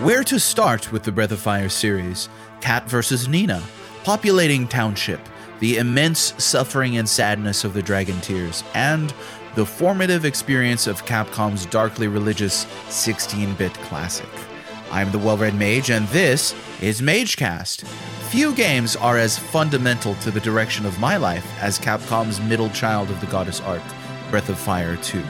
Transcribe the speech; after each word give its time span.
Where 0.00 0.24
to 0.24 0.40
start 0.40 0.92
with 0.92 1.04
the 1.04 1.12
Breath 1.12 1.30
of 1.30 1.38
Fire 1.38 1.68
series? 1.68 2.28
Katt 2.60 2.90
vs. 2.90 3.28
Nina, 3.28 3.62
Populating 4.02 4.66
Township, 4.66 5.20
the 5.60 5.78
immense 5.78 6.34
suffering 6.36 6.98
and 6.98 7.08
sadness 7.08 7.64
of 7.64 7.72
the 7.74 7.80
Dragon 7.80 8.20
Tears, 8.20 8.64
and 8.74 9.14
the 9.54 9.64
formative 9.64 10.24
experience 10.24 10.86
of 10.86 11.06
Capcom's 11.06 11.64
darkly 11.64 12.08
religious 12.08 12.66
16 12.88 13.54
bit 13.54 13.72
classic. 13.74 14.28
I'm 14.90 15.10
the 15.10 15.18
Well 15.18 15.38
Read 15.38 15.54
Mage, 15.54 15.90
and 15.90 16.06
this 16.08 16.54
is 16.82 17.00
MageCast. 17.00 17.86
Few 18.30 18.52
games 18.54 18.96
are 18.96 19.16
as 19.16 19.38
fundamental 19.38 20.16
to 20.16 20.30
the 20.30 20.40
direction 20.40 20.84
of 20.84 20.98
my 20.98 21.16
life 21.16 21.46
as 21.62 21.78
Capcom's 21.78 22.40
middle 22.40 22.68
child 22.70 23.10
of 23.10 23.20
the 23.20 23.26
Goddess 23.28 23.60
Arc, 23.60 23.82
Breath 24.30 24.48
of 24.48 24.58
Fire 24.58 24.96
2 24.96 25.22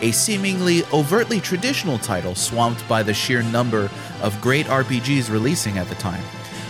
a 0.00 0.10
seemingly 0.12 0.84
overtly 0.92 1.40
traditional 1.40 1.98
title 1.98 2.34
swamped 2.34 2.86
by 2.88 3.02
the 3.02 3.14
sheer 3.14 3.42
number 3.42 3.90
of 4.22 4.40
great 4.40 4.66
RPGs 4.66 5.30
releasing 5.30 5.78
at 5.78 5.88
the 5.88 5.94
time. 5.96 6.22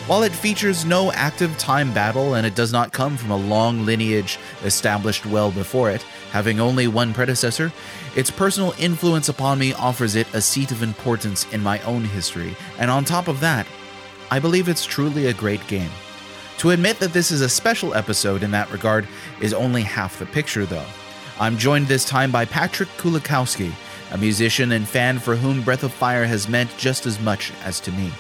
While 0.07 0.25
it 0.25 0.33
features 0.33 0.85
no 0.85 1.13
active 1.13 1.57
time 1.57 1.95
battle 1.95 2.35
and 2.35 2.45
it 2.45 2.57
does 2.57 2.73
not 2.73 2.93
come 2.93 3.17
from 3.17 3.31
a 3.31 3.37
long 3.37 3.87
lineage 3.87 4.39
established 4.65 5.25
well 5.25 5.53
before 5.53 5.91
it, 5.91 6.03
having 6.33 6.59
only 6.59 6.89
one 6.89 7.15
predecessor, 7.15 7.71
its 8.17 8.31
personal 8.31 8.75
influence 8.79 9.29
upon 9.29 9.59
me 9.59 9.73
offers 9.75 10.17
it 10.17 10.27
a 10.35 10.41
seat 10.41 10.73
of 10.73 10.83
importance 10.83 11.47
in 11.53 11.63
my 11.63 11.81
own 11.83 12.03
history, 12.03 12.57
and 12.79 12.91
on 12.91 13.05
top 13.05 13.29
of 13.29 13.39
that, 13.39 13.67
I 14.33 14.41
believe 14.41 14.69
it's 14.69 14.85
truly 14.85 15.27
a 15.27 15.35
great 15.35 15.65
game. 15.69 15.91
To 16.59 16.71
admit 16.71 16.99
that 16.99 17.13
this 17.13 17.31
is 17.31 17.41
a 17.41 17.49
special 17.49 17.95
episode 17.95 18.43
in 18.43 18.51
that 18.51 18.71
regard 18.73 19.07
is 19.41 19.55
only 19.55 19.83
half 19.83 20.19
the 20.19 20.27
picture, 20.27 20.67
though. 20.67 20.87
I'm 21.41 21.57
joined 21.57 21.87
this 21.87 22.05
time 22.05 22.31
by 22.31 22.45
Patrick 22.45 22.91
Kulikowski, 22.99 23.73
a 24.11 24.19
musician 24.19 24.73
and 24.73 24.87
fan 24.87 25.19
for 25.19 25.37
whom 25.37 25.63
Breath 25.63 25.85
of 25.85 25.91
Fire 25.91 26.27
has 26.27 26.51
meant 26.51 26.77
just 26.77 27.07
as 27.07 27.19
much 27.19 27.51
as 27.65 27.81
to 27.81 27.93
me. 27.93 28.13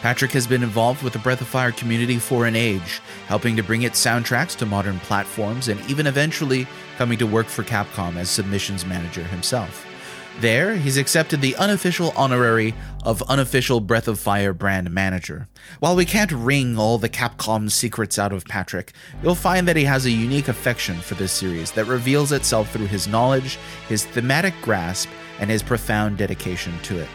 Patrick 0.00 0.30
has 0.30 0.46
been 0.46 0.62
involved 0.62 1.02
with 1.02 1.12
the 1.12 1.18
Breath 1.18 1.40
of 1.40 1.48
Fire 1.48 1.72
community 1.72 2.20
for 2.20 2.46
an 2.46 2.54
age, 2.54 3.00
helping 3.26 3.56
to 3.56 3.64
bring 3.64 3.82
its 3.82 4.00
soundtracks 4.00 4.56
to 4.58 4.66
modern 4.66 5.00
platforms 5.00 5.66
and 5.66 5.80
even 5.90 6.06
eventually 6.06 6.68
coming 6.98 7.18
to 7.18 7.26
work 7.26 7.48
for 7.48 7.64
Capcom 7.64 8.14
as 8.14 8.30
submissions 8.30 8.86
manager 8.86 9.24
himself. 9.24 9.91
There, 10.40 10.74
he's 10.76 10.96
accepted 10.96 11.40
the 11.40 11.54
unofficial 11.56 12.12
honorary 12.16 12.74
of 13.04 13.22
unofficial 13.22 13.80
Breath 13.80 14.08
of 14.08 14.18
Fire 14.18 14.52
brand 14.52 14.90
manager. 14.90 15.46
While 15.78 15.94
we 15.94 16.04
can't 16.04 16.32
wring 16.32 16.78
all 16.78 16.98
the 16.98 17.08
Capcom 17.08 17.70
secrets 17.70 18.18
out 18.18 18.32
of 18.32 18.44
Patrick, 18.46 18.92
you'll 19.22 19.34
find 19.34 19.68
that 19.68 19.76
he 19.76 19.84
has 19.84 20.04
a 20.04 20.10
unique 20.10 20.48
affection 20.48 20.96
for 20.96 21.14
this 21.14 21.32
series 21.32 21.70
that 21.72 21.84
reveals 21.84 22.32
itself 22.32 22.72
through 22.72 22.86
his 22.86 23.06
knowledge, 23.06 23.58
his 23.88 24.04
thematic 24.04 24.54
grasp, 24.62 25.08
and 25.38 25.48
his 25.50 25.62
profound 25.62 26.18
dedication 26.18 26.72
to 26.84 26.98
it. 26.98 27.08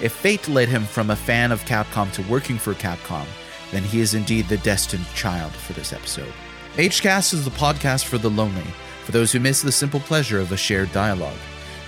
If 0.00 0.12
fate 0.12 0.48
led 0.48 0.68
him 0.68 0.84
from 0.84 1.10
a 1.10 1.16
fan 1.16 1.52
of 1.52 1.64
Capcom 1.64 2.12
to 2.14 2.22
working 2.22 2.58
for 2.58 2.74
Capcom, 2.74 3.26
then 3.70 3.84
he 3.84 4.00
is 4.00 4.14
indeed 4.14 4.48
the 4.48 4.58
destined 4.58 5.06
child 5.14 5.52
for 5.52 5.74
this 5.74 5.92
episode. 5.92 6.32
MageCast 6.74 7.34
is 7.34 7.44
the 7.44 7.50
podcast 7.52 8.04
for 8.04 8.18
the 8.18 8.30
lonely, 8.30 8.66
for 9.04 9.12
those 9.12 9.30
who 9.30 9.38
miss 9.38 9.62
the 9.62 9.70
simple 9.70 10.00
pleasure 10.00 10.40
of 10.40 10.50
a 10.50 10.56
shared 10.56 10.90
dialogue. 10.92 11.38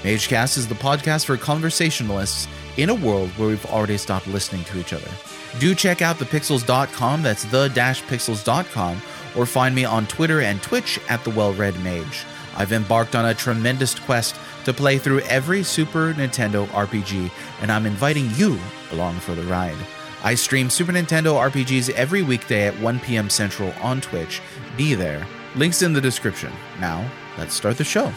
MageCast 0.02 0.58
is 0.58 0.68
the 0.68 0.74
podcast 0.74 1.24
for 1.24 1.36
conversationalists 1.36 2.46
in 2.76 2.90
a 2.90 2.94
world 2.94 3.30
where 3.30 3.48
we've 3.48 3.66
already 3.66 3.96
stopped 3.96 4.26
listening 4.26 4.64
to 4.64 4.78
each 4.78 4.92
other. 4.92 5.10
Do 5.58 5.74
check 5.74 6.02
out 6.02 6.16
thepixels.com, 6.16 7.22
that's 7.22 7.44
the-pixels.com, 7.44 9.02
or 9.36 9.46
find 9.46 9.74
me 9.74 9.84
on 9.84 10.06
Twitter 10.06 10.42
and 10.42 10.62
Twitch 10.62 11.00
at 11.08 11.24
the 11.24 11.30
Well-Read 11.30 11.78
Mage. 11.82 12.24
I've 12.56 12.72
embarked 12.72 13.14
on 13.14 13.26
a 13.26 13.34
tremendous 13.34 13.98
quest 13.98 14.36
to 14.64 14.72
play 14.72 14.98
through 14.98 15.20
every 15.20 15.62
Super 15.62 16.12
Nintendo 16.14 16.66
RPG, 16.68 17.30
and 17.60 17.72
I'm 17.72 17.86
inviting 17.86 18.30
you 18.34 18.58
along 18.92 19.16
for 19.16 19.34
the 19.34 19.44
ride. 19.44 19.76
I 20.22 20.34
stream 20.34 20.70
Super 20.70 20.92
Nintendo 20.92 21.34
RPGs 21.50 21.90
every 21.90 22.22
weekday 22.22 22.66
at 22.66 22.78
1 22.80 23.00
p.m. 23.00 23.30
Central 23.30 23.72
on 23.80 24.00
Twitch. 24.00 24.40
Be 24.76 24.94
there. 24.94 25.26
Links 25.54 25.82
in 25.82 25.92
the 25.92 26.00
description. 26.00 26.52
Now, 26.80 27.08
let's 27.38 27.54
start 27.54 27.78
the 27.78 27.84
show. 27.84 28.12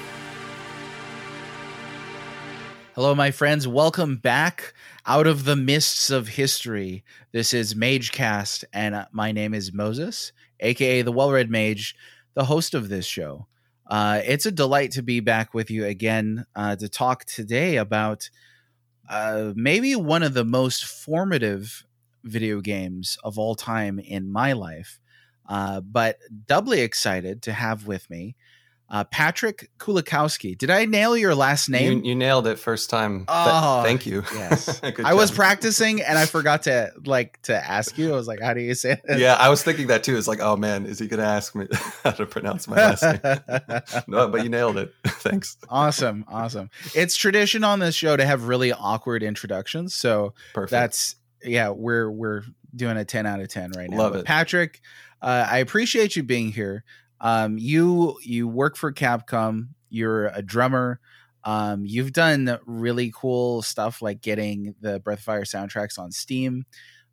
Hello, 2.96 3.14
my 3.14 3.30
friends. 3.30 3.68
Welcome 3.68 4.18
back 4.18 4.74
out 5.06 5.28
of 5.28 5.46
the 5.46 5.56
mists 5.56 6.10
of 6.10 6.28
history. 6.28 7.04
This 7.32 7.54
is 7.54 7.76
MageCast, 7.76 8.64
and 8.74 8.96
uh, 8.96 9.06
my 9.12 9.32
name 9.32 9.54
is 9.54 9.72
Moses, 9.72 10.34
aka 10.60 11.04
the 11.04 11.12
Well 11.12 11.32
Read 11.32 11.52
Mage, 11.52 11.96
the 12.34 12.46
host 12.46 12.74
of 12.74 12.90
this 12.90 13.06
show. 13.06 13.48
Uh, 13.86 14.22
it's 14.26 14.48
a 14.48 14.52
delight 14.52 14.92
to 14.94 15.04
be 15.04 15.20
back 15.20 15.54
with 15.54 15.70
you 15.70 15.86
again 15.86 16.46
uh, 16.56 16.76
to 16.78 16.90
talk 16.90 17.26
today 17.26 17.78
about 17.78 18.30
uh, 19.08 19.54
maybe 19.56 19.96
one 19.96 20.24
of 20.24 20.34
the 20.34 20.44
most 20.44 20.84
formative 20.84 21.86
video 22.24 22.60
games 22.60 23.20
of 23.24 23.38
all 23.38 23.54
time 23.54 24.00
in 24.00 24.32
my 24.32 24.54
life, 24.54 25.00
uh, 25.48 25.80
but 25.80 26.18
doubly 26.48 26.82
excited 26.82 27.44
to 27.44 27.54
have 27.54 27.86
with 27.86 28.10
me 28.10 28.36
uh, 28.92 29.04
Patrick 29.06 29.70
Kulikowski. 29.78 30.58
Did 30.58 30.70
I 30.70 30.86
nail 30.86 31.16
your 31.16 31.36
last 31.36 31.70
name? 31.70 32.00
You, 32.04 32.10
you 32.10 32.16
nailed 32.16 32.48
it 32.48 32.58
first 32.58 32.90
time. 32.90 33.26
Oh, 33.28 33.82
Th- 33.84 33.88
thank 33.88 34.06
you. 34.06 34.24
Yes, 34.34 34.82
I 35.04 35.14
was 35.14 35.30
practicing 35.32 36.02
and 36.02 36.18
I 36.18 36.26
forgot 36.26 36.64
to 36.64 36.92
like 37.06 37.40
to 37.44 37.56
ask 37.56 37.98
you. 37.98 38.12
I 38.12 38.16
was 38.16 38.28
like, 38.28 38.40
"How 38.42 38.54
do 38.54 38.62
you 38.62 38.74
say 38.74 39.00
it?" 39.04 39.20
Yeah, 39.20 39.36
I 39.36 39.50
was 39.50 39.64
thinking 39.64 39.88
that 39.88 40.04
too. 40.04 40.18
It's 40.18 40.28
like, 40.28 40.40
"Oh 40.42 40.58
man, 40.58 40.86
is 40.86 40.98
he 41.00 41.08
going 41.08 41.20
to 41.20 41.26
ask 41.28 41.56
me 41.56 41.68
how 42.04 42.12
to 42.12 42.26
pronounce 42.26 42.68
my 42.68 42.76
last 42.78 43.04
name?" 43.04 44.02
no, 44.08 44.28
but 44.28 44.44
you 44.44 44.50
nailed 44.50 44.78
it. 44.78 44.94
Thanks. 45.06 45.58
Awesome, 45.70 46.26
awesome. 46.28 46.70
It's 46.96 47.16
tradition 47.16 47.64
on 47.64 47.80
this 47.80 47.96
show 47.96 48.18
to 48.18 48.26
have 48.26 48.48
really 48.48 48.72
awkward 48.74 49.22
introductions, 49.24 49.94
so 49.94 50.34
Perfect. 50.54 50.72
that's 50.72 51.16
yeah. 51.44 51.70
We're 51.70 52.10
we're 52.10 52.42
doing 52.76 52.98
a 52.98 53.06
ten 53.06 53.26
out 53.26 53.40
of 53.40 53.50
ten 53.50 53.72
right 53.72 53.90
now. 53.90 53.98
Love 53.98 54.14
But 54.14 54.20
it. 54.20 54.26
Patrick. 54.26 54.82
Uh, 55.22 55.46
I 55.52 55.58
appreciate 55.58 56.16
you 56.16 56.24
being 56.24 56.52
here. 56.52 56.86
Um, 57.22 57.58
you 57.58 58.18
you 58.24 58.48
work 58.48 58.76
for 58.76 58.92
Capcom. 58.92 59.70
You're 59.90 60.28
a 60.28 60.42
drummer. 60.42 61.00
Um, 61.44 61.86
you've 61.86 62.14
done 62.14 62.60
really 62.66 63.12
cool 63.16 63.62
stuff 63.62 64.02
like 64.02 64.22
getting 64.22 64.76
the 64.82 65.00
Breath 65.00 65.20
of 65.20 65.24
Fire 65.24 65.44
soundtracks 65.44 65.98
on 65.98 66.12
Steam. 66.12 66.66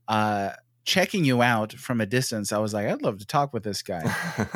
Uh, 0.09 0.50
checking 0.84 1.25
you 1.25 1.43
out 1.43 1.72
from 1.72 2.00
a 2.00 2.06
distance, 2.06 2.53
I 2.53 2.59
was 2.59 2.72
like, 2.72 2.87
I'd 2.87 3.03
love 3.03 3.19
to 3.19 3.27
talk 3.27 3.53
with 3.53 3.65
this 3.65 3.83
guy. 3.83 4.15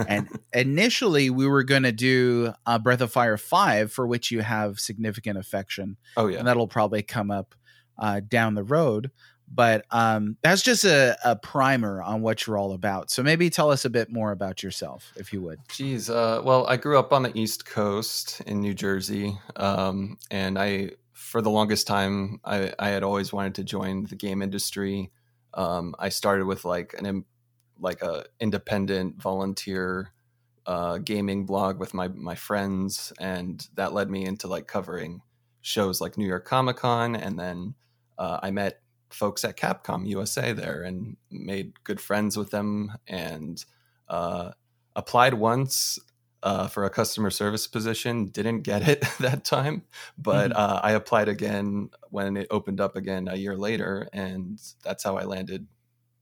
and 0.09 0.29
initially, 0.53 1.29
we 1.31 1.47
were 1.47 1.65
going 1.65 1.83
to 1.83 1.93
do 1.93 2.53
uh, 2.67 2.79
Breath 2.79 3.01
of 3.01 3.13
Fire 3.13 3.37
Five, 3.37 3.93
for 3.93 4.07
which 4.07 4.31
you 4.31 4.41
have 4.41 4.79
significant 4.79 5.39
affection, 5.39 5.97
oh 6.17 6.29
yeah. 6.29 6.39
and 6.39 6.47
that'll 6.47 6.69
probably 6.69 7.03
come 7.03 7.31
up 7.31 7.55
uh, 7.99 8.21
down 8.27 8.55
the 8.55 8.65
road. 8.65 9.11
But 9.53 9.85
um, 9.91 10.37
that's 10.43 10.63
just 10.63 10.85
a, 10.85 11.19
a 11.25 11.35
primer 11.35 12.01
on 12.03 12.23
what 12.23 12.47
you're 12.47 12.57
all 12.57 12.73
about. 12.73 13.11
So 13.11 13.23
maybe 13.23 13.51
tell 13.51 13.71
us 13.71 13.85
a 13.85 13.91
bit 13.91 14.11
more 14.11 14.31
about 14.31 14.63
yourself, 14.63 15.13
if 15.17 15.33
you 15.33 15.43
would. 15.43 15.59
Jeez. 15.69 16.09
Uh, 16.09 16.41
well, 16.43 16.67
I 16.69 16.77
grew 16.77 16.99
up 16.99 17.13
on 17.13 17.25
the 17.25 17.37
East 17.37 17.67
Coast 17.67 18.41
in 18.43 18.61
New 18.61 18.75
Jersey, 18.75 19.37
um, 19.57 20.19
and 20.31 20.57
I, 20.57 20.93
for 21.13 21.43
the 21.43 21.51
longest 21.51 21.89
time, 21.89 22.41
I, 22.45 22.73
I 22.79 22.91
had 22.91 23.03
always 23.03 23.33
wanted 23.33 23.57
to 23.57 23.65
join 23.65 24.05
the 24.05 24.15
game 24.15 24.41
industry. 24.41 25.11
Um, 25.55 25.97
I 25.99 26.11
started 26.11 26.47
with 26.47 26.65
like 26.65 26.95
an 26.97 27.25
like 27.81 28.03
a 28.03 28.27
independent 28.39 29.21
volunteer 29.21 30.13
uh, 30.67 30.99
gaming 30.99 31.47
blog 31.47 31.81
with 31.81 31.93
my 31.93 32.07
my 32.07 32.37
friends, 32.37 33.13
and 33.19 33.67
that 33.75 33.93
led 33.93 34.09
me 34.11 34.25
into 34.25 34.47
like 34.47 34.69
covering 34.69 35.23
shows 35.61 36.01
like 36.01 36.17
New 36.17 36.27
York 36.27 36.45
Comic 36.45 36.77
Con, 36.77 37.17
and 37.17 37.37
then 37.37 37.75
uh, 38.17 38.39
I 38.43 38.53
met 38.53 38.81
folks 39.13 39.45
at 39.45 39.57
Capcom 39.57 40.07
USA 40.09 40.53
there 40.53 40.83
and 40.83 41.17
made 41.31 41.83
good 41.85 42.01
friends 42.01 42.37
with 42.37 42.51
them 42.51 42.93
and 43.07 43.65
uh, 44.09 44.53
applied 44.97 45.35
once 45.35 45.99
uh, 46.43 46.67
for 46.69 46.85
a 46.85 46.91
customer 46.91 47.31
service 47.31 47.67
position. 47.67 48.27
Didn't 48.27 48.63
get 48.63 48.87
it 48.89 49.03
that 49.21 49.45
time, 49.45 49.83
but 50.19 50.53
Mhm. 50.53 50.57
uh, 50.57 50.81
I 50.83 50.93
applied 50.93 51.29
again 51.29 51.91
when 52.11 52.37
it 52.37 52.47
opened 52.51 52.81
up 52.81 52.97
again 52.97 53.29
a 53.29 53.37
year 53.37 53.57
later, 53.57 54.09
and 54.13 54.59
that's 54.83 55.05
how 55.05 55.17
I 55.17 55.25
landed 55.25 55.67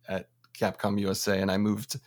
at 0.08 0.28
Capcom 0.58 0.98
USA. 1.00 1.40
And 1.40 1.50
I 1.50 1.56
moved 1.58 2.00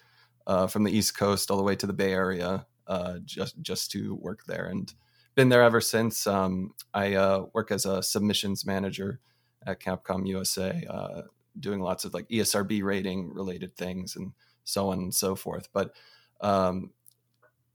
uh, 0.47 0.67
from 0.67 0.83
the 0.83 0.91
East 0.91 1.17
Coast 1.17 1.51
all 1.51 1.57
the 1.57 1.63
way 1.63 1.75
to 1.75 1.88
the 1.88 1.94
Bay 1.94 2.13
Area 2.13 2.65
uh, 2.88 3.19
just 3.25 3.61
just 3.61 3.91
to 3.91 4.15
work 4.15 4.45
there, 4.47 4.65
and 4.65 4.94
been 5.35 5.50
there 5.50 5.63
ever 5.63 5.81
since. 5.81 6.27
Um, 6.27 6.73
I 6.94 7.13
uh, 7.15 7.45
work 7.53 7.71
as 7.71 7.85
a 7.85 8.03
submissions 8.03 8.65
manager 8.65 9.19
at 9.65 9.79
Capcom 9.79 10.27
USA, 10.27 10.85
uh, 10.89 11.21
doing 11.59 11.81
lots 11.81 12.05
of 12.05 12.13
like 12.13 12.27
ESRB 12.29 12.83
rating 12.83 13.33
related 13.33 13.75
things 13.75 14.15
and 14.15 14.31
so 14.63 14.89
on 14.89 14.99
and 14.99 15.13
so 15.13 15.35
forth. 15.35 15.69
But 15.73 15.93
um, 16.41 16.91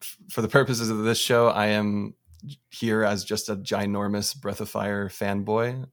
f- 0.03 0.19
for 0.31 0.43
the 0.43 0.49
purposes 0.49 0.91
of 0.91 1.05
this 1.05 1.19
show, 1.19 1.49
I 1.49 1.67
am 1.67 2.15
here 2.71 3.05
as 3.05 3.25
just 3.25 3.49
a 3.49 3.57
ginormous 3.57 4.39
Breath 4.39 4.61
of 4.61 4.69
Fire 4.69 5.09
fanboy 5.09 5.87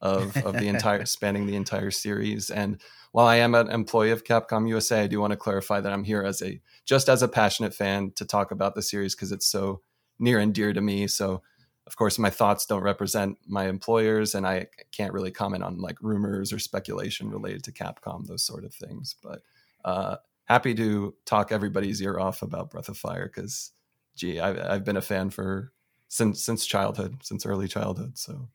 of, 0.00 0.36
of 0.38 0.54
the 0.54 0.68
entire 0.68 1.04
spanning 1.06 1.46
the 1.46 1.56
entire 1.56 1.90
series. 1.90 2.50
And 2.50 2.80
while 3.12 3.26
I 3.26 3.36
am 3.36 3.54
an 3.54 3.70
employee 3.70 4.10
of 4.10 4.24
Capcom 4.24 4.68
USA, 4.68 5.02
I 5.02 5.06
do 5.06 5.20
want 5.20 5.32
to 5.32 5.36
clarify 5.36 5.80
that 5.80 5.92
I'm 5.92 6.04
here 6.04 6.22
as 6.22 6.42
a 6.42 6.60
just 6.84 7.08
as 7.08 7.22
a 7.22 7.28
passionate 7.28 7.74
fan 7.74 8.12
to 8.16 8.24
talk 8.24 8.50
about 8.50 8.74
the 8.74 8.82
series 8.82 9.14
because 9.14 9.32
it's 9.32 9.46
so 9.46 9.82
near 10.18 10.38
and 10.38 10.54
dear 10.54 10.72
to 10.72 10.80
me. 10.80 11.06
So 11.06 11.42
of 11.90 11.96
course, 11.96 12.20
my 12.20 12.30
thoughts 12.30 12.66
don't 12.66 12.84
represent 12.84 13.36
my 13.48 13.66
employers, 13.66 14.36
and 14.36 14.46
I 14.46 14.68
can't 14.92 15.12
really 15.12 15.32
comment 15.32 15.64
on 15.64 15.80
like 15.80 16.00
rumors 16.00 16.52
or 16.52 16.60
speculation 16.60 17.28
related 17.28 17.64
to 17.64 17.72
Capcom, 17.72 18.28
those 18.28 18.44
sort 18.44 18.64
of 18.64 18.72
things. 18.72 19.16
But 19.20 19.42
uh, 19.84 20.18
happy 20.44 20.72
to 20.76 21.16
talk 21.24 21.50
everybody's 21.50 22.00
ear 22.00 22.20
off 22.20 22.42
about 22.42 22.70
Breath 22.70 22.88
of 22.88 22.96
Fire 22.96 23.26
because, 23.26 23.72
gee, 24.14 24.38
I've, 24.38 24.60
I've 24.60 24.84
been 24.84 24.98
a 24.98 25.02
fan 25.02 25.30
for 25.30 25.72
since 26.06 26.40
since 26.40 26.64
childhood, 26.64 27.16
since 27.24 27.44
early 27.44 27.66
childhood. 27.66 28.16
So, 28.16 28.48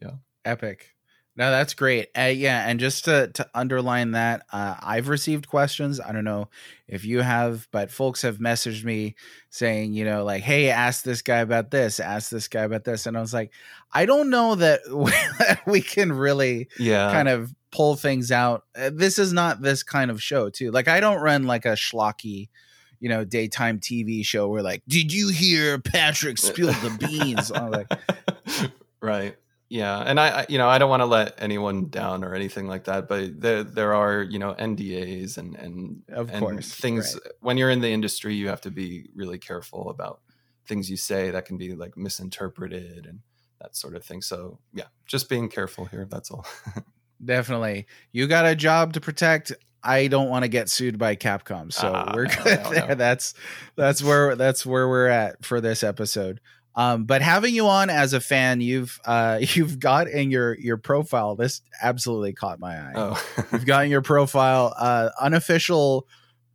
yeah, 0.00 0.12
epic. 0.44 0.94
No, 1.36 1.50
that's 1.50 1.74
great. 1.74 2.08
Uh, 2.18 2.22
yeah, 2.22 2.68
and 2.68 2.80
just 2.80 3.04
to 3.04 3.28
to 3.34 3.48
underline 3.54 4.12
that, 4.12 4.42
uh, 4.52 4.76
I've 4.80 5.08
received 5.08 5.48
questions. 5.48 6.00
I 6.00 6.12
don't 6.12 6.24
know 6.24 6.48
if 6.88 7.04
you 7.04 7.20
have, 7.20 7.68
but 7.70 7.90
folks 7.90 8.22
have 8.22 8.38
messaged 8.38 8.84
me 8.84 9.14
saying, 9.48 9.94
you 9.94 10.04
know, 10.04 10.24
like, 10.24 10.42
"Hey, 10.42 10.70
ask 10.70 11.04
this 11.04 11.22
guy 11.22 11.38
about 11.38 11.70
this. 11.70 12.00
Ask 12.00 12.30
this 12.30 12.48
guy 12.48 12.62
about 12.62 12.84
this." 12.84 13.06
And 13.06 13.16
I 13.16 13.20
was 13.20 13.32
like, 13.32 13.52
I 13.92 14.06
don't 14.06 14.28
know 14.28 14.56
that 14.56 14.80
we 15.66 15.80
can 15.80 16.12
really, 16.12 16.68
yeah, 16.78 17.12
kind 17.12 17.28
of 17.28 17.54
pull 17.70 17.94
things 17.94 18.32
out. 18.32 18.64
Uh, 18.76 18.90
this 18.92 19.18
is 19.18 19.32
not 19.32 19.62
this 19.62 19.84
kind 19.84 20.10
of 20.10 20.20
show, 20.20 20.50
too. 20.50 20.72
Like, 20.72 20.88
I 20.88 20.98
don't 20.98 21.20
run 21.20 21.44
like 21.44 21.64
a 21.64 21.72
schlocky 21.72 22.48
you 22.98 23.08
know, 23.08 23.24
daytime 23.24 23.80
TV 23.80 24.22
show 24.22 24.46
where 24.46 24.62
like, 24.62 24.82
did 24.86 25.10
you 25.10 25.28
hear 25.28 25.78
Patrick 25.78 26.36
spill 26.36 26.66
the 26.66 26.94
beans? 27.00 27.50
I'm 27.50 27.70
like, 27.70 27.90
right 29.00 29.34
yeah 29.70 30.00
and 30.00 30.18
i 30.18 30.44
you 30.48 30.58
know 30.58 30.68
i 30.68 30.78
don't 30.78 30.90
want 30.90 31.00
to 31.00 31.06
let 31.06 31.32
anyone 31.38 31.88
down 31.88 32.24
or 32.24 32.34
anything 32.34 32.66
like 32.66 32.84
that 32.84 33.08
but 33.08 33.40
there 33.40 33.62
there 33.62 33.94
are 33.94 34.20
you 34.20 34.38
know 34.38 34.52
ndas 34.58 35.38
and 35.38 35.54
and 35.56 36.02
of 36.08 36.28
and 36.30 36.40
course 36.40 36.74
things 36.74 37.14
right. 37.14 37.32
when 37.40 37.56
you're 37.56 37.70
in 37.70 37.80
the 37.80 37.88
industry 37.88 38.34
you 38.34 38.48
have 38.48 38.60
to 38.60 38.70
be 38.70 39.08
really 39.14 39.38
careful 39.38 39.88
about 39.88 40.20
things 40.66 40.90
you 40.90 40.96
say 40.96 41.30
that 41.30 41.46
can 41.46 41.56
be 41.56 41.74
like 41.74 41.96
misinterpreted 41.96 43.06
and 43.06 43.20
that 43.60 43.74
sort 43.76 43.94
of 43.94 44.04
thing 44.04 44.20
so 44.20 44.58
yeah 44.74 44.86
just 45.06 45.28
being 45.28 45.48
careful 45.48 45.84
here 45.84 46.06
that's 46.10 46.32
all 46.32 46.44
definitely 47.24 47.86
you 48.10 48.26
got 48.26 48.44
a 48.44 48.56
job 48.56 48.92
to 48.92 49.00
protect 49.00 49.52
I 49.82 50.08
don't 50.08 50.28
want 50.28 50.42
to 50.42 50.48
get 50.48 50.68
sued 50.68 50.98
by 50.98 51.16
Capcom, 51.16 51.72
so 51.72 51.88
uh, 51.88 52.12
we're 52.14 52.26
good 52.26 52.44
no, 52.44 52.62
no, 52.62 52.70
there. 52.70 52.88
No. 52.88 52.94
That's 52.96 53.32
that's 53.76 54.02
where 54.02 54.36
that's 54.36 54.66
where 54.66 54.86
we're 54.86 55.08
at 55.08 55.42
for 55.42 55.60
this 55.62 55.82
episode. 55.82 56.38
Um, 56.76 57.04
but 57.04 57.20
having 57.20 57.54
you 57.54 57.66
on 57.66 57.90
as 57.90 58.12
a 58.12 58.20
fan, 58.20 58.60
you've 58.60 59.00
uh, 59.04 59.38
you've 59.54 59.78
got 59.78 60.08
in 60.08 60.30
your 60.30 60.58
your 60.58 60.76
profile. 60.76 61.36
This 61.36 61.62
absolutely 61.82 62.32
caught 62.32 62.60
my 62.60 62.76
eye. 62.76 62.92
Oh. 62.94 63.24
you've 63.52 63.66
got 63.66 63.84
in 63.84 63.90
your 63.90 64.02
profile 64.02 64.74
uh, 64.78 65.10
unofficial 65.20 66.06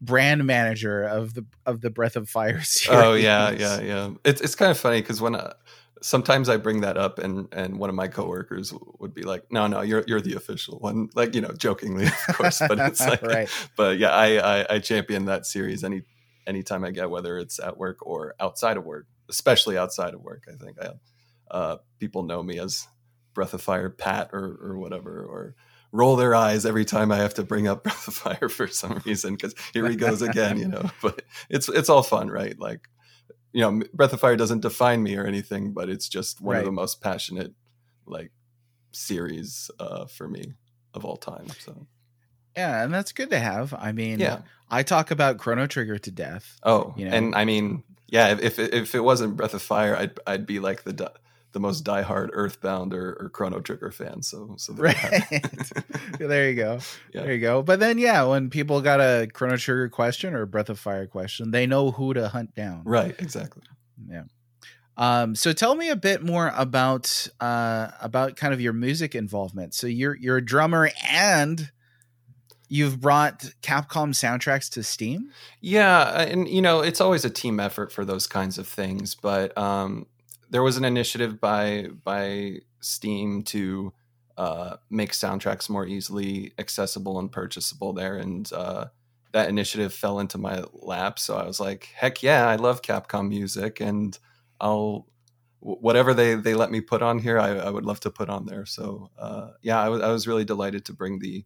brand 0.02 0.46
manager 0.46 1.04
of 1.04 1.34
the 1.34 1.46
of 1.66 1.82
the 1.82 1.90
Breath 1.90 2.16
of 2.16 2.30
Fire 2.30 2.62
series. 2.62 3.02
Oh 3.06 3.14
yeah, 3.14 3.52
yeah, 3.52 3.82
yeah. 3.82 4.10
It's 4.24 4.42
it's 4.42 4.56
kind 4.56 4.72
of 4.72 4.78
funny 4.78 5.02
because 5.02 5.22
when 5.22 5.36
uh, 5.36 5.54
sometimes 6.02 6.50
I 6.50 6.58
bring 6.58 6.82
that 6.82 6.98
up, 6.98 7.20
and 7.20 7.48
and 7.52 7.78
one 7.78 7.90
of 7.90 7.96
my 7.96 8.08
coworkers 8.08 8.74
would 9.00 9.14
be 9.14 9.24
like, 9.24 9.52
"No, 9.52 9.68
no, 9.68 9.82
you're 9.82 10.04
you're 10.08 10.22
the 10.22 10.36
official 10.36 10.80
one," 10.80 11.10
like 11.16 11.36
you 11.36 11.42
know, 11.42 11.52
jokingly, 11.52 12.06
of 12.06 12.14
course. 12.36 12.60
But 12.60 12.80
it's 12.80 13.06
like, 13.06 13.22
right. 13.22 13.50
But 13.76 13.98
yeah, 13.98 14.12
I, 14.12 14.60
I 14.60 14.76
I 14.76 14.80
champion 14.80 15.26
that 15.26 15.46
series 15.46 15.84
any 15.84 16.04
anytime 16.48 16.84
I 16.84 16.92
get, 16.92 17.10
whether 17.10 17.38
it's 17.38 17.60
at 17.60 17.78
work 17.78 18.06
or 18.06 18.36
outside 18.40 18.78
of 18.78 18.86
work 18.86 19.08
especially 19.30 19.78
outside 19.78 20.14
of 20.14 20.22
work. 20.22 20.46
I 20.52 20.56
think 20.64 20.78
I, 20.82 20.90
uh, 21.52 21.78
people 22.00 22.24
know 22.24 22.42
me 22.44 22.60
as 22.60 22.88
Breath 23.34 23.54
of 23.54 23.62
Fire 23.62 23.90
Pat 23.90 24.30
or 24.34 24.58
or 24.62 24.78
whatever, 24.78 25.24
or 25.24 25.56
roll 25.92 26.16
their 26.16 26.36
eyes 26.36 26.66
every 26.66 26.86
time 26.86 27.12
I 27.12 27.18
have 27.18 27.34
to 27.36 27.44
bring 27.44 27.68
up 27.68 27.84
Breath 27.84 28.08
of 28.08 28.14
Fire 28.14 28.50
for 28.50 28.68
some 28.68 29.02
reason 29.06 29.36
because 29.36 29.56
here 29.74 29.88
he 29.88 29.96
goes 29.96 30.22
again, 30.22 30.58
you 30.58 30.68
know. 30.68 30.90
But 31.02 31.22
it's 31.50 31.70
it's 31.70 31.90
all 31.90 32.04
fun, 32.04 32.30
right? 32.30 32.58
Like 32.60 32.90
you 33.54 33.62
know, 33.62 33.82
Breath 33.94 34.14
of 34.14 34.20
Fire 34.20 34.36
doesn't 34.36 34.62
define 34.62 35.02
me 35.02 35.16
or 35.16 35.26
anything, 35.26 35.72
but 35.72 35.90
it's 35.90 36.10
just 36.10 36.42
one 36.42 36.56
right. 36.56 36.60
of 36.60 36.66
the 36.66 36.72
most 36.72 37.02
passionate 37.02 37.54
like 38.06 38.32
series 38.92 39.72
uh, 39.80 40.06
for 40.06 40.28
me 40.28 40.54
of 40.94 41.06
all 41.06 41.18
time. 41.18 41.48
So 41.60 41.88
yeah, 42.56 42.84
and 42.84 42.94
that's 42.94 43.12
good 43.12 43.30
to 43.32 43.40
have. 43.40 43.74
I 43.74 43.92
mean, 43.92 44.20
yeah, 44.20 44.42
I 44.70 44.84
talk 44.84 45.12
about 45.12 45.38
Chrono 45.38 45.68
Trigger 45.68 45.98
to 46.00 46.12
death. 46.12 46.60
Oh, 46.64 46.94
you 46.98 47.06
know? 47.06 47.16
and 47.16 47.36
I 47.36 47.46
mean, 47.46 47.84
yeah, 48.16 48.38
if 48.42 48.60
if 48.60 48.96
it 48.96 49.02
wasn't 49.02 49.36
Breath 49.36 49.54
of 49.54 49.62
Fire, 49.62 49.94
I'd 49.94 50.18
I'd 50.26 50.46
be 50.46 50.60
like 50.60 50.84
the 50.84 51.12
the 51.52 51.60
most 51.60 51.84
diehard 51.84 52.30
Earthbound 52.32 52.94
or, 52.94 53.18
or 53.20 53.30
Chrono 53.30 53.60
Trigger 53.60 53.92
fan. 53.92 54.22
So 54.22 54.56
so 54.58 54.72
there 54.72 54.86
right, 54.86 55.24
there 56.20 56.50
you 56.50 56.56
go, 56.56 56.80
yeah. 57.14 57.24
there 57.24 57.34
you 57.34 57.42
go. 57.42 57.62
But 57.62 57.82
then 57.82 57.98
yeah, 57.98 58.24
when 58.24 58.50
people 58.50 58.80
got 58.82 59.02
a 59.02 59.28
Chrono 59.28 59.58
Trigger 59.58 59.90
question 59.90 60.34
or 60.34 60.46
Breath 60.46 60.70
of 60.70 60.80
Fire 60.80 61.08
question, 61.08 61.52
they 61.52 61.68
know 61.68 61.92
who 61.92 62.14
to 62.14 62.30
hunt 62.30 62.56
down. 62.56 62.84
Right, 62.86 63.14
exactly. 63.20 63.64
Yeah. 64.10 64.24
Um, 64.96 65.36
so 65.36 65.52
tell 65.52 65.76
me 65.76 65.90
a 65.90 65.98
bit 65.98 66.24
more 66.24 66.54
about 66.56 67.28
uh, 67.42 67.90
about 68.00 68.38
kind 68.38 68.54
of 68.54 68.62
your 68.62 68.72
music 68.72 69.14
involvement. 69.14 69.74
So 69.74 69.88
you're 69.88 70.16
you're 70.16 70.38
a 70.38 70.46
drummer 70.46 70.90
and 71.10 71.70
you've 72.68 73.00
brought 73.00 73.40
Capcom 73.62 74.14
soundtracks 74.14 74.70
to 74.72 74.84
Steam? 74.84 75.32
Yeah, 75.62 76.00
uh, 76.00 76.26
and 76.30 76.48
you 76.48 76.62
know, 76.62 76.82
it's 76.82 77.02
always 77.02 77.26
a 77.26 77.30
team 77.30 77.60
effort 77.60 77.92
for 77.92 78.06
those 78.06 78.28
kinds 78.28 78.58
of 78.58 78.68
things, 78.68 79.16
but 79.16 79.58
um, 79.58 80.08
there 80.50 80.64
was 80.64 80.78
an 80.78 80.86
initiative 80.86 81.40
by 81.40 81.90
by 82.04 82.60
Steam 82.80 83.44
to 83.44 83.94
uh, 84.38 84.78
make 84.90 85.12
soundtracks 85.12 85.70
more 85.70 85.86
easily 85.86 86.54
accessible 86.60 87.20
and 87.20 87.32
purchasable 87.32 87.94
there 87.94 88.18
and 88.18 88.52
uh, 88.52 88.86
that 89.32 89.48
initiative 89.50 89.94
fell 89.94 90.20
into 90.20 90.38
my 90.38 90.62
lap 90.74 91.20
so 91.20 91.36
I 91.38 91.46
was 91.46 91.60
like, 91.60 91.90
heck 91.96 92.22
yeah, 92.22 92.48
I 92.48 92.56
love 92.56 92.82
Capcom 92.82 93.30
music 93.30 93.80
and 93.80 94.18
I'll 94.60 95.08
whatever 95.60 96.14
they 96.14 96.36
they 96.36 96.54
let 96.54 96.70
me 96.72 96.80
put 96.80 97.02
on 97.02 97.20
here, 97.20 97.40
I, 97.40 97.50
I 97.56 97.70
would 97.70 97.86
love 97.86 98.00
to 98.02 98.12
put 98.12 98.30
on 98.30 98.46
there. 98.46 98.66
So 98.66 99.10
uh, 99.18 99.52
yeah, 99.62 99.80
I, 99.82 99.86
w- 99.86 100.04
I 100.04 100.12
was 100.12 100.28
really 100.28 100.46
delighted 100.46 100.86
to 100.86 100.94
bring 100.94 101.20
the 101.20 101.44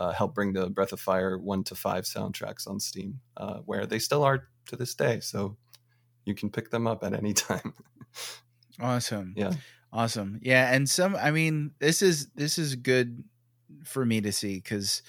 uh, 0.00 0.12
help 0.12 0.34
bring 0.34 0.54
the 0.54 0.70
Breath 0.70 0.92
of 0.92 1.00
Fire 1.00 1.38
one 1.38 1.62
to 1.64 1.74
five 1.74 2.04
soundtracks 2.04 2.66
on 2.66 2.80
Steam, 2.80 3.20
uh, 3.36 3.58
where 3.66 3.84
they 3.84 3.98
still 3.98 4.24
are 4.24 4.48
to 4.66 4.76
this 4.76 4.94
day. 4.94 5.20
So 5.20 5.58
you 6.24 6.34
can 6.34 6.50
pick 6.50 6.70
them 6.70 6.86
up 6.86 7.04
at 7.04 7.12
any 7.12 7.32
time. 7.34 7.74
awesome. 8.80 9.34
Yeah. 9.36 9.52
Awesome. 9.92 10.38
Yeah, 10.40 10.72
and 10.72 10.88
some. 10.88 11.16
I 11.16 11.32
mean, 11.32 11.72
this 11.80 12.00
is 12.00 12.28
this 12.36 12.58
is 12.58 12.76
good 12.76 13.24
for 13.84 14.06
me 14.06 14.20
to 14.20 14.30
see 14.30 14.54
because, 14.54 15.02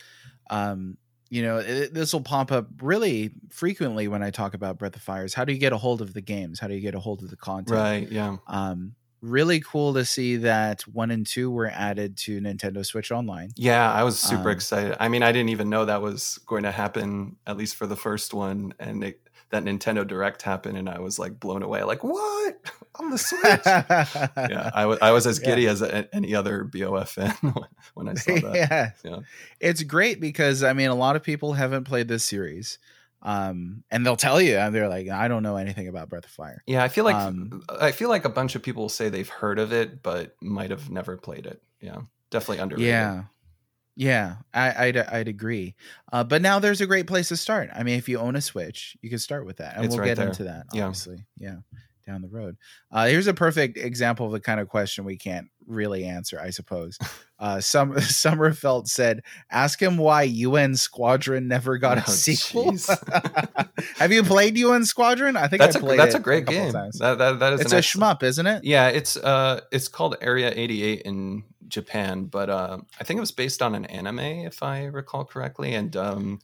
um, 0.50 0.98
you 1.30 1.44
know, 1.44 1.62
this 1.62 2.14
will 2.14 2.22
pop 2.22 2.52
up 2.52 2.68
really 2.82 3.32
frequently 3.52 4.08
when 4.08 4.24
I 4.24 4.32
talk 4.32 4.56
about 4.56 4.80
Breath 4.80 4.96
of 4.96 5.04
Fires. 5.04 5.36
How 5.36 5.46
do 5.46 5.54
you 5.54 5.60
get 5.60 5.72
a 5.72 5.78
hold 5.78 6.02
of 6.02 6.14
the 6.14 6.22
games? 6.22 6.60
How 6.60 6.68
do 6.68 6.74
you 6.74 6.82
get 6.82 6.96
a 6.96 7.00
hold 7.00 7.22
of 7.22 7.30
the 7.30 7.38
content? 7.38 7.78
Right. 7.78 8.12
Yeah. 8.12 8.38
Um, 8.48 8.96
really 9.22 9.60
cool 9.60 9.94
to 9.94 10.04
see 10.04 10.38
that 10.38 10.82
one 10.82 11.12
and 11.12 11.26
two 11.26 11.52
were 11.52 11.68
added 11.68 12.18
to 12.18 12.42
Nintendo 12.42 12.86
Switch 12.86 13.12
Online. 13.12 13.52
Yeah, 13.56 13.92
I 13.92 14.04
was 14.04 14.18
super 14.20 14.50
um, 14.50 14.56
excited. 14.56 14.98
I 15.00 15.10
mean, 15.10 15.24
I 15.24 15.32
didn't 15.32 15.50
even 15.50 15.70
know 15.70 15.86
that 15.86 16.02
was 16.02 16.40
going 16.46 16.64
to 16.64 16.72
happen, 16.72 17.38
at 17.46 17.58
least 17.58 17.76
for 17.76 17.88
the 17.88 17.96
first 17.96 18.34
one, 18.34 18.74
and 18.80 19.04
it, 19.04 19.22
that 19.52 19.64
Nintendo 19.64 20.08
Direct 20.08 20.42
happened, 20.42 20.78
and 20.78 20.90
I 20.90 21.00
was 21.00 21.20
like 21.20 21.40
blown 21.40 21.62
away. 21.62 21.84
Like, 21.84 22.04
what 22.04 22.56
on 22.96 23.12
the 23.12 23.18
Switch? 23.18 23.44
yeah, 23.66 24.72
I, 24.74 24.82
w- 24.82 25.00
I 25.02 25.12
was 25.12 25.28
as 25.28 25.40
giddy 25.40 25.64
yeah. 25.64 25.72
as 25.72 25.82
a, 25.82 26.14
any 26.16 26.34
other 26.34 26.64
BOF 26.64 27.10
fan 27.10 27.36
when 27.94 28.10
I 28.10 28.16
saw 28.16 28.34
that. 28.34 28.56
yeah. 28.56 28.92
yeah, 29.04 29.20
it's 29.60 29.84
great 29.84 30.20
because 30.20 30.64
I 30.64 30.74
mean, 30.74 30.90
a 30.90 30.96
lot 30.96 31.16
of 31.16 31.24
people 31.24 31.54
haven't 31.54 31.84
played 31.84 32.08
this 32.08 32.24
series 32.24 32.80
um 33.24 33.84
and 33.92 34.06
they'll 34.06 34.16
tell 34.16 34.42
you 34.42 34.58
and 34.58 34.74
they're 34.74 34.90
like 34.90 35.08
i 35.10 35.28
don't 35.28 35.44
know 35.44 35.58
anything 35.58 35.88
about 35.88 36.10
breath 36.10 36.26
of 36.26 36.32
fire. 36.32 36.64
Yeah 36.66 36.84
i 36.84 36.88
feel 36.88 37.04
like 37.04 37.16
um, 37.16 37.64
i 37.80 37.92
feel 37.92 38.10
like 38.10 38.26
a 38.26 38.30
bunch 38.30 38.56
of 38.56 38.64
people 38.64 38.90
say 38.90 39.10
they've 39.10 39.30
heard 39.30 39.60
of 39.60 39.72
it 39.72 40.02
but 40.02 40.36
might 40.42 40.72
have 40.72 40.90
never 40.90 41.18
played 41.18 41.46
it. 41.46 41.62
Yeah 41.80 42.02
definitely 42.30 42.60
underrated. 42.64 42.88
Yeah. 42.88 43.24
Yeah 43.96 44.36
I, 44.54 44.86
I'd, 44.86 44.98
I'd 44.98 45.28
agree. 45.28 45.76
Uh, 46.12 46.24
but 46.24 46.42
now 46.42 46.60
there's 46.60 46.82
a 46.82 46.88
great 46.88 47.08
place 47.08 47.28
to 47.30 47.38
start. 47.38 47.70
I 47.74 47.84
mean 47.84 47.98
if 47.98 48.08
you 48.10 48.18
own 48.18 48.36
a 48.36 48.42
switch 48.42 48.98
you 49.02 49.10
can 49.10 49.20
start 49.20 49.46
with 49.46 49.58
that 49.58 49.76
and 49.76 49.86
it's 49.86 49.92
we'll 49.94 50.00
right 50.02 50.08
get 50.08 50.18
there. 50.18 50.28
into 50.30 50.44
that 50.46 50.66
obviously. 50.74 51.26
Yeah. 51.38 51.50
yeah 51.50 51.80
down 52.06 52.22
the 52.22 52.28
road. 52.28 52.58
Uh, 52.92 53.08
here's 53.08 53.28
a 53.28 53.34
perfect 53.34 53.78
example 53.78 54.26
of 54.26 54.32
the 54.32 54.40
kind 54.40 54.60
of 54.60 54.68
question 54.68 55.06
we 55.06 55.18
can't 55.18 55.48
really 55.68 56.06
answer, 56.06 56.40
I 56.40 56.50
suppose. 56.50 56.98
Uh, 57.42 57.60
some 57.60 57.94
Summerfelt 57.96 58.88
said, 58.88 59.24
"Ask 59.50 59.82
him 59.82 59.98
why 59.98 60.22
UN 60.22 60.76
Squadron 60.76 61.48
never 61.48 61.80
got 61.80 61.98
a 61.98 62.04
oh, 62.08 62.12
sequel." 62.12 62.76
Have 63.98 64.12
you 64.12 64.22
played 64.22 64.60
UN 64.60 64.86
Squadron? 64.86 65.36
I 65.36 65.48
think 65.48 65.60
that's 65.60 65.76
I 65.76 65.80
a 65.80 65.98
that's 65.98 66.14
a 66.14 66.20
great 66.20 66.44
a 66.48 66.52
game. 66.52 66.72
That, 66.72 67.18
that, 67.18 67.40
that 67.40 67.54
is 67.54 67.62
it's 67.62 67.74
a 67.74 67.78
shmup, 67.78 68.22
isn't 68.22 68.46
it? 68.46 68.64
Yeah, 68.64 68.90
it's 68.90 69.18
uh, 69.18 69.62
it's 69.72 69.88
called 69.88 70.18
Area 70.22 70.54
88 70.56 71.02
in 71.02 71.44
Japan, 71.68 72.26
but 72.26 72.52
uh, 72.52 72.78
I 73.00 73.04
think 73.06 73.18
it 73.18 73.22
was 73.22 73.32
based 73.32 73.64
on 73.64 73.74
an 73.74 73.86
anime, 73.86 74.20
if 74.20 74.62
I 74.62 74.84
recall 74.86 75.26
correctly, 75.26 75.74
and 75.74 75.96
um, 75.96 76.42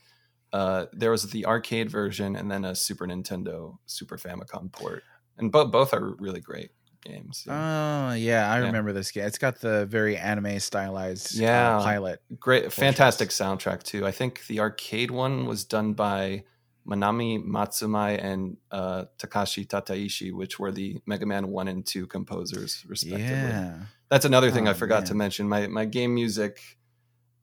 uh, 0.52 0.86
there 0.94 1.12
was 1.12 1.30
the 1.30 1.46
arcade 1.46 1.92
version 1.92 2.36
and 2.36 2.50
then 2.50 2.66
a 2.66 2.74
Super 2.74 3.06
Nintendo 3.06 3.78
Super 3.86 4.18
Famicom 4.18 4.72
port 4.72 5.04
and 5.38 5.52
both 5.52 5.72
both 5.72 5.94
are 5.94 6.16
really 6.20 6.42
great 6.42 6.72
games. 7.04 7.46
Oh 7.48 7.52
yeah, 7.52 8.52
I 8.52 8.60
yeah. 8.60 8.66
remember 8.66 8.94
this 8.94 9.12
game. 9.12 9.26
It's 9.26 9.38
got 9.38 9.60
the 9.60 9.86
very 9.86 10.18
anime 10.18 10.60
stylized 10.60 11.40
uh, 11.40 11.44
yeah 11.44 11.78
uh, 11.78 11.84
pilot. 11.84 12.22
Great, 12.40 12.72
fantastic 12.72 13.30
soundtrack 13.30 13.84
too. 13.84 14.06
I 14.06 14.12
think 14.12 14.46
the 14.48 14.60
arcade 14.60 15.12
one 15.12 15.46
was 15.46 15.66
done 15.66 15.94
by 15.94 16.44
Manami 16.88 17.44
Matsumae 17.44 18.24
and 18.24 18.58
uh, 18.72 19.06
Takashi 19.18 19.68
Tateishi, 19.68 20.32
which 20.32 20.58
were 20.58 20.72
the 20.72 21.02
Mega 21.06 21.26
Man 21.26 21.50
1 21.50 21.68
and 21.68 21.86
2 21.86 22.08
composers, 22.08 22.86
respectively. 22.88 23.26
Yeah. 23.26 23.80
That's 24.10 24.26
another 24.26 24.52
thing 24.52 24.68
Oh, 24.68 24.72
I 24.72 24.74
forgot 24.74 25.08
to 25.08 25.14
mention. 25.14 25.50
My 25.50 25.68
my 25.68 25.84
game 25.84 26.16
music 26.16 26.62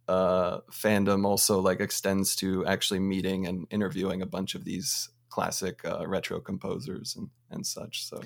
uh, 0.08 0.60
fandom 0.70 1.26
also 1.26 1.60
like 1.60 1.80
extends 1.80 2.36
to 2.36 2.64
actually 2.66 3.00
meeting 3.00 3.46
and 3.46 3.66
interviewing 3.70 4.22
a 4.22 4.26
bunch 4.26 4.54
of 4.54 4.64
these 4.64 5.10
classic 5.34 5.84
uh, 5.84 6.06
retro 6.06 6.38
composers 6.38 7.16
and 7.16 7.28
and 7.50 7.66
such. 7.66 8.06
So 8.06 8.22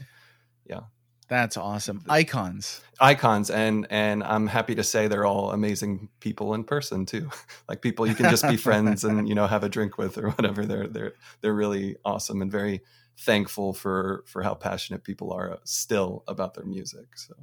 yeah, 0.67 0.81
That's 1.29 1.57
awesome. 1.57 2.05
Icons. 2.07 2.83
icons 3.01 3.49
and 3.49 3.87
and 3.89 4.23
I'm 4.23 4.47
happy 4.47 4.75
to 4.75 4.85
say 4.85 5.09
they're 5.09 5.25
all 5.25 5.53
amazing 5.53 6.11
people 6.21 6.53
in 6.53 6.65
person 6.65 7.07
too. 7.07 7.31
like 7.69 7.81
people 7.81 8.07
you 8.07 8.15
can 8.15 8.29
just 8.29 8.47
be 8.47 8.59
friends 8.59 9.05
and 9.05 9.27
you 9.27 9.35
know 9.35 9.47
have 9.47 9.65
a 9.65 9.71
drink 9.71 9.97
with 9.97 10.19
or 10.19 10.29
whatever. 10.29 10.67
They're 10.67 10.87
they're 10.87 11.15
they're 11.41 11.55
really 11.55 11.97
awesome 12.05 12.43
and 12.43 12.53
very 12.53 12.83
thankful 13.17 13.73
for 13.73 14.23
for 14.27 14.43
how 14.43 14.53
passionate 14.53 15.03
people 15.03 15.33
are 15.33 15.61
still 15.65 16.25
about 16.29 16.53
their 16.53 16.67
music. 16.67 17.17
So 17.17 17.35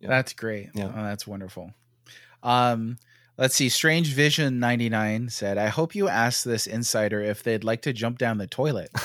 Yeah. 0.00 0.08
That's 0.08 0.32
great. 0.32 0.70
Yeah. 0.74 0.90
Oh, 0.96 1.02
that's 1.02 1.26
wonderful. 1.26 1.74
Um, 2.42 2.96
let's 3.38 3.54
see. 3.54 3.68
Strange 3.68 4.08
Vision 4.08 4.60
99 4.60 5.28
said, 5.28 5.58
I 5.58 5.68
hope 5.68 5.94
you 5.94 6.08
ask 6.08 6.44
this 6.44 6.66
insider 6.66 7.20
if 7.20 7.42
they'd 7.42 7.64
like 7.64 7.82
to 7.82 7.92
jump 7.92 8.18
down 8.18 8.38
the 8.38 8.46
toilet. 8.46 8.90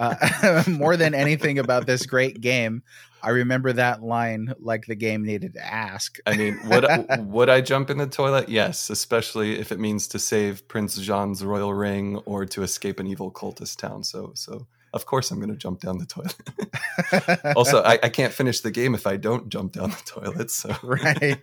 Uh, 0.00 0.62
more 0.68 0.96
than 0.96 1.12
anything 1.12 1.58
about 1.58 1.84
this 1.84 2.06
great 2.06 2.40
game, 2.40 2.84
I 3.20 3.30
remember 3.30 3.72
that 3.72 4.02
line 4.02 4.54
like 4.60 4.86
the 4.86 4.94
game 4.94 5.24
needed 5.24 5.54
to 5.54 5.64
ask. 5.64 6.18
I 6.24 6.36
mean, 6.36 6.58
would 6.66 6.86
would 7.18 7.48
I 7.48 7.60
jump 7.60 7.90
in 7.90 7.98
the 7.98 8.06
toilet? 8.06 8.48
Yes, 8.48 8.90
especially 8.90 9.58
if 9.58 9.72
it 9.72 9.80
means 9.80 10.06
to 10.08 10.20
save 10.20 10.68
Prince 10.68 10.96
Jean's 10.98 11.44
royal 11.44 11.74
ring 11.74 12.16
or 12.26 12.46
to 12.46 12.62
escape 12.62 13.00
an 13.00 13.06
evil 13.08 13.32
cultist 13.32 13.78
town. 13.78 14.04
So, 14.04 14.32
so 14.34 14.66
of 14.94 15.06
course 15.06 15.30
I'm 15.30 15.38
going 15.38 15.50
to 15.50 15.56
jump 15.56 15.80
down 15.80 15.98
the 15.98 16.06
toilet. 16.06 17.56
also, 17.56 17.82
I, 17.82 17.98
I 18.02 18.08
can't 18.08 18.32
finish 18.32 18.60
the 18.60 18.70
game 18.70 18.94
if 18.94 19.06
I 19.06 19.16
don't 19.16 19.48
jump 19.48 19.72
down 19.72 19.90
the 19.90 20.02
toilet. 20.04 20.50
So, 20.50 20.74
right. 20.82 21.38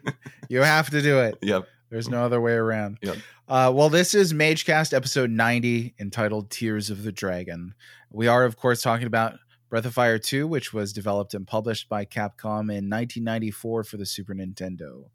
You 0.48 0.62
have 0.62 0.90
to 0.92 1.02
do 1.02 1.20
it. 1.20 1.38
yep. 1.42 1.68
There's 1.90 2.10
no 2.10 2.24
other 2.24 2.42
way 2.42 2.54
around. 2.54 2.98
Yep. 3.02 3.18
Uh, 3.48 3.72
well, 3.74 3.90
this 3.90 4.14
is 4.16 4.34
MageCast 4.34 4.94
episode 4.94 5.30
90 5.30 5.96
entitled 6.00 6.50
Tears 6.50 6.90
of 6.90 7.04
the 7.04 7.12
Dragon. 7.12 7.76
We 8.12 8.28
are, 8.28 8.44
of 8.44 8.58
course, 8.58 8.82
talking 8.82 9.08
about 9.08 9.36
Breath 9.70 9.86
of 9.86 9.94
Fire 9.94 10.18
2, 10.18 10.48
which 10.48 10.74
was 10.74 10.94
developed 10.94 11.34
and 11.34 11.46
published 11.46 11.90
by 11.90 12.06
Capcom 12.06 12.72
in 12.72 12.90
1994 12.90 13.84
for 13.84 13.98
the 13.98 14.06
Super 14.06 14.34
Nintendo. 14.34 15.06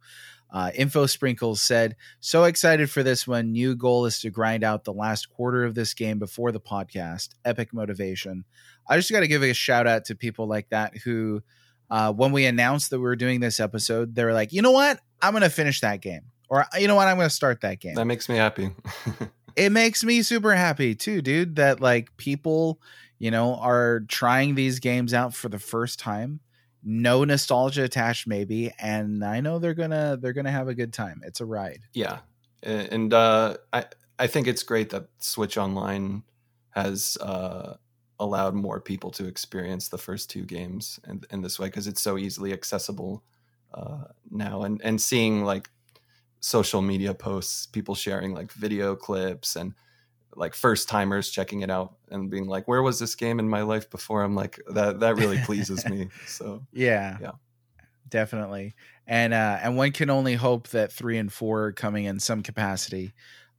Uh, 0.52 0.70
Info 0.74 1.06
Sprinkles 1.06 1.62
said, 1.62 1.96
So 2.20 2.44
excited 2.44 2.90
for 2.90 3.02
this 3.02 3.26
one. 3.26 3.52
New 3.52 3.76
goal 3.76 4.06
is 4.06 4.20
to 4.20 4.30
grind 4.30 4.64
out 4.64 4.84
the 4.84 4.92
last 4.92 5.30
quarter 5.30 5.64
of 5.64 5.74
this 5.74 5.94
game 5.94 6.18
before 6.18 6.52
the 6.52 6.60
podcast. 6.60 7.30
Epic 7.44 7.72
motivation. 7.72 8.44
I 8.88 8.96
just 8.96 9.12
got 9.12 9.20
to 9.20 9.28
give 9.28 9.42
a 9.42 9.54
shout 9.54 9.86
out 9.86 10.06
to 10.06 10.14
people 10.14 10.46
like 10.46 10.68
that 10.70 10.96
who, 10.98 11.42
uh, 11.88 12.12
when 12.12 12.32
we 12.32 12.46
announced 12.46 12.90
that 12.90 12.98
we 12.98 13.04
were 13.04 13.16
doing 13.16 13.40
this 13.40 13.60
episode, 13.60 14.14
they 14.14 14.24
were 14.24 14.32
like, 14.32 14.52
you 14.52 14.62
know 14.62 14.72
what? 14.72 15.00
I'm 15.22 15.32
going 15.32 15.42
to 15.42 15.50
finish 15.50 15.80
that 15.80 16.00
game. 16.00 16.22
Or, 16.50 16.66
you 16.78 16.88
know 16.88 16.96
what? 16.96 17.08
I'm 17.08 17.16
going 17.16 17.28
to 17.28 17.34
start 17.34 17.60
that 17.60 17.80
game 17.80 17.94
That 17.94 18.06
makes 18.06 18.28
me 18.28 18.36
happy. 18.36 18.70
it 19.56 19.70
makes 19.70 20.04
me 20.04 20.22
super 20.22 20.54
happy 20.54 20.94
too, 20.94 21.22
dude, 21.22 21.56
that 21.56 21.80
like 21.80 22.16
people, 22.16 22.80
you 23.18 23.30
know, 23.30 23.54
are 23.56 24.00
trying 24.08 24.56
these 24.56 24.80
games 24.80 25.14
out 25.14 25.32
for 25.32 25.48
the 25.48 25.58
first 25.58 25.98
time. 25.98 26.40
No 26.82 27.24
nostalgia 27.24 27.84
attached 27.84 28.26
maybe, 28.26 28.72
and 28.80 29.22
I 29.22 29.40
know 29.40 29.58
they're 29.58 29.74
going 29.74 29.90
to 29.90 30.18
they're 30.20 30.32
to 30.32 30.50
have 30.50 30.68
a 30.68 30.74
good 30.74 30.94
time. 30.94 31.20
It's 31.24 31.40
a 31.40 31.44
ride. 31.44 31.80
yeah, 31.92 32.20
and 32.62 33.12
uh, 33.12 33.58
I 33.70 33.84
I 34.18 34.26
think 34.26 34.46
it's 34.46 34.62
great 34.62 34.88
that 34.90 35.08
Switch 35.18 35.58
Online 35.58 36.22
has 36.70 37.18
uh, 37.20 37.74
allowed 38.18 38.54
more 38.54 38.80
people 38.80 39.10
to 39.10 39.26
experience 39.26 39.88
the 39.88 39.98
first 39.98 40.30
two 40.30 40.44
games 40.44 40.98
in, 41.06 41.20
in 41.30 41.42
this 41.42 41.58
way 41.58 41.66
because 41.66 41.86
it's 41.86 42.00
so 42.00 42.16
easily 42.16 42.54
accessible 42.54 43.22
uh, 43.74 44.04
now, 44.30 44.62
and 44.62 44.80
and 44.82 44.98
seeing 45.00 45.44
like 45.44 45.68
social 46.40 46.82
media 46.82 47.14
posts, 47.14 47.66
people 47.66 47.94
sharing 47.94 48.32
like 48.34 48.52
video 48.52 48.96
clips 48.96 49.56
and 49.56 49.74
like 50.36 50.54
first 50.54 50.88
timers 50.88 51.30
checking 51.30 51.62
it 51.62 51.70
out 51.70 51.94
and 52.10 52.30
being 52.30 52.46
like, 52.46 52.68
"Where 52.68 52.82
was 52.82 52.98
this 52.98 53.14
game 53.14 53.38
in 53.40 53.48
my 53.48 53.62
life 53.62 53.90
before?" 53.90 54.22
I'm 54.22 54.34
like, 54.34 54.58
that 54.74 55.00
that 55.00 55.16
really 55.16 55.38
pleases 55.38 55.86
me. 55.86 56.08
So 56.26 56.66
Yeah. 56.72 57.18
Yeah. 57.20 57.32
Definitely. 58.08 58.74
And 59.06 59.32
uh 59.34 59.58
and 59.62 59.76
one 59.76 59.92
can 59.92 60.10
only 60.10 60.34
hope 60.34 60.68
that 60.68 60.92
3 60.92 61.18
and 61.18 61.32
4 61.32 61.64
are 61.66 61.72
coming 61.72 62.04
in 62.04 62.18
some 62.20 62.42
capacity. 62.42 63.14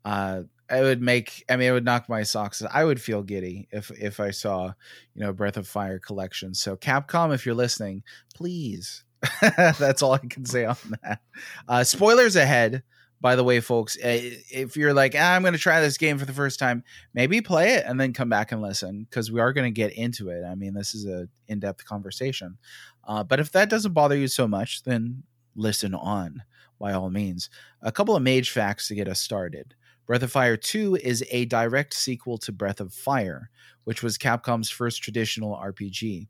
Uh 0.06 0.44
it 0.70 0.82
would 0.82 1.02
make 1.02 1.44
I 1.50 1.58
mean 1.58 1.70
it 1.70 1.74
would 1.74 1.86
knock 1.86 2.10
my 2.10 2.24
socks. 2.24 2.62
I 2.72 2.84
would 2.84 3.02
feel 3.02 3.24
giddy 3.24 3.68
if 3.72 3.92
if 3.92 4.20
I 4.20 4.32
saw, 4.32 4.74
you 5.14 5.22
know, 5.22 5.34
Breath 5.34 5.58
of 5.58 5.68
Fire 5.68 6.00
collection. 6.00 6.54
So 6.54 6.76
Capcom 6.78 7.34
if 7.34 7.46
you're 7.46 7.56
listening, 7.56 8.04
please. 8.36 9.04
That's 9.42 10.02
all 10.02 10.14
I 10.14 10.20
can 10.20 10.46
say 10.46 10.66
on 10.66 10.78
that. 11.04 11.22
Uh 11.68 11.84
spoilers 11.84 12.36
ahead. 12.36 12.84
By 13.20 13.36
the 13.36 13.44
way, 13.44 13.60
folks, 13.60 13.98
uh, 13.98 14.18
if 14.50 14.76
you're 14.76 14.96
like, 14.96 15.14
ah, 15.16 15.36
I'm 15.36 15.44
going 15.44 15.54
to 15.54 15.60
try 15.60 15.80
this 15.80 16.00
game 16.00 16.18
for 16.18 16.26
the 16.26 16.34
first 16.34 16.58
time, 16.58 16.84
maybe 17.14 17.40
play 17.40 17.76
it 17.76 17.86
and 17.86 18.02
then 18.02 18.14
come 18.14 18.30
back 18.30 18.52
and 18.52 18.64
listen 18.64 19.06
because 19.08 19.32
we 19.32 19.40
are 19.40 19.54
going 19.54 19.72
to 19.72 19.80
get 19.80 19.94
into 19.94 20.30
it. 20.30 20.44
I 20.44 20.56
mean, 20.56 20.74
this 20.74 20.96
is 20.96 21.06
a 21.06 21.30
in-depth 21.48 21.86
conversation. 21.86 22.58
Uh, 23.08 23.24
but 23.24 23.40
if 23.40 23.52
that 23.52 23.70
doesn't 23.70 23.94
bother 23.94 24.18
you 24.18 24.28
so 24.28 24.48
much, 24.48 24.82
then 24.82 25.22
listen 25.56 25.94
on 25.94 26.42
by 26.80 26.94
all 26.94 27.12
means. 27.12 27.52
A 27.84 27.92
couple 27.92 28.16
of 28.16 28.24
mage 28.24 28.50
facts 28.50 28.88
to 28.88 28.96
get 28.96 29.08
us 29.08 29.20
started. 29.20 29.76
Breath 30.08 30.24
of 30.24 30.32
Fire 30.32 30.58
2 30.58 30.98
is 30.98 31.24
a 31.30 31.46
direct 31.46 31.94
sequel 31.94 32.38
to 32.40 32.52
Breath 32.52 32.82
of 32.82 32.94
Fire, 32.94 33.50
which 33.84 34.02
was 34.02 34.18
Capcom's 34.18 34.70
first 34.70 35.04
traditional 35.04 35.56
RPG. 35.56 36.28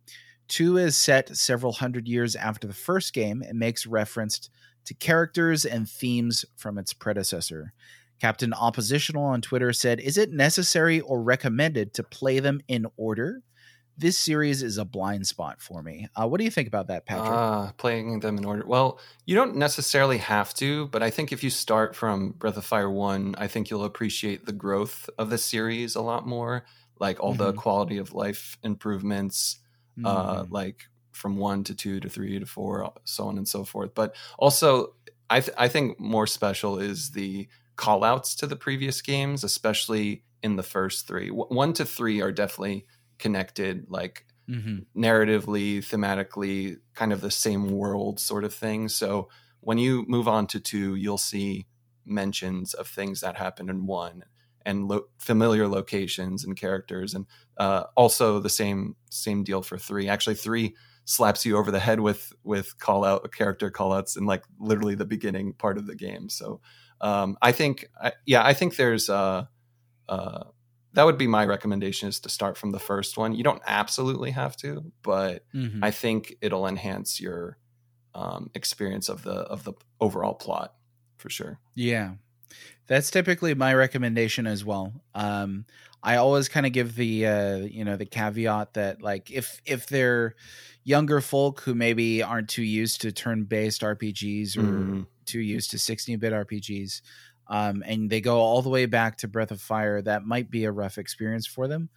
2 0.51 0.77
is 0.77 0.98
set 0.98 1.36
several 1.36 1.72
hundred 1.74 2.08
years 2.08 2.36
after 2.36 2.67
the 2.67 2.74
first 2.74 3.13
game 3.13 3.41
and 3.41 3.58
makes 3.58 3.88
reference 3.88 4.50
to 4.86 4.93
characters 4.93 5.65
and 5.65 5.89
themes 5.89 6.43
from 6.58 6.77
its 6.77 6.93
predecessor. 6.93 7.74
Captain 8.20 8.53
Oppositional 8.53 9.24
on 9.24 9.41
Twitter 9.41 9.72
said, 9.74 10.00
Is 10.00 10.17
it 10.17 10.31
necessary 10.31 11.00
or 11.00 11.24
recommended 11.24 11.93
to 11.96 12.03
play 12.03 12.39
them 12.39 12.62
in 12.67 12.86
order? 12.98 13.41
This 13.98 14.17
series 14.17 14.62
is 14.62 14.77
a 14.77 14.86
blind 14.86 15.25
spot 15.27 15.62
for 15.62 15.81
me. 15.81 16.08
Uh, 16.15 16.27
what 16.27 16.38
do 16.39 16.43
you 16.43 16.51
think 16.51 16.67
about 16.67 16.88
that, 16.88 17.05
Patrick? 17.05 17.31
Ah, 17.31 17.72
playing 17.77 18.20
them 18.20 18.38
in 18.38 18.46
order. 18.46 18.65
Well, 18.65 19.00
you 19.25 19.36
don't 19.36 19.55
necessarily 19.55 20.17
have 20.17 20.53
to, 20.55 20.88
but 20.88 21.01
I 21.03 21.10
think 21.10 21.31
if 21.31 21.43
you 21.43 21.50
start 21.50 21.96
from 21.96 22.31
Breath 22.31 22.58
of 22.58 22.65
Fire 22.65 22.89
1, 22.89 23.36
I 23.38 23.48
think 23.48 23.70
you'll 23.70 23.86
appreciate 23.86 24.46
the 24.46 24.53
growth 24.53 25.10
of 25.17 25.29
the 25.29 25.38
series 25.38 25.96
a 25.96 26.01
lot 26.01 26.27
more. 26.27 26.65
Like 27.00 27.20
all 27.20 27.34
the 27.34 27.53
Mhm. 27.53 27.58
quality 27.58 27.98
of 27.98 28.13
life 28.13 28.58
improvements, 28.63 29.60
uh, 30.04 30.46
Mhm. 30.46 30.50
like 30.50 30.84
from 31.12 31.38
1 31.38 31.64
to 31.66 31.76
2 31.76 32.00
to 32.00 32.10
3 32.10 32.40
to 32.40 32.46
4, 32.46 32.92
so 33.06 33.28
on 33.28 33.38
and 33.38 33.48
so 33.48 33.64
forth. 33.66 33.94
But 33.94 34.16
also, 34.40 34.96
I, 35.30 35.40
th- 35.42 35.56
I 35.58 35.68
think 35.68 36.00
more 36.00 36.28
special 36.28 36.80
is 36.80 37.12
the 37.12 37.48
call 37.76 38.04
outs 38.04 38.36
to 38.36 38.48
the 38.48 38.56
previous 38.56 39.02
games, 39.02 39.44
especially 39.44 40.26
in 40.44 40.56
the 40.56 40.64
first 40.64 41.08
three. 41.08 41.28
W- 41.30 41.48
1 41.50 41.74
to 41.74 41.86
3 41.86 42.22
are 42.22 42.32
definitely 42.32 42.86
connected, 43.20 43.86
like 43.90 44.26
Mhm. 44.48 44.86
narratively, 44.96 45.78
thematically, 45.80 46.78
kind 46.94 47.14
of 47.14 47.22
the 47.22 47.32
same 47.32 47.70
world 47.70 48.20
sort 48.20 48.44
of 48.44 48.54
thing. 48.54 48.90
So 48.90 49.30
when 49.62 49.78
you 49.78 50.06
move 50.08 50.28
on 50.28 50.48
to 50.48 50.60
two, 50.60 50.96
you'll 50.96 51.18
see 51.18 51.68
mentions 52.06 52.74
of 52.74 52.88
things 52.88 53.22
that 53.22 53.38
happened 53.38 53.70
in 53.70 53.86
one 53.86 54.24
and 54.66 54.88
lo- 54.88 55.08
familiar 55.18 55.68
locations 55.68 56.44
and 56.44 56.58
characters, 56.58 57.14
and 57.14 57.26
uh, 57.62 57.84
also 57.96 58.39
the 58.39 58.50
same 58.50 58.96
same 59.10 59.44
deal 59.44 59.62
for 59.62 59.77
three. 59.77 60.10
Actually, 60.10 60.36
three 60.36 60.75
slaps 61.06 61.46
you 61.46 61.58
over 61.58 61.72
the 61.72 61.80
head 61.80 62.00
with 62.00 62.34
with 62.44 62.68
call 62.80 63.03
out 63.03 63.32
character 63.32 63.70
call 63.70 63.94
outs 63.94 64.15
in 64.18 64.25
like 64.25 64.44
literally 64.60 64.96
the 64.96 65.06
beginning 65.06 65.53
part 65.53 65.77
of 65.77 65.86
the 65.86 65.96
game. 65.96 66.30
So 66.30 66.60
um, 67.01 67.38
I 67.41 67.51
think, 67.51 67.86
I, 68.01 68.13
yeah, 68.25 68.44
I 68.46 68.53
think 68.53 68.75
there's 68.75 69.10
uh, 69.10 69.46
uh, 70.10 70.44
that 70.94 71.03
would 71.06 71.18
be 71.18 71.27
my 71.27 71.46
recommendation 71.46 72.10
is 72.10 72.20
to 72.22 72.30
start 72.30 72.58
from 72.58 72.72
the 72.72 72.80
first 72.80 73.18
one. 73.18 73.34
You 73.36 73.44
don't 73.44 73.62
absolutely 73.65 74.32
have 74.32 74.56
to, 74.58 74.91
but 75.03 75.46
Mhm. 75.53 75.80
I 75.84 75.91
think 75.91 76.36
it'll 76.41 76.68
enhance 76.68 77.20
your 77.22 77.58
um, 78.13 78.50
experience 78.56 79.08
of 79.10 79.24
the 79.24 79.34
of 79.53 79.63
the 79.63 79.74
overall 80.00 80.34
plot 80.34 80.74
for 81.18 81.30
sure. 81.30 81.60
Yeah. 81.75 82.15
That's 82.88 83.10
typically 83.10 83.53
my 83.56 83.74
recommendation 83.74 84.46
as 84.48 84.65
well. 84.65 84.91
Um, 85.15 85.65
I 86.03 86.15
always 86.17 86.50
kind 86.50 86.65
of 86.65 86.72
give 86.74 86.96
the 86.96 87.25
uh, 87.27 87.55
you 87.58 87.86
know 87.86 87.96
the 87.98 88.05
caveat 88.05 88.74
that 88.74 89.01
like 89.01 89.29
if 89.31 89.62
if 89.65 89.88
they're 89.88 90.36
younger 90.84 91.22
folk 91.22 91.62
who 91.62 91.75
maybe 91.75 92.24
aren't 92.24 92.50
too 92.50 92.63
used 92.63 93.01
to 93.01 93.12
turn 93.12 93.43
based 93.46 93.84
RPGs 93.84 94.58
or 94.58 94.93
Mhm. 94.93 95.08
too 95.25 95.39
used 95.39 95.72
to 95.72 95.79
16 95.79 96.20
bit 96.20 96.34
RPGs, 96.34 97.01
um, 97.48 97.84
and 97.86 98.10
they 98.10 98.22
go 98.22 98.39
all 98.39 98.62
the 98.62 98.70
way 98.70 98.86
back 98.88 99.17
to 99.17 99.27
Breath 99.27 99.51
of 99.51 99.62
Fire, 99.62 100.01
that 100.01 100.24
might 100.25 100.50
be 100.50 100.63
a 100.65 100.72
rough 100.72 100.98
experience 100.98 101.46
for 101.48 101.67
them. 101.67 101.89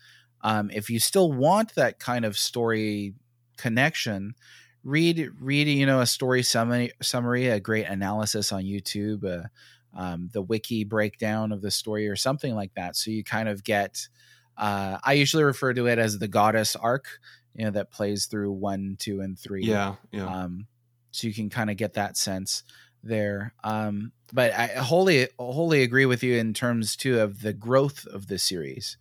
Um, 0.42 0.70
if 0.70 0.90
you 0.90 1.00
still 1.00 1.32
want 1.32 1.74
that 1.74 1.98
kind 1.98 2.24
of 2.26 2.36
story 2.36 3.14
connection, 3.56 4.34
read 4.82 5.30
read 5.40 5.66
you 5.68 5.86
know 5.86 6.00
a 6.00 6.06
story 6.06 6.42
summary, 6.42 6.92
summary 7.02 7.48
a 7.48 7.60
great 7.60 7.86
analysis 7.86 8.52
on 8.52 8.64
YouTube, 8.64 9.24
uh, 9.24 9.48
um, 9.94 10.28
the 10.32 10.42
wiki 10.42 10.84
breakdown 10.84 11.52
of 11.52 11.62
the 11.62 11.70
story 11.70 12.08
or 12.08 12.16
something 12.16 12.54
like 12.54 12.74
that, 12.74 12.96
so 12.96 13.10
you 13.10 13.24
kind 13.24 13.48
of 13.48 13.64
get 13.64 14.08
Uh, 14.56 14.98
I 15.02 15.14
usually 15.14 15.42
refer 15.42 15.74
to 15.74 15.88
it 15.88 15.98
as 15.98 16.18
the 16.18 16.28
goddess 16.28 16.76
arc, 16.76 17.18
you 17.54 17.64
know, 17.64 17.72
that 17.72 17.90
plays 17.90 18.26
through 18.26 18.52
one, 18.52 18.96
two, 18.98 19.20
and 19.20 19.36
three. 19.38 19.64
Yeah, 19.64 19.96
yeah. 20.12 20.26
Um, 20.26 20.66
so 21.10 21.26
you 21.26 21.34
can 21.34 21.50
kind 21.50 21.70
of 21.70 21.76
get 21.76 21.94
that 21.94 22.16
sense 22.16 22.62
there. 23.02 23.52
Um, 23.64 24.12
but 24.32 24.52
I 24.52 24.66
wholly, 24.68 25.28
wholly 25.38 25.82
agree 25.82 26.06
with 26.06 26.22
you 26.22 26.36
in 26.38 26.54
terms 26.54 26.96
too 26.96 27.20
of 27.20 27.40
the 27.40 27.52
growth 27.52 28.06
of 28.06 28.28
the 28.28 28.38
series. 28.38 28.96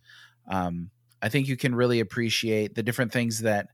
Um, 0.48 0.90
I 1.22 1.28
think 1.28 1.46
you 1.46 1.56
can 1.56 1.74
really 1.74 2.00
appreciate 2.00 2.74
the 2.74 2.82
different 2.82 3.12
things 3.12 3.40
that 3.40 3.68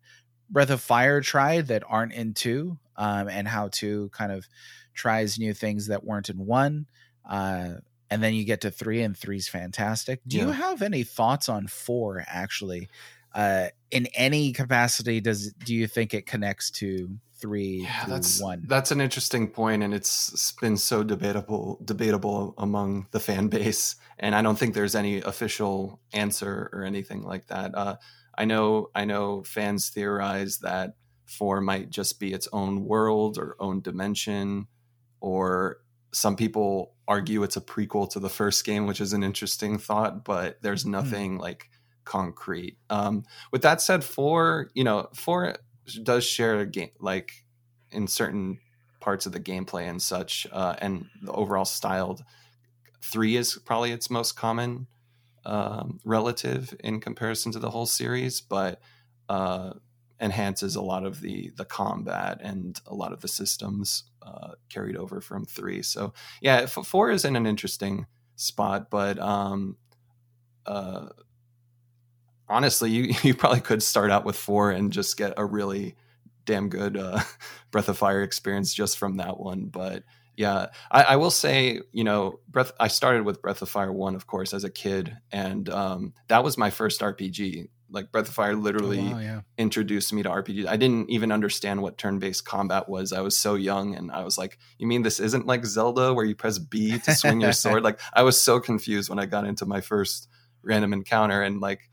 Breath 0.51 0.71
of 0.71 0.83
Fire 0.83 1.21
tried 1.23 1.69
that 1.69 1.83
aren't 1.87 2.13
in 2.13 2.35
two, 2.35 2.79
um, 2.97 3.29
and 3.29 3.49
how 3.49 3.69
two 3.69 4.11
kind 4.13 4.33
of 4.33 4.47
tries 4.93 5.39
new 5.39 5.55
things 5.55 5.87
that 5.87 6.05
weren't 6.05 6.29
in 6.29 6.45
one. 6.45 6.87
Uh, 7.29 7.75
and 8.11 8.23
then 8.23 8.35
you 8.35 8.45
get 8.45 8.63
to 8.63 8.71
three, 8.71 9.03
and 9.03 9.17
three's 9.17 9.49
fantastic. 9.49 10.21
Do 10.27 10.37
you 10.37 10.49
have 10.49 10.83
any 10.83 11.05
thoughts 11.05 11.49
on 11.49 11.69
four? 11.69 12.25
Actually, 12.27 12.89
uh, 13.35 13.69
in 13.91 14.07
any 14.15 14.53
capacity, 14.53 15.21
does 15.21 15.53
do 15.53 15.75
you 15.75 15.87
think 15.87 16.13
it 16.13 16.27
connects 16.27 16.71
to 16.73 17.09
three 17.37 17.83
yeah, 17.85 18.05
that's 18.07 18.41
one? 18.41 18.65
that's 18.67 18.91
an 18.91 19.01
interesting 19.01 19.49
point, 19.49 19.85
and 19.85 19.95
it's, 19.95 20.33
it's 20.33 20.53
been 20.53 20.77
so 20.77 21.05
debatable 21.05 21.81
debatable 21.85 22.55
among 22.59 23.07
the 23.13 23.21
fan 23.21 23.47
base, 23.57 23.95
and 24.19 24.35
I 24.35 24.43
don't 24.43 24.59
think 24.59 24.75
there's 24.75 24.97
any 24.97 25.19
official 25.19 26.01
answer 26.13 26.69
or 26.73 26.83
anything 26.83 27.23
like 27.23 27.47
that. 27.47 27.75
Uh, 27.75 27.97
I 28.37 28.45
know 28.45 28.91
I 28.95 29.05
know 29.05 29.45
fans 29.45 29.91
theorize 29.91 30.59
that 30.59 30.95
four 31.27 31.61
might 31.61 31.91
just 31.91 32.19
be 32.19 32.33
its 32.33 32.49
own 32.53 32.85
world 32.85 33.39
or 33.39 33.55
own 33.61 33.81
dimension, 33.83 34.67
or 35.21 35.79
some 36.13 36.35
people 36.35 36.95
argue 37.11 37.43
it's 37.43 37.57
a 37.57 37.61
prequel 37.61 38.09
to 38.09 38.21
the 38.21 38.29
first 38.29 38.65
game, 38.65 38.87
which 38.87 39.01
is 39.01 39.13
an 39.13 39.25
interesting 39.25 39.79
thought, 39.79 40.25
but 40.25 40.63
there's 40.63 40.87
nothing 40.87 41.39
like 41.39 41.69
concrete. 42.05 42.77
Um, 42.89 43.25
with 43.51 43.63
that 43.63 43.83
said, 43.83 44.05
four, 44.05 44.71
you 44.75 44.85
know, 44.85 45.09
four 45.13 45.57
does 46.05 46.25
share 46.25 46.61
a 46.61 46.67
game 46.67 46.93
like 47.01 47.45
in 47.91 48.07
certain 48.07 48.61
parts 49.01 49.27
of 49.27 49.33
the 49.33 49.41
gameplay 49.41 49.91
and 49.91 50.01
such, 50.01 50.47
uh, 50.53 50.77
and 50.79 51.07
the 51.21 51.33
overall 51.33 51.65
styled. 51.65 52.23
Three 53.03 53.35
is 53.35 53.59
probably 53.65 53.91
its 53.91 54.09
most 54.09 54.37
common 54.37 54.87
um, 55.45 55.99
relative 56.05 56.73
in 56.79 57.01
comparison 57.01 57.51
to 57.53 57.59
the 57.59 57.71
whole 57.71 57.87
series, 57.87 58.41
but 58.41 58.81
uh, 59.29 59.73
enhances 60.21 60.77
a 60.77 60.83
lot 60.83 61.05
of 61.05 61.23
the 61.23 61.51
the 61.57 61.65
combat 61.65 62.39
and 62.41 62.81
a 62.87 62.95
lot 62.95 63.13
of 63.13 63.21
the 63.21 63.29
systems 63.29 64.05
uh, 64.23 64.53
carried 64.69 64.97
over 64.97 65.21
from 65.21 65.45
three. 65.45 65.83
So 65.83 66.13
yeah, 66.41 66.67
four 66.67 67.11
is 67.11 67.25
in 67.25 67.37
an 67.37 67.47
interesting 67.47 68.07
spot, 68.37 68.91
but 68.91 69.19
um, 69.19 69.77
uh, 70.67 71.09
honestly, 72.49 72.91
you 72.91 73.15
you 73.23 73.35
probably 73.35 73.61
could 73.61 73.83
start 73.83 74.11
out 74.11 74.25
with 74.25 74.37
four 74.37 74.71
and 74.71 74.93
just 74.93 75.17
get 75.17 75.35
a 75.37 75.45
really 75.45 75.97
damn 76.45 76.69
good 76.69 76.97
uh, 76.97 77.21
Breath 77.71 77.89
of 77.89 77.99
Fire 77.99 78.23
experience 78.23 78.75
just 78.75 78.99
from 78.99 79.17
that 79.19 79.39
one. 79.39 79.67
But 79.67 80.05
yeah, 80.37 80.67
I, 80.91 81.03
I 81.03 81.17
will 81.17 81.31
say, 81.31 81.81
you 81.93 82.05
know, 82.05 82.41
Breath. 82.49 82.73
I 82.81 82.89
started 82.89 83.25
with 83.25 83.43
Breath 83.43 83.63
of 83.63 83.69
Fire 83.69 83.93
one, 83.93 84.15
of 84.15 84.27
course, 84.27 84.53
as 84.55 84.65
a 84.65 84.71
kid, 84.71 85.17
and 85.31 85.69
um, 85.69 86.15
that 86.29 86.45
was 86.45 86.59
my 86.59 86.71
first 86.71 87.01
RPG. 87.01 87.69
Like 87.91 88.13
Breath 88.13 88.29
of 88.29 88.35
Fire, 88.35 88.53
oh, 88.53 88.55
literally 88.55 89.01
Oh, 89.01 89.13
wow, 89.13 89.19
yeah. 89.19 89.41
introduced 89.59 90.13
me 90.13 90.23
to 90.23 90.29
RPGs. 90.29 90.67
I 90.67 90.77
didn't 90.77 91.11
even 91.11 91.33
understand 91.33 91.83
what 91.83 91.99
turn-based 91.99 92.45
combat 92.45 92.89
was. 92.89 93.13
I 93.13 93.21
was 93.21 93.37
so 93.37 93.55
young 93.57 93.95
and 93.95 94.11
I 94.13 94.23
was 94.25 94.39
like, 94.39 94.59
"You 94.79 94.87
mean 94.87 95.03
this 95.03 95.21
isn't 95.21 95.47
like 95.47 95.65
Zelda 95.67 96.15
where 96.15 96.25
you 96.25 96.35
press 96.35 96.59
B 96.59 96.99
to 97.01 97.15
swing 97.15 97.41
your 97.41 97.53
sword?" 97.65 97.83
Like 97.83 97.99
I 98.13 98.23
was 98.23 98.41
so 98.41 98.61
confused 98.61 99.11
when 99.11 99.19
I 99.19 99.27
got 99.27 99.47
into 99.47 99.67
my 99.67 99.81
first 99.81 100.29
random 100.63 100.93
encounter 100.93 101.43
and 101.43 101.61
like 101.61 101.89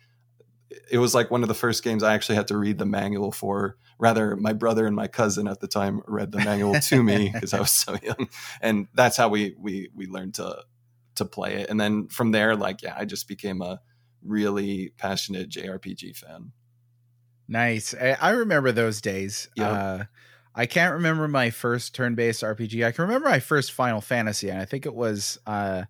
it 0.92 0.98
was 0.98 1.16
like 1.16 1.32
one 1.32 1.44
of 1.44 1.48
the 1.48 1.54
first 1.56 1.84
games 1.84 2.04
I 2.04 2.14
actually 2.14 2.36
had 2.36 2.48
to 2.50 2.58
read 2.58 2.78
the 2.78 2.86
manual 2.86 3.32
for. 3.32 3.78
Rather, 4.00 4.36
my 4.36 4.54
brother 4.54 4.86
and 4.86 4.96
my 4.96 5.08
cousin 5.08 5.48
at 5.48 5.60
the 5.60 5.68
time 5.68 6.02
read 6.06 6.32
the 6.32 6.38
manual 6.40 6.80
to 6.80 7.02
me 7.02 7.30
because 7.34 7.54
I 7.54 7.60
was 7.60 7.72
so 7.72 7.98
young, 8.04 8.30
and 8.62 8.88
that's 8.94 9.18
how 9.18 9.30
we 9.30 9.56
we 9.58 9.90
we 9.96 10.06
learned 10.06 10.36
to 10.36 10.64
to 11.16 11.26
play 11.26 11.56
it. 11.56 11.70
And 11.70 11.80
then 11.80 12.08
from 12.10 12.32
there, 12.32 12.56
like 12.56 12.84
yeah, 12.84 12.96
I 12.96 13.06
just 13.06 13.28
became 13.28 13.62
a 13.62 13.80
really 14.24 14.94
passionate 14.98 15.50
JRPG 15.50 16.16
fan. 16.18 16.52
Nice. 17.48 17.94
I, 17.94 18.18
I 18.20 18.30
remember 18.32 18.72
those 18.72 19.02
days. 19.02 19.50
Yeah. 19.56 19.70
Uh, 19.72 20.04
I 20.54 20.66
can't 20.66 20.94
remember 20.96 21.28
my 21.28 21.50
first 21.52 21.94
turn-based 21.96 22.42
RPG. 22.44 22.86
I 22.86 22.92
can 22.92 23.04
remember 23.04 23.30
my 23.30 23.40
first 23.40 23.72
Final 23.72 24.02
Fantasy, 24.02 24.50
and 24.50 24.60
I 24.60 24.66
think 24.66 24.86
it 24.88 24.94
was 24.96 25.38
uh, 25.46 25.84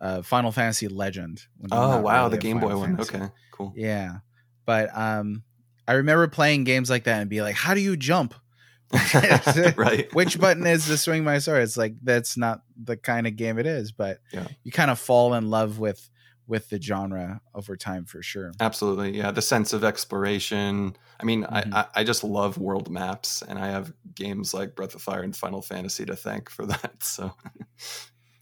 uh, 0.00 0.22
Final 0.22 0.50
Fantasy 0.50 0.88
Legend. 0.88 1.42
Oh 1.70 2.00
wow, 2.00 2.24
really 2.24 2.36
the 2.36 2.40
Game 2.42 2.58
Boy 2.58 2.68
Final 2.68 2.80
one. 2.80 2.96
Fantasy. 2.96 3.16
Okay, 3.16 3.28
cool. 3.52 3.72
Yeah, 3.76 4.18
but 4.64 4.88
um, 4.96 5.42
I 5.86 5.92
remember 5.92 6.26
playing 6.26 6.64
games 6.64 6.88
like 6.88 7.04
that 7.04 7.20
and 7.20 7.28
be 7.28 7.42
like, 7.42 7.54
"How 7.54 7.74
do 7.74 7.80
you 7.80 7.96
jump? 7.98 8.34
right. 9.76 10.08
Which 10.14 10.40
button 10.40 10.66
is 10.66 10.86
to 10.86 10.96
swing 10.96 11.22
my 11.22 11.38
sword?" 11.38 11.62
It's 11.62 11.76
like 11.76 11.94
that's 12.02 12.38
not 12.38 12.62
the 12.82 12.96
kind 12.96 13.26
of 13.26 13.36
game 13.36 13.58
it 13.58 13.66
is. 13.66 13.92
But 13.92 14.20
Yeah. 14.32 14.46
you 14.64 14.72
kind 14.72 14.90
of 14.90 14.98
fall 14.98 15.34
in 15.34 15.50
love 15.50 15.78
with 15.78 16.08
with 16.48 16.70
the 16.70 16.80
genre 16.82 17.42
over 17.54 17.76
time 17.76 18.06
for 18.06 18.22
sure. 18.22 18.58
Absolutely, 18.60 19.16
yeah. 19.16 19.30
The 19.30 19.42
sense 19.42 19.72
of 19.72 19.84
exploration. 19.84 20.96
I 21.20 21.24
mean, 21.24 21.44
Mhm. 21.50 21.72
I, 21.72 21.82
I 21.82 21.86
I 22.00 22.04
just 22.04 22.24
love 22.24 22.58
world 22.58 22.90
maps, 22.90 23.40
and 23.42 23.56
I 23.58 23.68
have 23.68 23.92
games 24.14 24.52
like 24.52 24.74
Breath 24.74 24.94
of 24.96 25.02
Fire 25.02 25.22
and 25.22 25.36
Final 25.36 25.62
Fantasy 25.62 26.04
to 26.06 26.16
thank 26.16 26.50
for 26.50 26.66
that. 26.66 27.02
So, 27.04 27.34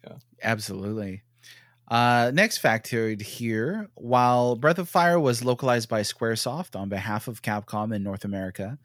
yeah. 0.05 0.17
Absolutely. 0.43 1.23
Uh, 1.89 2.33
next 2.35 2.63
factoid 2.63 3.23
here. 3.23 3.91
While 3.95 4.57
Breath 4.57 4.79
of 4.79 4.89
Fire 4.89 5.21
was 5.21 5.45
localized 5.45 5.89
by 5.89 6.03
Squaresoft 6.03 6.79
on 6.79 6.89
behalf 6.89 7.29
of 7.29 7.43
Capcom 7.43 7.95
in 7.95 8.03
North 8.03 8.25
America, 8.25 8.79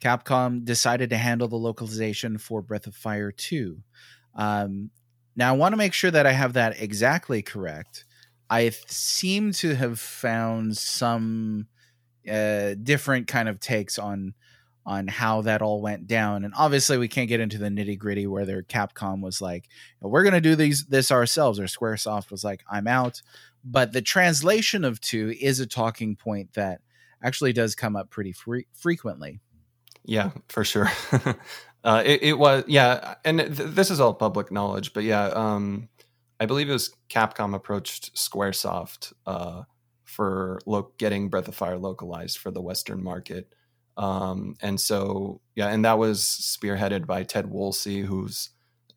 Capcom 0.00 0.64
decided 0.64 1.10
to 1.10 1.18
handle 1.18 1.48
the 1.48 1.56
localization 1.56 2.38
for 2.38 2.62
Breath 2.62 2.86
of 2.86 2.96
Fire 2.96 3.32
2. 3.32 3.82
Um, 4.34 4.90
now, 5.36 5.54
I 5.54 5.56
want 5.56 5.72
to 5.74 5.78
make 5.78 5.94
sure 5.94 6.10
that 6.10 6.26
I 6.26 6.32
have 6.32 6.54
that 6.54 6.80
exactly 6.80 7.42
correct. 7.42 8.06
I 8.48 8.70
seem 8.86 9.52
to 9.52 9.74
have 9.74 9.98
found 9.98 10.76
some 10.76 11.66
uh, 12.30 12.74
different 12.82 13.26
kind 13.26 13.48
of 13.48 13.60
takes 13.60 13.98
on 13.98 14.34
on 14.84 15.08
how 15.08 15.42
that 15.42 15.62
all 15.62 15.82
went 15.82 16.06
down, 16.06 16.44
and 16.44 16.54
obviously 16.56 16.96
we 16.96 17.08
can't 17.08 17.28
get 17.28 17.40
into 17.40 17.58
the 17.58 17.66
nitty 17.66 17.98
gritty 17.98 18.26
whether 18.26 18.62
Capcom 18.62 19.20
was 19.20 19.42
like, 19.42 19.68
"We're 20.00 20.22
going 20.22 20.34
to 20.34 20.40
do 20.40 20.54
these 20.54 20.86
this 20.86 21.10
ourselves," 21.10 21.58
or 21.58 21.64
SquareSoft 21.64 22.30
was 22.30 22.44
like, 22.44 22.62
"I'm 22.70 22.86
out." 22.86 23.20
But 23.64 23.92
the 23.92 24.02
translation 24.02 24.84
of 24.84 25.00
two 25.00 25.34
is 25.40 25.58
a 25.58 25.66
talking 25.66 26.14
point 26.14 26.52
that 26.52 26.80
actually 27.22 27.52
does 27.52 27.74
come 27.74 27.96
up 27.96 28.10
pretty 28.10 28.30
fre- 28.32 28.68
frequently. 28.72 29.40
yeah, 30.04 30.30
for 30.48 30.62
sure. 30.62 30.88
uh, 31.84 32.02
it, 32.06 32.22
it 32.22 32.38
was 32.38 32.64
yeah, 32.68 33.16
and 33.24 33.40
th- 33.40 33.50
this 33.50 33.90
is 33.90 33.98
all 33.98 34.14
public 34.14 34.52
knowledge, 34.52 34.92
but 34.92 35.02
yeah, 35.02 35.26
um, 35.26 35.88
I 36.38 36.46
believe 36.46 36.68
it 36.68 36.74
was 36.74 36.94
Capcom 37.08 37.54
approached 37.54 38.14
SquareSoft 38.14 39.12
uh, 39.26 39.62
for 40.04 40.60
lo- 40.66 40.92
getting 40.98 41.28
Breath 41.28 41.48
of 41.48 41.54
Fire 41.54 41.78
localized 41.78 42.38
for 42.38 42.50
the 42.50 42.62
Western 42.62 43.02
market. 43.02 43.52
Um, 43.96 44.56
and 44.60 44.78
so, 44.80 45.40
yeah, 45.54 45.68
and 45.68 45.84
that 45.84 45.98
was 45.98 46.20
spearheaded 46.20 47.06
by 47.06 47.22
Ted 47.22 47.50
Woolsey, 47.50 48.02
who's 48.02 48.50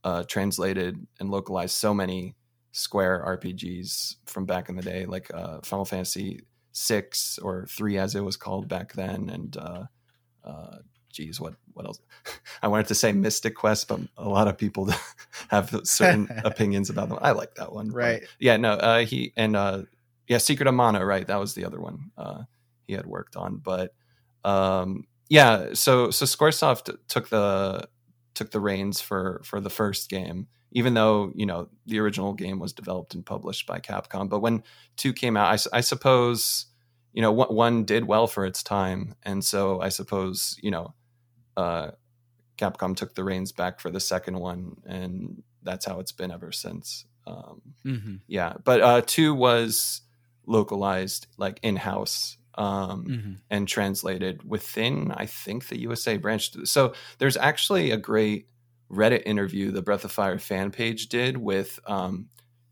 uh, 0.03 0.23
translated 0.23 1.07
and 1.19 1.31
localized 1.31 1.75
so 1.75 1.93
many 1.93 2.35
Square 2.71 3.23
RPGs 3.25 4.15
from 4.25 4.45
back 4.45 4.69
in 4.69 4.75
the 4.75 4.81
day, 4.81 5.05
like 5.05 5.31
uh, 5.33 5.59
Final 5.63 5.85
Fantasy 5.85 6.41
six 6.71 7.39
or 7.41 7.65
three, 7.67 7.97
as 7.97 8.15
it 8.15 8.23
was 8.23 8.37
called 8.37 8.67
back 8.67 8.93
then, 8.93 9.29
and 9.29 9.57
uh, 9.57 9.83
uh, 10.43 10.77
geez, 11.11 11.39
what 11.41 11.55
what 11.79 11.87
else? 11.87 11.99
I 12.61 12.67
wanted 12.67 12.87
to 12.87 12.95
say 12.95 13.13
Mystic 13.13 13.55
Quest, 13.55 13.87
but 13.87 14.01
a 14.17 14.27
lot 14.27 14.47
of 14.49 14.57
people 14.57 14.89
have 15.49 15.73
certain 15.83 16.29
opinions 16.43 16.89
about 16.89 17.07
them. 17.09 17.19
I 17.21 17.31
like 17.31 17.55
that 17.55 17.71
one, 17.71 17.87
but 17.87 17.95
Right. 17.95 18.23
yeah, 18.37 18.57
no, 18.57 18.73
uh, 18.73 19.05
he 19.05 19.31
and 19.37 19.55
uh, 19.55 19.83
yeah, 20.27 20.39
Secret 20.39 20.67
of 20.67 20.73
Mana, 20.75 21.05
right? 21.05 21.25
That 21.25 21.39
was 21.39 21.53
the 21.55 21.63
other 21.65 21.79
one 21.79 22.11
uh, 22.17 22.43
he 22.85 22.93
had 22.93 23.05
worked 23.05 23.35
on, 23.37 23.57
but 23.57 23.93
um, 24.43 25.05
yeah, 25.29 25.69
so 25.73 26.11
so 26.11 26.25
SquareSoft 26.25 26.95
took 27.07 27.29
the 27.29 27.87
took 28.33 28.51
the 28.51 28.59
reins 28.59 28.99
for 28.99 29.41
for 29.45 29.61
the 29.61 29.69
first 29.69 30.09
game, 30.09 30.47
even 30.71 30.93
though 30.95 31.31
you 31.35 31.45
know 31.45 31.69
the 31.85 31.99
original 31.99 32.33
game 32.33 32.59
was 32.59 32.73
developed 32.73 33.13
and 33.15 33.25
published 33.25 33.65
by 33.67 33.79
Capcom. 33.79 34.27
But 34.29 34.39
when 34.41 34.63
two 34.97 35.13
came 35.13 35.37
out, 35.37 35.65
I 35.71 35.81
suppose 35.81 36.65
you 37.13 37.21
know 37.21 37.31
one, 37.31 37.53
one 37.55 37.83
did 37.85 38.05
well 38.05 38.27
for 38.27 38.45
its 38.45 38.63
time, 38.63 39.15
and 39.23 39.43
so 39.45 39.79
I 39.81 39.89
suppose 39.89 40.57
you 40.61 40.71
know 40.71 40.93
uh, 41.59 41.91
Capcom 42.57 42.95
took 42.95 43.15
the 43.15 43.23
reins 43.23 43.51
back 43.51 43.79
for 43.79 43.89
the 43.89 43.99
second 43.99 44.37
one, 44.39 44.77
and 44.85 45.43
that's 45.63 45.85
how 45.85 45.99
it's 45.99 46.11
been 46.11 46.31
ever 46.31 46.51
since. 46.51 47.05
Um, 47.27 47.61
Mm-hmm. 47.85 48.15
yeah, 48.27 48.53
but 48.63 48.81
uh, 48.81 49.01
two 49.05 49.33
was 49.35 50.01
localized 50.45 51.27
like 51.37 51.59
in 51.61 51.75
house 51.75 52.37
um, 52.55 53.05
Mm-hmm. 53.05 53.33
and 53.49 53.67
translated 53.67 54.41
within, 54.49 55.11
I 55.15 55.25
think, 55.27 55.67
the 55.67 55.79
USA 55.81 56.17
branch. 56.17 56.51
So 56.67 56.93
there's 57.19 57.37
actually 57.37 57.91
a 57.91 57.97
great 57.97 58.47
Reddit 58.91 59.23
interview 59.25 59.71
the 59.71 59.83
Breath 59.83 60.03
of 60.03 60.11
Fire 60.11 60.39
fan 60.39 60.71
page 60.71 61.07
did 61.09 61.37
with 61.37 61.79
um, 61.85 62.27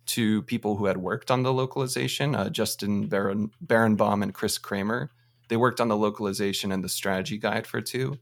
to 0.08 0.42
people 0.44 0.76
who 0.78 0.86
had 0.88 0.98
worked 0.98 1.30
on 1.30 1.44
the 1.44 1.54
localization, 1.54 2.34
uh, 2.36 2.50
Justin 2.50 3.08
Baron, 3.08 3.52
Barenbaum 3.64 4.24
and 4.24 4.34
Chris 4.34 4.58
Kramer. 4.58 5.12
They 5.50 5.58
worked 5.58 5.80
on 5.80 5.88
the 5.90 5.96
localization 5.98 6.72
and 6.72 6.84
the 6.84 6.90
strategy 6.90 7.38
guide 7.38 7.68
for 7.68 7.80
two. 7.82 8.18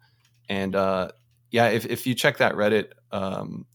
And 0.50 0.76
uh, 0.76 1.10
yeah, 1.52 1.70
if, 1.70 1.86
if 1.86 2.08
you 2.08 2.16
check 2.16 2.38
that 2.38 2.54
Reddit 2.54 2.92
um, 3.12 3.66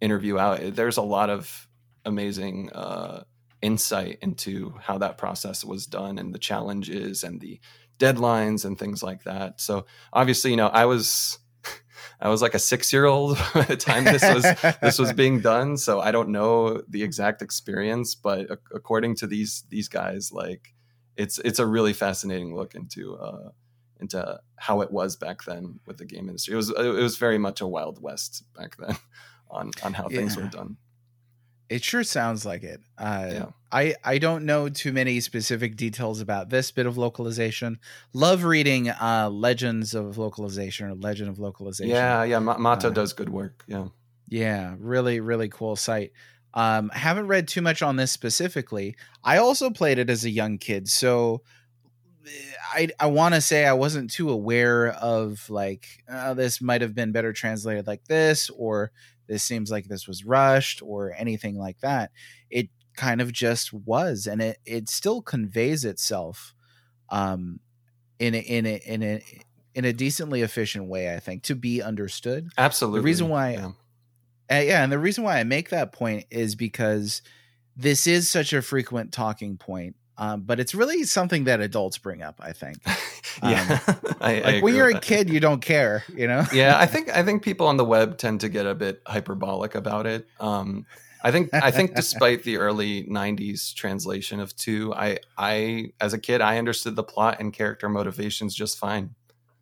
interview 0.00 0.38
out, 0.38 0.74
there's 0.74 0.96
a 0.96 1.02
lot 1.02 1.30
of 1.30 1.68
amazing 2.04 2.70
uh, 2.70 3.24
insight 3.62 4.18
into 4.22 4.74
how 4.80 4.98
that 4.98 5.18
process 5.18 5.64
was 5.64 5.86
done 5.86 6.18
and 6.18 6.34
the 6.34 6.38
challenges 6.38 7.24
and 7.24 7.40
the 7.40 7.60
deadlines 7.98 8.64
and 8.64 8.78
things 8.78 9.02
like 9.02 9.24
that. 9.24 9.60
So 9.60 9.86
obviously, 10.12 10.50
you 10.50 10.56
know, 10.56 10.68
I 10.68 10.86
was 10.86 11.38
I 12.20 12.28
was 12.28 12.42
like 12.42 12.54
a 12.54 12.58
six 12.58 12.92
year 12.92 13.04
old 13.04 13.38
by 13.54 13.62
the 13.62 13.76
time 13.76 14.04
this 14.04 14.22
was 14.22 14.42
this 14.80 14.98
was 14.98 15.12
being 15.12 15.40
done. 15.40 15.76
So 15.76 16.00
I 16.00 16.10
don't 16.10 16.30
know 16.30 16.82
the 16.88 17.02
exact 17.02 17.42
experience, 17.42 18.14
but 18.14 18.48
according 18.74 19.16
to 19.16 19.26
these 19.26 19.64
these 19.68 19.88
guys, 19.88 20.32
like 20.32 20.74
it's 21.16 21.38
it's 21.38 21.58
a 21.58 21.66
really 21.66 21.92
fascinating 21.92 22.56
look 22.56 22.74
into 22.74 23.16
uh, 23.16 23.50
into 24.00 24.40
how 24.56 24.80
it 24.80 24.90
was 24.90 25.16
back 25.16 25.44
then 25.44 25.80
with 25.86 25.98
the 25.98 26.04
game 26.04 26.28
industry. 26.28 26.54
It 26.54 26.56
was 26.56 26.70
it 26.70 27.02
was 27.02 27.16
very 27.16 27.38
much 27.38 27.60
a 27.60 27.66
wild 27.66 28.02
west 28.02 28.44
back 28.56 28.76
then 28.78 28.96
on 29.50 29.70
on 29.82 29.92
how 29.92 30.08
things 30.08 30.36
were 30.36 30.44
done. 30.44 30.76
It 31.68 31.84
sure 31.84 32.02
sounds 32.02 32.44
like 32.44 32.64
it. 32.64 32.80
Uh, 32.98 33.30
yeah. 33.32 33.46
I 33.70 33.94
I 34.02 34.18
don't 34.18 34.44
know 34.44 34.68
too 34.68 34.92
many 34.92 35.20
specific 35.20 35.76
details 35.76 36.20
about 36.20 36.50
this 36.50 36.72
bit 36.72 36.86
of 36.86 36.98
localization. 36.98 37.78
Love 38.12 38.42
reading 38.42 38.90
uh, 38.90 39.28
Legends 39.30 39.94
of 39.94 40.18
Localization 40.18 40.88
or 40.88 40.94
Legend 40.94 41.30
of 41.30 41.38
Localization. 41.38 41.90
Yeah, 41.94 42.24
yeah. 42.24 42.40
Mato 42.40 42.88
uh, 42.88 42.90
does 42.90 43.12
good 43.12 43.28
work. 43.28 43.64
Yeah. 43.68 43.86
Yeah, 44.28 44.76
really, 44.78 45.20
really 45.20 45.48
cool 45.48 45.76
site. 45.76 46.12
Um, 46.54 46.88
haven't 46.90 47.28
read 47.28 47.46
too 47.46 47.62
much 47.62 47.82
on 47.82 47.96
this 47.96 48.10
specifically. 48.10 48.96
I 49.22 49.38
also 49.38 49.70
played 49.70 49.98
it 49.98 50.10
as 50.10 50.24
a 50.24 50.30
young 50.30 50.58
kid, 50.58 50.88
so 50.88 51.42
I 52.74 52.88
I 52.98 53.06
want 53.06 53.34
to 53.34 53.40
say 53.40 53.66
I 53.66 53.72
wasn't 53.72 54.10
too 54.10 54.30
aware 54.30 54.88
of 54.88 55.48
like 55.48 55.86
uh, 56.08 56.34
this 56.34 56.60
might 56.60 56.82
have 56.82 56.94
been 56.94 57.12
better 57.12 57.32
translated 57.32 57.86
like 57.86 58.04
this, 58.04 58.50
or 58.50 58.92
this 59.26 59.42
seems 59.42 59.70
like 59.70 59.86
this 59.86 60.06
was 60.06 60.24
rushed 60.24 60.82
or 60.82 61.14
anything 61.16 61.58
like 61.58 61.80
that. 61.80 62.10
It 62.50 62.68
kind 62.96 63.20
of 63.20 63.32
just 63.32 63.72
was, 63.72 64.26
and 64.26 64.42
it 64.42 64.58
it 64.64 64.88
still 64.88 65.22
conveys 65.22 65.84
itself 65.84 66.54
um, 67.08 67.60
in 68.18 68.34
a, 68.34 68.38
in 68.38 68.66
a, 68.66 68.76
in 68.86 69.02
a 69.02 69.22
in 69.74 69.84
a 69.84 69.92
decently 69.92 70.42
efficient 70.42 70.86
way. 70.86 71.14
I 71.14 71.20
think 71.20 71.42
to 71.44 71.54
be 71.54 71.82
understood. 71.82 72.50
Absolutely. 72.58 73.00
The 73.00 73.04
reason 73.04 73.28
why, 73.28 73.52
yeah. 73.52 73.70
Uh, 74.50 74.60
yeah, 74.60 74.82
and 74.82 74.92
the 74.92 74.98
reason 74.98 75.24
why 75.24 75.38
I 75.38 75.44
make 75.44 75.70
that 75.70 75.92
point 75.92 76.26
is 76.30 76.54
because 76.54 77.22
this 77.76 78.06
is 78.06 78.28
such 78.28 78.52
a 78.52 78.62
frequent 78.62 79.12
talking 79.12 79.56
point 79.56 79.96
um, 80.20 80.42
but 80.42 80.60
it's 80.60 80.74
really 80.74 81.04
something 81.04 81.44
that 81.44 81.60
adults 81.60 81.96
bring 81.96 82.22
up. 82.22 82.36
I 82.40 82.52
think. 82.52 82.76
yeah, 83.42 83.80
um, 83.86 83.96
I, 84.20 84.34
like 84.34 84.44
I 84.44 84.60
when 84.60 84.74
you're 84.74 84.90
a 84.90 85.00
kid, 85.00 85.30
you 85.30 85.40
don't 85.40 85.62
care. 85.62 86.04
You 86.14 86.28
know. 86.28 86.44
yeah, 86.52 86.78
I 86.78 86.84
think 86.92 87.08
I 87.08 87.22
think 87.24 87.42
people 87.42 87.66
on 87.66 87.78
the 87.78 87.86
web 87.86 88.18
tend 88.18 88.42
to 88.42 88.50
get 88.50 88.66
a 88.66 88.74
bit 88.74 89.00
hyperbolic 89.06 89.74
about 89.74 90.06
it. 90.06 90.28
Um, 90.38 90.84
I 91.24 91.30
think 91.30 91.48
I 91.54 91.70
think 91.70 91.94
despite 91.94 92.44
the 92.44 92.58
early 92.58 93.04
'90s 93.04 93.74
translation 93.74 94.40
of 94.40 94.54
two, 94.54 94.92
I 94.94 95.18
I 95.38 95.92
as 96.02 96.12
a 96.12 96.18
kid 96.18 96.42
I 96.42 96.58
understood 96.58 96.96
the 96.96 97.02
plot 97.02 97.38
and 97.40 97.50
character 97.50 97.88
motivations 97.88 98.54
just 98.54 98.78
fine 98.78 99.14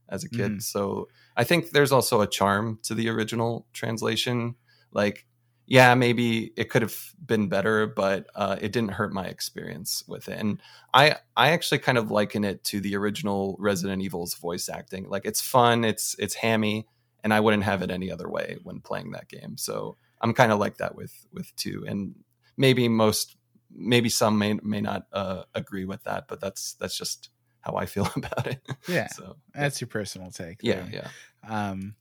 as 0.08 0.24
a 0.24 0.28
kid. 0.28 0.52
Mm. 0.52 0.62
So 0.62 1.08
I 1.36 1.44
think 1.44 1.70
there's 1.70 1.92
also 1.92 2.20
a 2.20 2.26
charm 2.26 2.80
to 2.82 2.94
the 2.94 3.08
original 3.10 3.66
translation. 3.72 4.56
Like 4.92 5.24
yeah, 5.70 5.94
maybe 5.94 6.50
it 6.56 6.70
could 6.70 6.80
have 6.80 6.96
been 7.24 7.48
better, 7.48 7.86
but 7.86 8.26
uh, 8.34 8.56
it 8.58 8.72
didn't 8.72 8.92
hurt 8.92 9.12
my 9.12 9.26
experience 9.26 10.02
with 10.08 10.30
it. 10.30 10.38
And 10.38 10.62
I, 10.94 11.16
I 11.36 11.50
actually 11.50 11.80
kind 11.80 11.98
of 11.98 12.10
liken 12.10 12.42
it 12.42 12.64
to 12.64 12.80
the 12.80 12.96
original 12.96 13.54
Resident 13.58 14.00
Evil's 14.02 14.32
voice 14.32 14.70
acting. 14.70 15.10
Like 15.10 15.26
it's 15.26 15.42
fun, 15.42 15.84
it's 15.84 16.16
it's 16.18 16.34
hammy, 16.34 16.86
and 17.22 17.34
I 17.34 17.40
wouldn't 17.40 17.64
have 17.64 17.82
it 17.82 17.90
any 17.90 18.10
other 18.10 18.30
way 18.30 18.56
when 18.62 18.80
playing 18.80 19.10
that 19.10 19.28
game. 19.28 19.58
So 19.58 19.96
I'm 20.22 20.32
kind 20.32 20.52
of 20.52 20.58
like 20.58 20.78
that 20.78 20.94
with 20.94 21.12
with 21.34 21.54
two, 21.54 21.84
and 21.86 22.14
maybe 22.56 22.88
most, 22.88 23.36
maybe 23.70 24.08
some 24.08 24.38
may 24.38 24.54
may 24.62 24.80
not 24.80 25.06
uh, 25.12 25.42
agree 25.54 25.84
with 25.84 26.02
that, 26.04 26.28
but 26.28 26.40
that's 26.40 26.74
that's 26.80 26.96
just 26.96 27.28
how 27.60 27.74
I 27.74 27.84
feel 27.84 28.08
about 28.16 28.46
it. 28.46 28.66
Yeah, 28.88 29.08
so 29.08 29.36
that's 29.52 29.82
your 29.82 29.88
personal 29.88 30.30
take. 30.30 30.60
Yeah, 30.62 30.86
yeah. 30.90 31.08
Um, 31.46 31.94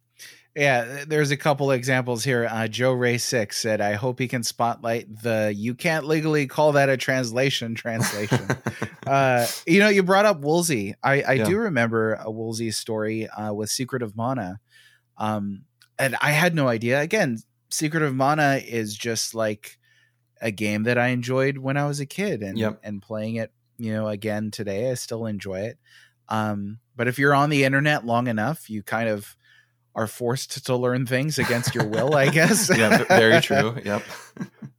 yeah, 0.57 1.05
there's 1.07 1.29
a 1.29 1.37
couple 1.37 1.69
examples 1.69 2.23
here. 2.23 2.47
Uh, 2.49 2.67
Joe 2.67 2.91
Ray 2.91 3.19
Six 3.19 3.57
said, 3.57 3.79
"I 3.79 3.93
hope 3.93 4.17
he 4.17 4.27
can 4.27 4.43
spotlight 4.43 5.21
the 5.21 5.53
you 5.55 5.75
can't 5.75 6.07
legally 6.07 6.47
call 6.47 6.71
that 6.71 6.89
a 6.89 6.97
translation 6.97 7.75
translation." 7.75 8.47
uh, 9.07 9.45
you 9.67 9.79
know, 9.79 9.89
you 9.89 10.01
brought 10.01 10.25
up 10.25 10.41
Woolsey. 10.41 10.95
I, 11.03 11.21
I 11.21 11.33
yeah. 11.33 11.45
do 11.45 11.57
remember 11.57 12.15
a 12.15 12.31
Woolsey 12.31 12.71
story 12.71 13.27
uh, 13.27 13.53
with 13.53 13.69
Secret 13.69 14.01
of 14.01 14.15
Mana, 14.15 14.59
um, 15.17 15.61
and 15.99 16.15
I 16.21 16.31
had 16.31 16.55
no 16.55 16.67
idea. 16.67 17.01
Again, 17.01 17.37
Secret 17.69 18.01
of 18.01 18.15
Mana 18.15 18.59
is 18.65 18.97
just 18.97 19.35
like 19.35 19.77
a 20.41 20.49
game 20.49 20.83
that 20.83 20.97
I 20.97 21.09
enjoyed 21.09 21.59
when 21.59 21.77
I 21.77 21.85
was 21.85 21.99
a 21.99 22.07
kid, 22.07 22.41
and 22.41 22.57
yep. 22.57 22.79
and 22.81 22.99
playing 22.99 23.35
it, 23.35 23.51
you 23.77 23.93
know, 23.93 24.07
again 24.07 24.49
today, 24.49 24.89
I 24.89 24.95
still 24.95 25.27
enjoy 25.27 25.59
it. 25.59 25.77
Um, 26.29 26.79
but 26.95 27.07
if 27.07 27.19
you're 27.19 27.35
on 27.35 27.51
the 27.51 27.63
internet 27.63 28.07
long 28.07 28.25
enough, 28.25 28.71
you 28.71 28.81
kind 28.81 29.07
of 29.07 29.37
are 29.97 30.07
forced 30.07 30.63
to 30.63 30.75
learn 30.75 31.07
things 31.07 31.39
against 31.39 31.73
your 31.73 31.87
will, 31.87 32.15
I 32.15 32.29
guess. 32.29 32.69
yeah, 32.77 33.03
very 33.05 33.41
true. 33.41 33.75
Yep. 33.83 34.03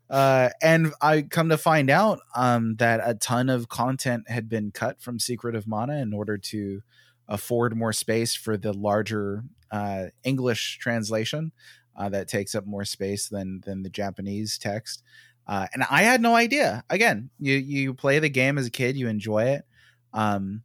Uh, 0.08 0.48
and 0.62 0.92
I 1.02 1.22
come 1.22 1.48
to 1.48 1.58
find 1.58 1.90
out 1.90 2.20
um, 2.36 2.76
that 2.76 3.00
a 3.02 3.14
ton 3.14 3.50
of 3.50 3.68
content 3.68 4.30
had 4.30 4.48
been 4.48 4.70
cut 4.70 5.02
from 5.02 5.18
Secret 5.18 5.56
of 5.56 5.66
Mana 5.66 6.00
in 6.00 6.14
order 6.14 6.38
to 6.38 6.82
afford 7.26 7.76
more 7.76 7.92
space 7.92 8.34
for 8.34 8.56
the 8.56 8.72
larger 8.72 9.42
uh, 9.70 10.04
English 10.22 10.78
translation 10.78 11.52
uh, 11.96 12.08
that 12.08 12.28
takes 12.28 12.54
up 12.54 12.64
more 12.64 12.84
space 12.84 13.28
than 13.28 13.60
than 13.66 13.82
the 13.82 13.90
Japanese 13.90 14.56
text. 14.56 15.02
Uh, 15.46 15.66
and 15.74 15.82
I 15.90 16.02
had 16.02 16.22
no 16.22 16.36
idea. 16.36 16.84
Again, 16.88 17.30
you 17.38 17.56
you 17.56 17.92
play 17.92 18.18
the 18.18 18.30
game 18.30 18.56
as 18.56 18.66
a 18.66 18.70
kid, 18.70 18.96
you 18.96 19.08
enjoy 19.08 19.44
it. 19.44 19.64
Um, 20.12 20.62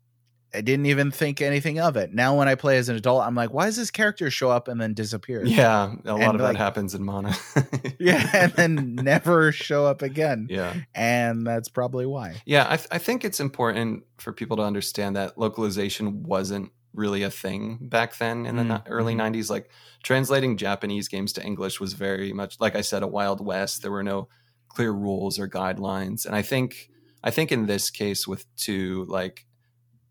I 0.54 0.62
didn't 0.62 0.86
even 0.86 1.12
think 1.12 1.42
anything 1.42 1.80
of 1.80 1.98
it. 1.98 2.14
Now, 2.14 2.38
when 2.38 2.48
I 2.48 2.56
play 2.56 2.78
as 2.78 2.90
an 2.90 2.96
adult, 2.96 3.24
I'm 3.24 3.36
like, 3.36 3.52
why 3.52 3.66
does 3.66 3.76
this 3.76 3.92
character 3.92 4.30
show 4.30 4.50
up 4.50 4.68
and 4.68 4.80
then 4.80 4.94
disappear? 4.94 5.44
Yeah, 5.44 5.94
a 6.06 6.12
lot 6.12 6.22
and 6.22 6.36
of 6.36 6.42
like, 6.42 6.54
that 6.54 6.58
happens 6.58 6.94
in 6.94 7.04
Mana. 7.04 7.36
yeah, 8.00 8.30
and 8.34 8.52
then 8.54 8.96
never 8.96 9.52
show 9.52 9.86
up 9.86 10.02
again. 10.02 10.48
Yeah, 10.50 10.76
and 10.94 11.46
that's 11.46 11.70
probably 11.70 12.06
why. 12.06 12.42
Yeah, 12.46 12.68
I, 12.70 12.78
th- 12.78 12.88
I 12.92 12.98
think 13.00 13.26
it's 13.26 13.40
important 13.40 14.04
for 14.18 14.32
people 14.32 14.58
to 14.58 14.64
understand 14.64 15.16
that 15.16 15.38
localization 15.38 16.24
wasn't 16.24 16.72
really 16.94 17.24
a 17.24 17.32
thing 17.32 17.80
back 17.82 18.18
then 18.18 18.46
in 18.46 18.56
the 18.56 18.64
mm-hmm. 18.64 18.92
early 18.92 19.16
90s. 19.16 19.50
Like 19.50 19.70
translating 20.04 20.58
Japanese 20.58 21.08
games 21.08 21.34
to 21.34 21.44
English 21.44 21.80
was 21.80 21.94
very 21.94 22.34
much, 22.34 22.60
like 22.60 22.76
I 22.76 22.82
said, 22.82 23.04
a 23.04 23.08
wild 23.08 23.44
west. 23.44 23.82
There 23.82 23.92
were 23.92 24.04
no 24.04 24.28
clear 24.70 24.92
rules 24.92 25.40
or 25.40 25.48
guidelines, 25.48 26.26
and 26.26 26.36
I 26.36 26.42
think 26.42 26.90
I 27.24 27.32
think 27.32 27.52
in 27.52 27.66
this 27.66 27.90
case 27.90 28.28
with 28.28 28.46
two, 28.56 29.06
like 29.08 29.46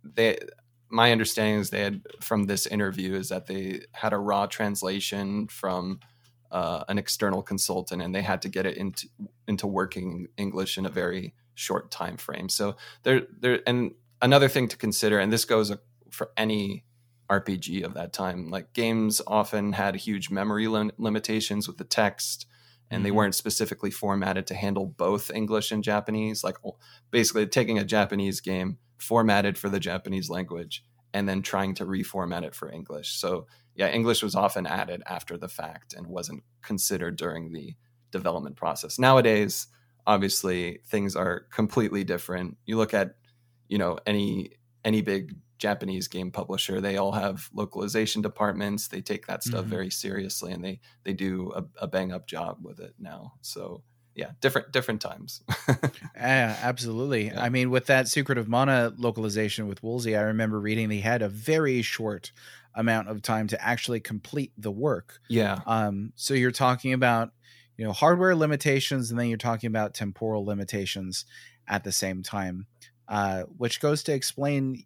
they 0.05 0.38
my 0.91 1.11
understanding 1.11 1.59
is 1.59 1.71
they 1.71 1.81
had 1.81 2.03
from 2.21 2.45
this 2.45 2.67
interview 2.67 3.15
is 3.15 3.31
that 3.31 3.47
they 3.47 3.81
had 3.93 4.12
a 4.12 4.19
raw 4.19 4.47
translation 4.47 5.49
from 5.49 6.01
uh, 6.51 6.85
an 6.88 6.99
external 6.99 7.43
consultant 7.43 8.03
and 8.03 8.15
they 8.15 8.21
had 8.21 8.43
to 8.43 8.49
get 8.49 8.67
it 8.67 8.77
into 8.77 9.09
into 9.49 9.67
working 9.67 10.29
English 10.37 10.77
in 10.77 10.85
a 10.85 10.91
very 10.91 11.35
short 11.55 11.91
time 11.91 12.17
frame. 12.17 12.49
So 12.49 12.77
there 13.05 13.23
there 13.41 13.61
and 13.67 13.93
another 14.21 14.49
thing 14.49 14.69
to 14.69 14.77
consider, 14.77 15.19
and 15.19 15.33
this 15.33 15.45
goes 15.45 15.73
for 16.11 16.31
any 16.37 16.85
RPG 17.31 17.83
of 17.83 17.95
that 17.95 18.12
time. 18.12 18.51
Like 18.51 18.73
games 18.73 19.21
often 19.27 19.73
had 19.73 19.97
huge 19.97 20.31
memory 20.31 20.69
lim- 20.69 20.93
limitations 20.99 21.67
with 21.67 21.79
the 21.79 21.85
text, 21.85 22.47
and 22.91 22.99
mm-hmm. 22.99 23.05
they 23.05 23.11
weren't 23.11 23.35
specifically 23.35 23.91
formatted 23.91 24.47
to 24.49 24.55
handle 24.55 24.87
both 24.87 25.31
English 25.31 25.73
and 25.73 25.83
Japanese. 25.83 26.45
Like 26.45 26.57
basically 27.11 27.47
taking 27.47 27.79
a 27.79 27.85
Japanese 27.85 28.41
game 28.41 28.79
formatted 29.03 29.59
for 29.59 29.69
the 29.69 29.81
Japanese 29.81 30.31
language 30.31 30.85
and 31.12 31.29
then 31.29 31.43
trying 31.43 31.75
to 31.75 31.85
reformat 31.85 32.43
it 32.43 32.55
for 32.55 32.71
English. 32.71 33.12
So, 33.19 33.47
yeah, 33.75 33.88
English 33.88 34.23
was 34.23 34.35
often 34.35 34.67
added 34.67 35.03
after 35.07 35.37
the 35.37 35.49
fact 35.49 35.95
and 35.95 36.07
wasn't 36.07 36.43
considered 36.62 37.17
during 37.17 37.53
the 37.53 37.75
development 38.11 38.57
process. 38.57 38.99
Nowadays, 38.99 39.67
obviously, 40.07 40.81
things 40.87 41.17
are 41.17 41.47
completely 41.51 42.05
different. 42.05 42.57
You 42.65 42.77
look 42.77 42.95
at, 42.95 43.17
you 43.69 43.79
know, 43.79 43.99
any 44.07 44.53
any 44.85 45.01
big 45.01 45.37
Japanese 45.59 46.09
game 46.09 46.33
publisher, 46.33 46.81
they 46.81 46.97
all 46.97 47.12
have 47.12 47.49
localization 47.55 48.21
departments. 48.21 48.88
They 48.88 49.01
take 49.01 49.27
that 49.27 49.45
stuff 49.45 49.61
mm-hmm. 49.61 49.71
very 49.71 49.91
seriously 49.91 50.53
and 50.53 50.65
they 50.65 50.81
they 51.05 51.12
do 51.12 51.53
a, 51.55 51.65
a 51.85 51.87
bang 51.87 52.12
up 52.12 52.27
job 52.27 52.59
with 52.62 52.81
it 52.81 52.95
now. 52.99 53.35
So 53.43 53.85
yeah, 54.14 54.31
different 54.40 54.72
different 54.72 55.01
times. 55.01 55.42
yeah, 56.16 56.59
absolutely. 56.62 57.27
Yeah. 57.27 57.42
I 57.42 57.48
mean, 57.48 57.70
with 57.70 57.87
that 57.87 58.09
Secret 58.09 58.38
of 58.38 58.48
Mana 58.48 58.92
localization 58.96 59.68
with 59.68 59.83
Woolsey, 59.83 60.16
I 60.16 60.22
remember 60.22 60.61
reading 60.61 60.88
they 60.88 61.01
had 61.01 61.22
a 61.22 61.29
very 61.29 61.83
short 61.83 62.33
amount 62.75 63.09
of 63.09 63.22
time 63.22 63.48
to 63.48 63.62
actually 63.62 64.01
complete 64.01 64.53
the 64.57 64.70
work. 64.70 65.20
Yeah. 65.29 65.61
Um. 65.66 66.12
So 66.16 66.35
you're 66.35 66.51
talking 66.51 66.92
about, 66.92 67.33
you 67.79 67.85
know 67.87 67.92
hardware 67.92 68.37
limitations 68.37 69.11
and 69.11 69.18
then 69.18 69.29
you're 69.29 69.38
talking 69.38 69.66
about 69.66 69.94
temporal 69.94 70.44
limitations 70.44 71.25
at 71.66 71.85
the 71.85 71.90
same 71.90 72.22
time 72.22 72.66
uh, 73.09 73.44
which 73.57 73.81
goes 73.81 74.03
to 74.05 74.12
explain 74.12 74.85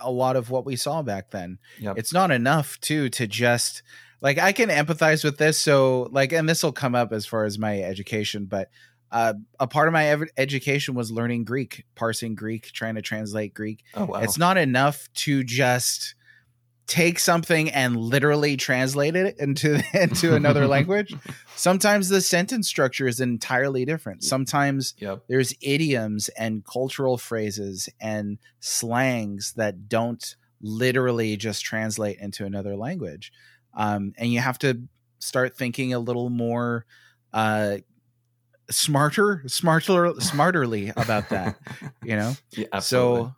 a 0.00 0.10
lot 0.10 0.36
of 0.36 0.48
what 0.48 0.64
we 0.64 0.76
saw 0.76 1.02
back 1.02 1.30
then 1.30 1.58
Yep. 1.80 1.98
it's 1.98 2.12
not 2.12 2.30
enough 2.30 2.78
too 2.80 3.08
to 3.10 3.26
just 3.26 3.82
like 4.20 4.38
i 4.38 4.52
can 4.52 4.68
empathize 4.68 5.24
with 5.24 5.38
this 5.38 5.58
so 5.58 6.08
like 6.12 6.32
and 6.32 6.48
this 6.48 6.62
will 6.62 6.72
come 6.72 6.94
up 6.94 7.12
as 7.12 7.26
far 7.26 7.44
as 7.44 7.58
my 7.58 7.80
education 7.82 8.46
but 8.46 8.68
uh, 9.10 9.32
a 9.58 9.66
part 9.66 9.88
of 9.88 9.94
my 9.94 10.06
ev- 10.08 10.28
education 10.36 10.94
was 10.94 11.10
learning 11.10 11.44
greek 11.44 11.84
parsing 11.94 12.34
greek 12.34 12.70
trying 12.72 12.94
to 12.94 13.02
translate 13.02 13.54
greek 13.54 13.82
oh 13.94 14.04
wow. 14.04 14.20
it's 14.20 14.36
not 14.36 14.58
enough 14.58 15.08
to 15.14 15.42
just 15.42 16.14
take 16.86 17.18
something 17.18 17.70
and 17.70 17.96
literally 17.96 18.56
translate 18.56 19.14
it 19.14 19.38
into 19.38 19.80
into 19.94 20.34
another 20.34 20.66
language. 20.76 21.14
Sometimes 21.54 22.08
the 22.08 22.22
sentence 22.22 22.66
structure 22.66 23.06
is 23.06 23.20
entirely 23.20 23.84
different. 23.84 24.24
Sometimes 24.24 24.94
Yep. 24.98 25.24
there's 25.28 25.54
idioms 25.60 26.30
and 26.30 26.64
cultural 26.64 27.18
phrases 27.18 27.90
and 28.00 28.38
slangs 28.60 29.52
that 29.56 29.88
don't 29.88 30.34
literally 30.62 31.36
just 31.36 31.62
translate 31.62 32.18
into 32.20 32.46
another 32.46 32.74
language. 32.74 33.32
Um, 33.78 34.12
and 34.18 34.30
you 34.30 34.40
have 34.40 34.58
to 34.58 34.82
start 35.20 35.56
thinking 35.56 35.94
a 35.94 35.98
little 35.98 36.28
more 36.28 36.84
uh, 37.32 37.78
smarter, 38.70 39.42
smarter, 39.46 40.12
smarterly 40.14 40.92
about 40.96 41.30
that. 41.30 41.56
You 42.02 42.16
know 42.16 42.34
yeah, 42.50 42.80
so 42.80 43.32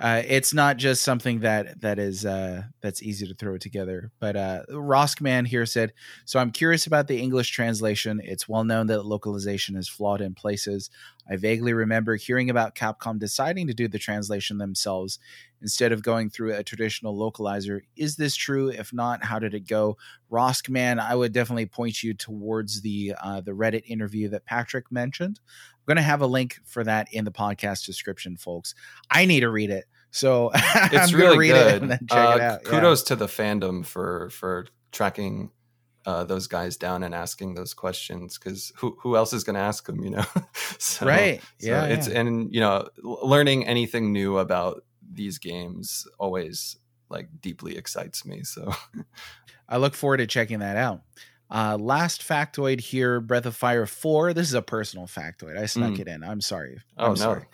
uh, 0.00 0.22
it's 0.28 0.54
not 0.54 0.76
just 0.76 1.02
something 1.02 1.40
that 1.40 1.80
that 1.80 1.98
is 1.98 2.24
uh, 2.24 2.62
that's 2.80 3.02
easy 3.02 3.26
to 3.26 3.34
throw 3.34 3.58
together. 3.58 4.12
But 4.20 4.36
uh, 4.36 4.62
Roskman 4.70 5.46
here 5.46 5.66
said, 5.66 5.92
"So 6.24 6.38
I'm 6.38 6.52
curious 6.52 6.86
about 6.86 7.08
the 7.08 7.18
English 7.18 7.50
translation. 7.50 8.20
It's 8.22 8.48
well 8.48 8.62
known 8.62 8.86
that 8.86 9.04
localization 9.04 9.76
is 9.76 9.88
flawed 9.88 10.20
in 10.20 10.34
places. 10.34 10.88
I 11.28 11.36
vaguely 11.36 11.72
remember 11.72 12.14
hearing 12.14 12.48
about 12.48 12.76
Capcom 12.76 13.18
deciding 13.18 13.66
to 13.66 13.74
do 13.74 13.88
the 13.88 13.98
translation 13.98 14.58
themselves 14.58 15.18
instead 15.60 15.90
of 15.90 16.02
going 16.02 16.30
through 16.30 16.54
a 16.54 16.62
traditional 16.62 17.16
localizer. 17.16 17.80
Is 17.96 18.16
this 18.16 18.36
true? 18.36 18.68
If 18.68 18.92
not, 18.92 19.24
how 19.24 19.40
did 19.40 19.52
it 19.52 19.66
go? 19.66 19.96
Roskman, 20.30 21.00
I 21.00 21.16
would 21.16 21.32
definitely 21.32 21.66
point 21.66 22.04
you 22.04 22.14
towards 22.14 22.82
the 22.82 23.14
uh, 23.20 23.40
the 23.40 23.52
Reddit 23.52 23.82
interview 23.86 24.28
that 24.28 24.46
Patrick 24.46 24.92
mentioned. 24.92 25.40
I'm 25.88 25.94
going 25.94 26.02
to 26.04 26.10
have 26.10 26.20
a 26.20 26.26
link 26.26 26.58
for 26.66 26.84
that 26.84 27.08
in 27.14 27.24
the 27.24 27.30
podcast 27.30 27.86
description, 27.86 28.36
folks. 28.36 28.74
I 29.10 29.24
need 29.24 29.40
to 29.40 29.48
read 29.48 29.70
it. 29.70 29.86
So 30.10 30.50
it's 30.54 31.14
really 31.14 31.38
read 31.38 31.52
good. 31.52 31.66
it 31.76 31.82
and 31.82 31.90
then 31.92 31.98
check 32.10 32.18
Uh, 32.18 32.32
it 32.36 32.40
out. 32.42 32.60
Yeah. 32.62 32.70
Kudos 32.70 33.02
to 33.04 33.16
the 33.16 33.24
fandom 33.26 33.86
for 33.86 34.28
for 34.28 34.66
tracking 34.92 35.50
uh, 36.04 36.24
those 36.24 36.46
guys 36.46 36.76
down 36.76 37.02
and 37.02 37.14
asking 37.14 37.54
those 37.54 37.72
questions 37.72 38.36
because 38.38 38.70
who 38.76 38.98
who 39.00 39.16
else 39.16 39.32
is 39.32 39.44
going 39.44 39.54
to 39.54 39.60
ask 39.60 39.86
them? 39.86 40.02
You 40.04 40.10
know, 40.10 40.24
so, 40.78 41.06
right. 41.06 41.40
so 41.58 41.68
yeah. 41.68 41.84
it's 41.86 42.06
yeah. 42.06 42.20
and 42.20 42.52
you 42.54 42.60
know 42.60 42.86
learning 43.02 43.66
anything 43.66 44.12
new 44.12 44.36
about 44.36 44.84
these 45.10 45.38
games 45.38 46.06
always 46.18 46.76
like 47.08 47.28
deeply 47.40 47.78
excites 47.78 48.26
me. 48.26 48.42
So 48.42 48.72
I 49.70 49.78
look 49.78 49.94
forward 49.94 50.18
to 50.18 50.26
checking 50.26 50.58
that 50.58 50.76
out. 50.76 51.00
Uh, 51.50 51.76
last 51.80 52.20
factoid 52.26 52.80
here 52.80 53.20
Breath 53.20 53.46
of 53.46 53.56
Fire 53.56 53.86
4. 53.86 54.34
This 54.34 54.48
is 54.48 54.54
a 54.54 54.62
personal 54.62 55.06
factoid. 55.06 55.56
I 55.58 55.66
snuck 55.66 55.92
Mm. 55.94 56.00
it 56.00 56.08
in. 56.08 56.22
I'm 56.24 56.40
sorry. 56.40 56.78
oh 56.98 57.04
I'm 57.06 57.10
no, 57.12 57.14
sorry. 57.16 57.44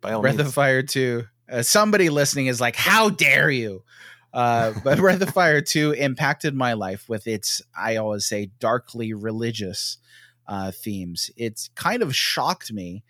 Breath 0.00 0.36
means. 0.36 0.48
of 0.48 0.54
Fire 0.54 0.82
2. 0.82 1.24
Uh, 1.50 1.62
somebody 1.62 2.08
listening 2.08 2.46
is 2.46 2.60
like, 2.60 2.76
how 2.76 3.08
dare 3.10 3.50
you? 3.50 3.82
Uh, 4.32 4.72
but 4.84 4.98
Breath 4.98 5.20
of 5.22 5.30
Fire 5.30 5.60
2 5.60 5.92
impacted 5.92 6.54
my 6.54 6.72
life 6.74 7.08
with 7.08 7.26
its, 7.26 7.62
I 7.76 7.96
always 7.96 8.26
say, 8.26 8.50
darkly 8.58 9.12
religious 9.14 9.98
uh, 10.46 10.70
themes. 10.70 11.30
It's 11.36 11.68
kind 11.74 12.02
of 12.02 12.14
shocked 12.14 12.72
me, 12.72 13.02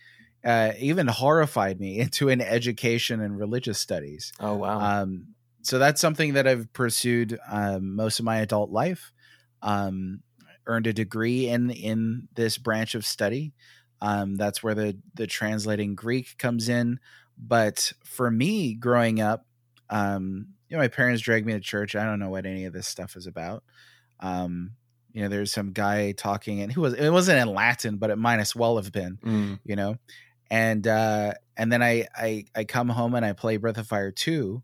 uh, 0.45 0.73
even 0.79 1.07
horrified 1.07 1.79
me 1.81 1.99
into 2.01 2.29
an 2.31 2.41
education 2.41 3.21
in 3.21 3.37
religious 3.37 3.79
studies. 3.79 4.33
oh 4.41 4.55
wow, 4.55 5.03
Um, 5.03 5.29
so 5.63 5.79
that's 5.81 6.01
something 6.01 6.35
that 6.35 6.47
I've 6.47 6.73
pursued 6.73 7.39
um, 7.49 7.95
most 7.97 8.19
of 8.21 8.25
my 8.25 8.39
adult 8.39 8.71
life. 8.71 9.13
Um, 9.67 10.23
earned 10.67 10.87
a 10.87 10.93
degree 10.95 11.49
in 11.49 11.71
in 11.71 12.29
this 12.35 12.59
branch 12.59 12.95
of 12.95 13.05
study. 13.05 13.53
Um, 14.01 14.37
that's 14.37 14.63
where 14.63 14.75
the 14.75 14.99
the 15.15 15.27
translating 15.27 15.95
Greek 15.95 16.39
comes 16.39 16.69
in. 16.69 17.01
But 17.39 17.93
for 18.05 18.31
me, 18.31 18.75
growing 18.75 19.21
up, 19.21 19.47
um, 19.91 20.55
you 20.69 20.77
know, 20.77 20.83
my 20.83 20.89
parents 20.89 21.23
dragged 21.23 21.47
me 21.47 21.53
to 21.53 21.61
church. 21.61 21.95
I 21.95 22.05
don't 22.05 22.19
know 22.19 22.31
what 22.31 22.47
any 22.47 22.65
of 22.65 22.73
this 22.73 22.89
stuff 22.89 23.17
is 23.17 23.27
about. 23.27 23.65
Um, 24.21 24.73
you 25.13 25.23
know, 25.23 25.29
there's 25.29 25.53
some 25.53 25.73
guy 25.73 26.13
talking, 26.13 26.61
and 26.61 26.73
who 26.73 26.83
was 26.83 26.95
it 26.95 27.11
wasn't 27.11 27.41
in 27.41 27.55
Latin, 27.55 27.97
but 27.99 28.11
it 28.11 28.17
might 28.17 28.41
as 28.41 28.55
well 28.57 28.77
have 28.77 28.93
been 28.93 29.19
Mm, 29.23 29.61
you 29.65 29.77
know 29.77 29.97
and 30.49 30.87
uh 30.87 31.33
and 31.57 31.73
then 31.73 31.83
i 31.83 32.07
i 32.15 32.45
i 32.55 32.63
come 32.65 32.89
home 32.89 33.17
and 33.17 33.25
i 33.25 33.33
play 33.33 33.57
breath 33.57 33.79
of 33.79 33.87
fire 33.89 34.13
2 34.13 34.63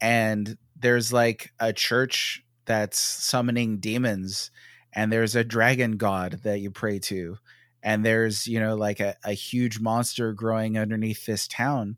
and 0.00 0.56
there's 0.78 1.12
like 1.12 1.52
a 1.58 1.72
church 1.72 2.44
that's 2.66 2.98
summoning 2.98 3.78
demons 3.78 4.50
and 4.92 5.12
there's 5.12 5.36
a 5.36 5.44
dragon 5.44 5.96
god 5.96 6.40
that 6.42 6.60
you 6.60 6.70
pray 6.70 6.98
to 6.98 7.38
and 7.82 8.04
there's 8.04 8.46
you 8.46 8.60
know 8.60 8.74
like 8.74 9.00
a, 9.00 9.16
a 9.24 9.32
huge 9.32 9.78
monster 9.78 10.32
growing 10.32 10.76
underneath 10.76 11.24
this 11.24 11.46
town. 11.48 11.96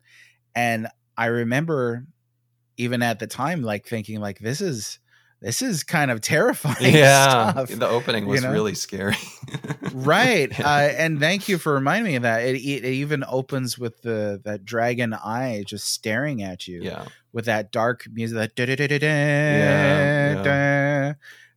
And 0.55 0.89
i 1.17 1.27
remember 1.27 2.07
even 2.77 3.03
at 3.03 3.19
the 3.19 3.27
time 3.27 3.63
like 3.63 3.87
thinking 3.87 4.21
like 4.21 4.39
this 4.39 4.61
is 4.61 4.99
this 5.41 5.63
is 5.63 5.85
kind 5.85 6.11
of 6.11 6.21
terrifying 6.21 6.77
yeah, 6.95 7.53
stuff 7.53 7.69
the 7.71 7.89
opening 7.89 8.25
you 8.25 8.31
was 8.31 8.43
know? 8.43 8.53
really 8.53 8.75
scary. 8.75 9.17
right 9.93 10.59
uh, 10.61 10.91
and 10.97 11.21
thank 11.21 11.49
you 11.49 11.59
for 11.59 11.75
reminding 11.75 12.13
me 12.13 12.17
of 12.17 12.23
that 12.23 12.45
it, 12.45 12.57
it 12.57 12.85
even 12.85 13.25
opens 13.29 13.79
with 13.79 14.03
the 14.03 14.41
that 14.45 14.65
dragon 14.65 15.15
eye 15.15 15.65
just 15.67 15.89
staring 15.89 16.43
at 16.43 16.69
you 16.69 16.83
yeah, 16.83 17.07
with 17.33 17.47
that 17.47 17.73
dark 17.73 18.05
music 18.13 18.37
that 18.37 18.55
da, 18.55 18.67
da, 18.67 18.77
da, 18.77 18.87
da, 18.87 18.99
da, 18.99 19.07
Yeah, 19.07 21.15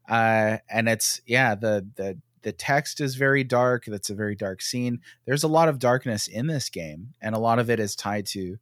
da. 0.08 0.16
uh 0.16 0.58
and 0.70 0.88
it's 0.88 1.22
yeah 1.26 1.56
the 1.56 1.86
the 1.96 2.18
the 2.44 2.52
text 2.52 3.02
is 3.02 3.16
very 3.16 3.44
dark 3.44 3.86
that's 3.86 4.10
a 4.10 4.16
very 4.16 4.36
dark 4.36 4.62
scene 4.62 5.00
there's 5.26 5.44
a 5.44 5.48
lot 5.48 5.70
of 5.70 5.80
darkness 5.80 6.28
in 6.28 6.48
this 6.48 6.70
game 6.70 7.14
and 7.22 7.36
a 7.36 7.40
lot 7.40 7.60
of 7.60 7.70
it 7.70 7.80
is 7.80 7.96
tied 7.96 8.26
to 8.28 8.58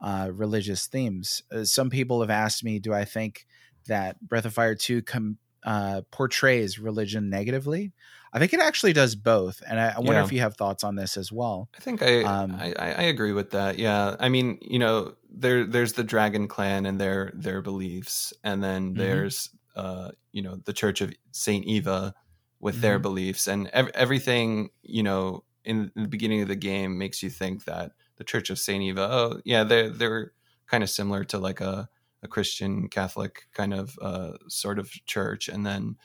uh 0.00 0.30
religious 0.32 0.86
themes 0.86 1.42
uh, 1.50 1.64
some 1.64 1.90
people 1.90 2.20
have 2.20 2.30
asked 2.30 2.62
me 2.62 2.78
do 2.78 2.92
i 2.92 3.04
think 3.04 3.46
that 3.86 4.20
breath 4.20 4.44
of 4.44 4.54
fire 4.54 4.74
2 4.74 5.02
com- 5.02 5.38
uh 5.64 6.02
portrays 6.10 6.78
religion 6.78 7.30
negatively 7.30 7.92
i 8.32 8.38
think 8.38 8.52
it 8.52 8.60
actually 8.60 8.92
does 8.92 9.14
both 9.16 9.62
and 9.68 9.80
i, 9.80 9.90
I 9.96 10.00
wonder 10.00 10.20
Yeah. 10.20 10.22
if 10.22 10.32
you 10.32 10.40
have 10.40 10.56
thoughts 10.56 10.84
on 10.84 10.96
this 10.96 11.16
as 11.16 11.32
well 11.32 11.70
I 11.76 11.80
think 11.80 12.02
I, 12.02 12.22
Um, 12.22 12.64
I 12.68 12.72
I 12.78 13.02
agree 13.04 13.32
with 13.32 13.50
that. 13.50 13.78
Yeah, 13.78 14.14
I 14.20 14.28
mean, 14.28 14.58
you 14.62 14.78
know, 14.78 15.16
there 15.28 15.64
there's 15.66 15.94
the 15.94 16.04
Dragon 16.04 16.46
Clan 16.46 16.86
and 16.86 17.00
their 17.00 17.32
their 17.34 17.62
beliefs, 17.62 18.32
and 18.44 18.62
then 18.62 18.94
Mhm. 18.94 18.94
there's 18.96 19.50
uh 19.74 20.12
you 20.32 20.40
know 20.42 20.56
the 20.64 20.72
Church 20.72 21.00
of 21.00 21.12
Saint 21.32 21.64
Eva 21.66 22.14
with 22.60 22.80
their 22.80 22.98
Mhm. 22.98 23.00
beliefs, 23.00 23.48
and 23.48 23.66
ev- 23.68 23.90
everything 23.94 24.70
you 24.82 25.02
know 25.02 25.44
in 25.64 25.90
the 25.96 26.06
beginning 26.08 26.42
of 26.42 26.48
the 26.48 26.56
game 26.56 26.96
makes 26.96 27.22
you 27.22 27.30
think 27.30 27.64
that 27.64 27.92
the 28.16 28.24
Church 28.24 28.50
of 28.50 28.58
Saint 28.58 28.82
Eva, 28.84 29.08
oh 29.10 29.40
yeah, 29.44 29.64
they're 29.64 29.90
they're 29.90 30.32
kind 30.66 30.84
of 30.84 30.90
similar 30.90 31.24
to 31.24 31.38
like 31.38 31.60
a 31.60 31.88
a 32.24 32.28
Christian 32.28 32.88
Catholic 32.88 33.46
kind 33.52 33.74
of 33.74 33.98
uh, 34.00 34.32
sort 34.48 34.78
of 34.78 34.90
church, 35.04 35.48
and 35.48 35.64
then 35.64 35.96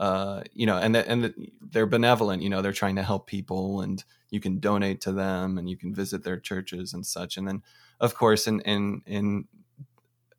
uh, 0.00 0.42
you 0.52 0.66
know, 0.66 0.76
and 0.76 0.94
the, 0.94 1.08
and 1.08 1.24
the, 1.24 1.34
they're 1.60 1.86
benevolent. 1.86 2.42
You 2.42 2.50
know, 2.50 2.60
they're 2.60 2.72
trying 2.72 2.96
to 2.96 3.02
help 3.02 3.28
people, 3.28 3.80
and 3.80 4.04
you 4.30 4.40
can 4.40 4.58
donate 4.58 5.00
to 5.02 5.12
them, 5.12 5.56
and 5.56 5.70
you 5.70 5.76
can 5.76 5.94
visit 5.94 6.24
their 6.24 6.38
churches 6.38 6.92
and 6.92 7.06
such. 7.06 7.36
And 7.36 7.46
then, 7.46 7.62
of 8.00 8.14
course, 8.16 8.48
in 8.48 8.60
in 8.60 9.02
in 9.06 9.44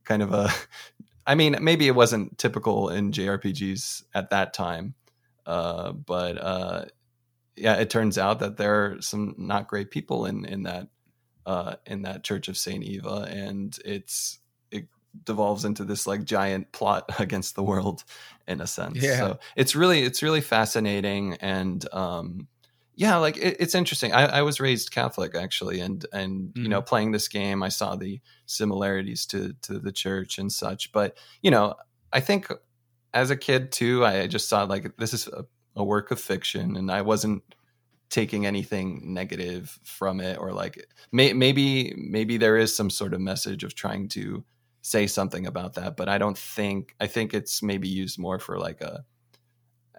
kind 0.04 0.22
of 0.22 0.34
a, 0.34 0.50
I 1.26 1.36
mean, 1.36 1.58
maybe 1.62 1.88
it 1.88 1.96
wasn't 1.96 2.38
typical 2.38 2.90
in 2.90 3.12
JRPGs 3.12 4.04
at 4.14 4.32
that 4.32 4.54
time, 4.54 4.96
uh, 5.46 5.94
but 5.94 6.38
uh, 6.38 6.86
yeah, 7.56 7.76
it 7.76 7.90
turns 7.90 8.18
out 8.18 8.40
that 8.40 8.58
there 8.58 8.74
are 8.86 9.02
some 9.02 9.36
not 9.38 9.70
great 9.70 9.90
people 9.90 10.26
in 10.26 10.44
in 10.44 10.64
that 10.64 10.90
uh, 11.46 11.76
in 11.86 12.02
that 12.02 12.24
Church 12.24 12.50
of 12.50 12.58
Saint 12.58 12.84
Eva, 12.84 13.26
and 13.30 13.78
it's 13.86 14.40
it 14.40 14.49
devolves 15.24 15.66
into 15.66 15.84
this 15.84 16.06
like 16.08 16.24
giant 16.24 16.72
plot 16.72 17.10
against 17.20 17.56
the 17.56 17.64
world 17.64 18.04
in 18.48 18.62
a 18.62 18.68
sense. 18.68 19.02
Yeah. 19.02 19.18
So 19.18 19.40
it's 19.56 19.76
really 19.76 20.04
it's 20.04 20.24
really 20.24 20.42
fascinating 20.42 21.38
and 21.42 21.86
um, 21.94 22.48
yeah, 23.00 23.16
like 23.16 23.38
it, 23.38 23.56
it's 23.62 23.76
interesting. 23.76 24.12
I, 24.12 24.26
I 24.26 24.42
was 24.42 24.60
raised 24.60 24.92
Catholic 24.92 25.34
actually, 25.34 25.80
and 25.80 26.06
and 26.12 26.52
you 26.54 26.68
know 26.68 26.82
playing 26.82 27.14
this 27.14 27.30
game, 27.30 27.64
I 27.64 27.70
saw 27.70 27.96
the 27.96 28.20
similarities 28.46 29.26
to 29.28 29.54
to 29.62 29.80
the 29.80 29.94
church 29.94 30.38
and 30.38 30.52
such. 30.52 30.92
But 30.92 31.18
you 31.42 31.50
know, 31.50 31.76
I 32.12 32.20
think 32.20 32.52
as 33.14 33.32
a 33.32 33.38
kid 33.38 33.72
too, 33.72 34.06
I 34.06 34.28
just 34.28 34.50
saw 34.50 34.64
like 34.64 34.98
this 34.98 35.14
is 35.14 35.30
a, 35.30 35.46
a 35.78 35.84
work 35.84 36.12
of 36.12 36.20
fiction, 36.20 36.76
and 36.76 36.92
I 36.92 37.02
wasn't 37.02 37.44
taking 38.10 38.46
anything 38.46 39.14
negative 39.14 39.80
from 39.84 40.20
it 40.20 40.38
or 40.38 40.52
like 40.52 40.86
may, 41.12 41.32
maybe 41.32 41.94
maybe 41.96 42.38
there 42.38 42.58
is 42.58 42.76
some 42.76 42.90
sort 42.90 43.14
of 43.14 43.22
message 43.22 43.64
of 43.64 43.76
trying 43.76 44.10
to 44.10 44.44
say 44.82 45.08
something 45.08 45.46
about 45.46 45.74
that 45.74 45.98
but 45.98 46.10
i 46.10 46.18
don't 46.18 46.38
think 46.38 46.96
i 47.00 47.08
think 47.08 47.34
it's 47.34 47.62
maybe 47.62 47.88
used 47.88 48.18
more 48.18 48.40
for 48.40 48.58
like 48.58 48.82
a 48.82 49.04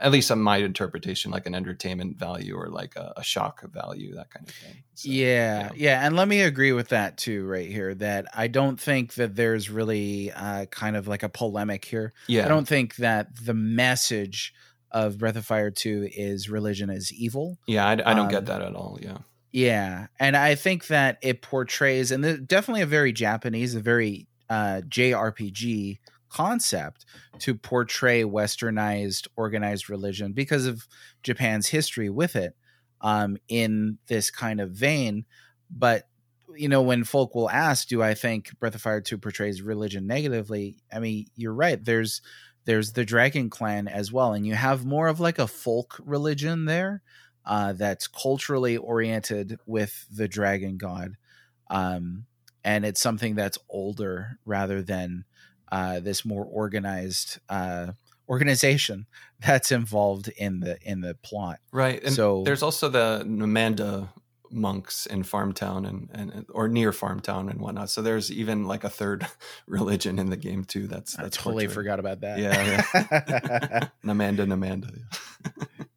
at 0.01 0.11
least 0.11 0.31
on 0.31 0.41
my 0.41 0.57
interpretation, 0.57 1.31
like 1.31 1.47
an 1.47 1.55
entertainment 1.55 2.17
value 2.19 2.57
or 2.57 2.69
like 2.69 2.97
a, 2.97 3.13
a 3.17 3.23
shock 3.23 3.63
value, 3.71 4.15
that 4.15 4.31
kind 4.31 4.49
of 4.49 4.55
thing. 4.55 4.83
So, 4.95 5.11
yeah, 5.11 5.61
yeah, 5.61 5.71
yeah, 5.77 6.07
and 6.07 6.17
let 6.17 6.27
me 6.27 6.41
agree 6.41 6.73
with 6.73 6.89
that 6.89 7.19
too, 7.19 7.45
right 7.47 7.69
here. 7.69 7.95
That 7.95 8.27
I 8.35 8.49
don't 8.49 8.81
think 8.81 9.15
that 9.15 9.37
there's 9.37 9.71
really 9.71 10.33
uh, 10.33 10.67
kind 10.67 10.97
of 10.97 11.07
like 11.07 11.23
a 11.23 11.29
polemic 11.29 11.85
here. 11.85 12.13
Yeah, 12.27 12.47
I 12.47 12.49
don't 12.49 12.67
think 12.67 12.97
that 12.97 13.45
the 13.45 13.55
message 13.55 14.55
of 14.91 15.19
Breath 15.19 15.37
of 15.37 15.45
Fire 15.45 15.71
Two 15.71 16.09
is 16.11 16.49
religion 16.49 16.91
is 16.91 17.13
evil. 17.13 17.59
Yeah, 17.67 17.87
I, 17.87 17.93
I 17.93 18.15
don't 18.15 18.21
um, 18.21 18.29
get 18.29 18.47
that 18.47 18.63
at 18.63 18.75
all. 18.75 18.99
Yeah, 19.01 19.19
yeah, 19.53 20.07
and 20.19 20.37
I 20.37 20.55
think 20.55 20.87
that 20.87 21.19
it 21.23 21.43
portrays, 21.43 22.11
and 22.11 22.49
definitely 22.49 22.83
a 22.83 22.87
very 22.87 23.13
Japanese, 23.13 23.75
a 23.75 23.81
very 23.81 24.27
uh, 24.51 24.83
JRPG 24.89 25.99
concept 26.29 27.07
to 27.41 27.55
portray 27.55 28.23
westernized 28.23 29.27
organized 29.37 29.89
religion 29.89 30.33
because 30.33 30.67
of 30.67 30.87
Japan's 31.23 31.69
history 31.69 32.11
with 32.11 32.37
it 32.37 32.55
um, 33.01 33.37
in 33.49 33.99
this 34.07 34.31
kind 34.31 34.61
of 34.61 34.73
vein. 34.73 35.25
But 35.71 36.07
you 36.57 36.69
know, 36.69 36.83
when 36.83 37.05
folk 37.05 37.35
will 37.35 37.49
ask, 37.49 37.89
"Do 37.89 38.03
I 38.03 38.15
think 38.15 38.59
Breath 38.59 38.75
of 38.75 38.83
Fire 38.83 39.01
Two 39.01 39.19
portrays 39.19 39.63
religion 39.63 40.07
negatively?" 40.07 40.79
I 40.93 40.99
mean, 40.99 41.27
you're 41.37 41.55
right. 41.55 41.83
There's 41.83 42.21
there's 42.65 42.93
the 42.93 43.05
Dragon 43.05 43.51
Clan 43.51 43.89
as 43.89 44.13
well, 44.13 44.33
and 44.33 44.47
you 44.47 44.55
have 44.55 44.85
more 44.85 45.09
of 45.09 45.21
like 45.21 45.39
a 45.39 45.47
folk 45.47 46.01
religion 46.05 46.65
there 46.65 47.03
uh, 47.45 47.73
that's 47.73 48.09
culturally 48.09 48.77
oriented 48.77 49.59
with 49.67 50.07
the 50.11 50.29
Dragon 50.29 50.77
God, 50.77 51.17
um, 51.71 52.27
and 52.65 52.85
it's 52.85 53.01
something 53.01 53.35
that's 53.35 53.59
older 53.69 54.39
rather 54.45 54.83
than 54.83 55.25
uh, 55.73 56.01
this 56.01 56.25
more 56.25 56.45
organized 56.45 57.39
uh, 57.49 57.93
organization 58.29 59.07
that's 59.41 59.73
involved 59.73 60.29
in 60.29 60.61
the 60.61 60.79
in 60.83 61.01
the 61.01 61.17
plot. 61.23 61.61
Right. 61.73 62.03
And 62.03 62.15
so 62.15 62.43
there's 62.45 62.63
also 62.63 62.89
the 62.89 63.25
Namanda 63.27 64.09
monks 64.53 65.07
in 65.07 65.23
Farmtown 65.23 65.89
and, 65.89 66.09
and 66.13 66.47
or 66.51 66.69
near 66.69 66.91
Farmtown 66.91 67.51
and 67.51 67.61
whatnot. 67.61 67.91
So 67.91 68.03
there's 68.03 68.33
even 68.33 68.67
like 68.67 68.85
a 68.85 68.89
third 68.89 69.27
religion 69.67 70.19
in 70.19 70.31
the 70.31 70.37
game 70.37 70.65
too. 70.65 70.87
That's, 70.87 71.15
that's 71.15 71.39
I 71.39 71.43
totally 71.43 71.67
portrayed. 71.67 71.75
forgot 71.75 72.01
about 72.01 72.21
that. 72.23 72.39
Yeah, 72.39 72.83
yeah. 72.93 73.89
Namanda, 74.05 74.47
Namanda. 74.47 74.99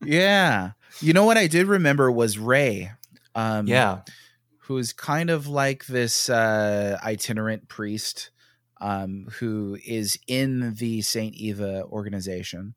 yeah. 0.04 0.72
You 1.02 1.14
know 1.14 1.26
what 1.26 1.38
I 1.38 1.48
did 1.48 1.68
remember 1.68 2.12
was 2.12 2.38
Ray. 2.38 2.92
Um, 3.36 3.68
yeah. 3.68 4.02
Who's 4.68 4.94
kind 4.94 5.30
of 5.30 5.48
like 5.48 5.86
this 5.88 6.30
uh, 6.30 6.98
itinerant 7.04 7.68
priest 7.68 8.32
um, 8.84 9.28
who 9.40 9.78
is 9.86 10.20
in 10.28 10.76
the 10.76 11.02
Saint 11.02 11.36
Eva 11.36 11.86
organization. 11.86 12.76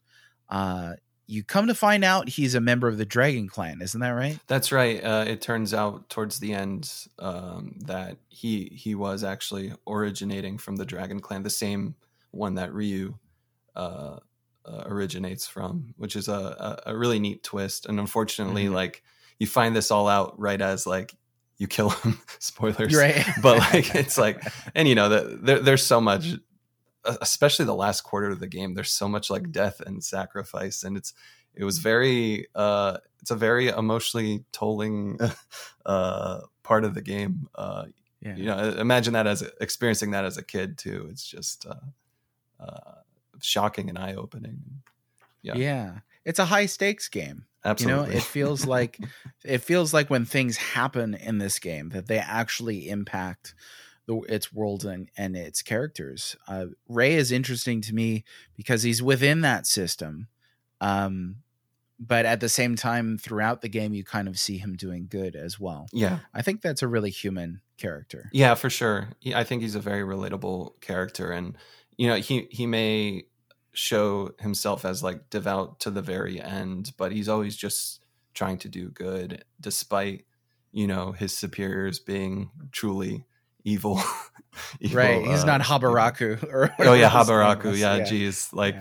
Uh, 0.49 0.93
you 1.27 1.43
come 1.43 1.67
to 1.67 1.75
find 1.75 2.05
out 2.05 2.29
he's 2.29 2.55
a 2.55 2.61
member 2.61 2.87
of 2.87 2.97
the 2.97 3.05
Dragon 3.05 3.49
Clan, 3.49 3.83
isn't 3.83 4.01
that 4.01 4.11
right? 4.11 4.39
That's 4.47 4.71
right. 4.71 5.03
Uh, 5.03 5.25
it 5.27 5.41
turns 5.41 5.75
out 5.75 6.09
towards 6.09 6.39
the 6.39 6.55
end 6.55 7.09
um, 7.19 7.75
that 7.87 8.19
he 8.29 8.71
he 8.73 8.95
was 8.95 9.25
actually 9.25 9.73
originating 9.89 10.57
from 10.57 10.77
the 10.77 10.87
Dragon 10.87 11.19
Clan, 11.19 11.43
the 11.43 11.51
same 11.51 11.97
one 12.31 12.55
that 12.55 12.73
Ryu 12.73 13.19
uh, 13.75 14.19
uh, 14.65 14.85
originates 14.87 15.49
from, 15.49 15.95
which 15.97 16.15
is 16.15 16.29
a, 16.29 16.33
a, 16.87 16.91
a, 16.93 16.97
really 16.97 17.19
neat 17.19 17.43
twist. 17.43 17.87
And 17.87 17.99
unfortunately, 17.99 18.67
mm-hmm. 18.67 18.75
like 18.75 19.03
you 19.41 19.49
find 19.49 19.75
this 19.75 19.91
all 19.91 20.07
out 20.07 20.39
right 20.39 20.61
as 20.61 20.87
like 20.87 21.17
you 21.59 21.67
kill 21.67 21.91
him. 21.91 22.21
Spoilers, 22.39 22.95
right? 22.95 23.27
but 23.43 23.59
like 23.59 23.95
it's 23.95 24.19
like, 24.19 24.43
and 24.75 24.89
you 24.89 24.95
know 24.95 25.09
that 25.09 25.45
there, 25.45 25.59
there's 25.61 25.85
so 25.85 26.01
much, 26.01 26.35
especially 27.05 27.65
the 27.65 27.75
last 27.75 28.03
quarter 28.03 28.31
of 28.31 28.41
the 28.41 28.47
game. 28.47 28.75
There's 28.75 28.93
so 28.93 29.09
much 29.09 29.31
like 29.31 29.53
death 29.53 29.81
and 29.81 30.03
sacrifice, 30.03 30.85
and 30.85 30.97
it's 30.97 31.13
it 31.55 31.65
was 31.65 31.79
very 31.79 32.47
uh 32.55 32.99
it's 33.21 33.31
a 33.31 33.37
very 33.37 33.69
emotionally 33.69 34.45
tolling 34.53 35.19
uh 35.87 36.41
part 36.63 36.85
of 36.85 36.95
the 36.95 37.03
game. 37.03 37.49
Uh, 37.55 37.87
yeah. 38.21 38.37
You 38.37 38.45
know, 38.47 38.59
imagine 38.79 39.13
that 39.13 39.27
as 39.27 39.43
experiencing 39.61 40.11
that 40.11 40.25
as 40.25 40.37
a 40.37 40.43
kid 40.43 40.79
too. 40.79 41.09
It's 41.11 41.25
just 41.25 41.67
uh, 41.67 42.63
uh 42.63 42.95
shocking 43.41 43.89
and 43.89 43.99
eye 43.99 44.15
opening. 44.15 44.59
Yeah. 45.43 45.55
Yeah. 45.55 45.99
It's 46.25 46.41
a 46.41 46.45
high 46.45 46.67
stakes 46.67 47.09
game. 47.09 47.45
Absolutely. 47.67 48.07
You 48.07 48.13
know, 48.13 48.17
it 48.17 48.23
feels 48.23 48.67
like 48.67 48.99
it 49.45 49.59
feels 49.59 49.93
like 49.93 50.09
when 50.09 50.25
things 50.25 50.57
happen 50.57 51.15
in 51.15 51.39
this 51.39 51.59
game 51.59 51.91
that 51.91 52.07
they 52.07 52.19
actually 52.19 52.89
impact 52.89 53.55
the, 54.07 54.21
its 54.29 54.53
world 54.53 54.85
and, 54.85 55.11
and 55.17 55.37
its 55.37 55.63
characters. 55.63 56.37
Uh, 56.49 56.67
Ray 56.89 57.15
is 57.15 57.33
interesting 57.33 57.81
to 57.83 57.95
me 57.95 58.25
because 58.57 58.83
he's 58.83 59.03
within 59.03 59.41
that 59.43 59.67
system. 59.67 60.29
Um, 60.81 61.37
but 61.99 62.27
at 62.27 62.41
the 62.41 62.49
same 62.49 62.77
time, 62.77 63.19
throughout 63.19 63.63
the 63.63 63.69
game, 63.69 63.95
you 63.95 64.05
kind 64.05 64.29
of 64.29 64.39
see 64.39 64.59
him 64.59 64.77
doing 64.77 65.07
good 65.09 65.35
as 65.35 65.59
well. 65.59 65.89
Yeah. 65.93 66.19
I 66.35 66.43
think 66.43 66.61
that's 66.61 66.83
a 66.83 66.89
really 66.89 67.11
human 67.11 67.63
character. 67.79 68.29
Yeah, 68.33 68.55
for 68.55 68.69
sure. 68.69 69.09
I 69.35 69.45
think 69.45 69.63
he's 69.63 69.75
a 69.75 69.81
very 69.81 70.03
relatable 70.03 70.81
character. 70.81 71.33
And, 71.33 71.57
you 71.97 72.07
know, 72.07 72.17
he, 72.17 72.49
he 72.51 72.67
may 72.67 73.25
show 73.77 74.31
himself 74.41 74.85
as 74.85 75.03
like 75.03 75.29
devout 75.31 75.81
to 75.81 75.91
the 75.91 76.03
very 76.03 76.41
end, 76.41 76.93
but 76.97 77.13
he's 77.13 77.29
always 77.29 77.55
just 77.57 78.03
trying 78.35 78.59
to 78.59 78.69
do 78.69 78.89
good 78.89 79.45
despite, 79.61 80.25
you 80.73 80.87
know, 80.87 81.13
his 81.13 81.37
superiors 81.37 81.99
being 81.99 82.51
truly 82.73 83.25
evil. 83.65 84.01
evil 84.81 84.97
right. 84.97 85.27
He's 85.27 85.43
uh, 85.43 85.47
not 85.47 85.61
Habaraku. 85.61 86.43
Or 86.45 86.73
oh 86.79 86.95
yeah, 86.95 87.11
Habaraku. 87.11 87.77
Yeah, 87.77 87.97
yeah, 87.97 88.05
geez. 88.05 88.49
Like 88.53 88.77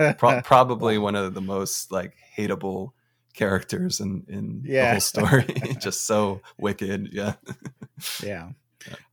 yeah. 0.00 0.12
pro- 0.14 0.40
probably 0.44 0.98
one 0.98 1.14
of 1.14 1.34
the 1.34 1.40
most 1.40 1.92
like 1.92 2.14
hateable 2.36 2.90
characters 3.34 4.00
in 4.00 4.24
in 4.28 4.62
yeah. 4.66 4.86
the 4.86 4.90
whole 4.90 5.00
story. 5.00 5.76
just 5.80 6.04
so 6.04 6.40
wicked. 6.58 7.10
Yeah. 7.12 7.34
yeah. 8.22 8.50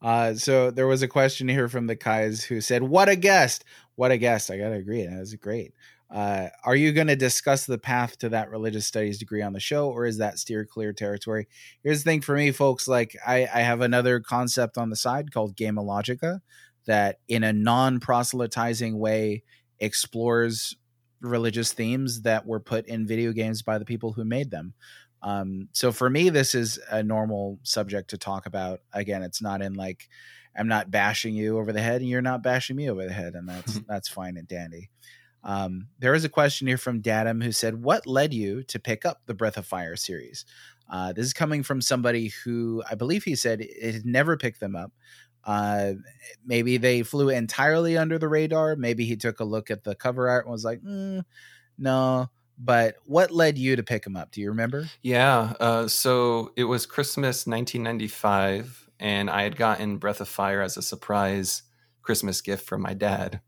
Uh, 0.02 0.34
so 0.34 0.72
there 0.72 0.88
was 0.88 1.02
a 1.02 1.08
question 1.08 1.48
here 1.48 1.68
from 1.68 1.88
the 1.88 1.96
Kais 1.96 2.44
who 2.44 2.62
said, 2.62 2.84
"What 2.84 3.10
a 3.10 3.16
guest! 3.16 3.64
what 4.00 4.12
a 4.12 4.18
guest. 4.18 4.50
I 4.50 4.58
got 4.58 4.70
to 4.70 4.76
agree. 4.76 5.06
That 5.06 5.20
was 5.20 5.36
great. 5.36 5.74
Uh, 6.10 6.48
are 6.64 6.78
you 6.78 6.94
going 6.94 7.08
to 7.08 7.18
discuss 7.18 7.66
the 7.66 7.78
path 7.78 8.18
to 8.20 8.30
that 8.30 8.50
religious 8.50 8.88
studies 8.88 9.20
degree 9.20 9.42
on 9.42 9.52
the 9.52 9.60
show, 9.60 9.90
or 9.90 10.06
is 10.06 10.20
that 10.20 10.40
steer 10.40 10.64
clear 10.64 10.94
territory? 10.94 11.50
Here's 11.84 12.02
the 12.02 12.10
thing 12.10 12.22
for 12.22 12.34
me, 12.34 12.54
folks. 12.54 12.88
Like, 12.88 13.18
I, 13.28 13.40
I 13.54 13.60
have 13.60 13.82
another 13.82 14.22
concept 14.22 14.78
on 14.78 14.90
the 14.90 14.96
side 14.96 15.34
called 15.34 15.58
Gameologica 15.58 16.40
that, 16.88 17.18
in 17.28 17.44
a 17.44 17.52
non 17.52 18.00
proselytizing 18.00 18.98
way, 18.98 19.44
explores 19.80 20.78
religious 21.20 21.74
themes 21.74 22.22
that 22.22 22.46
were 22.46 22.62
put 22.62 22.88
in 22.88 23.06
video 23.06 23.34
games 23.34 23.64
by 23.64 23.78
the 23.78 23.86
people 23.86 24.14
who 24.14 24.24
made 24.24 24.50
them. 24.50 24.74
Um, 25.22 25.70
so 25.74 25.92
for 25.92 26.10
me, 26.10 26.30
this 26.30 26.56
is 26.56 26.80
a 26.90 27.04
normal 27.04 27.60
subject 27.64 28.10
to 28.12 28.18
talk 28.18 28.46
about. 28.46 28.82
Again, 28.94 29.22
it's 29.22 29.42
not 29.42 29.62
in 29.62 29.74
like 29.74 30.10
I'm 30.58 30.68
not 30.68 30.92
bashing 30.92 31.36
you 31.36 31.58
over 31.58 31.72
the 31.72 31.82
head, 31.82 32.02
and 32.02 32.10
you're 32.10 32.22
not 32.22 32.44
bashing 32.44 32.76
me 32.76 32.90
over 32.90 33.06
the 33.06 33.14
head, 33.14 33.36
and 33.36 33.48
that's 33.48 33.80
that's 33.88 34.10
fine 34.10 34.38
and 34.38 34.48
dandy. 34.48 34.90
Um, 35.44 35.88
there 36.00 36.16
is 36.16 36.26
a 36.26 36.30
question 36.30 36.68
here 36.68 36.78
from 36.78 37.02
Datum 37.02 37.42
who 37.42 37.52
said, 37.52 37.82
"What 37.82 38.08
led 38.08 38.34
you 38.34 38.64
to 38.64 38.80
pick 38.80 39.06
up 39.06 39.22
the 39.26 39.34
Breath 39.34 39.58
of 39.58 39.66
Fire 39.66 39.96
series?" 39.96 40.46
Uh, 40.90 41.14
this 41.14 41.26
is 41.26 41.34
coming 41.34 41.64
from 41.64 41.82
somebody 41.82 42.34
who 42.44 42.84
I 42.90 42.96
believe 42.96 43.24
he 43.24 43.36
said 43.36 43.62
it 43.62 43.94
had 43.94 44.06
never 44.06 44.38
picked 44.38 44.60
them 44.60 44.76
up. 44.76 44.92
Uh, 45.46 45.94
maybe 46.46 46.78
they 46.78 47.04
flew 47.04 47.30
entirely 47.30 47.98
under 47.98 48.20
the 48.20 48.28
radar. 48.28 48.76
Maybe 48.76 49.06
he 49.06 49.16
took 49.16 49.40
a 49.40 49.46
look 49.46 49.72
at 49.72 49.84
the 49.84 49.96
cover 49.96 50.30
art 50.30 50.46
and 50.46 50.52
was 50.52 50.66
like, 50.66 50.82
mm, 50.82 51.24
"No." 51.78 52.30
But 52.60 52.96
what 53.06 53.32
led 53.32 53.58
you 53.58 53.78
to 53.78 53.84
pick 53.84 54.04
them 54.04 54.18
up? 54.18 54.32
Do 54.32 54.42
you 54.42 54.50
remember? 54.50 54.90
Yeah. 55.02 55.54
Uh, 55.60 55.88
so 55.88 56.52
it 56.58 56.66
was 56.66 56.86
Christmas 56.86 57.48
1995 57.48 58.90
and 59.00 59.30
I 59.30 59.44
had 59.44 59.56
gotten 59.56 59.98
Breath 59.98 60.22
of 60.22 60.28
Fire 60.28 60.62
as 60.62 60.76
a 60.78 60.82
surprise 60.82 61.64
Christmas 62.02 62.42
gift 62.42 62.66
from 62.68 62.82
my 62.82 62.94
dad. 62.94 63.42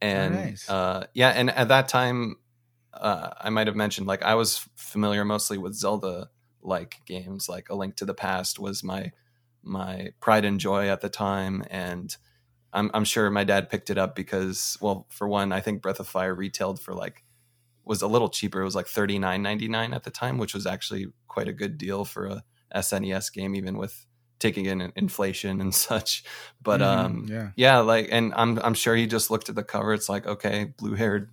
And 0.00 0.34
oh, 0.34 0.38
nice. 0.38 0.70
uh, 0.70 1.06
yeah, 1.12 1.30
and 1.30 1.50
at 1.50 1.68
that 1.68 1.88
time, 1.88 2.36
uh, 2.94 3.30
I 3.38 3.50
might 3.50 3.66
have 3.66 3.76
mentioned 3.76 4.06
like 4.06 4.22
I 4.22 4.34
was 4.34 4.66
familiar 4.76 5.24
mostly 5.24 5.58
with 5.58 5.74
Zelda 5.74 6.30
like 6.62 7.00
games, 7.06 7.48
like 7.48 7.68
A 7.68 7.74
Link 7.74 7.96
to 7.96 8.04
the 8.04 8.14
Past 8.14 8.58
was 8.58 8.82
my 8.82 9.12
my 9.62 10.10
pride 10.20 10.44
and 10.44 10.60
joy 10.60 10.88
at 10.88 11.00
the 11.00 11.08
time, 11.08 11.64
and 11.70 12.16
I'm 12.72 12.90
I'm 12.94 13.04
sure 13.04 13.28
my 13.30 13.44
dad 13.44 13.68
picked 13.68 13.90
it 13.90 13.98
up 13.98 14.14
because 14.14 14.78
well, 14.80 15.06
for 15.10 15.28
one, 15.28 15.52
I 15.52 15.60
think 15.60 15.82
Breath 15.82 16.00
of 16.00 16.08
Fire 16.08 16.34
retailed 16.34 16.80
for 16.80 16.94
like 16.94 17.24
was 17.88 18.02
a 18.02 18.06
little 18.06 18.28
cheaper. 18.28 18.60
It 18.60 18.64
was 18.64 18.76
like 18.76 18.86
thirty 18.86 19.18
nine 19.18 19.42
ninety 19.42 19.66
nine 19.66 19.94
at 19.94 20.04
the 20.04 20.10
time, 20.10 20.38
which 20.38 20.54
was 20.54 20.66
actually 20.66 21.06
quite 21.26 21.48
a 21.48 21.52
good 21.52 21.78
deal 21.78 22.04
for 22.04 22.26
a 22.26 22.44
SNES 22.74 23.32
game, 23.32 23.56
even 23.56 23.78
with 23.78 24.06
taking 24.38 24.66
in 24.66 24.92
inflation 24.94 25.60
and 25.60 25.74
such. 25.88 26.22
But 26.62 26.80
mm-hmm, 26.80 27.06
um, 27.06 27.26
yeah, 27.28 27.50
yeah, 27.56 27.78
like, 27.78 28.08
and 28.12 28.32
I'm 28.36 28.58
I'm 28.58 28.74
sure 28.74 28.94
he 28.94 29.06
just 29.06 29.30
looked 29.30 29.48
at 29.48 29.54
the 29.54 29.64
cover. 29.64 29.92
It's 29.94 30.08
like, 30.08 30.26
okay, 30.26 30.72
blue 30.76 30.94
haired 30.94 31.30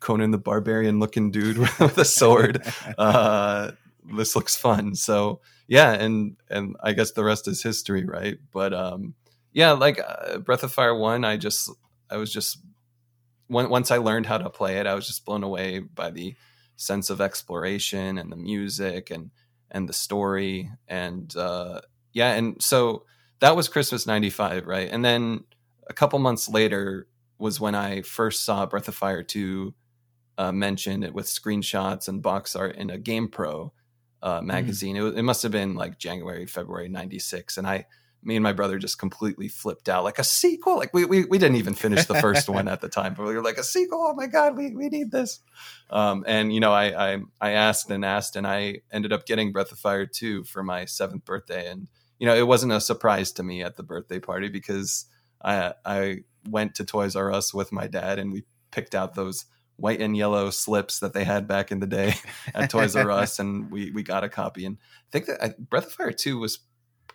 Conan 0.00 0.30
the 0.30 0.38
Barbarian 0.38 0.98
looking 0.98 1.30
dude 1.30 1.58
with 1.78 1.98
a 1.98 2.04
sword. 2.04 2.62
uh, 2.98 3.72
this 4.16 4.36
looks 4.36 4.56
fun. 4.56 4.94
So 4.94 5.40
yeah, 5.66 5.92
and 5.92 6.36
and 6.48 6.76
I 6.82 6.92
guess 6.92 7.12
the 7.12 7.24
rest 7.24 7.48
is 7.48 7.62
history, 7.62 8.04
right? 8.04 8.38
But 8.52 8.72
um, 8.72 9.14
yeah, 9.52 9.72
like 9.72 10.00
uh, 10.00 10.38
Breath 10.38 10.62
of 10.62 10.72
Fire 10.72 10.94
one, 10.94 11.24
I 11.24 11.36
just 11.36 11.70
I 12.10 12.16
was 12.16 12.32
just 12.32 12.58
once 13.52 13.90
I 13.90 13.98
learned 13.98 14.26
how 14.26 14.38
to 14.38 14.50
play 14.50 14.78
it, 14.78 14.86
I 14.86 14.94
was 14.94 15.06
just 15.06 15.24
blown 15.24 15.44
away 15.44 15.80
by 15.80 16.10
the 16.10 16.34
sense 16.76 17.10
of 17.10 17.20
exploration 17.20 18.18
and 18.18 18.32
the 18.32 18.36
music 18.36 19.10
and 19.10 19.30
and 19.70 19.88
the 19.88 19.92
story 19.92 20.70
and 20.88 21.34
uh, 21.36 21.80
yeah, 22.12 22.32
and 22.34 22.62
so 22.62 23.04
that 23.40 23.56
was 23.56 23.68
Christmas 23.68 24.06
'95, 24.06 24.66
right? 24.66 24.88
And 24.90 25.04
then 25.04 25.44
a 25.88 25.92
couple 25.92 26.18
months 26.18 26.48
later 26.48 27.06
was 27.38 27.60
when 27.60 27.74
I 27.74 28.02
first 28.02 28.44
saw 28.44 28.66
Breath 28.66 28.88
of 28.88 28.94
Fire 28.94 29.22
2 29.22 29.74
uh, 30.38 30.52
mentioned 30.52 31.04
it 31.04 31.12
with 31.12 31.26
screenshots 31.26 32.08
and 32.08 32.22
box 32.22 32.54
art 32.54 32.76
in 32.76 32.90
a 32.90 32.98
GamePro 32.98 33.70
uh, 34.22 34.38
mm-hmm. 34.38 34.46
magazine. 34.46 34.96
Mm. 34.96 35.12
It, 35.12 35.18
it 35.18 35.22
must 35.22 35.42
have 35.42 35.52
been 35.52 35.74
like 35.74 35.98
January, 35.98 36.46
February 36.46 36.88
'96, 36.88 37.58
and 37.58 37.66
I 37.66 37.86
me 38.22 38.36
and 38.36 38.42
my 38.42 38.52
brother 38.52 38.78
just 38.78 38.98
completely 38.98 39.48
flipped 39.48 39.88
out 39.88 40.04
like 40.04 40.18
a 40.18 40.24
sequel? 40.24 40.76
Like 40.76 40.92
we, 40.94 41.04
we, 41.04 41.24
we 41.24 41.38
didn't 41.38 41.56
even 41.56 41.74
finish 41.74 42.04
the 42.06 42.14
first 42.20 42.48
one 42.48 42.68
at 42.68 42.80
the 42.80 42.88
time 42.88 43.14
but 43.14 43.26
we 43.26 43.34
were 43.34 43.42
like 43.42 43.58
a 43.58 43.64
sequel? 43.64 44.06
Oh 44.10 44.14
my 44.14 44.26
god 44.26 44.56
we, 44.56 44.70
we 44.70 44.88
need 44.88 45.10
this. 45.10 45.40
Um, 45.90 46.24
and 46.26 46.52
you 46.52 46.60
know 46.60 46.72
I, 46.72 47.12
I 47.14 47.18
i 47.40 47.50
asked 47.52 47.90
and 47.90 48.04
asked 48.04 48.36
and 48.36 48.46
i 48.46 48.78
ended 48.90 49.12
up 49.12 49.26
getting 49.26 49.52
breath 49.52 49.72
of 49.72 49.78
fire 49.78 50.06
2 50.06 50.44
for 50.44 50.62
my 50.62 50.84
seventh 50.84 51.24
birthday. 51.24 51.70
And 51.70 51.88
you 52.18 52.26
know 52.26 52.34
it 52.34 52.46
wasn't 52.46 52.72
a 52.72 52.80
surprise 52.80 53.32
to 53.32 53.42
me 53.42 53.62
at 53.62 53.76
the 53.76 53.82
birthday 53.82 54.20
party 54.20 54.48
because 54.48 55.06
i 55.42 55.74
i 55.84 56.18
went 56.48 56.74
to 56.76 56.84
toys 56.84 57.16
r 57.16 57.32
us 57.32 57.52
with 57.52 57.72
my 57.72 57.86
dad 57.86 58.18
and 58.18 58.32
we 58.32 58.44
picked 58.70 58.94
out 58.94 59.14
those 59.14 59.46
white 59.76 60.00
and 60.00 60.16
yellow 60.16 60.50
slips 60.50 61.00
that 61.00 61.12
they 61.12 61.24
had 61.24 61.48
back 61.48 61.72
in 61.72 61.80
the 61.80 61.86
day 61.86 62.14
at 62.54 62.70
Toys 62.70 62.94
R 62.94 63.10
Us, 63.10 63.38
and 63.38 63.70
we 63.70 63.90
we 63.90 64.02
got 64.02 64.24
a 64.24 64.28
copy. 64.28 64.64
And 64.64 64.78
I 64.80 65.10
think 65.10 65.26
that 65.26 65.68
Breath 65.68 65.86
of 65.86 65.92
Fire 65.92 66.12
Two 66.12 66.38
was 66.38 66.60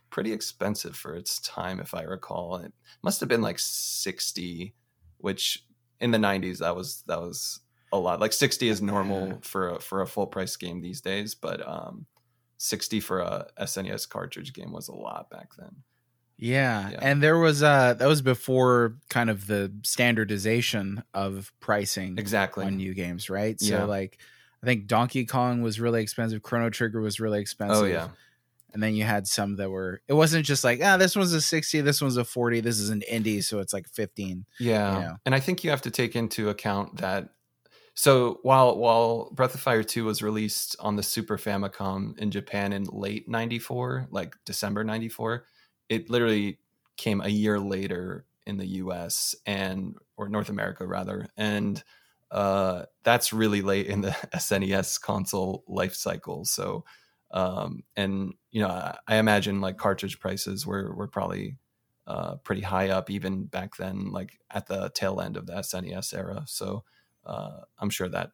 pretty 0.09 0.33
expensive 0.33 0.95
for 0.95 1.15
its 1.15 1.39
time, 1.39 1.79
if 1.79 1.93
I 1.93 2.03
recall. 2.03 2.57
It 2.57 2.73
must 3.03 3.19
have 3.19 3.29
been 3.29 3.41
like 3.41 3.59
sixty, 3.59 4.73
which 5.17 5.63
in 5.99 6.11
the 6.11 6.17
'90s 6.17 6.59
that 6.59 6.75
was 6.75 7.03
that 7.07 7.19
was 7.19 7.59
a 7.91 7.97
lot. 7.97 8.19
Like 8.19 8.33
sixty 8.33 8.69
is 8.69 8.81
normal 8.81 9.39
for 9.41 9.75
a, 9.75 9.79
for 9.79 10.01
a 10.01 10.07
full 10.07 10.27
price 10.27 10.55
game 10.55 10.81
these 10.81 11.01
days, 11.01 11.35
but 11.35 11.67
um, 11.67 12.05
sixty 12.57 12.99
for 12.99 13.19
a 13.19 13.47
SNES 13.59 14.09
cartridge 14.09 14.53
game 14.53 14.71
was 14.71 14.87
a 14.87 14.95
lot 14.95 15.29
back 15.29 15.49
then. 15.57 15.75
Yeah. 16.39 16.91
yeah. 16.91 16.99
And 17.01 17.21
there 17.21 17.39
was 17.39 17.63
uh 17.63 17.95
that 17.95 18.07
was 18.07 18.21
before 18.21 18.97
kind 19.09 19.29
of 19.29 19.47
the 19.47 19.73
standardization 19.83 21.03
of 21.13 21.51
pricing 21.59 22.17
exactly 22.17 22.65
on 22.65 22.77
new 22.77 22.93
games, 22.93 23.29
right? 23.29 23.59
So 23.59 23.73
yeah. 23.73 23.83
like 23.85 24.19
I 24.61 24.65
think 24.67 24.85
Donkey 24.85 25.25
Kong 25.25 25.61
was 25.61 25.79
really 25.79 26.01
expensive, 26.01 26.43
Chrono 26.43 26.69
Trigger 26.69 27.01
was 27.01 27.19
really 27.19 27.39
expensive. 27.39 27.77
Oh 27.77 27.85
yeah 27.85 28.09
and 28.73 28.83
then 28.83 28.95
you 28.95 29.03
had 29.03 29.27
some 29.27 29.55
that 29.55 29.69
were 29.69 30.01
it 30.07 30.13
wasn't 30.13 30.45
just 30.45 30.63
like 30.63 30.79
ah 30.83 30.97
this 30.97 31.15
one's 31.15 31.33
a 31.33 31.41
60 31.41 31.81
this 31.81 32.01
one's 32.01 32.17
a 32.17 32.23
40 32.25 32.61
this 32.61 32.79
is 32.79 32.89
an 32.89 33.03
indie 33.11 33.43
so 33.43 33.59
it's 33.59 33.73
like 33.73 33.87
15 33.87 34.45
yeah 34.59 34.93
you 34.93 35.01
know? 35.01 35.15
and 35.25 35.35
i 35.35 35.39
think 35.39 35.63
you 35.63 35.69
have 35.69 35.81
to 35.81 35.91
take 35.91 36.15
into 36.15 36.49
account 36.49 36.97
that 36.97 37.29
so 37.93 38.39
while 38.43 38.77
while 38.77 39.31
breath 39.31 39.55
of 39.55 39.61
fire 39.61 39.83
2 39.83 40.05
was 40.05 40.21
released 40.21 40.75
on 40.79 40.95
the 40.95 41.03
super 41.03 41.37
famicom 41.37 42.17
in 42.19 42.31
japan 42.31 42.73
in 42.73 42.83
late 42.85 43.27
94 43.27 44.07
like 44.11 44.35
december 44.45 44.83
94 44.83 45.45
it 45.89 46.09
literally 46.09 46.59
came 46.97 47.21
a 47.21 47.29
year 47.29 47.59
later 47.59 48.25
in 48.45 48.57
the 48.57 48.65
us 48.65 49.35
and 49.45 49.95
or 50.17 50.29
north 50.29 50.49
america 50.49 50.85
rather 50.85 51.27
and 51.37 51.83
uh 52.31 52.83
that's 53.03 53.31
really 53.31 53.61
late 53.61 53.87
in 53.87 54.01
the 54.01 54.09
snes 54.35 54.99
console 54.99 55.63
life 55.67 55.93
cycle 55.93 56.43
so 56.43 56.83
um, 57.31 57.83
and 57.95 58.33
you 58.51 58.61
know 58.61 58.69
I, 58.69 58.97
I, 59.07 59.15
imagine 59.17 59.61
like 59.61 59.77
cartridge 59.77 60.19
prices 60.19 60.65
were 60.65 60.93
were 60.95 61.07
probably 61.07 61.57
uh, 62.07 62.35
pretty 62.37 62.61
high 62.61 62.89
up 62.89 63.09
even 63.09 63.45
back 63.45 63.75
then, 63.75 64.11
like 64.11 64.39
at 64.49 64.67
the 64.67 64.89
tail 64.93 65.19
end 65.19 65.35
of 65.35 65.45
the 65.45 65.53
SNES 65.53 66.17
era. 66.17 66.43
So 66.47 66.83
uh, 67.25 67.61
I'm 67.79 67.89
sure 67.89 68.07
that 68.09 68.31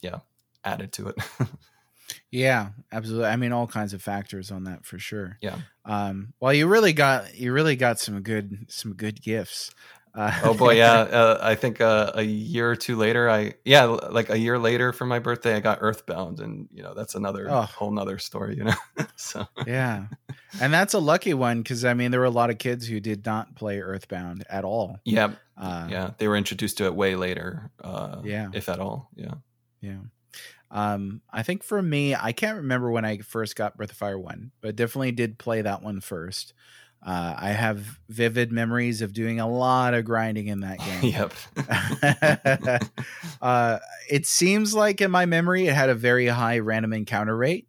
yeah 0.00 0.20
added 0.64 0.92
to 0.94 1.08
it. 1.08 1.16
yeah, 2.30 2.70
absolutely. 2.90 3.28
I 3.28 3.36
mean, 3.36 3.52
all 3.52 3.66
kinds 3.66 3.94
of 3.94 4.02
factors 4.02 4.50
on 4.50 4.64
that 4.64 4.84
for 4.84 4.98
sure. 4.98 5.38
Yeah. 5.40 5.58
Um, 5.84 6.34
well, 6.40 6.52
you 6.52 6.66
really 6.66 6.92
got 6.92 7.36
you 7.36 7.52
really 7.52 7.76
got 7.76 8.00
some 8.00 8.22
good 8.22 8.66
some 8.68 8.94
good 8.94 9.22
gifts. 9.22 9.70
Uh, 10.14 10.40
oh 10.44 10.54
boy, 10.54 10.72
yeah. 10.76 10.92
Uh, 10.92 11.38
I 11.40 11.54
think 11.54 11.80
uh, 11.80 12.12
a 12.14 12.22
year 12.22 12.70
or 12.70 12.76
two 12.76 12.96
later, 12.96 13.30
I 13.30 13.54
yeah, 13.64 13.84
like 13.84 14.28
a 14.30 14.38
year 14.38 14.58
later 14.58 14.92
for 14.92 15.06
my 15.06 15.18
birthday, 15.18 15.54
I 15.56 15.60
got 15.60 15.78
Earthbound, 15.80 16.40
and 16.40 16.68
you 16.72 16.82
know 16.82 16.94
that's 16.94 17.14
another 17.14 17.48
oh. 17.50 17.62
whole 17.62 17.90
nother 17.90 18.18
story, 18.18 18.56
you 18.56 18.64
know. 18.64 18.74
so 19.16 19.46
yeah, 19.66 20.06
and 20.60 20.72
that's 20.72 20.94
a 20.94 20.98
lucky 20.98 21.34
one 21.34 21.62
because 21.62 21.84
I 21.84 21.94
mean 21.94 22.10
there 22.10 22.20
were 22.20 22.26
a 22.26 22.30
lot 22.30 22.50
of 22.50 22.58
kids 22.58 22.86
who 22.86 23.00
did 23.00 23.24
not 23.24 23.54
play 23.54 23.80
Earthbound 23.80 24.44
at 24.50 24.64
all. 24.64 24.98
Yeah, 25.04 25.32
uh, 25.56 25.88
yeah, 25.90 26.10
they 26.18 26.28
were 26.28 26.36
introduced 26.36 26.78
to 26.78 26.84
it 26.84 26.94
way 26.94 27.16
later. 27.16 27.70
Uh, 27.82 28.20
yeah, 28.22 28.50
if 28.52 28.68
at 28.68 28.80
all. 28.80 29.08
Yeah, 29.16 29.34
yeah. 29.80 29.98
Um, 30.70 31.20
I 31.30 31.42
think 31.42 31.62
for 31.62 31.82
me, 31.82 32.14
I 32.14 32.32
can't 32.32 32.56
remember 32.56 32.90
when 32.90 33.04
I 33.04 33.18
first 33.18 33.56
got 33.56 33.76
Breath 33.76 33.90
of 33.90 33.96
Fire 33.96 34.18
one, 34.18 34.52
but 34.62 34.74
definitely 34.74 35.12
did 35.12 35.38
play 35.38 35.60
that 35.60 35.82
one 35.82 36.00
first. 36.00 36.54
Uh, 37.04 37.34
I 37.36 37.48
have 37.50 37.98
vivid 38.08 38.52
memories 38.52 39.02
of 39.02 39.12
doing 39.12 39.40
a 39.40 39.48
lot 39.48 39.94
of 39.94 40.04
grinding 40.04 40.46
in 40.46 40.60
that 40.60 40.78
game. 41.02 41.12
yep. 41.12 42.82
uh, 43.42 43.78
it 44.08 44.26
seems 44.26 44.74
like 44.74 45.00
in 45.00 45.10
my 45.10 45.26
memory, 45.26 45.66
it 45.66 45.74
had 45.74 45.88
a 45.90 45.94
very 45.94 46.26
high 46.26 46.60
random 46.60 46.92
encounter 46.92 47.36
rate. 47.36 47.66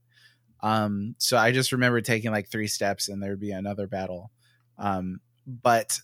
Um, 0.62 1.16
so 1.18 1.38
I 1.38 1.52
just 1.52 1.72
remember 1.72 2.00
taking 2.00 2.32
like 2.32 2.48
three 2.48 2.68
steps 2.68 3.10
and 3.10 3.22
there'd 3.22 3.40
be 3.40 3.52
another 3.52 3.88
battle. 3.88 4.32
Um, 4.78 5.20
but 5.46 6.00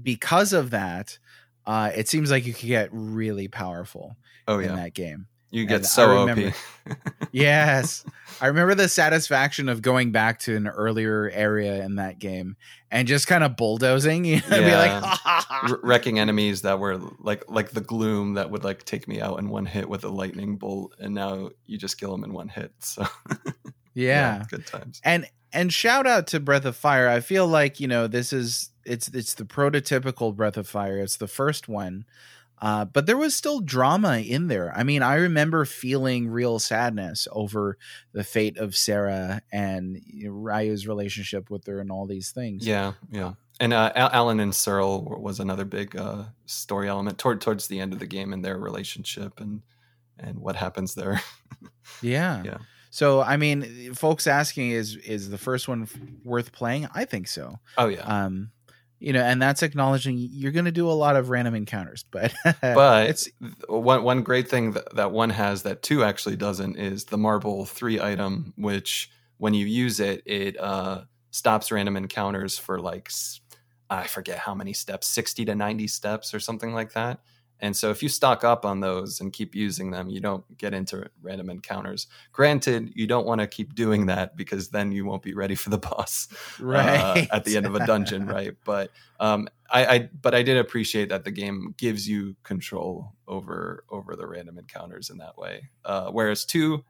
because 0.00 0.52
of 0.52 0.70
that, 0.70 1.18
uh, 1.66 1.90
it 1.94 2.08
seems 2.08 2.30
like 2.30 2.46
you 2.46 2.54
could 2.54 2.68
get 2.68 2.88
really 2.92 3.48
powerful 3.48 4.16
oh, 4.46 4.58
in 4.58 4.70
yeah. 4.70 4.76
that 4.76 4.94
game. 4.94 5.26
You 5.54 5.66
get 5.66 5.76
and 5.76 5.86
so 5.86 6.24
remember, 6.26 6.52
OP. 6.90 6.96
yes. 7.32 8.04
I 8.40 8.48
remember 8.48 8.74
the 8.74 8.88
satisfaction 8.88 9.68
of 9.68 9.82
going 9.82 10.10
back 10.10 10.40
to 10.40 10.56
an 10.56 10.66
earlier 10.66 11.30
area 11.32 11.84
in 11.84 11.94
that 11.94 12.18
game 12.18 12.56
and 12.90 13.06
just 13.06 13.28
kind 13.28 13.44
of 13.44 13.56
bulldozing, 13.56 14.24
you 14.24 14.40
know, 14.50 14.58
yeah. 14.58 14.68
be 14.68 14.74
like 14.74 15.20
R- 15.70 15.80
wrecking 15.84 16.18
enemies 16.18 16.62
that 16.62 16.80
were 16.80 16.96
like 17.20 17.44
like 17.48 17.70
the 17.70 17.80
gloom 17.80 18.34
that 18.34 18.50
would 18.50 18.64
like 18.64 18.84
take 18.84 19.06
me 19.06 19.20
out 19.20 19.38
in 19.38 19.48
one 19.48 19.64
hit 19.64 19.88
with 19.88 20.02
a 20.02 20.08
lightning 20.08 20.56
bolt 20.56 20.96
and 20.98 21.14
now 21.14 21.50
you 21.66 21.78
just 21.78 22.00
kill 22.00 22.10
them 22.10 22.24
in 22.24 22.32
one 22.32 22.48
hit. 22.48 22.72
So 22.80 23.06
yeah. 23.94 24.38
yeah, 24.38 24.44
good 24.50 24.66
times. 24.66 25.00
And 25.04 25.28
and 25.52 25.72
shout 25.72 26.04
out 26.04 26.26
to 26.28 26.40
Breath 26.40 26.64
of 26.64 26.74
Fire. 26.74 27.08
I 27.08 27.20
feel 27.20 27.46
like, 27.46 27.78
you 27.78 27.86
know, 27.86 28.08
this 28.08 28.32
is 28.32 28.70
it's 28.84 29.06
it's 29.08 29.34
the 29.34 29.44
prototypical 29.44 30.34
Breath 30.34 30.56
of 30.56 30.66
Fire. 30.66 30.98
It's 30.98 31.16
the 31.16 31.28
first 31.28 31.68
one 31.68 32.06
uh, 32.64 32.86
but 32.86 33.04
there 33.04 33.18
was 33.18 33.36
still 33.36 33.60
drama 33.60 34.20
in 34.20 34.48
there. 34.48 34.72
I 34.74 34.84
mean, 34.84 35.02
I 35.02 35.16
remember 35.16 35.66
feeling 35.66 36.28
real 36.28 36.58
sadness 36.58 37.28
over 37.30 37.76
the 38.14 38.24
fate 38.24 38.56
of 38.56 38.74
Sarah 38.74 39.42
and 39.52 40.00
Ryu's 40.26 40.88
relationship 40.88 41.50
with 41.50 41.66
her 41.66 41.78
and 41.78 41.92
all 41.92 42.06
these 42.06 42.30
things. 42.30 42.66
Yeah, 42.66 42.94
yeah. 43.10 43.34
And 43.60 43.74
uh, 43.74 43.92
Alan 43.94 44.40
and 44.40 44.54
Cyril 44.54 45.04
was 45.20 45.40
another 45.40 45.66
big 45.66 45.94
uh, 45.94 46.24
story 46.46 46.88
element 46.88 47.18
toward 47.18 47.42
towards 47.42 47.68
the 47.68 47.80
end 47.80 47.92
of 47.92 47.98
the 47.98 48.06
game 48.06 48.32
and 48.32 48.42
their 48.42 48.56
relationship 48.56 49.40
and 49.40 49.60
and 50.18 50.38
what 50.38 50.56
happens 50.56 50.94
there. 50.94 51.20
yeah, 52.00 52.42
yeah. 52.44 52.58
So 52.88 53.20
I 53.20 53.36
mean, 53.36 53.92
folks 53.92 54.26
asking 54.26 54.70
is 54.70 54.96
is 54.96 55.28
the 55.28 55.36
first 55.36 55.68
one 55.68 55.86
worth 56.24 56.50
playing? 56.52 56.88
I 56.94 57.04
think 57.04 57.28
so. 57.28 57.58
Oh 57.76 57.88
yeah. 57.88 58.04
Um, 58.04 58.52
you 59.04 59.12
know, 59.12 59.20
and 59.20 59.40
that's 59.40 59.62
acknowledging 59.62 60.16
you're 60.16 60.50
going 60.50 60.64
to 60.64 60.72
do 60.72 60.88
a 60.88 60.92
lot 60.92 61.14
of 61.14 61.28
random 61.28 61.54
encounters, 61.54 62.06
but 62.10 62.32
but 62.62 63.10
it's 63.10 63.28
one 63.68 64.02
one 64.02 64.22
great 64.22 64.48
thing 64.48 64.72
that, 64.72 64.94
that 64.96 65.12
one 65.12 65.28
has 65.28 65.64
that 65.64 65.82
two 65.82 66.02
actually 66.02 66.36
doesn't 66.36 66.76
is 66.76 67.04
the 67.04 67.18
marble 67.18 67.66
three 67.66 68.00
item, 68.00 68.54
which 68.56 69.10
when 69.36 69.52
you 69.52 69.66
use 69.66 70.00
it, 70.00 70.22
it 70.24 70.58
uh, 70.58 71.02
stops 71.30 71.70
random 71.70 71.98
encounters 71.98 72.56
for 72.56 72.80
like 72.80 73.10
I 73.90 74.06
forget 74.06 74.38
how 74.38 74.54
many 74.54 74.72
steps, 74.72 75.06
sixty 75.06 75.44
to 75.44 75.54
ninety 75.54 75.86
steps 75.86 76.32
or 76.32 76.40
something 76.40 76.72
like 76.72 76.94
that. 76.94 77.20
And 77.60 77.76
so 77.76 77.90
if 77.90 78.02
you 78.02 78.08
stock 78.08 78.44
up 78.44 78.64
on 78.64 78.80
those 78.80 79.20
and 79.20 79.32
keep 79.32 79.54
using 79.54 79.90
them, 79.90 80.08
you 80.08 80.20
don't 80.20 80.44
get 80.58 80.74
into 80.74 81.08
random 81.22 81.48
encounters. 81.48 82.08
Granted, 82.32 82.92
you 82.94 83.06
don't 83.06 83.26
want 83.26 83.40
to 83.40 83.46
keep 83.46 83.74
doing 83.74 84.06
that 84.06 84.36
because 84.36 84.68
then 84.68 84.92
you 84.92 85.04
won't 85.04 85.22
be 85.22 85.34
ready 85.34 85.54
for 85.54 85.70
the 85.70 85.78
boss 85.90 86.28
right. 86.60 86.98
uh, 86.98 87.24
at 87.32 87.44
the 87.44 87.56
end 87.56 87.66
of 87.66 87.74
a 87.74 87.86
dungeon, 87.86 88.26
right? 88.28 88.54
But 88.64 88.90
um, 89.20 89.48
I, 89.70 89.86
I, 89.86 90.08
but 90.20 90.34
I 90.34 90.42
did 90.42 90.58
appreciate 90.58 91.08
that 91.08 91.24
the 91.24 91.30
game 91.30 91.74
gives 91.78 92.08
you 92.08 92.36
control 92.42 93.12
over 93.26 93.84
over 93.88 94.16
the 94.16 94.26
random 94.26 94.58
encounters 94.58 95.08
in 95.08 95.18
that 95.18 95.38
way. 95.38 95.70
Uh, 95.84 96.10
whereas 96.10 96.44
two 96.44 96.84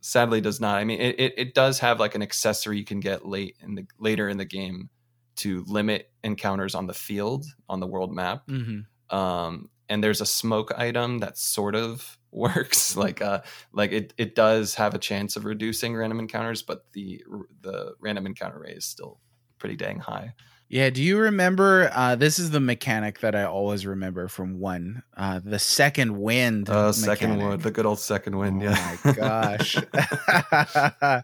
sadly 0.00 0.40
does 0.40 0.60
not. 0.60 0.76
I 0.76 0.84
mean, 0.84 1.00
it, 1.00 1.18
it, 1.18 1.34
it 1.36 1.54
does 1.54 1.78
have 1.80 2.00
like 2.00 2.14
an 2.14 2.22
accessory 2.22 2.78
you 2.78 2.84
can 2.84 3.00
get 3.00 3.26
late 3.26 3.56
in 3.60 3.74
the 3.74 3.86
later 3.98 4.28
in 4.28 4.36
the 4.36 4.44
game 4.44 4.90
to 5.36 5.64
limit 5.68 6.10
encounters 6.24 6.74
on 6.74 6.86
the 6.86 6.94
field 6.94 7.46
on 7.68 7.80
the 7.80 7.86
world 7.86 8.12
map. 8.12 8.46
Mm-hmm. 8.48 9.16
Um, 9.16 9.70
and 9.88 10.02
there's 10.02 10.20
a 10.20 10.26
smoke 10.26 10.72
item 10.76 11.18
that 11.18 11.38
sort 11.38 11.74
of 11.74 12.18
works 12.30 12.94
like 12.96 13.22
uh 13.22 13.40
like 13.72 13.90
it 13.90 14.12
it 14.18 14.34
does 14.34 14.74
have 14.74 14.94
a 14.94 14.98
chance 14.98 15.34
of 15.36 15.46
reducing 15.46 15.96
random 15.96 16.18
encounters 16.18 16.62
but 16.62 16.84
the 16.92 17.22
the 17.62 17.94
random 18.00 18.26
encounter 18.26 18.58
rate 18.58 18.76
is 18.76 18.84
still 18.84 19.18
pretty 19.58 19.76
dang 19.76 19.98
high. 19.98 20.34
Yeah, 20.70 20.90
do 20.90 21.02
you 21.02 21.16
remember? 21.18 21.90
Uh, 21.94 22.14
this 22.14 22.38
is 22.38 22.50
the 22.50 22.60
mechanic 22.60 23.20
that 23.20 23.34
I 23.34 23.44
always 23.44 23.86
remember 23.86 24.28
from 24.28 24.60
one. 24.60 25.02
Uh, 25.16 25.40
the 25.42 25.58
second 25.58 26.20
wind. 26.20 26.68
Uh, 26.68 26.92
second 26.92 27.38
wind, 27.38 27.62
the 27.62 27.70
good 27.70 27.86
old 27.86 27.98
second 27.98 28.36
wind. 28.36 28.62
Oh 28.62 28.66
yeah. 28.66 28.96
my 29.02 29.12
gosh. 29.14 29.76
I 29.94 31.22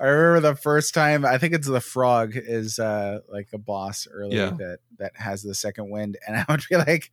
remember 0.00 0.40
the 0.40 0.56
first 0.56 0.94
time, 0.94 1.26
I 1.26 1.36
think 1.36 1.52
it's 1.52 1.68
the 1.68 1.80
frog 1.80 2.32
is 2.36 2.78
uh 2.78 3.20
like 3.30 3.48
a 3.52 3.58
boss 3.58 4.06
early 4.10 4.36
Yeah. 4.36 4.50
that 4.58 4.78
that 4.98 5.12
has 5.16 5.42
the 5.42 5.54
second 5.54 5.90
wind 5.90 6.16
and 6.26 6.34
I 6.36 6.44
would 6.48 6.64
be 6.70 6.76
like 6.76 7.10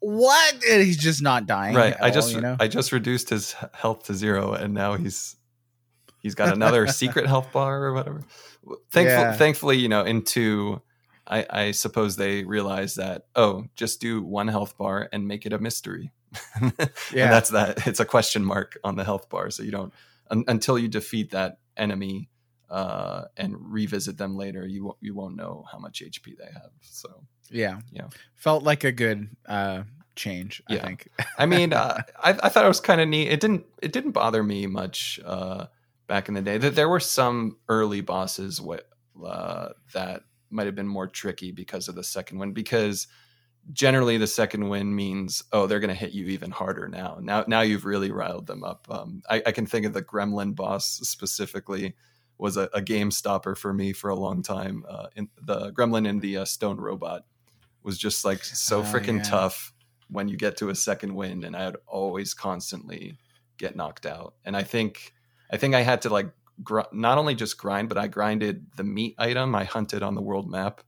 what? 0.00 0.54
And 0.68 0.82
he's 0.82 0.96
just 0.96 1.22
not 1.22 1.46
dying. 1.46 1.74
right. 1.74 1.94
I 2.00 2.08
all, 2.08 2.14
just 2.14 2.34
you 2.34 2.40
know. 2.40 2.56
I 2.58 2.68
just 2.68 2.92
reduced 2.92 3.30
his 3.30 3.54
health 3.72 4.04
to 4.04 4.14
zero, 4.14 4.52
and 4.52 4.74
now 4.74 4.94
he's 4.94 5.36
he's 6.20 6.34
got 6.34 6.52
another 6.52 6.86
secret 6.88 7.26
health 7.26 7.52
bar 7.52 7.84
or 7.84 7.94
whatever. 7.94 8.22
Thankfully, 8.90 9.04
Yeah. 9.06 9.32
thankfully, 9.34 9.76
you 9.78 9.88
know, 9.88 10.04
into 10.04 10.82
I, 11.26 11.46
I 11.50 11.70
suppose 11.72 12.16
they 12.16 12.44
realize 12.44 12.94
that 12.96 13.26
oh, 13.34 13.64
just 13.76 14.00
do 14.00 14.22
one 14.22 14.48
health 14.48 14.76
bar 14.78 15.08
and 15.12 15.26
make 15.28 15.46
it 15.46 15.52
a 15.52 15.58
mystery. 15.58 16.12
Yeah. 17.12 17.24
and 17.24 17.32
that's 17.32 17.50
that. 17.50 17.86
It's 17.86 18.00
a 18.00 18.04
question 18.04 18.44
mark 18.44 18.78
on 18.84 18.96
the 18.96 19.04
health 19.04 19.28
bar, 19.30 19.50
so 19.50 19.62
you 19.62 19.70
don't 19.70 19.92
un, 20.30 20.44
until 20.46 20.78
you 20.78 20.88
defeat 20.88 21.30
that 21.30 21.58
enemy 21.76 22.28
uh, 22.70 23.24
and 23.36 23.56
revisit 23.58 24.18
them 24.18 24.36
later. 24.36 24.66
You 24.66 24.84
won't 24.84 24.98
you 25.00 25.14
won't 25.14 25.36
know 25.36 25.64
how 25.72 25.78
much 25.78 26.02
HP 26.02 26.36
they 26.36 26.52
have. 26.52 26.70
So 26.82 27.24
yeah. 27.50 27.80
Yeah. 27.92 28.08
Felt 28.34 28.62
like 28.62 28.84
a 28.84 28.92
good 28.92 29.28
uh 29.46 29.82
change, 30.18 30.62
I 30.68 30.76
think. 30.76 31.08
I 31.38 31.46
mean, 31.46 31.72
uh, 31.72 32.02
I, 32.22 32.30
I 32.30 32.48
thought 32.50 32.64
it 32.64 32.68
was 32.68 32.80
kind 32.80 33.00
of 33.00 33.08
neat. 33.08 33.28
It 33.28 33.40
didn't 33.40 33.64
it 33.80 33.92
didn't 33.92 34.10
bother 34.10 34.42
me 34.42 34.66
much 34.66 35.18
uh, 35.24 35.66
back 36.06 36.28
in 36.28 36.34
the 36.34 36.42
day. 36.42 36.58
That 36.58 36.74
there 36.74 36.88
were 36.88 37.00
some 37.00 37.56
early 37.70 38.02
bosses 38.02 38.60
uh, 39.24 39.68
that 39.94 40.22
might 40.50 40.66
have 40.66 40.74
been 40.74 40.88
more 40.88 41.06
tricky 41.06 41.52
because 41.52 41.88
of 41.88 41.94
the 41.94 42.04
second 42.04 42.38
one. 42.38 42.52
Because 42.52 43.06
generally, 43.72 44.18
the 44.18 44.26
second 44.26 44.68
win 44.68 44.94
means 44.94 45.42
oh, 45.52 45.66
they're 45.66 45.80
going 45.80 45.88
to 45.88 45.94
hit 45.94 46.12
you 46.12 46.26
even 46.26 46.50
harder 46.50 46.88
now. 46.88 47.18
Now 47.22 47.44
now 47.48 47.62
you've 47.62 47.86
really 47.86 48.10
riled 48.10 48.46
them 48.46 48.64
up. 48.64 48.86
Um, 48.90 49.22
I, 49.30 49.42
I 49.46 49.52
can 49.52 49.64
think 49.64 49.86
of 49.86 49.94
the 49.94 50.02
Gremlin 50.02 50.54
boss 50.54 51.00
specifically 51.02 51.94
was 52.36 52.56
a, 52.56 52.68
a 52.72 52.80
game 52.80 53.10
stopper 53.10 53.56
for 53.56 53.72
me 53.72 53.92
for 53.92 54.10
a 54.10 54.14
long 54.14 54.42
time. 54.42 54.84
Uh, 54.88 55.08
in 55.16 55.28
the 55.42 55.72
Gremlin 55.72 56.08
and 56.08 56.20
the 56.20 56.38
uh, 56.38 56.44
Stone 56.44 56.76
Robot 56.76 57.24
was 57.88 57.96
just 57.98 58.22
like 58.24 58.44
so 58.44 58.80
Oh, 58.80 58.82
freaking 58.82 59.16
yeah. 59.18 59.30
tough 59.30 59.72
when 60.10 60.28
you 60.28 60.36
get 60.36 60.58
to 60.58 60.68
a 60.68 60.74
second 60.74 61.14
wind 61.14 61.42
and 61.44 61.56
I'd 61.56 61.76
always 61.86 62.34
constantly 62.34 63.16
get 63.56 63.74
knocked 63.76 64.04
out. 64.06 64.34
And 64.44 64.54
I 64.56 64.62
think 64.62 65.14
I 65.50 65.56
think 65.56 65.74
I 65.74 65.80
had 65.80 66.02
to 66.02 66.10
like 66.10 66.28
gr- 66.62 66.92
not 66.92 67.16
only 67.18 67.34
just 67.34 67.56
grind, 67.56 67.88
but 67.88 67.96
I 67.96 68.06
grinded 68.08 68.66
the 68.76 68.84
meat 68.84 69.14
item 69.18 69.54
I 69.54 69.64
hunted 69.64 70.02
on 70.02 70.14
the 70.14 70.22
world 70.22 70.50
map 70.50 70.82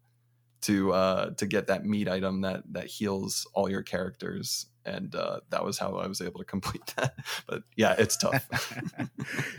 to 0.62 0.92
uh 0.92 1.30
to 1.36 1.46
get 1.46 1.68
that 1.68 1.86
meat 1.86 2.06
item 2.06 2.42
that 2.42 2.62
that 2.72 2.86
heals 2.86 3.46
all 3.54 3.70
your 3.70 3.82
characters 3.82 4.66
and 4.84 5.14
uh 5.14 5.40
that 5.48 5.64
was 5.64 5.78
how 5.78 5.96
I 5.96 6.06
was 6.06 6.20
able 6.20 6.38
to 6.40 6.44
complete 6.54 6.86
that. 6.96 7.14
But 7.46 7.62
yeah, 7.76 7.94
it's 7.98 8.16
tough. 8.24 8.44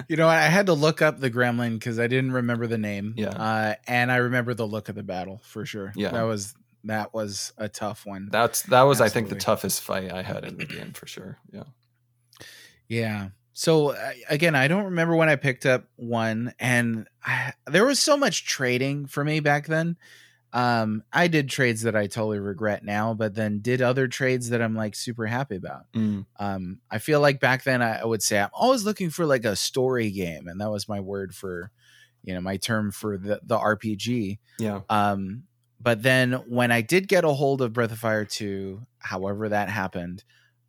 you 0.08 0.16
know, 0.16 0.28
I 0.28 0.42
had 0.58 0.68
to 0.68 0.74
look 0.74 1.02
up 1.02 1.20
the 1.20 1.32
gremlin 1.32 1.74
because 1.80 1.98
I 2.00 2.06
didn't 2.08 2.34
remember 2.34 2.68
the 2.68 2.78
name. 2.78 3.16
Yeah. 3.18 3.30
Uh, 3.30 3.76
and 3.88 4.12
I 4.12 4.18
remember 4.18 4.54
the 4.54 4.68
look 4.68 4.89
of 4.89 4.96
the 4.96 5.04
battle 5.04 5.42
for 5.44 5.66
sure. 5.66 5.92
Yeah. 5.96 6.12
That 6.12 6.24
was 6.24 6.54
that 6.86 7.13
was 7.13 7.53
a 7.57 7.69
tough 7.69 8.05
one. 8.05 8.29
That's 8.32 8.63
that 8.63 8.82
was 8.84 9.01
I 9.01 9.09
think 9.09 9.29
the 9.29 9.36
toughest 9.36 9.82
fight 9.82 10.11
I 10.11 10.21
had 10.21 10.43
in 10.45 10.57
the 10.57 10.65
game 10.65 10.93
for 10.93 11.07
sure. 11.07 11.38
Yeah. 11.51 11.63
Yeah. 12.88 13.29
So 13.53 13.95
again, 14.29 14.55
I 14.55 14.67
don't 14.67 14.86
remember 14.86 15.15
when 15.15 15.29
I 15.29 15.36
picked 15.36 15.65
up 15.65 15.86
one, 15.95 16.53
and 16.59 17.07
I, 17.23 17.53
there 17.67 17.86
was 17.86 17.99
so 17.99 18.17
much 18.17 18.45
trading 18.45 19.05
for 19.05 19.23
me 19.23 19.39
back 19.39 19.67
then. 19.67 19.97
Um, 20.53 21.03
I 21.13 21.27
did 21.27 21.49
trades 21.49 21.84
that 21.84 21.95
I 21.95 22.07
totally 22.07 22.39
regret 22.39 22.84
now, 22.84 23.13
but 23.13 23.36
then 23.36 23.59
did 23.59 23.82
other 23.82 24.07
trades 24.07 24.49
that 24.49 24.61
I'm 24.61 24.75
like 24.75 24.95
super 24.95 25.25
happy 25.25 25.55
about. 25.55 25.91
Mm. 25.93 26.25
Um, 26.38 26.79
I 26.89 26.97
feel 26.97 27.21
like 27.21 27.39
back 27.39 27.63
then 27.63 27.82
I, 27.82 27.99
I 27.99 28.05
would 28.05 28.21
say 28.21 28.39
I'm 28.39 28.49
always 28.53 28.84
looking 28.84 29.09
for 29.09 29.25
like 29.25 29.45
a 29.45 29.55
story 29.55 30.11
game, 30.11 30.47
and 30.47 30.59
that 30.59 30.71
was 30.71 30.89
my 30.89 30.99
word 30.99 31.34
for, 31.34 31.71
you 32.23 32.34
know, 32.34 32.41
my 32.41 32.57
term 32.57 32.91
for 32.91 33.17
the 33.17 33.39
the 33.43 33.57
RPG. 33.57 34.39
Yeah. 34.59 34.82
Um, 34.89 35.43
but 35.82 36.03
then 36.03 36.34
when 36.47 36.71
I 36.71 36.82
did 36.82 37.07
get 37.07 37.23
a 37.23 37.29
hold 37.29 37.61
of 37.61 37.73
Breath 37.73 37.91
of 37.91 37.99
Fire 37.99 38.25
2, 38.25 38.82
however 38.99 39.49
that 39.49 39.69
happened, 39.69 40.23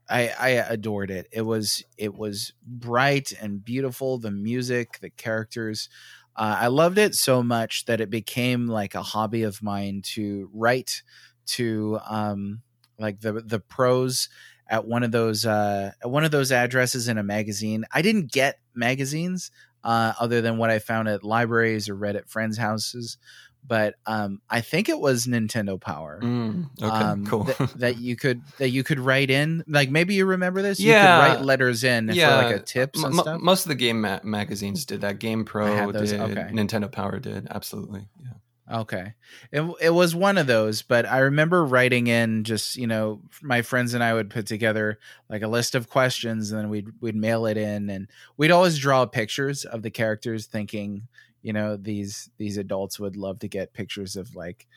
I, 0.08 0.32
I 0.38 0.48
adored 0.48 1.10
it. 1.10 1.26
It 1.32 1.42
was 1.42 1.84
it 1.96 2.14
was 2.14 2.52
bright 2.66 3.32
and 3.40 3.64
beautiful. 3.64 4.18
The 4.18 4.30
music, 4.30 4.98
the 5.00 5.10
characters, 5.10 5.88
uh, 6.36 6.56
I 6.60 6.66
loved 6.68 6.98
it 6.98 7.14
so 7.14 7.42
much 7.42 7.84
that 7.86 8.00
it 8.00 8.10
became 8.10 8.66
like 8.66 8.94
a 8.94 9.02
hobby 9.02 9.42
of 9.42 9.62
mine 9.62 10.02
to 10.14 10.50
write 10.52 11.02
to 11.46 11.98
um, 12.08 12.62
like 12.98 13.20
the 13.20 13.32
the 13.32 13.60
pros 13.60 14.28
at 14.68 14.86
one 14.86 15.02
of 15.02 15.12
those 15.12 15.44
uh, 15.44 15.92
at 16.02 16.10
one 16.10 16.24
of 16.24 16.30
those 16.30 16.52
addresses 16.52 17.08
in 17.08 17.18
a 17.18 17.22
magazine. 17.22 17.84
I 17.92 18.02
didn't 18.02 18.32
get 18.32 18.58
magazines 18.74 19.50
uh, 19.84 20.14
other 20.18 20.40
than 20.40 20.58
what 20.58 20.70
I 20.70 20.78
found 20.78 21.08
at 21.08 21.24
libraries 21.24 21.88
or 21.88 21.94
read 21.94 22.16
at 22.16 22.28
friends' 22.28 22.58
houses. 22.58 23.18
But 23.64 23.94
um, 24.06 24.40
I 24.50 24.60
think 24.60 24.88
it 24.88 24.98
was 24.98 25.26
Nintendo 25.26 25.80
Power 25.80 26.20
Mm. 26.22 26.66
Okay. 26.82 26.90
um, 26.90 27.24
cool. 27.26 27.44
that, 27.44 27.58
that 27.78 27.98
you 27.98 28.16
could 28.16 28.42
that 28.58 28.70
you 28.70 28.82
could 28.82 28.98
write 28.98 29.30
in. 29.30 29.62
Like 29.68 29.88
maybe 29.90 30.14
you 30.14 30.26
remember 30.26 30.62
this. 30.62 30.80
You 30.80 30.90
Yeah. 30.90 31.02
could 31.28 31.34
write 31.36 31.44
letters 31.44 31.84
in 31.84 32.08
for 32.08 32.14
like 32.14 32.56
a 32.56 32.58
tips 32.58 32.98
M- 32.98 33.04
and 33.06 33.14
m- 33.14 33.20
stuff. 33.20 33.40
most 33.40 33.64
of 33.64 33.68
the 33.68 33.74
game 33.76 34.00
ma- 34.00 34.20
magazines 34.24 34.84
did 34.84 35.02
that. 35.02 35.18
Game 35.20 35.44
Pro 35.44 35.90
did. 35.92 36.12
okay. 36.20 36.48
Nintendo 36.52 36.90
Power 36.90 37.18
did. 37.20 37.46
Absolutely. 37.50 38.08
Yeah. 38.22 38.30
Okay. 38.70 39.14
It, 39.50 39.62
it 39.80 39.90
was 39.90 40.14
one 40.14 40.38
of 40.38 40.46
those, 40.46 40.82
but 40.82 41.04
I 41.04 41.18
remember 41.18 41.64
writing 41.64 42.06
in 42.06 42.44
just, 42.44 42.76
you 42.76 42.86
know, 42.86 43.20
my 43.42 43.60
friends 43.62 43.92
and 43.92 44.04
I 44.04 44.14
would 44.14 44.30
put 44.30 44.46
together 44.46 44.98
like 45.28 45.42
a 45.42 45.48
list 45.48 45.74
of 45.74 45.88
questions 45.88 46.52
and 46.52 46.60
then 46.60 46.68
we'd 46.68 46.88
we'd 47.00 47.16
mail 47.16 47.46
it 47.46 47.56
in 47.56 47.90
and 47.90 48.08
we'd 48.36 48.52
always 48.52 48.78
draw 48.78 49.04
pictures 49.04 49.64
of 49.64 49.82
the 49.82 49.90
characters 49.90 50.46
thinking, 50.46 51.08
you 51.42 51.52
know, 51.52 51.76
these 51.76 52.30
these 52.38 52.56
adults 52.56 53.00
would 53.00 53.16
love 53.16 53.40
to 53.40 53.48
get 53.48 53.72
pictures 53.74 54.14
of 54.14 54.36
like, 54.36 54.68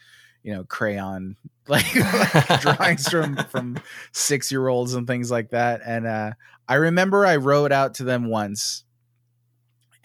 you 0.42 0.52
know, 0.54 0.64
crayon 0.64 1.36
like, 1.68 1.86
drawings 2.62 3.08
from 3.10 3.38
from 3.52 3.78
6-year-olds 4.14 4.96
and 4.96 5.06
things 5.08 5.30
like 5.30 5.52
that 5.52 5.82
and 5.86 6.08
uh 6.08 6.32
I 6.68 6.76
remember 6.76 7.26
I 7.28 7.36
wrote 7.36 7.72
out 7.72 7.96
to 7.96 8.04
them 8.04 8.30
once 8.30 8.85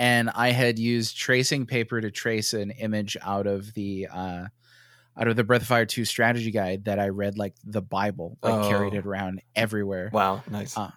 and 0.00 0.30
I 0.34 0.50
had 0.50 0.78
used 0.78 1.16
tracing 1.16 1.66
paper 1.66 2.00
to 2.00 2.10
trace 2.10 2.54
an 2.54 2.70
image 2.72 3.16
out 3.22 3.46
of 3.46 3.72
the 3.74 4.08
uh, 4.10 4.46
out 5.18 5.28
of 5.28 5.36
the 5.36 5.44
Breath 5.44 5.60
of 5.62 5.66
Fire 5.68 5.84
2 5.84 6.04
strategy 6.06 6.50
guide 6.50 6.86
that 6.86 6.98
I 6.98 7.08
read 7.10 7.36
like 7.36 7.54
the 7.64 7.82
Bible, 7.82 8.38
like 8.42 8.68
carried 8.70 8.94
Oh. 8.94 8.98
it 8.98 9.06
around 9.06 9.42
everywhere. 9.54 10.08
Wow. 10.12 10.42
Nice. 10.50 10.76
Uh, 10.76 10.90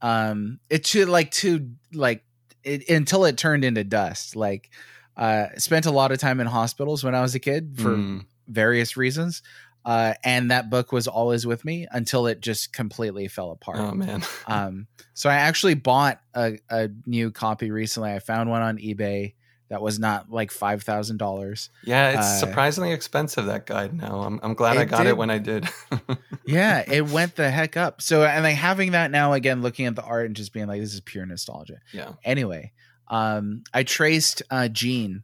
Um, 0.00 0.60
it 0.70 0.84
to 0.84 1.04
like 1.06 1.30
to 1.32 1.70
like 1.92 2.24
it, 2.64 2.88
until 2.88 3.24
it 3.24 3.36
turned 3.36 3.64
into 3.64 3.84
dust. 3.84 4.34
Like, 4.36 4.70
uh, 5.16 5.46
spent 5.58 5.86
a 5.86 5.90
lot 5.90 6.12
of 6.12 6.18
time 6.18 6.40
in 6.40 6.46
hospitals 6.46 7.02
when 7.04 7.14
I 7.14 7.20
was 7.20 7.34
a 7.34 7.40
kid 7.40 7.74
for 7.76 7.96
Mm. 7.96 8.24
various 8.46 8.96
reasons. 8.96 9.42
Uh, 9.88 10.12
and 10.22 10.50
that 10.50 10.68
book 10.68 10.92
was 10.92 11.08
always 11.08 11.46
with 11.46 11.64
me 11.64 11.86
until 11.90 12.26
it 12.26 12.42
just 12.42 12.74
completely 12.74 13.26
fell 13.26 13.50
apart 13.52 13.78
Oh 13.78 13.92
man. 13.92 14.22
um 14.46 14.86
so 15.14 15.30
i 15.30 15.36
actually 15.36 15.72
bought 15.72 16.20
a, 16.34 16.58
a 16.68 16.90
new 17.06 17.30
copy 17.30 17.70
recently 17.70 18.12
i 18.12 18.18
found 18.18 18.50
one 18.50 18.60
on 18.60 18.76
ebay 18.76 19.32
that 19.70 19.80
was 19.80 19.98
not 19.98 20.30
like 20.30 20.50
five 20.50 20.82
thousand 20.82 21.16
dollars 21.16 21.70
yeah, 21.84 22.10
it's 22.10 22.18
uh, 22.18 22.46
surprisingly 22.46 22.92
expensive 22.92 23.46
that 23.46 23.66
guide 23.66 23.94
now. 23.94 24.20
I'm 24.20 24.40
I'm 24.42 24.54
glad 24.54 24.76
I 24.76 24.84
got 24.84 25.04
did. 25.04 25.08
it 25.08 25.16
when 25.16 25.30
I 25.30 25.38
did. 25.38 25.68
yeah 26.46 26.84
it 26.86 27.06
went 27.08 27.36
the 27.36 27.50
heck 27.50 27.76
up 27.76 28.02
so 28.02 28.24
and 28.24 28.44
like 28.44 28.56
having 28.56 28.92
that 28.92 29.10
now 29.10 29.32
again 29.32 29.62
looking 29.62 29.86
at 29.86 29.96
the 29.96 30.02
art 30.02 30.26
and 30.26 30.36
just 30.36 30.52
being 30.52 30.66
like 30.66 30.80
this 30.80 30.94
is 30.94 31.00
pure 31.00 31.24
nostalgia 31.26 31.80
yeah. 31.92 32.12
anyway 32.24 32.72
um 33.08 33.62
i 33.72 33.82
traced 33.82 34.42
uh 34.50 34.68
Jean 34.68 35.22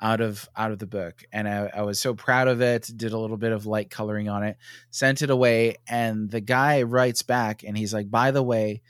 out 0.00 0.20
of 0.20 0.48
out 0.56 0.72
of 0.72 0.78
the 0.78 0.86
book 0.86 1.24
and 1.32 1.48
I, 1.48 1.70
I 1.74 1.82
was 1.82 2.00
so 2.00 2.14
proud 2.14 2.48
of 2.48 2.60
it 2.60 2.90
did 2.96 3.12
a 3.12 3.18
little 3.18 3.36
bit 3.36 3.52
of 3.52 3.66
light 3.66 3.90
coloring 3.90 4.28
on 4.28 4.42
it 4.42 4.58
sent 4.90 5.22
it 5.22 5.30
away 5.30 5.76
and 5.88 6.30
the 6.30 6.40
guy 6.40 6.82
writes 6.82 7.22
back 7.22 7.64
and 7.64 7.76
he's 7.76 7.94
like 7.94 8.10
by 8.10 8.30
the 8.30 8.42
way 8.42 8.82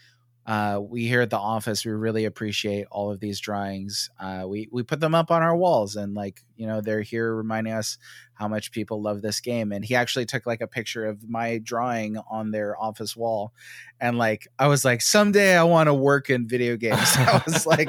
uh, 0.46 0.80
we 0.80 1.06
here 1.08 1.20
at 1.22 1.30
the 1.30 1.36
office 1.38 1.84
we 1.84 1.90
really 1.90 2.24
appreciate 2.24 2.86
all 2.90 3.10
of 3.10 3.18
these 3.20 3.40
drawings 3.40 4.10
uh, 4.20 4.44
we 4.46 4.68
we 4.70 4.82
put 4.82 5.00
them 5.00 5.14
up 5.14 5.30
on 5.30 5.42
our 5.42 5.56
walls 5.56 5.96
and 5.96 6.14
like 6.14 6.42
you 6.56 6.66
know 6.66 6.80
they're 6.80 7.02
here 7.02 7.34
reminding 7.34 7.72
us 7.72 7.98
how 8.34 8.46
much 8.46 8.70
people 8.70 9.02
love 9.02 9.22
this 9.22 9.40
game 9.40 9.72
and 9.72 9.84
he 9.84 9.94
actually 9.96 10.24
took 10.26 10.46
like 10.46 10.60
a 10.60 10.66
picture 10.66 11.04
of 11.06 11.28
my 11.28 11.58
drawing 11.58 12.16
on 12.30 12.50
their 12.52 12.80
office 12.80 13.16
wall 13.16 13.52
and 14.00 14.18
like 14.18 14.46
i 14.58 14.68
was 14.68 14.84
like 14.84 15.02
someday 15.02 15.56
i 15.56 15.64
want 15.64 15.88
to 15.88 15.94
work 15.94 16.30
in 16.30 16.46
video 16.46 16.76
games 16.86 17.14
that 17.16 17.44
was 17.44 17.66
like 17.66 17.88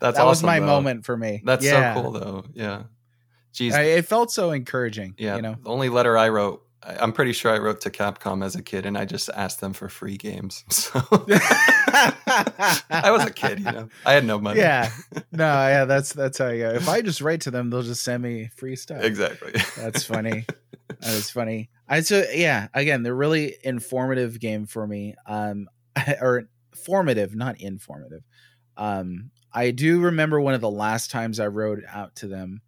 That's 0.00 0.16
that 0.16 0.24
was 0.26 0.42
my 0.42 0.58
though. 0.60 0.66
moment 0.66 1.04
for 1.04 1.16
me. 1.16 1.40
That's 1.44 1.64
Yeah. 1.64 1.94
so 1.94 2.02
cool 2.02 2.10
though. 2.12 2.44
Yeah. 2.54 2.82
Jeez. 3.54 3.72
I, 3.74 3.82
it 3.82 4.06
felt 4.06 4.30
so 4.32 4.50
encouraging. 4.50 5.14
yeah. 5.18 5.36
you 5.36 5.42
know. 5.42 5.56
The 5.62 5.68
only 5.68 5.88
letter 5.90 6.16
I 6.18 6.30
wrote 6.30 6.62
I- 6.64 6.71
I'm 6.84 7.12
pretty 7.12 7.32
sure 7.32 7.52
I 7.52 7.58
wrote 7.58 7.80
to 7.82 7.90
Capcom 7.90 8.44
as 8.44 8.56
a 8.56 8.62
kid, 8.62 8.86
and 8.86 8.98
I 8.98 9.04
just 9.04 9.30
asked 9.34 9.60
them 9.60 9.72
for 9.72 9.88
free 9.88 10.16
games. 10.16 10.64
So 10.72 11.00
I 12.90 13.10
was 13.10 13.24
a 13.24 13.30
kid, 13.30 13.60
you 13.60 13.64
know. 13.70 13.88
I 14.04 14.12
had 14.12 14.24
no 14.24 14.38
money. 14.38 14.60
yeah. 14.60 14.90
No, 15.32 15.44
yeah, 15.44 15.84
that's 15.86 16.12
that's 16.12 16.38
how 16.38 16.48
I 16.48 16.58
go. 16.58 16.70
If 16.70 16.88
I 16.88 17.00
just 17.00 17.20
write 17.20 17.42
to 17.42 17.50
them, 17.50 17.70
they'll 17.70 17.82
just 17.82 18.02
send 18.02 18.22
me 18.22 18.50
free 18.56 18.76
stuff. 18.76 19.02
exactly. 19.02 19.52
That's 19.76 20.04
funny. 20.04 20.44
that 20.88 21.14
was 21.14 21.30
funny. 21.30 21.70
I 21.88 22.00
so 22.00 22.24
yeah, 22.34 22.68
again, 22.74 23.02
they're 23.02 23.14
really 23.14 23.56
informative 23.64 24.38
game 24.40 24.66
for 24.66 24.86
me. 24.86 25.14
Um 25.26 25.68
or 26.20 26.44
formative, 26.74 27.34
not 27.34 27.60
informative. 27.60 28.22
Um 28.76 29.30
I 29.52 29.70
do 29.70 30.00
remember 30.00 30.40
one 30.40 30.54
of 30.54 30.60
the 30.60 30.70
last 30.70 31.10
times 31.10 31.40
I 31.40 31.46
wrote 31.46 31.80
out 31.88 32.16
to 32.16 32.26
them. 32.26 32.60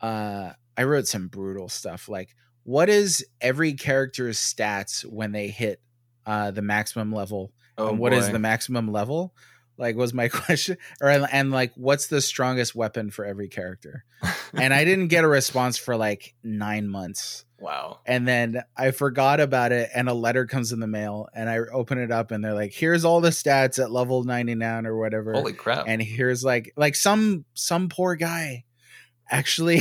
Uh 0.00 0.52
I 0.76 0.84
wrote 0.84 1.06
some 1.08 1.28
brutal 1.28 1.68
stuff 1.68 2.08
like 2.08 2.34
what 2.68 2.90
is 2.90 3.24
every 3.40 3.72
character's 3.72 4.38
stats 4.38 5.02
when 5.06 5.32
they 5.32 5.48
hit 5.48 5.80
uh 6.26 6.50
the 6.50 6.60
maximum 6.60 7.10
level 7.10 7.50
Oh, 7.78 7.88
and 7.90 7.98
what 7.98 8.12
is 8.12 8.26
boy. 8.26 8.32
the 8.32 8.38
maximum 8.40 8.90
level? 8.92 9.32
Like 9.78 9.96
was 9.96 10.12
my 10.12 10.28
question, 10.28 10.76
or 11.00 11.08
and 11.08 11.52
like 11.52 11.72
what's 11.76 12.08
the 12.08 12.20
strongest 12.20 12.74
weapon 12.74 13.10
for 13.10 13.24
every 13.24 13.48
character? 13.48 14.04
And 14.52 14.74
I 14.74 14.84
didn't 14.84 15.06
get 15.08 15.22
a 15.24 15.28
response 15.28 15.78
for 15.78 15.96
like 15.96 16.34
nine 16.42 16.88
months, 16.88 17.44
wow. 17.60 18.00
and 18.04 18.26
then 18.26 18.64
I 18.76 18.90
forgot 18.90 19.38
about 19.38 19.70
it, 19.70 19.90
and 19.94 20.08
a 20.08 20.14
letter 20.14 20.46
comes 20.46 20.72
in 20.72 20.80
the 20.80 20.88
mail, 20.88 21.28
and 21.32 21.48
I 21.48 21.58
open 21.58 21.98
it 21.98 22.10
up, 22.10 22.32
and 22.32 22.44
they're 22.44 22.54
like, 22.54 22.72
"Here's 22.72 23.04
all 23.04 23.20
the 23.20 23.30
stats 23.30 23.80
at 23.80 23.92
level 23.92 24.24
ninety 24.24 24.56
nine 24.56 24.84
or 24.84 24.98
whatever." 24.98 25.32
Holy 25.32 25.52
crap. 25.52 25.84
and 25.86 26.02
here's 26.02 26.42
like 26.42 26.72
like 26.76 26.96
some 26.96 27.44
some 27.54 27.88
poor 27.88 28.16
guy 28.16 28.64
actually 29.30 29.80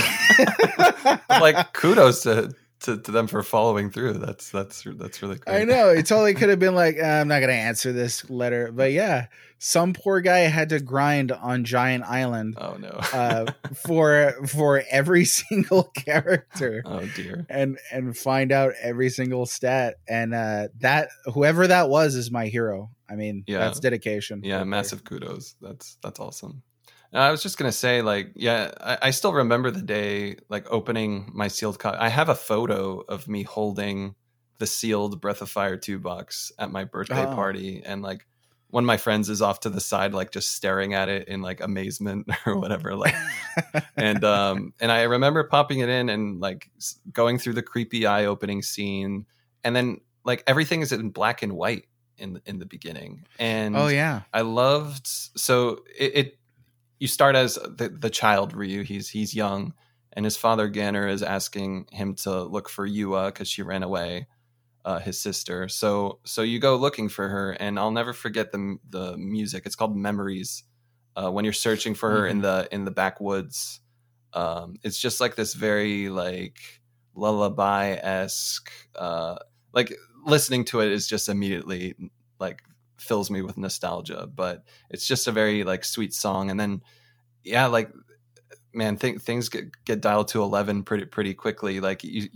like 1.29 1.73
kudos 1.73 2.21
to, 2.23 2.53
to 2.81 2.97
to 2.97 3.11
them 3.11 3.27
for 3.27 3.41
following 3.43 3.89
through. 3.91 4.13
That's 4.13 4.49
that's 4.51 4.83
that's 4.97 5.21
really 5.21 5.37
great. 5.37 5.61
I 5.61 5.63
know. 5.63 5.89
It 5.89 6.05
totally 6.05 6.33
could 6.35 6.49
have 6.49 6.59
been 6.59 6.75
like, 6.75 6.97
"Uh, 6.99 7.03
I'm 7.05 7.27
not 7.27 7.39
going 7.39 7.49
to 7.49 7.55
answer 7.55 7.91
this 7.91 8.29
letter. 8.29 8.71
But 8.71 8.91
yeah, 8.91 9.27
some 9.57 9.93
poor 9.93 10.21
guy 10.21 10.39
had 10.39 10.69
to 10.69 10.79
grind 10.79 11.31
on 11.31 11.63
Giant 11.63 12.03
Island 12.03 12.55
Oh 12.59 12.75
no. 12.79 12.89
uh, 12.89 13.51
for 13.85 14.33
for 14.47 14.83
every 14.91 15.25
single 15.41 15.83
character 15.95 16.83
oh 16.85 17.05
dear. 17.15 17.45
and 17.49 17.77
and 17.91 18.15
find 18.17 18.51
out 18.51 18.73
every 18.81 19.09
single 19.09 19.45
stat. 19.45 19.95
And 20.07 20.33
uh, 20.33 20.67
that 20.79 21.09
whoever 21.25 21.67
that 21.67 21.89
was 21.89 22.15
is 22.15 22.29
my 22.31 22.47
hero. 22.47 22.91
I 23.09 23.15
mean, 23.15 23.43
Yeah. 23.47 23.59
that's 23.59 23.79
dedication. 23.79 24.41
Yeah, 24.43 24.63
massive 24.65 25.03
kudos. 25.05 25.55
That's 25.61 25.97
that's 26.03 26.19
awesome. 26.19 26.61
I 27.13 27.31
was 27.31 27.41
just 27.43 27.57
gonna 27.57 27.71
say, 27.71 28.01
like, 28.01 28.31
yeah, 28.35 28.71
I, 28.81 28.97
I 29.03 29.09
still 29.11 29.33
remember 29.33 29.71
the 29.71 29.81
day, 29.81 30.37
like, 30.49 30.65
opening 30.69 31.31
my 31.33 31.47
sealed 31.47 31.79
copy. 31.79 31.97
I 31.97 32.09
have 32.09 32.29
a 32.29 32.35
photo 32.35 32.99
of 33.07 33.27
me 33.27 33.43
holding 33.43 34.15
the 34.59 34.67
sealed 34.67 35.21
Breath 35.21 35.41
of 35.41 35.49
Fire 35.49 35.77
two 35.77 35.99
box 35.99 36.51
at 36.59 36.71
my 36.71 36.83
birthday 36.83 37.25
Oh. 37.25 37.35
party, 37.35 37.81
and 37.85 38.01
like, 38.01 38.25
one 38.69 38.83
of 38.83 38.87
my 38.87 38.97
friends 38.97 39.29
is 39.29 39.41
off 39.41 39.61
to 39.61 39.69
the 39.69 39.79
side, 39.79 40.13
like, 40.13 40.31
just 40.31 40.51
staring 40.51 40.93
at 40.93 41.07
it 41.07 41.27
in 41.29 41.41
like 41.41 41.61
amazement 41.61 42.27
or 42.45 42.57
whatever, 42.59 42.95
like. 42.95 43.15
and 43.95 44.23
um 44.25 44.73
and 44.81 44.91
I 44.91 45.03
remember 45.03 45.43
popping 45.45 45.79
it 45.79 45.89
in 45.89 46.09
and 46.09 46.39
like 46.41 46.69
going 47.11 47.37
through 47.39 47.53
the 47.53 47.61
creepy 47.63 48.05
eye 48.05 48.25
opening 48.25 48.61
scene, 48.61 49.25
and 49.63 49.73
then 49.75 50.01
like 50.25 50.43
everything 50.47 50.81
is 50.81 50.91
in 50.91 51.09
black 51.11 51.41
and 51.41 51.53
white 51.53 51.85
in 52.17 52.41
in 52.45 52.59
the 52.59 52.65
beginning, 52.65 53.25
and 53.39 53.77
oh 53.77 53.87
yeah. 53.87 54.23
I 54.33 54.41
loved 54.41 55.07
so 55.07 55.83
it, 55.97 56.15
it 56.15 56.36
you 56.99 57.07
start 57.07 57.35
as 57.35 57.55
the, 57.55 57.89
the 57.89 58.09
child 58.09 58.53
Ryu. 58.53 58.83
He's 58.83 59.09
he's 59.09 59.35
young, 59.35 59.73
and 60.13 60.25
his 60.25 60.37
father 60.37 60.69
Ganer 60.69 61.07
is 61.07 61.23
asking 61.23 61.87
him 61.91 62.15
to 62.15 62.43
look 62.43 62.69
for 62.69 62.87
Yua 62.87 63.27
because 63.27 63.47
she 63.47 63.61
ran 63.61 63.83
away, 63.83 64.27
uh, 64.85 64.99
his 64.99 65.19
sister. 65.19 65.67
So 65.67 66.19
so 66.25 66.41
you 66.41 66.59
go 66.59 66.75
looking 66.75 67.09
for 67.09 67.27
her, 67.29 67.51
and 67.51 67.77
I'll 67.79 67.91
never 67.91 68.13
forget 68.13 68.51
the 68.51 68.77
the 68.89 69.17
music. 69.17 69.65
It's 69.65 69.75
called 69.75 69.95
Memories. 69.95 70.63
Uh, 71.15 71.31
when 71.31 71.43
you're 71.45 71.53
searching 71.53 71.95
for 71.95 72.11
her 72.11 72.27
in 72.27 72.41
the 72.41 72.67
in 72.71 72.85
the 72.85 72.91
backwoods, 72.91 73.81
um, 74.33 74.75
it's 74.83 74.99
just 74.99 75.19
like 75.19 75.35
this 75.35 75.53
very 75.55 76.09
like 76.09 76.59
lullaby 77.15 77.91
esque. 77.93 78.71
Uh, 78.95 79.37
like 79.73 79.93
listening 80.25 80.65
to 80.65 80.79
it 80.81 80.91
is 80.91 81.07
just 81.07 81.29
immediately 81.29 81.95
like 82.39 82.61
fills 82.99 83.29
me 83.29 83.41
with 83.41 83.57
nostalgia 83.57 84.27
but 84.33 84.63
it's 84.89 85.07
just 85.07 85.27
a 85.27 85.31
very 85.31 85.63
like 85.63 85.85
sweet 85.85 86.13
song. 86.13 86.49
And 86.49 86.59
then 86.59 86.81
yeah 87.43 87.67
like 87.67 87.91
man 88.73 88.97
th- 88.97 89.19
things 89.21 89.49
get, 89.49 89.65
get 89.85 90.01
dialed 90.01 90.27
to 90.29 90.41
11 90.41 90.83
pretty 90.83 91.05
pretty 91.05 91.33
quickly. 91.33 91.79
Like 91.79 92.03
you 92.03 92.29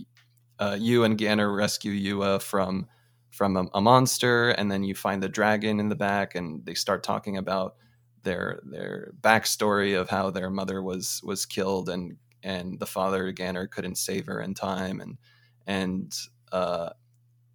uh, 0.58 0.76
you 0.78 1.04
and 1.04 1.18
Ganer 1.18 1.52
rescue 1.52 1.92
Yua 1.92 2.40
from 2.40 2.86
from 3.30 3.56
a, 3.56 3.66
a 3.74 3.80
monster 3.80 4.50
and 4.50 4.70
then 4.70 4.84
you 4.84 4.94
find 4.94 5.22
the 5.22 5.28
dragon 5.28 5.80
in 5.80 5.88
the 5.88 5.96
back 5.96 6.34
and 6.34 6.64
they 6.66 6.74
start 6.74 7.02
talking 7.02 7.38
about 7.38 7.76
their 8.22 8.60
their 8.64 9.12
backstory 9.20 9.98
of 9.98 10.08
how 10.08 10.30
their 10.30 10.50
mother 10.50 10.82
was 10.82 11.20
was 11.24 11.46
killed 11.46 11.88
and 11.88 12.16
and 12.42 12.78
the 12.78 12.86
father 12.86 13.32
Ganer 13.32 13.66
couldn't 13.66 13.96
save 13.96 14.26
her 14.26 14.40
in 14.40 14.54
time. 14.54 15.00
And 15.00 15.18
and 15.66 16.12
uh 16.50 16.90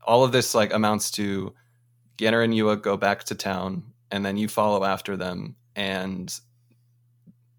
all 0.03 0.23
of 0.23 0.31
this 0.31 0.55
like 0.55 0.73
amounts 0.73 1.11
to 1.11 1.53
Ganer 2.17 2.41
and 2.43 2.53
Yua 2.53 2.81
go 2.81 2.97
back 2.97 3.23
to 3.25 3.35
town, 3.35 3.83
and 4.11 4.25
then 4.25 4.37
you 4.37 4.47
follow 4.47 4.83
after 4.83 5.15
them. 5.17 5.55
And 5.75 6.33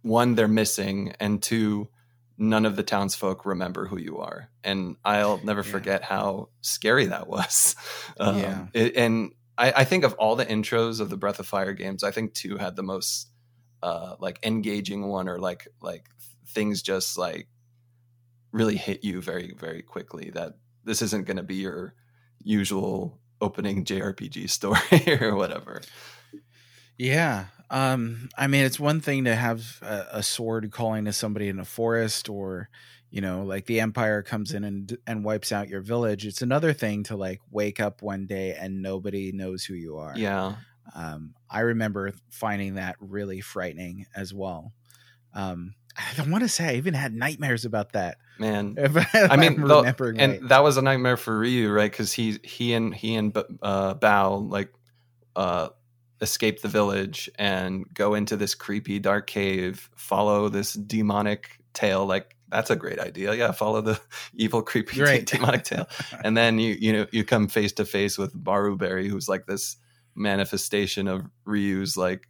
one, 0.03 0.35
they're 0.35 0.49
missing, 0.49 1.15
and 1.21 1.43
two, 1.43 1.89
none 2.37 2.65
of 2.67 2.77
the 2.77 2.83
townsfolk 2.83 3.45
remember 3.45 3.87
who 3.87 3.99
you 3.99 4.19
are. 4.19 4.49
And 4.63 4.97
I'll 5.05 5.41
never 5.45 5.61
Yeah. 5.63 5.71
forget 5.71 6.03
how 6.05 6.51
scary 6.61 7.07
that 7.07 7.27
was. 7.29 7.75
Um, 8.21 8.37
Yeah. 8.39 8.67
it- 8.73 8.97
and 8.97 9.33
I, 9.57 9.73
I 9.73 9.85
think 9.85 10.05
of 10.05 10.15
all 10.15 10.35
the 10.37 10.47
intros 10.47 11.01
of 11.01 11.11
the 11.11 11.17
Breath 11.17 11.39
of 11.41 11.47
Fire 11.47 11.73
games, 11.73 12.03
I 12.05 12.11
think 12.11 12.35
two 12.35 12.57
had 12.57 12.75
the 12.77 12.83
most 12.83 13.29
uh, 13.83 14.17
like 14.19 14.41
engaging 14.45 15.07
one, 15.07 15.29
or 15.29 15.39
like 15.39 15.69
like 15.81 16.09
things 16.49 16.83
just 16.83 17.17
like 17.17 17.47
really 18.51 18.77
hit 18.77 19.05
you 19.05 19.21
very 19.23 19.53
very 19.57 19.83
quickly. 19.83 20.31
That 20.31 20.55
this 20.85 21.01
isn't 21.03 21.27
going 21.27 21.37
to 21.37 21.43
be 21.45 21.57
your 21.57 21.95
usual 22.43 23.21
opening 23.41 23.85
JRPG 23.85 24.49
story 24.51 24.81
or 25.21 25.35
whatever. 25.35 25.83
Yeah. 26.97 27.47
Um, 27.71 28.29
I 28.37 28.47
mean, 28.47 28.65
it's 28.65 28.81
one 28.81 29.01
thing 29.01 29.25
to 29.25 29.35
have 29.35 29.79
a, 29.83 30.07
a 30.15 30.23
sword 30.23 30.71
calling 30.73 31.05
to 31.05 31.13
somebody 31.13 31.49
in 31.49 31.59
a 31.59 31.65
forest 31.65 32.29
or, 32.29 32.71
you 33.11 33.21
know, 33.21 33.43
like 33.43 33.67
the 33.67 33.81
empire 33.81 34.23
comes 34.23 34.53
in 34.53 34.65
and 34.65 34.97
and 35.07 35.25
wipes 35.25 35.53
out 35.53 35.69
your 35.69 35.81
village. 35.83 36.27
It's 36.27 36.43
another 36.43 36.73
thing 36.73 37.05
to 37.05 37.17
like 37.17 37.41
wake 37.51 37.79
up 37.81 38.03
one 38.03 38.27
day 38.27 38.55
and 38.55 38.83
nobody 38.83 39.33
knows 39.33 39.65
who 39.65 39.75
you 39.75 39.97
are. 39.99 40.15
Yeah, 40.17 40.57
Um, 40.95 41.35
I 41.51 41.61
remember 41.61 42.13
finding 42.31 42.75
that 42.75 42.97
really 43.01 43.41
frightening 43.41 44.07
as 44.17 44.33
well. 44.35 44.73
Um, 45.35 45.75
I 46.19 46.23
want 46.29 46.43
to 46.45 46.49
say 46.49 46.69
I 46.69 46.75
even 46.75 46.95
had 46.95 47.15
nightmares 47.15 47.65
about 47.65 47.93
that. 47.93 48.19
man. 48.39 48.77
I 49.15 49.37
mean, 49.37 49.61
though- 49.63 49.83
and 49.85 49.93
right. 50.33 50.49
that 50.49 50.63
was 50.63 50.77
a 50.77 50.83
nightmare 50.83 51.17
for 51.17 51.39
Ryu, 51.39 51.71
right? 51.73 51.91
Because 51.91 52.13
he 52.13 52.39
he 52.45 52.73
and 52.75 52.95
he 52.95 53.15
and 53.17 53.37
uh, 53.63 53.95
Bow 53.95 54.35
like 54.37 54.73
uh, 55.35 55.69
escape 56.21 56.63
the 56.63 56.69
village 56.69 57.29
and 57.39 57.85
go 57.93 58.15
into 58.15 58.37
this 58.37 58.55
creepy 58.55 58.99
dark 58.99 59.27
cave, 59.27 59.91
follow 59.97 60.49
this 60.49 60.73
demonic 60.75 61.59
tail. 61.75 62.07
Like 62.07 62.37
that's 62.49 62.71
a 62.71 62.77
great 62.77 62.99
idea. 63.01 63.35
Yeah, 63.35 63.53
follow 63.53 63.81
the 63.81 64.01
evil 64.35 64.63
creepy 64.63 65.01
Right. 65.03 65.27
demonic 65.27 65.65
tail, 65.65 65.89
and 66.25 66.37
then 66.37 66.59
you 66.59 66.77
you 66.81 66.93
know 66.93 67.07
you 67.11 67.25
come 67.25 67.49
face 67.49 67.73
to 67.75 67.85
face 67.85 68.17
with 68.17 68.33
Barubary, 68.35 69.09
who's 69.09 69.29
like 69.29 69.47
this 69.47 69.77
manifestation 70.15 71.09
of 71.09 71.25
Ryu's 71.45 71.97
like 71.97 72.29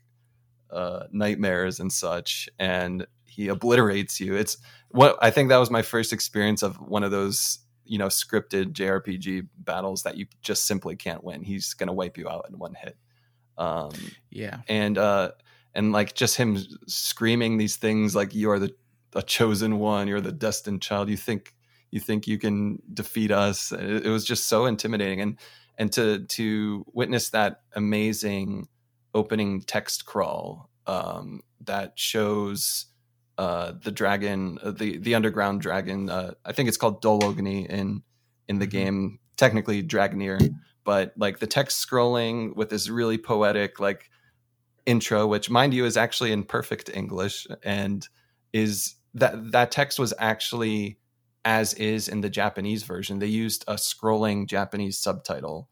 uh, 0.70 1.04
nightmares 1.12 1.80
and 1.80 1.92
such, 1.92 2.48
and 2.58 3.06
he 3.38 3.46
obliterates 3.46 4.18
you. 4.18 4.34
It's 4.34 4.58
what 4.90 5.16
I 5.22 5.30
think 5.30 5.48
that 5.48 5.58
was 5.58 5.70
my 5.70 5.82
first 5.82 6.12
experience 6.12 6.64
of 6.64 6.76
one 6.80 7.04
of 7.04 7.12
those 7.12 7.60
you 7.84 7.96
know 7.96 8.08
scripted 8.08 8.72
JRPG 8.72 9.46
battles 9.60 10.02
that 10.02 10.16
you 10.16 10.26
just 10.42 10.66
simply 10.66 10.96
can't 10.96 11.22
win. 11.22 11.44
He's 11.44 11.72
gonna 11.72 11.92
wipe 11.92 12.18
you 12.18 12.28
out 12.28 12.46
in 12.50 12.58
one 12.58 12.74
hit. 12.74 12.96
Um, 13.56 13.92
yeah. 14.30 14.58
and 14.68 14.98
uh, 14.98 15.30
and 15.72 15.92
like 15.92 16.14
just 16.14 16.36
him 16.36 16.58
screaming 16.88 17.58
these 17.58 17.76
things 17.76 18.16
like 18.16 18.34
you 18.34 18.50
are 18.50 18.58
the 18.58 18.74
a 19.14 19.22
chosen 19.22 19.78
one, 19.78 20.08
you're 20.08 20.20
the 20.20 20.32
destined 20.32 20.82
child. 20.82 21.08
You 21.08 21.16
think 21.16 21.54
you 21.92 22.00
think 22.00 22.26
you 22.26 22.38
can 22.38 22.82
defeat 22.92 23.30
us. 23.30 23.70
It, 23.70 24.06
it 24.06 24.10
was 24.10 24.24
just 24.24 24.46
so 24.46 24.66
intimidating, 24.66 25.20
and 25.20 25.38
and 25.78 25.92
to 25.92 26.24
to 26.24 26.84
witness 26.92 27.30
that 27.30 27.60
amazing 27.74 28.66
opening 29.14 29.60
text 29.62 30.06
crawl 30.06 30.70
um, 30.88 31.42
that 31.66 31.92
shows 31.94 32.86
uh, 33.38 33.72
the 33.82 33.92
dragon, 33.92 34.58
uh, 34.62 34.72
the 34.72 34.98
the 34.98 35.14
underground 35.14 35.60
dragon. 35.62 36.10
Uh, 36.10 36.34
I 36.44 36.52
think 36.52 36.68
it's 36.68 36.76
called 36.76 37.02
Dologni 37.02 37.66
in 37.66 38.02
in 38.48 38.58
the 38.58 38.66
Mhm. 38.66 38.70
game. 38.70 39.18
Technically, 39.36 39.82
Dragnir, 39.84 40.52
but 40.84 41.14
like 41.16 41.38
the 41.38 41.46
text 41.46 41.86
scrolling 41.86 42.56
with 42.56 42.70
this 42.70 42.88
really 42.88 43.18
poetic 43.18 43.78
like 43.78 44.10
intro, 44.86 45.26
which 45.26 45.48
mind 45.50 45.72
you 45.74 45.84
is 45.84 45.96
actually 45.96 46.32
in 46.32 46.44
perfect 46.44 46.90
English 46.92 47.46
and 47.62 48.08
is 48.52 48.96
that 49.14 49.52
that 49.52 49.70
text 49.70 49.98
was 49.98 50.12
actually 50.18 50.98
as 51.44 51.74
is 51.74 52.08
in 52.08 52.20
the 52.20 52.30
Japanese 52.30 52.82
version. 52.82 53.20
They 53.20 53.26
used 53.26 53.64
a 53.68 53.74
scrolling 53.74 54.48
Japanese 54.48 54.98
subtitle 54.98 55.68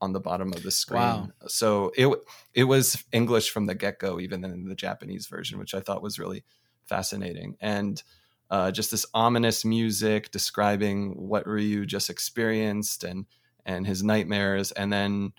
on 0.00 0.12
the 0.14 0.20
bottom 0.20 0.52
of 0.54 0.62
the 0.62 0.70
screen. 0.70 1.00
Wow. 1.00 1.30
So 1.48 1.92
it 1.96 2.08
it 2.54 2.64
was 2.64 3.04
English 3.12 3.50
from 3.50 3.66
the 3.66 3.74
get 3.74 3.98
go, 3.98 4.18
even 4.18 4.44
in 4.44 4.64
the 4.64 4.74
Japanese 4.74 5.26
version, 5.26 5.58
which 5.58 5.74
I 5.74 5.80
thought 5.80 6.02
was 6.02 6.18
really 6.18 6.44
fascinating. 6.90 7.56
And 7.60 8.02
uh, 8.50 8.70
just 8.72 8.90
this 8.90 9.06
ominous 9.14 9.64
music 9.64 10.30
describing 10.32 11.12
what 11.12 11.46
Ryu 11.46 11.86
just 11.86 12.10
experienced 12.10 13.04
and 13.04 13.26
and 13.64 13.86
his 13.86 14.02
nightmares, 14.02 14.72
and 14.72 14.92
then 14.92 15.32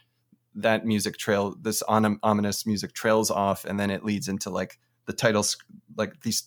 that 0.55 0.85
music 0.85 1.17
trail, 1.17 1.55
this 1.59 1.83
ominous 1.87 2.65
music 2.65 2.93
trails 2.93 3.29
off, 3.31 3.65
and 3.65 3.79
then 3.79 3.89
it 3.89 4.05
leads 4.05 4.27
into 4.27 4.49
like 4.49 4.79
the 5.05 5.13
titles, 5.13 5.57
like 5.97 6.21
these 6.21 6.43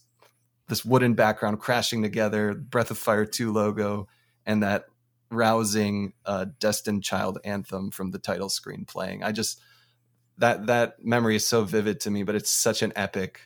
this 0.69 0.85
wooden 0.85 1.15
background 1.15 1.61
crashing 1.61 2.03
together, 2.03 2.55
Breath 2.55 2.91
of 2.91 2.97
Fire 2.97 3.27
2 3.27 3.53
logo, 3.53 4.09
and 4.47 4.63
that 4.63 4.87
rousing 5.31 6.15
uh, 6.25 6.47
Destined 6.59 7.05
Child 7.05 7.39
anthem 7.45 7.91
from 7.91 8.11
the 8.11 8.19
title 8.19 8.49
screen 8.49 8.87
playing. 8.87 9.23
I 9.23 9.33
just 9.33 9.61
that 10.39 10.67
that 10.67 11.05
memory 11.05 11.37
is 11.37 11.47
so 11.47 11.65
vivid 11.65 12.01
to 12.01 12.11
me, 12.11 12.23
but 12.23 12.35
it's 12.35 12.51
such 12.51 12.83
an 12.83 12.93
epic 12.97 13.41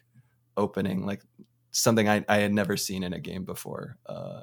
opening, 0.57 1.05
like 1.05 1.23
something 1.79 2.09
I, 2.09 2.25
I 2.29 2.39
had 2.39 2.53
never 2.53 2.77
seen 2.77 3.03
in 3.03 3.13
a 3.13 3.21
game 3.21 3.45
before. 3.45 3.97
Uh, 4.07 4.43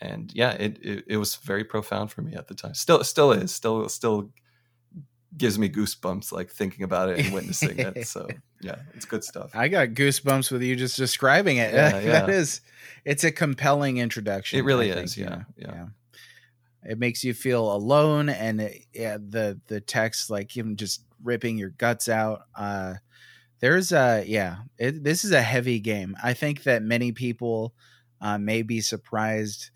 and 0.00 0.32
yeah, 0.34 0.52
it, 0.52 0.78
it, 0.82 1.04
it 1.06 1.16
was 1.16 1.36
very 1.36 1.64
profound 1.64 2.10
for 2.10 2.22
me 2.22 2.34
at 2.34 2.48
the 2.48 2.54
time. 2.54 2.74
Still 2.74 3.04
still 3.04 3.32
is. 3.32 3.54
Still 3.54 3.88
still 3.88 4.30
gives 5.36 5.58
me 5.58 5.68
goosebumps 5.68 6.32
like 6.32 6.50
thinking 6.50 6.84
about 6.84 7.08
it 7.08 7.20
and 7.20 7.32
witnessing 7.32 7.78
it. 7.78 8.06
So 8.06 8.28
yeah, 8.60 8.76
it's 8.94 9.04
good 9.04 9.24
stuff. 9.24 9.52
I 9.54 9.68
got 9.68 9.88
goosebumps 9.88 10.50
with 10.50 10.62
you 10.62 10.76
just 10.76 10.96
describing 10.96 11.58
it. 11.58 11.72
Yeah, 11.72 11.98
yeah. 12.00 12.12
that 12.12 12.30
is, 12.30 12.60
it's 13.04 13.24
a 13.24 13.30
compelling 13.30 13.98
introduction. 13.98 14.58
It 14.58 14.64
really 14.64 14.90
is. 14.90 15.16
yeah, 15.16 15.42
yeah, 15.56 15.72
yeah. 15.72 15.86
It 16.84 16.98
makes 16.98 17.22
you 17.22 17.32
feel 17.32 17.72
alone, 17.72 18.28
and 18.28 18.60
it, 18.60 18.86
yeah, 18.92 19.16
the 19.16 19.60
the 19.68 19.80
text 19.80 20.30
like 20.30 20.56
even 20.56 20.76
just 20.76 21.04
ripping 21.22 21.56
your 21.56 21.70
guts 21.70 22.08
out. 22.08 22.42
Uh, 22.56 22.94
there's 23.62 23.92
a 23.92 24.24
yeah, 24.26 24.56
it, 24.76 25.02
this 25.02 25.24
is 25.24 25.30
a 25.30 25.40
heavy 25.40 25.78
game. 25.80 26.16
I 26.22 26.34
think 26.34 26.64
that 26.64 26.82
many 26.82 27.12
people 27.12 27.74
uh, 28.20 28.36
may 28.36 28.62
be 28.62 28.80
surprised 28.80 29.70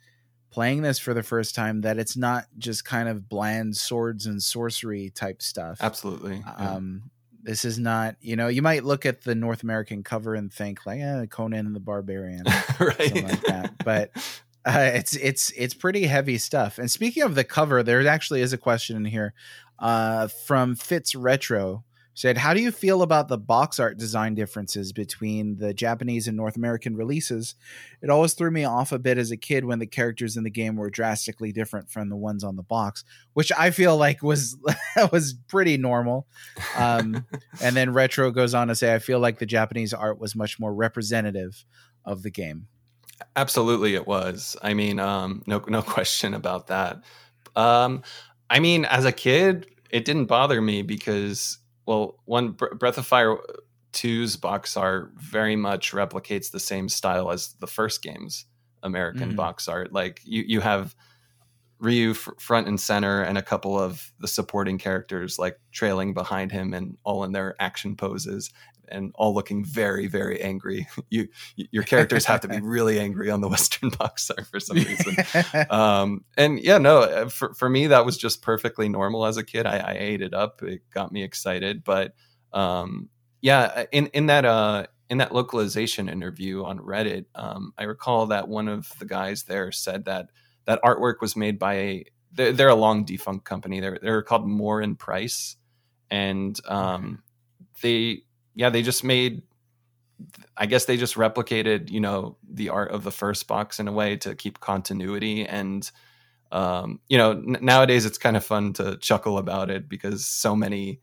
playing 0.51 0.83
this 0.83 0.99
for 0.99 1.15
the 1.15 1.23
first 1.23 1.55
time 1.55 1.83
that 1.83 1.97
it's 1.97 2.17
not 2.17 2.47
just 2.59 2.85
kind 2.85 3.09
of 3.09 3.29
bland 3.29 3.77
swords 3.77 4.27
and 4.27 4.43
sorcery 4.43 5.11
type 5.11 5.41
stuff. 5.41 5.79
Absolutely. 5.81 6.43
Yeah. 6.45 6.55
Um, 6.57 7.11
this 7.43 7.65
is 7.65 7.79
not, 7.79 8.17
you 8.21 8.35
know, 8.35 8.49
you 8.49 8.61
might 8.61 8.83
look 8.83 9.07
at 9.07 9.23
the 9.23 9.37
North 9.37 9.63
American 9.63 10.03
cover 10.03 10.35
and 10.35 10.53
think 10.53 10.85
like, 10.85 11.01
eh, 11.01 11.27
Conan 11.27 11.67
and 11.67 11.77
the 11.77 11.81
Barbarian, 11.81 12.43
right? 12.45 12.65
Something 12.99 13.29
like 13.29 13.43
that. 13.43 13.85
But 13.85 14.11
uh, 14.65 14.91
it's 14.95 15.15
it's 15.15 15.51
it's 15.51 15.75
pretty 15.75 16.07
heavy 16.07 16.39
stuff. 16.39 16.79
And 16.79 16.91
speaking 16.91 17.23
of 17.23 17.37
the 17.37 17.45
cover, 17.45 17.85
there 17.85 18.05
actually 18.09 18.41
is 18.41 18.53
a 18.53 18.59
question 18.59 18.97
in 18.97 19.05
here 19.05 19.33
uh, 19.79 20.27
from 20.27 20.75
Fitz 20.75 21.15
Retro 21.15 21.85
said, 22.17 22.39
How 22.39 22.55
do 22.55 22.61
you 22.61 22.73
feel 22.73 23.03
about 23.03 23.29
the 23.29 23.39
box 23.39 23.79
art 23.79 23.99
design 23.99 24.35
differences 24.35 24.93
between 24.93 25.59
the 25.59 25.75
Japanese 25.75 26.27
and 26.27 26.37
North 26.37 26.57
American 26.57 26.97
releases? 26.97 27.55
It 28.03 28.11
always 28.11 28.33
threw 28.33 28.51
me 28.51 28.65
off 28.65 28.91
a 28.91 28.99
bit 28.99 29.19
as 29.19 29.31
a 29.31 29.37
kid 29.37 29.67
when 29.67 29.79
the 29.79 29.87
characters 29.87 30.37
in 30.37 30.43
the 30.43 30.51
game 30.51 30.77
were 30.77 30.91
drastically 30.91 31.53
different 31.53 31.91
from 31.91 32.09
the 32.09 32.17
ones 32.17 32.43
on 32.43 32.57
the 32.57 32.63
box, 32.63 33.05
which 33.35 33.53
I 33.57 33.71
feel 33.71 33.97
like 33.97 34.23
was 34.23 34.57
was 35.13 35.35
pretty 35.47 35.77
normal. 35.77 36.27
Um, 36.77 37.27
and 37.63 37.77
then 37.77 37.93
Retro 37.93 38.31
goes 38.31 38.55
on 38.55 38.69
to 38.69 38.75
say, 38.75 38.95
I 38.95 38.99
feel 38.99 39.21
like 39.21 39.39
the 39.39 39.47
Japanese 39.47 39.93
art 39.93 40.19
was 40.19 40.35
much 40.35 40.59
more 40.59 40.75
representative 40.75 41.65
of 42.05 42.23
the 42.23 42.31
game. 42.31 42.67
Absolutely, 43.35 43.95
it 43.95 44.07
was. 44.07 44.57
I 44.63 44.73
mean, 44.73 44.99
um, 44.99 45.43
no, 45.47 45.63
no 45.69 45.83
question 45.83 46.33
about 46.33 46.69
that. 46.69 47.03
Um, 47.55 48.03
I 48.49 48.61
mean, 48.61 48.87
as 48.87 49.05
a 49.05 49.13
kid, 49.13 49.67
it 49.91 50.05
didn't 50.05 50.27
bother 50.27 50.61
me 50.63 50.83
because 50.83 51.59
well, 51.87 52.19
one 52.25 52.53
Breath 52.53 52.99
of 52.99 53.07
Fire 53.07 53.37
2's 53.93 54.37
box 54.37 54.77
art 54.77 55.13
very 55.17 55.57
much 55.57 55.93
replicates 55.93 56.51
the 56.51 56.61
same 56.61 56.89
style 56.89 57.31
as 57.31 57.55
the 57.61 57.67
first 57.67 58.03
game's 58.03 58.45
American 58.83 59.33
mm. 59.33 59.37
box 59.37 59.69
art. 59.69 59.93
Like 59.93 60.21
you, 60.25 60.45
you 60.47 60.61
have 60.61 60.95
Ryu 61.79 62.11
f- 62.11 62.29
front 62.39 62.69
and 62.69 62.81
center, 62.81 63.23
and 63.23 63.39
a 63.39 63.43
couple 63.43 63.79
of 63.79 64.13
the 64.19 64.29
supporting 64.29 64.79
characters 64.79 65.39
like 65.39 65.59
trailing 65.73 66.15
behind 66.15 66.53
him 66.53 66.75
and 66.75 66.97
all 67.05 67.25
in 67.25 67.33
their 67.33 67.55
action 67.61 67.97
poses 67.97 68.51
and 68.89 69.13
all 69.15 69.35
looking 69.35 69.65
very, 69.65 70.07
very 70.07 70.41
angry. 70.41 70.87
You, 71.09 71.29
your 71.55 71.85
characters 71.85 72.25
have 72.25 72.41
to 72.41 72.49
be 72.49 72.61
really 72.63 72.99
angry 72.99 73.31
on 73.31 73.41
the 73.41 73.49
Western 73.57 73.91
box 73.91 74.31
art 74.31 74.47
for 74.47 74.59
some 74.59 74.77
reason. 74.77 75.17
um, 75.71 76.25
and 76.37 76.59
yeah, 76.59 76.79
no, 76.79 77.03
uh, 77.03 77.29
for, 77.29 77.55
for 77.55 77.69
me, 77.69 77.87
that 77.87 78.05
was 78.05 78.17
just 78.17 78.43
perfectly 78.43 78.89
normal 78.89 79.25
as 79.25 79.37
a 79.37 79.45
kid. 79.45 79.67
I, 79.67 79.79
I 79.79 79.97
ate 79.99 80.23
it 80.23 80.35
up. 80.35 80.63
It 80.63 80.83
got 80.91 81.13
me 81.13 81.23
excited. 81.23 81.85
But 81.85 82.15
um, 82.53 83.09
yeah, 83.41 83.61
uh, 83.61 83.85
in, 83.93 84.09
in 84.09 84.27
that, 84.27 84.45
uh, 84.45 84.87
in 85.09 85.19
that 85.19 85.33
localization 85.33 86.09
interview 86.09 86.65
on 86.65 86.81
Reddit, 86.81 87.27
um, 87.35 87.73
I 87.79 87.85
recall 87.85 88.27
that 88.27 88.49
one 88.49 88.69
of 88.69 88.91
the 88.99 89.07
guys 89.07 89.45
there 89.45 89.71
said 89.71 90.07
that 90.07 90.31
that 90.65 90.83
artwork 90.83 91.21
was 91.21 91.37
made 91.37 91.59
by 91.59 91.75
a 91.75 92.05
they're, 92.33 92.53
they're 92.53 92.69
a 92.69 92.75
long 92.75 93.05
defunct 93.05 93.45
company. 93.45 93.81
They're 93.81 93.99
they're 94.01 94.23
called 94.23 94.47
Moore 94.47 94.81
and 94.81 94.99
Price, 94.99 95.57
and 96.11 96.59
um, 96.69 97.23
they 97.83 98.23
yeah, 98.57 98.71
they 98.71 98.83
just 98.83 99.05
made 99.05 99.43
I 100.57 100.67
guess 100.67 100.87
they 100.87 100.97
just 100.97 101.15
replicated, 101.15 101.91
you 101.91 102.01
know, 102.01 102.37
the 102.49 102.71
art 102.71 102.91
of 102.91 103.05
the 103.05 103.11
first 103.11 103.47
box 103.47 103.79
in 103.79 103.89
a 103.89 103.93
way 103.93 104.17
to 104.19 104.35
keep 104.35 104.61
continuity. 104.61 105.45
And, 105.47 105.89
um, 106.51 107.01
you 107.09 107.19
know, 107.19 107.33
n- 107.33 107.59
nowadays 107.61 108.07
it's 108.07 108.19
kind 108.19 108.37
of 108.37 108.45
fun 108.45 108.73
to 108.75 108.97
chuckle 108.97 109.37
about 109.39 109.71
it 109.71 109.89
because 109.89 110.27
so 110.27 110.57
many, 110.57 111.01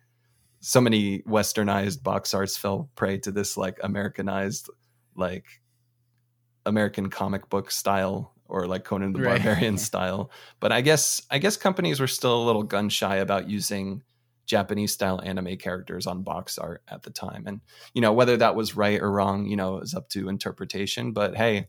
so 0.62 0.82
many 0.82 1.20
westernized 1.22 2.02
box 2.02 2.34
arts 2.34 2.58
fell 2.58 2.90
prey 2.96 3.20
to 3.20 3.32
this 3.32 3.56
like 3.56 3.80
Americanized, 3.84 4.70
like 5.16 5.46
American 6.66 7.10
comic 7.10 7.50
book 7.50 7.70
style 7.70 8.34
or 8.46 8.66
like 8.66 8.84
Conan 8.84 9.14
the 9.14 9.22
right. 9.22 9.44
Barbarian 9.44 9.78
style. 9.90 10.32
But 10.60 10.72
I 10.72 10.82
guess, 10.82 11.22
I 11.30 11.38
guess 11.38 11.56
companies 11.58 12.00
were 12.00 12.08
still 12.08 12.42
a 12.42 12.46
little 12.46 12.64
gun 12.64 12.90
shy 12.90 13.18
about 13.18 13.48
using 13.48 14.02
Japanese 14.46 14.92
style 14.92 15.22
anime 15.24 15.58
characters 15.58 16.08
on 16.08 16.24
box 16.24 16.58
art 16.58 16.84
at 16.88 17.04
the 17.04 17.10
time. 17.10 17.46
And, 17.48 17.62
you 17.94 18.02
know, 18.02 18.14
whether 18.14 18.38
that 18.38 18.56
was 18.56 18.76
right 18.76 19.02
or 19.02 19.12
wrong, 19.12 19.48
you 19.48 19.56
know, 19.56 19.80
is 19.80 19.94
up 19.94 20.10
to 20.10 20.30
interpretation. 20.30 21.14
But 21.14 21.36
hey, 21.36 21.68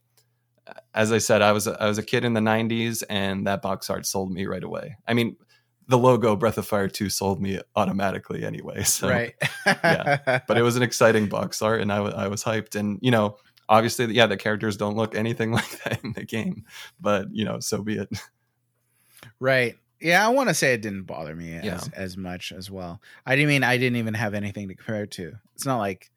as 0.92 1.12
I 1.12 1.18
said, 1.18 1.42
I 1.42 1.52
was 1.52 1.66
a, 1.66 1.80
I 1.80 1.86
was 1.86 1.98
a 1.98 2.02
kid 2.02 2.24
in 2.24 2.32
the 2.32 2.40
90s 2.40 3.02
and 3.08 3.46
that 3.46 3.62
box 3.62 3.90
art 3.90 4.06
sold 4.06 4.32
me 4.32 4.46
right 4.46 4.64
away. 4.64 4.96
I 5.06 5.14
mean, 5.14 5.36
the 5.86 5.98
logo 5.98 6.34
Breath 6.34 6.58
of 6.58 6.66
Fire 6.66 6.88
2 6.88 7.10
sold 7.10 7.40
me 7.40 7.60
automatically 7.76 8.44
anyway. 8.44 8.82
So, 8.84 9.08
right. 9.08 9.34
yeah. 9.66 10.40
But 10.46 10.56
it 10.56 10.62
was 10.62 10.76
an 10.76 10.82
exciting 10.82 11.28
box 11.28 11.60
art 11.62 11.80
and 11.80 11.92
I, 11.92 11.96
w- 11.98 12.14
I 12.14 12.28
was 12.28 12.42
hyped. 12.42 12.74
And, 12.74 12.98
you 13.02 13.10
know, 13.10 13.36
obviously, 13.68 14.12
yeah, 14.14 14.26
the 14.26 14.36
characters 14.36 14.76
don't 14.76 14.96
look 14.96 15.14
anything 15.14 15.52
like 15.58 15.82
that 15.84 16.02
in 16.02 16.12
the 16.12 16.24
game, 16.24 16.64
but, 17.00 17.26
you 17.32 17.44
know, 17.44 17.60
so 17.60 17.82
be 17.82 17.98
it. 17.98 18.08
Right. 19.40 19.76
Yeah, 20.04 20.24
I 20.24 20.28
want 20.28 20.50
to 20.50 20.54
say 20.54 20.74
it 20.74 20.82
didn't 20.82 21.04
bother 21.04 21.34
me 21.34 21.54
as, 21.54 21.64
yeah. 21.64 21.80
as 21.94 22.18
much 22.18 22.52
as 22.52 22.70
well. 22.70 23.00
I 23.24 23.36
didn't 23.36 23.48
mean 23.48 23.64
I 23.64 23.78
didn't 23.78 23.96
even 23.96 24.12
have 24.12 24.34
anything 24.34 24.68
to 24.68 24.74
compare 24.74 25.04
it 25.04 25.10
to. 25.12 25.32
It's 25.54 25.64
not 25.64 25.78
like, 25.78 26.10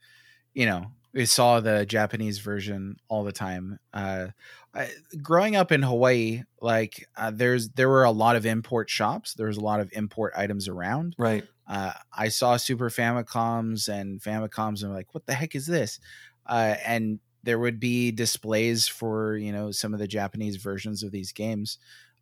you 0.54 0.66
know, 0.66 0.88
we 1.14 1.26
saw 1.26 1.62
the 1.62 1.86
Japanese 1.86 2.40
version 2.40 2.98
all 3.08 3.24
the 3.24 3.32
time. 3.32 3.80
Uh, 3.94 4.28
I, 4.74 4.90
growing 5.22 5.56
up 5.56 5.72
in 5.72 5.84
Hawaii, 5.84 6.44
like 6.62 7.08
uh, 7.16 7.32
there's 7.34 7.70
there 7.70 7.88
were 7.88 8.04
a 8.04 8.12
lot 8.12 8.36
of 8.36 8.46
import 8.46 8.90
shops. 8.90 9.36
There 9.36 9.48
was 9.48 9.56
a 9.56 9.62
lot 9.62 9.80
of 9.80 9.90
import 9.94 10.34
items 10.36 10.68
around. 10.68 11.16
Right. 11.18 11.46
Uh, 11.66 11.94
I 12.12 12.28
saw 12.28 12.58
Super 12.58 12.90
Famicoms 12.90 13.88
and 13.88 14.22
Famicoms, 14.22 14.82
and 14.82 14.92
I'm 14.92 14.94
like, 14.94 15.14
what 15.14 15.26
the 15.26 15.34
heck 15.34 15.56
is 15.56 15.66
this? 15.66 16.02
Uh, 16.46 16.76
and 16.86 17.20
there 17.44 17.58
would 17.58 17.80
be 17.80 18.12
displays 18.12 18.86
for 18.90 19.38
you 19.38 19.54
know 19.54 19.72
some 19.72 19.94
of 19.94 20.00
the 20.02 20.08
Japanese 20.10 20.58
versions 20.58 21.04
of 21.04 21.12
these 21.12 21.32
games. 21.32 21.78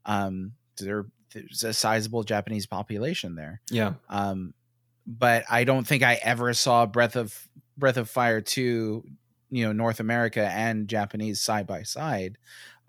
Um, 0.06 0.52
they're 0.78 1.08
there's 1.36 1.64
a 1.64 1.74
sizable 1.74 2.24
Japanese 2.24 2.66
population 2.66 3.36
there. 3.36 3.62
Yeah. 3.70 3.94
Um, 4.10 4.54
but 5.06 5.44
I 5.50 5.66
don't 5.66 5.86
think 5.86 6.02
I 6.02 6.16
ever 6.24 6.54
saw 6.54 6.86
Breath 6.86 7.16
of 7.16 7.48
Breath 7.78 7.98
of 7.98 8.10
Fire 8.10 8.42
two, 8.42 9.04
you 9.52 9.66
know, 9.66 9.74
North 9.74 10.00
America 10.00 10.48
and 10.48 10.88
Japanese 10.88 11.42
side 11.42 11.68
by 11.68 11.84
side, 11.84 12.38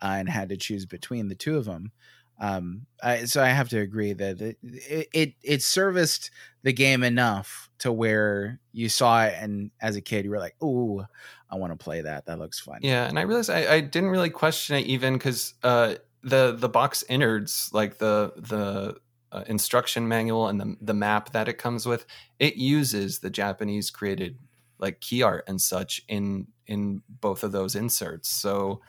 uh, 0.00 0.14
and 0.18 0.28
had 0.28 0.48
to 0.50 0.56
choose 0.56 0.86
between 0.86 1.28
the 1.28 1.34
two 1.34 1.58
of 1.58 1.66
them. 1.66 1.92
Um, 2.38 2.86
I, 3.02 3.24
so 3.24 3.42
I 3.42 3.48
have 3.48 3.68
to 3.70 3.78
agree 3.80 4.12
that 4.12 4.40
it, 4.40 4.58
it, 4.62 5.32
it 5.42 5.62
serviced 5.62 6.30
the 6.62 6.72
game 6.72 7.02
enough 7.02 7.70
to 7.78 7.90
where 7.90 8.60
you 8.72 8.88
saw 8.88 9.24
it, 9.24 9.34
and 9.38 9.70
as 9.80 9.96
a 9.96 10.00
kid, 10.00 10.24
you 10.24 10.30
were 10.30 10.38
like, 10.38 10.62
"Ooh, 10.62 11.04
I 11.50 11.56
want 11.56 11.72
to 11.72 11.82
play 11.82 12.02
that. 12.02 12.26
That 12.26 12.38
looks 12.38 12.60
fun." 12.60 12.80
Yeah, 12.82 13.06
and 13.06 13.18
I 13.18 13.22
realized 13.22 13.50
I, 13.50 13.74
I 13.74 13.80
didn't 13.80 14.10
really 14.10 14.30
question 14.30 14.76
it 14.76 14.86
even 14.86 15.14
because 15.14 15.54
uh, 15.62 15.96
the 16.26 16.56
the 16.58 16.68
box 16.68 17.04
innards, 17.08 17.70
like 17.72 17.98
the 17.98 18.32
the 18.36 18.96
uh, 19.30 19.44
instruction 19.46 20.08
manual 20.08 20.48
and 20.48 20.60
the 20.60 20.76
the 20.80 20.92
map 20.94 21.32
that 21.32 21.48
it 21.48 21.56
comes 21.56 21.86
with, 21.86 22.04
it 22.38 22.56
uses 22.56 23.20
the 23.20 23.30
Japanese 23.30 23.90
created 23.90 24.38
like 24.78 25.00
key 25.00 25.22
art 25.22 25.44
and 25.46 25.60
such 25.60 26.02
in 26.08 26.48
in 26.66 27.02
both 27.08 27.44
of 27.44 27.52
those 27.52 27.76
inserts. 27.76 28.28
So 28.28 28.80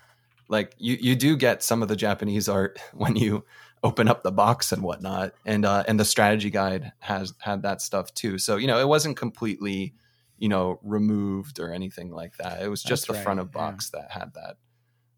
like 0.50 0.74
you 0.80 0.98
you 1.00 1.16
do 1.16 1.38
get 1.38 1.62
some 1.62 1.84
of 1.84 1.90
the 1.90 1.96
Japanese 1.96 2.50
art 2.50 2.80
when 2.94 3.16
you 3.16 3.46
open 3.84 4.08
up 4.08 4.24
the 4.24 4.32
box 4.32 4.72
and 4.72 4.82
whatnot, 4.82 5.34
and 5.46 5.64
uh, 5.64 5.84
and 5.88 6.00
the 6.00 6.06
strategy 6.06 6.50
guide 6.50 6.92
has 7.00 7.34
had 7.40 7.62
that 7.62 7.84
stuff 7.84 8.12
too. 8.16 8.40
So 8.40 8.58
you 8.58 8.66
know, 8.66 8.80
it 8.80 8.88
wasn't 8.88 9.16
completely 9.16 9.94
you 10.40 10.50
know 10.50 10.80
removed 10.82 11.60
or 11.60 11.72
anything 11.72 12.10
like 12.10 12.38
that. 12.38 12.64
It 12.64 12.70
was 12.70 12.82
just 12.82 13.08
That's 13.08 13.20
the 13.20 13.24
front 13.24 13.40
of 13.40 13.52
box 13.52 13.92
that 13.92 14.10
had 14.10 14.34
that 14.34 14.58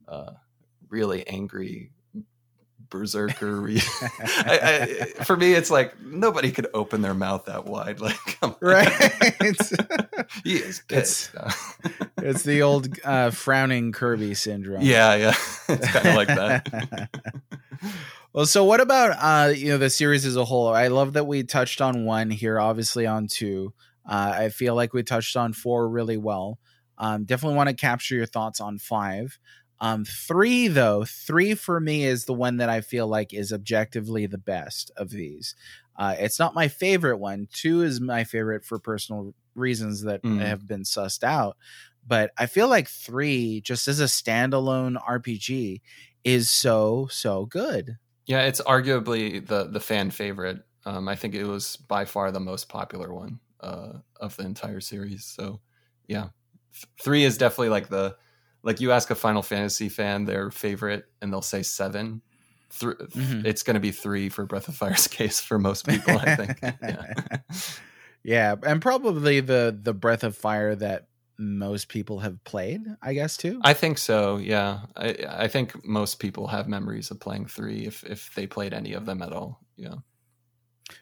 uh, 0.05 0.33
really 0.89 1.25
angry 1.25 1.91
berserker. 2.89 3.67
I, 4.19 5.05
I, 5.19 5.23
for 5.23 5.35
me, 5.35 5.53
it's 5.53 5.69
like 5.69 5.99
nobody 6.01 6.51
could 6.51 6.67
open 6.73 7.01
their 7.01 7.13
mouth 7.13 7.45
that 7.45 7.65
wide. 7.65 7.99
Like, 8.41 8.61
right. 8.61 8.89
he 10.43 10.55
is 10.55 10.81
pissed. 10.87 11.31
it's 12.17 12.43
the 12.43 12.61
old 12.61 12.87
uh, 13.03 13.31
frowning 13.31 13.91
Kirby 13.91 14.33
syndrome. 14.33 14.81
yeah, 14.81 15.15
yeah, 15.15 15.33
it's 15.67 15.91
kind 15.91 16.07
of 16.07 16.15
like 16.15 16.27
that. 16.27 17.09
Well, 18.31 18.45
so 18.45 18.63
what 18.63 18.79
about 18.79 19.17
uh, 19.19 19.51
you 19.51 19.69
know 19.69 19.77
the 19.77 19.89
series 19.89 20.25
as 20.25 20.35
a 20.35 20.45
whole? 20.45 20.67
I 20.69 20.87
love 20.87 21.13
that 21.13 21.25
we 21.25 21.43
touched 21.43 21.81
on 21.81 22.05
one 22.05 22.29
here, 22.29 22.59
obviously 22.59 23.07
on 23.07 23.27
two. 23.27 23.73
Uh, 24.07 24.33
I 24.35 24.49
feel 24.49 24.75
like 24.75 24.93
we 24.93 25.03
touched 25.03 25.35
on 25.35 25.53
four 25.53 25.89
really 25.89 26.17
well. 26.17 26.59
Um, 26.97 27.25
definitely 27.25 27.57
want 27.57 27.69
to 27.69 27.75
capture 27.75 28.15
your 28.15 28.25
thoughts 28.25 28.59
on 28.61 28.77
five. 28.77 29.39
Um, 29.81 30.03
three 30.05 30.67
though, 30.67 31.05
three 31.05 31.55
for 31.55 31.79
me 31.79 32.03
is 32.03 32.25
the 32.25 32.33
one 32.33 32.57
that 32.57 32.69
I 32.69 32.81
feel 32.81 33.07
like 33.07 33.33
is 33.33 33.53
objectively 33.53 34.25
the 34.25 34.37
best 34.37 34.91
of 34.97 35.09
these. 35.09 35.55
Uh, 35.95 36.15
it's 36.17 36.39
not 36.39 36.53
my 36.53 36.67
favorite 36.67 37.17
one. 37.17 37.47
Two 37.51 37.81
is 37.81 37.99
my 38.01 38.23
favorite 38.23 38.65
for 38.65 38.79
personal 38.79 39.33
reasons 39.55 40.03
that 40.03 40.21
Mm. 40.23 40.39
have 40.39 40.67
been 40.67 40.83
sussed 40.83 41.23
out. 41.23 41.57
But 42.05 42.31
I 42.37 42.45
feel 42.45 42.67
like 42.67 42.87
three, 42.89 43.61
just 43.61 43.87
as 43.87 43.99
a 43.99 44.05
standalone 44.05 45.01
RPG, 45.05 45.81
is 46.23 46.49
so 46.49 47.07
so 47.11 47.45
good. 47.45 47.97
Yeah, 48.25 48.43
it's 48.43 48.61
arguably 48.61 49.45
the 49.45 49.65
the 49.65 49.79
fan 49.79 50.11
favorite. 50.11 50.63
Um, 50.85 51.07
I 51.07 51.15
think 51.15 51.35
it 51.35 51.45
was 51.45 51.75
by 51.77 52.05
far 52.05 52.31
the 52.31 52.39
most 52.39 52.69
popular 52.69 53.13
one 53.13 53.39
uh, 53.59 53.99
of 54.17 54.35
the 54.37 54.43
entire 54.43 54.79
series. 54.81 55.25
So, 55.25 55.61
yeah, 56.07 56.29
Th- 56.73 56.85
three 57.01 57.23
is 57.23 57.37
definitely 57.37 57.69
like 57.69 57.89
the 57.89 58.17
like 58.63 58.81
you 58.81 58.91
ask 58.91 59.09
a 59.09 59.15
Final 59.15 59.41
Fantasy 59.41 59.89
fan 59.89 60.25
their 60.25 60.51
favorite, 60.51 61.05
and 61.21 61.31
they'll 61.31 61.41
say 61.41 61.63
seven. 61.63 62.21
Mhm. 62.71 63.45
It's 63.45 63.63
going 63.63 63.73
to 63.75 63.79
be 63.79 63.91
three 63.91 64.29
for 64.29 64.45
Breath 64.45 64.67
of 64.67 64.75
Fire's 64.75 65.07
case 65.19 65.39
for 65.39 65.57
most 65.57 65.87
people. 65.87 66.17
I 66.19 66.35
think. 66.35 66.59
Yeah. 66.81 67.13
yeah, 68.23 68.55
and 68.63 68.81
probably 68.81 69.39
the 69.39 69.77
the 69.81 69.93
Breath 69.93 70.23
of 70.23 70.35
Fire 70.37 70.75
that 70.75 71.07
most 71.37 71.87
people 71.87 72.19
have 72.19 72.43
played, 72.43 72.81
I 73.01 73.13
guess 73.13 73.37
too. 73.37 73.61
I 73.63 73.73
think 73.73 73.97
so. 73.97 74.37
Yeah, 74.37 74.81
I 74.95 75.15
I 75.27 75.47
think 75.47 75.85
most 75.85 76.19
people 76.19 76.47
have 76.47 76.67
memories 76.67 77.11
of 77.11 77.19
playing 77.19 77.45
three 77.47 77.85
if 77.85 78.03
if 78.03 78.33
they 78.35 78.45
played 78.45 78.73
any 78.73 78.93
of 78.93 79.05
them 79.05 79.21
at 79.21 79.31
all. 79.33 79.61
Yeah. 79.77 79.95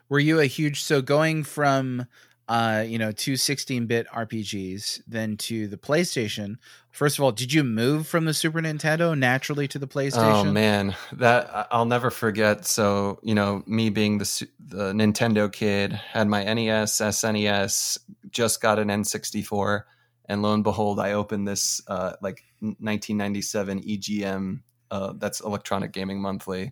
Were 0.10 0.20
you 0.20 0.40
a 0.40 0.46
huge 0.46 0.84
so 0.84 1.02
going 1.02 1.44
from 1.44 2.06
uh 2.48 2.84
you 2.88 2.98
know 2.98 3.12
two 3.12 3.34
16-bit 3.34 4.08
RPGs 4.08 5.02
then 5.08 5.38
to 5.38 5.68
the 5.68 5.78
PlayStation? 5.78 6.58
First 6.92 7.20
of 7.20 7.24
all, 7.24 7.32
did 7.32 7.54
you 7.54 7.64
move 7.64 8.08
from 8.08 8.26
the 8.26 8.34
Super 8.34 8.60
Nintendo 8.60 9.18
naturally 9.18 9.68
to 9.68 9.78
the 9.78 9.88
PlayStation? 9.88 10.46
Oh 10.48 10.52
man, 10.52 10.96
that 11.12 11.68
I'll 11.72 11.86
never 11.86 12.10
forget. 12.10 12.66
So 12.66 13.20
you 13.22 13.36
know, 13.36 13.64
me 13.68 13.90
being 13.90 14.18
the 14.18 14.48
the 14.60 14.94
Nintendo 14.94 15.52
kid, 15.52 15.94
had 15.94 16.28
my 16.28 16.44
NES, 16.44 16.94
SNES, 16.94 18.00
just 18.32 18.62
got 18.62 18.80
an 18.80 18.88
N64, 18.88 19.84
and 20.26 20.42
lo 20.42 20.54
and 20.54 20.64
behold, 20.64 21.00
I 21.00 21.14
opened 21.14 21.48
this 21.48 21.82
uh, 21.88 22.14
like 22.22 22.44
1997 22.62 23.82
EGM. 23.82 24.62
Uh, 24.90 25.14
that's 25.18 25.42
Electronic 25.42 25.92
Gaming 25.92 26.22
Monthly. 26.22 26.72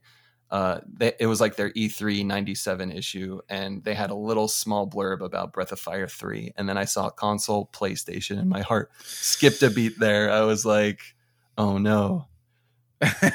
Uh, 0.56 0.80
they, 0.88 1.12
it 1.20 1.26
was 1.28 1.41
like 1.41 1.58
their 1.58 1.72
E 1.76 1.89
E3 1.89 2.26
97 2.26 2.89
issue, 2.91 3.41
and 3.49 3.84
they 3.84 3.93
had 3.93 4.10
a 4.10 4.16
little 4.16 4.47
small 4.47 4.89
blurb 4.89 5.20
about 5.20 5.51
Breath 5.51 5.74
of 5.74 5.80
Fire 5.82 6.08
3. 6.08 6.53
And 6.56 6.70
then 6.70 6.78
I 6.78 6.86
saw 6.86 7.10
console, 7.10 7.70
PlayStation, 7.74 8.39
and 8.39 8.49
my 8.49 8.62
heart 8.62 8.89
skipped 9.03 9.62
a 9.64 9.70
beat 9.70 9.99
there. 9.99 10.32
I 10.32 10.41
was 10.51 10.66
like, 10.66 11.01
oh 11.58 11.78
no, 11.78 12.28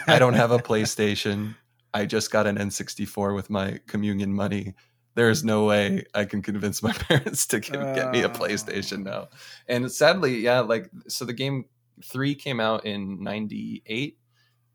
I 0.07 0.19
don't 0.19 0.33
have 0.33 0.51
a 0.51 0.59
PlayStation. 0.71 1.57
I 1.93 2.07
just 2.07 2.31
got 2.31 2.47
an 2.47 2.57
N64 2.57 3.35
with 3.35 3.51
my 3.51 3.81
communion 3.87 4.33
money. 4.33 4.75
There's 5.15 5.45
no 5.45 5.67
way 5.67 6.05
I 6.15 6.25
can 6.25 6.41
convince 6.41 6.83
my 6.83 6.93
parents 7.09 7.47
to 7.49 7.61
get, 7.61 7.97
get 7.97 8.11
me 8.13 8.23
a 8.23 8.29
Oh. 8.29 8.31
PlayStation 8.31 9.03
now. 9.03 9.29
And 9.69 9.93
sadly, 9.93 10.39
yeah, 10.39 10.61
like 10.61 10.89
so 11.09 11.27
the 11.27 11.35
game 11.35 11.67
3 12.03 12.35
came 12.35 12.61
out 12.61 12.87
in 12.87 13.23
98 13.23 14.17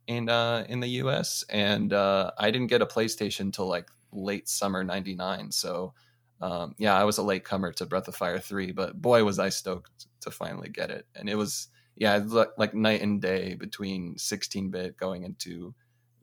in 0.08 0.30
uh 0.30 0.66
in 0.70 0.80
the 0.80 0.88
US 1.02 1.44
and 1.50 1.92
uh 1.94 2.32
I 2.38 2.52
didn't 2.52 2.68
get 2.68 2.82
a 2.82 2.86
PlayStation 2.86 3.52
till 3.52 3.68
like 3.68 3.90
late 4.12 4.48
summer 4.48 4.84
99. 4.84 5.52
So 5.52 5.94
um 6.42 6.76
yeah, 6.78 6.96
I 6.96 7.04
was 7.04 7.18
a 7.18 7.24
late 7.24 7.44
comer 7.44 7.72
to 7.74 7.86
Breath 7.86 8.08
of 8.08 8.16
Fire 8.16 8.40
3, 8.40 8.72
but 8.72 9.02
boy 9.02 9.24
was 9.24 9.40
I 9.40 9.50
stoked 9.50 10.08
to 10.22 10.32
finally 10.32 10.70
get 10.70 10.90
it. 10.90 11.08
And 11.16 11.30
it 11.30 11.36
was 11.36 11.68
yeah, 11.98 12.18
it's 12.18 12.34
like, 12.34 12.50
like 12.58 12.74
night 12.74 13.02
and 13.02 13.22
day 13.22 13.56
between 13.56 14.16
16-bit 14.16 14.98
going 14.98 15.24
into 15.24 15.74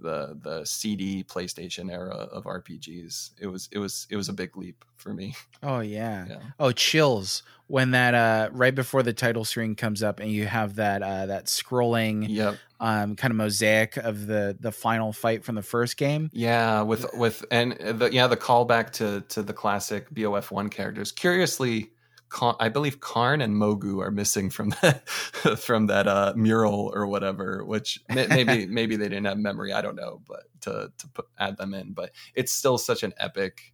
the 0.02 0.36
the 0.40 0.64
CD 0.64 1.24
PlayStation 1.24 1.90
era 1.90 2.10
of 2.10 2.44
RPGs. 2.44 3.30
It 3.40 3.46
was 3.46 3.68
it 3.72 3.78
was 3.78 4.06
it 4.10 4.16
was 4.16 4.28
a 4.28 4.32
big 4.32 4.56
leap 4.56 4.84
for 4.96 5.14
me. 5.14 5.34
Oh 5.62 5.80
yeah. 5.80 6.26
Yeah. 6.28 6.38
Oh, 6.58 6.72
chills 6.72 7.42
when 7.68 7.92
that 7.92 8.14
uh 8.14 8.50
right 8.52 8.74
before 8.74 9.02
the 9.02 9.12
title 9.12 9.44
screen 9.44 9.74
comes 9.74 10.02
up 10.02 10.20
and 10.20 10.30
you 10.30 10.46
have 10.46 10.74
that 10.76 11.02
uh 11.02 11.26
that 11.26 11.46
scrolling 11.46 12.26
Yep. 12.28 12.56
um 12.80 13.16
kind 13.16 13.30
of 13.30 13.36
mosaic 13.36 13.96
of 13.96 14.26
the 14.26 14.56
the 14.60 14.72
final 14.72 15.12
fight 15.12 15.44
from 15.44 15.54
the 15.54 15.62
first 15.62 15.96
game. 15.96 16.30
Yeah, 16.32 16.82
with 16.82 17.06
with 17.14 17.44
and 17.50 17.72
the 17.72 18.10
yeah 18.12 18.26
the 18.26 18.36
callback 18.36 18.90
to 18.94 19.22
to 19.30 19.42
the 19.42 19.52
classic 19.52 20.10
BOF 20.12 20.50
one 20.50 20.68
characters. 20.68 21.12
Curiously, 21.12 21.92
I 22.40 22.68
believe 22.68 23.00
Karn 23.00 23.40
and 23.40 23.54
Mogu 23.54 24.02
are 24.02 24.10
missing 24.10 24.50
from 24.50 24.70
that 24.82 25.08
from 25.58 25.86
that 25.86 26.06
uh, 26.06 26.32
mural 26.36 26.90
or 26.94 27.06
whatever. 27.06 27.64
Which 27.64 28.00
maybe 28.08 28.66
maybe 28.70 28.96
they 28.96 29.08
didn't 29.08 29.26
have 29.26 29.38
memory. 29.38 29.72
I 29.72 29.82
don't 29.82 29.96
know, 29.96 30.20
but 30.26 30.44
to 30.62 30.92
to 30.96 31.08
put, 31.08 31.26
add 31.38 31.56
them 31.56 31.74
in, 31.74 31.92
but 31.92 32.12
it's 32.34 32.52
still 32.52 32.78
such 32.78 33.02
an 33.02 33.12
epic 33.18 33.72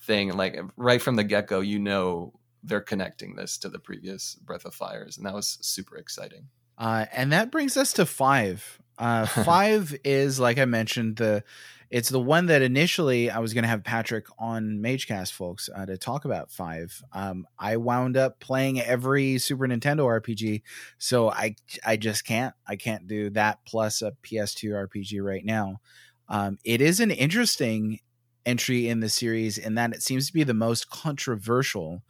thing. 0.00 0.32
Like 0.36 0.58
right 0.76 1.02
from 1.02 1.16
the 1.16 1.24
get 1.24 1.46
go, 1.46 1.60
you 1.60 1.78
know 1.78 2.38
they're 2.62 2.80
connecting 2.80 3.36
this 3.36 3.58
to 3.58 3.68
the 3.68 3.78
previous 3.78 4.34
Breath 4.36 4.64
of 4.64 4.74
Fires, 4.74 5.16
and 5.16 5.26
that 5.26 5.34
was 5.34 5.58
super 5.60 5.96
exciting. 5.96 6.48
Uh, 6.76 7.06
and 7.12 7.32
that 7.32 7.50
brings 7.50 7.76
us 7.76 7.92
to 7.94 8.06
five. 8.06 8.78
Uh, 8.98 9.26
five 9.26 9.96
is 10.04 10.40
like 10.40 10.58
I 10.58 10.64
mentioned 10.64 11.16
the 11.16 11.44
it's 11.90 12.10
the 12.10 12.20
one 12.20 12.46
that 12.46 12.60
initially 12.60 13.30
I 13.30 13.38
was 13.38 13.54
going 13.54 13.62
to 13.62 13.68
have 13.68 13.82
Patrick 13.82 14.26
on 14.38 14.80
MageCast, 14.82 15.32
folks, 15.32 15.70
uh, 15.74 15.86
to 15.86 15.96
talk 15.96 16.24
about 16.24 16.50
five. 16.50 17.02
Um, 17.12 17.46
I 17.58 17.78
wound 17.78 18.16
up 18.16 18.40
playing 18.40 18.80
every 18.80 19.38
Super 19.38 19.66
Nintendo 19.66 20.04
RPG, 20.04 20.62
so 20.98 21.30
I 21.30 21.56
I 21.86 21.96
just 21.96 22.26
can't 22.26 22.54
I 22.66 22.76
can't 22.76 23.06
do 23.06 23.30
that 23.30 23.60
plus 23.66 24.02
a 24.02 24.12
PS2 24.22 24.70
RPG 24.88 25.22
right 25.22 25.44
now. 25.44 25.80
Um, 26.28 26.58
it 26.62 26.82
is 26.82 27.00
an 27.00 27.10
interesting 27.10 28.00
entry 28.44 28.88
in 28.88 29.00
the 29.00 29.08
series 29.08 29.56
in 29.56 29.74
that 29.76 29.92
it 29.92 30.02
seems 30.02 30.26
to 30.26 30.32
be 30.32 30.44
the 30.44 30.54
most 30.54 30.90
controversial. 30.90 32.02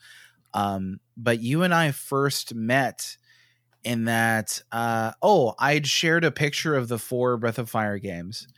Um, 0.55 0.99
but 1.17 1.41
you 1.41 1.63
and 1.63 1.73
I 1.73 1.93
first 1.93 2.55
met 2.55 3.17
in 3.85 4.07
that 4.07 4.61
uh 4.73 5.13
oh 5.23 5.55
i'd 5.61 5.87
shared 5.87 6.25
a 6.25 6.33
picture 6.33 6.75
of 6.75 6.89
the 6.89 6.99
four 6.99 7.37
breath 7.37 7.61
of 7.61 7.71
fire 7.71 7.97
games 7.97 8.49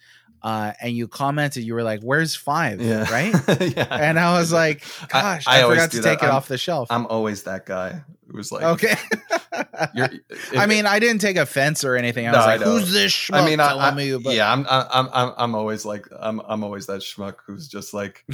uh 0.43 0.73
and 0.81 0.93
you 0.97 1.07
commented 1.09 1.63
you 1.65 1.75
were 1.75 1.83
like 1.83 2.01
where's 2.03 2.35
five 2.35 2.81
right 3.11 3.35
yeah. 3.77 3.87
and 3.91 4.19
i 4.19 4.39
was 4.39 4.53
like 4.53 4.83
gosh 5.09 5.45
I 5.47 5.59
i, 5.61 5.63
always 5.63 5.79
forgot 5.81 5.91
to 5.93 5.97
that. 6.01 6.03
take 6.03 6.19
it 6.23 6.27
I'm- 6.27 6.35
off 6.35 6.49
the 6.49 6.59
shelf 6.59 6.89
I'm 6.91 7.07
always 7.07 7.43
that 7.45 7.67
guy 7.67 8.03
who's 8.31 8.53
like, 8.53 8.63
okay 8.63 8.95
You're, 9.95 10.09
i 10.57 10.67
mean 10.67 10.87
i 10.87 10.99
didn't 11.01 11.21
take 11.21 11.37
offense 11.37 11.83
or 11.85 11.97
anything 11.97 12.27
i 12.29 12.31
was 12.31 12.39
I 12.39 12.47
like 12.57 12.61
know. 12.61 12.79
who's 12.79 12.93
this 12.93 13.13
schmuck 13.13 13.43
I 13.43 13.47
mean, 13.47 13.61
I, 13.61 13.73
I- 13.89 13.95
me 13.95 14.11
about 14.11 14.33
yeah, 14.35 14.53
I'm, 14.53 14.65
I'm, 14.69 15.09
I'm, 15.13 15.33
I'm 15.37 15.55
always 15.55 15.85
like, 15.85 16.07
I'm, 16.19 16.41
I'm 16.47 16.63
always 16.63 16.87
that 16.87 17.01
schmuck 17.01 17.37
who's 17.47 17.67
just 17.69 17.93
like, 17.93 18.25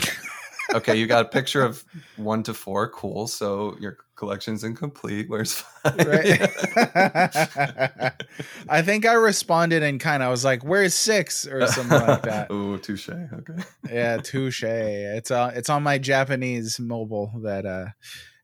okay, 0.74 0.96
you 0.96 1.06
got 1.06 1.24
a 1.26 1.28
picture 1.28 1.62
of 1.62 1.84
one 2.16 2.42
to 2.44 2.54
four, 2.54 2.88
cool. 2.90 3.26
So 3.26 3.76
your 3.80 3.98
collection's 4.16 4.64
incomplete. 4.64 5.28
Where's 5.28 5.52
five? 5.52 6.06
right 6.06 6.40
i 8.68 8.82
think 8.82 9.06
i 9.06 9.12
responded 9.12 9.82
in 9.82 9.98
kind 9.98 10.22
i 10.22 10.28
was 10.28 10.44
like 10.44 10.64
where's 10.64 10.94
six 10.94 11.46
or 11.46 11.66
something 11.66 12.00
like 12.00 12.22
that 12.22 12.50
Ooh, 12.52 12.78
touche. 12.78 13.08
Okay. 13.08 13.62
yeah 13.90 14.18
touche 14.18 14.62
it's 14.64 15.30
uh 15.30 15.52
it's 15.54 15.68
on 15.68 15.82
my 15.82 15.98
japanese 15.98 16.80
mobile 16.80 17.30
that 17.42 17.66
uh 17.66 17.86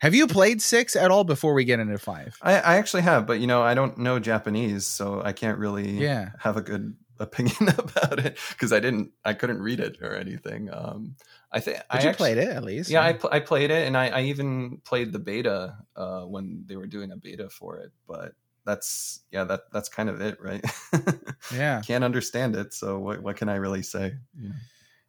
have 0.00 0.14
you 0.14 0.26
played 0.26 0.60
six 0.62 0.94
at 0.96 1.10
all 1.10 1.24
before 1.24 1.54
we 1.54 1.64
get 1.64 1.80
into 1.80 1.98
five 1.98 2.36
I, 2.42 2.54
I 2.54 2.76
actually 2.76 3.02
have, 3.02 3.24
but 3.26 3.38
you 3.40 3.46
know, 3.46 3.62
I 3.62 3.74
don't 3.74 3.98
know 3.98 4.18
Japanese, 4.18 4.84
so 4.84 5.22
I 5.24 5.32
can't 5.32 5.58
really 5.58 5.90
Yeah. 5.92 6.30
have 6.40 6.56
a 6.56 6.60
good 6.60 6.96
opinion 7.20 7.68
about 7.78 8.18
it 8.18 8.36
because 8.50 8.72
I 8.72 8.80
didn't, 8.80 9.12
I 9.24 9.32
couldn't 9.34 9.62
read 9.62 9.78
it 9.78 9.98
or 10.02 10.14
anything. 10.16 10.70
Um, 10.72 11.14
I 11.52 11.60
think 11.60 11.78
I 11.90 12.02
you 12.02 12.08
actually- 12.08 12.16
played 12.16 12.38
it 12.38 12.48
at 12.48 12.64
least. 12.64 12.90
Yeah, 12.90 13.02
I, 13.04 13.12
pl- 13.12 13.30
I 13.32 13.40
played 13.40 13.70
it, 13.70 13.86
and 13.86 13.96
I, 13.96 14.08
I 14.08 14.22
even 14.22 14.78
played 14.84 15.12
the 15.12 15.18
beta 15.18 15.76
uh, 15.96 16.22
when 16.22 16.64
they 16.66 16.76
were 16.76 16.86
doing 16.86 17.12
a 17.12 17.16
beta 17.16 17.48
for 17.50 17.78
it. 17.78 17.92
But 18.08 18.32
that's 18.64 19.20
yeah, 19.30 19.44
that 19.44 19.62
that's 19.72 19.88
kind 19.88 20.08
of 20.08 20.20
it, 20.20 20.38
right? 20.40 20.64
Yeah. 21.54 21.82
can't 21.84 22.04
understand 22.04 22.54
it. 22.56 22.72
So 22.72 22.98
what 22.98 23.22
what 23.22 23.36
can 23.36 23.48
I 23.48 23.56
really 23.56 23.82
say? 23.82 24.14
Yeah. 24.40 24.50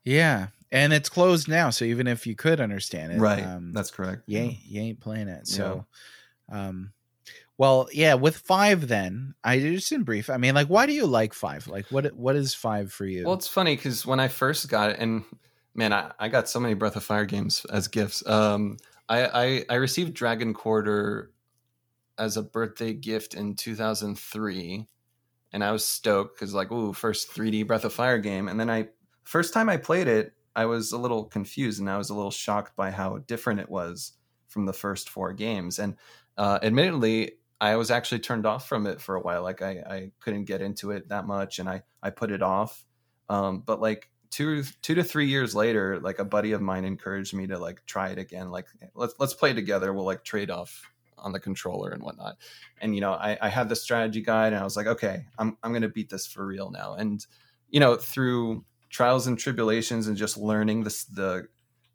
Yeah. 0.04 0.48
And 0.72 0.91
it's 0.91 1.08
closed 1.08 1.48
now, 1.48 1.70
so 1.70 1.86
even 1.86 2.08
if 2.08 2.26
you 2.26 2.36
could 2.36 2.60
understand 2.60 3.14
it, 3.14 3.20
right, 3.20 3.44
um, 3.44 3.72
that's 3.74 3.91
correct. 3.91 4.24
you 4.26 4.39
ain't, 4.39 4.58
you 4.66 4.82
ain't 4.82 5.00
playing 5.00 5.28
it. 5.28 5.46
So, 5.48 5.86
um, 6.52 6.94
well, 7.60 7.88
yeah, 7.94 8.16
with 8.16 8.38
five, 8.38 8.88
then 8.88 9.36
I 9.44 9.60
just 9.60 9.91
in 9.91 10.02
brief. 10.02 10.32
I 10.32 10.38
mean, 10.38 10.56
like, 10.56 10.68
why 10.68 10.88
do 10.88 10.94
you 10.94 11.06
like 11.06 11.34
five? 11.36 11.68
Like, 11.68 11.86
what 11.91 12.12
what 12.16 12.36
is 12.36 12.56
five 12.56 12.91
for 12.91 13.06
you? 13.06 13.26
Well, 13.26 13.36
it's 13.36 13.48
funny 13.48 13.76
because 13.76 14.04
when 14.04 14.20
I 14.20 14.28
first 14.28 14.68
got 14.68 14.89
it, 14.89 14.98
and 15.00 15.24
man, 15.76 15.94
I, 15.94 16.12
I 16.20 16.30
got 16.30 16.50
so 16.50 16.60
many 16.60 16.74
Breath 16.74 16.96
of 16.96 17.04
Fire 17.04 17.26
games 17.26 17.66
as 17.66 17.88
gifts. 17.88 18.26
Um, 18.28 18.78
I, 19.10 19.26
I 19.26 19.66
I 19.70 19.76
received 19.76 20.14
Dragon 20.14 20.54
Quarter 20.54 21.32
as 22.18 22.38
a 22.38 22.44
birthday 22.44 22.94
gift 22.94 23.34
in 23.34 23.56
2003, 23.56 24.88
and 25.52 25.64
I 25.64 25.72
was 25.72 25.86
stoked 25.86 26.36
because 26.36 26.54
like, 26.54 26.72
ooh, 26.72 26.94
first 26.94 27.32
3D 27.32 27.68
Breath 27.68 27.86
of 27.86 27.94
Fire 27.94 28.20
game, 28.20 28.48
and 28.48 28.60
then 28.60 28.70
I 28.70 28.90
first 29.24 29.54
time 29.54 29.70
I 29.70 29.78
played 29.78 30.08
it, 30.08 30.34
I 30.56 30.66
was 30.66 30.92
a 30.92 30.98
little 30.98 31.26
confused 31.26 31.80
and 31.80 31.90
I 31.90 31.98
was 31.98 32.10
a 32.10 32.16
little 32.16 32.32
shocked 32.32 32.76
by 32.76 32.92
how 32.92 33.20
different 33.20 33.60
it 33.60 33.70
was 33.70 34.14
from 34.48 34.66
the 34.66 34.74
first 34.74 35.10
four 35.10 35.34
games, 35.34 35.80
and 35.80 35.96
uh, 36.38 36.60
admittedly. 36.62 37.34
I 37.62 37.78
was 37.78 37.92
actually 37.92 38.20
turned 38.20 38.46
off 38.46 38.68
from 38.68 38.86
it 38.88 39.00
for 39.00 39.16
a 39.16 39.22
while. 39.22 39.42
Like 39.42 39.62
I, 39.62 39.70
I 39.90 40.12
couldn't 40.20 40.44
get 40.46 40.62
into 40.62 40.92
it 40.92 41.08
that 41.08 41.26
much, 41.26 41.60
and 41.60 41.70
I, 41.70 41.84
I 42.02 42.10
put 42.10 42.30
it 42.30 42.42
off. 42.42 42.84
Um, 43.30 43.64
but 43.66 43.80
like 43.80 44.10
two 44.34 44.64
two 44.82 44.96
to 44.96 45.04
three 45.04 45.28
years 45.28 45.54
later, 45.54 46.00
like 46.00 46.18
a 46.18 46.26
buddy 46.26 46.54
of 46.54 46.62
mine 46.62 46.86
encouraged 46.86 47.34
me 47.36 47.46
to 47.48 47.60
like 47.60 47.86
try 47.86 48.10
it 48.10 48.18
again. 48.18 48.50
Like 48.50 48.66
let's 48.96 49.14
let's 49.20 49.34
play 49.36 49.54
together. 49.54 49.94
We'll 49.94 50.06
like 50.06 50.24
trade 50.24 50.50
off 50.50 50.90
on 51.20 51.32
the 51.32 51.40
controller 51.40 51.92
and 51.92 52.02
whatnot. 52.02 52.38
And 52.82 52.96
you 52.96 53.02
know, 53.02 53.14
I, 53.14 53.38
I 53.40 53.50
had 53.50 53.70
the 53.70 53.76
strategy 53.76 54.22
guide, 54.22 54.54
and 54.54 54.60
I 54.60 54.64
was 54.64 54.76
like, 54.76 54.88
okay, 54.88 55.26
I'm 55.38 55.56
I'm 55.62 55.72
gonna 55.72 55.88
beat 55.88 56.10
this 56.10 56.26
for 56.26 56.46
real 56.46 56.72
now. 56.72 56.96
And 56.96 57.26
you 57.70 57.80
know, 57.80 57.96
through 57.96 58.66
trials 58.90 59.28
and 59.28 59.38
tribulations 59.38 60.08
and 60.08 60.18
just 60.18 60.36
learning 60.38 60.84
this 60.84 61.04
the 61.06 61.48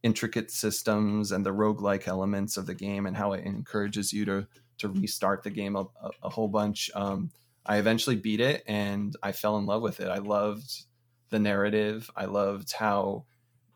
intricate 0.04 0.52
systems 0.52 1.32
and 1.32 1.44
the 1.44 1.50
roguelike 1.50 2.06
elements 2.06 2.56
of 2.56 2.66
the 2.66 2.74
game 2.74 3.06
and 3.06 3.16
how 3.16 3.32
it 3.32 3.44
encourages 3.44 4.12
you 4.12 4.24
to 4.24 4.46
to 4.78 4.88
restart 4.88 5.42
the 5.42 5.50
game 5.50 5.74
a, 5.74 5.80
a, 5.80 6.10
a 6.22 6.28
whole 6.28 6.46
bunch. 6.46 6.88
Um, 6.94 7.32
I 7.66 7.78
eventually 7.78 8.14
beat 8.14 8.40
it 8.40 8.62
and 8.68 9.16
I 9.24 9.32
fell 9.32 9.58
in 9.58 9.66
love 9.66 9.82
with 9.82 9.98
it. 9.98 10.08
I 10.08 10.18
loved 10.18 10.84
the 11.30 11.38
narrative. 11.38 12.10
I 12.16 12.24
loved 12.24 12.72
how 12.72 13.24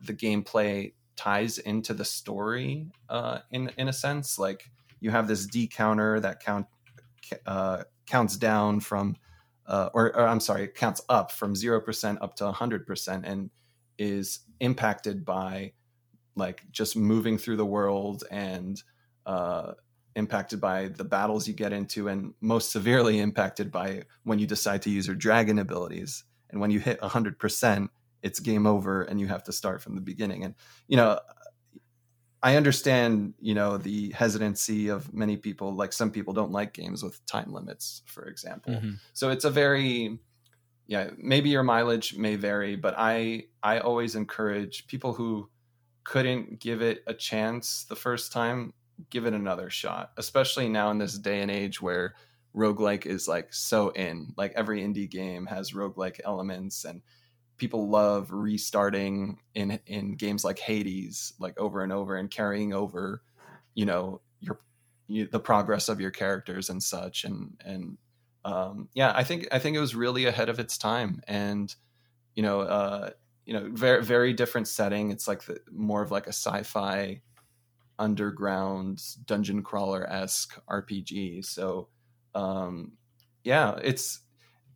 the 0.00 0.14
gameplay 0.14 0.92
ties 1.16 1.58
into 1.58 1.94
the 1.94 2.04
story 2.04 2.90
uh, 3.08 3.40
in 3.50 3.70
in 3.76 3.88
a 3.88 3.92
sense. 3.92 4.38
Like 4.38 4.70
you 5.00 5.10
have 5.10 5.28
this 5.28 5.46
D 5.46 5.66
counter 5.66 6.20
that 6.20 6.40
count 6.40 6.66
uh, 7.46 7.84
counts 8.06 8.36
down 8.36 8.80
from, 8.80 9.16
uh, 9.66 9.90
or, 9.94 10.16
or 10.16 10.26
I'm 10.26 10.40
sorry, 10.40 10.68
counts 10.68 11.02
up 11.08 11.30
from 11.30 11.54
zero 11.54 11.80
percent 11.80 12.20
up 12.22 12.34
to 12.36 12.50
hundred 12.52 12.86
percent, 12.86 13.24
and 13.26 13.50
is 13.98 14.40
impacted 14.60 15.24
by 15.24 15.72
like 16.34 16.62
just 16.72 16.96
moving 16.96 17.38
through 17.38 17.56
the 17.56 17.66
world 17.66 18.24
and 18.30 18.82
uh, 19.26 19.72
impacted 20.16 20.60
by 20.60 20.88
the 20.88 21.04
battles 21.04 21.46
you 21.46 21.54
get 21.54 21.72
into, 21.72 22.08
and 22.08 22.34
most 22.40 22.70
severely 22.70 23.18
impacted 23.18 23.70
by 23.70 24.02
when 24.24 24.38
you 24.38 24.46
decide 24.46 24.82
to 24.82 24.90
use 24.90 25.06
your 25.06 25.16
dragon 25.16 25.58
abilities. 25.58 26.24
And 26.52 26.60
when 26.60 26.70
you 26.70 26.78
hit 26.78 27.00
100%, 27.00 27.88
it's 28.22 28.38
game 28.38 28.66
over 28.66 29.02
and 29.02 29.18
you 29.18 29.26
have 29.26 29.42
to 29.44 29.52
start 29.52 29.82
from 29.82 29.94
the 29.94 30.00
beginning. 30.00 30.44
And, 30.44 30.54
you 30.86 30.96
know, 30.96 31.18
I 32.42 32.56
understand, 32.56 33.34
you 33.40 33.54
know, 33.54 33.78
the 33.78 34.10
hesitancy 34.10 34.88
of 34.88 35.12
many 35.14 35.36
people. 35.36 35.74
Like 35.74 35.92
some 35.92 36.10
people 36.10 36.34
don't 36.34 36.50
like 36.50 36.72
games 36.72 37.02
with 37.02 37.24
time 37.26 37.52
limits, 37.52 38.02
for 38.06 38.24
example. 38.24 38.74
Mm-hmm. 38.74 38.92
So 39.12 39.30
it's 39.30 39.44
a 39.44 39.50
very, 39.50 40.18
yeah, 40.86 41.10
maybe 41.16 41.50
your 41.50 41.62
mileage 41.62 42.16
may 42.16 42.36
vary, 42.36 42.76
but 42.76 42.94
I, 42.98 43.44
I 43.62 43.78
always 43.78 44.16
encourage 44.16 44.86
people 44.88 45.12
who 45.12 45.48
couldn't 46.04 46.58
give 46.58 46.82
it 46.82 47.04
a 47.06 47.14
chance 47.14 47.84
the 47.84 47.96
first 47.96 48.32
time, 48.32 48.72
give 49.10 49.24
it 49.24 49.34
another 49.34 49.70
shot, 49.70 50.10
especially 50.16 50.68
now 50.68 50.90
in 50.90 50.98
this 50.98 51.16
day 51.16 51.42
and 51.42 51.50
age 51.50 51.80
where 51.80 52.14
roguelike 52.54 53.06
is 53.06 53.26
like 53.26 53.52
so 53.52 53.90
in. 53.90 54.34
Like 54.36 54.52
every 54.54 54.82
indie 54.82 55.10
game 55.10 55.46
has 55.46 55.72
roguelike 55.72 56.20
elements 56.24 56.84
and 56.84 57.02
people 57.56 57.88
love 57.88 58.30
restarting 58.30 59.38
in 59.54 59.78
in 59.86 60.16
games 60.16 60.44
like 60.44 60.58
Hades 60.58 61.32
like 61.38 61.58
over 61.58 61.82
and 61.82 61.92
over 61.92 62.16
and 62.16 62.30
carrying 62.30 62.72
over, 62.72 63.22
you 63.74 63.86
know, 63.86 64.20
your 64.40 64.60
you, 65.06 65.26
the 65.26 65.40
progress 65.40 65.88
of 65.88 66.00
your 66.00 66.10
characters 66.10 66.70
and 66.70 66.82
such 66.82 67.24
and 67.24 67.60
and 67.64 67.98
um, 68.44 68.88
yeah, 68.94 69.12
I 69.14 69.22
think 69.24 69.48
I 69.52 69.58
think 69.58 69.76
it 69.76 69.80
was 69.80 69.94
really 69.94 70.26
ahead 70.26 70.48
of 70.48 70.58
its 70.58 70.76
time 70.76 71.22
and 71.28 71.74
you 72.34 72.42
know, 72.42 72.60
uh, 72.60 73.10
you 73.46 73.54
know, 73.54 73.70
very 73.72 74.02
very 74.02 74.32
different 74.32 74.68
setting. 74.68 75.10
It's 75.10 75.28
like 75.28 75.44
the, 75.44 75.58
more 75.70 76.02
of 76.02 76.10
like 76.10 76.26
a 76.26 76.30
sci-fi 76.30 77.22
underground 77.98 79.00
dungeon 79.26 79.62
crawler 79.62 80.04
esque 80.10 80.58
RPG. 80.68 81.44
So 81.44 81.88
um, 82.34 82.92
yeah, 83.44 83.78
it's 83.82 84.20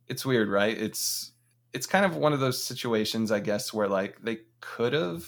it's 0.08 0.24
weird, 0.24 0.48
right? 0.48 0.76
It's 0.76 1.32
it's 1.72 1.86
kind 1.86 2.04
of 2.04 2.16
one 2.16 2.32
of 2.32 2.40
those 2.40 2.62
situations, 2.62 3.30
I 3.30 3.40
guess, 3.40 3.72
where 3.72 3.88
like 3.88 4.20
they 4.22 4.40
could 4.60 4.92
have 4.92 5.26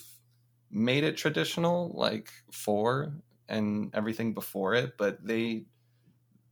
made 0.70 1.04
it 1.04 1.16
traditional, 1.16 1.92
like 1.94 2.30
four 2.52 3.12
and 3.48 3.90
everything 3.94 4.34
before 4.34 4.74
it, 4.74 4.96
but 4.98 5.24
they 5.24 5.64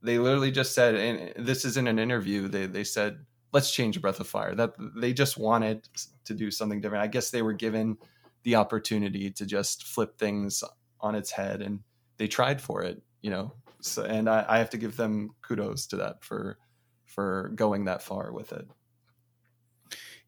they 0.01 0.19
literally 0.19 0.51
just 0.51 0.73
said, 0.73 0.95
and 0.95 1.45
this 1.45 1.65
is 1.65 1.77
in 1.77 1.87
an 1.87 1.99
interview. 1.99 2.47
They 2.47 2.65
they 2.65 2.83
said, 2.83 3.25
let's 3.53 3.71
change 3.71 4.01
Breath 4.01 4.19
of 4.19 4.27
Fire. 4.27 4.55
That 4.55 4.73
they 4.95 5.13
just 5.13 5.37
wanted 5.37 5.87
to 6.25 6.33
do 6.33 6.51
something 6.51 6.81
different. 6.81 7.03
I 7.03 7.07
guess 7.07 7.31
they 7.31 7.41
were 7.41 7.53
given 7.53 7.97
the 8.43 8.55
opportunity 8.55 9.31
to 9.31 9.45
just 9.45 9.83
flip 9.85 10.17
things 10.17 10.63
on 11.01 11.15
its 11.15 11.31
head, 11.31 11.61
and 11.61 11.79
they 12.17 12.27
tried 12.27 12.61
for 12.61 12.83
it. 12.83 13.01
You 13.21 13.31
know, 13.31 13.53
so, 13.81 14.03
and 14.03 14.29
I, 14.29 14.45
I 14.47 14.57
have 14.59 14.69
to 14.71 14.77
give 14.77 14.97
them 14.97 15.35
kudos 15.41 15.87
to 15.87 15.97
that 15.97 16.23
for 16.23 16.57
for 17.05 17.51
going 17.55 17.85
that 17.85 18.01
far 18.01 18.31
with 18.31 18.51
it. 18.53 18.67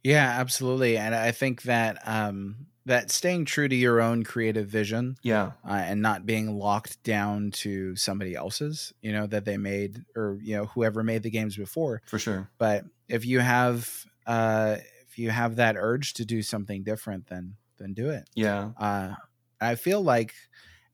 Yeah, 0.03 0.27
absolutely, 0.39 0.97
and 0.97 1.13
I 1.13 1.31
think 1.31 1.63
that 1.63 2.07
um, 2.07 2.67
that 2.85 3.11
staying 3.11 3.45
true 3.45 3.67
to 3.67 3.75
your 3.75 3.99
own 4.01 4.23
creative 4.23 4.67
vision, 4.67 5.17
yeah, 5.23 5.53
uh, 5.67 5.73
and 5.73 6.01
not 6.01 6.25
being 6.25 6.57
locked 6.57 7.03
down 7.03 7.51
to 7.51 7.95
somebody 7.95 8.33
else's, 8.33 8.93
you 9.01 9.11
know, 9.11 9.27
that 9.27 9.45
they 9.45 9.57
made 9.57 10.05
or 10.15 10.37
you 10.41 10.55
know 10.55 10.65
whoever 10.67 11.03
made 11.03 11.23
the 11.23 11.29
games 11.29 11.57
before, 11.57 12.01
for 12.05 12.17
sure. 12.17 12.49
But 12.57 12.85
if 13.09 13.25
you 13.25 13.39
have 13.39 14.05
uh, 14.25 14.77
if 15.05 15.19
you 15.19 15.31
have 15.31 15.57
that 15.57 15.75
urge 15.77 16.13
to 16.13 16.25
do 16.25 16.41
something 16.41 16.83
different, 16.83 17.27
then 17.27 17.55
then 17.77 17.93
do 17.93 18.09
it. 18.09 18.29
Yeah, 18.35 18.71
uh, 18.77 19.15
I 19.59 19.75
feel 19.75 20.01
like 20.01 20.33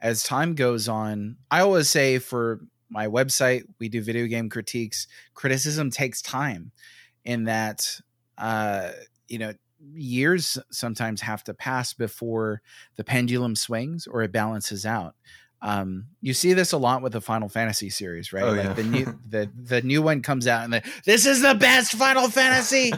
as 0.02 0.24
time 0.24 0.56
goes 0.56 0.88
on, 0.88 1.38
I 1.50 1.62
always 1.62 1.90
say 1.90 2.20
for 2.20 2.62
my 2.90 3.08
website, 3.08 3.64
we 3.80 3.90
do 3.90 4.02
video 4.02 4.28
game 4.28 4.50
critiques. 4.50 5.08
Criticism 5.34 5.90
takes 5.90 6.22
time, 6.22 6.72
in 7.26 7.46
that 7.46 8.00
uh, 8.38 8.92
you 9.28 9.40
know 9.40 9.54
years 9.94 10.58
sometimes 10.72 11.22
have 11.22 11.44
to 11.44 11.54
pass 11.54 11.94
before 11.94 12.62
the 12.96 13.04
pendulum 13.04 13.56
swings 13.56 14.08
or 14.08 14.22
it 14.24 14.32
balances 14.32 14.86
out. 14.86 15.16
Um, 15.68 16.06
you 16.22 16.36
see 16.36 16.54
this 16.54 16.74
a 16.74 16.78
lot 16.78 17.02
with 17.02 17.12
the 17.14 17.22
Final 17.22 17.50
Fantasy 17.50 17.90
series, 17.90 18.32
right? 18.32 18.44
Oh, 18.44 18.52
like 18.52 18.64
yeah. 18.66 18.74
the 18.74 18.84
new 18.84 19.06
the 19.30 19.50
the 19.64 19.82
new 19.82 20.00
one 20.04 20.22
comes 20.22 20.46
out 20.46 20.64
and 20.64 20.72
the, 20.74 20.84
this 21.06 21.26
is 21.26 21.42
the 21.42 21.56
best 21.56 21.94
Final 21.94 22.30
Fantasy 22.30 22.94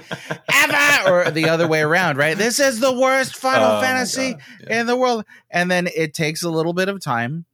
ever, 0.53 1.23
or 1.27 1.31
the 1.31 1.47
other 1.47 1.65
way 1.65 1.79
around, 1.81 2.17
right? 2.17 2.37
This 2.37 2.59
is 2.59 2.81
the 2.81 2.91
worst 2.91 3.37
Final 3.37 3.77
Oh, 3.77 3.81
Fantasy 3.81 4.35
Yeah. 4.67 4.81
in 4.81 4.85
the 4.85 4.97
world, 4.97 5.23
and 5.49 5.71
then 5.71 5.87
it 5.95 6.13
takes 6.13 6.43
a 6.43 6.49
little 6.49 6.73
bit 6.73 6.89
of 6.89 7.01
time, 7.01 7.45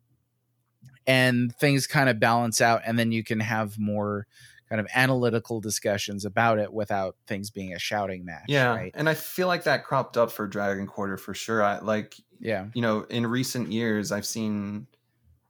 and 1.05 1.55
things 1.57 1.86
kind 1.88 2.09
of 2.09 2.20
balance 2.20 2.61
out, 2.61 2.82
and 2.86 2.97
then 2.97 3.11
you 3.11 3.24
can 3.24 3.39
have 3.39 3.78
more 3.78 4.26
kind 4.70 4.80
of 4.80 4.88
analytical 4.95 5.59
discussions 5.61 6.26
about 6.26 6.57
it 6.57 6.74
without 6.74 7.16
things 7.28 7.51
being 7.51 7.74
a 7.74 7.80
shouting 7.80 8.26
match. 8.26 8.45
yeah, 8.47 8.70
right? 8.74 8.91
and 8.95 9.07
I 9.07 9.14
feel 9.14 9.47
like 9.47 9.66
that 9.66 9.84
cropped 9.84 10.18
up 10.18 10.32
for 10.32 10.47
Dragon 10.47 10.88
Quarter 10.88 11.18
for 11.18 11.34
sure. 11.36 11.61
I 11.61 11.80
like 11.80 12.16
Yeah, 12.39 12.66
you 12.74 12.82
know 12.82 13.01
in 13.09 13.28
recent 13.28 13.72
years 13.72 14.11
I've 14.11 14.26
seen 14.26 14.88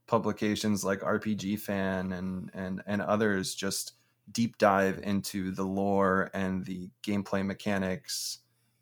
publications 0.07 0.83
like 0.83 0.99
RPG 0.99 1.59
Fan 1.59 2.11
and 2.11 2.51
and 2.53 2.81
and 2.85 3.01
others 3.01 3.55
just 3.55 3.93
deep 4.31 4.57
dive 4.57 4.99
into 5.03 5.51
the 5.51 5.63
lore 5.63 6.29
and 6.33 6.65
the 6.65 6.89
gameplay 7.05 7.45
mechanics 7.45 8.39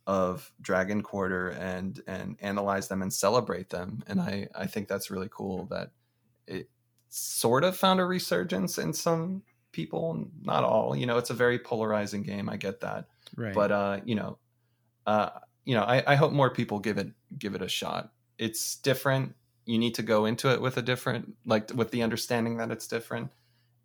of 0.07 0.51
Dragon 0.61 1.01
Quarter 1.01 1.49
and 1.49 2.01
and 2.07 2.37
analyze 2.41 2.87
them 2.87 3.01
and 3.01 3.13
celebrate 3.13 3.69
them. 3.69 4.03
And 4.07 4.19
I 4.21 4.47
I 4.55 4.67
think 4.67 4.87
that's 4.87 5.11
really 5.11 5.29
cool 5.31 5.65
that 5.65 5.91
it 6.47 6.69
sort 7.09 7.63
of 7.63 7.75
found 7.75 7.99
a 7.99 8.05
resurgence 8.05 8.77
in 8.77 8.93
some 8.93 9.43
people, 9.71 10.27
not 10.43 10.63
all. 10.63 10.95
You 10.95 11.05
know, 11.05 11.17
it's 11.17 11.29
a 11.29 11.35
very 11.35 11.59
polarizing 11.59 12.23
game. 12.23 12.49
I 12.49 12.57
get 12.57 12.81
that 12.81 13.07
right. 13.35 13.53
but 13.53 13.71
uh 13.71 13.99
you 14.05 14.15
know 14.15 14.37
uh 15.05 15.29
you 15.65 15.75
know 15.75 15.83
I, 15.83 16.03
I 16.05 16.15
hope 16.15 16.31
more 16.31 16.49
people 16.49 16.79
give 16.79 16.97
it 16.97 17.11
give 17.37 17.55
it 17.55 17.61
a 17.61 17.67
shot 17.67 18.11
it's 18.37 18.75
different 18.77 19.35
you 19.71 19.79
need 19.79 19.95
to 19.95 20.03
go 20.03 20.25
into 20.25 20.51
it 20.51 20.61
with 20.61 20.77
a 20.77 20.81
different 20.81 21.35
like 21.45 21.71
with 21.73 21.91
the 21.91 22.03
understanding 22.03 22.57
that 22.57 22.71
it's 22.71 22.87
different 22.87 23.31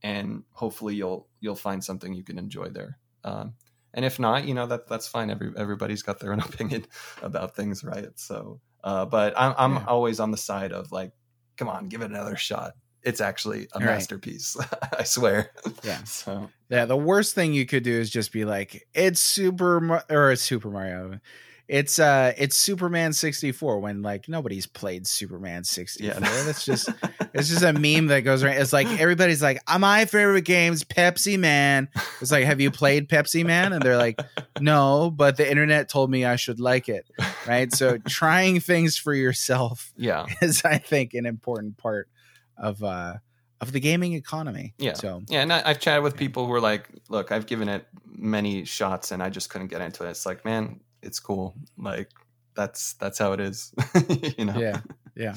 and 0.02 0.44
hopefully 0.52 0.94
you'll 0.94 1.28
you'll 1.40 1.56
find 1.56 1.82
something 1.82 2.12
you 2.14 2.24
can 2.24 2.38
enjoy 2.38 2.68
there 2.68 2.98
um 3.24 3.54
and 3.94 4.04
if 4.04 4.18
not, 4.18 4.46
you 4.46 4.52
know 4.52 4.66
that 4.66 4.88
that's 4.88 5.08
fine. 5.08 5.30
Every 5.30 5.52
everybody's 5.56 6.02
got 6.02 6.20
their 6.20 6.30
own 6.32 6.40
opinion 6.50 6.84
about 7.22 7.56
things, 7.56 7.82
right? 7.82 8.08
So, 8.16 8.60
uh, 8.84 9.06
but 9.06 9.32
I'm 9.38 9.54
I'm 9.56 9.72
Yeah. 9.76 9.84
always 9.86 10.20
on 10.20 10.32
the 10.32 10.36
side 10.36 10.70
of 10.72 10.92
like, 10.92 11.12
come 11.56 11.68
on, 11.70 11.88
give 11.88 12.02
it 12.02 12.10
another 12.10 12.36
shot. 12.36 12.74
It's 13.02 13.22
actually 13.22 13.68
a 13.72 13.80
Right. 13.80 13.86
masterpiece. 13.96 14.54
I 14.98 15.04
swear. 15.04 15.50
Yeah. 15.82 16.02
So 16.04 16.50
Yeah, 16.68 16.84
the 16.84 16.96
worst 16.96 17.34
thing 17.34 17.54
you 17.54 17.64
could 17.64 17.84
do 17.84 17.92
is 17.98 18.10
just 18.10 18.32
be 18.32 18.44
like, 18.44 18.86
"It's 18.92 19.20
Super 19.20 19.80
Mar- 19.80 20.04
or 20.10 20.32
it's 20.32 20.42
Super 20.42 20.68
Mario." 20.70 21.20
It's 21.68 21.98
uh 21.98 22.32
it's 22.38 22.56
Superman 22.56 23.12
64 23.12 23.80
when 23.80 24.02
like 24.02 24.28
nobody's 24.28 24.66
played 24.66 25.06
Superman 25.06 25.64
64. 25.64 26.06
Yeah. 26.06 26.18
That's 26.20 26.64
just 26.64 26.88
it's 27.34 27.48
just 27.48 27.62
a 27.62 27.72
meme 27.72 28.06
that 28.06 28.20
goes 28.20 28.42
around. 28.42 28.58
It's 28.58 28.72
like 28.72 28.86
everybody's 29.00 29.42
like, 29.42 29.60
"Uh, 29.66 29.78
"My 29.78 30.04
favorite 30.04 30.44
game's 30.44 30.84
Pepsi 30.84 31.38
Man." 31.38 31.88
It's 32.20 32.30
like, 32.30 32.44
"Have 32.44 32.60
you 32.60 32.70
played 32.70 33.08
Pepsi 33.08 33.44
Man?" 33.44 33.72
And 33.72 33.82
they're 33.82 33.96
like, 33.96 34.20
"No, 34.60 35.10
but 35.10 35.36
the 35.36 35.48
internet 35.48 35.88
told 35.88 36.10
me 36.10 36.24
I 36.24 36.36
should 36.36 36.60
like 36.60 36.88
it." 36.88 37.10
Right? 37.46 37.72
So 37.72 37.98
trying 38.08 38.60
things 38.60 38.96
for 38.96 39.12
yourself 39.12 39.92
yeah, 39.96 40.26
is 40.42 40.62
I 40.64 40.78
think 40.78 41.14
an 41.14 41.26
important 41.26 41.76
part 41.78 42.08
of 42.56 42.82
uh 42.82 43.14
of 43.60 43.72
the 43.72 43.80
gaming 43.80 44.12
economy. 44.12 44.74
Yeah. 44.78 44.94
So 44.94 45.22
yeah. 45.28 45.42
And 45.42 45.52
I, 45.52 45.62
I've 45.64 45.80
chatted 45.80 46.02
with 46.02 46.16
people 46.16 46.46
who 46.46 46.52
are 46.52 46.60
like, 46.60 46.88
look, 47.08 47.32
I've 47.32 47.46
given 47.46 47.68
it 47.68 47.86
many 48.06 48.64
shots 48.64 49.12
and 49.12 49.22
I 49.22 49.30
just 49.30 49.50
couldn't 49.50 49.68
get 49.68 49.80
into 49.80 50.06
it. 50.06 50.10
It's 50.10 50.26
like, 50.26 50.44
man, 50.44 50.80
it's 51.06 51.20
cool. 51.20 51.54
Like 51.78 52.10
that's 52.54 52.94
that's 52.94 53.18
how 53.18 53.32
it 53.32 53.40
is. 53.40 53.72
you 54.38 54.44
know. 54.44 54.58
Yeah, 54.58 54.80
yeah. 55.14 55.36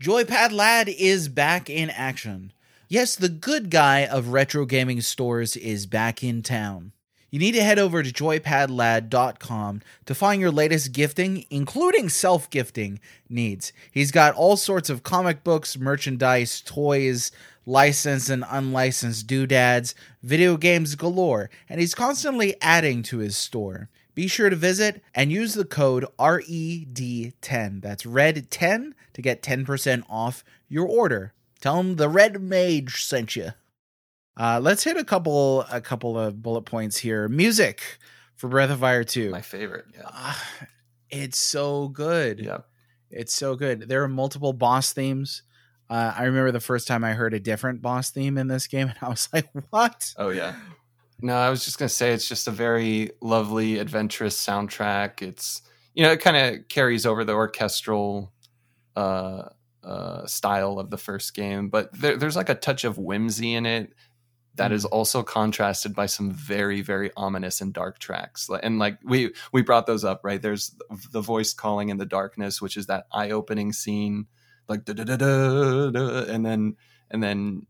Joypad 0.00 0.52
Lad 0.52 0.88
is 0.88 1.28
back 1.28 1.68
in 1.68 1.90
action. 1.90 2.52
Yes, 2.88 3.16
the 3.16 3.28
good 3.28 3.70
guy 3.70 4.06
of 4.06 4.28
retro 4.28 4.64
gaming 4.64 5.00
stores 5.00 5.56
is 5.56 5.86
back 5.86 6.24
in 6.24 6.42
town. 6.42 6.92
You 7.30 7.38
need 7.38 7.52
to 7.52 7.62
head 7.62 7.78
over 7.78 8.02
to 8.02 8.10
joypadlad.com 8.10 9.82
to 10.06 10.14
find 10.14 10.40
your 10.40 10.50
latest 10.50 10.90
gifting, 10.92 11.44
including 11.50 12.08
self 12.08 12.50
gifting 12.50 12.98
needs. 13.28 13.72
He's 13.92 14.10
got 14.10 14.34
all 14.34 14.56
sorts 14.56 14.90
of 14.90 15.04
comic 15.04 15.44
books, 15.44 15.78
merchandise, 15.78 16.60
toys, 16.60 17.30
licensed 17.64 18.30
and 18.30 18.44
unlicensed 18.50 19.28
doodads, 19.28 19.94
video 20.22 20.56
games 20.56 20.96
galore, 20.96 21.50
and 21.68 21.80
he's 21.80 21.94
constantly 21.94 22.56
adding 22.60 23.02
to 23.04 23.18
his 23.18 23.36
store. 23.36 23.88
Be 24.20 24.28
sure 24.28 24.50
to 24.50 24.56
visit 24.56 25.02
and 25.14 25.32
use 25.32 25.54
the 25.54 25.64
code 25.64 26.04
RED10. 26.18 27.80
That's 27.80 28.02
RED10 28.02 28.92
to 29.14 29.22
get 29.22 29.42
10% 29.42 30.04
off 30.10 30.44
your 30.68 30.86
order. 30.86 31.32
Tell 31.62 31.78
them 31.78 31.96
the 31.96 32.06
Red 32.06 32.38
Mage 32.38 33.02
sent 33.02 33.34
you. 33.34 33.52
Uh, 34.38 34.60
let's 34.62 34.84
hit 34.84 34.98
a 34.98 35.04
couple 35.04 35.62
a 35.72 35.80
couple 35.80 36.18
of 36.18 36.42
bullet 36.42 36.66
points 36.66 36.98
here. 36.98 37.30
Music 37.30 37.80
for 38.36 38.48
Breath 38.48 38.68
of 38.68 38.80
Fire 38.80 39.04
2. 39.04 39.30
My 39.30 39.40
favorite. 39.40 39.86
Yeah. 39.94 40.02
Ah, 40.04 40.46
it's 41.08 41.38
so 41.38 41.88
good. 41.88 42.40
Yeah. 42.40 42.58
It's 43.10 43.32
so 43.32 43.56
good. 43.56 43.88
There 43.88 44.02
are 44.02 44.08
multiple 44.08 44.52
boss 44.52 44.92
themes. 44.92 45.44
Uh, 45.88 46.12
I 46.14 46.24
remember 46.24 46.52
the 46.52 46.60
first 46.60 46.86
time 46.86 47.04
I 47.04 47.14
heard 47.14 47.32
a 47.32 47.40
different 47.40 47.80
boss 47.80 48.10
theme 48.10 48.36
in 48.36 48.48
this 48.48 48.66
game, 48.66 48.88
and 48.90 48.98
I 49.00 49.08
was 49.08 49.30
like, 49.32 49.48
"What?" 49.70 50.12
Oh 50.18 50.28
yeah. 50.28 50.56
No, 51.22 51.34
I 51.34 51.50
was 51.50 51.64
just 51.64 51.78
gonna 51.78 51.88
say 51.88 52.12
it's 52.12 52.28
just 52.28 52.48
a 52.48 52.52
very 52.52 53.10
lovely, 53.20 53.78
adventurous 53.78 54.36
soundtrack. 54.36 55.22
It's 55.22 55.62
you 55.94 56.02
know 56.02 56.12
it 56.12 56.20
kind 56.20 56.36
of 56.36 56.68
carries 56.68 57.04
over 57.04 57.24
the 57.24 57.34
orchestral 57.34 58.32
uh, 58.96 59.50
uh, 59.84 60.26
style 60.26 60.78
of 60.78 60.90
the 60.90 60.98
first 60.98 61.34
game, 61.34 61.68
but 61.68 61.92
there, 61.98 62.16
there's 62.16 62.36
like 62.36 62.48
a 62.48 62.54
touch 62.54 62.84
of 62.84 62.98
whimsy 62.98 63.54
in 63.54 63.66
it 63.66 63.92
that 64.56 64.72
is 64.72 64.84
also 64.84 65.22
contrasted 65.22 65.94
by 65.94 66.06
some 66.06 66.30
very 66.32 66.80
very 66.80 67.10
ominous 67.16 67.60
and 67.60 67.72
dark 67.72 67.98
tracks. 67.98 68.48
And 68.62 68.78
like 68.78 68.98
we 69.04 69.32
we 69.52 69.62
brought 69.62 69.86
those 69.86 70.04
up, 70.04 70.20
right? 70.24 70.40
There's 70.40 70.74
the 71.12 71.20
voice 71.20 71.52
calling 71.52 71.90
in 71.90 71.98
the 71.98 72.06
darkness, 72.06 72.62
which 72.62 72.76
is 72.76 72.86
that 72.86 73.06
eye 73.12 73.30
opening 73.30 73.72
scene, 73.72 74.26
like 74.68 74.84
da 74.84 74.94
da 74.94 75.04
da, 75.04 75.16
da, 75.90 76.24
and 76.32 76.44
then 76.46 76.76
and 77.10 77.22
then 77.22 77.66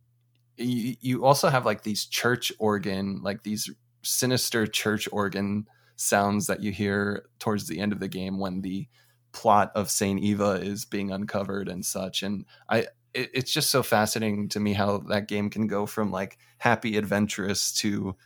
you, 0.61 0.97
you 1.01 1.25
also 1.25 1.49
have 1.49 1.67
like 1.67 1.83
these 1.83 2.07
church 2.07 2.53
organ, 2.59 3.21
like 3.23 3.43
these 3.43 3.71
sinister 4.03 4.67
church 4.67 5.09
organ 5.13 5.67
sounds 5.97 6.47
that 6.47 6.63
you 6.63 6.73
hear 6.73 7.27
towards 7.39 7.67
the 7.67 7.79
end 7.79 7.93
of 7.93 8.01
the 8.01 8.09
game 8.09 8.39
when 8.39 8.63
the 8.63 8.87
plot 9.33 9.71
of 9.75 9.91
Saint 9.91 10.21
Eva 10.21 10.53
is 10.53 10.85
being 10.85 11.11
uncovered 11.11 11.69
and 11.69 11.85
such. 11.85 12.23
And 12.23 12.45
I, 12.69 12.87
it, 13.15 13.31
it's 13.35 13.53
just 13.53 13.71
so 13.71 13.83
fascinating 13.83 14.49
to 14.51 14.61
me 14.61 14.73
how 14.73 14.99
that 15.09 15.29
game 15.29 15.51
can 15.51 15.67
go 15.67 15.87
from 15.87 16.11
like 16.11 16.39
happy 16.59 16.97
adventurous 16.97 17.73
to 17.75 18.17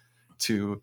to 0.41 0.83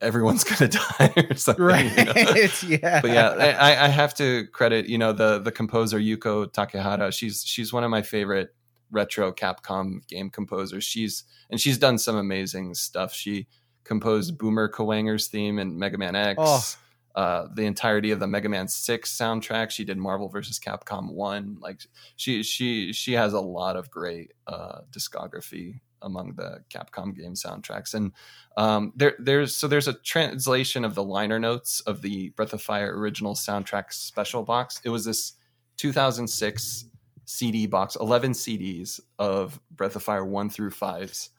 everyone's 0.00 0.44
gonna 0.44 0.70
die 0.70 1.12
or 1.30 1.36
something. 1.36 1.64
Right? 1.64 1.98
you 1.98 2.04
know? 2.04 2.48
yeah. 2.82 3.00
but 3.00 3.10
yeah, 3.10 3.56
I, 3.60 3.86
I 3.86 3.88
have 3.88 4.14
to 4.14 4.46
credit 4.48 4.86
you 4.86 4.98
know 4.98 5.12
the 5.12 5.38
the 5.38 5.52
composer 5.52 5.98
Yuko 5.98 6.52
Takehara. 6.52 7.12
She's 7.12 7.44
she's 7.44 7.72
one 7.72 7.84
of 7.84 7.90
my 7.90 8.02
favorite 8.02 8.54
retro 8.90 9.32
Capcom 9.32 10.06
game 10.08 10.30
composer. 10.30 10.80
She's 10.80 11.24
and 11.50 11.60
she's 11.60 11.78
done 11.78 11.98
some 11.98 12.16
amazing 12.16 12.74
stuff. 12.74 13.12
She 13.14 13.46
composed 13.84 14.38
Boomer 14.38 14.68
Kuwanger's 14.68 15.28
theme 15.28 15.58
in 15.58 15.78
Mega 15.78 15.98
Man 15.98 16.14
X. 16.14 16.36
Oh. 16.38 16.74
Uh, 17.14 17.48
the 17.54 17.64
entirety 17.64 18.10
of 18.10 18.20
the 18.20 18.26
Mega 18.26 18.48
Man 18.48 18.68
Six 18.68 19.16
soundtrack. 19.16 19.70
She 19.70 19.84
did 19.84 19.96
Marvel 19.96 20.28
vs. 20.28 20.58
Capcom 20.58 21.12
One. 21.12 21.56
Like 21.60 21.80
she 22.16 22.42
she 22.42 22.92
she 22.92 23.14
has 23.14 23.32
a 23.32 23.40
lot 23.40 23.76
of 23.76 23.90
great 23.90 24.32
uh, 24.46 24.80
discography 24.90 25.80
among 26.02 26.34
the 26.34 26.62
Capcom 26.70 27.16
game 27.16 27.34
soundtracks. 27.34 27.94
And 27.94 28.12
um, 28.56 28.92
there 28.96 29.14
there's 29.18 29.56
so 29.56 29.66
there's 29.66 29.88
a 29.88 29.94
translation 29.94 30.84
of 30.84 30.94
the 30.94 31.02
liner 31.02 31.38
notes 31.38 31.80
of 31.80 32.02
the 32.02 32.30
Breath 32.30 32.52
of 32.52 32.60
Fire 32.60 32.96
original 32.98 33.34
soundtrack 33.34 33.92
special 33.92 34.42
box. 34.42 34.80
It 34.84 34.90
was 34.90 35.04
this 35.04 35.34
2006 35.78 36.84
CD 37.26 37.66
box, 37.66 37.96
11 38.00 38.32
CDs 38.32 39.00
of 39.18 39.60
Breath 39.70 39.96
of 39.96 40.02
Fire 40.02 40.24
1 40.24 40.48
through 40.48 40.70
5's 40.70 41.30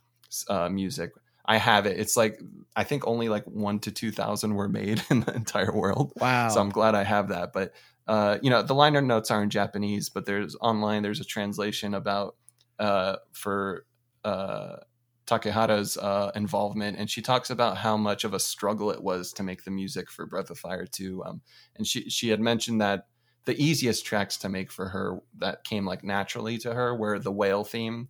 uh, 0.49 0.69
music. 0.69 1.11
I 1.45 1.57
have 1.57 1.85
it. 1.85 1.97
It's 1.97 2.17
like 2.17 2.39
I 2.75 2.83
think 2.83 3.07
only 3.07 3.29
like 3.29 3.45
1 3.45 3.79
to 3.79 3.91
2000 3.91 4.53
were 4.53 4.67
made 4.67 5.01
in 5.09 5.21
the 5.21 5.33
entire 5.33 5.73
world. 5.73 6.11
wow. 6.17 6.49
So 6.49 6.59
I'm 6.59 6.69
glad 6.69 6.93
I 6.93 7.03
have 7.03 7.29
that. 7.29 7.53
But 7.53 7.73
uh, 8.07 8.37
you 8.41 8.49
know, 8.49 8.61
the 8.61 8.75
liner 8.75 9.01
notes 9.01 9.31
are 9.31 9.41
in 9.41 9.49
Japanese, 9.49 10.09
but 10.09 10.25
there's 10.25 10.55
online. 10.61 11.03
There's 11.03 11.19
a 11.19 11.25
translation 11.25 11.93
about 11.93 12.35
uh, 12.79 13.17
for 13.33 13.85
uh, 14.23 14.77
Takehara's 15.25 15.97
uh, 15.97 16.31
involvement, 16.35 16.97
and 16.97 17.09
she 17.09 17.21
talks 17.21 17.49
about 17.49 17.77
how 17.77 17.97
much 17.97 18.23
of 18.23 18.33
a 18.33 18.39
struggle 18.39 18.91
it 18.91 19.01
was 19.01 19.33
to 19.33 19.43
make 19.43 19.63
the 19.63 19.71
music 19.71 20.09
for 20.09 20.25
Breath 20.25 20.49
of 20.49 20.59
Fire 20.59 20.85
2. 20.85 21.23
Um, 21.25 21.41
and 21.75 21.85
she 21.85 22.09
she 22.09 22.29
had 22.29 22.39
mentioned 22.39 22.81
that 22.81 23.07
the 23.47 23.63
easiest 23.63 24.05
tracks 24.05 24.35
to 24.35 24.49
make 24.49 24.69
for 24.73 24.89
her 24.89 25.21
that 25.37 25.63
came 25.63 25.85
like 25.85 26.03
naturally 26.03 26.57
to 26.59 26.73
her 26.73 26.93
were 26.93 27.17
the 27.17 27.31
whale 27.31 27.63
theme, 27.63 28.09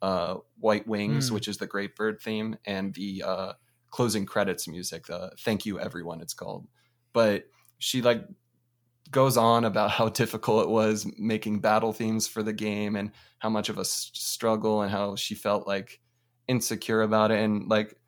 uh, 0.00 0.36
White 0.60 0.86
Wings, 0.86 1.28
Hmm. 1.28 1.34
which 1.34 1.48
is 1.48 1.58
the 1.58 1.66
Great 1.66 1.96
Bird 1.96 2.20
theme, 2.20 2.56
and 2.64 2.94
the 2.94 3.24
uh, 3.26 3.52
closing 3.90 4.24
credits 4.26 4.68
music, 4.68 5.06
the 5.08 5.32
Thank 5.40 5.66
You 5.66 5.80
Everyone, 5.80 6.20
it's 6.20 6.34
called. 6.34 6.68
But 7.12 7.46
she 7.78 8.00
like 8.00 8.26
goes 9.10 9.36
on 9.36 9.64
about 9.64 9.90
how 9.90 10.08
difficult 10.22 10.62
it 10.66 10.70
was 10.70 11.04
making 11.18 11.60
battle 11.60 11.92
themes 11.92 12.28
for 12.28 12.44
the 12.44 12.52
game 12.52 12.94
and 12.94 13.10
how 13.40 13.48
much 13.50 13.68
of 13.68 13.78
a 13.78 13.84
struggle 13.84 14.82
and 14.82 14.92
how 14.92 15.16
she 15.16 15.34
felt 15.34 15.66
like 15.66 16.00
insecure 16.46 17.02
about 17.02 17.32
it 17.32 17.40
and 17.40 17.68
like 17.68 17.98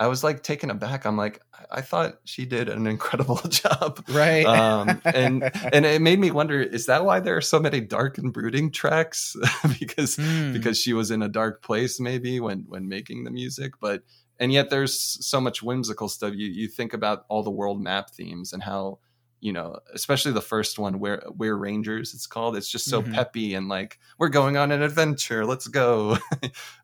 I 0.00 0.06
was 0.06 0.22
like 0.22 0.42
taken 0.42 0.70
aback. 0.70 1.04
I'm 1.06 1.16
like, 1.16 1.40
I- 1.52 1.78
I 1.78 1.80
thought 1.80 2.20
she 2.24 2.46
did 2.46 2.68
an 2.68 2.86
incredible 2.86 3.36
job. 3.48 4.04
right. 4.08 4.46
Um, 4.46 5.00
and 5.04 5.42
and 5.72 5.84
it 5.84 6.00
made 6.00 6.18
me 6.20 6.30
wonder: 6.30 6.60
is 6.62 6.86
that 6.86 7.04
why 7.04 7.20
there 7.20 7.36
are 7.36 7.40
so 7.42 7.58
many 7.58 7.80
dark 7.80 8.16
and 8.18 8.32
brooding 8.32 8.70
tracks? 8.70 9.34
because 9.78 10.16
Hmm. 10.16 10.52
because 10.52 10.78
she 10.80 10.92
was 10.92 11.10
in 11.10 11.20
a 11.22 11.28
dark 11.28 11.62
place, 11.62 11.98
maybe 12.00 12.38
when 12.40 12.64
when 12.68 12.88
making 12.88 13.24
the 13.24 13.30
music. 13.30 13.72
But 13.80 14.02
and 14.38 14.52
yet 14.52 14.70
there's 14.70 14.98
so 15.26 15.40
much 15.40 15.62
whimsical 15.62 16.08
stuff. 16.08 16.32
You 16.34 16.46
you 16.46 16.68
think 16.68 16.92
about 16.94 17.24
all 17.28 17.42
the 17.42 17.50
world 17.50 17.82
map 17.82 18.10
themes 18.10 18.52
and 18.52 18.62
how 18.62 19.00
you 19.40 19.52
know, 19.52 19.78
especially 19.94 20.32
the 20.32 20.40
first 20.40 20.78
one, 20.80 20.98
where 20.98 21.22
we're 21.36 21.54
Rangers, 21.56 22.12
it's 22.14 22.26
called. 22.26 22.56
It's 22.56 22.68
just 22.68 22.86
so 22.86 23.02
Mhm. 23.02 23.14
peppy 23.14 23.54
and 23.54 23.68
like 23.68 23.98
we're 24.18 24.30
going 24.30 24.56
on 24.56 24.72
an 24.72 24.82
adventure. 24.82 25.44
Let's 25.46 25.68
go. 25.68 26.18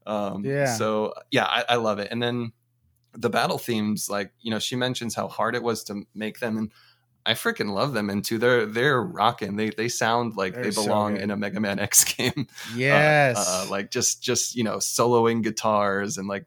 um, 0.06 0.44
Yeah. 0.44 0.74
So 0.76 1.14
yeah, 1.30 1.46
I, 1.46 1.64
I 1.70 1.74
love 1.76 1.98
it. 1.98 2.08
And 2.10 2.22
then 2.22 2.52
the 3.16 3.30
battle 3.30 3.58
themes, 3.58 4.08
like 4.10 4.32
you 4.40 4.50
know, 4.50 4.58
she 4.58 4.76
mentions 4.76 5.14
how 5.14 5.28
hard 5.28 5.54
it 5.54 5.62
was 5.62 5.84
to 5.84 6.02
make 6.14 6.40
them, 6.40 6.56
and 6.58 6.70
I 7.26 7.32
freaking 7.34 7.72
love 7.72 7.92
them. 7.94 8.10
And 8.10 8.24
too, 8.24 8.38
they're 8.38 8.66
they're 8.66 9.02
rocking. 9.02 9.56
They 9.56 9.70
they 9.70 9.88
sound 9.88 10.36
like 10.36 10.54
They're 10.54 10.64
they 10.64 10.70
belong 10.70 11.14
good. 11.14 11.22
in 11.22 11.30
a 11.30 11.36
Mega 11.36 11.60
Man 11.60 11.78
X 11.78 12.04
game. 12.16 12.32
Uh, 12.36 12.76
yes. 12.76 13.36
uh, 13.38 13.66
like 13.70 13.90
just 13.90 14.22
just 14.22 14.54
you 14.56 14.64
know 14.64 14.76
soloing 14.76 15.42
guitars 15.42 16.18
and 16.18 16.28
like 16.28 16.44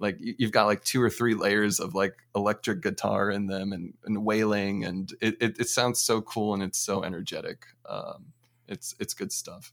like 0.00 0.16
you- 0.20 0.34
you've 0.38 0.52
got 0.52 0.66
like 0.66 0.84
two 0.84 1.02
or 1.02 1.10
three 1.10 1.34
layers 1.34 1.80
of 1.80 1.94
like 1.94 2.14
electric 2.34 2.82
guitar 2.82 3.30
in 3.30 3.46
them 3.46 3.72
and, 3.72 3.94
and 4.04 4.24
wailing 4.24 4.84
and 4.84 5.12
it, 5.20 5.36
it, 5.40 5.58
it 5.58 5.68
sounds 5.68 6.00
so 6.00 6.20
cool 6.20 6.54
and 6.54 6.62
it's 6.62 6.78
so 6.78 7.02
energetic 7.02 7.64
um, 7.88 8.26
it's 8.68 8.94
it's 9.00 9.12
good 9.14 9.32
stuff 9.32 9.72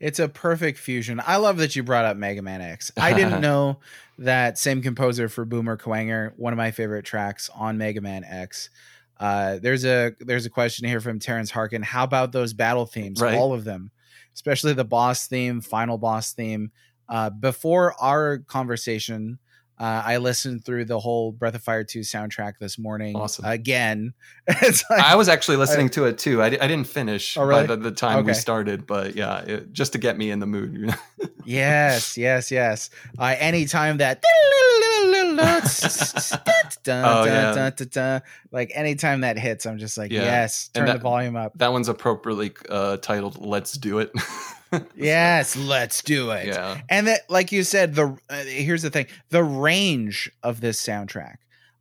it's 0.00 0.18
a 0.18 0.28
perfect 0.28 0.78
fusion. 0.78 1.20
I 1.24 1.36
love 1.36 1.58
that 1.58 1.74
you 1.74 1.82
brought 1.82 2.04
up 2.04 2.16
Mega 2.16 2.42
Man 2.42 2.60
X. 2.60 2.92
I 2.96 3.12
didn't 3.12 3.40
know 3.42 3.78
that 4.18 4.58
same 4.58 4.82
composer 4.82 5.28
for 5.28 5.44
Boomer 5.44 5.76
Kuwanger, 5.76 6.32
one 6.36 6.52
of 6.52 6.56
my 6.56 6.70
favorite 6.70 7.04
tracks 7.04 7.50
on 7.54 7.78
Mega 7.78 8.00
Man 8.00 8.24
X. 8.24 8.70
Uh, 9.18 9.58
there's 9.60 9.84
a 9.84 10.12
there's 10.20 10.46
a 10.46 10.50
question 10.50 10.86
here 10.86 11.00
from 11.00 11.18
Terrence 11.18 11.50
Harkin. 11.50 11.82
How 11.82 12.04
about 12.04 12.32
those 12.32 12.52
battle 12.52 12.86
themes? 12.86 13.20
Right. 13.20 13.34
All 13.34 13.54
of 13.54 13.64
them, 13.64 13.90
especially 14.34 14.74
the 14.74 14.84
boss 14.84 15.26
theme, 15.26 15.60
final 15.60 15.96
boss 15.98 16.32
theme. 16.32 16.70
Uh, 17.08 17.30
before 17.30 17.94
our 18.00 18.38
conversation, 18.38 19.38
uh, 19.78 20.02
I 20.04 20.16
listened 20.18 20.64
through 20.64 20.86
the 20.86 20.98
whole 20.98 21.32
Breath 21.32 21.54
of 21.54 21.62
Fire 21.62 21.84
2 21.84 22.00
soundtrack 22.00 22.54
this 22.58 22.78
morning 22.78 23.14
Awesome. 23.16 23.44
again. 23.44 24.14
it's 24.46 24.82
like, 24.88 25.00
I 25.00 25.16
was 25.16 25.28
actually 25.28 25.58
listening 25.58 25.88
to 25.90 26.04
it 26.06 26.18
too. 26.18 26.40
I, 26.42 26.46
I 26.46 26.50
didn't 26.50 26.86
finish 26.86 27.36
Oh, 27.36 27.44
really? 27.44 27.66
by 27.66 27.76
the, 27.76 27.82
the 27.82 27.92
time 27.92 28.24
we 28.24 28.32
started, 28.34 28.86
but 28.86 29.14
yeah, 29.14 29.40
it, 29.40 29.72
just 29.72 29.92
to 29.92 29.98
get 29.98 30.16
me 30.16 30.30
in 30.30 30.38
the 30.40 30.46
mood. 30.46 30.94
yes, 31.44 32.16
yes, 32.16 32.50
yes. 32.50 32.90
Uh, 33.18 33.34
anytime 33.38 33.98
that 33.98 34.22
Oh, 36.88 38.20
like 38.52 38.72
anytime 38.74 39.20
that 39.20 39.38
hits, 39.38 39.66
I'm 39.66 39.78
just 39.78 39.98
like, 39.98 40.10
Yeah. 40.10 40.22
yes, 40.22 40.70
And 40.74 40.80
turn 40.82 40.86
the 40.86 40.92
that- 40.94 41.02
volume 41.02 41.36
up. 41.36 41.56
that 41.58 41.72
one's 41.72 41.88
appropriately 41.88 42.52
uh, 42.68 42.96
titled 42.98 43.44
"Let's 43.44 43.72
Do 43.72 43.98
It." 43.98 44.10
Yes, 44.94 45.56
let's 45.56 46.02
do 46.02 46.30
it. 46.30 46.46
yeah, 46.48 46.80
and 46.88 47.06
that 47.06 47.20
like 47.28 47.52
you 47.52 47.62
said 47.62 47.94
the 47.94 48.16
uh, 48.28 48.42
here's 48.44 48.82
the 48.82 48.90
thing 48.90 49.06
the 49.30 49.44
range 49.44 50.30
of 50.42 50.60
this 50.60 50.80
soundtrack. 50.84 51.36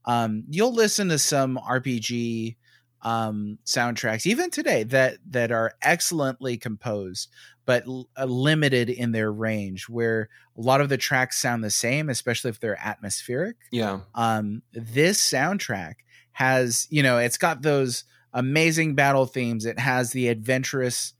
Um 0.06 0.44
you'll 0.50 0.74
listen 0.74 1.10
to 1.10 1.18
some 1.18 1.58
rpg 1.68 2.56
um 3.02 3.58
soundtracks 3.66 4.26
even 4.28 4.50
today 4.50 4.84
that 4.84 5.18
that 5.30 5.52
are 5.52 5.74
excellently 5.82 6.58
composed 6.58 7.30
but 7.66 7.86
l- 7.88 8.08
uh, 8.18 8.26
limited 8.26 8.90
in 8.90 9.12
their 9.12 9.32
range 9.32 9.90
where 9.90 10.30
a 10.58 10.62
lot 10.62 10.82
of 10.82 10.90
the 10.90 10.98
tracks 10.98 11.40
sound 11.40 11.64
the 11.64 11.72
same 11.72 12.10
especially 12.10 12.50
if 12.50 12.60
they're 12.60 12.80
atmospheric. 12.80 13.56
Yeah, 13.72 14.02
um 14.14 14.62
this 14.74 15.20
soundtrack 15.20 15.96
has 16.34 16.88
you 16.92 17.02
know 17.02 17.18
it's 17.18 17.38
got 17.40 17.64
those 17.64 18.04
amazing 18.32 18.94
battle 18.96 19.26
themes. 19.26 19.66
It 19.66 19.80
has 19.80 20.12
the 20.12 20.28
adventurous 20.28 21.14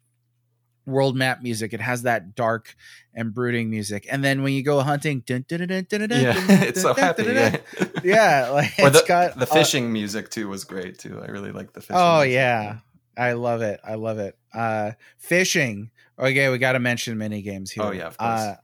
world 0.86 1.16
map 1.16 1.42
music 1.42 1.74
it 1.74 1.82
has 1.82 2.04
that 2.04 2.36
dark 2.36 2.76
and 3.14 3.34
brooding 3.34 3.70
music 3.70 4.06
and 4.12 4.24
then 4.24 4.44
when 4.44 4.54
you 4.54 4.64
go 4.64 4.80
hunting 4.82 5.24
yeah. 5.28 5.38
it's 5.58 6.82
so 6.82 6.94
happy. 6.94 7.24
Yeah. 7.24 7.58
yeah 8.04 8.50
like 8.54 8.74
or 8.80 8.90
the 8.90 9.04
got 9.08 9.36
the 9.38 9.44
uh, 9.44 9.54
fishing 9.54 9.92
music 9.92 10.30
too 10.30 10.48
was 10.48 10.64
great 10.64 11.00
too. 11.00 11.22
I 11.22 11.28
really 11.32 11.52
like 11.52 11.74
the 11.74 11.82
fishing. 11.82 11.96
oh 11.98 12.18
music. 12.20 12.34
yeah 12.34 12.78
i 13.18 13.34
love 13.34 13.62
it 13.62 13.80
i 13.84 13.96
love 13.96 14.20
it 14.20 14.38
uh 14.54 14.92
fishing 15.18 15.90
okay 16.20 16.50
we 16.50 16.58
got 16.58 16.74
to 16.74 16.80
mention 16.80 17.18
mini 17.18 17.42
games 17.42 17.72
here 17.72 17.84
Oh, 17.84 17.92
yeah, 17.92 18.08
of 18.08 18.18
course. 18.18 18.30
uh, 18.40 18.56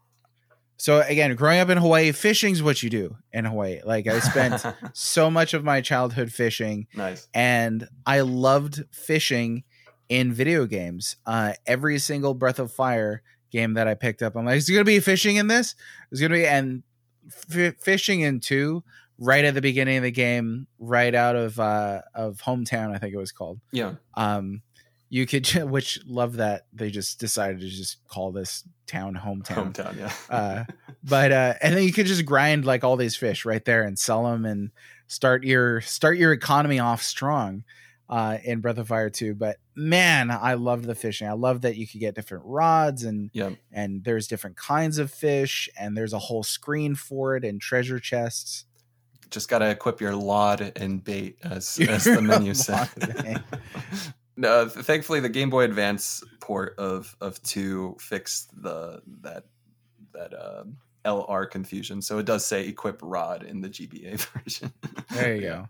so 0.78 1.00
again 1.02 1.36
growing 1.36 1.60
up 1.60 1.70
in 1.70 1.78
hawaii 1.78 2.12
fishing's 2.12 2.62
what 2.62 2.84
you 2.84 2.90
do 2.90 3.16
in 3.32 3.46
hawaii 3.46 3.80
like 3.86 4.08
i 4.08 4.20
spent 4.20 4.62
so 4.94 5.32
much 5.32 5.54
of 5.54 5.64
my 5.64 5.80
childhood 5.82 6.32
fishing 6.34 6.88
nice. 6.96 7.28
and 7.34 7.88
I 8.06 8.22
loved 8.22 8.84
fishing 8.92 9.64
in 10.12 10.34
video 10.34 10.66
games. 10.66 11.16
Uh, 11.26 11.54
every 11.66 11.98
single 11.98 12.34
Breath 12.34 12.60
of 12.60 12.70
Fire 12.74 13.22
game 13.50 13.76
that 13.76 13.88
I 13.88 13.94
picked 13.94 14.22
up, 14.22 14.36
I'm 14.36 14.46
like, 14.46 14.58
is 14.58 14.70
it 14.70 14.74
gonna 14.74 14.84
be 14.84 15.00
fishing 15.00 15.38
in 15.38 15.48
this? 15.48 15.74
There's 16.10 16.20
gonna 16.20 16.34
be 16.34 16.46
and 16.46 16.84
f- 17.50 17.78
fishing 17.80 18.20
in 18.20 18.42
two 18.42 18.84
right 19.18 19.46
at 19.46 19.54
the 19.54 19.62
beginning 19.62 19.98
of 19.98 20.04
the 20.04 20.12
game, 20.12 20.68
right 20.80 21.16
out 21.16 21.38
of 21.38 21.58
uh, 21.62 22.02
of 22.14 22.42
hometown, 22.42 22.94
I 22.94 22.98
think 22.98 23.14
it 23.14 23.18
was 23.18 23.32
called. 23.32 23.62
Yeah, 23.72 23.94
Um, 24.16 24.62
you 25.08 25.26
could, 25.26 25.48
which 25.64 26.00
love 26.06 26.34
that 26.38 26.66
they 26.74 26.90
just 26.92 27.18
decided 27.18 27.62
to 27.62 27.70
just 27.70 28.06
call 28.10 28.34
this 28.34 28.64
town 28.88 29.16
hometown 29.16 29.74
hometown. 29.74 29.98
Yeah, 29.98 30.14
uh, 30.30 30.64
but 31.06 31.32
uh, 31.32 31.54
and 31.62 31.74
then 31.74 31.84
you 31.84 31.94
could 31.94 32.06
just 32.06 32.26
grind 32.26 32.66
like 32.66 32.84
all 32.84 32.98
these 32.98 33.16
fish 33.16 33.46
right 33.46 33.64
there 33.64 33.84
and 33.84 33.98
sell 33.98 34.26
them 34.26 34.46
and 34.46 34.72
start 35.08 35.46
your 35.46 35.80
start 35.80 36.18
your 36.18 36.34
economy 36.34 36.80
off 36.80 37.02
strong 37.02 37.64
uh, 38.12 38.38
in 38.44 38.60
Breath 38.60 38.78
of 38.78 38.90
Fire 38.90 39.10
2. 39.10 39.34
But 39.36 39.58
man, 39.74 40.30
I 40.30 40.56
love 40.56 40.84
the 40.86 40.94
fishing. 40.94 41.28
I 41.28 41.34
love 41.34 41.62
that 41.62 41.78
you 41.78 41.88
could 41.88 42.02
get 42.02 42.14
different 42.14 42.44
rods 42.46 43.04
and 43.04 43.32
yeah. 43.34 43.52
and 43.72 44.04
there's 44.04 44.28
different 44.28 44.58
kinds 44.58 44.98
of 44.98 45.10
fish 45.10 45.70
and 45.80 45.96
there's 45.96 46.14
a 46.14 46.20
whole 46.20 46.44
screen 46.44 46.94
for 46.94 47.38
it 47.38 47.46
and 47.46 47.62
treasure 47.62 48.00
chests. 48.00 48.66
Just 49.30 49.48
gotta 49.48 49.70
equip 49.70 50.02
your 50.02 50.14
lod 50.14 50.74
and 50.76 51.02
bait, 51.02 51.38
as 51.42 51.80
as 51.90 52.04
the 52.04 52.22
menu 52.22 52.54
said. 52.54 52.90
no, 54.36 54.68
thankfully 54.68 55.22
the 55.22 55.30
Game 55.30 55.50
Boy 55.50 55.64
Advance 55.64 56.22
port 56.42 56.76
of 56.78 57.16
of 57.22 57.42
two 57.44 57.96
fixed 57.98 58.50
the 58.62 59.02
that 59.22 59.46
that 60.14 60.34
um 60.34 60.78
LR 61.06 61.50
confusion. 61.50 62.02
So 62.02 62.20
it 62.20 62.26
does 62.26 62.46
say 62.46 62.68
equip 62.68 63.00
rod 63.02 63.44
in 63.44 63.62
the 63.62 63.70
GBA 63.70 64.20
version. 64.44 64.74
There 65.10 65.36
you 65.36 65.42
go. 65.42 65.70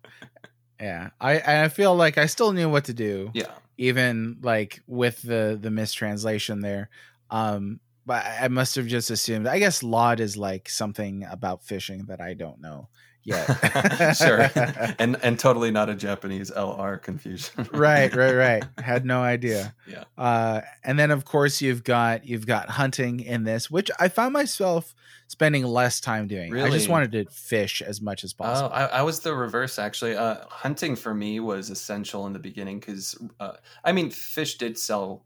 Yeah, 0.82 1.12
I 1.20 1.64
I 1.64 1.68
feel 1.70 1.96
like 1.96 2.18
I 2.18 2.26
still 2.26 2.52
knew 2.52 2.70
what 2.70 2.86
to 2.86 2.94
do. 2.94 3.30
Yeah, 3.34 3.52
even 3.78 4.38
like 4.42 4.82
with 4.88 5.22
the 5.22 5.58
the 5.62 5.72
mistranslation 5.72 6.62
there. 6.62 6.90
Um 7.30 7.80
but 8.06 8.26
i 8.26 8.48
must 8.48 8.76
have 8.76 8.88
just 8.88 9.12
assumed 9.12 9.48
i 9.48 9.60
guess 9.60 9.84
lod 9.84 10.20
is 10.20 10.36
like 10.36 10.68
something 10.68 11.24
about 11.30 11.64
fishing 11.64 12.06
that 12.06 12.20
i 12.20 12.34
don't 12.34 12.60
know 12.60 12.88
yet. 13.24 14.16
Sure, 14.16 14.50
and 15.00 15.18
and 15.24 15.40
totally 15.40 15.72
not 15.72 15.90
a 15.90 15.96
Japanese 15.96 16.52
LR 16.52 17.02
confusion. 17.02 17.68
right 17.74 18.14
right 18.16 18.34
right. 18.36 18.64
Had 18.84 19.06
no 19.06 19.22
idea. 19.22 19.74
Yeah. 19.88 20.04
uh 20.18 20.62
and 20.84 20.98
then 21.00 21.12
of 21.12 21.26
course 21.26 21.62
you've 21.62 21.84
got 21.84 22.26
you've 22.26 22.46
got 22.48 22.70
hunting 22.70 23.20
in 23.20 23.44
this 23.44 23.70
which 23.70 23.90
i 24.00 24.08
found 24.08 24.34
myself 24.34 24.94
spending 25.28 25.64
less 25.66 26.02
time 26.02 26.28
doing. 26.28 26.58
I 26.60 26.70
just 26.70 26.90
wanted 26.90 27.12
to 27.14 27.26
fish 27.32 27.82
as 27.82 28.02
much 28.02 28.24
as 28.26 28.36
Oh, 28.38 28.44
possible 28.44 28.70
I, 28.74 28.86
I 28.86 29.02
was 29.02 29.22
the 29.22 29.34
reverse 29.34 29.80
actually. 29.80 30.16
Uh, 30.18 30.38
hunting 30.50 30.96
for 30.98 31.14
me 31.14 31.40
was 31.40 31.70
essential 31.70 32.28
in 32.28 32.34
the 32.34 32.40
beginning 32.40 32.80
because, 32.82 33.18
uh, 33.40 33.54
I 33.84 33.94
mean, 33.94 34.10
fish 34.12 34.58
did 34.58 34.78
sell 34.78 35.24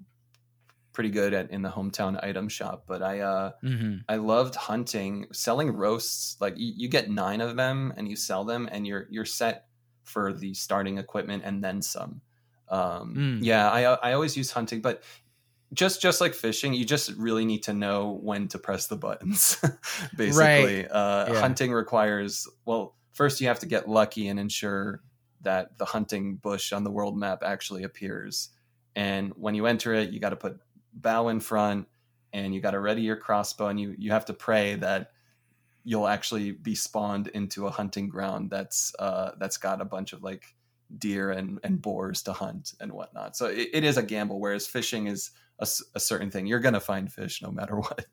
pretty 0.95 1.11
good 1.11 1.33
at 1.35 1.51
in 1.51 1.61
the 1.63 1.69
hometown 1.71 2.23
item 2.23 2.49
shop, 2.49 2.85
but 2.87 3.03
I 3.03 3.21
uh, 3.21 3.53
hmm 3.61 4.07
I 4.07 4.17
loved 4.17 4.55
hunting, 4.55 5.27
selling 5.33 5.71
roasts. 5.71 6.39
Like 6.41 6.57
you, 6.57 6.73
you 6.75 6.89
get 6.89 7.09
nine 7.09 7.41
of 7.41 7.55
them 7.57 7.93
and 7.97 8.09
you 8.09 8.15
sell 8.15 8.45
them, 8.45 8.69
and 8.71 8.87
you're 8.87 9.07
you're 9.11 9.25
set 9.25 9.69
for 10.03 10.33
the 10.33 10.53
starting 10.55 10.97
equipment 10.99 11.43
and 11.45 11.63
then 11.63 11.81
some. 11.81 12.21
Um, 12.69 13.17
Mm. 13.17 13.39
Yeah, 13.39 13.69
I 13.71 13.83
I 13.95 14.13
always 14.13 14.37
use 14.37 14.51
hunting, 14.51 14.81
but 14.81 15.03
just 15.73 16.01
just 16.01 16.21
like 16.21 16.33
fishing, 16.33 16.73
you 16.73 16.85
just 16.85 17.11
really 17.13 17.45
need 17.45 17.63
to 17.63 17.73
know 17.73 18.11
when 18.21 18.47
to 18.49 18.59
press 18.59 18.87
the 18.87 18.95
buttons. 18.97 19.57
Basically, 20.15 20.87
uh, 20.87 21.33
Yeah. 21.33 21.33
hunting 21.33 21.71
requires 21.73 22.47
well, 22.65 22.95
first 23.13 23.41
you 23.41 23.47
have 23.47 23.59
to 23.59 23.65
get 23.65 23.89
lucky 23.89 24.27
and 24.27 24.39
ensure 24.39 25.03
that 25.41 25.77
the 25.77 25.85
hunting 25.85 26.37
bush 26.37 26.71
on 26.71 26.83
the 26.83 26.91
world 26.91 27.17
map 27.17 27.43
actually 27.43 27.83
appears. 27.83 28.49
And 28.95 29.33
when 29.35 29.55
you 29.55 29.65
enter 29.65 29.93
it, 29.93 30.11
you 30.11 30.19
got 30.19 30.29
to 30.29 30.37
put 30.37 30.59
bow 30.95 31.27
in 31.27 31.39
front 31.39 31.87
and 32.33 32.53
you 32.53 32.61
got 32.61 32.71
to 32.71 32.79
ready 32.79 33.01
your 33.01 33.15
crossbow 33.15 33.67
and 33.67 33.79
you 33.79 33.95
you 33.97 34.11
have 34.11 34.25
to 34.25 34.33
pray 34.33 34.75
that 34.75 35.11
you'll 35.83 36.07
actually 36.07 36.51
be 36.51 36.75
spawned 36.75 37.27
into 37.27 37.67
a 37.67 37.71
hunting 37.71 38.09
ground 38.09 38.49
that's 38.49 38.93
uh 38.99 39.31
that's 39.39 39.57
got 39.57 39.81
a 39.81 39.85
bunch 39.85 40.13
of 40.13 40.23
like 40.23 40.55
deer 40.97 41.31
and 41.31 41.59
and 41.63 41.81
boars 41.81 42.23
to 42.23 42.33
hunt 42.33 42.73
and 42.79 42.91
whatnot. 42.91 43.37
So 43.37 43.45
it, 43.45 43.69
it 43.73 43.83
is 43.83 43.97
a 43.97 44.03
gamble 44.03 44.39
whereas 44.39 44.67
fishing 44.67 45.07
is 45.07 45.31
a 45.57 45.99
certain 45.99 46.29
thing. 46.29 46.47
You're 46.47 46.59
gonna 46.59 46.81
find 46.81 47.11
fish 47.11 47.41
no 47.41 47.51
matter 47.51 47.75
what. 47.79 48.05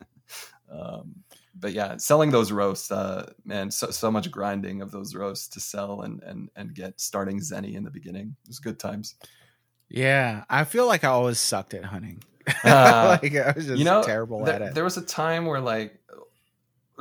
Um 0.70 1.16
but 1.54 1.72
yeah 1.72 1.96
selling 1.98 2.30
those 2.30 2.50
roasts 2.50 2.90
uh 2.90 3.30
man 3.44 3.70
so, 3.70 3.90
so 3.90 4.10
much 4.10 4.30
grinding 4.30 4.80
of 4.80 4.90
those 4.90 5.14
roasts 5.14 5.48
to 5.48 5.60
sell 5.60 6.02
and 6.02 6.22
and 6.22 6.48
and 6.56 6.74
get 6.74 7.00
starting 7.00 7.40
zenny 7.40 7.74
in 7.74 7.84
the 7.84 7.90
beginning. 7.90 8.36
It 8.44 8.48
was 8.48 8.60
good 8.60 8.78
times. 8.78 9.16
Yeah 9.88 10.44
i 10.48 10.64
feel 10.64 10.86
like 10.86 11.04
i 11.04 11.08
always 11.08 11.38
sucked 11.38 11.74
at 11.74 11.84
hunting 11.84 12.22
Uh, 12.64 13.18
like 13.22 13.34
i 13.36 13.52
was 13.52 13.66
just 13.66 13.78
you 13.78 13.84
know 13.84 14.02
terrible 14.02 14.44
th- 14.44 14.54
at 14.56 14.62
it. 14.62 14.74
there 14.74 14.84
was 14.84 14.96
a 14.96 15.02
time 15.02 15.46
where 15.46 15.60
like 15.60 15.98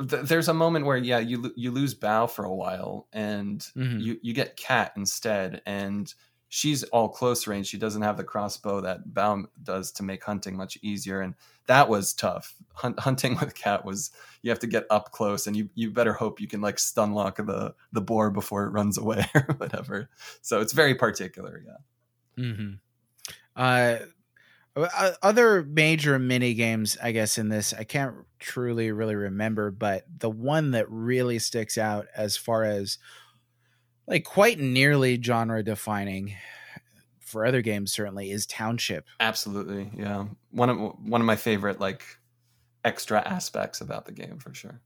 th- 0.08 0.22
there's 0.24 0.48
a 0.48 0.54
moment 0.54 0.86
where 0.86 0.96
yeah 0.96 1.18
you 1.18 1.42
lo- 1.42 1.50
you 1.56 1.70
lose 1.70 1.94
bow 1.94 2.26
for 2.26 2.44
a 2.44 2.54
while 2.54 3.06
and 3.12 3.60
Mhm. 3.76 4.00
you 4.02 4.18
you 4.22 4.32
get 4.34 4.56
Katt 4.56 4.92
instead 4.96 5.62
and 5.66 6.12
she's 6.48 6.82
all 6.84 7.08
close 7.08 7.46
range. 7.46 7.66
She 7.66 7.78
doesn't 7.78 8.02
have 8.02 8.18
the 8.18 8.24
crossbow 8.24 8.82
that 8.82 9.14
bow 9.14 9.46
does 9.62 9.90
to 9.92 10.02
make 10.02 10.22
hunting 10.22 10.54
much 10.54 10.76
easier 10.82 11.22
and 11.22 11.34
that 11.66 11.88
was 11.88 12.12
tough. 12.12 12.54
Hunt- 12.74 13.00
hunting 13.00 13.38
with 13.40 13.54
Katt 13.54 13.84
was 13.86 14.10
you 14.42 14.50
have 14.50 14.58
to 14.58 14.66
get 14.66 14.84
up 14.90 15.12
close 15.12 15.46
and 15.46 15.56
you 15.56 15.70
you 15.74 15.90
better 15.90 16.12
hope 16.12 16.40
you 16.40 16.48
can 16.48 16.60
like 16.60 16.78
stun 16.78 17.12
lock 17.12 17.36
the 17.36 17.74
the 17.92 18.00
boar 18.02 18.30
before 18.30 18.64
it 18.64 18.70
runs 18.70 18.98
away 18.98 19.24
or 19.34 19.54
whatever. 19.56 20.10
So 20.42 20.60
it's 20.60 20.72
very 20.74 20.94
particular 20.94 21.62
yeah. 21.64 22.44
Mm-hmm. 22.44 22.72
Uh, 23.54 23.96
Uh, 24.74 24.88
uh, 24.96 25.12
other 25.22 25.62
major 25.64 26.18
mini 26.18 26.54
games, 26.54 26.96
I 27.02 27.12
guess, 27.12 27.38
in 27.38 27.48
this, 27.48 27.72
I 27.72 27.84
can't 27.84 28.14
truly 28.38 28.90
really 28.92 29.14
remember, 29.14 29.70
but 29.70 30.04
the 30.18 30.30
one 30.30 30.72
that 30.72 30.90
really 30.90 31.38
sticks 31.38 31.76
out 31.76 32.06
as 32.16 32.36
far 32.36 32.64
as 32.64 32.98
like 34.06 34.24
quite 34.24 34.58
nearly 34.58 35.20
genre 35.22 35.62
defining 35.62 36.34
for 37.20 37.46
other 37.46 37.62
games 37.62 37.92
certainly 37.92 38.30
is 38.30 38.46
Township. 38.46 39.06
Absolutely, 39.20 39.90
yeah. 39.96 40.26
One 40.50 40.68
of 40.68 40.78
one 40.78 41.20
of 41.20 41.26
my 41.26 41.36
favorite 41.36 41.80
like 41.80 42.04
extra 42.84 43.20
aspects 43.26 43.80
about 43.80 44.06
the 44.06 44.12
game 44.12 44.38
for 44.38 44.52
sure. 44.52 44.80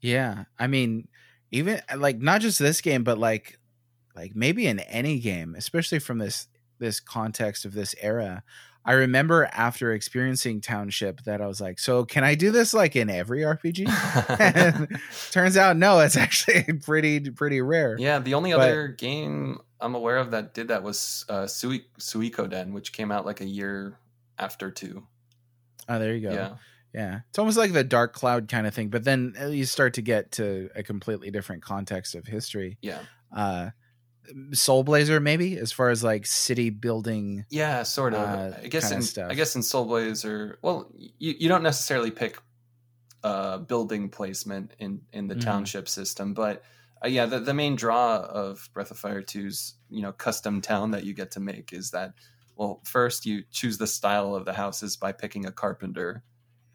Yeah, 0.00 0.44
I 0.58 0.66
mean, 0.66 1.08
even 1.50 1.80
uh, 1.90 1.96
like 1.96 2.18
not 2.18 2.42
just 2.42 2.58
this 2.58 2.80
game, 2.80 3.04
but 3.04 3.18
like 3.18 3.58
like 4.14 4.34
maybe 4.34 4.66
in 4.66 4.80
any 4.80 5.18
game, 5.18 5.54
especially 5.56 5.98
from 5.98 6.18
this 6.18 6.48
this 6.78 7.00
context 7.00 7.64
of 7.64 7.72
this 7.72 7.94
era. 8.00 8.42
I 8.84 8.92
remember 8.92 9.48
after 9.52 9.92
experiencing 9.92 10.60
Township 10.60 11.22
that 11.24 11.40
I 11.40 11.46
was 11.46 11.60
like, 11.60 11.78
so 11.78 12.04
can 12.04 12.22
I 12.22 12.34
do 12.34 12.50
this 12.50 12.74
like 12.74 12.96
in 12.96 13.08
every 13.08 13.40
RPG? 13.40 13.88
and 14.40 15.00
turns 15.30 15.56
out 15.56 15.76
no, 15.76 16.00
it's 16.00 16.16
actually 16.16 16.64
pretty 16.84 17.30
pretty 17.30 17.62
rare. 17.62 17.96
Yeah, 17.98 18.18
the 18.18 18.34
only 18.34 18.52
but, 18.52 18.60
other 18.60 18.88
game 18.88 19.58
I'm 19.80 19.94
aware 19.94 20.18
of 20.18 20.32
that 20.32 20.54
did 20.54 20.68
that 20.68 20.82
was 20.82 21.24
uh, 21.28 21.46
Sui- 21.46 21.86
Suikoden, 21.98 22.72
which 22.72 22.92
came 22.92 23.10
out 23.10 23.24
like 23.24 23.40
a 23.40 23.46
year 23.46 23.98
after 24.38 24.70
two. 24.70 25.06
Oh, 25.88 25.98
there 25.98 26.14
you 26.14 26.28
go. 26.28 26.34
Yeah. 26.34 26.54
Yeah. 26.94 27.20
It's 27.28 27.38
almost 27.38 27.58
like 27.58 27.72
the 27.72 27.84
dark 27.84 28.12
cloud 28.12 28.48
kind 28.48 28.66
of 28.66 28.74
thing, 28.74 28.88
but 28.88 29.04
then 29.04 29.34
uh, 29.40 29.46
you 29.46 29.64
start 29.64 29.94
to 29.94 30.02
get 30.02 30.32
to 30.32 30.70
a 30.76 30.82
completely 30.82 31.30
different 31.30 31.62
context 31.62 32.14
of 32.14 32.26
history. 32.26 32.78
Yeah. 32.82 33.00
Uh 33.34 33.70
Soul 34.52 34.84
Blazer, 34.84 35.20
maybe 35.20 35.58
as 35.58 35.72
far 35.72 35.90
as 35.90 36.02
like 36.02 36.26
city 36.26 36.70
building. 36.70 37.44
Yeah, 37.50 37.82
sort 37.82 38.14
of. 38.14 38.20
Uh, 38.20 38.56
I 38.62 38.68
guess 38.68 38.90
in 38.90 39.02
stuff. 39.02 39.30
I 39.30 39.34
guess 39.34 39.54
in 39.56 39.62
Soul 39.62 39.84
Blazer, 39.84 40.58
well, 40.62 40.90
you, 40.96 41.34
you 41.38 41.48
don't 41.48 41.62
necessarily 41.62 42.10
pick 42.10 42.40
uh, 43.22 43.58
building 43.58 44.08
placement 44.08 44.72
in 44.78 45.02
in 45.12 45.28
the 45.28 45.34
mm-hmm. 45.34 45.48
township 45.48 45.88
system, 45.88 46.34
but 46.34 46.62
uh, 47.04 47.08
yeah, 47.08 47.26
the, 47.26 47.40
the 47.40 47.54
main 47.54 47.76
draw 47.76 48.16
of 48.16 48.68
Breath 48.72 48.90
of 48.90 48.98
Fire 48.98 49.22
2's 49.22 49.74
you 49.90 50.02
know 50.02 50.12
custom 50.12 50.60
town 50.60 50.92
that 50.92 51.04
you 51.04 51.14
get 51.14 51.32
to 51.32 51.40
make 51.40 51.72
is 51.72 51.90
that 51.90 52.14
well, 52.56 52.80
first 52.84 53.26
you 53.26 53.42
choose 53.50 53.78
the 53.78 53.86
style 53.86 54.34
of 54.34 54.44
the 54.44 54.52
houses 54.52 54.96
by 54.96 55.12
picking 55.12 55.44
a 55.44 55.52
carpenter, 55.52 56.22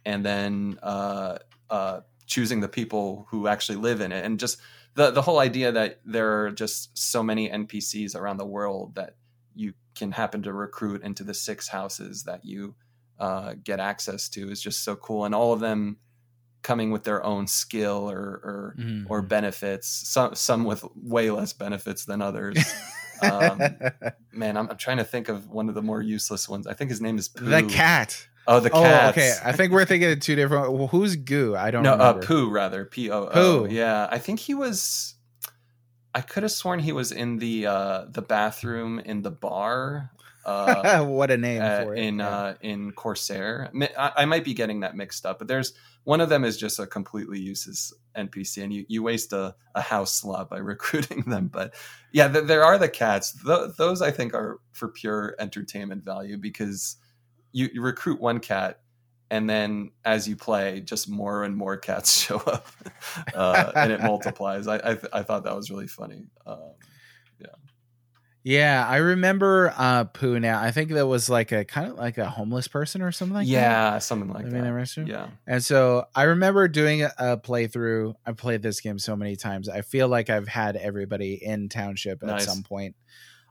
and 0.05 0.25
then 0.25 0.77
uh, 0.83 1.37
uh, 1.69 2.01
choosing 2.25 2.59
the 2.59 2.67
people 2.67 3.27
who 3.29 3.47
actually 3.47 3.77
live 3.77 4.01
in 4.01 4.11
it, 4.11 4.25
and 4.25 4.39
just 4.39 4.59
the 4.95 5.11
the 5.11 5.21
whole 5.21 5.39
idea 5.39 5.71
that 5.71 5.99
there 6.05 6.43
are 6.43 6.51
just 6.51 6.97
so 6.97 7.23
many 7.23 7.49
NPCs 7.49 8.15
around 8.15 8.37
the 8.37 8.45
world 8.45 8.95
that 8.95 9.15
you 9.55 9.73
can 9.95 10.11
happen 10.11 10.41
to 10.43 10.53
recruit 10.53 11.03
into 11.03 11.23
the 11.23 11.33
six 11.33 11.67
houses 11.67 12.23
that 12.23 12.45
you 12.45 12.75
uh, 13.19 13.53
get 13.63 13.79
access 13.79 14.29
to 14.29 14.49
is 14.49 14.61
just 14.61 14.83
so 14.83 14.95
cool, 14.95 15.25
and 15.25 15.35
all 15.35 15.53
of 15.53 15.59
them 15.59 15.97
coming 16.61 16.91
with 16.91 17.03
their 17.03 17.23
own 17.23 17.47
skill 17.47 18.09
or 18.09 18.19
or, 18.19 18.75
mm. 18.79 19.05
or 19.09 19.21
benefits. 19.21 19.87
Some 19.87 20.35
some 20.35 20.63
with 20.63 20.83
way 20.95 21.29
less 21.31 21.53
benefits 21.53 22.05
than 22.05 22.21
others. 22.21 22.57
um, 23.21 23.61
man, 24.31 24.57
I'm, 24.57 24.69
I'm, 24.69 24.77
trying 24.77 24.97
to 24.97 25.03
think 25.03 25.29
of 25.29 25.49
one 25.49 25.69
of 25.69 25.75
the 25.75 25.81
more 25.81 26.01
useless 26.01 26.47
ones. 26.47 26.67
I 26.67 26.73
think 26.73 26.89
his 26.89 27.01
name 27.01 27.17
is 27.17 27.27
Pooh. 27.27 27.45
the 27.45 27.63
cat. 27.63 28.27
Oh, 28.49 28.59
the 28.59 28.71
cat. 28.71 29.05
Oh, 29.05 29.09
okay. 29.09 29.35
I 29.43 29.51
think 29.51 29.71
we're 29.71 29.85
thinking 29.85 30.11
of 30.11 30.19
two 30.21 30.35
different. 30.35 30.73
Well, 30.73 30.87
who's 30.87 31.15
Goo? 31.15 31.55
I 31.55 31.69
don't 31.69 31.83
no, 31.83 31.95
know. 31.95 32.03
Uh, 32.03 32.13
Pooh 32.13 32.49
rather. 32.49 32.83
P 32.83 33.11
O 33.11 33.29
O. 33.31 33.65
Yeah, 33.65 34.07
I 34.09 34.17
think 34.17 34.39
he 34.39 34.55
was. 34.55 35.13
I 36.15 36.21
could 36.21 36.41
have 36.41 36.51
sworn 36.51 36.79
he 36.79 36.91
was 36.91 37.11
in 37.11 37.37
the 37.37 37.67
uh, 37.67 38.05
the 38.09 38.23
bathroom 38.23 38.99
in 38.99 39.21
the 39.21 39.29
bar. 39.29 40.09
Uh, 40.43 41.03
what 41.05 41.29
a 41.29 41.37
name 41.37 41.61
uh, 41.61 41.83
for 41.83 41.93
it. 41.93 41.99
in 41.99 42.17
yeah. 42.17 42.29
uh, 42.29 42.53
in 42.61 42.91
Coursair. 42.93 43.69
I, 43.95 44.11
I, 44.17 44.25
might 44.25 44.43
be 44.43 44.55
getting 44.55 44.79
that 44.79 44.95
mixed 44.95 45.27
up, 45.27 45.37
but 45.37 45.47
there's 45.47 45.73
one 46.05 46.19
of 46.19 46.29
them 46.29 46.43
is 46.43 46.57
just 46.57 46.79
a 46.79 46.87
completely 46.87 47.39
useless 47.39 47.93
NPC, 48.17 48.63
and 48.63 48.73
you, 48.73 48.83
you 48.87 49.03
waste 49.03 49.31
a, 49.31 49.53
a 49.75 49.81
house 49.81 50.15
slot 50.15 50.49
by 50.49 50.57
recruiting 50.57 51.21
them. 51.27 51.49
But 51.49 51.75
yeah, 52.13 52.27
th- 52.29 52.45
there 52.45 52.63
are 52.63 52.79
the 52.79 52.89
cats. 52.89 53.37
Th- 53.45 53.69
those 53.77 54.01
I 54.01 54.09
think 54.09 54.33
are 54.33 54.59
for 54.71 54.87
pure 54.87 55.35
entertainment 55.37 56.03
value 56.03 56.37
because 56.37 56.95
you, 57.51 57.69
you 57.73 57.81
recruit 57.81 58.19
one 58.19 58.39
cat 58.39 58.81
and 59.31 59.49
then 59.49 59.91
as 60.05 60.27
you 60.27 60.35
play 60.35 60.81
just 60.81 61.09
more 61.09 61.43
and 61.43 61.55
more 61.55 61.77
cats 61.77 62.19
show 62.21 62.37
up 62.37 62.67
uh, 63.33 63.71
and 63.75 63.91
it 63.91 64.01
multiplies. 64.01 64.67
I, 64.67 64.77
I, 64.77 64.97
I 65.13 65.23
thought 65.23 65.43
that 65.43 65.55
was 65.55 65.69
really 65.69 65.87
funny. 65.87 66.27
Um, 66.45 66.73
yeah. 67.39 67.47
Yeah 68.43 68.85
i 68.87 68.97
remember 68.97 69.73
uh 69.77 70.05
pooh 70.05 70.39
now. 70.39 70.61
I 70.61 70.71
think 70.71 70.91
that 70.91 71.05
was 71.07 71.29
like 71.29 71.51
a 71.51 71.65
kind 71.65 71.91
of 71.91 71.97
like 71.97 72.17
a 72.17 72.29
homeless 72.29 72.67
person 72.67 73.01
or 73.01 73.11
something 73.11 73.35
like 73.35 73.47
yeah 73.47 73.91
that. 73.91 74.03
something 74.03 74.31
like 74.31 74.45
I 74.45 74.49
mean, 74.49 74.63
that 74.63 75.05
yeah. 75.07 75.27
And 75.45 75.63
so 75.63 76.05
i 76.15 76.23
remember 76.23 76.67
doing 76.67 77.03
a, 77.03 77.11
a 77.17 77.37
playthrough. 77.37 78.15
I 78.25 78.31
played 78.31 78.61
this 78.61 78.81
game 78.81 78.97
so 78.99 79.15
many 79.15 79.35
times. 79.35 79.69
I 79.69 79.81
feel 79.81 80.07
like 80.07 80.29
i've 80.29 80.47
had 80.47 80.75
everybody 80.75 81.33
in 81.43 81.69
township 81.69 82.23
at 82.23 82.27
nice. 82.27 82.45
some 82.45 82.63
point. 82.63 82.95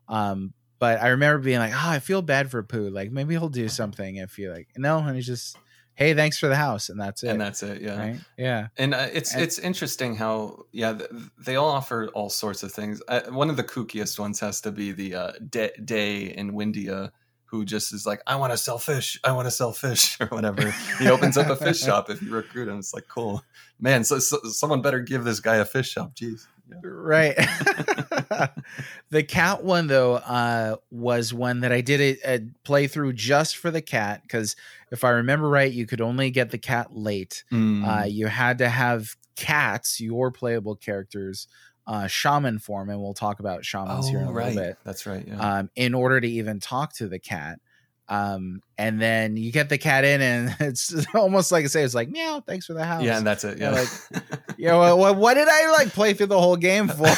Um 0.09 0.55
but 0.79 1.01
I 1.01 1.09
remember 1.09 1.39
being 1.39 1.59
like, 1.59 1.73
oh, 1.73 1.91
I 1.91 1.99
feel 1.99 2.23
bad 2.23 2.51
for 2.51 2.63
Pooh. 2.63 2.91
Like 2.91 3.11
maybe 3.11 3.35
he'll 3.35 3.49
do 3.49 3.69
something 3.69 4.17
if 4.17 4.39
you 4.39 4.53
like. 4.53 4.69
No, 4.77 4.99
and 4.99 5.17
he's 5.17 5.27
just, 5.27 5.57
hey, 5.95 6.15
thanks 6.15 6.39
for 6.39 6.47
the 6.47 6.57
house, 6.57 6.89
and 6.89 7.01
that's 7.01 7.25
it. 7.25 7.31
And 7.31 7.41
that's 7.41 7.63
it. 7.63 7.83
Yeah. 7.83 7.99
Right? 7.99 8.21
Yeah. 8.37 8.69
And 8.77 8.95
uh, 8.95 9.09
it's 9.13 9.35
and, 9.35 9.43
it's 9.43 9.59
interesting 9.59 10.15
how 10.17 10.65
yeah 10.73 10.99
they 11.39 11.57
all 11.57 11.71
offer 11.71 12.09
all 12.15 12.31
sorts 12.31 12.63
of 12.63 12.73
things. 12.73 13.03
Uh, 13.09 13.23
one 13.31 13.51
of 13.51 13.57
the 13.57 13.65
kookiest 13.65 14.19
ones 14.19 14.39
has 14.41 14.61
to 14.63 14.71
be 14.71 14.93
the 14.93 15.15
uh, 15.15 15.33
Day, 15.51 15.73
Day 15.85 16.23
in 16.23 16.53
Windia. 16.53 17.11
Who 17.47 17.65
just 17.65 17.95
is 17.95 18.05
like, 18.05 18.21
I 18.27 18.37
want 18.37 18.53
to 18.53 18.59
sell 18.59 18.77
fish. 18.77 19.19
I 19.25 19.33
want 19.33 19.47
to 19.47 19.51
sell 19.51 19.73
fish 19.73 20.19
or 20.21 20.27
whatever. 20.27 20.71
he 20.99 21.09
opens 21.09 21.39
up 21.39 21.49
a 21.49 21.57
fish 21.57 21.81
shop 21.83 22.11
if 22.11 22.21
you 22.21 22.31
recruit 22.31 22.69
him. 22.69 22.79
It's 22.79 22.93
like, 22.93 23.09
cool, 23.09 23.43
man. 23.81 24.05
So, 24.05 24.19
so 24.19 24.39
someone 24.51 24.83
better 24.83 25.01
give 25.01 25.25
this 25.25 25.41
guy 25.41 25.57
a 25.57 25.65
fish 25.65 25.91
shop. 25.91 26.15
Jeez. 26.15 26.47
Right. 26.83 27.35
the 29.11 29.23
cat 29.23 29.65
one 29.65 29.87
though 29.87 30.15
uh, 30.17 30.77
was 30.91 31.33
one 31.33 31.61
that 31.61 31.73
I 31.73 31.81
did 31.81 32.01
a, 32.01 32.35
a 32.35 32.39
playthrough 32.65 33.15
just 33.15 33.57
for 33.57 33.71
the 33.71 33.83
cat 33.83 34.23
because 34.23 34.57
if 34.91 35.05
I 35.05 35.11
remember 35.11 35.49
right, 35.49 35.73
you 35.73 35.87
could 35.87 36.01
only 36.01 36.31
get 36.31 36.51
the 36.51 36.59
cat 36.59 36.95
late. 36.95 37.45
Mm. 37.53 37.87
Uh, 37.87 38.05
you 38.05 38.27
had 38.27 38.59
to 38.59 38.69
have 38.69 39.17
Katt's, 39.37 40.01
your 40.01 40.31
playable 40.31 40.77
characters, 40.77 41.47
uh, 41.87 42.07
shaman 42.07 42.59
form, 42.59 42.91
and 42.91 43.01
we'll 43.01 43.15
talk 43.15 43.41
about 43.41 43.65
shamans 43.65 44.07
oh, 44.07 44.11
here 44.11 44.21
in 44.21 44.29
a 44.29 44.33
right. 44.33 44.55
little 44.55 44.71
bit. 44.71 44.79
That's 44.85 45.07
right. 45.07 45.27
Yeah. 45.27 45.59
Um, 45.59 45.71
in 45.75 45.95
order 45.95 46.21
to 46.21 46.29
even 46.29 46.61
talk 46.61 46.93
to 46.95 47.09
the 47.09 47.19
cat. 47.19 47.61
Um, 48.09 48.63
and 48.79 49.01
then 49.01 49.37
you 49.37 49.53
get 49.53 49.69
the 49.69 49.77
cat 49.77 50.05
in, 50.05 50.21
and 50.23 50.57
it's 50.61 50.95
almost 51.15 51.53
like 51.53 51.65
I 51.65 51.69
say, 51.69 51.83
it's 51.83 51.95
like 51.95 52.09
meow, 52.09 52.43
thanks 52.47 52.67
for 52.67 52.75
the 52.75 52.85
house. 52.85 53.03
Yeah, 53.03 53.19
and 53.19 53.27
that's 53.27 53.45
it. 53.45 53.59
Yeah, 53.59 53.71
like, 53.71 54.59
know, 54.59 54.97
well, 54.97 55.15
what 55.15 55.35
did 55.35 55.49
I 55.49 55.71
like 55.73 55.89
play 55.89 56.15
through 56.15 56.27
the 56.27 56.41
whole 56.41 56.57
game 56.57 56.89
for? 56.89 57.09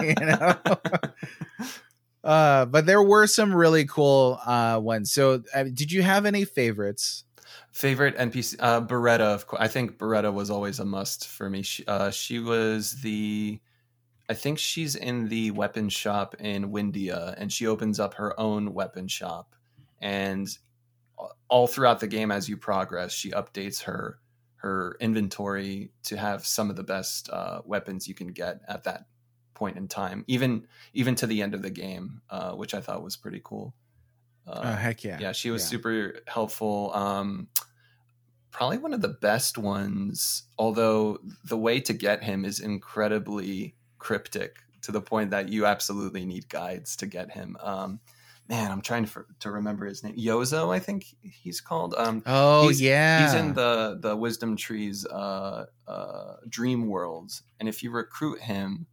you 0.00 0.14
know. 0.14 0.56
Uh, 2.22 2.66
but 2.66 2.86
there 2.86 3.02
were 3.02 3.26
some 3.28 3.54
really 3.54 3.86
cool 3.86 4.40
uh, 4.44 4.80
ones. 4.82 5.12
So, 5.12 5.44
uh, 5.54 5.62
did 5.62 5.92
you 5.92 6.02
have 6.02 6.26
any 6.26 6.44
favorites? 6.44 7.24
Favorite 7.70 8.16
NPC, 8.16 8.56
uh, 8.58 8.80
Beretta. 8.80 9.20
Of 9.20 9.46
course, 9.46 9.62
I 9.62 9.68
think 9.68 9.96
Beretta 9.96 10.32
was 10.32 10.50
always 10.50 10.80
a 10.80 10.84
must 10.84 11.28
for 11.28 11.48
me. 11.48 11.62
She, 11.62 11.86
uh, 11.86 12.10
she 12.10 12.40
was 12.40 13.00
the, 13.02 13.60
I 14.28 14.34
think 14.34 14.58
she's 14.58 14.96
in 14.96 15.28
the 15.28 15.52
weapon 15.52 15.88
shop 15.88 16.34
in 16.40 16.72
Windia, 16.72 17.36
and 17.38 17.52
she 17.52 17.68
opens 17.68 18.00
up 18.00 18.14
her 18.14 18.38
own 18.40 18.74
weapon 18.74 19.06
shop 19.06 19.55
and 20.00 20.48
all 21.48 21.66
throughout 21.66 22.00
the 22.00 22.06
game 22.06 22.30
as 22.30 22.48
you 22.48 22.56
progress 22.56 23.12
she 23.12 23.30
updates 23.30 23.82
her 23.82 24.18
her 24.56 24.96
inventory 25.00 25.92
to 26.02 26.16
have 26.16 26.46
some 26.46 26.70
of 26.70 26.76
the 26.76 26.82
best 26.82 27.30
uh, 27.30 27.60
weapons 27.64 28.08
you 28.08 28.14
can 28.14 28.28
get 28.28 28.60
at 28.68 28.84
that 28.84 29.06
point 29.54 29.76
in 29.76 29.88
time 29.88 30.24
even 30.26 30.66
even 30.92 31.14
to 31.14 31.26
the 31.26 31.40
end 31.42 31.54
of 31.54 31.62
the 31.62 31.70
game 31.70 32.20
uh, 32.30 32.52
which 32.52 32.74
i 32.74 32.80
thought 32.80 33.02
was 33.02 33.16
pretty 33.16 33.40
cool. 33.42 33.74
Uh, 34.46 34.60
oh 34.64 34.72
heck 34.72 35.02
yeah. 35.02 35.18
yeah 35.20 35.32
she 35.32 35.50
was 35.50 35.62
yeah. 35.62 35.68
super 35.68 36.20
helpful. 36.28 36.92
Um, 36.94 37.48
probably 38.52 38.78
one 38.78 38.94
of 38.94 39.00
the 39.00 39.08
best 39.08 39.58
ones 39.58 40.44
although 40.58 41.18
the 41.44 41.56
way 41.56 41.80
to 41.80 41.92
get 41.92 42.22
him 42.22 42.44
is 42.44 42.60
incredibly 42.60 43.74
cryptic 43.98 44.58
to 44.82 44.92
the 44.92 45.00
point 45.00 45.30
that 45.30 45.48
you 45.48 45.66
absolutely 45.66 46.24
need 46.24 46.48
guides 46.48 46.96
to 46.96 47.06
get 47.06 47.32
him. 47.32 47.56
Um, 47.60 48.00
man, 48.48 48.70
I'm 48.70 48.80
trying 48.80 49.04
to 49.06 49.24
to 49.40 49.50
remember 49.50 49.86
his 49.86 50.02
name. 50.02 50.16
Yozo, 50.16 50.74
I 50.74 50.78
think 50.78 51.06
he's 51.22 51.60
called. 51.60 51.94
Um, 51.96 52.22
oh 52.26 52.68
he's, 52.68 52.80
yeah, 52.80 53.24
he's 53.24 53.34
in 53.34 53.54
the 53.54 53.98
the 54.00 54.16
Wisdom 54.16 54.56
Tree's 54.56 55.06
uh, 55.06 55.66
uh, 55.86 56.34
Dream 56.48 56.88
Worlds, 56.88 57.42
and 57.58 57.68
if 57.68 57.82
you 57.82 57.90
recruit 57.90 58.40
him, 58.40 58.86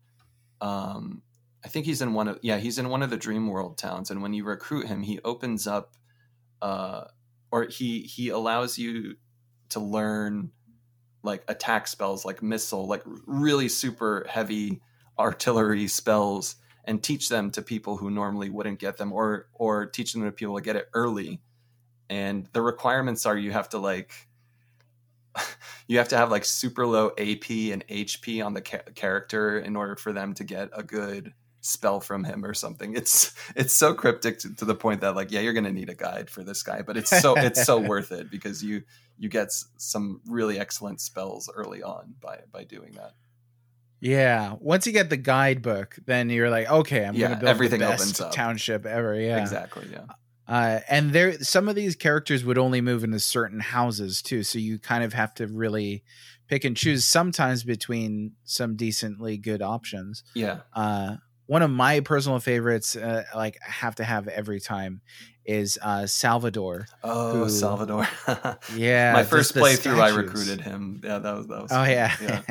um, 0.61 1.21
I 1.63 1.67
think 1.67 1.85
he's 1.85 2.01
in 2.01 2.13
one 2.13 2.27
of 2.27 2.39
yeah 2.41 2.57
he's 2.57 2.77
in 2.77 2.89
one 2.89 3.03
of 3.03 3.09
the 3.09 3.17
Dream 3.17 3.47
World 3.47 3.77
towns, 3.77 4.11
and 4.11 4.21
when 4.21 4.33
you 4.33 4.43
recruit 4.43 4.87
him, 4.87 5.03
he 5.03 5.19
opens 5.23 5.67
up, 5.67 5.95
uh, 6.61 7.05
or 7.51 7.65
he 7.65 8.01
he 8.01 8.29
allows 8.29 8.77
you 8.77 9.15
to 9.69 9.79
learn 9.79 10.51
like 11.23 11.43
attack 11.47 11.87
spells 11.87 12.25
like 12.25 12.43
missile, 12.43 12.87
like 12.87 13.03
really 13.25 13.69
super 13.69 14.25
heavy 14.29 14.81
artillery 15.17 15.87
spells 15.87 16.55
and 16.85 17.01
teach 17.01 17.29
them 17.29 17.49
to 17.51 17.61
people 17.61 17.97
who 17.97 18.09
normally 18.09 18.49
wouldn't 18.49 18.79
get 18.79 18.97
them 18.97 19.11
or 19.11 19.47
or 19.53 19.85
teach 19.85 20.13
them 20.13 20.23
to 20.23 20.31
people 20.31 20.55
to 20.55 20.61
get 20.61 20.75
it 20.75 20.89
early 20.93 21.39
and 22.09 22.47
the 22.53 22.61
requirements 22.61 23.25
are 23.25 23.37
you 23.37 23.51
have 23.51 23.69
to 23.69 23.77
like 23.77 24.27
you 25.87 25.97
have 25.97 26.09
to 26.09 26.17
have 26.17 26.31
like 26.31 26.45
super 26.45 26.85
low 26.85 27.09
ap 27.17 27.49
and 27.49 27.85
hp 27.87 28.45
on 28.45 28.53
the 28.53 28.61
ca- 28.61 28.91
character 28.95 29.59
in 29.59 29.75
order 29.75 29.95
for 29.95 30.13
them 30.13 30.33
to 30.33 30.43
get 30.43 30.69
a 30.73 30.83
good 30.83 31.33
spell 31.63 32.01
from 32.01 32.23
him 32.23 32.45
or 32.45 32.53
something. 32.53 32.95
It's 32.95 33.33
it's 33.55 33.73
so 33.73 33.93
cryptic 33.93 34.39
to, 34.39 34.53
to 34.55 34.65
the 34.65 34.75
point 34.75 35.01
that 35.01 35.15
like 35.15 35.31
yeah, 35.31 35.39
you're 35.39 35.53
gonna 35.53 35.71
need 35.71 35.89
a 35.89 35.95
guide 35.95 36.29
for 36.29 36.43
this 36.43 36.61
guy, 36.61 36.81
but 36.83 36.97
it's 36.97 37.09
so 37.21 37.35
it's 37.35 37.65
so 37.65 37.79
worth 37.89 38.11
it 38.11 38.29
because 38.29 38.63
you 38.63 38.83
you 39.17 39.29
get 39.29 39.51
some 39.77 40.21
really 40.27 40.59
excellent 40.59 41.01
spells 41.01 41.49
early 41.53 41.81
on 41.81 42.13
by 42.21 42.41
by 42.51 42.63
doing 42.63 42.91
that. 42.93 43.13
Yeah, 44.03 44.55
once 44.59 44.85
you 44.85 44.91
get 44.91 45.09
the 45.09 45.17
guidebook, 45.17 45.95
then 46.05 46.29
you're 46.29 46.49
like, 46.49 46.69
okay, 46.69 47.05
I'm 47.05 47.15
Yeah, 47.15 47.27
gonna 47.29 47.39
build 47.39 47.49
everything 47.49 47.79
the 47.79 47.85
best 47.87 48.21
township 48.33 48.85
ever. 48.85 49.17
Yeah, 49.17 49.39
Exactly. 49.39 49.87
Yeah. 49.91 50.05
Uh, 50.45 50.81
and 50.89 51.13
there, 51.13 51.39
some 51.39 51.69
of 51.69 51.75
these 51.75 51.95
characters 51.95 52.43
would 52.43 52.57
only 52.57 52.81
move 52.81 53.05
into 53.05 53.19
certain 53.19 53.61
houses 53.61 54.21
too, 54.21 54.43
so 54.43 54.59
you 54.59 54.77
kind 54.77 55.05
of 55.05 55.13
have 55.13 55.33
to 55.35 55.47
really 55.47 56.03
pick 56.49 56.65
and 56.65 56.75
choose 56.75 57.05
sometimes 57.05 57.63
between 57.63 58.33
some 58.43 58.75
decently 58.75 59.37
good 59.37 59.61
options. 59.61 60.21
Yeah. 60.33 60.59
Uh, 60.73 61.15
one 61.45 61.61
of 61.61 61.69
my 61.71 61.99
personal 61.99 62.39
favorites, 62.39 62.95
uh, 62.95 63.23
like 63.35 63.57
I 63.67 63.71
have 63.71 63.95
to 63.95 64.03
have 64.03 64.27
every 64.27 64.59
time, 64.59 65.01
is 65.45 65.77
uh, 65.81 66.05
Salvador. 66.07 66.87
Oh, 67.03 67.43
Who- 67.43 67.49
Salvador. 67.49 68.07
Yeah, 68.75 69.13
My 69.13 69.23
first 69.23 69.53
playthrough, 69.55 69.99
I 69.99 70.09
recruited 70.15 70.61
him. 70.61 71.01
Yeah, 71.03 71.19
that 71.19 71.35
was 71.35 71.47
that 71.47 71.61
was. 71.63 71.71
Oh 71.71 71.75
fun. 71.75 71.89
yeah. 71.89 72.41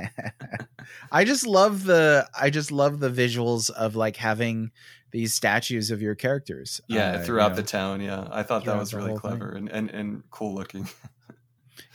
I 1.13 1.25
just 1.25 1.47
love 1.47 1.85
the 1.85 2.29
I 2.39 2.51
just 2.51 2.71
love 2.71 3.01
the 3.01 3.11
visuals 3.11 3.71
of 3.71 3.97
like 3.97 4.17
having 4.17 4.73
these 5.11 5.35
statues 5.35 5.91
of 5.91 6.01
your 6.03 6.15
characters. 6.15 6.81
yeah, 6.89 7.13
uh, 7.13 7.19
you 7.19 7.25
throughout 7.25 7.51
know. 7.53 7.57
the 7.57 7.63
town. 7.63 8.01
Yeah, 8.01 8.27
I 8.31 8.43
thought 8.43 8.65
that 8.67 8.77
was 8.79 8.93
really 8.95 9.09
thing. 9.11 9.19
clever 9.19 9.53
and, 9.53 9.69
and 9.71 9.91
and 9.91 10.23
cool 10.31 10.55
looking. 10.55 10.89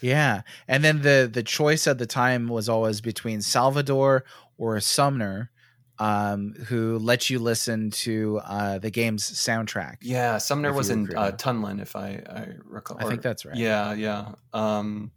Yeah. 0.02 0.42
And 0.68 0.84
then 0.84 1.02
the 1.02 1.30
the 1.32 1.44
choice 1.44 1.88
at 1.88 1.98
the 1.98 2.06
time 2.06 2.48
was 2.48 2.70
always 2.70 3.02
between 3.02 3.42
Salvador 3.42 4.24
or 4.58 4.80
Sumner, 4.80 5.52
um, 6.00 6.54
who 6.68 7.00
lets 7.00 7.30
you 7.30 7.40
listen 7.40 7.92
to 7.92 8.40
uh, 8.44 8.78
the 8.78 8.92
game's 8.92 9.30
soundtrack. 9.30 9.98
Yeah, 10.02 10.38
Sumner 10.38 10.74
was 10.74 10.90
in 10.90 11.10
uh. 11.16 11.32
Tunlan, 11.32 11.82
if 11.82 11.96
I 11.96 12.22
I 12.30 12.48
recall. 12.64 12.98
I 13.00 13.06
think 13.10 13.22
that's 13.22 13.46
right. 13.46 13.56
Yeah, 13.56 13.94
yeah. 13.94 14.34
Um, 14.54 15.12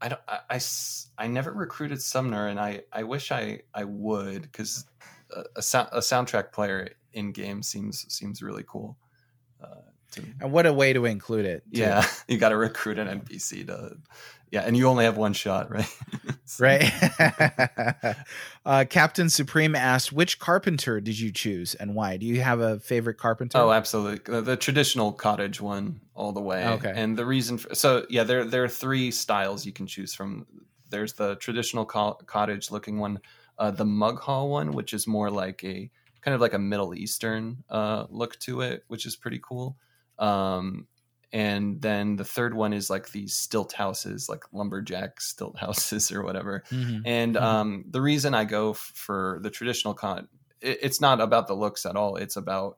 I 0.00 0.08
don't. 0.08 0.20
I, 0.28 0.38
I 0.50 0.60
I 1.18 1.26
never 1.26 1.52
recruited 1.52 2.00
Sumner, 2.02 2.46
and 2.48 2.58
I 2.60 2.82
I 2.92 3.02
wish 3.02 3.32
I 3.32 3.60
I 3.74 3.84
would 3.84 4.42
because 4.42 4.84
a, 5.34 5.44
a, 5.56 5.62
sou- 5.62 5.78
a 5.92 5.98
soundtrack 5.98 6.52
player 6.52 6.88
in 7.12 7.32
game 7.32 7.62
seems 7.62 8.06
seems 8.12 8.42
really 8.42 8.64
cool. 8.66 8.96
Uh, 9.62 9.76
to, 10.12 10.22
And 10.40 10.52
what 10.52 10.66
a 10.66 10.72
way 10.72 10.92
to 10.92 11.04
include 11.04 11.46
it. 11.46 11.62
too. 11.72 11.80
yeah, 11.80 12.06
you 12.28 12.38
got 12.38 12.50
to 12.50 12.56
recruit 12.56 12.98
an 12.98 13.20
NPC 13.20 13.66
to. 13.66 13.96
Yeah, 14.52 14.60
and 14.60 14.76
you 14.76 14.86
only 14.86 15.06
have 15.06 15.16
one 15.16 15.32
shot, 15.32 15.70
right? 15.70 15.88
Right. 16.60 16.92
uh, 18.66 18.84
Captain 18.90 19.30
Supreme 19.30 19.74
asked, 19.74 20.12
which 20.12 20.38
carpenter 20.38 21.00
did 21.00 21.18
you 21.18 21.32
choose 21.32 21.74
and 21.74 21.94
why? 21.94 22.18
Do 22.18 22.26
you 22.26 22.42
have 22.42 22.60
a 22.60 22.78
favorite 22.78 23.16
carpenter? 23.16 23.56
Oh, 23.56 23.72
absolutely. 23.72 24.20
The, 24.30 24.42
the 24.42 24.56
traditional 24.58 25.12
cottage 25.12 25.62
one 25.62 26.02
all 26.14 26.32
the 26.32 26.42
way. 26.42 26.66
Okay. 26.66 26.92
And 26.94 27.16
the 27.16 27.24
reason 27.24 27.56
for, 27.56 27.74
so 27.74 28.04
yeah, 28.10 28.24
there 28.24 28.44
there 28.44 28.62
are 28.62 28.68
three 28.68 29.10
styles 29.10 29.64
you 29.64 29.72
can 29.72 29.86
choose 29.86 30.12
from. 30.12 30.46
There's 30.90 31.14
the 31.14 31.36
traditional 31.36 31.86
co- 31.86 32.18
cottage 32.26 32.70
looking 32.70 32.98
one, 32.98 33.20
uh, 33.58 33.70
the 33.70 33.86
mug 33.86 34.20
hall 34.20 34.50
one, 34.50 34.72
which 34.72 34.92
is 34.92 35.06
more 35.06 35.30
like 35.30 35.64
a 35.64 35.90
kind 36.20 36.34
of 36.34 36.42
like 36.42 36.52
a 36.52 36.58
Middle 36.58 36.94
Eastern 36.94 37.64
uh, 37.70 38.04
look 38.10 38.38
to 38.40 38.60
it, 38.60 38.84
which 38.88 39.06
is 39.06 39.16
pretty 39.16 39.40
cool. 39.42 39.78
Um, 40.18 40.86
and 41.32 41.80
then 41.82 42.16
the 42.16 42.24
third 42.24 42.54
one 42.54 42.72
is 42.72 42.90
like 42.90 43.10
these 43.12 43.34
stilt 43.36 43.72
houses, 43.72 44.28
like 44.28 44.44
lumberjack 44.52 45.20
stilt 45.20 45.58
houses 45.58 46.12
or 46.12 46.22
whatever. 46.22 46.64
Mhm. 46.70 47.04
And 47.04 47.36
Mhm. 47.38 47.42
um, 47.42 47.84
the 47.88 48.02
reason 48.02 48.34
I 48.34 48.44
go 48.44 48.70
f- 48.72 48.92
for 48.94 49.38
the 49.42 49.50
traditional 49.50 49.94
con, 49.94 50.28
it, 50.60 50.78
it's 50.82 51.00
not 51.00 51.20
about 51.20 51.46
the 51.48 51.54
looks 51.56 51.86
at 51.86 51.96
all. 51.96 52.16
It's 52.16 52.36
about 52.36 52.76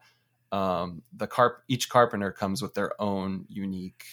um, 0.53 1.03
the 1.13 1.27
carp. 1.27 1.65
Each 1.69 1.89
carpenter 1.89 2.31
comes 2.33 2.63
with 2.63 2.75
their 2.75 3.01
own 3.01 3.45
unique 3.49 4.05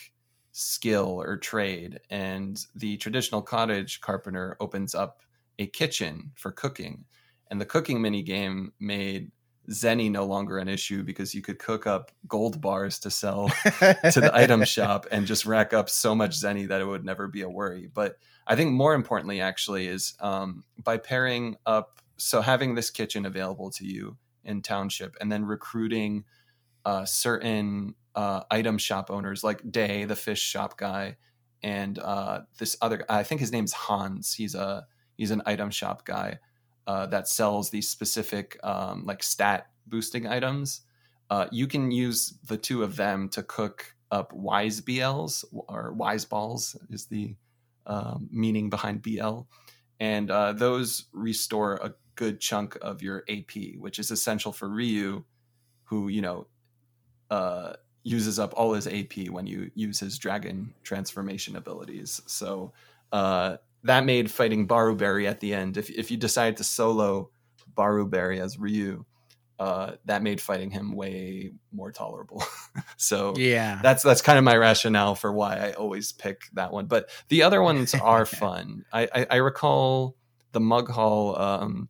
skill 0.52 1.22
or 1.22 1.38
trade, 1.38 2.00
and 2.10 2.66
the 2.76 2.98
traditional 2.98 3.42
cottage 3.42 4.02
carpenter 4.02 4.58
opens 4.60 4.96
up 4.96 5.22
a 5.60 5.68
kitchen 5.68 6.32
for 6.36 6.52
cooking. 6.52 7.06
And 7.50 7.60
the 7.62 7.66
cooking 7.66 8.02
mini 8.02 8.24
game 8.24 8.74
made 8.80 9.32
Zenny 9.72 10.12
no 10.12 10.26
longer 10.26 10.58
an 10.58 10.68
issue 10.68 11.04
because 11.04 11.34
you 11.34 11.42
could 11.42 11.58
cook 11.58 11.88
up 11.88 12.12
gold 12.28 12.62
bars 12.62 13.00
to 13.00 13.10
sell 13.10 13.50
to 13.80 14.20
the 14.20 14.32
item 14.34 14.64
shop 14.66 15.08
and 15.12 15.26
just 15.26 15.46
rack 15.46 15.74
up 15.74 15.90
so 15.90 16.14
much 16.14 16.32
zenny 16.32 16.68
that 16.68 16.82
it 16.82 16.86
would 16.86 17.06
never 17.06 17.28
be 17.28 17.42
a 17.42 17.50
worry. 17.50 17.90
But 17.92 18.18
I 18.46 18.56
think 18.56 18.72
more 18.72 18.94
importantly, 18.94 19.40
actually, 19.40 19.88
is 19.88 20.16
um, 20.20 20.64
by 20.84 20.98
pairing 20.98 21.56
up, 21.66 22.02
so 22.18 22.42
having 22.42 22.76
this 22.76 22.90
kitchen 22.90 23.26
available 23.26 23.72
to 23.72 23.86
you 23.86 24.18
in 24.44 24.62
township, 24.62 25.16
and 25.22 25.32
then 25.32 25.46
recruiting 25.46 26.26
uh, 26.84 27.06
certain 27.06 27.96
uh, 28.16 28.42
item 28.52 28.78
shop 28.78 29.10
owners 29.10 29.44
like 29.44 29.72
Day, 29.72 30.04
the 30.06 30.16
fish 30.16 30.42
shop 30.42 30.78
guy, 30.78 31.18
and 31.64 31.98
uh, 31.98 32.42
this 32.58 32.76
other. 32.82 33.06
I 33.08 33.24
think 33.24 33.40
his 33.40 33.52
name's 33.52 33.74
Hans. 33.74 34.34
He's 34.34 34.56
a 34.56 34.86
he's 35.16 35.32
an 35.32 35.44
item 35.46 35.70
shop 35.70 36.06
guy 36.06 36.40
uh, 36.92 37.06
that 37.06 37.26
sells 37.26 37.70
these 37.70 37.88
specific 37.88 38.60
um, 38.66 39.06
like 39.06 39.24
stat 39.24 39.68
boosting 39.88 40.28
items. 40.28 40.82
Uh, 41.30 41.48
you 41.50 41.66
can 41.66 41.90
use 41.90 42.34
the 42.44 42.58
two 42.58 42.84
of 42.84 42.98
them 42.98 43.30
to 43.30 43.42
cook 43.44 43.96
up 44.12 44.34
wise 44.34 44.82
BLs 44.82 45.46
or 45.54 45.94
wise 45.94 46.26
balls 46.26 46.76
is 46.90 47.06
the 47.06 47.34
um, 47.86 48.28
meaning 48.30 48.70
behind 48.70 49.02
BL, 49.02 49.40
and 50.02 50.30
uh, 50.30 50.52
those 50.52 51.06
restore 51.14 51.76
a 51.76 51.94
good 52.16 52.42
chunk 52.42 52.78
of 52.82 53.02
your 53.02 53.24
AP, 53.30 53.78
which 53.78 53.98
is 53.98 54.12
essential 54.12 54.52
for 54.52 54.68
Ryu, 54.68 55.24
who 55.86 56.10
you 56.10 56.22
know 56.22 56.48
uh, 57.30 57.72
uses 58.04 58.38
up 58.38 58.54
all 58.58 58.74
his 58.74 58.86
AP 58.86 59.30
when 59.30 59.48
you 59.48 59.72
use 59.76 59.98
his 59.98 60.18
dragon 60.18 60.74
transformation 60.84 61.56
abilities. 61.56 62.22
So 62.26 62.74
uh, 63.14 63.58
that 63.84 64.06
made 64.06 64.30
fighting 64.30 64.68
Barubary 64.68 65.28
at 65.28 65.40
the 65.40 65.54
end. 65.54 65.78
If 65.78 65.90
if 65.90 66.12
you 66.12 66.18
decide 66.18 66.58
to 66.58 66.64
solo 66.64 67.32
Barubary 67.76 68.40
as 68.40 68.58
Ryu, 68.60 69.06
uh, 69.62 69.96
that 70.06 70.24
made 70.24 70.42
fighting 70.42 70.72
him 70.72 70.96
way 70.96 71.52
more 71.72 71.92
tolerable. 71.92 72.44
so 72.98 73.36
yeah. 73.38 73.80
that's 73.84 74.02
that's 74.02 74.24
kind 74.24 74.40
of 74.40 74.44
my 74.44 74.58
rationale 74.58 75.14
for 75.14 75.32
why 75.32 75.56
I 75.56 75.72
always 75.74 76.12
pick 76.12 76.42
that 76.54 76.72
one. 76.72 76.88
But 76.88 77.12
the 77.30 77.44
other 77.44 77.62
ones 77.62 77.94
are 78.02 78.26
fun. 78.26 78.86
I, 78.92 79.08
I, 79.14 79.28
I 79.30 79.36
recall 79.36 80.16
the 80.52 80.60
Mug 80.60 80.90
Hall. 80.90 81.40
Um, 81.40 81.90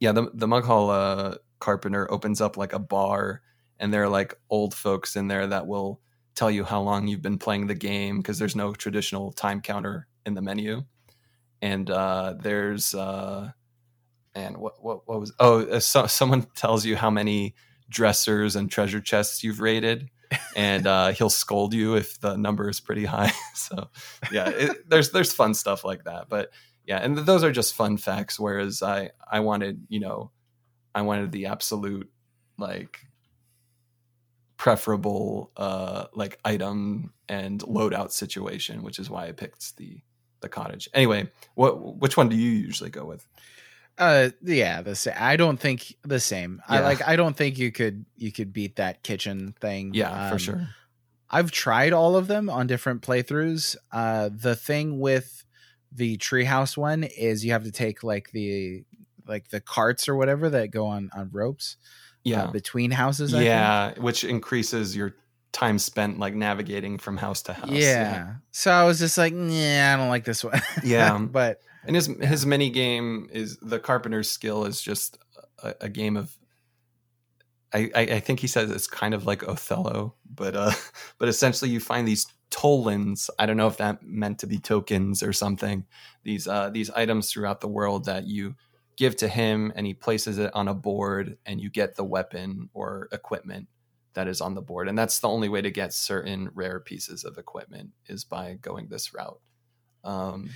yeah, 0.00 0.10
the 0.10 0.30
the 0.34 0.48
Mug 0.48 0.64
Hall 0.64 0.90
uh, 0.90 1.36
carpenter 1.60 2.10
opens 2.10 2.40
up 2.40 2.56
like 2.56 2.72
a 2.72 2.80
bar, 2.80 3.42
and 3.78 3.94
there 3.94 4.02
are 4.02 4.08
like 4.08 4.34
old 4.50 4.74
folks 4.74 5.14
in 5.14 5.28
there 5.28 5.46
that 5.46 5.68
will 5.68 6.00
tell 6.34 6.50
you 6.50 6.64
how 6.64 6.80
long 6.80 7.06
you've 7.06 7.22
been 7.22 7.38
playing 7.38 7.68
the 7.68 7.74
game 7.74 8.18
because 8.18 8.38
there's 8.38 8.56
no 8.56 8.72
traditional 8.72 9.30
time 9.30 9.60
counter 9.60 10.08
in 10.26 10.34
the 10.34 10.42
menu. 10.42 10.82
And 11.62 11.90
uh, 11.90 12.34
there's 12.40 12.94
uh, 12.94 13.50
and 14.34 14.56
what 14.56 14.82
what 14.82 15.06
what 15.06 15.20
was 15.20 15.32
oh 15.38 15.62
uh, 15.66 15.80
so, 15.80 16.06
someone 16.06 16.42
tells 16.54 16.84
you 16.84 16.96
how 16.96 17.10
many 17.10 17.54
dressers 17.88 18.56
and 18.56 18.70
treasure 18.70 19.00
chests 19.00 19.42
you've 19.42 19.60
raided 19.60 20.08
and 20.56 20.86
uh, 20.86 21.08
he'll 21.08 21.30
scold 21.30 21.74
you 21.74 21.96
if 21.96 22.20
the 22.20 22.36
number 22.36 22.68
is 22.68 22.80
pretty 22.80 23.04
high. 23.04 23.32
so 23.54 23.88
yeah, 24.32 24.48
it, 24.48 24.88
there's 24.88 25.10
there's 25.10 25.32
fun 25.32 25.54
stuff 25.54 25.84
like 25.84 26.04
that. 26.04 26.28
But 26.28 26.50
yeah, 26.86 26.98
and 26.98 27.16
th- 27.16 27.26
those 27.26 27.44
are 27.44 27.52
just 27.52 27.74
fun 27.74 27.96
facts. 27.96 28.38
Whereas 28.38 28.82
I 28.82 29.10
I 29.28 29.40
wanted 29.40 29.86
you 29.88 30.00
know 30.00 30.30
I 30.94 31.02
wanted 31.02 31.32
the 31.32 31.46
absolute 31.46 32.10
like 32.58 33.00
preferable 34.56 35.50
uh 35.56 36.06
like 36.14 36.38
item 36.44 37.12
and 37.28 37.60
loadout 37.62 38.12
situation, 38.12 38.82
which 38.82 38.98
is 38.98 39.10
why 39.10 39.26
I 39.26 39.32
picked 39.32 39.76
the 39.76 40.00
the 40.40 40.48
cottage. 40.48 40.88
Anyway, 40.94 41.28
what 41.54 41.96
which 41.96 42.16
one 42.16 42.28
do 42.28 42.36
you 42.36 42.50
usually 42.50 42.90
go 42.90 43.04
with? 43.04 43.26
Uh, 43.98 44.30
yeah, 44.42 44.80
the 44.80 44.94
same. 44.96 45.14
I 45.18 45.36
don't 45.36 45.58
think 45.60 45.94
the 46.02 46.20
same. 46.20 46.62
I 46.66 46.80
like. 46.80 47.06
I 47.06 47.16
don't 47.16 47.36
think 47.36 47.58
you 47.58 47.70
could 47.70 48.06
you 48.16 48.32
could 48.32 48.52
beat 48.52 48.76
that 48.76 49.02
kitchen 49.02 49.54
thing. 49.60 49.92
Yeah, 49.94 50.28
for 50.28 50.34
Um, 50.34 50.38
sure. 50.38 50.68
I've 51.28 51.50
tried 51.52 51.92
all 51.92 52.16
of 52.16 52.26
them 52.26 52.48
on 52.50 52.66
different 52.66 53.02
playthroughs. 53.02 53.76
Uh, 53.92 54.30
the 54.34 54.56
thing 54.56 54.98
with 54.98 55.44
the 55.92 56.16
treehouse 56.18 56.76
one 56.76 57.04
is 57.04 57.44
you 57.44 57.52
have 57.52 57.64
to 57.64 57.70
take 57.72 58.02
like 58.02 58.30
the 58.32 58.84
like 59.26 59.48
the 59.50 59.60
carts 59.60 60.08
or 60.08 60.16
whatever 60.16 60.48
that 60.50 60.70
go 60.70 60.86
on 60.86 61.10
on 61.14 61.28
ropes. 61.32 61.76
Yeah, 62.24 62.44
uh, 62.44 62.50
between 62.52 62.90
houses. 62.90 63.32
I 63.34 63.38
think. 63.38 63.46
yeah, 63.46 63.94
which 63.98 64.24
increases 64.24 64.96
your 64.96 65.14
time 65.52 65.78
spent 65.78 66.18
like 66.18 66.34
navigating 66.34 66.98
from 66.98 67.16
house 67.16 67.42
to 67.42 67.52
house. 67.52 67.70
Yeah. 67.70 68.34
So 68.50 68.70
I 68.70 68.84
was 68.84 68.98
just 68.98 69.18
like, 69.18 69.32
yeah, 69.34 69.92
I 69.94 70.00
don't 70.00 70.08
like 70.08 70.24
this 70.24 70.44
one. 70.44 70.60
Yeah. 70.84 71.18
but 71.18 71.60
And 71.84 71.96
his 71.96 72.06
his 72.06 72.46
mini 72.46 72.70
game 72.70 73.28
is 73.32 73.58
the 73.58 73.78
carpenter's 73.78 74.30
skill 74.30 74.64
is 74.64 74.80
just 74.80 75.18
a, 75.62 75.74
a 75.82 75.88
game 75.88 76.16
of. 76.16 76.36
I, 77.72 77.90
I 77.94 78.00
I 78.00 78.20
think 78.20 78.40
he 78.40 78.48
says 78.48 78.70
it's 78.70 78.88
kind 78.88 79.14
of 79.14 79.26
like 79.26 79.46
Othello, 79.46 80.14
but 80.28 80.56
uh, 80.56 80.72
but 81.18 81.28
essentially 81.28 81.70
you 81.70 81.80
find 81.80 82.06
these 82.06 82.26
tolens. 82.50 83.30
I 83.38 83.46
don't 83.46 83.56
know 83.56 83.68
if 83.68 83.76
that 83.76 84.02
meant 84.02 84.40
to 84.40 84.46
be 84.46 84.58
tokens 84.58 85.22
or 85.22 85.32
something. 85.32 85.86
These 86.24 86.48
uh 86.48 86.70
these 86.70 86.90
items 86.90 87.30
throughout 87.30 87.60
the 87.60 87.68
world 87.68 88.06
that 88.06 88.26
you 88.26 88.56
give 88.96 89.16
to 89.16 89.28
him 89.28 89.72
and 89.76 89.86
he 89.86 89.94
places 89.94 90.36
it 90.38 90.50
on 90.54 90.68
a 90.68 90.74
board 90.74 91.38
and 91.46 91.60
you 91.60 91.70
get 91.70 91.94
the 91.94 92.04
weapon 92.04 92.68
or 92.74 93.08
equipment 93.12 93.66
that 94.20 94.28
is 94.28 94.42
on 94.42 94.54
the 94.54 94.60
board 94.60 94.86
and 94.86 94.98
that's 94.98 95.20
the 95.20 95.28
only 95.28 95.48
way 95.48 95.62
to 95.62 95.70
get 95.70 95.94
certain 95.94 96.50
rare 96.54 96.78
pieces 96.78 97.24
of 97.24 97.38
equipment 97.38 97.88
is 98.06 98.22
by 98.22 98.52
going 98.60 98.86
this 98.88 99.14
route 99.14 99.40
um 100.04 100.50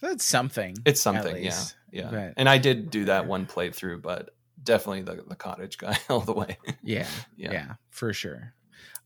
That's 0.00 0.24
something. 0.24 0.76
it's 0.86 1.00
something 1.00 1.42
yeah 1.42 1.62
yeah 1.90 2.10
But- 2.10 2.34
and 2.36 2.48
i 2.48 2.58
did 2.58 2.90
do 2.90 3.06
that 3.06 3.26
one 3.26 3.44
playthrough 3.46 4.00
but 4.02 4.30
definitely 4.62 5.02
the, 5.02 5.24
the 5.26 5.34
cottage 5.34 5.78
guy 5.78 5.98
all 6.08 6.20
the 6.20 6.32
way 6.32 6.58
Yeah, 6.82 7.08
yeah 7.36 7.52
yeah, 7.52 7.72
for 7.90 8.12
sure. 8.12 8.54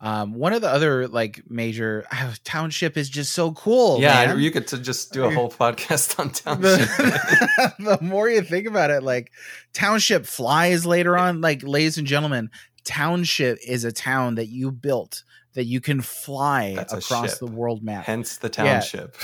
Um, 0.01 0.35
one 0.35 0.53
of 0.53 0.63
the 0.63 0.69
other 0.69 1.07
like 1.07 1.43
major 1.49 2.05
ah, 2.11 2.35
township 2.43 2.97
is 2.97 3.09
just 3.09 3.33
so 3.33 3.53
cool. 3.53 4.01
yeah 4.01 4.27
man. 4.27 4.41
you 4.41 4.51
could 4.51 4.67
just 4.67 5.13
do 5.13 5.23
a 5.25 5.31
whole 5.31 5.49
podcast 5.61 6.19
on 6.19 6.31
township 6.31 6.89
the, 6.97 7.73
the 7.79 7.99
more 8.01 8.29
you 8.29 8.43
think 8.43 8.67
about 8.67 8.91
it, 8.91 9.05
like 9.05 9.31
township 9.73 10.27
flies 10.27 10.85
later 10.85 11.17
on. 11.17 11.41
Like, 11.41 11.63
ladies 11.63 11.99
and 11.99 12.07
gentlemen, 12.07 12.51
township 12.85 13.59
is 13.65 13.85
a 13.85 13.93
town 13.93 14.35
that 14.35 14.49
you 14.49 14.73
built 14.73 15.23
that 15.55 15.65
you 15.67 15.81
can 15.81 16.01
fly 16.01 16.75
That's 16.75 16.93
across 16.95 17.39
the 17.39 17.47
world 17.47 17.83
map. 17.83 18.05
hence 18.05 18.39
the 18.39 18.49
township 18.49 19.17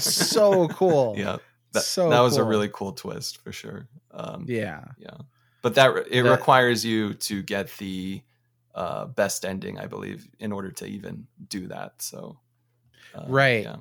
so 0.00 0.68
cool. 0.80 1.14
yeah 1.16 1.36
that, 1.72 1.82
so 1.82 2.10
that 2.10 2.20
was 2.20 2.36
a 2.36 2.44
really 2.44 2.68
cool 2.72 2.92
twist 2.92 3.38
for 3.42 3.52
sure 3.52 3.86
um 4.12 4.44
Yeah. 4.48 4.84
yeah 4.98 5.16
but 5.62 5.74
that 5.76 6.06
it 6.10 6.22
requires 6.22 6.84
you 6.84 7.14
to 7.14 7.42
get 7.42 7.74
the 7.78 8.20
uh, 8.76 9.06
best 9.06 9.44
ending 9.44 9.78
i 9.78 9.86
believe 9.86 10.28
in 10.38 10.52
order 10.52 10.70
to 10.70 10.86
even 10.86 11.26
do 11.48 11.66
that 11.66 12.00
so 12.00 12.38
uh, 13.14 13.24
Right. 13.26 13.64
yeah 13.64 13.76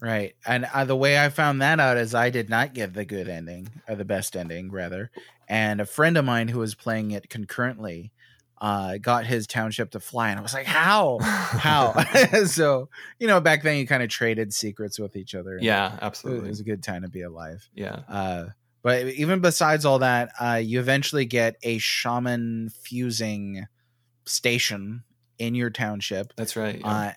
Right. 0.00 0.34
And 0.46 0.64
uh, 0.72 0.86
the 0.86 0.96
way 0.96 1.22
I 1.22 1.28
found 1.28 1.60
that 1.60 1.78
out 1.78 1.98
is 1.98 2.14
I 2.14 2.30
did 2.30 2.48
not 2.48 2.72
get 2.72 2.94
the 2.94 3.04
good 3.04 3.28
ending, 3.28 3.68
or 3.86 3.96
the 3.96 4.04
best 4.04 4.34
ending, 4.34 4.70
rather. 4.70 5.10
And 5.46 5.78
a 5.78 5.84
friend 5.84 6.16
of 6.16 6.24
mine 6.24 6.48
who 6.48 6.58
was 6.58 6.74
playing 6.74 7.10
it 7.10 7.28
concurrently 7.28 8.10
uh, 8.62 8.96
got 8.96 9.26
his 9.26 9.46
township 9.46 9.90
to 9.90 10.00
fly. 10.00 10.30
And 10.30 10.38
I 10.38 10.42
was 10.42 10.54
like, 10.54 10.64
how? 10.64 11.18
How? 11.20 11.92
so, 12.46 12.88
you 13.18 13.26
know, 13.26 13.40
back 13.42 13.62
then 13.62 13.76
you 13.76 13.86
kind 13.86 14.02
of 14.02 14.08
traded 14.08 14.54
secrets 14.54 14.98
with 14.98 15.16
each 15.16 15.34
other. 15.34 15.58
Yeah, 15.60 15.98
absolutely. 16.00 16.46
It 16.46 16.50
was 16.50 16.60
a 16.60 16.64
good 16.64 16.82
time 16.82 17.02
to 17.02 17.08
be 17.08 17.22
alive. 17.22 17.68
yeah 17.74 18.00
Uh, 18.08 18.46
but 18.82 19.06
even 19.08 19.40
besides 19.40 19.84
all 19.84 19.98
that, 19.98 20.32
uh, 20.40 20.54
you 20.54 20.80
eventually 20.80 21.26
get 21.26 21.56
a 21.62 21.76
shaman 21.76 22.70
fusing 22.70 23.66
station 24.30 25.04
in 25.38 25.54
your 25.54 25.70
township. 25.70 26.32
that's 26.36 26.56
right 26.56 26.80
yeah. 26.80 26.88
Uh, 26.88 27.12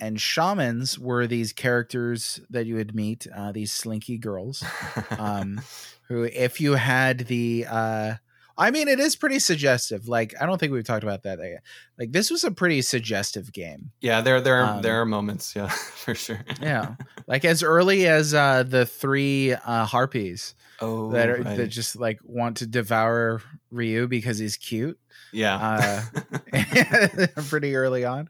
and 0.00 0.20
shamans 0.20 0.98
were 0.98 1.26
these 1.26 1.52
characters 1.52 2.40
that 2.50 2.66
you 2.66 2.74
would 2.76 2.94
meet, 2.94 3.26
uh, 3.36 3.52
these 3.52 3.72
slinky 3.72 4.16
girls, 4.16 4.64
um, 5.10 5.60
who, 6.08 6.24
if 6.24 6.60
you 6.60 6.72
had 6.72 7.20
the, 7.20 7.66
uh, 7.68 8.14
I 8.56 8.70
mean, 8.70 8.88
it 8.88 9.00
is 9.00 9.16
pretty 9.16 9.38
suggestive. 9.38 10.08
Like, 10.08 10.34
I 10.40 10.46
don't 10.46 10.58
think 10.58 10.72
we've 10.72 10.84
talked 10.84 11.02
about 11.02 11.22
that. 11.22 11.38
yet. 11.38 11.62
Like, 11.98 12.12
this 12.12 12.30
was 12.30 12.44
a 12.44 12.50
pretty 12.50 12.82
suggestive 12.82 13.52
game. 13.52 13.92
yeah 14.00 14.20
there 14.20 14.40
there 14.40 14.56
are 14.56 14.76
um, 14.76 14.82
there 14.82 15.00
are 15.00 15.06
moments 15.06 15.54
yeah 15.54 15.68
for 16.04 16.14
sure 16.14 16.40
Yeah, 16.60 16.94
like 17.26 17.44
as 17.44 17.62
early 17.62 18.06
as 18.06 18.34
uh, 18.34 18.62
the 18.62 18.86
three 18.86 19.52
uh, 19.52 19.84
harpies 19.84 20.54
oh 20.80 21.10
that 21.12 21.28
are 21.28 21.42
right. 21.42 21.56
that 21.56 21.68
just 21.68 21.96
like 21.96 22.20
want 22.24 22.58
to 22.58 22.66
devour 22.66 23.42
Ryu 23.70 24.08
because 24.08 24.38
he's 24.38 24.56
cute. 24.56 24.98
Yeah 25.32 26.06
uh, 26.52 27.26
pretty 27.48 27.76
early 27.76 28.04
on. 28.04 28.28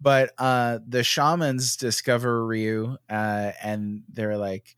But 0.00 0.32
uh, 0.36 0.80
the 0.86 1.04
shamans 1.04 1.76
discover 1.76 2.44
Ryu, 2.44 2.96
uh, 3.08 3.52
and 3.62 4.02
they're 4.12 4.36
like, 4.36 4.74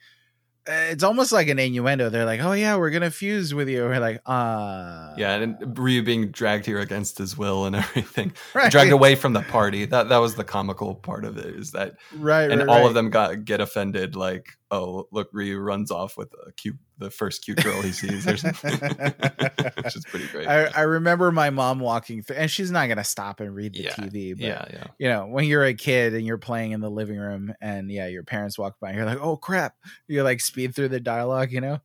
uh, 0.69 0.89
it's 0.91 1.03
almost 1.03 1.33
like 1.33 1.49
an 1.49 1.59
innuendo. 1.59 2.11
They're 2.11 2.25
like, 2.25 2.41
"Oh 2.41 2.53
yeah, 2.53 2.77
we're 2.77 2.91
gonna 2.91 3.11
fuse 3.11 3.55
with 3.55 3.69
you." 3.69 3.85
We're 3.85 4.01
like, 4.01 4.21
"Uh, 4.27 5.15
yeah 5.17 5.35
and 5.37 5.79
Ryu 5.79 6.03
being 6.03 6.31
dragged 6.31 6.65
here 6.65 6.79
against 6.79 7.19
his 7.19 7.37
will 7.37 7.67
and 7.67 7.77
everything 7.77 8.33
right, 8.55 8.71
dragged 8.71 8.93
away 8.93 9.15
from 9.15 9.33
the 9.35 9.43
party 9.43 9.85
that 9.87 10.09
that 10.09 10.19
was 10.19 10.35
the 10.35 10.45
comical 10.45 10.95
part 10.95 11.25
of 11.25 11.37
it 11.37 11.55
is 11.55 11.73
that 11.73 11.97
right, 12.17 12.51
and 12.51 12.61
right, 12.61 12.69
all 12.69 12.81
right. 12.81 12.87
of 12.87 12.95
them 12.95 13.11
got 13.11 13.45
get 13.45 13.61
offended 13.61 14.17
like 14.17 14.57
oh 14.75 15.09
look 15.11 15.29
Ryu 15.33 15.59
runs 15.59 15.91
off 15.91 16.17
with 16.17 16.33
a 16.47 16.53
cute 16.53 16.77
the 16.99 17.11
first 17.11 17.45
cute 17.45 17.63
girl 17.63 17.83
he 17.83 17.93
sees 17.93 18.27
or 18.27 18.37
something 18.37 18.71
which 19.83 19.97
is 19.97 20.05
pretty 20.09 20.27
great 20.29 20.47
I, 20.47 20.67
I 20.67 20.81
remember 20.83 21.33
my 21.33 21.51
mom 21.51 21.81
walking 21.81 22.23
through, 22.23 22.37
and 22.37 22.51
she's 22.51 22.71
not 22.71 22.89
gonna 22.89 23.05
stop 23.05 23.41
and 23.41 23.55
read 23.55 23.75
the 23.75 23.85
Yeah, 23.85 23.95
TV. 23.95 24.35
But 24.35 24.45
yeah 24.45 24.65
yeah 24.73 24.85
you 24.99 25.09
know, 25.09 25.27
when 25.27 25.45
you're 25.45 25.65
a 25.65 25.75
kid 25.75 26.15
and 26.15 26.27
you're 26.27 26.39
playing 26.39 26.73
in 26.73 26.81
the 26.81 26.91
living 26.91 27.19
room, 27.19 27.53
and 27.61 27.91
yeah, 27.91 28.07
your 28.07 28.23
parents 28.23 28.59
walk 28.59 28.77
by, 28.81 28.89
and 28.89 28.97
you're 28.97 29.07
like, 29.07 29.21
"Oh 29.21 29.37
crap!" 29.37 29.75
You're 30.09 30.25
like 30.25 30.41
speed 30.41 30.75
through 30.75 30.89
the 30.89 31.01
dialogue. 31.01 31.53
You 31.53 31.61
know, 31.61 31.79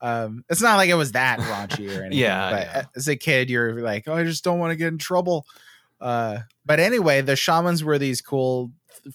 um, 0.00 0.44
it's 0.48 0.62
not 0.62 0.76
like 0.76 0.90
it 0.90 0.94
was 0.94 1.12
that 1.12 1.38
raunchy 1.38 1.88
or 1.88 2.00
anything. 2.04 2.18
Yeah, 2.18 2.50
but 2.50 2.66
yeah. 2.66 2.82
as 2.96 3.08
a 3.08 3.16
kid, 3.16 3.50
you're 3.50 3.80
like, 3.82 4.04
"Oh, 4.06 4.14
I 4.14 4.24
just 4.24 4.44
don't 4.44 4.58
want 4.58 4.72
to 4.72 4.76
get 4.76 4.88
in 4.88 4.98
trouble." 4.98 5.46
Uh, 6.00 6.40
but 6.64 6.80
anyway, 6.80 7.20
the 7.22 7.36
shamans 7.36 7.82
were 7.82 7.98
these 7.98 8.20
cool 8.20 8.72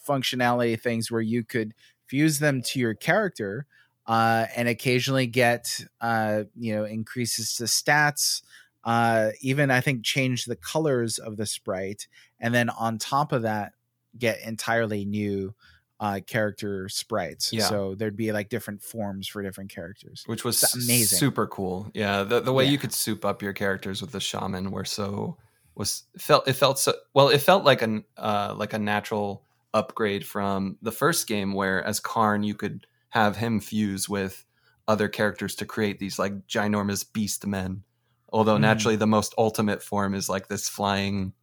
functionality 0.07 0.79
things 0.79 1.11
where 1.11 1.21
you 1.21 1.43
could 1.43 1.73
fuse 2.11 2.39
them 2.39 2.61
to 2.61 2.77
your 2.77 2.93
character 2.93 3.65
uh, 4.05 4.45
and 4.57 4.67
occasionally 4.67 5.27
get 5.27 5.79
uh, 6.01 6.43
you 6.59 6.75
know 6.75 6.83
increases 6.83 7.55
to 7.55 7.63
stats 7.63 8.41
uh, 8.83 9.29
even 9.41 9.71
i 9.71 9.79
think 9.79 10.03
change 10.03 10.43
the 10.45 10.55
colors 10.57 11.17
of 11.19 11.37
the 11.37 11.45
sprite 11.45 12.07
and 12.41 12.53
then 12.53 12.69
on 12.69 12.97
top 12.97 13.31
of 13.31 13.43
that 13.43 13.71
get 14.17 14.41
entirely 14.41 15.05
new 15.05 15.53
uh, 16.01 16.19
character 16.27 16.89
sprites 16.89 17.53
Yeah. 17.53 17.63
so 17.69 17.95
there'd 17.95 18.17
be 18.17 18.31
like 18.33 18.49
different 18.49 18.81
forms 18.81 19.27
for 19.27 19.41
different 19.43 19.69
characters 19.69 20.23
which 20.25 20.43
was 20.43 20.61
It's 20.61 20.73
amazing. 20.75 21.17
super 21.19 21.47
cool 21.47 21.89
yeah 21.93 22.23
the, 22.23 22.41
the 22.41 22.51
way 22.51 22.65
Yeah. 22.65 22.71
you 22.71 22.77
could 22.77 22.91
soup 22.91 23.23
up 23.23 23.41
your 23.41 23.53
characters 23.53 24.01
with 24.01 24.11
the 24.11 24.19
shaman 24.19 24.71
were 24.71 24.83
so 24.83 25.37
was 25.75 26.03
felt 26.17 26.47
it 26.47 26.53
felt 26.53 26.77
so 26.79 26.91
well 27.13 27.29
it 27.29 27.37
felt 27.39 27.63
like 27.63 27.81
an 27.83 28.03
uh 28.17 28.53
like 28.57 28.73
a 28.73 28.79
natural 28.79 29.43
upgrade 29.73 30.25
from 30.25 30.77
the 30.81 30.91
first 30.91 31.27
game 31.27 31.53
where 31.53 31.83
as 31.83 31.99
karn 31.99 32.43
you 32.43 32.53
could 32.55 32.85
have 33.09 33.37
him 33.37 33.59
fuse 33.59 34.07
with 34.09 34.45
other 34.87 35.07
characters 35.07 35.55
to 35.55 35.65
create 35.65 35.99
these 35.99 36.17
like 36.19 36.47
ginormous 36.47 37.05
beast 37.11 37.45
men. 37.47 37.83
Although 38.29 38.57
Mhm. 38.57 38.61
naturally 38.61 38.95
the 38.95 39.07
most 39.07 39.33
ultimate 39.37 39.81
form 39.83 40.13
is 40.13 40.27
like 40.29 40.47
this 40.47 40.67
flying 40.69 41.33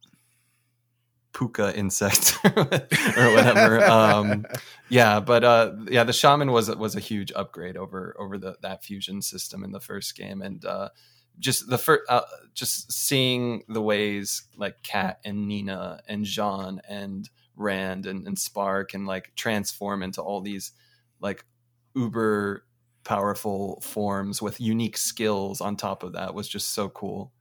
puka 1.31 1.75
insect 1.77 2.37
or 2.45 3.31
whatever. 3.33 3.83
Um 3.89 4.45
yeah 4.89 5.19
but 5.19 5.43
uh 5.43 5.73
yeah 5.89 6.03
the 6.03 6.13
shaman 6.13 6.51
was 6.51 6.75
was 6.75 6.95
a 6.95 6.99
huge 6.99 7.31
upgrade 7.35 7.77
over 7.77 8.15
over 8.19 8.37
the 8.37 8.57
that 8.61 8.83
fusion 8.83 9.21
system 9.21 9.63
in 9.63 9.71
the 9.71 9.79
first 9.79 10.15
game. 10.17 10.41
And 10.41 10.63
uh 10.65 10.89
just 11.37 11.69
the 11.69 11.77
first 11.77 12.01
uh, 12.09 12.21
just 12.53 12.91
seeing 12.91 13.63
the 13.69 13.81
ways 13.81 14.43
like 14.57 14.83
Katt 14.83 15.19
and 15.23 15.47
nina 15.47 16.01
and 16.07 16.25
jean 16.25 16.81
and 16.89 17.29
rand 17.59 18.05
and, 18.07 18.25
and 18.25 18.39
Spar 18.39 18.87
and 18.93 19.05
like 19.05 19.31
transform 19.35 20.01
into 20.01 20.21
all 20.21 20.41
these 20.41 20.71
like 21.19 21.45
uber 21.95 22.65
powerful 23.03 23.81
forms 23.81 24.41
with 24.41 24.59
unique 24.61 24.97
skills 24.97 25.61
on 25.61 25.75
top 25.75 26.03
of 26.03 26.13
that 26.13 26.33
was 26.33 26.47
just 26.47 26.69
so 26.69 26.89
cool 26.89 27.31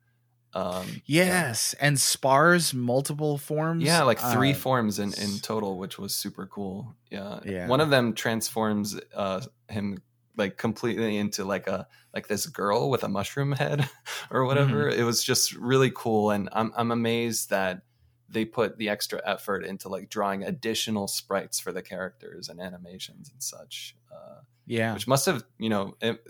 um 0.54 0.86
yeah. 1.04 1.24
yes 1.26 1.74
and 1.80 2.00
Spar's 2.00 2.72
multiple 2.72 3.36
forms 3.38 3.84
Yeah, 3.84 4.02
like 4.02 4.18
three 4.18 4.52
Uh, 4.52 4.56
forms 4.56 4.98
in, 4.98 5.12
in 5.14 5.38
total, 5.40 5.78
which 5.78 5.98
was 5.98 6.14
super 6.14 6.46
cool. 6.46 6.96
Yeah. 7.10 7.40
Yeah. 7.44 7.66
One 7.68 7.82
of 7.82 7.90
them 7.90 8.14
transforms 8.14 8.98
uh 9.14 9.42
him 9.68 9.98
like 10.38 10.56
completely 10.56 11.18
into 11.18 11.44
like 11.44 11.66
a 11.66 11.86
like 12.14 12.28
this 12.28 12.46
girl 12.46 12.88
with 12.88 13.04
a 13.04 13.08
mushroom 13.08 13.52
head 13.52 13.90
or 14.30 14.46
whatever. 14.46 14.90
Mm-hmm. 14.90 15.00
It 15.00 15.04
was 15.04 15.22
just 15.22 15.52
really 15.54 15.92
cool. 15.94 16.30
And 16.30 16.48
I'm 16.52 16.72
I'm 16.74 16.92
amazed 16.92 17.50
that 17.50 17.82
they 18.28 18.44
put 18.44 18.78
the 18.78 18.88
extra 18.88 19.20
effort 19.24 19.64
into 19.64 19.88
like 19.88 20.10
drawing 20.10 20.42
additional 20.42 21.08
sprites 21.08 21.58
for 21.58 21.72
the 21.72 21.82
characters 21.82 22.48
and 22.48 22.60
animations 22.60 23.30
and 23.30 23.42
such. 23.42 23.96
Uh, 24.12 24.40
yeah 24.66 24.92
which 24.94 25.06
must 25.06 25.26
have, 25.26 25.44
you 25.58 25.68
know, 25.68 25.94
it, 26.00 26.20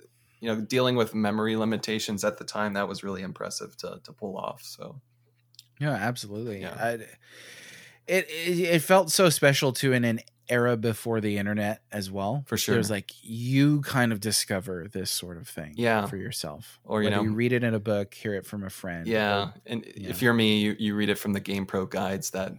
you 0.40 0.48
know, 0.48 0.60
dealing 0.60 0.94
with 0.94 1.14
memory 1.14 1.56
limitations 1.56 2.24
at 2.24 2.38
the 2.38 2.44
time, 2.44 2.74
that 2.74 2.86
was 2.88 3.02
really 3.02 3.22
impressive 3.22 3.76
to 3.78 4.00
to 4.04 4.12
pull 4.12 4.36
off. 4.36 4.62
So 4.62 5.00
Yeah, 5.80 5.92
absolutely. 5.92 6.60
Yeah. 6.60 6.76
I, 6.78 6.88
it, 8.06 8.26
it 8.30 8.58
it 8.60 8.82
felt 8.82 9.10
so 9.10 9.28
special 9.28 9.72
too 9.72 9.92
in 9.92 10.04
an 10.04 10.20
era 10.48 10.76
before 10.76 11.20
the 11.20 11.38
internet 11.38 11.82
as 11.92 12.10
well. 12.10 12.44
For 12.46 12.56
sure. 12.56 12.74
There's 12.74 12.90
like 12.90 13.10
you 13.22 13.80
kind 13.82 14.12
of 14.12 14.20
discover 14.20 14.88
this 14.92 15.10
sort 15.10 15.36
of 15.36 15.48
thing 15.48 15.74
Yeah. 15.76 16.06
for 16.06 16.16
yourself. 16.16 16.78
Or, 16.84 17.02
you 17.02 17.06
Whether 17.10 17.16
know- 17.16 17.22
you 17.24 17.34
read 17.34 17.52
it 17.52 17.64
in 17.64 17.74
a 17.74 17.80
book, 17.80 18.14
hear 18.14 18.34
it 18.34 18.46
from 18.46 18.64
a 18.64 18.70
friend. 18.70 19.06
Yeah, 19.06 19.38
or- 19.48 19.54
and 19.66 19.84
yeah. 19.96 20.10
if 20.10 20.22
you're 20.22 20.34
me, 20.34 20.58
you, 20.60 20.76
you 20.78 20.94
read 20.94 21.08
it 21.10 21.18
from 21.18 21.32
the 21.32 21.40
Game 21.40 21.66
Pro 21.66 21.86
guides 21.86 22.30
that 22.30 22.52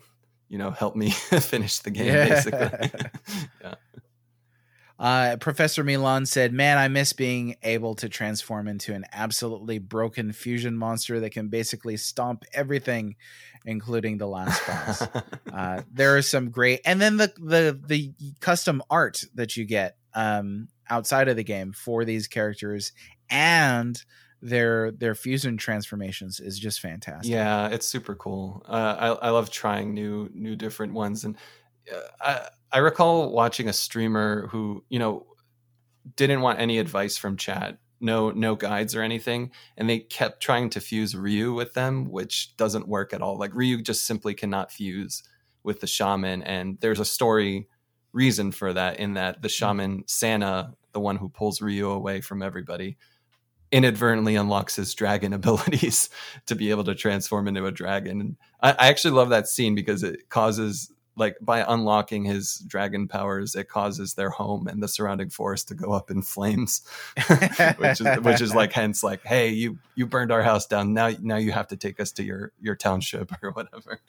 you 0.48 0.58
know 0.58 0.72
help 0.72 0.96
me 0.96 1.10
finish 1.42 1.80
the 1.80 1.92
game. 1.92 2.08
Yeah. 2.08 2.28
Basically, 2.30 2.92
yeah, 3.62 3.76
Uh, 4.98 5.38
Professor 5.38 5.82
Milan 5.84 6.26
said, 6.26 6.52
"Man, 6.52 6.78
I 6.78 6.90
miss 6.90 7.14
being 7.14 7.56
able 7.64 7.96
to 7.96 8.10
transform 8.10 8.68
into 8.68 8.94
an 8.94 9.06
absolutely 9.14 9.80
broken 9.80 10.34
fusion 10.34 10.76
monster 10.78 11.22
that 11.22 11.30
can 11.32 11.48
basically 11.48 11.96
stomp 11.96 12.44
everything, 12.54 13.16
including 13.66 14.18
the 14.18 14.28
last 14.28 14.66
boss." 14.66 15.02
uh, 15.54 15.82
there 15.92 16.18
are 16.18 16.22
some 16.22 16.50
great, 16.50 16.82
and 16.86 17.00
then 17.00 17.18
the 17.18 17.34
the 17.38 17.80
the 17.86 18.14
custom 18.40 18.82
art 18.90 19.24
that 19.36 19.58
you 19.58 19.66
get 19.66 19.96
um, 20.14 20.68
outside 20.90 21.28
of 21.28 21.36
the 21.36 21.44
game 21.44 21.74
for 21.74 22.06
these 22.06 22.28
characters 22.28 22.92
and 23.30 24.04
their 24.42 24.92
their 24.92 25.16
fusion 25.16 25.58
transformations 25.58 26.40
is 26.40 26.58
just 26.58 26.80
fantastic. 26.80 27.32
Yeah, 27.32 27.68
it's 27.70 27.86
super 27.86 28.16
cool. 28.16 28.64
Uh, 28.68 28.96
I 29.22 29.28
I 29.28 29.30
love 29.32 29.50
trying 29.50 29.94
new 29.94 30.30
new 30.34 30.56
different 30.56 30.94
ones, 30.94 31.26
and 31.26 31.36
uh, 31.94 32.00
I 32.22 32.48
I 32.72 32.78
recall 32.80 33.32
watching 33.32 33.68
a 33.68 33.74
streamer 33.74 34.48
who 34.48 34.84
you 34.90 35.00
know 35.00 35.26
didn't 36.16 36.42
want 36.42 36.60
any 36.60 36.80
advice 36.80 37.18
from 37.18 37.38
chat, 37.38 37.78
no 38.00 38.32
no 38.32 38.56
guides 38.56 38.96
or 38.96 39.02
anything, 39.02 39.52
and 39.78 39.90
they 39.90 40.00
kept 40.00 40.42
trying 40.42 40.70
to 40.72 40.80
fuse 40.80 41.16
Ryu 41.16 41.54
with 41.54 41.74
them, 41.74 42.10
which 42.10 42.56
doesn't 42.58 42.88
work 42.88 43.14
at 43.14 43.22
all. 43.22 43.38
Like 43.38 43.54
Ryu 43.54 43.82
just 43.82 44.06
simply 44.06 44.34
cannot 44.34 44.72
fuse 44.72 45.24
with 45.64 45.82
the 45.82 45.88
shaman, 45.88 46.44
and 46.44 46.78
there's 46.80 47.00
a 47.00 47.06
story 47.06 47.68
reason 48.12 48.52
for 48.52 48.74
that 48.74 49.00
in 49.00 49.14
that 49.14 49.42
the 49.42 49.48
hmm. 49.48 49.54
shaman 49.54 50.04
Sana, 50.08 50.74
the 50.94 51.00
one 51.00 51.18
who 51.18 51.30
pulls 51.30 51.62
Ryu 51.62 51.90
away 51.90 52.22
from 52.22 52.42
everybody 52.42 52.98
inadvertently 53.72 54.36
unlocks 54.36 54.76
his 54.76 54.94
dragon 54.94 55.34
abilities 55.40 56.10
to 56.48 56.56
be 56.56 56.72
able 56.72 56.84
to 56.86 56.96
transform 56.96 57.48
into 57.48 57.66
a 57.66 57.72
dragon. 57.72 58.22
And 58.22 58.38
I, 58.62 58.72
I, 58.72 58.90
actually 58.90 59.12
love 59.12 59.30
that 59.30 59.48
scene 59.48 59.76
because 59.76 60.02
it 60.04 60.30
causes 60.30 60.92
like 61.20 61.38
by 61.42 61.66
unlocking 61.68 62.24
his 62.24 62.60
dragon 62.60 63.08
powers, 63.08 63.54
it 63.54 63.68
causes 63.68 64.14
their 64.14 64.30
home 64.30 64.68
and 64.68 64.82
the 64.82 64.88
surrounding 64.88 65.30
forest 65.30 65.68
to 65.68 65.76
go 65.76 65.92
up 65.92 66.10
in 66.10 66.22
flames, 66.22 66.82
which 67.78 68.02
is 68.02 68.20
which 68.22 68.42
is 68.42 68.56
like 68.56 68.72
hence 68.72 69.04
like, 69.04 69.24
hey, 69.24 69.50
you 69.50 69.78
you 69.96 70.08
burned 70.08 70.32
our 70.32 70.42
house 70.42 70.66
down. 70.66 70.94
Now 70.94 71.12
now 71.22 71.36
you 71.36 71.52
have 71.52 71.68
to 71.68 71.76
take 71.76 72.00
us 72.00 72.14
to 72.14 72.24
your 72.24 72.54
your 72.62 72.76
township 72.76 73.32
or 73.44 73.52
whatever. 73.52 74.00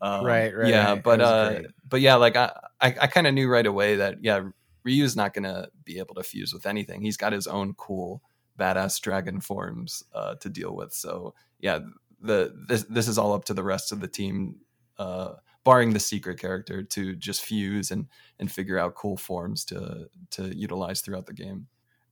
Um, 0.00 0.24
right, 0.24 0.56
right. 0.56 0.68
Yeah, 0.68 0.92
right. 0.92 1.02
but 1.02 1.20
uh, 1.20 1.50
great. 1.50 1.66
but 1.88 2.00
yeah, 2.00 2.14
like 2.14 2.36
I 2.36 2.52
I, 2.80 2.86
I 3.00 3.06
kind 3.08 3.26
of 3.26 3.34
knew 3.34 3.48
right 3.48 3.66
away 3.66 3.96
that 3.96 4.22
yeah, 4.22 4.44
Ryu's 4.84 5.16
not 5.16 5.34
gonna 5.34 5.68
be 5.84 5.98
able 5.98 6.14
to 6.14 6.22
fuse 6.22 6.54
with 6.54 6.66
anything. 6.66 7.02
He's 7.02 7.16
got 7.16 7.32
his 7.32 7.48
own 7.48 7.74
cool 7.74 8.22
badass 8.58 9.00
dragon 9.00 9.40
forms 9.40 10.04
uh, 10.14 10.36
to 10.36 10.48
deal 10.48 10.74
with. 10.74 10.92
So 10.92 11.34
yeah, 11.58 11.80
the 12.20 12.54
this 12.68 12.84
this 12.84 13.08
is 13.08 13.18
all 13.18 13.32
up 13.32 13.44
to 13.46 13.54
the 13.54 13.62
rest 13.62 13.92
of 13.92 14.00
the 14.00 14.08
team, 14.08 14.60
uh, 14.98 15.34
barring 15.64 15.92
the 15.92 16.00
secret 16.00 16.38
character, 16.38 16.82
to 16.82 17.14
just 17.16 17.42
fuse 17.42 17.90
and 17.90 18.06
and 18.38 18.50
figure 18.50 18.78
out 18.78 18.94
cool 18.94 19.16
forms 19.16 19.64
to 19.66 20.08
to 20.30 20.56
utilize 20.56 21.00
throughout 21.00 21.26
the 21.26 21.32
game. 21.32 21.66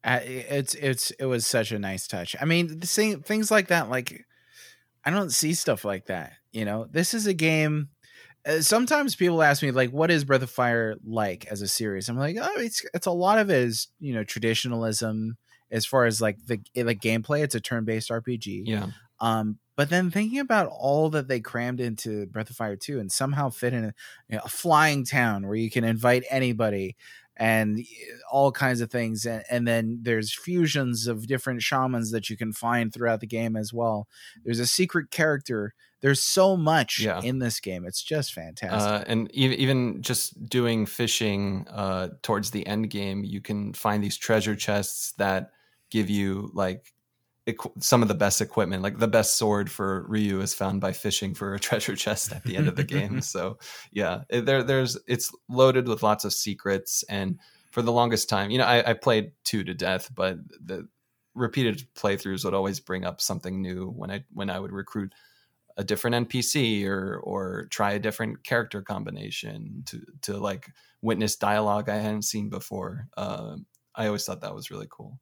Uh, 0.05 0.21
it's 0.23 0.75
it's 0.75 1.11
it 1.13 1.27
was 1.27 1.47
such 1.47 1.71
a 1.73 1.79
nice 1.79 2.07
touch. 2.07 2.35
I 2.41 2.45
mean, 2.45 2.81
the 2.81 2.87
same 2.87 3.23
things 3.23 3.51
like 3.51 3.69
that. 3.69 3.89
Like 3.89 4.25
I 5.05 5.11
don't 5.11 5.31
see 5.31 5.55
stuff 5.55 5.85
like 5.85 6.07
that. 6.07 6.33
You 6.53 6.65
know, 6.65 6.87
this 6.91 7.15
is 7.15 7.27
a 7.27 7.35
game. 7.35 7.91
Uh, 8.45 8.61
sometimes 8.61 9.15
people 9.15 9.43
ask 9.43 9.63
me 9.63 9.71
like, 9.71 9.91
"What 9.91 10.11
is 10.11 10.25
Breath 10.25 10.43
of 10.43 10.51
Fire 10.51 10.97
like 11.05 11.47
as 11.47 11.63
a 11.63 11.69
series?" 11.69 12.09
I'm 12.09 12.19
like, 12.19 12.37
"Oh, 12.41 12.61
it's 12.61 12.85
it's 12.95 13.07
a 13.07 13.13
lot 13.13 13.39
of 13.39 13.51
it 13.51 13.59
is 13.59 13.89
you 14.01 14.15
know 14.15 14.25
traditionalism." 14.25 15.37
as 15.73 15.87
far 15.87 16.05
as 16.05 16.21
like 16.21 16.37
the 16.47 16.61
like 16.77 17.01
gameplay 17.01 17.43
it's 17.43 17.55
a 17.55 17.61
turn-based 17.61 18.11
rpg 18.11 18.63
yeah 18.67 18.89
um 19.21 19.59
but 19.77 19.91
then 19.91 20.11
thinking 20.11 20.39
about 20.39 20.69
all 20.69 21.11
that 21.11 21.29
they 21.29 21.41
crammed 21.41 21.81
into 21.81 22.27
breath 22.27 22.51
of 22.51 22.57
fire 22.57 22.77
2 22.77 23.01
and 23.01 23.11
somehow 23.11 23.49
fit 23.49 23.73
in 23.73 23.85
a, 23.85 23.95
you 24.29 24.37
know, 24.37 24.43
a 24.45 24.49
flying 24.49 25.05
town 25.05 25.47
where 25.47 25.57
you 25.57 25.71
can 25.71 25.85
invite 25.85 26.25
anybody 26.31 26.97
and 27.37 27.85
all 28.31 28.53
kinds 28.53 28.83
of 28.83 28.91
things 28.91 29.25
and, 29.25 29.43
and, 29.51 29.67
then 29.67 30.01
there's 30.03 30.35
fusions 30.35 31.07
of 31.07 31.27
different 31.27 31.63
shamans 31.63 32.11
that 32.11 32.29
you 32.29 32.37
can 32.37 32.53
find 32.53 32.93
throughout 32.93 33.21
the 33.21 33.27
game 33.27 33.57
as 33.57 33.73
well. 33.73 34.07
There's 34.45 34.61
a 34.61 34.67
secret 34.67 35.11
character. 35.11 35.73
There's 36.03 36.23
so 36.23 36.59
much 36.59 37.01
yeah. 37.01 37.23
in 37.23 37.39
this 37.39 37.59
game. 37.59 37.87
It's 37.87 38.03
just 38.03 38.35
fantastic. 38.35 38.81
Uh, 38.81 39.05
and 39.07 39.31
even 39.33 40.03
just 40.03 40.47
doing 40.47 40.85
fishing 40.85 41.67
uh, 41.71 42.09
towards 42.23 42.51
the 42.51 42.67
end 42.67 42.91
game 42.91 43.25
you 43.25 43.41
can 43.41 43.73
find 43.73 44.05
these 44.05 44.19
treasure 44.19 44.55
chests 44.55 45.13
that 45.13 45.53
give 45.91 46.11
you 46.11 46.51
like 46.53 46.93
equ- 47.47 47.83
some 47.83 48.03
of 48.03 48.09
the 48.09 48.15
best 48.15 48.41
equipment. 48.41 48.83
Like 48.83 48.99
the 48.99 49.09
best 49.09 49.37
sword 49.37 49.71
for 49.71 50.05
Ryu 50.09 50.41
is 50.41 50.55
found 50.55 50.81
by 50.81 50.93
fishing 50.93 51.35
for 51.35 51.55
a 51.55 51.61
treasure 51.69 51.97
chest 51.97 52.33
at 52.33 52.45
the 52.45 52.57
end 52.57 52.69
of 52.69 52.77
the 52.77 52.85
game. 52.85 53.21
So 53.33 53.59
yeah, 53.93 54.23
it, 54.29 54.47
there 54.47 54.63
there's 54.63 54.99
it's 55.07 55.33
loaded 55.49 55.89
with 55.89 56.03
lots 56.03 56.25
of 56.25 56.33
secrets. 56.33 57.05
And 57.09 57.39
for 57.71 57.83
the 57.83 57.93
longest 57.93 58.29
time, 58.29 58.51
you 58.51 58.59
know, 58.59 58.65
I, 58.65 58.91
I 58.91 58.93
played 58.95 59.33
two 59.45 59.65
to 59.65 59.75
death, 59.75 60.11
but 60.15 60.39
the 60.63 60.89
repeated 61.35 61.87
playthroughs 61.95 62.45
would 62.45 62.55
always 62.55 62.81
bring 62.81 63.05
up 63.05 63.21
something 63.21 63.63
new 63.63 63.89
when 63.89 64.11
I 64.11 64.25
when 64.33 64.51
I 64.51 64.59
would 64.59 64.73
recruit 64.73 65.15
a 65.77 65.85
different 65.85 66.29
NPC 66.29 66.87
or 66.87 67.19
or 67.23 67.67
try 67.71 67.93
a 67.93 67.99
different 67.99 68.45
character 68.45 68.83
combination 68.83 69.85
to 69.87 70.03
to 70.23 70.37
like 70.37 70.71
witness 71.01 71.37
dialogue 71.37 71.89
I 71.89 71.97
hadn't 71.97 72.23
seen 72.23 72.49
before. 72.49 73.09
Uh, 73.17 73.57
I 73.95 74.07
always 74.07 74.25
thought 74.25 74.41
that 74.43 74.55
was 74.55 74.71
really 74.71 74.89
cool. 74.91 75.19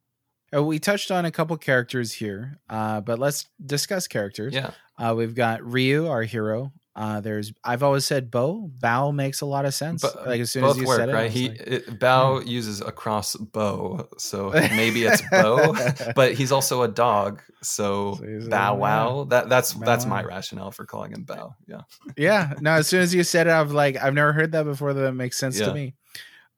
Uh, 0.53 0.63
we 0.63 0.79
touched 0.79 1.11
on 1.11 1.25
a 1.25 1.31
couple 1.31 1.55
characters 1.57 2.11
here, 2.11 2.59
uh, 2.69 3.01
but 3.01 3.19
let's 3.19 3.47
discuss 3.65 4.07
characters. 4.07 4.53
Yeah, 4.53 4.71
uh, 4.97 5.13
we've 5.15 5.35
got 5.35 5.63
Ryu, 5.63 6.07
our 6.07 6.23
hero. 6.23 6.71
Uh, 6.93 7.21
there's 7.21 7.53
I've 7.63 7.83
always 7.83 8.05
said 8.05 8.29
Bow. 8.29 8.69
Bow 8.79 9.11
makes 9.11 9.39
a 9.39 9.45
lot 9.45 9.63
of 9.63 9.73
sense. 9.73 10.03
Like 10.03 10.41
as 10.41 10.51
soon 10.51 10.65
as 10.65 10.77
you 10.77 10.85
work, 10.85 10.99
said 10.99 11.07
it, 11.07 11.13
right? 11.13 11.31
He 11.31 11.47
like, 11.47 11.59
it, 11.61 11.99
Bow 11.99 12.41
hmm. 12.41 12.47
uses 12.47 12.81
a 12.81 12.91
cross 12.91 13.35
bow, 13.37 14.09
so 14.17 14.49
maybe 14.75 15.05
it's 15.05 15.21
Bow. 15.31 15.73
but 16.15 16.33
he's 16.33 16.51
also 16.51 16.81
a 16.81 16.89
dog, 16.89 17.41
so, 17.61 18.15
so 18.15 18.49
Bow 18.49 18.75
Wow. 18.75 19.23
That 19.23 19.47
that's 19.47 19.73
bow 19.73 19.85
that's 19.85 20.05
my 20.05 20.21
rationale 20.21 20.71
for 20.71 20.85
calling 20.85 21.13
him 21.13 21.23
Bow. 21.23 21.55
Yeah, 21.65 21.81
yeah. 22.17 22.55
No, 22.59 22.71
as 22.71 22.87
soon 22.87 22.99
as 22.99 23.15
you 23.15 23.23
said 23.23 23.47
it, 23.47 23.53
I've 23.53 23.71
like 23.71 23.95
I've 23.95 24.13
never 24.13 24.33
heard 24.33 24.51
that 24.51 24.63
before. 24.63 24.93
That 24.93 25.13
makes 25.13 25.37
sense 25.37 25.57
yeah. 25.57 25.67
to 25.67 25.73
me. 25.73 25.95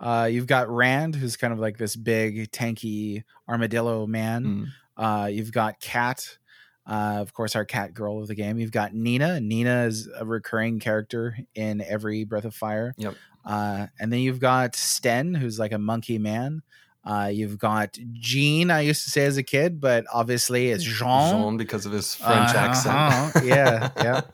Uh, 0.04 0.26
you've 0.26 0.48
got 0.48 0.70
Rand, 0.70 1.16
who's 1.16 1.38
kind 1.38 1.54
of 1.54 1.60
like 1.60 1.78
this 1.78 1.96
big, 1.96 2.52
tanky 2.52 3.24
armadillo 3.48 4.06
man. 4.06 4.44
Mm. 4.44 4.68
Uh, 4.98 5.28
you've 5.28 5.54
got 5.54 5.80
Katt, 5.80 6.38
uh, 6.86 7.20
of 7.22 7.34
course, 7.34 7.56
our 7.56 7.64
cat 7.64 7.94
girl 7.94 8.22
of 8.22 8.28
the 8.28 8.36
game. 8.36 8.60
You've 8.60 8.74
got 8.74 8.94
Nina. 8.94 9.40
Nina 9.40 9.86
is 9.86 10.10
a 10.14 10.26
recurring 10.26 10.82
character 10.82 11.38
in 11.56 11.80
every 11.80 12.26
Breath 12.26 12.44
of 12.44 12.54
Fire. 12.54 12.94
Yep. 12.98 13.16
Uh, 13.46 13.88
and 13.98 14.12
then 14.12 14.20
you've 14.20 14.42
got 14.42 14.76
Sten, 14.76 15.34
who's 15.34 15.58
like 15.58 15.72
a 15.72 15.80
monkey 15.80 16.18
man. 16.18 16.64
Uh, 17.06 17.30
you've 17.32 17.58
got 17.58 17.98
Jean, 18.14 18.72
I 18.72 18.82
used 18.82 19.06
to 19.06 19.10
say 19.10 19.26
as 19.26 19.38
a 19.38 19.44
kid, 19.44 19.80
but 19.80 20.06
obviously 20.14 20.70
it's 20.70 20.84
Jean. 20.84 21.32
Jean 21.32 21.58
because 21.58 21.86
of 21.86 21.94
his 21.94 22.16
French 22.16 22.56
uh-huh. 22.56 23.30
accent. 23.30 23.46
yeah, 23.46 23.90
yeah. 23.98 24.22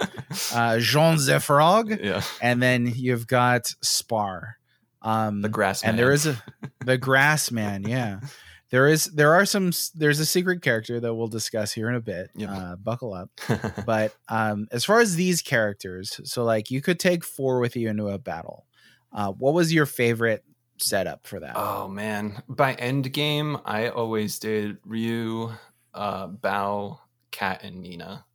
Uh, 0.53 0.77
Jean 0.77 1.17
the 1.17 1.39
Frog. 1.39 1.89
Yeah. 1.89 2.21
And 2.39 2.61
then 2.61 2.85
you've 2.95 3.25
got 3.25 3.73
Spar. 3.81 4.58
Um, 5.01 5.41
the 5.41 5.49
grass 5.49 5.83
man. 5.83 5.91
and 5.91 5.99
there 5.99 6.11
is 6.11 6.27
a 6.27 6.41
the 6.85 6.97
grass 6.97 7.51
man. 7.51 7.83
Yeah, 7.83 8.19
there 8.69 8.87
is 8.87 9.05
there 9.05 9.33
are 9.33 9.45
some 9.45 9.71
there's 9.95 10.19
a 10.19 10.25
secret 10.25 10.61
character 10.61 10.99
that 10.99 11.13
we'll 11.13 11.27
discuss 11.27 11.71
here 11.71 11.89
in 11.89 11.95
a 11.95 12.01
bit. 12.01 12.29
Yep. 12.35 12.49
Uh, 12.49 12.75
buckle 12.75 13.13
up. 13.13 13.29
but 13.85 14.13
um, 14.27 14.67
as 14.71 14.85
far 14.85 14.99
as 14.99 15.15
these 15.15 15.41
characters, 15.41 16.19
so 16.23 16.43
like 16.43 16.69
you 16.69 16.81
could 16.81 16.99
take 16.99 17.23
four 17.23 17.59
with 17.59 17.75
you 17.75 17.89
into 17.89 18.07
a 18.07 18.17
battle. 18.17 18.65
Uh, 19.11 19.31
what 19.31 19.55
was 19.55 19.73
your 19.73 19.87
favorite 19.87 20.43
setup 20.77 21.25
for 21.25 21.39
that? 21.39 21.53
Oh 21.55 21.87
man, 21.87 22.43
by 22.47 22.73
end 22.73 23.11
game, 23.11 23.57
I 23.65 23.89
always 23.89 24.37
did 24.37 24.77
Ryu, 24.85 25.51
uh, 25.93 26.27
Bow, 26.27 26.99
Katt, 27.31 27.63
and 27.63 27.81
Nina. 27.81 28.25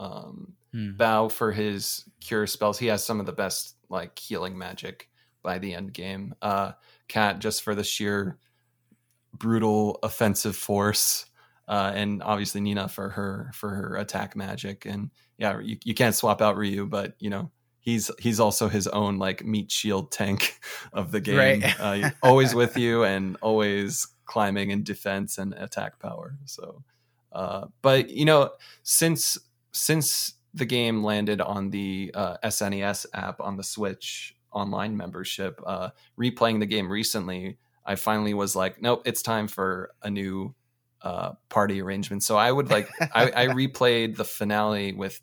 Um, 0.00 0.54
hmm. 0.72 0.96
Bow 0.96 1.28
for 1.28 1.52
his 1.52 2.04
cure 2.20 2.46
spells. 2.46 2.78
He 2.78 2.86
has 2.86 3.04
some 3.04 3.20
of 3.20 3.26
the 3.26 3.32
best 3.32 3.76
like 3.88 4.18
healing 4.18 4.58
magic 4.58 5.08
by 5.44 5.58
the 5.60 5.74
end 5.74 5.92
game. 5.92 6.34
Uh, 6.42 6.72
Katt 7.06 7.38
just 7.38 7.62
for 7.62 7.76
the 7.76 7.84
sheer 7.84 8.38
brutal 9.32 10.00
offensive 10.02 10.56
force, 10.56 11.26
uh, 11.68 11.92
and 11.94 12.20
obviously 12.24 12.60
Nina 12.60 12.88
for 12.88 13.10
her 13.10 13.52
for 13.54 13.70
her 13.70 13.96
attack 13.96 14.34
magic. 14.34 14.86
And 14.86 15.10
yeah, 15.38 15.60
you, 15.60 15.76
you 15.84 15.94
can't 15.94 16.16
swap 16.16 16.42
out 16.42 16.56
Ryu, 16.56 16.86
but 16.86 17.14
you 17.20 17.30
know 17.30 17.52
he's 17.78 18.10
he's 18.18 18.40
also 18.40 18.68
his 18.68 18.88
own 18.88 19.18
like 19.18 19.44
meat 19.44 19.70
shield 19.70 20.10
tank 20.10 20.58
of 20.92 21.12
the 21.12 21.20
game. 21.20 21.36
Right. 21.36 21.80
uh, 21.80 22.10
always 22.22 22.54
with 22.54 22.76
you 22.76 23.04
and 23.04 23.36
always 23.40 24.08
climbing 24.24 24.70
in 24.70 24.82
defense 24.82 25.38
and 25.38 25.52
attack 25.52 26.00
power. 26.00 26.36
So, 26.46 26.82
uh, 27.32 27.66
but 27.82 28.10
you 28.10 28.24
know, 28.24 28.50
since 28.82 29.38
since 29.72 30.34
the 30.54 30.64
game 30.64 31.02
landed 31.02 31.40
on 31.40 31.70
the 31.70 32.10
uh, 32.14 32.36
SNES 32.44 33.06
app 33.12 33.40
on 33.40 33.56
the 33.56 33.64
Switch, 33.64 34.33
online 34.54 34.96
membership. 34.96 35.60
Uh, 35.66 35.90
replaying 36.18 36.60
the 36.60 36.66
game 36.66 36.90
recently, 36.90 37.58
I 37.84 37.96
finally 37.96 38.34
was 38.34 38.56
like, 38.56 38.80
nope, 38.80 39.02
it's 39.04 39.22
time 39.22 39.48
for 39.48 39.90
a 40.02 40.10
new 40.10 40.54
uh, 41.02 41.32
party 41.48 41.82
arrangement. 41.82 42.22
So 42.22 42.36
I 42.36 42.50
would 42.50 42.70
like, 42.70 42.88
I, 43.14 43.30
I 43.30 43.46
replayed 43.48 44.16
the 44.16 44.24
finale 44.24 44.92
with 44.92 45.20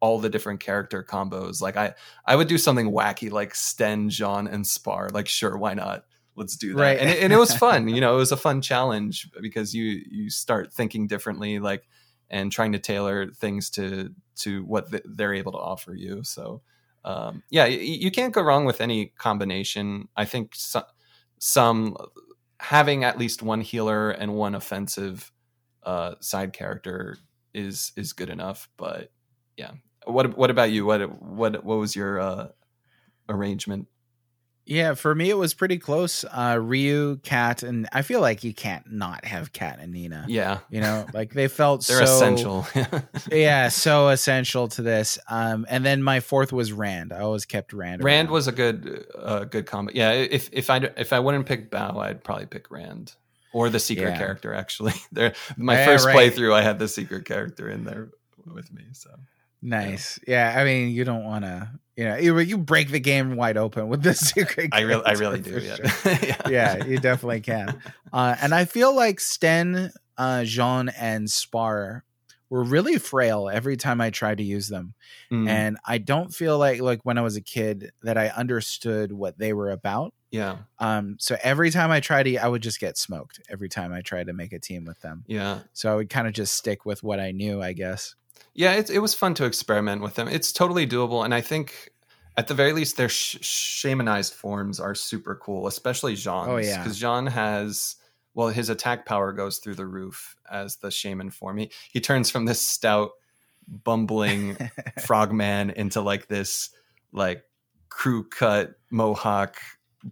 all 0.00 0.18
the 0.18 0.28
different 0.28 0.60
character 0.60 1.02
combos. 1.02 1.60
Like 1.60 1.76
I, 1.76 1.94
I 2.26 2.36
would 2.36 2.48
do 2.48 2.58
something 2.58 2.90
wacky 2.90 3.30
like 3.30 3.54
Sten, 3.54 4.10
Jean, 4.10 4.46
and 4.46 4.66
Spar. 4.66 5.08
Like, 5.10 5.28
sure, 5.28 5.56
why 5.56 5.74
not? 5.74 6.04
Let's 6.36 6.56
do 6.56 6.74
that. 6.74 6.80
Right. 6.80 6.98
And, 6.98 7.08
it, 7.08 7.22
and 7.22 7.32
it 7.32 7.38
was 7.38 7.54
fun. 7.54 7.88
you 7.94 8.00
know, 8.00 8.14
it 8.14 8.18
was 8.18 8.32
a 8.32 8.36
fun 8.36 8.60
challenge 8.60 9.30
because 9.40 9.74
you 9.74 10.02
you 10.10 10.30
start 10.30 10.72
thinking 10.72 11.06
differently, 11.06 11.58
like 11.58 11.86
and 12.28 12.50
trying 12.50 12.72
to 12.72 12.78
tailor 12.78 13.30
things 13.30 13.70
to 13.70 14.10
to 14.36 14.64
what 14.64 14.88
they're 15.04 15.34
able 15.34 15.52
to 15.52 15.58
offer 15.58 15.94
you. 15.94 16.24
So 16.24 16.62
um, 17.04 17.42
yeah, 17.50 17.66
you, 17.66 17.78
you, 17.78 18.10
can't 18.10 18.32
go 18.32 18.42
wrong 18.42 18.64
with 18.64 18.80
any 18.80 19.12
combination. 19.18 20.08
I 20.16 20.24
think 20.24 20.54
some, 20.54 20.84
some 21.38 21.96
having 22.58 23.04
at 23.04 23.18
least 23.18 23.42
one 23.42 23.60
healer 23.60 24.10
and 24.10 24.34
one 24.34 24.54
offensive 24.54 25.30
uh, 25.82 26.14
side 26.20 26.54
character 26.54 27.18
is 27.52 27.92
is 27.96 28.14
good 28.14 28.30
enough. 28.30 28.70
But 28.78 29.10
yeah, 29.56 29.72
what 30.06 30.36
what 30.36 30.50
about 30.50 30.70
you? 30.70 30.86
What 30.86 31.22
what 31.22 31.62
what 31.62 31.78
was 31.78 31.94
your 31.94 32.20
uh, 32.20 32.48
arrangement? 33.28 33.88
Yeah, 34.66 34.94
for 34.94 35.14
me 35.14 35.28
it 35.28 35.36
was 35.36 35.52
pretty 35.52 35.78
close. 35.78 36.24
Uh 36.24 36.58
Ryu, 36.60 37.16
Katt, 37.22 37.62
and 37.62 37.86
I 37.92 38.00
feel 38.02 38.20
like 38.20 38.44
you 38.44 38.54
can't 38.54 38.90
not 38.92 39.24
have 39.26 39.52
Katt 39.52 39.78
and 39.78 39.92
Nina. 39.92 40.24
Yeah, 40.28 40.60
You 40.70 40.80
know, 40.80 41.06
like 41.12 41.34
they 41.34 41.48
felt 41.48 41.86
they're 41.86 42.06
so 42.06 42.14
essential. 42.14 42.66
yeah, 43.30 43.68
so 43.68 44.08
essential 44.08 44.68
to 44.68 44.82
this. 44.82 45.18
Um 45.28 45.66
and 45.68 45.84
then 45.84 46.02
my 46.02 46.20
fourth 46.20 46.52
was 46.52 46.72
Rand. 46.72 47.12
I 47.12 47.20
always 47.20 47.44
kept 47.44 47.72
Rand. 47.72 48.02
Rand 48.02 48.28
around. 48.28 48.32
was 48.34 48.48
a 48.48 48.52
good 48.52 49.06
uh, 49.18 49.44
good 49.44 49.66
combo. 49.66 49.92
Yeah, 49.94 50.12
if 50.12 50.48
if 50.52 50.70
I 50.70 50.76
if 50.96 51.12
I 51.12 51.18
wouldn't 51.20 51.46
pick 51.46 51.70
Bow, 51.70 51.98
I'd 51.98 52.24
probably 52.24 52.46
pick 52.46 52.70
Rand 52.70 53.12
or 53.52 53.68
the 53.70 53.78
secret 53.78 54.10
Yeah. 54.12 54.18
character. 54.18 54.54
Actually, 54.54 54.94
there 55.12 55.34
my 55.58 55.74
Yeah, 55.74 55.84
first 55.84 56.06
right. 56.06 56.16
playthrough, 56.32 56.54
I 56.54 56.62
had 56.62 56.78
the 56.78 56.88
secret 56.88 57.26
character 57.26 57.68
in 57.68 57.84
there 57.84 58.08
with 58.46 58.72
me. 58.72 58.84
So 58.92 59.10
nice. 59.64 60.18
Yeah, 60.26 60.54
I 60.56 60.64
mean, 60.64 60.90
you 60.90 61.04
don't 61.04 61.24
want 61.24 61.44
to, 61.44 61.70
you 61.96 62.04
know, 62.04 62.16
you, 62.16 62.38
you 62.40 62.58
break 62.58 62.90
the 62.90 63.00
game 63.00 63.34
wide 63.36 63.56
open 63.56 63.88
with 63.88 64.04
secret. 64.16 64.70
I 64.72 64.80
really 64.82 65.04
I 65.04 65.12
really 65.12 65.40
do. 65.40 65.58
Yeah. 65.58 65.74
sure. 65.76 66.12
yeah. 66.22 66.48
yeah, 66.48 66.84
you 66.84 66.98
definitely 66.98 67.40
can. 67.40 67.80
Uh, 68.12 68.36
and 68.40 68.54
I 68.54 68.64
feel 68.64 68.94
like 68.94 69.18
Sten, 69.20 69.90
uh, 70.18 70.44
Jean, 70.44 70.88
and 70.90 71.28
Spar 71.30 72.04
were 72.50 72.62
really 72.62 72.98
frail 72.98 73.48
every 73.48 73.76
time 73.76 74.00
I 74.00 74.10
tried 74.10 74.38
to 74.38 74.44
use 74.44 74.68
them. 74.68 74.94
Mm, 75.32 75.48
And 75.48 75.76
I 75.86 75.98
don't 75.98 76.32
feel 76.32 76.58
like 76.58 76.80
like 76.80 77.00
when 77.02 77.18
I 77.18 77.22
was 77.22 77.36
a 77.36 77.40
kid 77.40 77.90
that 78.02 78.16
I 78.18 78.28
understood 78.28 79.10
what 79.12 79.38
they 79.38 79.52
were 79.52 79.70
about. 79.70 80.12
yeah. 80.30 80.58
Um, 80.78 81.16
so 81.18 81.36
every 81.42 81.70
time 81.70 81.90
I 81.90 82.00
tried 82.00 82.24
to, 82.24 82.36
I 82.36 82.46
would 82.46 82.62
just 82.62 82.78
get 82.78 82.98
smoked 82.98 83.40
every 83.48 83.68
time 83.68 83.92
I 83.92 84.02
tried 84.02 84.26
to 84.26 84.32
make 84.34 84.52
a 84.52 84.60
team 84.60 84.84
with 84.84 85.00
them. 85.00 85.24
Yeah. 85.26 85.60
So 85.72 85.90
I 85.90 85.96
would 85.96 86.10
kind 86.10 86.28
of 86.28 86.32
just 86.34 86.54
stick 86.54 86.84
with 86.84 87.02
what 87.02 87.18
I 87.18 87.30
knew, 87.32 87.62
I 87.62 87.72
guess. 87.72 88.14
Yeah, 88.54 88.74
it, 88.74 88.90
it 88.90 89.00
was 89.00 89.14
fun 89.14 89.34
to 89.34 89.44
experiment 89.44 90.00
with 90.02 90.14
them. 90.14 90.28
It's 90.28 90.52
totally 90.52 90.86
doable, 90.86 91.24
and 91.24 91.34
I 91.34 91.40
think 91.40 91.90
at 92.36 92.48
the 92.48 92.54
very 92.54 92.72
least, 92.72 92.96
their 92.96 93.08
sh- 93.08 93.38
shamanized 93.38 94.34
forms 94.34 94.80
are 94.80 94.94
super 94.94 95.36
cool, 95.36 95.66
especially 95.66 96.14
Jean's. 96.14 96.48
Oh, 96.48 96.56
yeah. 96.56 96.82
because 96.82 96.98
Jean 96.98 97.26
has 97.26 97.96
well, 98.34 98.48
his 98.48 98.68
attack 98.68 99.06
power 99.06 99.32
goes 99.32 99.58
through 99.58 99.76
the 99.76 99.86
roof 99.86 100.36
as 100.50 100.76
the 100.76 100.90
shaman 100.90 101.30
form. 101.30 101.58
He 101.58 101.70
he 101.92 102.00
turns 102.00 102.30
from 102.30 102.44
this 102.44 102.60
stout, 102.60 103.12
bumbling 103.68 104.56
frogman 105.04 105.70
into 105.70 106.00
like 106.00 106.26
this 106.26 106.70
like 107.12 107.44
crew 107.88 108.28
cut 108.28 108.72
mohawk, 108.90 109.56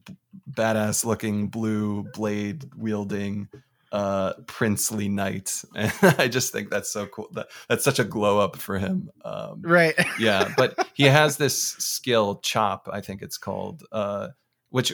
b- 0.05 0.17
badass 0.51 1.05
looking 1.05 1.49
blue 1.49 2.05
blade 2.15 2.71
wielding 2.77 3.49
uh 3.93 4.33
princely 4.47 5.09
knight. 5.09 5.63
And 5.77 5.93
i 6.19 6.27
just 6.27 6.51
think 6.53 6.71
that's 6.71 6.91
so 6.93 7.07
cool. 7.07 7.29
That 7.33 7.49
that's 7.69 7.85
such 7.85 7.99
a 7.99 8.05
glow 8.05 8.41
up 8.41 8.57
for 8.57 8.79
him. 8.79 9.11
Um 9.25 9.63
right. 9.63 9.95
yeah 10.19 10.53
but 10.57 10.77
he 10.95 11.05
has 11.05 11.37
this 11.37 11.57
skill 11.63 12.37
chop 12.37 12.89
i 12.93 13.01
think 13.01 13.23
it's 13.23 13.39
called 13.39 13.85
uh 13.93 14.29
which 14.71 14.93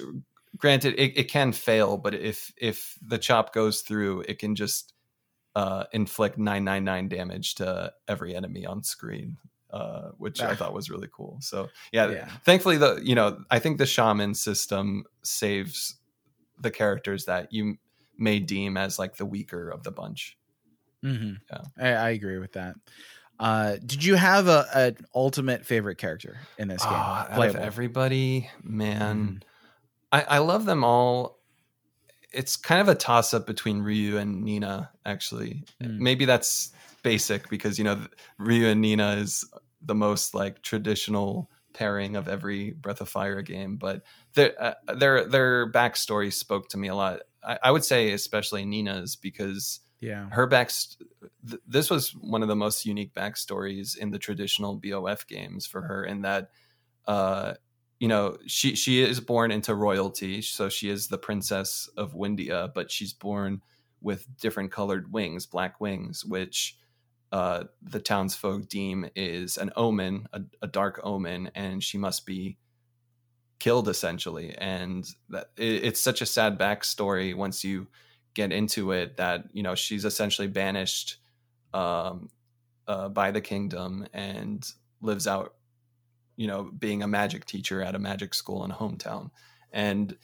granted 0.57 0.95
it, 0.99 1.17
it 1.17 1.25
can 1.31 1.53
fail 1.53 1.97
but 1.97 2.15
if 2.15 2.53
if 2.57 2.99
the 3.01 3.19
chop 3.19 3.55
goes 3.55 3.83
through 3.83 4.23
it 4.23 4.39
can 4.41 4.55
just 4.57 4.93
uh 5.55 5.85
inflict 5.93 6.37
999 6.39 7.09
damage 7.09 7.55
to 7.57 7.93
every 8.09 8.35
enemy 8.35 8.67
on 8.67 8.83
screen 8.83 9.37
uh 9.71 10.09
which 10.19 10.41
i 10.41 10.55
thought 10.57 10.73
was 10.75 10.91
really 10.91 11.09
cool. 11.13 11.39
So 11.41 11.69
yeah, 11.93 12.11
Yeah. 12.11 12.29
thankfully 12.45 12.79
the 12.79 13.01
you 13.05 13.15
know 13.15 13.39
i 13.51 13.59
think 13.61 13.79
the 13.79 13.87
shaman 13.87 14.35
system 14.35 15.05
saves 15.23 15.97
the 16.61 16.71
characters 16.73 17.27
that 17.27 17.53
you 17.53 17.77
may 18.19 18.39
deem 18.41 18.77
as 18.77 18.99
like 18.99 19.17
the 19.17 19.27
weaker 19.27 19.71
of 19.71 19.83
the 19.85 19.91
bunch 19.93 20.37
hmm 21.03 21.35
Yeah. 21.51 21.63
I, 21.79 21.89
I 21.93 22.11
agree 22.11 22.39
with 22.39 22.53
that. 22.53 22.75
Uh, 23.39 23.77
did 23.87 24.03
you 24.03 24.17
have 24.17 24.49
a 24.49 24.67
an 24.75 24.97
ultimate 25.15 25.65
favorite 25.65 25.97
character 25.97 26.37
in 26.59 26.67
this 26.67 26.85
game? 26.85 26.99
Ah, 26.99 27.29
out 27.31 27.49
of 27.49 27.55
everybody, 27.57 28.51
man, 28.65 29.41
Mhm. 29.41 29.43
I, 30.11 30.23
I 30.23 30.39
love 30.39 30.65
them 30.65 30.83
all. 30.83 31.39
It's 32.33 32.57
kind 32.57 32.81
of 32.81 32.89
a 32.89 32.95
toss 32.95 33.33
up 33.33 33.47
between 33.47 33.81
Ryu 33.81 34.19
and 34.19 34.43
Nina. 34.43 34.91
Actually, 35.07 35.63
Mm. 35.83 35.99
maybe 35.99 36.25
that's 36.25 36.73
basic 37.03 37.49
because 37.49 37.79
you 37.79 37.85
know 37.85 38.07
Ryu 38.39 38.67
and 38.67 38.81
Nina 38.81 39.13
is 39.13 39.45
the 39.81 39.95
most 39.95 40.35
like 40.35 40.63
traditional 40.63 41.49
pairing 41.79 42.17
of 42.17 42.27
every 42.27 42.73
Breath 42.73 43.01
of 43.01 43.09
Fire 43.09 43.41
game, 43.41 43.77
but 43.77 44.03
their 44.35 44.53
uh, 44.61 44.95
their 44.95 45.25
their 45.25 45.71
backstory 45.71 46.33
spoke 46.33 46.69
to 46.71 46.77
me 46.77 46.89
a 46.89 46.95
lot. 46.95 47.21
I, 47.43 47.59
I 47.63 47.71
would 47.71 47.85
say 47.85 48.11
especially 48.13 48.65
Nina's 48.65 49.15
because 49.15 49.79
yeah. 50.01 50.29
her 50.31 50.49
back 50.49 50.73
th- 51.49 51.63
this 51.67 51.89
was 51.89 52.11
one 52.11 52.43
of 52.43 52.49
the 52.49 52.57
most 52.57 52.85
unique 52.85 53.15
backstories 53.15 53.97
in 53.97 54.11
the 54.11 54.19
traditional 54.19 54.79
bof 54.79 55.27
games 55.29 55.67
for 55.67 55.83
her 55.83 56.05
in 56.05 56.23
that 56.23 56.51
uh 57.07 57.55
you 57.99 58.09
know 58.09 58.37
she 58.47 58.75
she 58.77 59.03
is 59.03 59.21
born 59.21 59.51
into 59.51 59.75
royalty 59.75 60.41
so 60.41 60.69
she 60.69 60.89
is 60.89 61.09
the 61.09 61.19
princess 61.19 61.89
of 61.97 62.15
windia 62.15 62.73
but 62.75 62.93
she's 62.93 63.13
born 63.13 63.61
with 64.01 64.27
different 64.41 64.71
colored 64.71 65.13
wings 65.13 65.47
black 65.47 65.81
wings 65.81 66.25
which 66.25 66.77
uh 67.33 67.65
the 67.83 68.01
townsfolk 68.01 68.69
deem 68.69 69.09
is 69.15 69.59
an 69.59 69.71
omen 69.77 70.27
a, 70.33 70.41
a 70.63 70.67
dark 70.67 71.01
omen 71.03 71.51
and 71.55 71.83
she 71.85 71.99
must 71.99 72.25
be 72.25 72.57
killed 73.59 73.89
essentially. 73.89 74.55
And 74.57 75.09
that 75.31 75.51
it, 75.57 75.85
it's 75.85 76.01
such 76.01 76.23
a 76.23 76.27
sad 76.27 76.59
backstory 76.59 77.35
once 77.35 77.65
you 77.65 77.89
get 78.35 78.53
into 78.53 78.93
it 78.93 79.17
that 79.17 79.45
you 79.53 79.63
know 79.63 79.75
she's 79.75 80.05
essentially 80.05 80.49
banished 80.49 81.17
um, 81.75 82.29
uh, 82.87 83.09
by 83.09 83.31
the 83.31 83.41
kingdom 83.41 84.07
and 84.13 84.65
lives 85.01 85.27
out 85.27 85.55
you 86.37 86.47
know 86.47 86.71
being 86.79 87.03
a 87.03 87.09
magic 87.09 87.45
teacher 87.45 87.83
at 87.83 87.95
a 87.95 87.99
magic 87.99 88.35
school 88.35 88.65
in 88.65 88.71
a 88.71 88.75
hometown. 88.75 89.31
And 89.73 90.17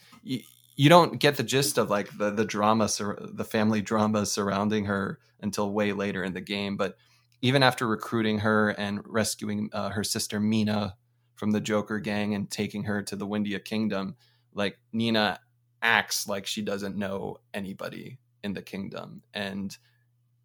you 0.77 0.89
don't 0.89 1.21
get 1.21 1.37
the 1.37 1.43
gist 1.43 1.79
of 1.79 1.91
like 1.91 2.17
the 2.19 2.31
the 2.31 2.45
drama 2.45 2.89
the 3.21 3.45
family 3.45 3.83
drama 3.83 4.27
surrounding 4.27 4.85
her 4.85 5.19
until 5.41 5.73
way 5.73 5.93
later 5.93 6.23
in 6.25 6.33
the 6.35 6.41
game 6.41 6.77
but 6.77 6.97
even 7.43 7.63
after 7.63 7.87
recruiting 7.87 8.39
her 8.39 8.71
and 8.71 9.01
rescuing 9.07 9.69
uh, 9.73 9.91
her 9.91 10.05
sister 10.05 10.41
mina 10.41 10.97
from 11.35 11.51
the 11.51 11.61
joker 11.61 11.99
gang 11.99 12.35
and 12.35 12.51
taking 12.51 12.85
her 12.85 13.03
to 13.03 13.17
the 13.17 13.27
windia 13.27 13.63
kingdom 13.63 14.17
like 14.55 14.79
nina 14.93 15.39
acts 15.85 16.27
like 16.27 16.47
she 16.47 16.63
doesn't 16.63 16.97
know 16.97 17.37
anybody 17.53 18.19
in 18.43 18.55
the 18.55 18.63
kingdom. 18.63 19.23
And 19.33 19.77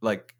like 0.01 0.35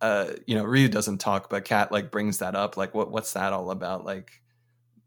uh 0.00 0.32
you 0.46 0.56
know 0.56 0.64
Ryu 0.64 0.88
doesn't 0.88 1.18
talk 1.18 1.48
but 1.48 1.64
Katt 1.64 1.92
like 1.92 2.10
brings 2.10 2.38
that 2.38 2.54
up 2.56 2.76
like 2.76 2.94
what 2.94 3.10
what's 3.10 3.32
that 3.32 3.52
all 3.52 3.70
about? 3.70 4.04
Like 4.04 4.41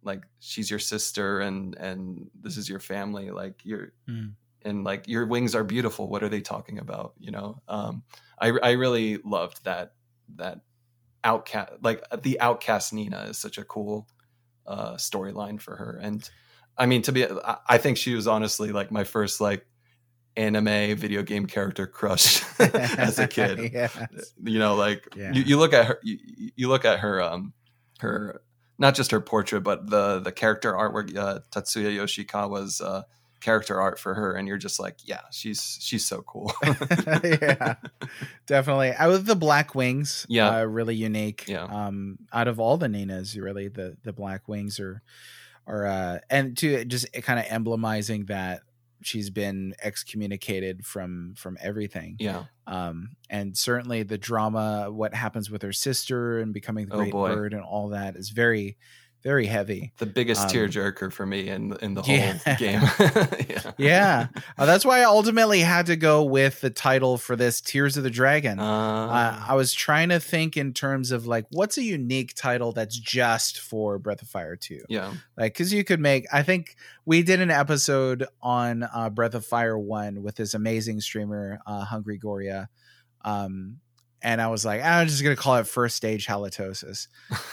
like 0.06 0.24
she's 0.40 0.70
your 0.70 0.80
sister 0.80 1.42
and 1.42 1.76
and 1.76 2.30
this 2.40 2.56
is 2.58 2.70
your 2.70 2.80
family 2.80 3.32
like 3.32 3.60
you're 3.66 3.92
Mm. 4.08 4.34
and 4.64 4.84
like 4.84 5.08
your 5.08 5.26
wings 5.26 5.56
are 5.56 5.64
beautiful 5.64 6.08
what 6.08 6.24
are 6.24 6.30
they 6.30 6.42
talking 6.42 6.78
about 6.80 7.14
you 7.20 7.32
know 7.32 7.62
um 7.68 8.04
i 8.40 8.48
i 8.64 8.72
really 8.72 9.18
loved 9.26 9.66
that 9.66 9.94
that 10.36 10.62
outcast 11.24 11.74
like 11.82 12.04
the 12.22 12.40
outcast 12.40 12.94
nina 12.94 13.26
is 13.30 13.38
such 13.38 13.58
a 13.58 13.64
cool 13.64 14.08
uh 14.68 14.94
storyline 14.94 15.60
for 15.60 15.76
her 15.76 16.00
and 16.02 16.30
i 16.78 16.86
mean 16.86 17.02
to 17.02 17.12
be 17.12 17.26
I, 17.26 17.58
I 17.68 17.78
think 17.80 17.98
she 17.98 18.14
was 18.14 18.28
honestly 18.28 18.72
like 18.72 18.92
my 18.92 19.04
first 19.04 19.42
like 19.42 19.66
anime 20.38 20.96
video 20.98 21.24
game 21.24 21.46
character 21.46 21.88
crush 21.88 22.44
as 22.60 23.18
a 23.20 23.28
kid 23.28 23.58
yes. 23.74 23.96
you 24.44 24.60
know 24.60 24.76
like 24.76 25.08
Yeah. 25.16 25.32
you, 25.34 25.42
you 25.44 25.58
look 25.58 25.74
at 25.74 25.86
her 25.86 26.00
you, 26.04 26.18
you 26.56 26.68
look 26.70 26.86
at 26.86 27.00
her 27.00 27.22
um 27.24 27.54
her 28.00 28.42
not 28.78 28.96
just 28.96 29.12
her 29.12 29.22
portrait 29.22 29.64
but 29.64 29.90
the 29.90 30.20
the 30.20 30.32
character 30.32 30.74
artwork 30.74 31.16
uh, 31.18 31.40
tatsuya 31.52 31.96
yoshikawa's 31.96 32.82
uh 32.82 33.04
character 33.42 33.80
art 33.80 34.00
for 34.00 34.16
her 34.16 34.34
and 34.34 34.48
you're 34.48 34.58
just 34.58 34.80
like 34.80 34.98
yeah 35.06 35.22
she's 35.32 35.78
she's 35.80 36.04
so 36.04 36.24
cool 36.24 36.52
yeah, 37.24 37.76
definitely. 38.48 38.92
Out 38.92 39.12
of 39.12 39.26
the 39.26 39.36
black 39.36 39.76
wings. 39.76 40.26
Yeah. 40.28 40.50
uh, 40.50 40.64
really 40.64 40.96
unique. 40.96 41.46
Yeah. 41.48 41.66
Um, 41.66 42.18
out 42.34 42.48
of 42.48 42.60
all 42.60 42.78
the 42.78 42.88
Ninas, 42.88 43.38
really 43.38 43.68
the 43.68 43.98
the 44.04 44.14
black 44.14 44.48
wings 44.48 44.80
are 44.80 45.04
are 45.68 45.86
uh, 45.86 46.20
and 46.30 46.58
to 46.58 46.86
just 46.86 47.12
kind 47.14 47.40
of 47.40 47.46
emblemizing 47.46 48.26
that 48.26 48.62
she's 49.06 49.30
been 49.30 49.74
excommunicated 49.84 50.86
from 50.86 51.34
from 51.38 51.58
everything. 51.62 52.16
yeah 52.20 52.46
Um, 52.68 53.16
and 53.30 53.56
certainly 53.58 54.04
the 54.04 54.18
drama, 54.18 54.90
what 54.92 55.14
happens 55.14 55.50
with 55.52 55.62
her 55.62 55.74
sister 55.74 56.40
and 56.40 56.54
becoming 56.54 56.88
the 56.88 56.96
Oh, 56.96 56.98
great 56.98 57.12
boy. 57.12 57.36
bird 57.36 57.54
and 57.54 57.62
all 57.64 57.90
that 57.90 58.16
is 58.16 58.30
very 58.30 58.78
very 59.26 59.48
heavy. 59.48 59.92
The 59.98 60.06
biggest 60.06 60.44
Um, 60.44 60.50
tearjerker 60.52 61.12
for 61.12 61.26
me 61.26 61.50
in 61.50 61.76
in 61.82 61.96
the 61.96 62.04
whole 62.04 62.16
Yeah. 62.16 62.56
game. 62.58 62.82
yeah. 63.50 63.72
Yeah, 63.78 64.28
uh, 64.56 64.66
that's 64.68 64.86
why 64.86 65.00
I 65.00 65.04
ultimately 65.06 65.62
had 65.62 65.88
to 65.88 65.96
go 65.96 66.24
with 66.24 66.62
the 66.62 66.70
title 66.70 67.18
for 67.18 67.36
this, 67.36 67.60
Tears 67.60 67.98
of 67.98 68.04
the 68.04 68.12
Dragon. 68.12 68.60
Uh, 68.60 68.64
Uh, 69.08 69.46
I 69.48 69.56
was 69.56 69.74
trying 69.74 70.10
to 70.10 70.20
think 70.20 70.56
in 70.56 70.74
terms 70.74 71.12
of 71.12 71.26
like 71.26 71.46
what's 71.50 71.78
a 71.80 71.84
unique 71.84 72.36
title 72.36 72.72
that's 72.72 72.98
just 73.00 73.60
for 73.60 73.98
Breath 73.98 74.22
of 74.22 74.28
Fire 74.30 74.56
2. 74.56 74.82
yeah. 74.90 75.14
Like, 75.36 75.54
because 75.54 75.74
you 75.74 75.84
could 75.84 76.00
make, 76.00 76.26
I 76.32 76.44
think 76.44 76.76
we 77.06 77.24
did 77.24 77.42
an 77.42 77.50
episode 77.52 78.28
on 78.44 78.84
uh, 78.84 79.10
Breath 79.10 79.34
of 79.34 79.44
Fire 79.46 79.78
1 79.78 80.22
with 80.22 80.36
this 80.36 80.54
amazing 80.54 81.02
streamer, 81.02 81.60
uh, 81.66 81.84
Hungry 81.84 82.20
Goriya. 82.20 82.68
Um, 83.24 83.78
and 84.26 84.42
I 84.42 84.48
was 84.48 84.66
like, 84.66 84.82
I'm 84.84 85.08
just 85.08 85.22
to 85.22 85.36
call 85.36 85.58
it 85.58 85.68
first 85.68 85.96
stage 85.96 86.26
halitosis 86.26 87.08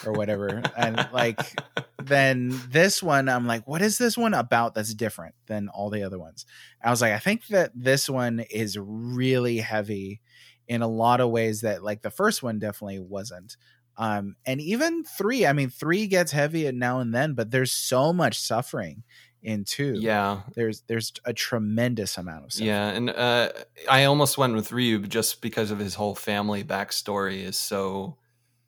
or 0.06 0.12
whatever. 0.12 0.62
and 0.74 1.06
like, 1.12 1.38
then 2.02 2.58
this 2.70 3.02
one, 3.02 3.28
I'm 3.28 3.46
like, 3.46 3.68
what 3.68 3.82
is 3.82 3.98
this 3.98 4.16
one 4.16 4.32
about 4.32 4.74
that's 4.74 4.94
different 4.94 5.34
than 5.48 5.68
all 5.68 5.90
the 5.90 6.02
other 6.02 6.18
ones? 6.18 6.46
I 6.82 6.88
was 6.88 7.02
like, 7.02 7.12
I 7.12 7.18
think 7.18 7.46
that 7.48 7.72
this 7.74 8.08
one 8.08 8.40
is 8.50 8.78
really 8.80 9.58
heavy 9.58 10.22
in 10.66 10.80
a 10.80 10.88
lot 10.88 11.20
of 11.20 11.28
ways 11.28 11.60
that 11.60 11.84
like 11.84 12.00
the 12.00 12.10
first 12.10 12.42
one 12.42 12.58
definitely 12.58 13.00
wasn't. 13.00 13.58
Um, 13.98 14.36
and 14.46 14.58
even 14.58 15.04
three, 15.04 15.44
I 15.44 15.52
mean, 15.52 15.68
three 15.68 16.06
gets 16.06 16.32
heavy 16.32 16.72
now 16.72 17.00
and 17.00 17.14
then, 17.14 17.34
but 17.34 17.50
there's 17.50 17.72
so 17.72 18.14
much 18.14 18.40
suffering 18.40 19.02
in 19.42 19.64
two. 19.64 19.94
Yeah. 19.98 20.42
There's 20.54 20.82
there's 20.82 21.12
a 21.24 21.32
tremendous 21.32 22.16
amount 22.16 22.44
of 22.44 22.52
suffering. 22.52 22.68
Yeah, 22.68 22.88
and 22.88 23.10
uh, 23.10 23.48
I 23.90 24.04
almost 24.04 24.38
went 24.38 24.54
with 24.54 24.70
Ryub 24.70 25.08
just 25.08 25.40
because 25.42 25.70
of 25.70 25.78
his 25.78 25.94
whole 25.94 26.14
family 26.14 26.62
backstory 26.64 27.42
is 27.42 27.56
so 27.56 28.16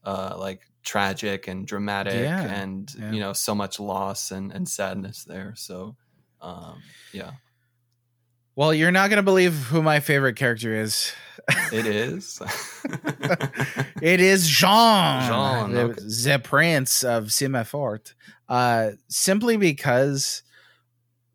uh, 0.03 0.37
like 0.39 0.63
tragic 0.83 1.49
and 1.49 1.67
dramatic, 1.67 2.15
Yeah, 2.15 2.43
and 2.43 2.93
yeah. 2.99 3.13
you 3.13 3.21
know 3.21 3.33
so 3.33 3.55
much 3.55 3.81
loss 3.81 4.31
and, 4.31 4.53
and 4.53 4.69
sadness 4.69 5.25
there. 5.25 5.55
So, 5.57 5.97
um, 6.41 6.83
yeah, 7.13 7.33
Well, 8.57 8.75
you're 8.75 8.93
not 8.93 9.11
gonna 9.11 9.23
believe 9.23 9.55
who 9.55 9.81
my 9.83 10.01
favorite 10.01 10.37
character 10.37 10.75
is. 10.75 11.13
it 11.73 11.87
is. 11.87 12.41
it 14.03 14.21
is 14.21 14.49
Jean, 14.49 15.27
Jean, 15.29 15.73
the, 15.73 15.81
okay. 15.83 16.01
the 16.03 16.41
prince 16.43 17.03
of 17.05 17.25
Simafort. 17.25 18.15
Uh, 18.49 18.91
simply 19.09 19.57
because 19.57 20.43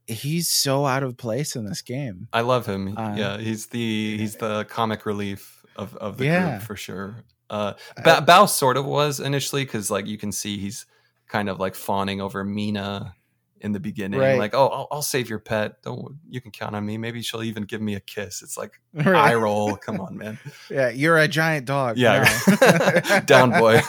he's 0.10 0.49
so 0.49 0.86
out 0.86 1.03
of 1.03 1.15
place 1.18 1.56
in 1.56 1.65
this 1.65 1.81
game. 1.81 2.27
I 2.34 2.41
love 2.41 2.65
him. 2.65 2.98
Uh, 2.98 3.15
yeah, 3.18 3.38
he's 3.38 3.68
the 3.68 4.18
he's 4.18 4.36
the 4.36 4.65
comic 4.65 5.06
relief 5.06 5.64
of 5.76 5.95
of 5.98 6.18
the 6.18 6.26
Yeah. 6.26 6.49
group 6.57 6.64
for 6.64 6.76
sure. 6.76 7.23
Uh, 7.49 7.73
Uh, 7.98 8.02
ba- 8.03 8.22
Bow 8.22 8.45
sort 8.45 8.77
of 8.77 8.86
was 8.86 9.19
initially 9.19 9.64
because 9.65 9.90
like 9.90 10.06
you 10.07 10.18
can 10.18 10.31
see 10.31 10.57
he's 10.57 10.86
kind 11.27 11.49
of 11.49 11.60
like 11.60 11.76
fawning 11.76 12.22
over 12.22 12.44
Mina 12.44 13.15
in 13.61 13.72
the 13.73 13.80
beginning, 13.80 14.19
Right. 14.19 14.38
like 14.40 14.53
oh 14.53 14.68
I'll, 14.68 14.88
I'll 14.91 15.02
save 15.02 15.30
your 15.30 15.40
pet. 15.40 15.81
Don't 15.84 16.18
you 16.30 16.41
can 16.41 16.52
count 16.52 16.76
on 16.76 16.86
me. 16.86 16.98
Maybe 16.98 17.22
she'll 17.22 17.44
even 17.44 17.64
give 17.64 17.81
me 17.81 17.95
a 17.95 17.99
kiss. 17.99 18.41
It's 18.41 18.57
like 18.57 18.80
eye 18.98 19.10
Right. 19.10 19.34
roll. 19.36 19.76
Come 19.76 19.99
on, 20.02 20.18
man. 20.18 20.38
Yeah, 20.69 20.90
you're 20.90 21.18
a 21.18 21.27
giant 21.27 21.65
dog. 21.65 21.98
Yeah. 21.98 22.27
now. 22.61 23.19
Down, 23.26 23.52
boy. 23.52 23.81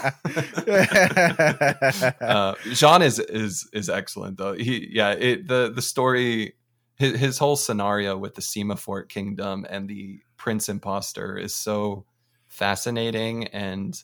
uh, 2.20 2.54
Jean 2.72 3.02
is 3.02 3.18
is 3.18 3.68
is 3.72 3.88
excellent 3.88 4.38
though. 4.38 4.54
He 4.54 4.88
yeah 4.92 5.10
it 5.12 5.46
the 5.48 5.72
the 5.74 5.82
story 5.82 6.54
his, 6.96 7.18
his 7.18 7.38
whole 7.38 7.56
scenario 7.56 8.16
with 8.16 8.34
the 8.34 8.42
Simafort 8.42 9.08
Kingdom 9.08 9.66
and 9.68 9.88
the 9.88 10.20
Prince 10.36 10.68
Imposter 10.68 11.36
is 11.36 11.54
so 11.54 12.04
fascinating 12.48 13.46
and 13.48 14.02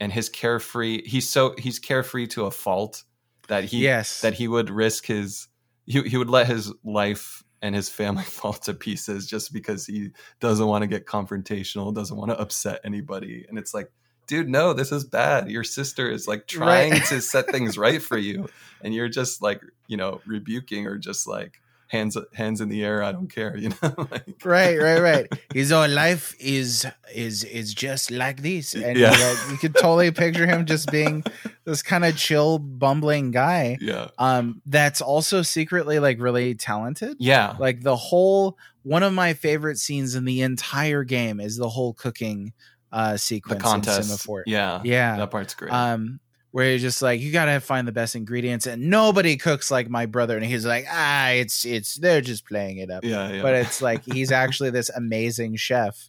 and 0.00 0.12
his 0.12 0.28
carefree 0.28 1.02
he's 1.06 1.28
so 1.28 1.54
he's 1.58 1.78
carefree 1.78 2.26
to 2.28 2.44
a 2.46 2.50
fault 2.50 3.04
that 3.48 3.64
he 3.64 3.78
yes. 3.78 4.20
that 4.20 4.34
he 4.34 4.46
would 4.48 4.70
risk 4.70 5.06
his 5.06 5.48
he, 5.86 6.02
he 6.02 6.16
would 6.16 6.30
let 6.30 6.46
his 6.46 6.72
life 6.84 7.42
and 7.60 7.74
his 7.74 7.88
family 7.88 8.22
fall 8.38 8.52
to 8.52 8.72
pieces 8.74 9.26
just 9.26 9.52
because 9.52 9.86
he 9.86 10.10
doesn't 10.40 10.66
want 10.66 10.82
to 10.82 10.86
get 10.86 11.06
confrontational 11.06 11.92
doesn't 11.94 12.16
want 12.16 12.30
to 12.30 12.38
upset 12.38 12.80
anybody 12.84 13.44
and 13.48 13.58
it's 13.58 13.74
like 13.74 13.90
dude 14.26 14.48
no 14.48 14.72
this 14.74 14.92
is 14.92 15.04
bad 15.04 15.50
your 15.50 15.64
sister 15.64 16.10
is 16.10 16.28
like 16.28 16.46
trying 16.46 16.92
Right. 16.92 17.04
to 17.06 17.20
set 17.20 17.48
things 17.50 17.76
right 17.78 18.00
for 18.02 18.18
you 18.18 18.48
and 18.82 18.94
you're 18.94 19.08
just 19.08 19.42
like 19.42 19.62
you 19.86 19.96
know 19.96 20.20
rebuking 20.26 20.86
or 20.86 20.98
just 20.98 21.26
like 21.26 21.60
hands 21.88 22.16
hands 22.34 22.60
in 22.60 22.68
the 22.68 22.84
air 22.84 23.02
i 23.02 23.10
don't 23.12 23.28
care 23.32 23.56
you 23.64 23.70
know 23.82 23.94
like, 24.10 24.26
right, 24.44 24.78
right, 24.78 25.00
right. 25.00 25.26
His 25.54 25.70
whole 25.70 25.88
life 25.88 26.34
is 26.38 26.86
is 27.14 27.44
is 27.44 27.74
just 27.74 28.10
like 28.10 28.42
this, 28.42 28.74
and 28.74 28.96
Yeah. 28.96 29.10
like, 29.10 29.50
you 29.50 29.56
could 29.58 29.74
totally 29.74 30.10
picture 30.10 30.46
him 30.46 30.66
just 30.66 30.90
being 30.92 31.24
this 31.64 31.82
kind 31.82 32.04
of 32.04 32.16
chill, 32.16 32.58
bumbling 32.58 33.30
guy. 33.30 33.78
yeah 33.80 34.08
Um, 34.18 34.60
that's 34.66 35.00
also 35.00 35.42
secretly 35.42 35.98
like 35.98 36.20
really 36.20 36.54
talented. 36.54 37.16
yeah 37.18 37.56
Like 37.58 37.82
the 37.82 37.96
whole 37.96 38.56
one 38.82 39.02
of 39.02 39.12
my 39.12 39.34
favorite 39.34 39.78
scenes 39.78 40.14
in 40.14 40.24
the 40.24 40.42
entire 40.42 41.04
game 41.04 41.40
is 41.40 41.56
the 41.56 41.68
whole 41.68 41.94
cooking 41.94 42.52
uh 42.92 43.12
the 43.12 43.18
sequence 43.18 43.56
in 43.64 43.68
contest 43.70 44.10
Simafort. 44.10 44.44
yeah 44.46 44.80
Yeah. 44.84 45.16
that 45.16 45.30
part's 45.30 45.54
great 45.54 45.72
um 45.72 46.20
where 46.50 46.70
you're 46.70 46.78
just 46.78 47.02
like 47.02 47.20
you 47.20 47.30
gotta 47.30 47.60
find 47.60 47.86
the 47.86 47.92
best 47.92 48.16
ingredients 48.16 48.66
and 48.66 48.88
nobody 48.88 49.36
cooks 49.36 49.70
like 49.70 49.88
my 49.90 50.06
brother 50.06 50.36
and 50.36 50.46
he's 50.46 50.64
like 50.64 50.86
ah 50.90 51.28
it's 51.30 51.64
it's 51.66 51.96
they're 51.96 52.20
just 52.22 52.46
playing 52.46 52.78
it 52.78 52.90
up 52.90 53.04
yeah 53.04 53.30
yeah 53.30 53.42
but 53.42 53.54
it's 53.54 53.82
like 53.82 54.02
he's 54.04 54.32
actually 54.32 54.70
this 54.70 54.88
amazing 54.90 55.56
chef 55.56 56.08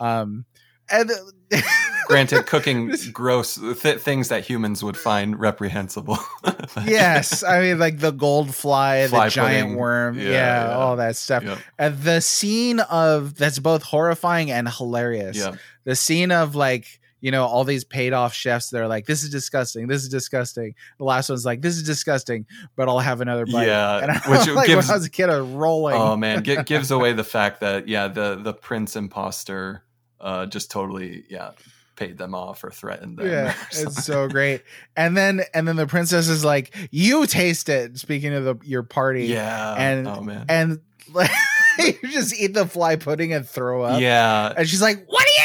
um 0.00 0.44
and 0.90 1.10
granted 2.08 2.46
cooking 2.46 2.92
gross 3.12 3.56
th- 3.80 3.98
things 3.98 4.28
that 4.28 4.44
humans 4.44 4.82
would 4.84 4.96
find 4.96 5.38
reprehensible 5.40 6.18
yes 6.84 7.42
i 7.42 7.60
mean 7.60 7.78
like 7.78 7.98
the 7.98 8.10
gold 8.12 8.54
fly, 8.54 9.06
Fly 9.08 9.26
the 9.26 9.30
giant 9.30 9.62
pudding. 9.66 9.76
worm 9.78 10.18
Yeah, 10.18 10.24
yeah, 10.30 10.68
yeah. 10.68 10.74
all 10.76 10.96
that 10.96 11.16
stuff 11.16 11.42
Yep. 11.44 11.58
and 11.78 11.98
the 11.98 12.20
scene 12.20 12.80
of 12.80 13.34
that's 13.36 13.58
both 13.58 13.82
horrifying 13.82 14.50
and 14.50 14.68
hilarious 14.68 15.36
yeah 15.36 15.54
the 15.84 15.96
scene 15.96 16.30
of 16.32 16.54
like 16.54 17.00
you 17.26 17.32
know 17.32 17.44
all 17.44 17.64
these 17.64 17.82
paid 17.82 18.12
off 18.12 18.32
chefs 18.32 18.70
that 18.70 18.80
are 18.80 18.86
like 18.86 19.04
this 19.06 19.24
is 19.24 19.30
disgusting 19.30 19.88
this 19.88 20.04
is 20.04 20.08
disgusting. 20.08 20.76
The 20.98 21.04
last 21.04 21.28
one's 21.28 21.44
like 21.44 21.60
this 21.60 21.76
is 21.76 21.82
disgusting 21.82 22.46
but 22.76 22.88
i'll 22.88 23.00
have 23.00 23.20
another 23.20 23.44
bite. 23.46 23.66
Yeah, 23.66 23.98
and 23.98 24.12
I 24.12 24.18
which 24.30 24.46
was 24.46 24.48
like 24.54 24.68
gives- 24.68 24.86
when 24.86 24.94
i 24.94 24.96
was 24.96 25.06
a 25.06 25.10
kid 25.10 25.28
i 25.28 25.40
was 25.40 25.50
rolling. 25.50 25.96
Oh 25.96 26.16
man 26.16 26.44
gi- 26.44 26.62
gives 26.64 26.92
away 26.92 27.14
the 27.14 27.24
fact 27.24 27.58
that 27.62 27.88
yeah 27.88 28.06
the 28.06 28.36
the 28.36 28.54
prince 28.54 28.94
imposter 28.94 29.82
uh 30.20 30.46
just 30.46 30.70
totally 30.70 31.24
yeah 31.28 31.50
paid 31.96 32.16
them 32.16 32.32
off 32.32 32.62
or 32.62 32.70
threatened 32.70 33.18
them 33.18 33.26
yeah 33.26 33.54
it's 33.72 34.04
so 34.04 34.28
great. 34.28 34.62
And 34.96 35.16
then 35.16 35.40
and 35.52 35.66
then 35.66 35.74
the 35.74 35.88
princess 35.88 36.28
is 36.28 36.44
like 36.44 36.72
you 36.92 37.26
taste 37.26 37.68
it 37.68 37.98
speaking 37.98 38.34
of 38.34 38.44
the 38.44 38.54
your 38.62 38.84
party. 38.84 39.24
Yeah 39.24 39.74
and- 39.74 40.06
oh 40.06 40.20
man. 40.20 40.44
and 40.48 40.80
like 41.12 41.30
you 41.78 42.08
just 42.10 42.38
eat 42.38 42.54
the 42.54 42.66
fly 42.66 42.94
pudding 42.96 43.32
and 43.32 43.48
throw 43.48 43.82
up. 43.82 44.00
Yeah. 44.00 44.52
And 44.56 44.68
she's 44.68 44.80
like 44.82 45.04
what 45.08 45.22
are 45.24 45.35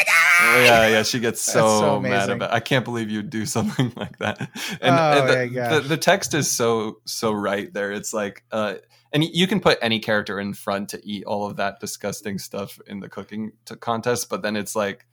yeah, 0.63 0.87
yeah, 0.87 1.03
she 1.03 1.19
gets 1.19 1.41
so, 1.41 1.79
so 1.79 1.99
mad 1.99 2.29
about. 2.29 2.51
I 2.51 2.59
can't 2.59 2.85
believe 2.85 3.09
you'd 3.09 3.29
do 3.29 3.45
something 3.57 3.93
like 3.95 4.17
that. 4.19 4.39
And, 4.81 4.95
Oh, 4.95 5.19
and 5.19 5.29
the, 5.29 5.55
gosh. 5.55 5.73
the, 5.73 5.89
the 5.89 5.97
text 5.97 6.33
is 6.33 6.49
so 6.49 6.97
so 7.05 7.31
right 7.31 7.71
there. 7.73 7.91
It's 7.91 8.13
like, 8.13 8.43
uh, 8.51 8.75
and 9.13 9.23
you 9.23 9.47
can 9.47 9.59
put 9.59 9.77
any 9.81 9.99
character 9.99 10.39
in 10.39 10.53
front 10.53 10.89
to 10.89 11.01
eat 11.05 11.25
all 11.25 11.45
of 11.45 11.57
that 11.57 11.79
disgusting 11.79 12.39
stuff 12.39 12.79
in 12.87 12.99
the 12.99 13.09
cooking 13.09 13.51
contest, 13.79 14.29
but 14.29 14.41
then 14.41 14.55
it's 14.55 14.75
like, 14.75 15.05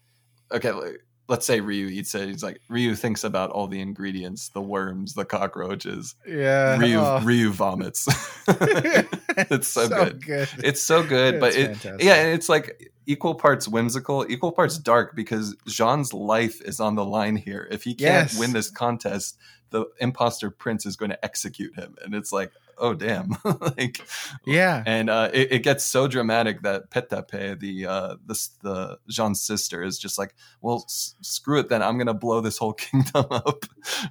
okay, 0.52 0.72
like, 0.72 1.04
let's 1.28 1.44
say 1.44 1.60
Ryu 1.60 1.88
eats 1.88 2.14
it. 2.14 2.28
He's 2.28 2.42
like, 2.42 2.60
Ryu 2.68 2.94
thinks 2.94 3.22
about 3.24 3.50
all 3.50 3.66
the 3.66 3.80
ingredients, 3.80 4.48
the 4.50 4.62
worms, 4.62 5.14
the 5.14 5.24
cockroaches. 5.24 6.14
yeah 6.26 6.78
Ryu 6.78 6.98
oh. 6.98 7.20
Ryu 7.22 7.50
vomits. 7.50 8.06
it's 8.48 9.68
so, 9.68 9.88
good. 9.88 10.48
It's 10.58 10.80
so 10.80 11.02
good, 11.02 11.38
but 11.40 11.54
it, 11.54 11.84
yeah, 12.00 12.22
it's 12.24 12.48
like 12.48 12.92
equal 13.08 13.34
parts 13.34 13.66
whimsical, 13.66 14.24
equal 14.28 14.52
parts 14.52 14.78
dark 14.78 15.16
because 15.16 15.56
Jean's 15.66 16.12
life 16.12 16.60
is 16.62 16.78
on 16.78 16.94
the 16.94 17.04
line 17.04 17.34
here. 17.36 17.66
If 17.70 17.82
he 17.82 17.94
can't 17.94 18.30
Yes. 18.30 18.38
win 18.38 18.52
this 18.52 18.70
contest, 18.70 19.36
the 19.70 19.86
imposter 20.00 20.50
prince 20.50 20.86
is 20.86 20.94
going 20.96 21.10
to 21.10 21.24
execute 21.24 21.74
him, 21.74 21.96
and 22.04 22.14
it's 22.14 22.32
like, 22.32 22.52
oh 22.78 22.94
damn, 22.94 23.36
like, 23.76 24.00
yeah 24.46 24.82
and 24.86 25.10
uh, 25.10 25.28
it, 25.34 25.52
it 25.52 25.62
gets 25.64 25.84
so 25.84 26.06
dramatic 26.06 26.62
that 26.62 26.90
Petape, 26.90 27.58
the 27.58 27.86
uh, 27.86 28.16
this 28.24 28.48
the 28.62 28.98
Jean's 29.08 29.40
sister, 29.40 29.82
is 29.82 29.98
just 29.98 30.16
like, 30.18 30.34
well, 30.60 30.84
s- 30.86 31.16
screw 31.22 31.58
it, 31.58 31.68
then 31.68 31.82
I'm 31.82 31.98
gonna 31.98 32.14
blow 32.14 32.40
this 32.40 32.56
whole 32.58 32.72
kingdom 32.86 33.26
up 33.30 33.64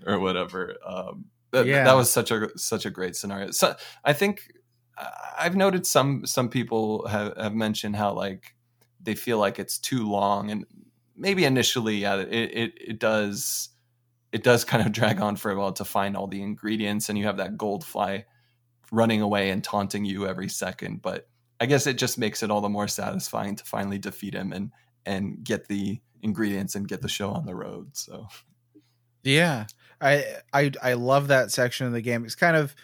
or 0.05 0.19
whatever. 0.19 0.75
Um, 0.85 1.25
that, 1.51 1.65
Yeah. 1.65 1.85
that 1.85 1.95
was 1.95 2.09
such 2.09 2.29
a 2.31 2.49
such 2.57 2.85
a 2.85 2.89
great 2.91 3.15
scenario. 3.15 3.51
So 3.51 3.75
I 4.03 4.13
think 4.13 4.51
I've 5.39 5.55
noted 5.55 5.85
some 5.87 6.25
some 6.25 6.49
people 6.49 7.07
have, 7.07 7.35
have 7.37 7.53
mentioned 7.55 7.95
how 7.95 8.13
like 8.13 8.53
they 9.07 9.15
feel 9.15 9.39
like 9.39 9.57
it's 9.57 9.79
too 9.79 10.05
long, 10.07 10.51
and 10.51 10.65
maybe 11.15 11.45
initially, 11.45 11.95
yeah, 11.95 12.17
it 12.17 12.29
it, 12.33 12.73
it 12.89 12.99
does 12.99 13.69
it 14.33 14.43
does 14.43 14.65
kind 14.65 14.85
of 14.85 14.91
drag 14.99 15.21
on 15.21 15.37
for 15.37 15.49
a 15.49 15.57
while 15.57 15.71
to 15.71 15.85
find 15.85 16.17
all 16.17 16.27
the 16.27 16.41
ingredients, 16.43 17.07
and 17.07 17.17
you 17.17 17.25
have 17.25 17.37
that 17.37 17.57
gold 17.57 17.85
fly 17.85 18.25
running 18.91 19.21
away 19.21 19.49
and 19.49 19.63
taunting 19.63 20.03
you 20.03 20.27
every 20.27 20.49
second. 20.49 21.01
But 21.01 21.29
I 21.61 21.67
guess 21.67 21.87
it 21.87 21.97
just 21.97 22.17
makes 22.17 22.43
it 22.43 22.51
all 22.51 22.59
the 22.59 22.69
more 22.69 22.89
satisfying 22.89 23.55
to 23.55 23.63
finally 23.63 23.97
defeat 23.97 24.33
him 24.33 24.51
and 24.51 24.73
and 25.05 25.41
get 25.41 25.69
the 25.69 26.01
ingredients 26.21 26.75
and 26.75 26.85
get 26.85 27.01
the 27.01 27.07
show 27.07 27.31
on 27.31 27.45
the 27.45 27.55
road. 27.55 27.95
So 27.95 28.27
Yeah. 29.23 29.67
I 30.01 30.25
I 30.53 30.71
I 30.83 30.93
love 30.93 31.29
that 31.29 31.51
section 31.51 31.87
of 31.87 31.93
the 31.93 32.01
game. 32.01 32.25
It's 32.25 32.35
kind 32.35 32.57
of 32.57 32.75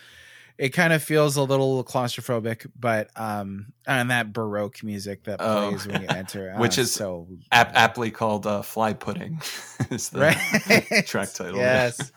it 0.57 0.69
kind 0.69 0.93
of 0.93 1.01
feels 1.03 1.35
a 1.35 1.41
little 1.43 1.84
claustrophobic, 1.84 2.67
but 2.80 3.09
um, 3.15 3.73
and 3.88 4.11
that 4.11 4.31
baroque 4.34 4.84
music 4.84 5.23
that 5.23 5.38
Oh, 5.39 5.69
plays 5.69 5.88
when 5.88 6.01
you 6.03 6.07
enter, 6.07 6.53
Which 6.57 6.77
uh, 6.77 6.81
is 6.81 6.91
so 6.91 7.27
Ap- 7.51 7.75
aptly 7.75 8.11
called 8.11 8.45
uh, 8.45 8.61
"Fly 8.61 8.93
Pudding." 8.93 9.41
is 9.89 10.09
the 10.09 10.19
right 10.19 11.05
track 11.07 11.34
title. 11.34 11.57
Yes, 11.57 12.11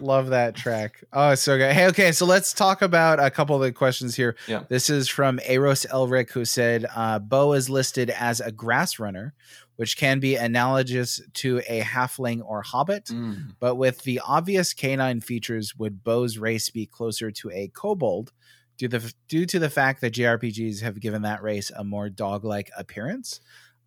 love 0.00 0.28
that 0.28 0.54
track. 0.56 1.04
Oh, 1.12 1.34
so 1.34 1.56
good. 1.56 1.72
Hey, 1.72 1.86
okay, 1.88 2.12
so 2.12 2.26
let's 2.26 2.52
talk 2.52 2.82
about 2.82 3.20
a 3.20 3.30
couple 3.30 3.54
of 3.56 3.62
the 3.62 3.72
questions 3.72 4.16
here. 4.16 4.36
Yeah. 4.46 4.64
This 4.68 4.90
is 4.90 5.08
from 5.08 5.40
Eros 5.48 5.86
Elric, 5.86 6.30
who 6.30 6.44
said, 6.44 6.84
uh, 6.94 7.18
"Bo 7.20 7.52
is 7.52 7.70
listed 7.70 8.10
as 8.10 8.40
a 8.40 8.50
grass 8.52 8.98
runner, 8.98 9.34
which 9.78 9.96
can 9.96 10.20
be 10.20 10.34
analogous 10.36 11.20
to 11.34 11.62
a 11.68 11.80
halfling 11.80 12.42
or 12.44 12.62
hobbit." 12.62 13.06
Mm. 13.06 13.54
But 13.58 13.76
with 13.76 14.02
the 14.02 14.20
obvious 14.26 14.74
canine 14.74 15.20
features, 15.20 15.74
would 15.78 16.04
Bo's 16.04 16.36
race 16.38 16.68
be 16.70 16.84
closer 16.86 17.30
to 17.30 17.50
a 17.50 17.68
kobold 17.68 18.32
due, 18.76 18.88
the, 18.88 19.12
due 19.28 19.46
to 19.46 19.58
the 19.58 19.70
fact 19.70 20.00
that 20.00 20.14
JRPGs 20.14 20.82
have 20.82 21.00
given 21.00 21.22
that 21.22 21.42
race 21.42 21.70
a 21.76 21.82
more 21.84 22.08
dog-like 22.08 22.70
appearance? 22.76 23.40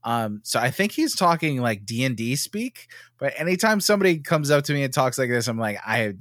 Um, 0.03 0.41
so 0.43 0.59
I 0.59 0.72
think 0.72 0.93
he's 0.93 1.15
talking 1.15 1.61
like 1.61 1.85
D 1.85 2.03
and 2.03 2.18
D 2.18 2.35
speak. 2.35 2.88
But 3.19 3.34
anytime 3.38 3.80
somebody 3.80 4.18
comes 4.18 4.49
up 4.49 4.63
to 4.65 4.73
me 4.73 4.84
and 4.84 4.91
talks 4.93 5.18
like 5.19 5.30
this, 5.30 5.47
I'm 5.47 5.59
like, 5.59 5.77
I 5.85 6.15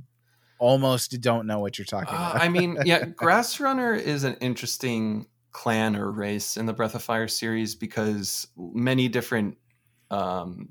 almost 0.59 1.19
don't 1.23 1.47
know 1.47 1.59
what 1.61 1.79
you're 1.79 1.87
talking 1.87 2.15
Uh, 2.15 2.33
about. 2.33 2.43
I 2.43 2.49
mean, 2.51 2.77
yeah, 2.85 3.05
Grass 3.17 3.59
Runner 3.59 3.95
is 3.95 4.25
an 4.25 4.37
interesting 4.43 5.27
clan 5.53 5.97
or 5.97 6.11
race 6.11 6.59
in 6.59 6.67
the 6.67 6.73
Breath 6.75 6.95
of 6.95 7.03
Fire 7.03 7.27
series 7.27 7.75
because 7.75 8.47
many 8.57 9.09
different 9.09 9.57
um, 10.11 10.71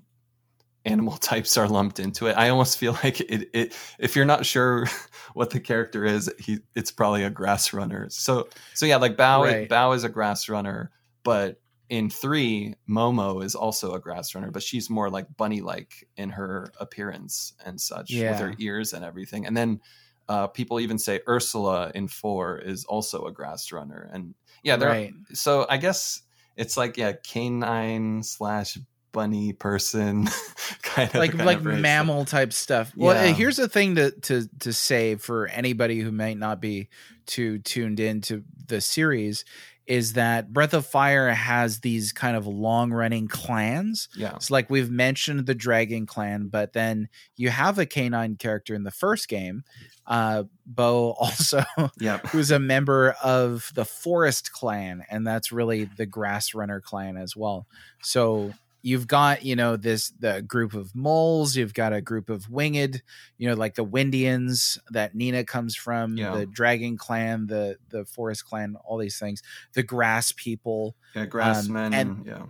animal 0.85 1.17
types 1.17 1.57
are 1.57 1.67
lumped 1.67 1.99
into 1.99 2.27
it. 2.27 2.33
I 2.33 2.49
almost 2.49 2.77
feel 2.77 2.97
like 3.03 3.21
it, 3.21 3.49
it 3.53 3.75
if 3.97 4.15
you're 4.15 4.25
not 4.25 4.45
sure 4.45 4.87
what 5.33 5.49
the 5.49 5.59
character 5.59 6.05
is, 6.05 6.31
he 6.39 6.59
it's 6.75 6.91
probably 6.91 7.23
a 7.23 7.29
grass 7.29 7.73
runner. 7.73 8.07
So 8.09 8.47
so 8.73 8.85
yeah, 8.85 8.97
like 8.97 9.17
Bow 9.17 9.43
Right. 9.43 9.69
Bow 9.69 9.93
is 9.93 10.03
a 10.03 10.09
grass 10.09 10.49
runner, 10.49 10.91
but 11.23 11.59
in 11.89 12.09
three, 12.09 12.75
Momo 12.87 13.43
is 13.43 13.55
also 13.55 13.93
a 13.93 13.99
grass 13.99 14.35
runner, 14.35 14.51
but 14.51 14.61
she's 14.61 14.89
more 14.89 15.09
like 15.09 15.25
bunny 15.35 15.61
like 15.61 16.07
in 16.17 16.29
her 16.29 16.71
appearance 16.79 17.53
and 17.65 17.81
such 17.81 18.11
with 18.13 18.39
her 18.39 18.53
ears 18.59 18.93
and 18.93 19.03
everything. 19.03 19.47
And 19.47 19.57
then 19.57 19.81
uh, 20.27 20.45
people 20.45 20.79
even 20.79 20.99
say 20.99 21.21
Ursula 21.27 21.91
in 21.95 22.07
four 22.07 22.59
is 22.59 22.85
also 22.85 23.25
a 23.25 23.31
grass 23.31 23.71
runner. 23.71 24.07
And 24.13 24.35
yeah, 24.61 24.75
there 24.75 24.89
right. 24.89 25.13
so 25.33 25.65
I 25.67 25.77
guess 25.77 26.21
it's 26.55 26.77
like 26.77 26.97
yeah, 26.97 27.13
canine 27.13 28.21
slash 28.21 28.77
bunny 29.11 29.53
person 29.53 30.27
kind 30.81 31.09
of 31.09 31.15
like 31.15 31.31
kind 31.31 31.45
like 31.45 31.57
of 31.59 31.65
mammal 31.65 32.25
type 32.25 32.53
stuff. 32.53 32.91
Well, 32.95 33.15
Yeah. 33.15 33.33
here's 33.33 33.57
the 33.57 33.67
thing 33.69 33.95
to 33.95 34.11
to 34.11 34.47
to 34.59 34.73
say 34.73 35.15
for 35.15 35.47
anybody 35.47 35.99
who 35.99 36.11
might 36.11 36.37
not 36.37 36.61
be 36.61 36.89
too 37.25 37.59
tuned 37.59 37.99
into 37.99 38.43
the 38.67 38.81
series 38.81 39.45
is 39.87 40.13
that 40.13 40.53
Breath 40.53 40.75
of 40.75 40.85
Fire 40.85 41.29
has 41.31 41.79
these 41.79 42.11
kind 42.11 42.37
of 42.37 42.45
long 42.45 42.91
running 42.93 43.27
clans. 43.27 44.07
Yeah, 44.15 44.35
It's 44.35 44.51
like 44.51 44.69
we've 44.69 44.91
mentioned 44.91 45.47
the 45.47 45.55
Dragon 45.55 46.05
Clan, 46.05 46.49
but 46.49 46.73
then 46.73 47.09
you 47.37 47.49
have 47.49 47.79
a 47.79 47.87
canine 47.87 48.35
character 48.35 48.75
in 48.75 48.83
the 48.83 48.91
first 48.91 49.27
game, 49.27 49.63
uh, 50.05 50.43
Bo 50.63 51.13
also, 51.19 51.63
yeah, 51.99 52.19
who's 52.27 52.51
a 52.51 52.59
member 52.59 53.15
of 53.23 53.71
the 53.73 53.83
Forest 53.85 54.51
Clan, 54.51 55.03
and 55.09 55.25
that's 55.25 55.51
really 55.51 55.85
the 55.85 56.05
Grass 56.05 56.53
Runner 56.53 56.81
clan 56.81 57.17
as 57.17 57.35
well. 57.35 57.65
So 58.03 58.53
you've 58.81 59.07
got 59.07 59.43
you 59.43 59.55
know 59.55 59.75
this 59.77 60.11
the 60.19 60.41
group 60.41 60.73
of 60.73 60.95
moles, 60.95 61.55
you've 61.55 61.73
got 61.73 61.93
a 61.93 62.01
group 62.01 62.29
of 62.29 62.49
winged, 62.49 63.01
you 63.37 63.47
know, 63.49 63.55
like 63.55 63.75
the 63.75 63.83
Windians 63.83 64.77
that 64.91 65.15
Nina 65.15 65.43
comes 65.43 65.75
from, 65.75 66.17
Yeah. 66.17 66.35
the 66.35 66.45
Dragon 66.45 66.97
Clan, 66.97 67.47
the 67.47 67.77
the 67.89 68.05
Forest 68.05 68.45
Clan, 68.45 68.75
all 68.85 68.97
these 68.97 69.19
things, 69.19 69.41
the 69.73 69.83
Grass 69.83 70.31
people. 70.31 70.95
yeah, 71.15 71.25
grassmen, 71.25 71.87
Um, 71.87 71.93
and- 71.93 72.25
yeah. 72.25 72.41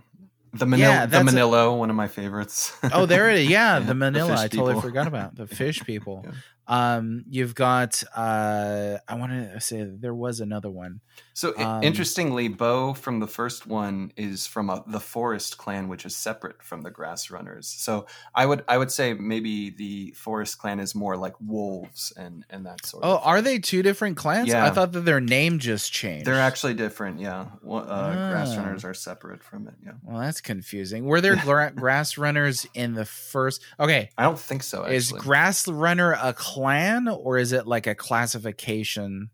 The 0.52 0.66
Manillo, 0.66 0.78
Yeah, 0.78 1.06
the 1.06 1.20
a- 1.20 1.22
Manillo, 1.22 1.78
one 1.78 1.90
of 1.90 1.96
my 1.96 2.08
favorites. 2.08 2.72
Oh, 2.92 3.06
there 3.06 3.30
it 3.30 3.38
is. 3.38 3.48
Yeah, 3.48 3.74
Yeah, 3.74 3.78
the 3.80 3.94
the 3.94 3.94
Manillo. 3.94 4.30
fish 4.30 4.38
I 4.40 4.48
totally 4.48 4.74
people. 4.74 4.80
forgot 4.82 5.06
about 5.06 5.36
the 5.36 5.46
fish 5.60 5.80
people. 5.84 6.26
Um, 6.70 7.24
you've 7.28 7.54
got. 7.54 8.02
Uh, 8.16 8.98
I 9.08 9.14
want 9.16 9.32
to 9.32 9.60
say 9.60 9.82
there 9.84 10.14
was 10.14 10.40
another 10.40 10.70
one. 10.70 11.00
So 11.34 11.56
Um, 11.58 11.82
interestingly, 11.82 12.48
Bo 12.48 12.92
from 12.94 13.18
the 13.18 13.26
first 13.26 13.66
one 13.66 14.12
is 14.16 14.46
from 14.46 14.68
a, 14.70 14.84
the 14.86 15.00
Forest 15.00 15.58
clan, 15.58 15.88
which 15.88 16.04
is 16.06 16.14
separate 16.14 16.62
from 16.62 16.82
the 16.82 16.90
Grass 16.90 17.30
Runners. 17.30 17.66
So 17.66 18.06
I 18.34 18.46
would 18.46 18.62
I 18.68 18.78
would 18.78 18.90
say 18.92 19.14
maybe 19.14 19.70
the 19.70 20.12
Forest 20.16 20.58
clan 20.58 20.78
is 20.80 20.94
more 20.94 21.16
like 21.16 21.34
wolves 21.44 22.12
and 22.16 22.44
and 22.50 22.66
that 22.66 22.84
sort 22.86 23.04
Oh, 23.04 23.16
of. 23.16 23.20
are 23.26 23.42
they 23.42 23.58
two 23.58 23.82
different 23.82 24.16
clans? 24.16 24.48
Yeah. 24.48 24.64
I 24.64 24.70
thought 24.70 24.92
that 24.92 25.00
their 25.00 25.20
name 25.20 25.58
just 25.58 25.92
changed. 25.92 26.26
They're 26.26 26.34
actually 26.40 26.74
different. 26.74 27.20
Yeah, 27.20 27.46
One- 27.62 27.88
uh, 27.88 28.30
Grass 28.30 28.50
Ah. 28.52 28.60
Runners 28.62 28.84
are 28.84 28.94
separate 28.94 29.42
from 29.42 29.66
it. 29.66 29.74
Yeah, 29.84 29.92
Well, 30.04 30.20
that's 30.20 30.40
confusing. 30.40 31.04
Were 31.06 31.20
there 31.20 31.36
gra- 31.36 31.72
grass 31.74 32.16
runners 32.18 32.66
in 32.74 32.94
the 32.94 33.04
first? 33.06 33.62
Okay, 33.80 34.10
I 34.16 34.22
don't 34.24 34.38
think 34.38 34.62
so. 34.62 34.82
Actually. 34.82 34.96
is 34.96 35.12
grass 35.12 35.66
runner 35.66 36.12
a 36.12 36.32
clan 36.34 36.59
or 37.08 37.38
is 37.38 37.52
it 37.52 37.66
like 37.66 37.86
a 37.86 37.94
classification? 37.94 39.30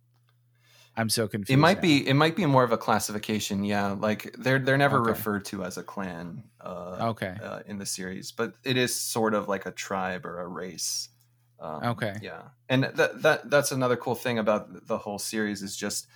I'm 0.97 1.09
so 1.11 1.29
confused. 1.29 1.51
it 1.51 1.59
might 1.59 1.81
now. 1.81 1.81
be 1.81 2.07
it 2.07 2.15
might 2.15 2.37
be 2.37 2.47
more 2.47 2.65
of 2.65 2.73
a 2.73 2.79
classification. 2.79 3.65
Yeah, 3.65 3.93
like 3.93 4.35
they're 4.39 4.59
they're 4.59 4.77
never 4.79 5.01
Okay. 5.01 5.03
referred 5.03 5.45
to 5.47 5.65
as 5.65 5.77
a 5.77 5.83
clan. 5.83 6.45
Uh, 6.61 7.01
Okay. 7.01 7.41
uh, 7.41 7.63
in 7.67 7.77
the 7.77 7.85
series, 7.85 8.33
but 8.33 8.55
it 8.65 8.79
is 8.79 8.99
sort 8.99 9.35
of 9.35 9.47
like 9.47 9.67
a 9.67 9.71
tribe 9.71 10.25
or 10.25 10.41
a 10.41 10.49
race. 10.49 11.11
Um, 11.59 11.93
Okay. 11.93 12.17
Yeah, 12.19 12.49
and 12.69 12.85
that 12.85 13.23
that 13.23 13.51
that's 13.51 13.73
another 13.73 13.97
cool 13.97 14.15
thing 14.15 14.39
about 14.39 14.87
the 14.87 14.99
whole 14.99 15.19
series 15.19 15.63
is 15.63 15.77
just 15.77 16.07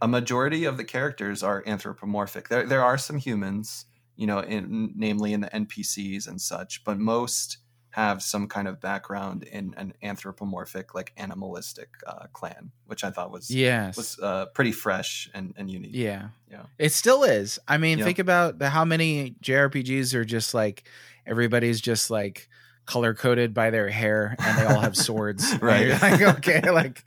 a 0.00 0.08
majority 0.08 0.64
of 0.64 0.76
the 0.76 0.84
characters 0.84 1.42
are 1.42 1.62
anthropomorphic. 1.66 2.48
There 2.48 2.66
there 2.66 2.84
are 2.84 2.98
some 2.98 3.18
humans, 3.18 3.86
you 4.16 4.26
know, 4.26 4.40
in, 4.40 4.92
namely 4.96 5.32
in 5.32 5.40
the 5.42 5.54
NPCs 5.54 6.28
and 6.28 6.40
such, 6.40 6.84
but 6.84 6.98
most 6.98 7.58
have 7.92 8.22
some 8.22 8.48
kind 8.48 8.66
of 8.68 8.80
background 8.80 9.42
in 9.44 9.74
an 9.76 9.92
anthropomorphic, 10.02 10.94
like 10.94 11.12
animalistic 11.18 11.90
uh, 12.06 12.26
clan, 12.32 12.70
which 12.86 13.04
I 13.04 13.10
thought 13.10 13.30
was 13.30 13.50
Yes. 13.50 13.96
was 13.96 14.18
uh, 14.18 14.46
pretty 14.46 14.72
fresh 14.72 15.30
and, 15.34 15.52
and 15.56 15.70
unique. 15.70 15.90
Yeah. 15.94 16.28
Yeah. 16.50 16.62
It 16.78 16.92
still 16.92 17.22
is. 17.22 17.58
I 17.68 17.76
mean, 17.78 17.98
Yeah. 17.98 18.04
think 18.04 18.18
about 18.18 18.58
the, 18.58 18.70
how 18.70 18.84
many 18.84 19.36
JRPGs 19.42 20.14
are 20.14 20.24
just 20.24 20.54
like 20.54 20.84
everybody's 21.26 21.80
just 21.80 22.10
like 22.10 22.48
color 22.84 23.14
coded 23.14 23.54
by 23.54 23.70
their 23.70 23.88
hair 23.88 24.34
and 24.38 24.58
they 24.58 24.64
all 24.64 24.80
have 24.80 24.96
swords. 24.96 25.54
Right. 25.62 25.90
like, 26.02 26.20
okay, 26.20 26.70
like 26.72 27.04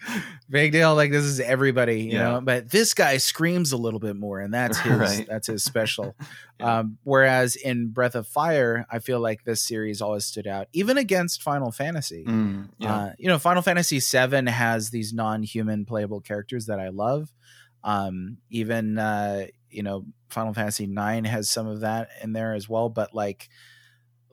big 0.49 0.71
deal. 0.71 0.95
Like 0.95 1.11
this 1.11 1.25
is 1.25 1.39
everybody, 1.41 2.01
you 2.03 2.13
Yeah. 2.13 2.23
know. 2.23 2.41
But 2.41 2.71
this 2.71 2.93
guy 2.93 3.17
screams 3.17 3.71
a 3.73 3.77
little 3.77 3.99
bit 3.99 4.15
more, 4.15 4.39
and 4.39 4.53
that's 4.53 4.77
his 4.79 4.97
Right. 4.97 5.25
that's 5.29 5.47
his 5.47 5.63
special. 5.63 6.15
Yeah. 6.57 6.77
Um, 6.79 6.97
whereas 7.03 7.57
in 7.57 7.89
Breath 7.89 8.15
of 8.15 8.29
Fire, 8.29 8.85
I 8.89 8.99
feel 8.99 9.19
like 9.19 9.43
this 9.43 9.61
series 9.61 10.01
always 10.01 10.23
stood 10.23 10.47
out, 10.47 10.69
even 10.71 10.97
against 10.97 11.43
Final 11.43 11.69
Fantasy. 11.69 12.23
Mm, 12.25 12.69
yeah. 12.77 12.95
Uh, 12.95 13.11
you 13.17 13.27
know, 13.27 13.37
Final 13.37 13.61
Fantasy 13.61 13.99
VII 13.99 14.49
has 14.49 14.89
these 14.89 15.11
non-human 15.11 15.83
playable 15.83 16.21
characters 16.21 16.67
that 16.67 16.79
I 16.79 16.87
love. 16.89 17.33
Um, 17.83 18.37
even 18.49 18.97
uh, 18.97 19.47
you 19.69 19.83
know, 19.83 20.05
Final 20.29 20.53
Fantasy 20.53 20.85
IX 20.85 21.27
has 21.27 21.49
some 21.49 21.67
of 21.67 21.81
that 21.81 22.07
in 22.23 22.31
there 22.31 22.53
as 22.53 22.69
well. 22.69 22.87
But 22.87 23.13
like, 23.13 23.49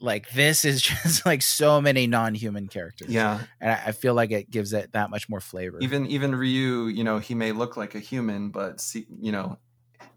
like 0.03 0.31
this 0.33 0.65
is 0.65 0.83
just 1.03 1.25
like 1.25 1.41
so 1.43 1.81
many 1.81 2.07
non-human 2.07 2.69
characters. 2.69 3.09
yeah. 3.09 3.41
and 3.61 3.71
I, 3.71 3.83
I 3.87 3.93
feel 3.93 4.15
like 4.15 4.31
it 4.33 4.51
gives 4.51 4.73
it 4.73 4.93
that 4.93 5.09
much 5.11 5.29
more 5.29 5.41
flavor. 5.41 5.79
even 5.81 6.07
even 6.07 6.35
Ryu, 6.35 6.87
you 6.87 7.05
know, 7.05 7.19
he 7.19 7.35
may 7.35 7.53
look 7.53 7.77
like 7.77 7.95
a 7.95 8.01
human, 8.01 8.51
but 8.51 8.81
see, 8.81 9.07
you 9.21 9.33
know, 9.33 9.59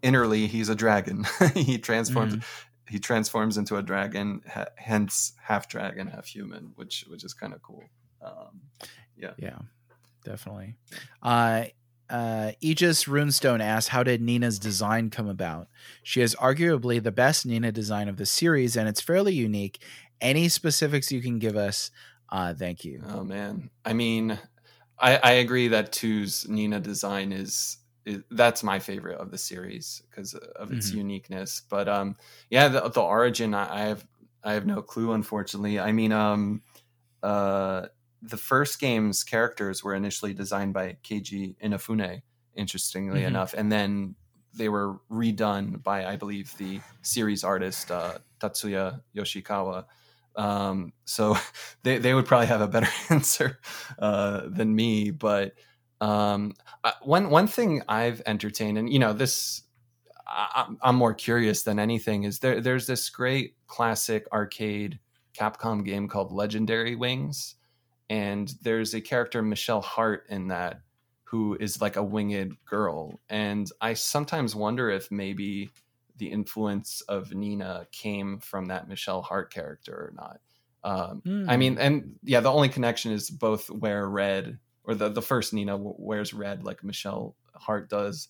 innerly 0.02 0.46
he's 0.48 0.68
a 0.68 0.74
dragon. 0.74 1.24
he 1.54 1.78
transforms 1.78 2.34
Mhm. 2.36 2.44
he 2.88 2.98
transforms 2.98 3.56
into 3.58 3.76
a 3.76 3.82
dragon, 3.82 4.42
ha- 4.52 4.66
hence 4.76 5.32
half 5.42 5.68
dragon, 5.68 6.06
half 6.08 6.26
human, 6.26 6.72
which 6.76 7.04
which 7.08 7.24
is 7.24 7.32
kind 7.34 7.54
of 7.54 7.62
cool. 7.62 7.84
Um, 8.22 8.60
yeah 9.16 9.32
Yeah, 9.38 9.58
definitely. 10.24 10.74
Uh, 11.22 11.64
uh, 12.10 12.52
Aegis 12.60 13.04
Runestone 13.04 13.60
asks, 13.60 13.88
"How 13.88 14.02
did 14.02 14.20
Nina's 14.20 14.58
design 14.58 15.10
come 15.10 15.28
about? 15.28 15.68
She 16.02 16.20
is 16.20 16.34
arguably 16.36 17.02
the 17.02 17.12
best 17.12 17.46
Nina 17.46 17.72
design 17.72 18.08
of 18.08 18.16
the 18.16 18.26
series, 18.26 18.76
and 18.76 18.88
it's 18.88 19.00
fairly 19.00 19.34
unique. 19.34 19.82
Any 20.20 20.48
specifics 20.48 21.12
you 21.12 21.20
can 21.22 21.38
give 21.38 21.56
us? 21.56 21.90
Uh, 22.28 22.54
thank 22.54 22.84
you. 22.84 23.04
oh 23.04 23.24
man, 23.24 23.70
I 23.84 23.92
mean, 23.92 24.38
I 24.98 25.16
I 25.16 25.32
agree 25.32 25.68
that 25.68 25.92
two's 25.92 26.48
Nina 26.48 26.80
design 26.80 27.32
is. 27.32 27.78
is 28.04 28.22
that's 28.30 28.62
my 28.62 28.78
favorite 28.78 29.18
of 29.18 29.30
the 29.30 29.38
series 29.38 30.02
because 30.10 30.34
of 30.34 30.72
its 30.72 30.90
Mhm. 30.90 30.94
uniqueness. 30.94 31.62
But 31.68 31.88
um, 31.88 32.16
yeah, 32.50 32.68
the, 32.68 32.88
the 32.88 33.02
origin 33.02 33.54
I, 33.54 33.74
I 33.74 33.80
have 33.88 34.06
I 34.44 34.52
have 34.54 34.66
no 34.66 34.82
clue, 34.82 35.12
unfortunately. 35.12 35.78
I 35.80 35.92
mean, 35.92 36.12
um, 36.12 36.62
uh, 37.22 37.88
the 38.28 38.36
first 38.36 38.80
game's 38.80 39.24
characters 39.24 39.82
were 39.84 39.94
initially 39.94 40.34
designed 40.34 40.74
by 40.74 40.98
Keiji 41.02 41.56
Inafune, 41.62 42.22
interestingly 42.54 43.22
Mhm. 43.22 43.26
enough, 43.28 43.54
and 43.54 43.70
then 43.70 44.16
they 44.54 44.68
were 44.68 45.00
redone 45.10 45.82
by, 45.82 46.06
I 46.06 46.16
believe, 46.16 46.56
the 46.56 46.80
series 47.02 47.44
artist 47.44 47.90
uh, 47.90 48.18
Tatsuya 48.40 49.02
Yoshikawa 49.14 49.84
Um, 50.36 50.92
so 51.04 51.36
they 51.82 51.98
they 51.98 52.14
would 52.14 52.26
probably 52.26 52.46
have 52.46 52.60
a 52.60 52.68
better 52.68 52.88
answer 53.10 53.58
uh, 53.98 54.42
than 54.48 54.74
me. 54.74 55.10
But 55.10 55.54
um, 56.00 56.52
one 57.02 57.30
one 57.30 57.46
thing 57.46 57.82
I've 57.88 58.22
entertained, 58.26 58.78
and 58.78 58.92
you 58.92 58.98
know 58.98 59.12
this. 59.12 59.62
I, 60.28 60.66
I'm 60.82 60.96
more 60.96 61.14
curious 61.14 61.62
than 61.62 61.78
anything. 61.78 62.24
Is 62.24 62.40
there? 62.40 62.60
There's 62.60 62.86
this 62.86 63.08
great 63.10 63.54
classic 63.68 64.26
arcade 64.32 64.98
Capcom 65.38 65.84
game 65.84 66.08
called 66.08 66.32
Legendary 66.32 66.96
Wings, 66.96 67.54
and 68.08 68.52
there's 68.62 68.94
a 68.94 69.00
character 69.00 69.42
Michelle 69.42 69.82
Hart 69.82 70.24
in 70.28 70.48
that 70.48 70.80
who 71.24 71.56
is 71.58 71.80
like 71.80 71.96
a 71.96 72.04
winged 72.04 72.56
girl, 72.64 73.20
and 73.28 73.68
I 73.80 73.94
sometimes 73.94 74.54
wonder 74.54 74.90
if 74.90 75.10
maybe 75.10 75.70
the 76.18 76.28
influence 76.28 77.02
of 77.02 77.34
Nina 77.34 77.86
came 77.92 78.38
from 78.38 78.66
that 78.66 78.88
Michelle 78.88 79.22
Hart 79.22 79.52
character 79.52 79.92
or 79.92 80.12
not. 80.16 80.40
Um, 80.84 81.22
mm. 81.26 81.46
I 81.48 81.56
mean, 81.56 81.74
hmm. 81.74 81.80
and 81.80 82.14
yeah, 82.22 82.40
the 82.40 82.52
only 82.52 82.68
connection 82.68 83.12
is 83.12 83.28
both 83.28 83.68
wear 83.70 84.08
red, 84.08 84.58
or 84.84 84.94
the 84.94 85.08
the 85.08 85.22
first 85.22 85.52
Nina 85.52 85.76
wears 85.76 86.32
red 86.32 86.64
like 86.64 86.84
Michelle 86.84 87.34
Hart 87.54 87.90
does, 87.90 88.28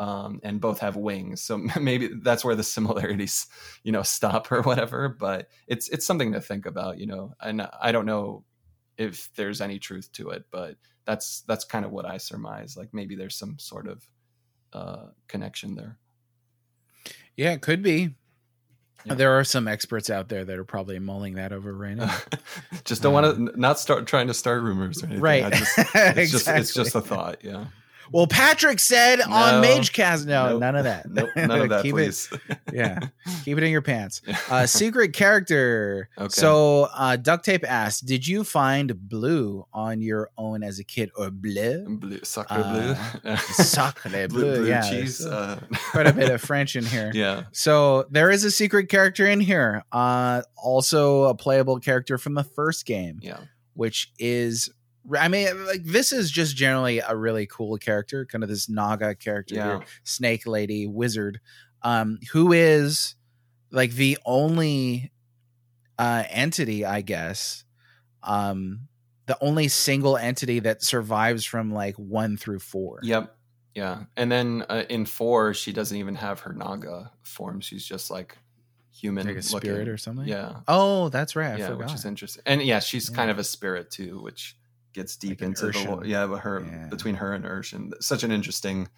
um, 0.00 0.40
and 0.42 0.60
both 0.60 0.80
have 0.80 0.96
wings. 0.96 1.42
So 1.42 1.58
maybe 1.80 2.10
that's 2.22 2.44
where 2.44 2.56
the 2.56 2.64
similarities, 2.64 3.46
you 3.84 3.92
know, 3.92 4.02
stop 4.02 4.50
or 4.50 4.62
whatever. 4.62 5.08
But 5.08 5.48
it's 5.68 5.88
it's 5.90 6.04
something 6.04 6.32
to 6.32 6.40
think 6.40 6.66
about, 6.66 6.98
you 6.98 7.06
know. 7.06 7.34
And 7.40 7.68
I 7.80 7.92
don't 7.92 8.06
know 8.06 8.44
if 8.98 9.30
there's 9.36 9.60
any 9.60 9.78
truth 9.78 10.10
to 10.12 10.30
it, 10.30 10.44
but 10.50 10.76
that's 11.04 11.42
that's 11.42 11.64
kind 11.64 11.84
of 11.84 11.90
what 11.90 12.06
I 12.06 12.18
surmise. 12.18 12.76
Like 12.76 12.92
maybe 12.92 13.14
there's 13.14 13.36
some 13.36 13.58
sort 13.58 13.88
of 13.88 14.04
uh, 14.72 15.06
connection 15.28 15.74
there. 15.74 15.98
Yeah, 17.36 17.52
it 17.52 17.62
could 17.62 17.82
be. 17.82 18.14
Yeah. 19.04 19.14
There 19.14 19.38
are 19.38 19.42
some 19.42 19.66
experts 19.66 20.10
out 20.10 20.28
there 20.28 20.44
that 20.44 20.58
are 20.58 20.64
probably 20.64 20.98
mulling 21.00 21.34
that 21.34 21.52
over 21.52 21.74
right 21.74 21.96
now. 21.96 22.16
just 22.84 23.02
don't 23.02 23.14
um, 23.16 23.22
want 23.22 23.52
to 23.52 23.60
not 23.60 23.80
start 23.80 24.06
trying 24.06 24.28
to 24.28 24.34
start 24.34 24.62
rumors 24.62 25.02
or 25.02 25.06
anything. 25.06 25.22
Right. 25.22 25.52
Just, 25.52 25.78
it's 25.78 25.94
exactly. 25.94 26.26
just 26.26 26.48
it's 26.48 26.74
just 26.74 26.94
a 26.94 27.00
thought. 27.02 27.42
Yeah. 27.42 27.66
Well, 28.10 28.26
Patrick 28.26 28.78
said 28.78 29.20
no, 29.20 29.32
on 29.32 29.62
MageCast, 29.62 30.26
no, 30.26 30.50
nope, 30.50 30.60
none 30.60 30.76
of 30.76 30.84
that. 30.84 31.10
Nope, 31.10 31.30
none 31.36 31.50
of 31.50 31.68
that, 31.68 31.82
keep 31.82 31.94
please. 31.94 32.30
It, 32.48 32.58
yeah, 32.72 32.98
keep 33.44 33.58
it 33.58 33.64
in 33.64 33.70
your 33.70 33.82
pants. 33.82 34.22
Uh, 34.50 34.66
secret 34.66 35.14
character. 35.14 36.10
Okay. 36.18 36.28
So, 36.28 36.88
uh, 36.94 37.16
Duct 37.16 37.44
Tape 37.44 37.64
asked, 37.66 38.04
"Did 38.04 38.26
you 38.26 38.44
find 38.44 39.08
blue 39.08 39.66
on 39.72 40.02
your 40.02 40.30
own 40.36 40.62
as 40.62 40.78
a 40.78 40.84
kid, 40.84 41.10
or 41.16 41.30
bleu? 41.30 41.86
Bleu, 41.88 42.18
sacre 42.22 42.54
uh, 42.54 42.96
bleu, 43.22 43.36
sacre 43.36 44.08
bleu, 44.28 44.28
bleu 44.28 44.66
yeah, 44.66 44.82
cheese. 44.82 45.24
Uh, 45.24 45.58
quite 45.90 46.06
a 46.06 46.12
bit 46.12 46.30
of 46.30 46.42
French 46.42 46.76
in 46.76 46.84
here. 46.84 47.12
Yeah. 47.14 47.44
So 47.52 48.06
there 48.10 48.30
is 48.30 48.44
a 48.44 48.50
secret 48.50 48.88
character 48.88 49.26
in 49.26 49.40
here. 49.40 49.84
Uh, 49.92 50.42
also 50.56 51.24
a 51.24 51.34
playable 51.34 51.78
character 51.78 52.18
from 52.18 52.34
the 52.34 52.44
first 52.44 52.84
game. 52.84 53.20
Yeah. 53.22 53.38
Which 53.74 54.12
is 54.18 54.70
I 55.18 55.28
mean, 55.28 55.66
like 55.66 55.84
this 55.84 56.12
is 56.12 56.30
just 56.30 56.56
generally 56.56 57.00
a 57.00 57.16
really 57.16 57.46
cool 57.46 57.76
character, 57.78 58.24
kind 58.26 58.44
of 58.44 58.50
this 58.50 58.68
Naga 58.68 59.14
character, 59.14 59.54
yeah. 59.54 59.80
Snake 60.04 60.46
Lady, 60.46 60.86
Wizard, 60.86 61.40
um, 61.82 62.18
who 62.32 62.52
is 62.52 63.16
like 63.70 63.92
the 63.92 64.18
only 64.24 65.12
uh, 65.98 66.24
entity, 66.30 66.84
I 66.84 67.00
guess, 67.00 67.64
um, 68.22 68.88
the 69.26 69.36
only 69.40 69.68
single 69.68 70.16
entity 70.16 70.60
that 70.60 70.82
survives 70.82 71.44
from 71.44 71.72
like 71.72 71.96
one 71.96 72.36
through 72.36 72.60
four. 72.60 73.00
Yep. 73.02 73.36
Yeah, 73.74 74.04
and 74.18 74.30
then 74.30 74.66
uh, 74.68 74.84
in 74.90 75.06
four, 75.06 75.54
she 75.54 75.72
doesn't 75.72 75.96
even 75.96 76.16
have 76.16 76.40
her 76.40 76.52
Naga 76.52 77.10
form. 77.22 77.60
She's 77.60 77.86
just 77.86 78.10
like 78.10 78.36
human, 78.92 79.26
like 79.26 79.36
a 79.36 79.42
spirit 79.42 79.78
looking. 79.78 79.88
or 79.88 79.96
something. 79.96 80.28
Yeah. 80.28 80.56
Oh, 80.68 81.08
that's 81.08 81.34
right. 81.34 81.54
I 81.54 81.56
yeah, 81.56 81.68
forgot. 81.68 81.86
which 81.86 81.94
is 81.94 82.04
interesting. 82.04 82.42
And 82.44 82.62
yeah, 82.62 82.80
she's 82.80 83.08
yeah. 83.08 83.16
kind 83.16 83.30
of 83.30 83.38
a 83.38 83.44
spirit 83.44 83.90
too, 83.90 84.20
which 84.20 84.56
gets 84.92 85.16
deep 85.16 85.40
like 85.40 85.48
into 85.48 85.66
the 85.66 86.02
yeah, 86.04 86.26
but 86.26 86.38
her 86.38 86.64
yeah. 86.64 86.86
between 86.88 87.16
her 87.16 87.32
and 87.32 87.44
Urshan. 87.44 87.92
Such 88.00 88.22
an 88.22 88.32
interesting 88.32 88.88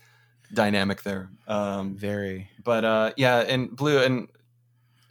dynamic 0.52 1.02
there. 1.02 1.30
Um, 1.46 1.96
Very. 1.96 2.50
But 2.62 2.84
uh, 2.84 3.12
yeah, 3.16 3.40
and 3.40 3.74
Blue 3.74 3.98
and 3.98 4.28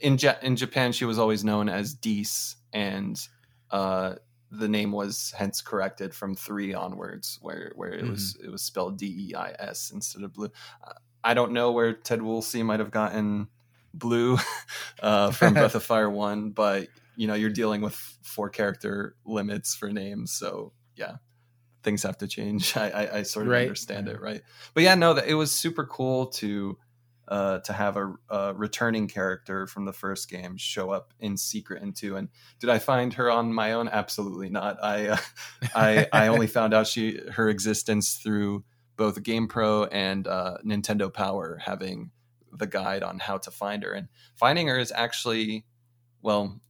in 0.00 0.18
ja- 0.18 0.36
in 0.42 0.56
Japan 0.56 0.92
she 0.92 1.04
was 1.04 1.18
always 1.18 1.44
known 1.44 1.68
as 1.68 1.94
Deis, 1.94 2.56
and 2.72 3.20
uh, 3.70 4.14
the 4.50 4.68
name 4.68 4.92
was 4.92 5.32
hence 5.36 5.60
corrected 5.60 6.14
from 6.14 6.34
three 6.34 6.74
onwards, 6.74 7.38
where 7.40 7.72
where 7.74 7.92
it 7.92 8.02
mm-hmm. 8.02 8.10
was 8.10 8.36
it 8.42 8.50
was 8.50 8.62
spelled 8.62 8.98
D 8.98 9.30
E 9.30 9.34
I 9.34 9.54
S 9.58 9.90
instead 9.92 10.22
of 10.22 10.32
Blue. 10.32 10.50
Uh, 10.86 10.92
I 11.22 11.34
don't 11.34 11.52
know 11.52 11.72
where 11.72 11.94
Ted 11.94 12.22
Woolsey 12.22 12.62
might 12.62 12.80
have 12.80 12.90
gotten 12.90 13.48
Blue 13.92 14.38
uh, 15.02 15.30
from 15.30 15.54
Breath 15.54 15.74
of 15.74 15.82
Fire 15.82 16.10
One, 16.10 16.50
but 16.50 16.88
you 17.16 17.26
know 17.26 17.34
you're 17.34 17.50
dealing 17.50 17.80
with 17.80 17.94
four 18.22 18.50
character 18.50 19.16
limits 19.24 19.74
for 19.74 19.90
names 19.90 20.32
so 20.32 20.72
yeah 20.96 21.16
things 21.82 22.02
have 22.02 22.18
to 22.18 22.26
change 22.26 22.76
i 22.76 22.90
i, 22.90 23.18
I 23.18 23.22
sort 23.22 23.46
of 23.46 23.52
right. 23.52 23.62
understand 23.62 24.06
yeah. 24.06 24.14
it 24.14 24.20
right 24.20 24.42
but 24.74 24.82
yeah 24.82 24.94
no 24.94 25.14
that 25.14 25.26
it 25.26 25.34
was 25.34 25.52
super 25.52 25.84
cool 25.84 26.26
to 26.26 26.76
uh, 27.26 27.58
to 27.60 27.72
have 27.72 27.96
a, 27.96 28.12
a, 28.28 28.54
returning 28.54 29.08
character 29.08 29.66
from 29.66 29.86
the 29.86 29.92
first 29.92 30.28
game 30.28 30.56
show 30.56 30.90
up 30.90 31.14
in 31.18 31.36
secret 31.36 31.82
into 31.82 32.16
and 32.16 32.28
did 32.60 32.68
I 32.68 32.78
find 32.78 33.14
her 33.14 33.30
on 33.30 33.52
my 33.52 33.72
own? 33.72 33.88
Absolutely 33.88 34.50
not. 34.50 34.76
I 34.82 35.08
uh, 35.08 35.16
I 35.74 36.06
I 36.12 36.26
only 36.28 36.46
found 36.46 36.74
out 36.74 36.86
she 36.86 37.20
her 37.32 37.48
existence 37.48 38.16
through 38.16 38.64
both 38.96 39.22
GamePro 39.22 39.88
and 39.90 40.26
uh, 40.26 40.58
Nintendo 40.64 41.12
Power 41.12 41.58
having 41.64 42.10
the 42.52 42.66
guide 42.66 43.02
on 43.02 43.18
how 43.18 43.38
to 43.38 43.50
find 43.50 43.82
her 43.82 43.92
and 43.92 44.08
finding 44.34 44.68
her 44.68 44.78
is 44.78 44.92
actually 44.94 45.64
well 46.22 46.60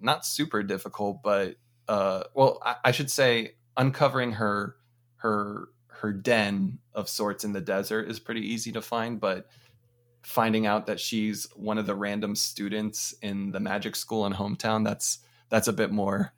not 0.00 0.24
super 0.24 0.62
difficult, 0.62 1.22
but 1.22 1.56
uh, 1.88 2.24
well, 2.34 2.60
I, 2.64 2.76
I, 2.84 2.90
should 2.92 3.10
say 3.10 3.56
uncovering 3.76 4.32
her 4.32 4.76
her 5.16 5.68
her 5.88 6.12
den 6.12 6.78
of 6.94 7.08
sorts 7.08 7.44
in 7.44 7.52
the 7.52 7.60
desert 7.60 8.08
is 8.08 8.20
pretty 8.20 8.52
easy 8.52 8.72
to 8.72 8.80
find, 8.80 9.20
but 9.20 9.48
finding 10.22 10.66
out 10.66 10.86
that 10.86 11.00
she's 11.00 11.46
one 11.56 11.78
of 11.78 11.86
the 11.86 11.94
random 11.94 12.34
students 12.36 13.14
in 13.22 13.50
the 13.50 13.60
magic 13.60 13.96
school 13.96 14.26
in 14.26 14.32
hometown 14.32 14.84
that's 14.84 15.18
that's 15.48 15.68
a 15.68 15.72
bit 15.72 15.90
more 15.90 16.32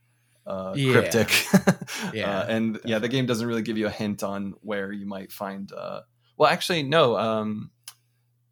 uh, 0.47 0.73
yeah. 0.75 0.93
cryptic. 0.93 1.31
yeah, 2.15 2.41
uh, 2.41 2.47
and 2.49 2.75
definitely. 2.75 2.91
yeah, 2.91 2.99
the 2.99 3.09
game 3.09 3.27
doesn't 3.27 3.47
really 3.47 3.63
give 3.63 3.79
you 3.79 3.87
a 3.87 3.91
hint 3.91 4.23
on 4.23 4.55
where 4.63 4.91
you 4.93 5.07
might 5.07 5.33
find. 5.33 5.73
Uh, 5.73 6.01
well, 6.37 6.51
actually, 6.51 6.83
no. 6.83 7.17
Um, 7.17 7.71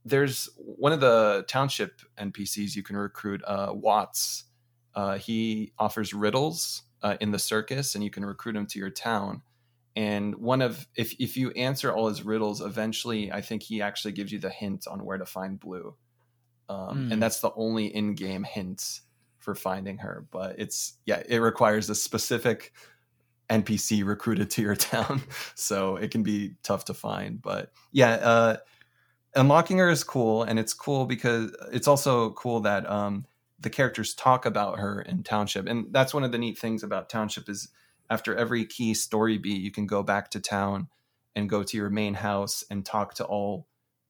there's 0.04 0.48
one 0.56 0.92
of 0.92 1.00
the 1.00 1.44
township 1.48 2.00
NPCs 2.18 2.74
you 2.74 2.82
can 2.82 2.96
recruit, 2.96 3.42
uh, 3.46 3.70
Watts, 3.72 4.44
uh, 4.94 5.18
he 5.18 5.72
offers 5.78 6.12
riddles 6.12 6.82
uh, 7.02 7.16
in 7.20 7.30
the 7.30 7.38
circus, 7.38 7.94
and 7.94 8.04
you 8.04 8.10
can 8.10 8.24
recruit 8.24 8.56
him 8.56 8.66
to 8.66 8.78
your 8.78 8.90
town. 8.90 9.42
And 9.96 10.36
one 10.36 10.62
of 10.62 10.86
if 10.94 11.14
if 11.18 11.36
you 11.36 11.50
answer 11.52 11.92
all 11.92 12.08
his 12.08 12.22
riddles, 12.22 12.60
eventually, 12.60 13.32
I 13.32 13.40
think 13.40 13.62
he 13.62 13.82
actually 13.82 14.12
gives 14.12 14.30
you 14.32 14.38
the 14.38 14.50
hint 14.50 14.86
on 14.86 15.04
where 15.04 15.18
to 15.18 15.26
find 15.26 15.58
Blue, 15.58 15.94
um, 16.68 16.78
mm. 16.78 16.92
and 16.92 17.12
hmm. 17.14 17.18
that's 17.18 17.40
the 17.40 17.52
only 17.56 17.86
in-game 17.86 18.44
hint 18.44 19.00
for 19.38 19.54
finding 19.54 19.98
her. 19.98 20.26
But 20.30 20.56
it's 20.58 20.94
yeah, 21.06 21.22
it 21.28 21.38
requires 21.38 21.90
a 21.90 21.94
specific 21.94 22.72
NPC 23.48 24.04
recruited 24.04 24.50
to 24.50 24.62
your 24.62 24.76
town, 24.94 25.22
so 25.56 25.96
it 25.96 26.12
can 26.12 26.22
be 26.22 26.54
tough 26.62 26.84
to 26.86 26.94
find. 26.94 27.42
But 27.42 27.72
yeah, 27.90 28.12
uh, 28.12 28.56
unlocking 29.34 29.78
her 29.78 29.90
is 29.90 30.04
cool, 30.04 30.44
and 30.44 30.58
it's 30.58 30.72
cool 30.72 31.04
because 31.04 31.54
it's 31.72 31.88
also 31.88 32.30
cool 32.30 32.60
that 32.60 32.88
um, 32.88 33.26
the 33.60 33.70
characters 33.70 34.14
talk 34.14 34.46
about 34.46 34.78
her 34.78 35.00
in 35.02 35.22
Township, 35.22 35.66
and 35.66 35.86
that's 35.90 36.14
one 36.14 36.24
of 36.24 36.32
the 36.32 36.38
neat 36.38 36.58
things 36.58 36.82
about 36.82 37.08
Township 37.08 37.48
is 37.48 37.68
after 38.08 38.34
every 38.34 38.64
key 38.64 38.94
story 38.94 39.38
beat, 39.38 39.62
you 39.62 39.70
can 39.70 39.86
go 39.86 40.02
back 40.02 40.30
to 40.30 40.40
town 40.40 40.88
and 41.36 41.48
go 41.48 41.62
to 41.62 41.76
your 41.76 41.90
main 41.90 42.14
house 42.14 42.64
and 42.70 42.84
talk 42.84 43.14
to 43.14 43.24
all 43.24 43.66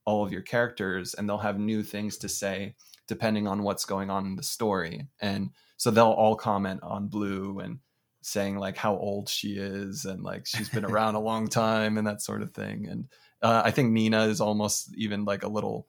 all 0.07 0.25
of 0.25 0.33
your 0.33 0.43
characters, 0.43 1.15
and 1.15 1.29
they'll 1.29 1.39
have 1.39 1.59
new 1.59 1.83
things 1.83 2.17
to 2.19 2.29
say 2.29 2.75
depending 3.07 3.47
on 3.47 3.63
what's 3.63 3.85
going 3.85 4.09
on 4.09 4.25
in 4.25 4.37
the 4.37 4.43
story, 4.43 5.07
and 5.21 5.51
so 5.77 5.91
they'll 5.91 6.07
all 6.07 6.37
comment 6.37 6.81
on 6.83 7.09
Blue 7.09 7.59
and 7.59 7.79
saying 8.23 8.57
like 8.57 8.77
how 8.77 8.97
old 8.97 9.29
she 9.29 9.55
is 9.55 10.05
and 10.05 10.23
like 10.23 10.47
she's 10.47 10.69
been 10.69 10.85
around 10.91 11.15
a 11.15 11.21
long 11.21 11.49
time 11.49 11.97
and 11.97 12.07
that 12.07 12.23
sort 12.23 12.43
of 12.43 12.53
thing. 12.53 12.87
And 12.87 13.09
uh, 13.43 13.63
i 13.65 13.71
think 13.71 13.93
nina 13.93 14.25
is 14.25 14.41
almost 14.41 14.95
even 14.97 15.25
like 15.25 15.43
a 15.43 15.49
little 15.49 15.87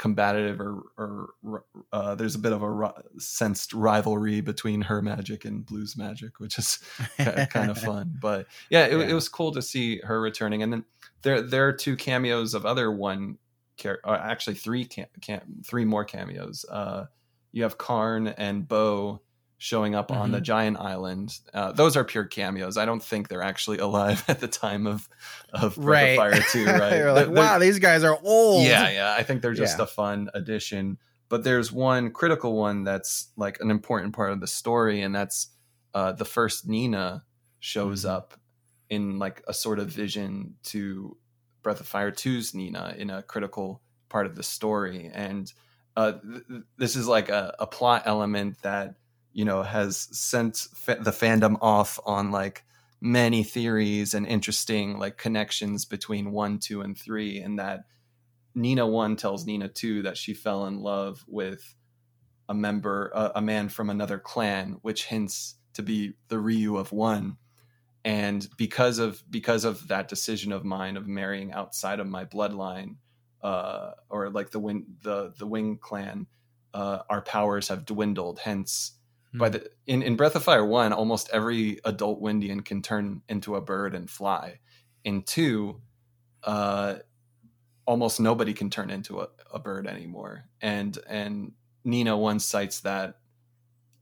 combative 0.00 0.62
or, 0.62 0.82
or 0.96 1.64
uh, 1.92 2.14
there's 2.14 2.34
a 2.34 2.38
bit 2.38 2.54
of 2.54 2.62
a 2.62 2.94
sensed 3.18 3.74
rivalry 3.74 4.40
between 4.40 4.80
her 4.80 5.02
magic 5.02 5.44
and 5.44 5.66
blues 5.66 5.94
magic 5.94 6.40
which 6.40 6.58
is 6.58 6.78
kind 7.18 7.70
of 7.70 7.76
fun. 7.76 8.16
But 8.18 8.46
yeah 8.70 8.86
it, 8.86 8.96
yeah. 8.98 9.08
it, 9.08 9.12
was 9.12 9.28
cool 9.28 9.52
to 9.52 9.60
see 9.60 9.98
her 9.98 10.18
returning. 10.18 10.62
And 10.62 10.72
then 10.72 10.84
there 11.20 11.42
there 11.42 11.68
are 11.68 11.72
two 11.74 11.96
cameos 11.96 12.54
of 12.54 12.64
other 12.64 12.90
one 12.90 13.36
uh, 13.84 13.94
actually 14.06 14.54
three 14.54 14.86
cam, 14.86 15.06
cam, 15.20 15.62
three 15.66 15.84
more 15.84 16.06
cameos. 16.06 16.64
Uh, 16.70 17.04
you 17.52 17.62
have 17.62 17.76
karn 17.76 18.28
and 18.28 18.66
bow 18.66 19.20
showing 19.62 19.94
up 19.94 20.08
mm-hmm. 20.08 20.22
on 20.22 20.30
the 20.30 20.38
mm-hmm. 20.38 20.44
giant 20.44 20.78
island. 20.78 21.38
Uh, 21.52 21.70
those 21.70 21.94
are 21.94 22.02
pure 22.02 22.24
cameos. 22.24 22.78
I 22.78 22.86
don't 22.86 23.02
think 23.02 23.28
they're 23.28 23.42
actually 23.42 23.76
alive 23.76 24.24
at 24.28 24.40
the 24.40 24.48
time 24.48 24.86
of 24.86 25.06
of 25.52 25.76
Breath 25.76 26.18
right. 26.18 26.32
of 26.34 26.44
Fire 26.44 26.64
2, 26.64 26.66
right? 26.66 27.26
like, 27.26 27.28
wow, 27.28 27.58
these 27.58 27.78
guys 27.78 28.02
are 28.02 28.18
old. 28.22 28.64
Yeah, 28.64 28.88
yeah. 28.90 29.14
I 29.16 29.22
think 29.22 29.42
they're 29.42 29.52
just 29.52 29.78
yeah. 29.78 29.84
a 29.84 29.86
fun 29.86 30.30
addition. 30.32 30.96
but 31.28 31.44
there's 31.44 31.70
one 31.70 32.10
critical 32.10 32.56
one 32.56 32.84
that's 32.84 33.28
like 33.36 33.60
an 33.60 33.70
important 33.70 34.14
part 34.14 34.32
of 34.32 34.40
the 34.40 34.46
story, 34.46 35.02
and 35.02 35.14
that's 35.14 35.50
uh, 35.92 36.12
the 36.12 36.24
first 36.24 36.66
Nina 36.66 37.24
shows 37.60 38.04
Mhm. 38.04 38.10
up 38.10 38.34
in 38.88 39.18
like 39.18 39.42
a 39.46 39.52
sort 39.52 39.78
of 39.78 39.88
vision 39.88 40.56
to 40.64 41.16
Breath 41.62 41.80
of 41.80 41.86
Fire 41.86 42.10
2's 42.10 42.54
Nina 42.54 42.94
in 42.96 43.10
a 43.10 43.22
critical 43.22 43.82
part 44.08 44.24
of 44.26 44.34
the 44.34 44.42
story. 44.42 45.10
And 45.12 45.52
uh, 45.96 46.12
th- 46.12 46.62
this 46.78 46.96
is 46.96 47.06
like 47.06 47.28
a, 47.28 47.54
a 47.58 47.66
plot 47.66 48.04
element 48.06 48.60
that, 48.62 48.94
you 49.32 49.44
know, 49.44 49.62
has 49.62 50.08
sent 50.12 50.56
fa- 50.74 50.98
the 51.00 51.10
fandom 51.10 51.56
off 51.60 51.98
on 52.04 52.30
like 52.30 52.64
many 53.00 53.42
theories 53.42 54.14
and 54.14 54.26
interesting 54.26 54.98
like 54.98 55.16
connections 55.16 55.84
between 55.84 56.32
one, 56.32 56.58
two, 56.58 56.82
and 56.82 56.96
three. 56.98 57.38
And 57.38 57.58
that 57.58 57.80
Nina 58.54 58.86
1 58.86 59.16
tells 59.16 59.46
Nina 59.46 59.68
2 59.68 60.02
that 60.02 60.16
she 60.16 60.34
fell 60.34 60.66
in 60.66 60.80
love 60.80 61.24
with 61.28 61.74
a 62.48 62.54
member, 62.54 63.10
a, 63.14 63.32
a 63.36 63.42
man 63.42 63.68
from 63.68 63.90
another 63.90 64.18
clan, 64.18 64.78
which 64.82 65.06
hints 65.06 65.56
to 65.74 65.82
be 65.82 66.14
the 66.28 66.38
Ryu 66.38 66.76
of 66.76 66.92
one 66.92 67.36
and 68.04 68.48
because 68.56 68.98
of 68.98 69.22
because 69.30 69.64
of 69.64 69.88
that 69.88 70.08
decision 70.08 70.52
of 70.52 70.64
mine 70.64 70.96
of 70.96 71.06
marrying 71.06 71.52
outside 71.52 72.00
of 72.00 72.06
my 72.06 72.24
bloodline 72.24 72.96
uh 73.42 73.90
or 74.08 74.30
like 74.30 74.50
the 74.50 74.58
wing 74.58 74.86
the 75.02 75.32
the 75.38 75.46
wing 75.46 75.76
clan 75.78 76.26
uh 76.72 77.00
our 77.10 77.20
powers 77.20 77.68
have 77.68 77.84
dwindled 77.84 78.38
hence 78.38 78.92
by 79.38 79.48
Hmm. 79.48 79.50
the 79.50 79.70
in 79.86 80.02
in 80.02 80.16
breath 80.16 80.36
of 80.36 80.44
fire 80.44 80.64
1 80.64 80.92
almost 80.92 81.30
every 81.32 81.78
adult 81.84 82.20
windian 82.20 82.62
can 82.62 82.82
turn 82.82 83.22
into 83.28 83.56
a 83.56 83.60
bird 83.62 83.94
and 83.94 84.10
fly. 84.10 84.60
In 85.04 85.22
2 85.22 85.82
uh 86.44 86.98
almost 87.86 88.20
nobody 88.20 88.54
can 88.54 88.70
turn 88.70 88.90
into 88.90 89.20
a, 89.20 89.28
a 89.52 89.58
bird 89.58 89.86
anymore. 89.86 90.46
And 90.60 90.98
and 91.08 91.54
nina 91.84 92.16
once 92.18 92.44
cites 92.46 92.80
that 92.82 93.16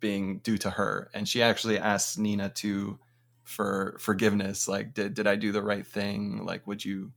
being 0.01 0.39
due 0.41 0.59
to 0.59 0.71
her. 0.71 1.11
And 1.15 1.29
she 1.29 1.43
actually 1.43 1.79
asks 1.79 2.19
nina 2.19 2.51
to 2.51 3.01
for 3.45 3.97
forgiveness 4.01 4.69
like 4.69 4.93
did, 4.95 5.15
did 5.15 5.27
i 5.27 5.37
do 5.37 5.53
the 5.53 5.63
right 5.63 5.87
thing? 5.87 6.45
Like 6.45 6.67
would 6.67 6.85
you 6.85 7.13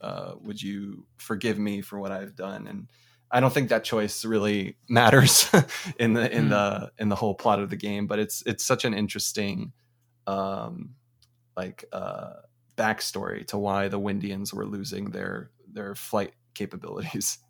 uh, 0.00 0.34
would 0.40 0.62
you 0.62 1.06
forgive 1.18 1.58
me 1.58 1.82
for 1.82 1.98
what 2.00 2.12
i've 2.12 2.36
done? 2.36 2.66
And 2.68 2.90
i 3.30 3.40
don't 3.40 3.52
think 3.52 3.68
that 3.68 3.84
choice 3.84 4.24
really 4.24 4.76
matters 4.88 5.48
in 5.98 6.12
the 6.14 6.30
in 6.34 6.44
Hmm. 6.44 6.50
the 6.50 6.92
in 6.98 7.08
the 7.08 7.16
whole 7.16 7.34
plot 7.34 7.58
of 7.60 7.70
the 7.70 7.76
game 7.76 8.06
but 8.06 8.18
it's 8.18 8.42
it's 8.46 8.64
such 8.64 8.84
an 8.84 8.94
interesting 8.94 9.72
um 10.26 10.94
like 11.56 11.84
uh 11.92 12.34
backstory 12.76 13.46
to 13.48 13.58
why 13.58 13.88
the 13.88 13.98
windians 13.98 14.54
were 14.54 14.66
losing 14.66 15.10
their 15.10 15.50
their 15.72 15.94
flight 15.94 16.32
capabilities 16.54 17.38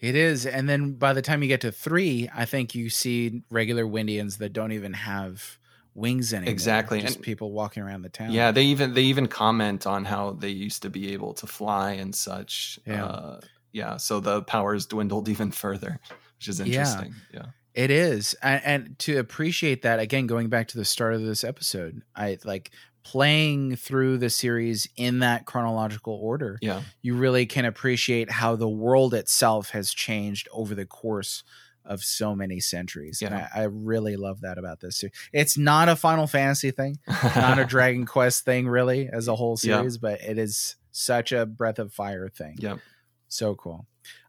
It 0.00 0.16
is, 0.16 0.46
and 0.46 0.68
then 0.68 0.94
by 0.94 1.12
the 1.12 1.22
time 1.22 1.42
you 1.44 1.48
get 1.48 1.60
to 1.60 1.70
three, 1.70 2.28
I 2.34 2.44
think 2.44 2.74
you 2.74 2.90
see 2.90 3.44
regular 3.50 3.86
Windians 3.86 4.38
that 4.38 4.52
don't 4.52 4.72
even 4.72 4.94
have 4.94 5.60
wings 5.94 6.32
anymore. 6.34 6.50
Exactly, 6.50 7.00
just 7.00 7.18
and- 7.18 7.24
people 7.24 7.52
walking 7.52 7.84
around 7.84 8.02
the 8.02 8.08
town. 8.08 8.32
Yeah, 8.32 8.50
they 8.50 8.64
even 8.64 8.94
they 8.94 9.02
even 9.04 9.28
comment 9.28 9.86
on 9.86 10.04
how 10.04 10.32
they 10.32 10.48
used 10.48 10.82
to 10.82 10.90
be 10.90 11.12
able 11.12 11.34
to 11.34 11.46
fly 11.46 11.92
and 11.92 12.12
such. 12.12 12.80
Yeah. 12.84 13.04
uh, 13.06 13.40
yeah. 13.72 13.96
So 13.96 14.20
the 14.20 14.42
powers 14.42 14.86
dwindled 14.86 15.28
even 15.34 15.50
further, 15.50 15.98
which 16.38 16.48
is 16.48 16.60
interesting. 16.60 17.14
Yeah, 17.32 17.46
It 17.74 17.90
is, 17.90 18.34
and, 18.42 18.62
and 18.64 18.98
to 19.00 19.18
appreciate 19.18 19.82
that 19.82 19.98
again, 19.98 20.26
going 20.26 20.48
back 20.48 20.68
to 20.68 20.78
the 20.78 20.84
start 20.84 21.14
of 21.14 21.22
this 21.22 21.42
episode, 21.44 22.02
I 22.14 22.38
like 22.44 22.70
playing 23.04 23.74
through 23.76 24.16
the 24.18 24.30
series 24.30 24.88
in 24.96 25.18
that 25.20 25.44
chronological 25.44 26.14
order. 26.14 26.56
yeah, 26.62 26.82
You 27.02 27.16
really 27.16 27.46
can 27.46 27.64
appreciate 27.64 28.30
how 28.30 28.54
the 28.54 28.68
world 28.68 29.12
itself 29.12 29.70
has 29.70 29.92
changed 29.92 30.48
over 30.52 30.74
the 30.76 30.86
course 30.86 31.42
of 31.84 32.04
so 32.04 32.36
many 32.36 32.60
centuries. 32.60 33.20
And 33.20 33.32
Yeah. 33.34 33.48
I, 33.52 33.62
I 33.62 33.64
really 33.64 34.14
love 34.16 34.42
that 34.42 34.56
about 34.56 34.78
this. 34.78 34.98
series. 34.98 35.14
It's 35.32 35.58
not 35.58 35.88
a 35.88 35.96
Final 35.96 36.28
Fantasy 36.28 36.70
thing, 36.70 37.00
not 37.34 37.58
a 37.58 37.64
Dragon 37.74 38.06
Quest 38.06 38.44
thing, 38.44 38.68
really, 38.68 39.08
as 39.12 39.26
a 39.26 39.34
whole 39.34 39.58
Yeah. 39.60 39.78
series, 39.78 39.98
but 39.98 40.20
it 40.20 40.38
is 40.38 40.76
such 40.92 41.32
a 41.32 41.44
Breath 41.44 41.80
of 41.80 41.92
Fire 41.92 42.28
thing. 42.28 42.54
Yep. 42.60 42.78
So 43.32 43.54
cool. 43.54 43.86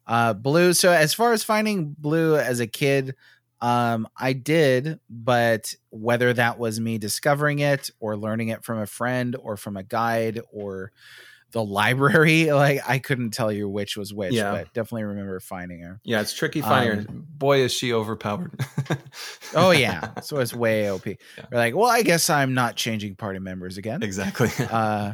Uh 0.07 0.33
Blue. 0.33 0.73
So 0.73 0.91
as 0.91 1.13
far 1.13 1.33
as 1.33 1.43
finding 1.43 1.95
Blue 1.97 2.35
as 2.37 2.59
a 2.59 2.67
kid, 2.67 3.15
um, 3.61 4.07
I 4.17 4.33
did, 4.33 4.99
but 5.09 5.73
whether 5.89 6.33
that 6.33 6.59
was 6.59 6.79
me 6.81 6.97
discovering 6.97 7.59
it 7.59 7.89
or 8.01 8.17
learning 8.17 8.49
it 8.49 8.63
from 8.65 8.79
a 8.79 8.85
friend 8.85 9.37
or 9.39 9.55
from 9.55 9.77
a 9.77 9.83
guide 9.83 10.41
or 10.51 10.91
the 11.51 11.63
library, 11.63 12.51
like 12.51 12.81
I 12.85 12.99
couldn't 12.99 13.31
tell 13.31 13.51
you 13.51 13.69
which 13.69 13.95
was 13.95 14.13
which, 14.13 14.33
Yeah. 14.33 14.51
but 14.51 14.73
definitely 14.73 15.03
remember 15.03 15.39
finding 15.39 15.79
her. 15.81 16.01
yeah. 16.03 16.19
It's 16.19 16.33
tricky 16.33 16.59
finding 16.61 17.05
her. 17.05 17.09
Um, 17.09 17.25
Boy, 17.37 17.59
is 17.61 17.71
she 17.73 17.93
overpowered. 17.93 18.51
Oh 19.55 19.71
yeah. 19.71 20.19
so 20.21 20.39
it's 20.39 20.53
way 20.53 20.89
OP. 20.89 21.05
Yeah. 21.05 21.15
We're 21.51 21.57
like, 21.59 21.75
well, 21.75 21.89
I 21.89 22.01
guess 22.01 22.29
I'm 22.29 22.53
not 22.55 22.75
changing 22.75 23.15
party 23.15 23.39
members 23.39 23.77
again. 23.77 24.01
exactly. 24.03 24.49
Uh 24.59 25.13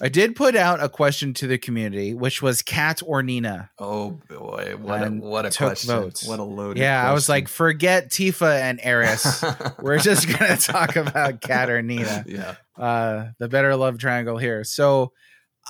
I 0.00 0.08
did 0.08 0.34
put 0.34 0.56
out 0.56 0.82
a 0.82 0.88
question 0.88 1.34
to 1.34 1.46
the 1.46 1.56
community, 1.58 2.14
which 2.14 2.42
was 2.42 2.62
Katt 2.62 3.00
or 3.06 3.22
Nina. 3.22 3.70
oh 3.78 4.20
boy, 4.28 4.74
what 4.80 5.02
a, 5.06 5.10
what 5.10 5.46
a 5.46 5.50
question! 5.50 5.88
votes. 5.94 6.26
What 6.26 6.40
a 6.40 6.42
load. 6.44 6.78
Yeah, 6.78 7.08
I 7.08 7.12
was 7.12 7.28
like, 7.28 7.48
forget 7.48 8.10
Tifa 8.10 8.60
and 8.60 8.80
Aeris. 8.82 9.44
We're 9.80 9.98
just 9.98 10.28
gonna 10.28 10.56
talk 10.58 10.96
about 10.96 11.40
Katt 11.40 11.70
or 11.70 11.80
Nina. 11.82 12.24
yeah, 12.26 12.54
Uh, 12.76 13.28
the 13.38 13.48
better 13.48 13.76
love 13.76 13.98
triangle 13.98 14.36
here. 14.36 14.64
So 14.64 15.12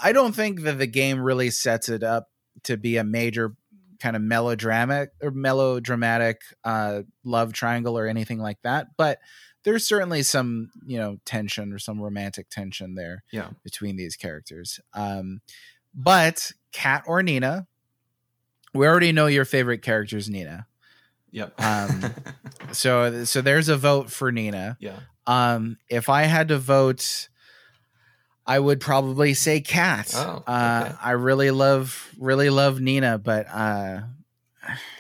I 0.03 0.13
don't 0.13 0.35
think 0.35 0.63
that 0.63 0.79
the 0.79 0.87
game 0.87 1.21
really 1.21 1.51
sets 1.51 1.89
it 1.89 2.03
up 2.03 2.29
to 2.65 2.77
be 2.77 2.97
a 2.97 3.05
major 3.05 3.55
kind 4.01 4.17
of 4.17 4.23
melodramatic 4.23 5.11
or 5.23 5.31
melodramatic 5.31 6.41
uh, 6.65 7.03
love 7.25 7.53
triangle 7.53 7.97
or 7.99 8.07
anything 8.07 8.39
like 8.39 8.59
that. 8.63 8.89
But 8.97 9.19
there's 9.65 9.87
certainly 9.87 10.23
some, 10.23 10.71
you 10.87 10.99
know, 10.99 11.19
tension 11.25 11.73
or 11.73 11.79
some 11.79 12.01
romantic 12.01 12.49
tension 12.51 12.95
there 12.95 13.25
yeah, 13.33 13.49
between 13.65 13.97
these 13.97 14.15
characters. 14.17 14.79
Um, 14.93 15.41
but 15.95 16.53
Katt 16.73 17.05
or 17.07 17.23
Nina, 17.23 17.67
we 18.73 18.87
already 18.87 19.13
know 19.13 19.27
your 19.27 19.45
favorite 19.45 19.83
character 19.83 20.17
is 20.17 20.29
Nina. 20.29 20.67
yep. 21.31 21.59
Um, 21.61 22.05
So 22.73 23.25
so 23.25 23.41
there's 23.41 23.69
a 23.69 23.77
vote 23.77 24.11
for 24.11 24.33
Nina. 24.33 24.77
yeah, 24.81 24.99
Um, 25.27 25.77
if 25.89 26.09
I 26.09 26.23
had 26.23 26.49
to 26.49 26.59
vote, 26.59 27.29
I 28.47 28.59
would 28.59 28.81
probably 28.81 29.33
say 29.35 29.61
Katt. 29.61 30.13
Oh, 30.17 30.43
uh. 30.47 30.93
I 31.01 31.13
really 31.13 31.51
love 31.53 32.11
really 32.19 32.51
love 32.51 32.81
Nina, 32.81 33.19
but 33.19 33.47
uh, 33.49 34.01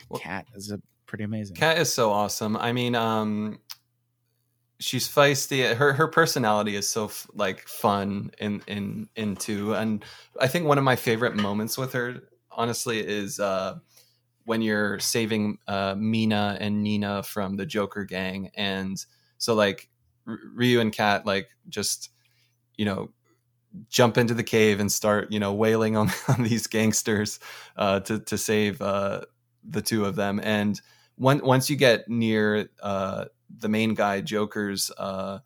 Well- 0.08 0.20
Katt 0.20 0.46
is 0.54 0.70
a 0.70 0.80
pretty 1.06 1.24
amazing. 1.24 1.56
Katt 1.56 1.78
is 1.78 1.92
so 1.92 2.10
awesome. 2.12 2.56
I 2.56 2.72
mean, 2.72 2.94
um, 2.94 3.58
she's 4.84 5.08
feisty. 5.08 5.74
Her 5.74 5.94
her 5.94 6.08
personality 6.08 6.76
is 6.76 6.86
so 6.86 7.06
f- 7.06 7.26
like 7.34 7.66
fun 7.66 8.30
in 8.38 8.62
in 8.66 9.08
into, 9.16 9.74
and 9.74 10.04
I 10.40 10.46
think 10.46 10.66
one 10.66 10.78
of 10.78 10.84
my 10.84 10.96
favorite 10.96 11.34
moments 11.34 11.78
with 11.78 11.94
her, 11.94 12.20
honestly, 12.52 13.04
is 13.04 13.40
uh, 13.40 13.78
when 14.44 14.60
you're 14.60 14.98
saving 15.00 15.58
uh, 15.66 15.94
Mina 15.96 16.58
and 16.60 16.82
Nina 16.82 17.22
from 17.22 17.56
the 17.56 17.66
Joker 17.66 18.04
gang, 18.04 18.50
and 18.54 19.02
so 19.38 19.54
like 19.54 19.88
R- 20.28 20.38
Ryu 20.54 20.80
and 20.80 20.92
Katt 20.92 21.24
like 21.24 21.48
just 21.68 22.10
you 22.76 22.84
know 22.84 23.10
jump 23.88 24.18
into 24.18 24.34
the 24.34 24.44
cave 24.44 24.78
and 24.80 24.92
start 24.92 25.32
you 25.32 25.40
know 25.40 25.54
wailing 25.54 25.96
on, 25.96 26.10
on 26.28 26.42
these 26.42 26.66
gangsters 26.66 27.40
uh, 27.76 28.00
to 28.00 28.20
to 28.20 28.36
save 28.36 28.82
uh, 28.82 29.22
the 29.64 29.82
two 29.82 30.04
of 30.04 30.14
them. 30.14 30.40
And 30.42 30.80
one, 31.16 31.40
once 31.44 31.70
you 31.70 31.76
get 31.76 32.08
near 32.08 32.68
uh, 32.82 33.26
the 33.58 33.68
main 33.68 33.94
guy 33.94 34.20
Joker's 34.20 34.90
uh, 34.96 35.40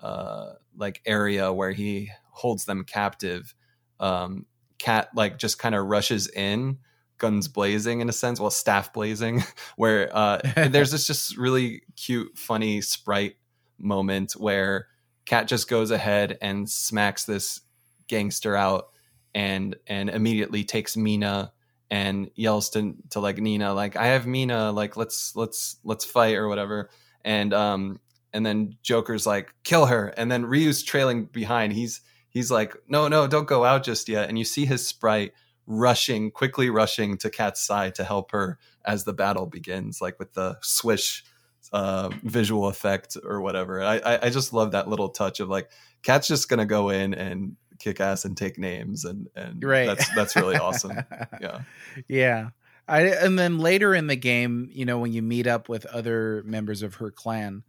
uh, 0.00 0.52
like 0.76 1.02
area 1.06 1.52
where 1.52 1.72
he 1.72 2.10
holds 2.30 2.64
them 2.64 2.84
captive, 2.84 3.54
um, 4.00 4.46
Katt 4.78 5.08
like 5.14 5.38
just 5.38 5.58
kind 5.58 5.74
of 5.74 5.86
rushes 5.86 6.28
in, 6.28 6.78
guns 7.18 7.48
blazing 7.48 8.00
in 8.00 8.08
a 8.08 8.12
sense, 8.12 8.40
well 8.40 8.50
staff 8.50 8.92
blazing, 8.92 9.42
where 9.76 10.14
uh, 10.14 10.40
there's 10.68 10.90
this 10.90 11.06
just 11.06 11.36
really 11.36 11.82
cute, 11.96 12.36
funny 12.36 12.80
sprite 12.80 13.36
moment 13.78 14.32
where 14.32 14.88
Katt 15.26 15.48
just 15.48 15.68
goes 15.68 15.90
ahead 15.90 16.38
and 16.40 16.68
smacks 16.68 17.24
this 17.24 17.60
gangster 18.08 18.56
out 18.56 18.88
and 19.34 19.76
and 19.86 20.10
immediately 20.10 20.64
takes 20.64 20.96
Mina 20.96 21.52
and 21.90 22.30
yells 22.34 22.70
to 22.70 22.94
to 23.10 23.20
like 23.20 23.38
Nina 23.38 23.74
like 23.74 23.96
I 23.96 24.08
have 24.08 24.26
Mina 24.26 24.72
like 24.72 24.96
let's 24.96 25.34
let's 25.36 25.76
let's 25.84 26.04
fight 26.04 26.36
or 26.36 26.48
whatever 26.48 26.90
and 27.24 27.52
um 27.54 28.00
and 28.32 28.44
then 28.44 28.76
Joker's 28.82 29.26
like 29.26 29.54
kill 29.64 29.86
her. 29.86 30.08
And 30.16 30.30
then 30.30 30.44
Ryu's 30.46 30.82
trailing 30.82 31.26
behind. 31.26 31.72
He's 31.72 32.00
he's 32.28 32.50
like 32.50 32.76
no 32.88 33.08
no 33.08 33.26
don't 33.26 33.46
go 33.46 33.64
out 33.64 33.84
just 33.84 34.08
yet. 34.08 34.28
And 34.28 34.38
you 34.38 34.44
see 34.44 34.66
his 34.66 34.86
sprite 34.86 35.32
rushing 35.66 36.30
quickly 36.30 36.68
rushing 36.68 37.16
to 37.18 37.30
Katt's 37.30 37.60
side 37.64 37.94
to 37.94 38.04
help 38.04 38.32
her 38.32 38.58
as 38.84 39.04
the 39.04 39.12
battle 39.14 39.46
begins 39.46 40.00
like 40.00 40.18
with 40.18 40.34
the 40.34 40.58
swish 40.62 41.24
uh, 41.72 42.10
visual 42.22 42.66
effect 42.68 43.16
or 43.24 43.40
whatever. 43.40 43.82
I, 43.82 43.96
I 43.98 44.26
I 44.26 44.30
just 44.30 44.52
love 44.52 44.72
that 44.72 44.88
little 44.88 45.08
touch 45.08 45.40
of 45.40 45.48
like 45.48 45.70
Katt's 46.02 46.28
just 46.28 46.48
gonna 46.48 46.66
go 46.66 46.90
in 46.90 47.14
and 47.14 47.56
kick 47.78 48.00
ass 48.00 48.24
and 48.24 48.36
take 48.36 48.58
names 48.58 49.04
and 49.04 49.28
and 49.34 49.62
Right. 49.64 49.86
that's 49.86 50.14
that's 50.14 50.36
really 50.36 50.56
awesome. 50.56 50.92
Yeah. 51.40 51.60
Yeah. 52.08 52.48
I 52.86 53.02
and 53.02 53.38
then 53.38 53.58
later 53.58 53.94
in 53.94 54.06
the 54.06 54.16
game, 54.16 54.68
you 54.72 54.84
know, 54.84 54.98
when 54.98 55.12
you 55.12 55.22
meet 55.22 55.46
up 55.46 55.68
with 55.68 55.86
other 55.86 56.42
members 56.44 56.82
of 56.82 56.96
her 56.96 57.10
clan, 57.10 57.62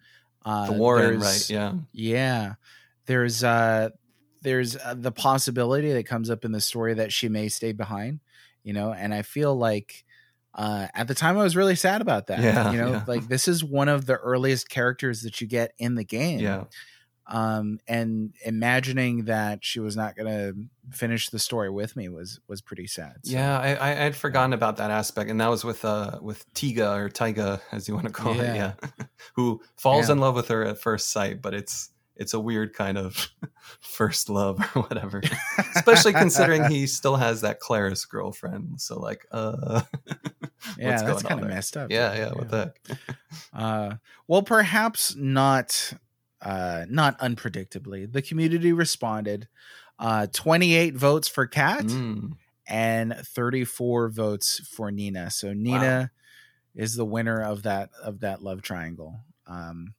uh, 0.43 0.67
the 0.67 0.73
Woren, 0.73 1.21
right? 1.21 1.49
Yeah. 1.49 1.73
Yeah, 1.91 2.53
there's 3.05 3.43
uh, 3.43 3.89
there's 4.41 4.75
uh, 4.75 4.95
the 4.97 5.11
possibility 5.11 5.93
that 5.93 6.05
comes 6.05 6.29
up 6.29 6.45
in 6.45 6.51
the 6.51 6.61
story 6.61 6.95
that 6.95 7.13
she 7.13 7.29
may 7.29 7.49
stay 7.49 7.71
behind, 7.71 8.19
you 8.63 8.73
know, 8.73 8.93
and 8.93 9.13
I 9.13 9.21
feel 9.21 9.55
like. 9.55 10.03
Uh, 10.57 10.87
at 10.93 11.09
the 11.09 11.13
time, 11.13 11.37
I 11.37 11.43
was 11.43 11.57
really 11.57 11.75
sad 11.75 11.99
about 11.99 12.27
that. 12.27 12.39
Yeah, 12.39 12.71
you 12.71 12.77
know, 12.77 12.91
yeah. 12.91 13.03
like 13.07 13.27
this 13.27 13.49
is 13.49 13.61
one 13.61 13.89
of 13.89 14.05
the 14.05 14.15
earliest 14.15 14.69
characters 14.69 15.23
that 15.23 15.41
you 15.41 15.47
get 15.47 15.73
in 15.77 15.95
the 15.95 16.05
game 16.05 16.39
Yeah. 16.39 16.63
Um 17.27 17.79
and 17.87 18.33
imagining 18.45 19.25
that 19.25 19.63
she 19.65 19.79
was 19.79 19.95
not 19.95 20.15
going 20.15 20.27
to 20.27 20.95
finish 20.95 21.29
the 21.29 21.39
story 21.39 21.69
with 21.71 21.95
me 21.95 22.07
was 22.07 22.39
was 22.47 22.61
pretty 22.61 22.85
sad 22.87 23.15
So, 23.23 23.31
Yeah, 23.33 23.59
I, 23.59 23.73
I 23.75 24.05
I'd 24.05 24.15
forgotten 24.15 24.53
about 24.53 24.77
that 24.77 24.91
aspect, 24.91 25.29
and 25.31 25.41
that 25.41 25.49
was 25.49 25.63
with 25.63 25.83
uh 25.85 26.19
with 26.21 26.45
Tiga 26.53 26.97
or 26.97 27.09
Tyga, 27.09 27.59
as 27.71 27.87
you 27.87 27.95
want 27.95 28.05
to 28.07 28.13
call 28.13 28.35
Yeah. 28.35 28.41
it, 28.43 28.55
yeah, 28.55 29.05
who 29.35 29.61
falls 29.77 30.07
Yeah. 30.07 30.13
in 30.13 30.19
love 30.19 30.35
with 30.35 30.49
her 30.49 30.63
at 30.65 30.77
first 30.79 31.11
sight, 31.11 31.41
but 31.41 31.53
it's 31.55 31.89
it's 32.17 32.33
a 32.33 32.39
weird 32.39 32.73
kind 32.73 32.97
of 32.97 33.27
first 33.81 34.29
love 34.29 34.57
or 34.75 34.83
whatever. 34.83 35.21
Especially 35.75 36.13
considering 36.13 36.63
he 36.65 36.87
still 36.87 37.17
has 37.17 37.41
that 37.41 37.59
Claris 37.59 38.05
girlfriend. 38.05 38.79
So 38.79 38.97
like, 38.99 39.25
uh, 39.31 39.81
yeah 40.77 40.91
what's 40.91 41.01
that's 41.03 41.23
kind 41.23 41.41
of 41.41 41.47
messed 41.49 41.75
up 41.75 41.91
yeah, 41.91 42.09
though. 42.11 42.15
yeah, 42.17 42.29
what 42.33 42.49
the 42.49 42.73
heck? 42.87 42.99
uh 43.53 43.95
well 44.27 44.43
perhaps 44.43 45.13
not 45.17 45.91
uh 46.45 46.85
not 46.89 47.19
unpredictably. 47.19 48.09
The 48.11 48.21
community 48.21 48.71
responded 48.71 49.49
uh 49.99 50.27
28 50.31 50.95
votes 50.95 51.27
for 51.27 51.47
Katt 51.47 51.85
Mm, 51.85 52.37
and 52.67 53.13
34 53.13 54.09
votes 54.09 54.61
for 54.73 54.91
nina. 54.91 55.29
So 55.31 55.51
nina 55.53 56.11
is 56.75 56.95
the 56.95 57.05
winner 57.05 57.41
of 57.41 57.63
that 57.63 57.89
of 58.03 58.21
that 58.21 58.41
love 58.41 58.61
triangle. 58.61 59.19
Um 59.47 59.95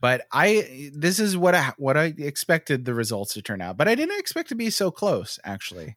but 0.00 0.22
i 0.32 0.90
this 0.94 1.18
is 1.20 1.36
what 1.36 1.54
i 1.54 1.74
what 1.76 1.96
i 1.96 2.14
expected 2.16 2.86
the 2.86 2.94
results 2.94 3.34
to 3.34 3.42
turn 3.42 3.60
out 3.60 3.76
but 3.76 3.86
i 3.86 3.94
didn't 3.94 4.18
expect 4.18 4.48
to 4.48 4.54
be 4.54 4.70
so 4.70 4.90
close 4.90 5.38
actually. 5.44 5.96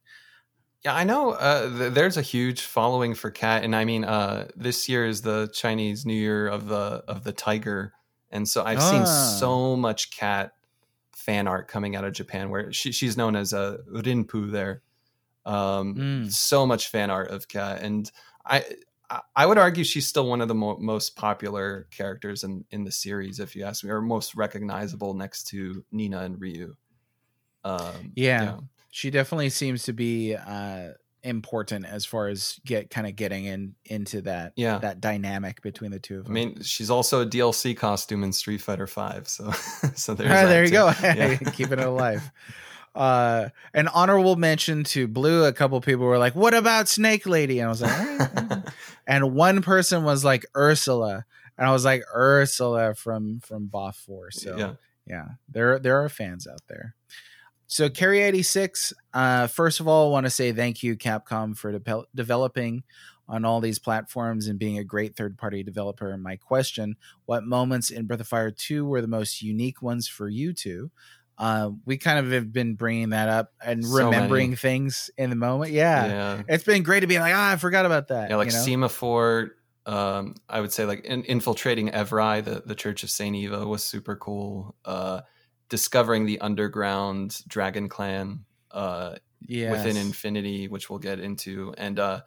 Yeah, 0.84 0.94
I 0.96 1.06
know. 1.06 1.32
Uh, 1.32 1.78
th- 1.78 1.94
there's 1.94 2.18
a 2.18 2.22
huge 2.22 2.62
following 2.64 3.14
for 3.16 3.32
Katt, 3.32 3.64
and 3.64 3.74
I 3.74 3.86
mean, 3.86 4.04
uh, 4.04 4.50
this 4.58 4.90
year 4.90 5.06
is 5.06 5.22
the 5.22 5.50
Chinese 5.54 6.06
New 6.06 6.14
Year 6.14 6.48
of 6.48 6.68
the 6.68 7.04
of 7.08 7.24
the 7.24 7.32
tiger, 7.32 7.94
and 8.34 8.48
so 8.50 8.64
I've 8.66 8.82
seen 8.84 9.04
Ah. 9.04 9.36
so 9.40 9.78
much 9.78 10.12
Katt 10.12 10.52
fan 11.16 11.48
art 11.48 11.70
coming 11.70 11.96
out 11.96 12.04
of 12.04 12.12
Japan, 12.12 12.50
where 12.50 12.74
she, 12.74 12.92
she's 12.92 13.16
known 13.16 13.36
as 13.38 13.54
a 13.54 13.80
Rinpu 13.90 14.52
there. 14.52 14.82
Um, 15.46 15.96
Mm. 15.96 16.32
So 16.32 16.66
much 16.66 16.90
fan 16.90 17.10
art 17.10 17.30
of 17.32 17.48
Katt, 17.48 17.82
and 17.82 18.12
I 18.46 18.66
I- 19.36 19.46
would 19.46 19.60
argue 19.60 19.84
she's 19.84 20.08
still 20.08 20.28
one 20.28 20.42
of 20.42 20.48
the 20.48 20.56
mo- 20.56 20.80
most 20.80 21.16
popular 21.16 21.88
characters 21.92 22.44
in 22.44 22.66
in 22.72 22.84
the 22.84 22.92
series, 22.92 23.40
if 23.40 23.56
you 23.56 23.64
ask 23.64 23.84
me, 23.84 23.92
or 23.92 24.02
most 24.02 24.34
recognizable 24.36 25.14
next 25.14 25.44
to 25.50 25.86
Nina 25.92 26.20
and 26.22 26.42
Ryu. 26.42 26.76
Um, 27.64 28.12
Yeah. 28.16 28.60
she 28.90 29.10
definitely 29.12 29.50
seems 29.50 29.84
to 29.84 29.94
be 29.94 30.36
uh 30.36 30.94
important 31.24 31.86
as 31.86 32.06
far 32.06 32.28
as 32.28 32.60
get 32.66 32.90
kind 32.90 33.08
of 33.08 33.16
getting 33.16 33.46
in 33.46 33.76
into 33.86 34.22
that 34.22 34.54
Yeah. 34.56 34.78
that 34.80 35.00
dynamic 35.02 35.62
between 35.62 35.92
the 35.92 36.00
two 36.00 36.20
of 36.20 36.26
them. 36.26 36.34
I 36.34 36.36
mean, 36.36 36.62
she's 36.62 36.90
also 36.90 37.22
a 37.22 37.26
DLC 37.26 37.76
costume 37.76 38.24
in 38.24 38.34
Street 38.34 38.62
Fighter 38.62 38.88
Five, 38.88 39.28
so 39.28 39.52
so 39.96 40.14
there's 40.14 40.30
that 40.30 40.46
there 40.48 40.64
you 40.64 40.70
too. 40.70 40.74
go 40.74 40.94
Yeah. 41.02 41.36
keeping 41.54 41.80
it 41.80 41.86
alive 41.86 42.30
uh 42.96 43.50
an 43.74 43.88
honorable 43.88 44.36
mention 44.36 44.84
to 44.84 45.08
blue 45.08 45.46
a 45.46 45.52
couple 45.52 45.82
people 45.82 46.06
were 46.06 46.20
like 46.20 46.36
what 46.36 46.54
about 46.54 46.88
snake 46.88 47.26
lady 47.26 47.58
and 47.60 47.66
i 47.66 47.70
was 47.72 47.82
like 47.82 47.92
"All 47.92 48.18
right." 48.18 48.64
and 49.08 49.34
one 49.34 49.64
person 49.64 50.04
was 50.04 50.24
like 50.24 50.46
ursula 50.56 51.26
and 51.58 51.68
i 51.68 51.72
was 51.72 51.84
like 51.84 52.04
ursula 52.14 52.94
from 52.94 53.40
from 53.40 53.66
BOF 53.66 53.96
4 53.96 54.30
so 54.30 54.58
yeah, 54.58 54.74
yeah 55.08 55.26
there 55.50 55.80
there 55.80 56.04
are 56.04 56.08
fans 56.10 56.46
out 56.46 56.62
there 56.68 56.94
so 57.68 57.90
carry 57.90 58.22
86 58.22 58.94
uh 59.14 59.48
first 59.48 59.80
of 59.80 59.88
all 59.88 60.08
i 60.08 60.12
want 60.12 60.26
to 60.26 60.30
say 60.30 60.52
thank 60.52 60.84
you 60.84 60.96
capcom 60.96 61.56
for 61.58 61.78
de- 61.78 62.04
developing 62.16 62.84
on 63.28 63.46
all 63.46 63.62
these 63.62 63.80
platforms 63.80 64.48
and 64.48 64.60
being 64.60 64.78
a 64.78 64.84
great 64.84 65.16
third 65.16 65.38
party 65.38 65.64
developer 65.64 66.16
my 66.18 66.36
question 66.36 66.96
what 67.26 67.44
moments 67.44 67.90
in 67.90 68.06
breath 68.06 68.20
of 68.20 68.28
fire 68.28 68.52
2 68.52 68.86
were 68.86 69.02
the 69.02 69.08
most 69.08 69.42
unique 69.42 69.82
ones 69.82 70.08
for 70.08 70.28
you 70.30 70.54
two 70.54 70.92
uh, 71.40 71.72
we 71.86 71.98
kind 71.98 72.20
of 72.20 72.32
have 72.32 72.54
been 72.54 72.76
bringing 72.76 73.10
that 73.10 73.28
up 73.28 73.54
and 73.66 73.84
So 73.84 74.06
remembering 74.06 74.52
many. 74.52 74.56
things 74.56 75.10
in 75.18 75.32
the 75.32 75.36
moment 75.36 75.72
yeah. 75.72 76.06
yeah, 76.06 76.42
it's 76.48 76.64
been 76.64 76.84
great 76.84 77.00
to 77.00 77.08
be 77.08 77.18
like 77.18 77.34
ah 77.34 77.52
i 77.52 77.56
forgot 77.56 77.86
about 77.88 78.10
that 78.10 78.30
yeah. 78.30 78.36
Like 78.36 78.52
you 78.52 78.54
know? 78.54 78.88
Simafort, 78.88 79.50
um, 79.86 80.36
I 80.48 80.62
would 80.62 80.72
say 80.72 80.86
like 80.86 81.04
in, 81.06 81.24
infiltrating 81.24 81.90
Evrai, 81.90 82.44
the 82.44 82.62
the 82.66 82.76
Church 82.76 83.04
of 83.04 83.10
Saint 83.10 83.36
Eva, 83.36 83.68
was 83.68 83.84
super 83.84 84.16
cool. 84.16 84.76
Uh, 84.86 85.22
discovering 85.70 86.26
the 86.26 86.40
underground 86.42 87.42
Dragon 87.48 87.90
Clan, 87.90 88.46
uh, 88.72 89.16
yes. 89.42 89.72
within 89.72 89.98
Infinity, 89.98 90.68
which 90.68 90.90
we'll 90.90 91.00
get 91.00 91.20
into, 91.20 91.74
and 91.78 92.00
uh, 92.00 92.22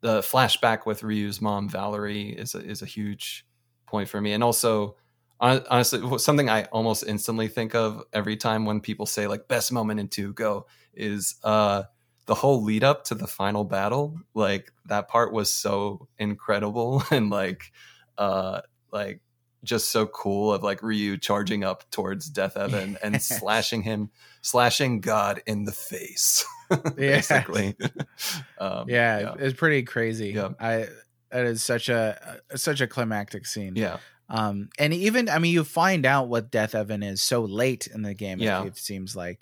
the 0.00 0.20
flashback 0.20 0.86
with 0.86 1.02
Ryu's 1.02 1.40
mom 1.40 1.68
Valerie 1.68 2.30
is 2.30 2.54
a, 2.54 2.58
is 2.58 2.82
a 2.82 2.86
huge 2.86 3.46
point 3.86 4.08
for 4.08 4.20
me, 4.20 4.32
and 4.32 4.42
also 4.42 4.96
honestly 5.40 6.18
something 6.18 6.50
I 6.50 6.64
almost 6.64 7.04
instantly 7.06 7.48
think 7.48 7.74
of 7.74 8.04
every 8.12 8.36
time 8.36 8.66
when 8.66 8.80
people 8.80 9.06
say 9.06 9.26
like 9.26 9.48
best 9.48 9.72
moment 9.72 9.98
in 9.98 10.08
two 10.08 10.34
go 10.34 10.66
is 10.92 11.36
uh, 11.42 11.84
the 12.26 12.34
whole 12.34 12.62
lead 12.62 12.84
up 12.84 13.04
to 13.04 13.14
the 13.14 13.26
final 13.26 13.64
battle. 13.64 14.18
Like 14.34 14.72
that 14.86 15.08
part 15.08 15.32
was 15.32 15.50
so 15.50 16.08
incredible 16.18 17.02
and 17.10 17.30
like 17.30 17.72
uh, 18.18 18.60
like 18.92 19.20
just 19.64 19.90
so 19.90 20.06
cool 20.06 20.54
of 20.54 20.62
like 20.62 20.82
Ryu 20.82 21.16
charging 21.18 21.64
up 21.64 21.84
towards 21.90 22.30
Deathevan 22.30 22.96
and 23.02 23.20
slashing 23.22 23.82
him, 23.82 24.10
slashing 24.42 25.00
God 25.00 25.42
in 25.46 25.64
the 25.64 25.72
face, 25.72 26.44
Yeah. 26.70 26.80
basically. 26.96 27.76
um, 28.58 28.88
yeah, 28.88 29.34
it's 29.38 29.58
pretty 29.58 29.82
crazy. 29.82 30.30
Yeah. 30.30 30.50
I 30.58 30.88
that 31.30 31.46
is 31.46 31.62
such 31.62 31.88
a 31.88 32.40
such 32.56 32.80
a 32.80 32.86
climactic 32.86 33.46
scene. 33.46 33.74
yeah, 33.76 33.98
Um, 34.28 34.68
and 34.78 34.92
even 34.94 35.28
I 35.28 35.38
mean, 35.38 35.52
you 35.52 35.62
find 35.64 36.04
out 36.06 36.28
what 36.28 36.50
Deathevan 36.50 37.04
is 37.04 37.20
so 37.22 37.42
late 37.44 37.86
in 37.86 38.02
the 38.02 38.14
game. 38.14 38.38
Yeah. 38.40 38.64
It 38.64 38.76
seems 38.78 39.14
like, 39.14 39.40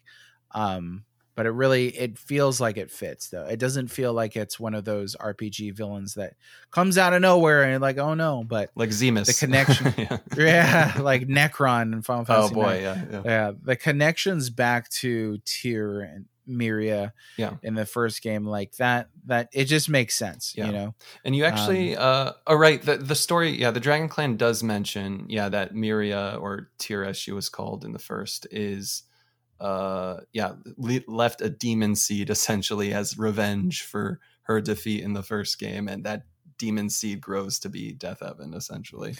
um, 0.52 1.04
but 1.39 1.47
it 1.47 1.51
really 1.51 1.86
it 1.97 2.19
feels 2.19 2.60
like 2.60 2.77
it 2.77 2.90
fits 2.90 3.28
though. 3.28 3.44
It 3.44 3.60
doesn't 3.60 3.93
feel 3.93 4.12
like 4.12 4.35
it's 4.35 4.59
one 4.59 4.74
of 4.74 4.85
those 4.85 5.15
RPG 5.15 5.73
villains 5.77 6.15
that 6.15 6.35
comes 6.73 6.98
out 6.98 7.15
of 7.15 7.23
nowhere 7.23 7.62
and 7.62 7.70
you're 7.70 7.78
like, 7.78 7.97
oh 7.97 8.15
no. 8.15 8.43
But 8.44 8.70
like 8.74 8.90
Zemus. 8.90 9.27
The 9.27 9.47
connection. 9.47 9.94
yeah. 9.97 10.19
yeah, 10.36 10.93
like 11.01 11.28
Necron 11.28 11.93
and 11.93 12.05
Final 12.05 12.27
Oh 12.28 12.51
boy, 12.51 12.81
yeah, 12.82 13.05
yeah. 13.09 13.23
yeah, 13.24 13.52
the 13.62 13.77
connections 13.77 14.51
back 14.51 14.89
to 15.02 15.39
Tyr 15.44 16.01
and 16.01 16.24
Myria 16.48 17.12
Yeah. 17.36 17.55
in 17.62 17.74
the 17.77 17.86
first 17.86 18.20
game 18.20 18.44
like 18.44 18.73
that 18.78 19.09
that 19.27 19.48
it 19.52 19.66
just 19.66 19.89
makes 19.89 20.16
sense 20.16 20.55
Yeah. 20.56 20.66
you 20.66 20.73
know 20.73 20.94
And 21.24 21.36
you 21.36 21.44
actually, 21.44 21.94
Um, 21.94 22.02
uh, 22.02 22.32
oh 22.48 22.56
right, 22.56 22.82
the 22.82 22.97
the 22.97 23.15
story, 23.15 23.51
yeah, 23.51 23.70
the 23.70 23.78
Dragon 23.78 24.09
Clan 24.09 24.36
does 24.36 24.65
mention, 24.65 25.27
yeah, 25.28 25.48
that 25.51 25.73
Myria 25.73 26.36
or 26.40 26.70
Tyr, 26.78 27.05
as 27.05 27.16
she 27.16 27.31
was 27.31 27.48
called 27.48 27.85
in 27.85 27.93
the 27.93 28.01
first, 28.01 28.48
is, 28.51 29.05
uh, 29.60 30.18
yeah, 30.32 30.52
le- 30.76 31.01
left 31.06 31.40
a 31.40 31.51
demon 31.51 31.94
seed 31.94 32.30
essentially 32.30 32.93
as 32.93 33.18
revenge 33.18 33.82
for 33.82 34.20
her 34.43 34.60
defeat 34.60 35.02
in 35.02 35.12
the 35.12 35.22
first 35.22 35.59
game, 35.59 35.89
and 35.89 36.05
that 36.05 36.22
demon 36.59 36.90
seed 36.90 37.20
grows 37.20 37.59
to 37.60 37.68
be 37.68 37.94
Deathevan 37.94 38.55
essentially. 38.55 39.14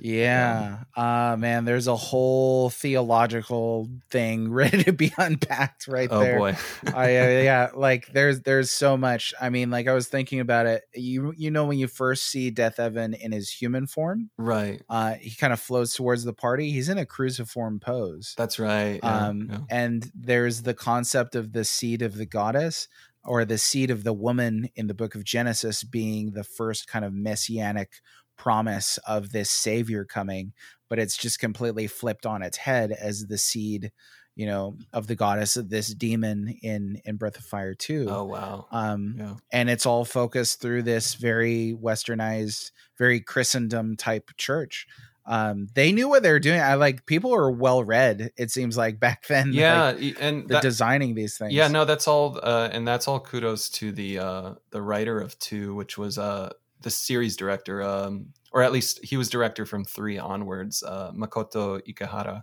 yeah. 0.00 0.84
Uh 0.96 1.36
man 1.38 1.64
there's 1.64 1.86
a 1.86 1.96
whole 1.96 2.70
theological 2.70 3.88
thing 4.10 4.50
ready 4.52 4.84
to 4.84 4.92
be 4.92 5.12
unpacked 5.18 5.88
right 5.88 6.08
Oh 6.10 6.20
there. 6.20 6.38
boy, 6.38 6.56
I, 6.94 7.16
uh, 7.16 7.28
yeah 7.42 7.70
like 7.74 8.06
there's 8.12 8.40
there's 8.42 8.70
so 8.70 8.96
much. 8.96 9.34
I 9.40 9.50
mean 9.50 9.70
like 9.70 9.88
i 9.88 9.92
was 9.92 10.08
thinking 10.08 10.40
about 10.40 10.66
it. 10.66 10.82
You 10.94 11.32
you 11.36 11.50
know 11.50 11.64
when 11.66 11.78
you 11.78 11.86
first 11.88 12.24
see 12.24 12.50
Deathevan 12.50 13.18
in 13.18 13.32
his 13.32 13.50
human 13.50 13.86
form 13.86 14.30
right, 14.38 14.82
uh 14.88 15.14
he 15.14 15.34
kind 15.34 15.52
of 15.52 15.60
flows 15.60 15.94
towards 15.94 16.24
the 16.24 16.32
party. 16.32 16.70
He's 16.70 16.88
in 16.88 16.98
a 16.98 17.06
cruciform 17.06 17.80
pose. 17.80 18.34
That's 18.36 18.58
right. 18.58 19.00
yeah, 19.02 19.26
um, 19.26 19.48
yeah. 19.50 19.58
and 19.70 20.10
there's 20.14 20.62
the 20.62 20.74
concept 20.74 21.34
of 21.34 21.52
the 21.52 21.64
seed 21.64 22.02
of 22.02 22.16
the 22.16 22.26
goddess 22.26 22.88
or 23.24 23.44
the 23.44 23.58
seed 23.58 23.90
of 23.90 24.04
the 24.04 24.12
woman 24.12 24.68
in 24.74 24.86
the 24.86 24.94
book 24.94 25.14
of 25.14 25.24
genesis 25.24 25.84
being 25.84 26.32
the 26.32 26.44
first 26.44 26.86
kind 26.86 27.04
of 27.04 27.12
messianic 27.12 27.92
promise 28.36 28.98
of 29.06 29.30
this 29.30 29.50
savior 29.50 30.04
coming 30.04 30.52
but 30.88 30.98
it's 30.98 31.16
just 31.16 31.38
completely 31.38 31.86
flipped 31.86 32.26
on 32.26 32.42
its 32.42 32.56
head 32.56 32.90
as 32.92 33.26
the 33.26 33.38
seed 33.38 33.92
you 34.34 34.46
know 34.46 34.76
of 34.92 35.06
the 35.06 35.14
goddess 35.14 35.56
of 35.56 35.70
this 35.70 35.94
demon 35.94 36.48
in 36.62 37.00
in 37.04 37.16
breath 37.16 37.38
of 37.38 37.44
fire 37.44 37.74
2 37.74 38.06
Oh 38.08 38.24
wow, 38.24 38.66
um 38.72 39.14
yeah, 39.16 39.34
and 39.52 39.70
it's 39.70 39.86
all 39.86 40.04
focused 40.04 40.60
through 40.60 40.82
this 40.82 41.14
very 41.14 41.76
westernized 41.80 42.72
very 42.98 43.20
christendom 43.20 43.96
type 43.96 44.30
church 44.36 44.86
um 45.26 45.68
they 45.74 45.90
knew 45.92 46.08
what 46.08 46.22
they 46.22 46.30
were 46.30 46.38
doing 46.38 46.60
i 46.60 46.74
like 46.74 47.06
people 47.06 47.30
were 47.30 47.50
well 47.50 47.82
read 47.82 48.30
it 48.36 48.50
seems 48.50 48.76
like 48.76 49.00
back 49.06 49.26
then 49.26 49.52
yeah, 49.52 49.92
y- 49.92 50.14
and 50.20 50.42
they're 50.48 50.56
that, 50.56 50.62
designing 50.62 51.14
these 51.14 51.38
things. 51.38 51.52
Yeah, 51.54 51.68
no, 51.68 51.84
that's 51.84 52.06
all, 52.06 52.38
uh, 52.42 52.68
and 52.72 52.86
that's 52.86 53.08
all 53.08 53.20
kudos 53.20 53.70
to 53.70 53.90
the 53.92 54.18
uh, 54.18 54.54
the 54.70 54.82
writer 54.82 55.18
of 55.20 55.38
two, 55.38 55.74
which 55.74 55.96
was 55.96 56.18
uh, 56.18 56.52
the 56.82 56.90
series 56.90 57.36
director, 57.36 57.82
um, 57.82 58.26
or 58.52 58.62
at 58.62 58.70
least 58.72 59.02
he 59.02 59.16
was 59.16 59.28
director 59.30 59.64
from 59.64 59.84
three 59.84 60.18
onwards, 60.18 60.82
uh, 60.82 61.10
Makoto 61.12 61.80
Ikehara. 61.88 62.42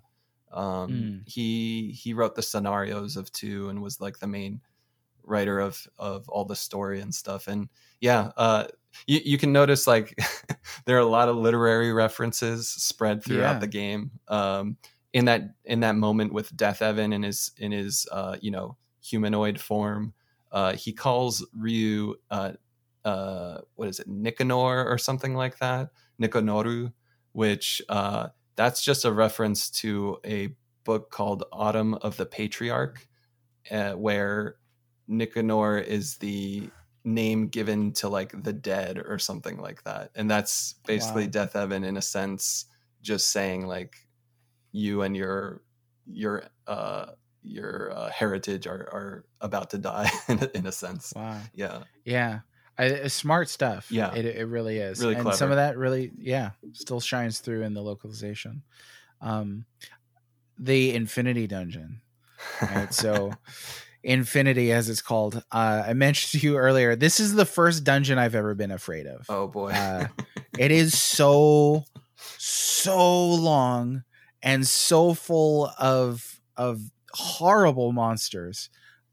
Um, 0.52 0.90
Mm. 0.92 1.30
He 1.30 1.92
he 1.92 2.14
wrote 2.14 2.36
the 2.36 2.42
scenarios 2.42 3.16
of 3.16 3.32
two 3.32 3.70
and 3.70 3.82
was 3.82 4.02
like 4.02 4.20
the 4.20 4.28
main 4.28 4.62
writer 5.24 5.60
of 5.60 5.88
of 5.98 6.28
all 6.30 6.46
the 6.46 6.56
story 6.56 7.00
and 7.00 7.14
stuff. 7.14 7.48
And 7.48 7.70
yeah, 8.00 8.32
uh, 8.38 8.66
you 9.08 9.20
you 9.24 9.38
can 9.38 9.52
notice 9.52 9.88
like 9.88 10.16
there 10.86 10.96
are 10.98 11.00
a 11.00 11.06
lot 11.06 11.30
of 11.30 11.36
literary 11.36 11.94
references 11.94 12.68
spread 12.70 13.24
throughout 13.24 13.54
Yeah. 13.56 13.60
the 13.60 13.68
game. 13.68 14.12
Um, 14.28 14.78
in 15.14 15.26
that 15.26 15.42
in 15.66 15.82
that 15.82 15.96
moment 15.96 16.32
with 16.34 16.56
Deathevan 16.56 17.14
in 17.14 17.24
his 17.24 17.52
in 17.58 17.72
his 17.72 18.08
uh, 18.12 18.38
you 18.42 18.52
know 18.52 18.78
humanoid 19.02 19.60
form, 19.60 20.14
uh, 20.52 20.74
he 20.74 20.94
calls 20.94 21.46
Ryu 21.54 22.16
uh, 22.30 22.54
uh, 23.04 23.60
what 23.76 23.88
is 23.90 24.00
it 24.00 24.08
Nicanor 24.08 24.86
or 24.86 24.98
something 24.98 25.34
like 25.36 25.58
that 25.60 25.90
Nikonoru, 26.22 26.94
which 27.34 27.82
uh, 27.90 28.30
that's 28.56 28.84
just 28.84 29.06
a 29.06 29.12
reference 29.12 29.70
to 29.72 30.18
a 30.26 30.56
book 30.84 31.12
called 31.12 31.44
Autumn 31.52 31.96
of 31.96 32.16
the 32.18 32.26
Patriarch, 32.26 33.06
uh, 33.70 33.94
where 33.94 34.56
Nicanor 35.08 35.80
is 35.80 36.18
the 36.18 36.70
name 37.04 37.48
given 37.48 37.92
to 37.94 38.10
like 38.10 38.44
the 38.44 38.54
dead 38.54 38.98
or 38.98 39.18
something 39.20 39.58
like 39.58 39.84
that, 39.84 40.12
and 40.16 40.30
that's 40.30 40.76
basically 40.86 41.26
Wow. 41.26 41.46
Deathevan 41.46 41.86
in 41.86 41.98
a 41.98 42.02
sense, 42.02 42.66
just 43.02 43.30
saying 43.30 43.68
like 43.68 43.96
you 44.72 45.02
and 45.02 45.16
your 45.18 45.62
your 46.06 46.44
uh 46.68 47.08
your 47.44 47.92
uh, 47.96 48.10
heritage 48.10 48.68
are 48.68 48.88
are 48.92 49.26
about 49.42 49.72
to 49.72 49.78
die 49.78 50.10
in 50.28 50.40
a, 50.44 50.58
in 50.58 50.68
a 50.68 50.72
sense. 50.72 51.12
Wow. 51.16 51.40
Yeah, 51.54 51.84
Yeah. 52.06 52.40
I, 52.78 52.86
it's 52.86 53.14
smart 53.14 53.50
stuff. 53.50 53.92
Yeah. 53.92 54.14
It, 54.14 54.26
it 54.26 54.48
really 54.48 54.78
is. 54.78 55.02
Really 55.02 55.16
and 55.16 55.34
some 55.34 55.50
of 55.52 55.58
that 55.58 55.78
really, 55.78 56.12
yeah, 56.18 56.52
still 56.74 57.00
shines 57.02 57.40
through 57.40 57.64
in 57.64 57.74
the 57.74 57.82
localization. 57.82 58.64
Um, 59.20 59.66
the 60.58 60.94
Infinity 60.96 61.48
Dungeon. 61.48 62.02
Right. 62.62 62.94
So, 62.94 63.32
Infinity, 64.04 64.72
as 64.72 64.90
it's 64.90 65.02
called, 65.02 65.44
uh, 65.52 65.84
I 65.88 65.94
mentioned 66.08 66.42
to 66.42 66.48
you 66.48 66.58
earlier, 66.58 66.96
this 66.96 67.20
is 67.20 67.34
the 67.34 67.46
first 67.46 67.84
dungeon 67.84 68.18
I've 68.18 68.36
ever 68.36 68.56
been 68.56 68.72
afraid 68.72 69.06
of. 69.08 69.26
oh 69.30 69.48
boy, 69.48 69.70
Uh, 69.72 70.08
it 70.58 70.72
is 70.72 70.98
so 71.00 71.84
so 72.38 73.28
long 73.30 74.04
and 74.44 74.68
so 74.68 75.14
full 75.14 75.72
of 75.78 76.40
of 76.58 76.82
horrible 77.14 77.92
monsters 77.92 78.70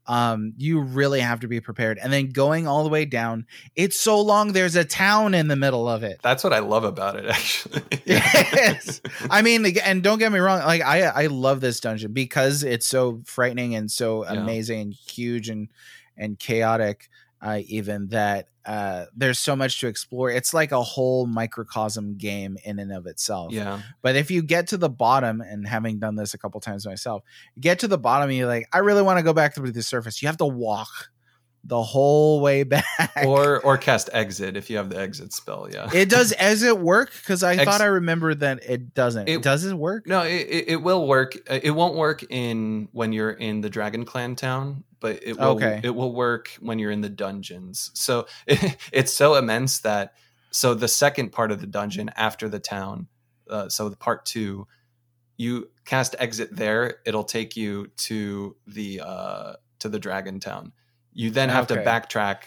um 0.09 0.53
you 0.57 0.81
really 0.81 1.19
have 1.21 1.39
to 1.39 1.47
be 1.47 1.61
prepared 1.61 1.97
and 1.99 2.11
then 2.11 2.31
going 2.31 2.67
all 2.67 2.83
the 2.83 2.89
way 2.89 3.05
down 3.05 3.45
it's 3.75 3.97
so 3.97 4.19
long 4.19 4.51
there's 4.53 4.75
a 4.75 4.83
town 4.83 5.33
in 5.33 5.47
the 5.47 5.55
middle 5.55 5.87
of 5.87 6.03
it 6.03 6.19
that's 6.21 6.43
what 6.43 6.51
I 6.51 6.59
love 6.59 6.83
about 6.83 7.15
it. 7.15 7.25
Actually, 7.29 7.83
Yes. 8.05 8.99
i 9.29 9.41
mean 9.41 9.65
and 9.85 10.03
don't 10.03 10.19
get 10.19 10.31
me 10.31 10.39
wrong 10.39 10.59
like 10.65 10.81
i 10.81 11.03
i 11.03 11.27
love 11.27 11.61
this 11.61 11.79
dungeon 11.79 12.11
because 12.11 12.63
it's 12.63 12.85
so 12.87 13.21
frightening 13.25 13.75
and 13.75 13.89
so 13.89 14.25
Yeah. 14.25 14.33
amazing 14.41 14.81
and 14.81 14.93
huge 14.93 15.47
and 15.47 15.69
and 16.17 16.37
chaotic 16.37 17.09
uh 17.41 17.61
even 17.67 18.07
that 18.07 18.48
uh 18.69 19.05
there's 19.15 19.39
so 19.39 19.55
much 19.55 19.79
to 19.79 19.87
explore. 19.87 20.29
It's 20.29 20.53
like 20.53 20.71
a 20.71 20.81
whole 20.83 21.25
microcosm 21.25 22.17
game 22.17 22.55
in 22.63 22.77
and 22.77 22.91
of 22.93 23.07
itself. 23.07 23.51
Yeah, 23.51 23.81
but 24.03 24.15
if 24.15 24.29
you 24.29 24.43
get 24.43 24.67
to 24.67 24.77
the 24.77 24.89
bottom 24.89 25.41
and 25.41 25.67
having 25.67 25.97
done 25.99 26.15
this 26.15 26.33
a 26.35 26.37
couple 26.37 26.61
times 26.61 26.85
myself 26.85 27.23
get 27.59 27.79
to 27.79 27.87
the 27.87 27.97
bottom 27.97 28.29
and 28.29 28.37
you're 28.37 28.47
like 28.47 28.67
i 28.71 28.77
really 28.77 29.01
want 29.01 29.17
to 29.17 29.23
go 29.23 29.33
back 29.33 29.55
to 29.55 29.61
the 29.61 29.81
surface 29.81 30.21
you 30.21 30.27
have 30.27 30.37
to 30.37 30.45
walk 30.45 30.89
the 31.65 31.81
whole 31.83 32.39
way 32.41 32.63
back. 32.75 32.85
Or 33.25 33.59
or 33.61 33.77
cast 33.77 34.09
exit 34.13 34.55
if 34.55 34.69
you 34.69 34.77
have 34.77 34.89
the 34.89 34.97
exit 34.97 35.33
spell. 35.33 35.67
Yeah, 35.69 35.89
it 35.93 36.09
does 36.09 36.31
as 36.49 36.63
it 36.63 36.79
work? 36.79 37.11
Because 37.11 37.43
i 37.43 37.55
Ex- 37.55 37.65
thought 37.65 37.81
i 37.81 37.85
remembered 37.85 38.39
that 38.39 38.63
it 38.63 38.93
doesn't. 38.93 39.27
It- 39.27 39.41
does 39.41 39.65
it 39.65 39.73
work? 39.75 40.07
No, 40.07 40.21
it, 40.23 40.47
it, 40.49 40.69
it 40.69 40.75
will 40.81 41.05
work. 41.07 41.35
Uh, 41.49 41.59
It 41.61 41.71
won't 41.71 41.95
work 41.95 42.23
in 42.29 42.87
when 42.93 43.11
you're 43.13 43.31
in 43.31 43.59
the 43.61 43.69
Dragon 43.69 44.05
Clan 44.05 44.35
town, 44.37 44.83
but 44.99 45.21
it 45.23 45.37
will. 45.37 45.51
Okay. 45.51 45.81
It 45.83 45.95
will 45.95 46.13
work 46.13 46.49
when 46.59 46.79
you're 46.79 46.91
in 46.91 47.01
the 47.01 47.09
dungeons. 47.09 47.91
So 47.93 48.27
it's 48.47 49.13
so 49.13 49.35
immense 49.35 49.79
that 49.79 50.13
so 50.51 50.73
the 50.73 50.87
second 50.87 51.31
part 51.31 51.51
of 51.51 51.61
the 51.61 51.67
dungeon 51.67 52.09
after 52.15 52.49
the 52.49 52.59
town, 52.59 53.07
uh, 53.49 53.69
so 53.69 53.89
the 53.89 53.95
part 53.97 54.25
two, 54.25 54.67
you 55.37 55.69
cast 55.85 56.15
exit 56.19 56.55
there. 56.55 56.97
It'll 57.05 57.23
take 57.23 57.55
you 57.55 57.87
to 57.97 58.55
the 58.67 59.01
uh, 59.01 59.53
to 59.79 59.89
the 59.89 59.99
Dragon 59.99 60.39
Town. 60.39 60.73
You 61.13 61.31
then 61.31 61.49
have 61.49 61.69
Okay. 61.69 61.83
to 61.83 61.89
backtrack 61.89 62.43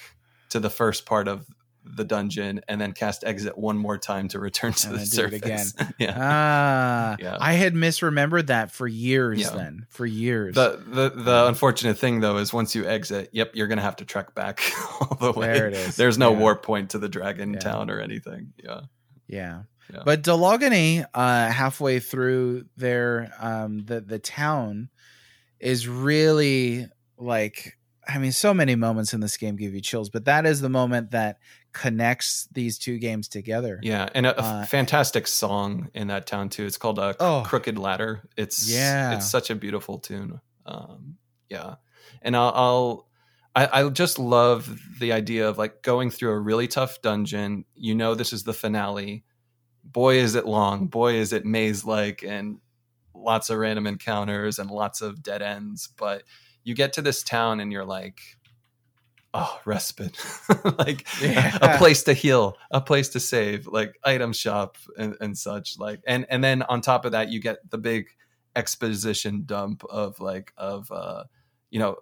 to 0.51 0.61
the 0.61 0.71
first 0.71 1.07
part 1.07 1.29
of 1.29 1.47
the 1.85 2.05
dungeon 2.05 2.61
and 2.69 2.81
then 2.81 2.93
cast 2.93 3.25
exit 3.25 3.59
one 3.59 3.77
more 3.77 3.99
time 3.99 4.29
to 4.29 4.39
return 4.39 4.73
to 4.73 4.87
And 4.89 4.95
the 4.95 4.99
then 5.01 5.31
do 5.31 5.37
it 5.37 5.45
surface. 5.45 5.75
yeah. 5.99 6.15
ah 6.17 7.17
Yeah. 7.19 7.37
i 7.41 7.55
had 7.55 7.75
misremembered 7.75 8.47
that 8.47 8.71
for 8.71 8.87
years 8.87 9.41
Yeah. 9.41 9.51
then 9.51 9.87
for 9.91 10.07
years 10.07 10.55
The 10.55 10.81
the 10.87 11.11
the 11.11 11.47
unfortunate 11.49 11.99
thing 11.99 12.21
though 12.21 12.37
is 12.39 12.53
once 12.53 12.75
you 12.75 12.87
exit, 12.87 13.31
yep, 13.33 13.51
you're 13.55 13.67
gonna 13.67 13.83
have 13.83 13.97
to 13.97 14.05
trek 14.05 14.35
back 14.35 14.61
all 15.01 15.17
the 15.21 15.33
way. 15.39 15.47
There 15.53 15.69
it 15.69 15.75
is. 15.75 15.97
There's 15.97 16.19
no 16.19 16.33
Yeah. 16.33 16.39
warp 16.39 16.63
point 16.63 16.91
to 16.91 16.99
the 16.99 17.09
dragon 17.09 17.59
town 17.59 17.91
or 17.91 18.01
anything. 18.01 18.53
Yeah. 18.63 18.83
Yeah. 19.27 19.63
Yeah. 19.93 20.03
But 20.05 20.23
Dologany, 20.23 21.05
uh, 21.13 21.49
halfway 21.51 21.99
through 21.99 22.67
their 22.77 23.33
um 23.41 23.81
the 23.87 24.01
the 24.01 24.19
town 24.21 24.89
is 25.59 25.89
really 25.89 26.87
like 27.19 27.77
I 28.09 28.19
mean, 28.19 28.33
so 28.33 28.53
many 28.53 28.75
moments 28.75 29.15
in 29.15 29.21
this 29.21 29.37
game 29.37 29.55
give 29.55 29.75
you 29.75 29.81
chills, 29.81 30.11
but 30.11 30.25
that 30.25 30.45
is 30.45 30.61
the 30.61 30.69
moment 30.69 31.13
that 31.13 31.39
connects 31.73 32.49
these 32.53 32.79
two 32.79 32.99
games 32.99 33.29
together. 33.29 33.81
Yeah. 33.83 34.09
And 34.15 34.27
a, 34.27 34.39
a 34.39 34.43
Uh, 34.43 34.67
fantastic 34.67 35.27
song 35.27 35.89
in 35.95 36.09
that 36.09 36.27
town 36.27 36.49
too. 36.49 36.65
It's 36.67 36.77
called 36.79 36.99
uh, 36.99 37.15
Oh. 37.19 37.43
Crooked 37.47 37.79
Ladder. 37.79 38.23
It's 38.37 38.71
Yeah. 38.71 39.15
it's 39.17 39.31
such 39.31 39.51
a 39.51 39.55
beautiful 39.55 39.99
tune. 39.99 40.41
Um 40.67 41.17
yeah. 41.49 41.77
And 42.23 42.37
I'll, 42.37 42.53
I'll 42.55 43.09
I, 43.55 43.81
I 43.85 43.89
just 43.91 44.19
love 44.19 44.81
the 44.99 45.13
idea 45.13 45.49
of 45.49 45.59
like 45.59 45.83
going 45.83 46.11
through 46.11 46.31
a 46.31 46.39
really 46.41 46.69
tough 46.69 47.03
dungeon. 47.03 47.65
You 47.75 47.95
know 47.95 48.15
this 48.15 48.33
is 48.33 48.45
the 48.45 48.55
finale. 48.55 49.25
Boy 49.85 50.17
is 50.17 50.35
it 50.35 50.47
long. 50.47 50.87
Boy 50.87 51.15
is 51.15 51.33
it 51.33 51.45
maze 51.45 51.85
like 51.85 52.23
and 52.23 52.59
lots 53.15 53.51
of 53.51 53.59
random 53.59 53.87
encounters 53.87 54.59
and 54.59 54.71
lots 54.71 55.03
of 55.03 55.23
dead 55.23 55.43
ends. 55.43 55.89
But 55.99 56.23
you 56.65 56.75
get 56.75 56.95
to 56.95 57.03
this 57.03 57.23
town 57.23 57.61
and 57.61 57.71
you're 57.73 57.85
like, 57.85 58.21
oh, 59.35 59.61
respite. 59.65 60.19
like 60.79 61.07
Yeah. 61.23 61.57
a 61.63 61.79
place 61.79 62.03
to 62.05 62.13
heal, 62.15 62.57
a 62.71 62.81
place 62.81 63.09
to 63.11 63.21
save, 63.21 63.67
like 63.67 63.99
item 64.05 64.33
shop 64.33 64.77
and, 64.99 65.17
and 65.21 65.37
such. 65.37 65.79
Like 65.79 66.01
and 66.07 66.27
and 66.31 66.43
then 66.45 66.63
on 66.63 66.81
top 66.81 67.05
of 67.05 67.13
that 67.13 67.31
you 67.31 67.41
get 67.41 67.59
the 67.71 67.79
big 67.79 68.07
exposition 68.55 69.45
dump 69.47 69.83
of 69.89 70.21
like 70.21 70.53
of 70.59 70.91
uh 70.93 71.25
you 71.71 71.79
know 71.81 71.97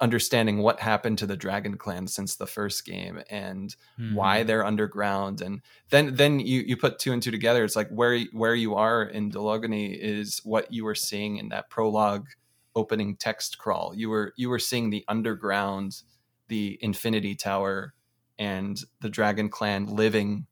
understanding 0.00 0.58
what 0.58 0.80
happened 0.80 1.18
to 1.18 1.26
the 1.26 1.36
dragon 1.36 1.76
clan 1.76 2.06
since 2.06 2.36
the 2.36 2.46
first 2.46 2.84
game 2.86 3.22
and 3.28 3.76
Mhm. 3.98 4.14
why 4.14 4.42
they're 4.42 4.64
underground 4.64 5.42
and 5.42 5.60
then 5.90 6.14
then 6.16 6.40
you 6.40 6.60
you 6.62 6.76
put 6.76 6.98
two 6.98 7.12
and 7.12 7.22
two 7.22 7.30
together 7.30 7.62
it's 7.64 7.76
like 7.76 7.88
where 7.90 8.18
where 8.32 8.54
you 8.54 8.74
are 8.76 9.02
in 9.02 9.30
Dologany 9.30 9.96
is 9.96 10.40
what 10.42 10.72
you 10.72 10.84
were 10.84 10.94
seeing 10.94 11.36
in 11.36 11.50
that 11.50 11.68
prologue 11.70 12.26
opening 12.74 13.14
text 13.16 13.58
crawl 13.58 13.92
you 13.94 14.08
were 14.08 14.32
you 14.36 14.48
were 14.48 14.58
seeing 14.58 14.88
the 14.90 15.04
underground 15.06 16.02
the 16.50 16.78
infinity 16.82 17.34
tower 17.34 17.94
and 18.38 18.82
the 19.00 19.08
dragon 19.08 19.48
clan 19.48 19.86
living 19.86 20.46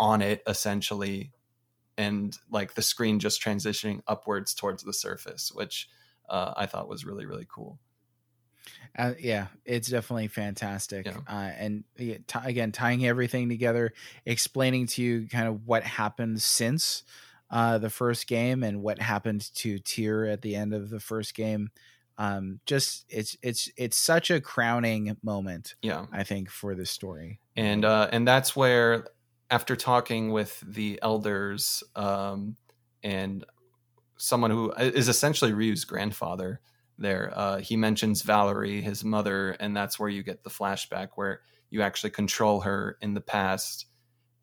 on 0.00 0.22
it 0.22 0.42
essentially 0.48 1.30
and 1.96 2.36
like 2.50 2.74
the 2.74 2.82
screen 2.82 3.20
just 3.20 3.42
transitioning 3.42 4.00
upwards 4.08 4.54
towards 4.54 4.82
the 4.82 4.92
surface 4.92 5.52
which 5.52 5.88
uh, 6.28 6.54
i 6.56 6.66
thought 6.66 6.88
was 6.88 7.04
really 7.04 7.26
really 7.26 7.46
cool 7.48 7.78
Uh, 8.98 9.14
yeah, 9.18 9.46
it's 9.64 9.88
definitely 9.88 10.28
fantastic. 10.28 11.06
Yeah. 11.06 11.18
Uh, 11.26 11.50
and 11.56 11.84
t- 11.96 12.22
again, 12.44 12.72
tying 12.72 13.06
everything 13.06 13.48
together, 13.48 13.92
explaining 14.26 14.86
to 14.88 15.02
you 15.02 15.28
kind 15.28 15.48
of 15.48 15.66
what 15.66 15.84
happened 15.84 16.42
since 16.42 17.04
uh, 17.50 17.78
the 17.78 17.90
first 17.90 18.26
game 18.26 18.62
and 18.62 18.82
what 18.82 19.00
happened 19.00 19.52
to 19.54 19.78
Tyr 19.78 20.26
at 20.26 20.42
the 20.42 20.54
end 20.56 20.74
of 20.74 20.90
the 20.90 21.00
first 21.00 21.34
game. 21.34 21.70
Um, 22.18 22.60
just 22.66 23.06
it's 23.08 23.36
it's 23.42 23.70
it's 23.76 23.96
such 23.96 24.30
a 24.30 24.40
crowning 24.40 25.16
moment, 25.22 25.76
yeah 25.82 26.06
I 26.12 26.24
think, 26.24 26.50
for 26.50 26.74
this 26.74 26.90
story. 26.90 27.38
and 27.56 27.84
uh, 27.84 28.08
and 28.12 28.26
that's 28.26 28.56
where 28.56 29.06
after 29.50 29.76
talking 29.76 30.30
with 30.30 30.60
the 30.66 30.98
elders 31.02 31.82
um, 31.96 32.56
and 33.02 33.44
someone 34.16 34.50
who 34.50 34.72
is 34.72 35.08
essentially 35.08 35.52
Ryu's 35.52 35.84
grandfather 35.84 36.60
there 36.98 37.32
uh, 37.34 37.58
he 37.58 37.76
mentions 37.76 38.22
Valerie 38.22 38.80
his 38.80 39.04
mother 39.04 39.50
and 39.60 39.76
that's 39.76 39.98
where 39.98 40.08
you 40.08 40.22
get 40.22 40.42
the 40.42 40.50
flashback 40.50 41.10
where 41.14 41.40
you 41.70 41.82
actually 41.82 42.10
control 42.10 42.60
her 42.62 42.98
in 43.00 43.14
the 43.14 43.20
past 43.20 43.86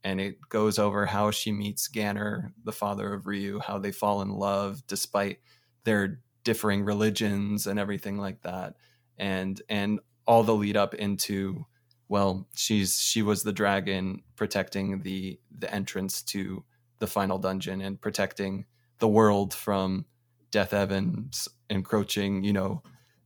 and 0.04 0.22
it 0.22 0.38
goes 0.50 0.80
over 0.80 1.06
how 1.06 1.32
she 1.32 1.52
meets 1.52 1.88
Ganer 1.90 2.54
the 2.64 2.72
father 2.72 3.14
of 3.14 3.28
Ryu 3.28 3.60
how 3.60 3.78
they 3.78 3.92
fall 3.92 4.22
in 4.22 4.30
love 4.30 4.82
despite 4.88 5.40
their 5.84 6.22
differing 6.46 6.86
religions 6.86 7.68
and 7.68 7.78
everything 7.78 8.18
like 8.18 8.42
that 8.44 8.76
and 9.18 9.62
and 9.68 10.00
all 10.26 10.44
the 10.44 10.56
lead 10.56 10.78
up 10.78 10.94
into 10.94 11.66
well, 12.08 12.48
she's 12.56 13.00
she 13.00 13.22
was 13.22 13.44
the 13.44 13.54
dragon 13.54 14.22
protecting 14.36 15.02
the 15.02 15.40
the 15.52 15.74
entrance 15.74 16.22
to 16.22 16.64
the 17.00 17.08
final 17.08 17.38
dungeon 17.38 17.82
and 17.82 18.00
protecting 18.00 18.66
the 19.00 19.08
world 19.08 19.54
from 19.54 20.06
Deathevan's 20.52 21.50
encroaching, 21.70 22.44
you 22.44 22.54
know, 22.54 22.84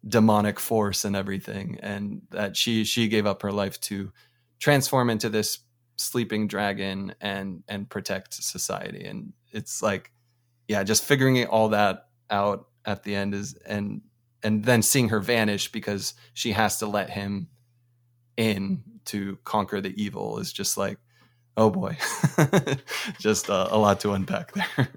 demonic 0.08 0.60
force 0.60 1.04
and 1.04 1.16
everything, 1.16 1.78
and 1.82 2.22
that 2.32 2.56
she 2.56 2.86
she 2.86 3.08
gave 3.08 3.26
up 3.26 3.42
her 3.42 3.52
life 3.52 3.80
to 3.82 4.12
transform 4.60 5.10
into 5.10 5.30
this 5.30 5.60
sleeping 5.98 6.48
dragon 6.48 7.14
and 7.20 7.64
and 7.68 7.90
protect 7.90 8.34
society. 8.34 9.06
And 9.06 9.34
it's 9.52 9.82
like, 9.82 10.12
yeah, 10.70 10.84
just 10.84 11.04
figuring 11.04 11.46
all 11.48 11.70
that 11.70 12.08
out 12.30 12.68
at 12.86 13.04
the 13.04 13.16
end 13.16 13.34
is 13.34 13.56
and 13.66 14.02
and 14.44 14.64
then 14.64 14.82
seeing 14.82 15.10
her 15.10 15.20
vanish 15.20 15.72
because 15.72 16.14
she 16.34 16.52
has 16.54 16.80
to 16.80 16.88
let 16.88 17.10
him 17.10 17.50
in 18.38 18.84
to 19.06 19.38
conquer 19.44 19.82
the 19.82 20.02
evil 20.02 20.40
is 20.40 20.54
just 20.54 20.78
like 20.78 20.98
oh 21.58 21.70
boy 21.70 21.98
just 23.20 23.50
uh, 23.50 23.68
a 23.70 23.78
lot 23.78 24.00
to 24.00 24.12
unpack 24.14 24.54
there. 24.54 24.90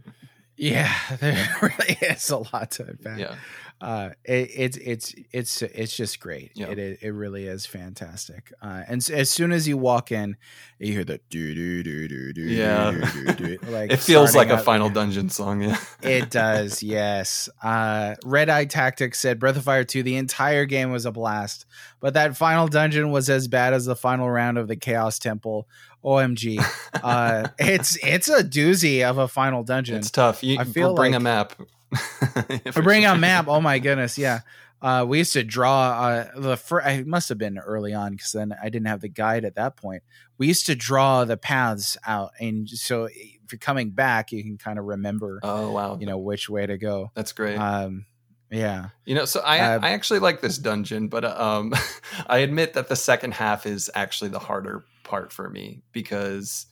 Yeah 0.56 0.92
there 1.20 1.56
really 1.60 1.96
is 2.02 2.30
a 2.30 2.38
lot 2.38 2.70
to 2.72 2.86
unpack. 2.86 3.18
Yeah 3.18 3.36
uh, 3.82 4.10
it, 4.24 4.50
it's 4.54 4.76
it's 4.78 5.14
it's 5.32 5.60
it's 5.62 5.96
just 5.96 6.20
great. 6.20 6.52
Yeah. 6.54 6.68
It, 6.68 6.78
it 6.78 6.98
it 7.02 7.10
really 7.10 7.46
is 7.46 7.66
fantastic. 7.66 8.52
Uh, 8.62 8.82
and 8.86 9.00
s- 9.02 9.10
as 9.10 9.28
soon 9.28 9.50
as 9.50 9.66
you 9.66 9.76
walk 9.76 10.12
in, 10.12 10.36
you 10.78 10.92
hear 10.92 11.04
the 11.04 11.20
do 11.30 11.52
do 11.54 11.82
do 11.82 12.06
do 12.08 12.32
do 12.32 12.42
Yeah. 12.42 12.92
do 13.12 13.24
do 13.24 13.32
do. 13.34 13.58
Like 13.72 13.90
it 13.90 13.98
feels 13.98 14.36
like 14.36 14.50
a 14.50 14.54
up- 14.54 14.64
final 14.64 14.88
dungeon 14.88 15.28
song 15.30 15.62
yeah 15.62 15.76
It 16.02 16.30
does, 16.30 16.82
yes. 16.98 17.48
Uh, 17.62 18.14
Red 18.24 18.48
Eye 18.48 18.66
Tactics 18.66 19.18
said 19.18 19.40
Breath 19.40 19.56
of 19.56 19.64
Fire 19.64 19.82
2, 19.84 20.02
the 20.04 20.16
entire 20.16 20.64
game 20.64 20.92
was 20.92 21.04
a 21.04 21.10
blast, 21.12 21.66
but 22.00 22.14
that 22.14 22.36
final 22.36 22.68
dungeon 22.68 23.10
was 23.10 23.28
as 23.28 23.48
bad 23.48 23.74
as 23.74 23.84
the 23.84 23.96
final 23.96 24.30
round 24.30 24.58
of 24.58 24.68
the 24.68 24.76
Chaos 24.76 25.18
Temple. 25.18 25.66
OMG. 26.04 26.58
Uh, 27.02 27.48
it's 27.58 27.96
it's 28.04 28.28
a 28.28 28.42
doozy 28.44 29.02
of 29.08 29.18
a 29.18 29.28
final 29.28 29.62
dungeon. 29.64 29.96
it's 29.96 30.10
tough 30.10 30.42
you 30.42 30.58
I 30.58 30.64
feel 30.64 30.94
bring 30.94 31.14
a 31.14 31.18
like- 31.18 31.22
map 31.22 31.52
For 32.72 32.82
bring 32.82 33.04
out 33.04 33.18
map. 33.18 33.46
Oh 33.48 33.60
my 33.60 33.78
goodness, 33.78 34.18
yeah. 34.18 34.40
Uh, 34.82 35.04
we 35.04 35.18
used 35.18 35.32
to 35.34 35.44
draw 35.44 35.90
uh, 35.92 36.28
the 36.34 36.56
fir- 36.56 36.82
I 36.82 37.04
must 37.04 37.28
have 37.28 37.38
been 37.38 37.56
early 37.56 37.94
on 37.94 38.16
because 38.16 38.32
then 38.32 38.52
I 38.60 38.68
didn't 38.68 38.88
have 38.88 39.00
the 39.00 39.08
guide 39.08 39.44
at 39.44 39.54
that 39.54 39.76
point. 39.76 40.02
We 40.38 40.48
used 40.48 40.66
to 40.66 40.74
draw 40.74 41.24
the 41.24 41.36
paths 41.36 41.96
out, 42.04 42.32
and 42.40 42.68
so 42.68 43.04
if 43.04 43.52
you're 43.52 43.60
coming 43.60 43.90
back, 43.90 44.32
you 44.32 44.42
can 44.42 44.58
kind 44.58 44.80
of 44.80 44.86
remember, 44.86 45.38
oh 45.44 45.70
wow 45.70 45.98
you 46.00 46.06
know, 46.06 46.18
which 46.18 46.48
way 46.48 46.66
to 46.66 46.78
go. 46.78 47.12
that's 47.14 47.30
great 47.30 47.58
Um, 47.58 48.06
yeah, 48.50 48.88
You 49.06 49.14
know, 49.14 49.24
so 49.24 49.40
I 49.40 49.60
Uh, 49.60 49.78
I 49.80 49.90
actually 49.90 50.18
like 50.18 50.40
this 50.40 50.58
dungeon, 50.58 51.06
but 51.06 51.24
um, 51.24 51.72
I 52.26 52.38
admit 52.38 52.74
that 52.74 52.88
the 52.88 52.96
second 52.96 53.34
half 53.34 53.66
is 53.66 53.88
actually 53.94 54.30
the 54.30 54.40
harder 54.40 54.84
part 55.04 55.32
for 55.32 55.48
me 55.48 55.82
because, 55.92 56.66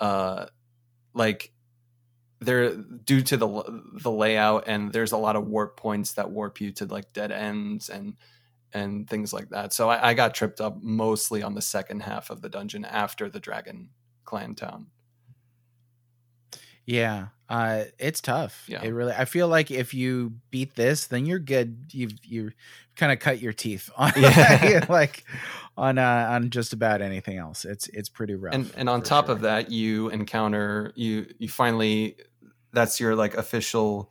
uh, 0.00 0.46
like 1.14 1.52
there 2.44 2.74
due 2.74 3.22
to 3.22 3.36
the 3.36 3.82
the 4.02 4.10
layout 4.10 4.64
and 4.66 4.92
there's 4.92 5.12
a 5.12 5.16
lot 5.16 5.36
of 5.36 5.46
warp 5.46 5.76
points 5.76 6.12
that 6.14 6.30
warp 6.30 6.60
you 6.60 6.72
to 6.72 6.86
like 6.86 7.12
dead 7.12 7.32
ends 7.32 7.88
and 7.88 8.14
and 8.74 9.08
things 9.08 9.32
like 9.32 9.50
that. 9.50 9.72
So 9.72 9.90
I, 9.90 10.10
I 10.10 10.14
got 10.14 10.34
tripped 10.34 10.60
up 10.60 10.82
mostly 10.82 11.42
on 11.42 11.54
the 11.54 11.62
second 11.62 12.00
half 12.00 12.30
of 12.30 12.40
the 12.40 12.48
dungeon 12.48 12.84
after 12.84 13.28
the 13.28 13.40
Dragon 13.40 13.90
Clan 14.24 14.54
town. 14.54 14.86
yeah. 16.86 17.28
Uh, 17.48 17.84
it's 17.98 18.22
tough. 18.22 18.64
Yeah. 18.66 18.82
It 18.82 18.88
really. 18.90 19.12
I 19.12 19.26
feel 19.26 19.46
like 19.46 19.70
if 19.70 19.92
you 19.92 20.32
beat 20.50 20.74
this, 20.74 21.08
then 21.08 21.26
you're 21.26 21.38
good. 21.38 21.84
You've 21.90 22.14
you 22.24 22.52
kind 22.96 23.12
of 23.12 23.18
cut 23.18 23.40
your 23.42 23.52
teeth 23.52 23.90
on 23.96 24.10
Yeah. 24.16 24.86
like 24.88 25.24
on 25.76 25.98
uh, 25.98 26.28
on 26.30 26.48
just 26.48 26.72
about 26.72 27.02
anything 27.02 27.36
else. 27.36 27.66
It's 27.66 27.88
it's 27.88 28.08
pretty 28.08 28.34
rough. 28.36 28.54
and 28.54 28.72
and 28.74 28.88
on 28.88 29.02
top 29.02 29.26
sure. 29.26 29.34
of 29.34 29.42
that 29.42 29.70
you 29.70 30.08
encounter 30.08 30.92
you 30.96 31.26
you 31.38 31.48
finally 31.48 32.16
that's 32.72 33.00
your 33.00 33.14
like 33.14 33.34
official 33.34 34.10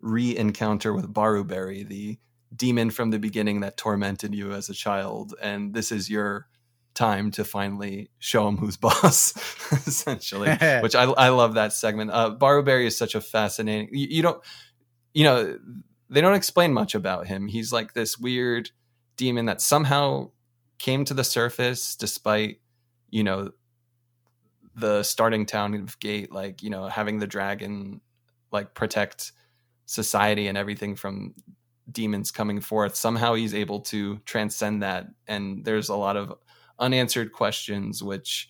re-encounter 0.00 0.92
with 0.92 1.12
Barubary 1.12 1.86
the 1.86 2.18
demon 2.54 2.90
from 2.90 3.10
the 3.10 3.18
beginning 3.18 3.60
that 3.60 3.76
tormented 3.76 4.34
you 4.34 4.52
as 4.52 4.68
a 4.68 4.74
child 4.74 5.34
and 5.42 5.74
this 5.74 5.92
is 5.92 6.08
your 6.08 6.46
time 6.94 7.30
to 7.30 7.44
finally 7.44 8.10
show 8.18 8.48
him 8.48 8.56
who's 8.56 8.76
boss 8.86 9.32
essentially 9.86 10.48
which 10.80 10.94
I, 10.94 11.04
I 11.04 11.28
love 11.28 11.54
that 11.54 11.72
segment. 11.72 12.10
Uh 12.10 12.30
Barubary 12.30 12.86
is 12.86 12.96
such 12.96 13.14
a 13.14 13.20
fascinating 13.20 13.88
you, 13.92 14.06
you 14.10 14.22
don't 14.22 14.42
you 15.14 15.24
know 15.24 15.58
they 16.10 16.20
don't 16.20 16.34
explain 16.34 16.72
much 16.72 16.94
about 16.94 17.26
him. 17.26 17.48
He's 17.48 17.72
like 17.72 17.92
this 17.92 18.18
weird 18.18 18.70
demon 19.16 19.46
that 19.46 19.60
somehow 19.60 20.30
came 20.78 21.04
to 21.04 21.14
the 21.14 21.24
surface 21.24 21.96
despite 21.96 22.60
you 23.10 23.24
know 23.24 23.50
the 24.78 25.02
starting 25.02 25.46
town 25.46 25.74
of 25.74 25.98
gate 26.00 26.32
like 26.32 26.62
you 26.62 26.70
know 26.70 26.86
having 26.86 27.18
the 27.18 27.26
dragon 27.26 28.00
like 28.52 28.74
protect 28.74 29.32
society 29.86 30.46
and 30.48 30.58
everything 30.58 30.94
from 30.96 31.34
demons 31.90 32.30
coming 32.30 32.60
forth 32.60 32.94
somehow 32.94 33.34
he's 33.34 33.54
able 33.54 33.80
to 33.80 34.18
transcend 34.26 34.82
that. 34.82 35.06
And 35.26 35.64
there's 35.64 35.88
a 35.88 35.96
lot 35.96 36.16
of 36.16 36.34
unanswered 36.78 37.32
questions 37.32 38.02
which 38.02 38.48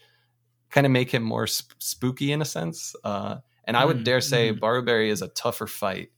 kind 0.70 0.86
of 0.86 0.92
make 0.92 1.10
him 1.12 1.22
more 1.22 1.46
sp- 1.46 1.78
spooky 1.78 2.32
in 2.32 2.42
a 2.42 2.44
sense. 2.44 2.94
Uh, 3.04 3.36
and 3.64 3.76
i 3.76 3.84
would 3.84 3.98
Mm, 3.98 4.04
dare 4.04 4.20
say 4.20 4.52
mhm. 4.52 4.58
Barubary 4.60 5.10
is 5.10 5.22
a 5.22 5.28
tougher 5.28 5.66
fight 5.66 6.10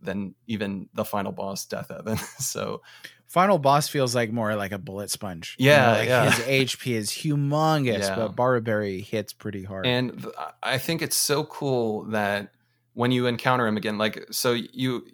than 0.00 0.34
even 0.46 0.88
the 0.94 1.04
final 1.04 1.32
boss 1.32 1.66
death 1.66 1.90
evan 1.90 2.16
so 2.38 2.82
Final 3.28 3.58
boss 3.58 3.88
feels 3.88 4.14
like 4.14 4.32
more 4.32 4.56
like 4.56 4.72
a 4.72 4.78
bullet 4.78 5.10
sponge. 5.10 5.54
You 5.58 5.66
Yeah, 5.70 5.86
know, 5.92 5.98
like 5.98 6.08
yeah. 6.08 6.30
His 6.30 6.70
HP 6.72 6.92
is 6.94 7.10
humongous, 7.10 8.00
Yeah. 8.00 8.16
but 8.16 8.34
Barubary 8.34 9.02
hits 9.04 9.32
pretty 9.32 9.62
hard. 9.64 9.86
and 9.86 10.12
th- 10.22 10.34
i 10.62 10.78
think 10.78 11.02
it's 11.02 11.14
so 11.16 11.44
cool 11.44 12.04
that 12.04 12.52
when 12.94 13.12
you 13.12 13.26
encounter 13.26 13.66
him 13.66 13.76
again 13.76 13.96
like 13.98 14.26
so 14.30 14.52
you 14.72 15.04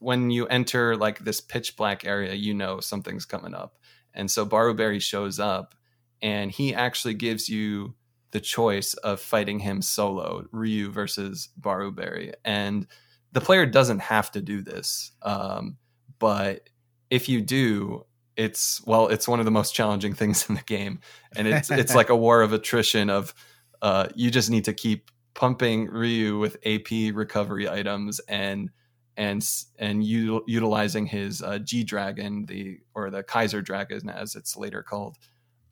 when 0.00 0.28
you 0.30 0.46
enter 0.48 0.96
like 0.96 1.20
this 1.20 1.40
pitch 1.40 1.76
black 1.76 2.04
area 2.04 2.34
you 2.34 2.52
know 2.52 2.80
something's 2.80 3.24
coming 3.24 3.54
up 3.54 3.78
and 4.12 4.30
so 4.30 4.44
Barubary 4.44 5.00
shows 5.00 5.38
up 5.40 5.74
and 6.20 6.50
he 6.50 6.74
actually 6.74 7.14
gives 7.14 7.48
you 7.48 7.94
the 8.32 8.40
choice 8.40 8.92
of 8.94 9.20
fighting 9.20 9.60
him 9.60 9.80
solo 9.82 10.46
ryu 10.52 10.90
versus 10.90 11.48
Barubary 11.60 12.34
and 12.44 12.86
the 13.32 13.40
player 13.40 13.64
doesn't 13.66 14.00
have 14.00 14.30
to 14.32 14.40
do 14.42 14.60
this 14.62 15.12
um, 15.22 15.76
but 16.18 16.68
if 17.10 17.28
you 17.28 17.40
do 17.40 18.04
it's 18.36 18.84
well 18.86 19.08
it's 19.08 19.26
one 19.26 19.38
of 19.38 19.44
the 19.44 19.50
most 19.50 19.74
challenging 19.74 20.14
things 20.20 20.48
in 20.48 20.54
the 20.54 20.62
game 20.62 21.00
and 21.34 21.48
it's 21.48 21.70
it's 21.70 21.94
like 21.94 22.08
a 22.08 22.16
war 22.26 22.42
of 22.42 22.52
attrition 22.52 23.10
of 23.10 23.34
uh, 23.82 24.08
you 24.14 24.30
just 24.30 24.50
need 24.50 24.64
to 24.64 24.72
keep 24.72 25.10
pumping 25.34 25.86
Ryu 25.86 26.38
with 26.38 26.56
AP 26.64 27.14
recovery 27.14 27.68
items 27.68 28.20
and 28.20 28.70
and 29.16 29.48
and 29.78 30.04
u- 30.04 30.44
utilizing 30.46 31.06
his 31.06 31.42
uh, 31.42 31.58
G 31.58 31.84
Dragon, 31.84 32.46
the 32.46 32.80
or 32.94 33.10
the 33.10 33.22
Kaiser 33.22 33.62
Dragon 33.62 34.08
as 34.08 34.34
it's 34.34 34.56
later 34.56 34.82
called, 34.82 35.16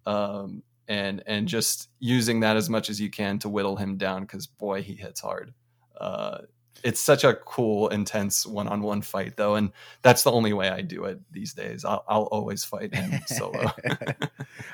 um, 0.06 0.62
and 0.88 1.22
and 1.26 1.48
just 1.48 1.88
using 1.98 2.40
that 2.40 2.56
as 2.56 2.70
much 2.70 2.88
as 2.88 3.00
you 3.00 3.10
can 3.10 3.38
to 3.40 3.48
whittle 3.48 3.76
him 3.76 3.96
down 3.96 4.22
because 4.22 4.46
boy 4.46 4.82
he 4.82 4.94
hits 4.94 5.20
hard. 5.20 5.52
Uh, 5.98 6.38
it's 6.82 7.00
such 7.00 7.24
a 7.24 7.34
cool, 7.34 7.88
intense 7.88 8.46
one-on-one 8.46 9.02
fight 9.02 9.36
though, 9.36 9.54
and 9.54 9.70
that's 10.02 10.22
the 10.22 10.32
only 10.32 10.52
way 10.52 10.68
I 10.68 10.80
do 10.82 11.04
it 11.04 11.20
these 11.30 11.54
days. 11.54 11.84
I'll, 11.84 12.04
I'll 12.08 12.24
always 12.24 12.64
fight 12.64 12.94
him 12.94 13.20
solo. 13.26 13.70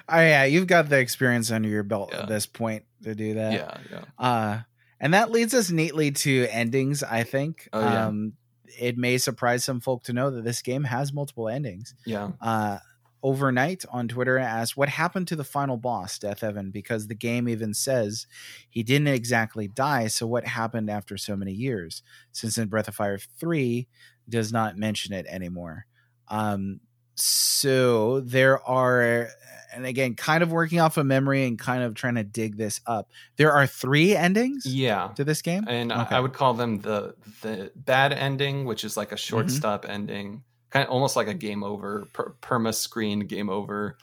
oh 0.09 0.20
yeah, 0.20 0.44
you've 0.44 0.66
got 0.66 0.89
the 0.89 0.98
experience 0.98 1.51
under 1.51 1.68
your 1.68 1.82
belt 1.82 2.10
Yeah. 2.12 2.22
at 2.22 2.28
this 2.28 2.47
point 2.47 2.85
to 3.05 3.14
do 3.14 3.35
that. 3.35 3.52
yeah, 3.52 3.77
yeah. 3.90 4.05
Uh 4.18 4.60
and 5.02 5.14
that 5.14 5.31
leads 5.31 5.55
us 5.55 5.70
neatly 5.70 6.10
to 6.10 6.47
endings, 6.51 7.02
I 7.02 7.22
think. 7.22 7.68
Oh, 7.72 7.81
yeah. 7.81 8.06
Um 8.06 8.32
it 8.78 8.97
may 8.97 9.18
surprise 9.18 9.64
some 9.64 9.81
folk 9.81 10.05
to 10.05 10.12
know 10.12 10.31
that 10.31 10.44
this 10.44 10.62
game 10.62 10.85
has 10.85 11.12
multiple 11.12 11.48
endings. 11.48 11.94
Yeah. 12.06 12.31
uh, 12.40 12.78
overnight 13.22 13.84
on 13.90 14.09
Twitter 14.09 14.38
asked 14.38 14.76
what 14.76 14.88
happened 14.88 15.28
to 15.28 15.36
the 15.36 15.44
final 15.44 15.76
boss, 15.76 16.18
Deathevan, 16.18 16.72
because 16.72 17.06
the 17.06 17.14
game 17.14 17.48
even 17.48 17.74
says 17.74 18.26
he 18.68 18.82
didn't 18.82 19.09
exactly 19.09 19.68
die. 19.68 20.06
So 20.09 20.26
what 20.26 20.47
happened 20.47 20.88
after 20.90 21.16
so 21.18 21.36
many 21.36 21.52
years? 21.52 22.02
Since 22.32 22.56
in 22.59 22.68
Breath 22.68 22.88
of 22.88 22.94
Fire 22.94 23.18
3 23.18 23.86
does 24.28 24.52
not 24.52 24.76
mention 24.78 25.12
it 25.12 25.26
anymore. 25.26 25.86
Um, 26.28 26.80
so 27.16 28.20
there 28.20 28.62
are, 28.66 29.28
and 29.74 29.84
again, 29.84 30.14
kind 30.14 30.42
of 30.42 30.51
working 30.51 30.80
off 30.80 30.97
of 30.97 31.05
memory 31.06 31.44
and 31.47 31.59
kind 31.59 31.82
of 31.82 31.94
trying 31.94 32.14
to 32.14 32.24
dig 32.24 32.56
this 32.56 32.80
up. 32.86 33.10
There 33.36 33.52
are 33.52 33.66
three 33.66 34.16
endings 34.16 34.64
Yeah. 34.66 35.09
to 35.16 35.24
this 35.24 35.42
game. 35.42 35.64
and 35.68 35.92
I- 35.92 36.02
Okay. 36.05 36.16
I 36.16 36.20
would 36.20 36.32
call 36.32 36.55
them 36.55 36.80
the 36.80 37.14
the 37.42 37.72
bad 37.76 38.12
ending, 38.12 38.64
which 38.64 38.84
is 38.84 38.97
like 38.97 39.12
a 39.12 39.16
short 39.16 39.47
Mhm. 39.47 39.51
stop 39.51 39.86
ending, 39.88 40.44
kind 40.70 40.86
of 40.86 40.90
almost 40.92 41.16
like 41.16 41.28
a 41.28 41.34
game 41.34 41.62
over 41.62 42.06
per, 42.12 42.34
perma 42.40 42.74
screen 42.74 43.20
game 43.20 43.51
over 43.51 43.98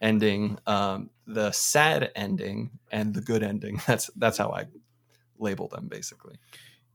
ending. 0.00 0.58
Um, 0.66 1.10
the 1.26 1.52
sad 1.52 2.10
ending 2.16 2.70
and 2.90 3.14
the 3.14 3.20
good 3.20 3.42
ending. 3.42 3.80
That's 3.86 4.10
that's 4.16 4.38
how 4.38 4.50
I 4.50 4.66
label 5.38 5.68
them 5.68 5.88
basically. 5.88 6.36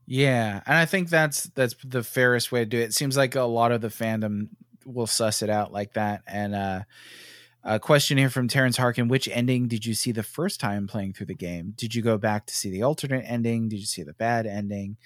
Yeah, 0.06 0.62
and 0.64 0.76
I 0.76 0.86
think 0.86 1.10
that's 1.10 1.44
that's 1.44 1.74
the 1.84 2.02
fairest 2.02 2.50
way 2.50 2.60
to 2.60 2.66
do 2.66 2.78
it. 2.78 2.84
It 2.84 2.94
seems 2.94 3.14
like 3.16 3.34
a 3.34 3.42
lot 3.42 3.72
of 3.72 3.82
the 3.82 3.88
fandom 3.88 4.48
will 4.86 5.06
suss 5.06 5.42
it 5.42 5.50
out 5.50 5.70
like 5.70 5.92
that, 5.94 6.22
and 6.26 6.54
uh, 6.54 6.80
A 7.64 7.78
question 7.78 8.16
here 8.16 8.30
from 8.30 8.48
Terrence 8.48 8.76
Harkin. 8.78 9.08
Which 9.08 9.28
ending 9.28 9.68
did 9.68 9.84
you 9.84 9.92
see 9.92 10.12
the 10.12 10.22
first 10.22 10.60
time 10.60 10.86
playing 10.86 11.12
through 11.12 11.26
the 11.26 11.34
game? 11.34 11.74
Did 11.76 11.94
you 11.94 12.00
go 12.02 12.16
back 12.16 12.46
to 12.46 12.54
see 12.54 12.70
the 12.70 12.84
alternate 12.84 13.24
ending? 13.26 13.68
Did 13.68 13.80
you 13.80 13.86
see 13.86 14.02
the 14.02 14.14
bad 14.14 14.46
ending? 14.46 14.96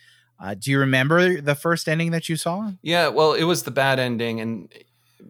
Uh, 0.42 0.54
do 0.54 0.72
you 0.72 0.80
remember 0.80 1.40
the 1.40 1.54
first 1.54 1.88
ending 1.88 2.10
that 2.10 2.28
you 2.28 2.34
saw? 2.34 2.72
Yeah, 2.82 3.08
well, 3.08 3.32
it 3.32 3.44
was 3.44 3.62
the 3.62 3.70
bad 3.70 4.00
ending, 4.00 4.40
and 4.40 4.68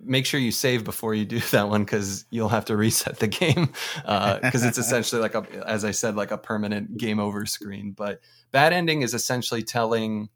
make 0.02 0.24
sure 0.24 0.40
you 0.40 0.50
save 0.50 0.84
before 0.84 1.14
you 1.14 1.26
do 1.26 1.38
that 1.52 1.68
one 1.68 1.84
because 1.84 2.24
you'll 2.30 2.48
have 2.48 2.64
to 2.64 2.76
reset 2.76 3.18
the 3.18 3.26
game 3.26 3.66
because 3.96 4.64
uh, 4.64 4.68
it's 4.68 4.78
essentially 4.78 5.20
like 5.20 5.34
a, 5.34 5.44
as 5.66 5.84
I 5.84 5.90
said, 5.90 6.16
like 6.16 6.30
a 6.30 6.38
permanent 6.38 6.96
game 6.96 7.20
over 7.20 7.44
screen. 7.44 7.92
But 7.92 8.20
bad 8.52 8.72
ending 8.72 9.02
is 9.02 9.12
essentially 9.12 9.62
telling 9.62 10.30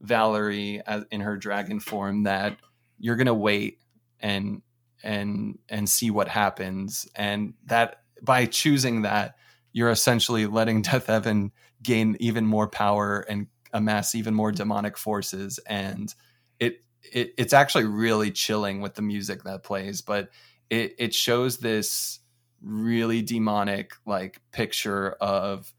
Valerie 0.00 0.80
as, 0.86 1.04
in 1.10 1.22
her 1.22 1.36
dragon 1.36 1.80
form 1.80 2.22
that 2.22 2.56
you're 3.00 3.16
gonna 3.16 3.34
wait 3.34 3.80
and 4.20 4.62
and 5.02 5.58
and 5.68 5.88
see 5.88 6.10
what 6.10 6.28
happens 6.28 7.08
and 7.16 7.54
that 7.66 8.02
by 8.22 8.46
choosing 8.46 9.02
that 9.02 9.34
you're 9.72 9.90
essentially 9.90 10.46
letting 10.46 10.82
Deathevan 10.84 11.50
gain 11.82 12.16
even 12.20 12.46
more 12.46 12.68
power 12.68 13.20
and 13.28 13.48
amass 13.72 14.14
even 14.14 14.34
more 14.34 14.52
demonic 14.52 14.96
forces 14.96 15.58
and 15.66 16.14
it, 16.58 16.82
it 17.12 17.32
it's 17.38 17.52
actually 17.52 17.84
really 17.84 18.30
chilling 18.30 18.80
with 18.80 18.94
the 18.94 19.02
music 19.02 19.44
that 19.44 19.62
plays 19.62 20.02
but 20.02 20.28
it 20.68 20.94
it 20.98 21.14
shows 21.14 21.58
this 21.58 22.20
really 22.62 23.22
demonic 23.22 23.92
like 24.06 24.40
picture 24.52 25.12
of 25.20 25.72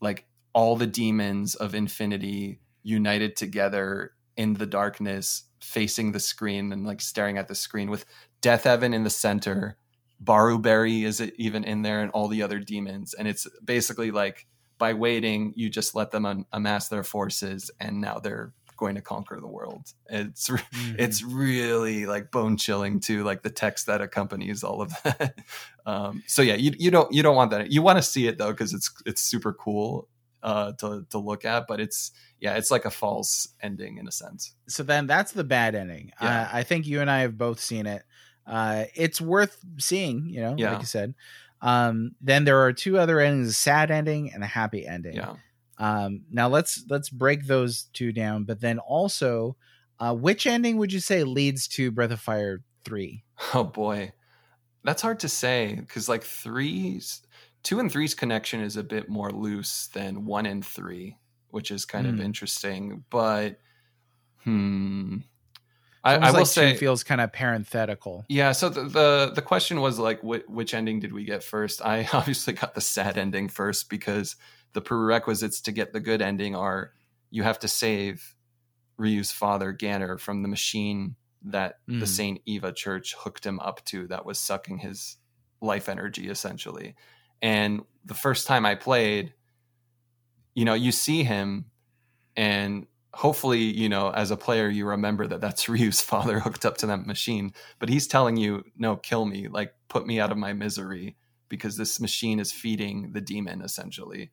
like 0.00 0.26
all 0.54 0.76
the 0.76 0.86
demons 0.86 1.54
of 1.54 1.74
infinity 1.74 2.60
united 2.82 3.36
together 3.36 4.12
in 4.36 4.54
the 4.54 4.66
darkness 4.66 5.44
facing 5.60 6.12
the 6.12 6.20
screen 6.20 6.72
and 6.72 6.86
like 6.86 7.00
staring 7.00 7.38
at 7.38 7.48
the 7.48 7.54
screen 7.54 7.90
with 7.90 8.04
Deathevan 8.42 8.94
in 8.94 9.04
the 9.04 9.10
center. 9.10 9.76
Barubary 10.22 11.04
is 11.04 11.20
even 11.36 11.64
in 11.64 11.82
there 11.82 12.00
and 12.00 12.10
all 12.12 12.28
the 12.28 12.42
other 12.42 12.58
demons. 12.58 13.14
And 13.14 13.26
it's 13.26 13.46
basically 13.64 14.10
like 14.10 14.46
by 14.82 14.94
waiting, 14.94 15.52
you 15.54 15.70
just 15.70 15.94
let 15.94 16.10
them 16.10 16.26
un- 16.26 16.44
amass 16.52 16.88
their 16.88 17.04
forces 17.04 17.70
and 17.78 18.00
now 18.00 18.18
they're 18.18 18.52
going 18.76 18.96
to 18.96 19.00
conquer 19.00 19.38
the 19.38 19.46
world. 19.46 19.92
It's 20.10 20.48
mm-hmm. 20.50 20.96
it's 20.98 21.22
really 21.22 22.04
like 22.04 22.32
bone 22.32 22.56
chilling 22.56 22.98
too, 22.98 23.22
like 23.22 23.44
the 23.44 23.50
text 23.50 23.86
that 23.86 24.00
accompanies 24.00 24.64
all 24.64 24.82
of 24.82 24.92
that. 25.04 25.38
um, 25.86 26.24
so 26.26 26.42
yeah, 26.42 26.56
you 26.56 26.72
you 26.76 26.90
don't 26.90 27.12
you 27.12 27.22
don't 27.22 27.36
want 27.36 27.52
that. 27.52 27.70
You 27.70 27.80
want 27.80 27.98
to 27.98 28.02
see 28.02 28.26
it 28.26 28.38
though 28.38 28.50
because 28.50 28.74
it's 28.74 28.90
it's 29.06 29.20
super 29.20 29.52
cool 29.52 30.08
uh, 30.42 30.72
to 30.80 31.06
to 31.10 31.18
look 31.18 31.44
at, 31.44 31.68
but 31.68 31.78
it's 31.78 32.10
yeah, 32.40 32.56
it's 32.56 32.72
like 32.72 32.84
a 32.84 32.90
false 32.90 33.46
ending 33.62 33.98
in 33.98 34.08
a 34.08 34.12
sense. 34.12 34.52
So 34.66 34.82
then 34.82 35.06
that's 35.06 35.30
the 35.30 35.44
bad 35.44 35.76
ending. 35.76 36.10
Yeah. 36.20 36.42
Uh, 36.42 36.48
I 36.52 36.64
think 36.64 36.88
you 36.88 37.00
and 37.00 37.08
I 37.08 37.20
have 37.20 37.38
both 37.38 37.60
seen 37.60 37.86
it. 37.86 38.02
Uh, 38.44 38.86
it's 38.96 39.20
worth 39.20 39.58
seeing, 39.78 40.26
you 40.26 40.40
know, 40.40 40.56
yeah. 40.58 40.72
like 40.72 40.80
you 40.80 40.86
said. 40.86 41.14
Um, 41.62 42.16
then 42.20 42.44
there 42.44 42.60
are 42.64 42.72
two 42.72 42.98
other 42.98 43.20
endings: 43.20 43.48
a 43.48 43.52
sad 43.54 43.90
ending 43.90 44.32
and 44.32 44.42
a 44.42 44.48
happy 44.48 44.86
ending. 44.86 45.14
Yeah. 45.14 45.36
Um, 45.78 46.22
now 46.30 46.48
let's 46.48 46.84
let's 46.88 47.08
break 47.08 47.46
those 47.46 47.84
two 47.92 48.12
down. 48.12 48.44
But 48.44 48.60
then 48.60 48.78
also, 48.78 49.56
uh, 49.98 50.14
which 50.14 50.46
ending 50.46 50.76
would 50.76 50.92
you 50.92 51.00
say 51.00 51.24
leads 51.24 51.66
to 51.68 51.90
Breath 51.90 52.10
of 52.10 52.20
Fire 52.20 52.62
three? 52.84 53.24
Oh 53.54 53.64
boy, 53.64 54.12
that's 54.84 55.02
hard 55.02 55.18
to 55.20 55.28
say 55.28 55.74
because 55.74 56.08
like 56.08 56.22
three's 56.22 57.22
two 57.62 57.80
and 57.80 57.90
three's 57.90 58.14
connection 58.14 58.60
is 58.60 58.76
a 58.76 58.84
bit 58.84 59.08
more 59.08 59.30
loose 59.30 59.88
than 59.88 60.26
one 60.26 60.46
and 60.46 60.64
three, 60.64 61.16
which 61.50 61.70
is 61.70 61.84
kind 61.84 62.06
mm. 62.06 62.10
of 62.10 62.16
hmm. 62.16 62.22
interesting. 62.22 63.04
But 63.10 63.58
hmm, 64.44 65.18
I, 66.04 66.16
I, 66.16 66.30
will 66.30 66.40
like 66.40 66.46
say 66.46 66.74
feels 66.76 67.04
kind 67.04 67.20
of 67.20 67.32
parenthetical. 67.32 68.24
Yeah. 68.28 68.52
So 68.52 68.68
the, 68.68 68.82
the, 68.82 69.32
the 69.34 69.42
question 69.42 69.80
was 69.80 69.98
like, 69.98 70.20
wh- 70.20 70.48
which 70.48 70.74
ending 70.74 70.98
did 70.98 71.12
we 71.12 71.24
get 71.24 71.44
first? 71.44 71.80
I 71.80 72.08
obviously 72.12 72.54
got 72.54 72.74
the 72.74 72.80
sad 72.80 73.16
ending 73.16 73.48
first 73.48 73.88
because 73.88 74.36
the 74.72 74.80
prerequisites 74.80 75.60
to 75.62 75.72
get 75.72 75.92
the 75.92 76.00
good 76.00 76.20
ending 76.20 76.56
are 76.56 76.92
you 77.30 77.42
have 77.44 77.58
to 77.60 77.68
save 77.68 78.34
Ryu's 78.96 79.30
father 79.30 79.72
Ganner 79.72 80.18
from 80.18 80.42
the 80.42 80.48
machine 80.48 81.16
that 81.44 81.78
mm. 81.88 82.00
the 82.00 82.06
Saint 82.06 82.40
Eva 82.46 82.72
Church 82.72 83.14
hooked 83.16 83.44
him 83.44 83.60
up 83.60 83.84
to 83.86 84.06
that 84.08 84.24
was 84.24 84.38
sucking 84.38 84.78
his 84.78 85.16
life 85.60 85.88
energy 85.88 86.28
essentially. 86.28 86.94
And 87.40 87.82
the 88.04 88.14
first 88.14 88.46
time 88.46 88.66
I 88.66 88.74
played, 88.74 89.34
you 90.54 90.64
know, 90.64 90.74
you 90.74 90.92
see 90.92 91.24
him, 91.24 91.66
and 92.36 92.86
hopefully, 93.14 93.60
you 93.60 93.88
know, 93.88 94.10
as 94.10 94.30
a 94.30 94.36
player, 94.36 94.68
you 94.68 94.86
remember 94.86 95.26
that 95.26 95.40
that's 95.40 95.68
Ryu's 95.68 96.00
father 96.00 96.40
hooked 96.40 96.64
up 96.64 96.78
to 96.78 96.86
that 96.86 97.06
machine. 97.06 97.52
But 97.78 97.88
he's 97.88 98.06
telling 98.06 98.36
you, 98.36 98.64
no, 98.76 98.96
kill 98.96 99.24
me, 99.24 99.48
like 99.48 99.74
put 99.88 100.06
me 100.06 100.20
out 100.20 100.32
of 100.32 100.38
my 100.38 100.52
misery 100.52 101.16
because 101.48 101.76
this 101.76 102.00
machine 102.00 102.40
is 102.40 102.52
feeding 102.52 103.12
the 103.12 103.20
demon 103.20 103.60
essentially. 103.62 104.30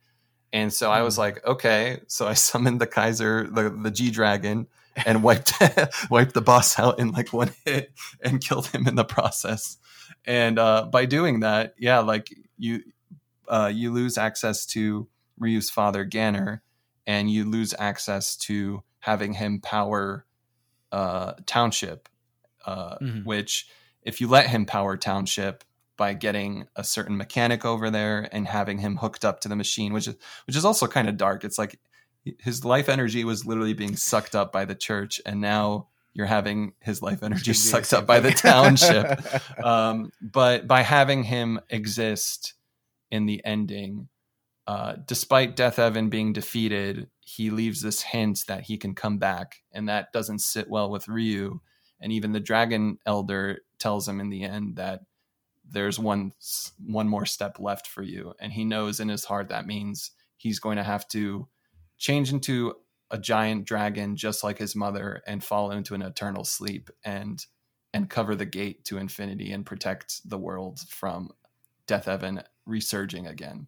And 0.52 0.74
so 0.74 0.90
I 0.92 1.02
was 1.02 1.16
hmm. 1.16 1.22
like, 1.22 1.46
okay. 1.46 2.00
So 2.08 2.28
I 2.28 2.34
summoned 2.36 2.82
the 2.82 2.88
Kaiser, 2.88 3.48
the, 3.52 3.70
the 3.70 3.92
G 3.92 4.12
Dragon, 4.12 4.68
and 5.06 5.24
wiped 5.24 5.54
wiped 6.10 6.34
the 6.34 6.42
boss 6.42 6.78
out 6.80 7.00
in 7.00 7.12
like 7.12 7.32
one 7.32 7.52
hit 7.66 7.92
and 8.22 8.42
killed 8.42 8.68
him 8.68 8.88
in 8.88 8.96
the 8.96 9.06
process. 9.06 9.78
And 10.26 10.60
uh, 10.60 10.86
by 10.92 11.06
doing 11.06 11.42
that, 11.42 11.76
yeah, 11.78 12.00
like 12.00 12.34
you 12.58 12.82
uh, 13.48 13.72
you 13.74 13.92
lose 13.92 14.18
access 14.18 14.66
to 14.68 15.08
Ryu's 15.38 15.70
father 15.70 16.06
Ganon, 16.06 16.60
and 17.10 17.28
you 17.28 17.44
lose 17.44 17.74
access 17.80 18.36
to 18.36 18.84
having 19.00 19.34
him 19.34 19.60
power 19.62 20.28
uh, 20.92 21.34
Township, 21.48 22.08
uh, 22.68 23.00
mm-hmm. 23.02 23.24
which 23.24 23.68
if 24.04 24.22
you 24.22 24.28
let 24.28 24.46
him 24.46 24.68
power 24.68 24.96
Township 24.96 25.64
by 25.98 26.14
getting 26.14 26.68
a 26.76 26.84
certain 26.84 27.18
mechanic 27.18 27.66
over 27.66 27.90
there 27.90 28.30
and 28.32 28.48
having 28.48 28.78
him 28.78 28.98
hooked 28.98 29.26
up 29.26 29.42
to 29.42 29.50
the 29.50 29.56
machine, 29.56 29.92
which 29.92 30.08
is 30.08 30.16
which 30.46 30.56
is 30.56 30.64
also 30.64 30.86
kind 30.86 31.10
of 31.10 31.18
dark. 31.18 31.44
It's 31.44 31.58
like 31.58 31.80
his 32.38 32.64
life 32.64 32.88
energy 32.88 33.24
was 33.24 33.44
literally 33.44 33.74
being 33.74 33.96
sucked 33.96 34.36
up 34.36 34.52
by 34.52 34.66
the 34.66 34.76
church, 34.76 35.20
and 35.26 35.42
now 35.42 35.88
you're 36.14 36.28
having 36.28 36.74
his 36.80 37.02
life 37.02 37.24
energy 37.24 37.54
sucked 37.54 37.92
up 37.92 38.06
by 38.06 38.20
the 38.20 38.32
township. 38.32 39.20
um, 39.66 40.12
but 40.22 40.68
by 40.68 40.84
having 40.84 41.24
him 41.24 41.60
exist 41.72 42.54
in 43.10 43.26
the 43.26 43.44
ending. 43.44 44.10
Uh, 44.70 44.98
despite 45.08 45.56
Deathevan 45.56 46.12
being 46.12 46.32
defeated, 46.32 47.10
he 47.22 47.50
leaves 47.50 47.82
this 47.82 48.04
hint 48.04 48.44
that 48.48 48.62
he 48.62 48.78
can 48.78 48.94
come 48.94 49.18
back, 49.18 49.64
and 49.72 49.90
that 49.90 50.14
doesn't 50.14 50.42
sit 50.42 50.70
well 50.70 50.92
with 50.92 51.08
Ryu. 51.08 51.60
And 52.00 52.12
even 52.14 52.34
the 52.34 52.40
Dragon 52.40 53.00
Elder 53.04 53.62
tells 53.80 54.08
him 54.08 54.20
in 54.20 54.30
the 54.30 54.44
end 54.44 54.76
that 54.76 55.00
there's 55.68 55.98
one 55.98 56.34
one 56.86 57.08
more 57.08 57.26
step 57.26 57.60
left 57.60 57.88
for 57.88 58.04
you, 58.04 58.36
and 58.40 58.54
he 58.54 58.64
knows 58.64 59.00
in 59.00 59.10
his 59.10 59.26
heart 59.26 59.50
that 59.50 59.66
means 59.66 60.12
he's 60.38 60.60
going 60.60 60.78
to 60.78 60.84
have 60.84 61.08
to 61.08 61.48
change 61.98 62.32
into 62.32 62.76
a 63.10 63.18
giant 63.18 63.66
dragon 63.66 64.16
just 64.16 64.44
like 64.44 64.60
his 64.60 64.76
mother 64.76 65.24
and 65.26 65.44
fall 65.44 65.72
into 65.72 65.96
an 65.96 66.04
eternal 66.04 66.44
sleep 66.44 66.92
and 67.04 67.48
and 67.92 68.08
cover 68.08 68.36
the 68.36 68.46
gate 68.46 68.86
to 68.86 69.00
infinity 69.00 69.52
and 69.52 69.66
protect 69.66 70.22
the 70.30 70.38
world 70.38 70.82
from 70.90 71.32
Deathevan 71.88 72.44
resurging 72.68 73.26
again. 73.26 73.68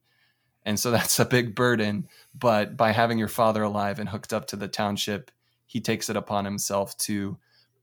And 0.65 0.79
so 0.79 0.91
that's 0.91 1.19
a 1.19 1.25
big 1.25 1.55
burden. 1.55 2.07
But 2.33 2.77
by 2.77 2.91
having 2.91 3.17
your 3.17 3.27
father 3.27 3.63
alive 3.63 3.99
and 3.99 4.09
hooked 4.09 4.33
up 4.33 4.47
to 4.47 4.55
the 4.55 4.67
township, 4.67 5.31
he 5.65 5.79
takes 5.79 6.09
it 6.09 6.17
upon 6.17 6.45
himself 6.45 6.97
to 6.99 7.37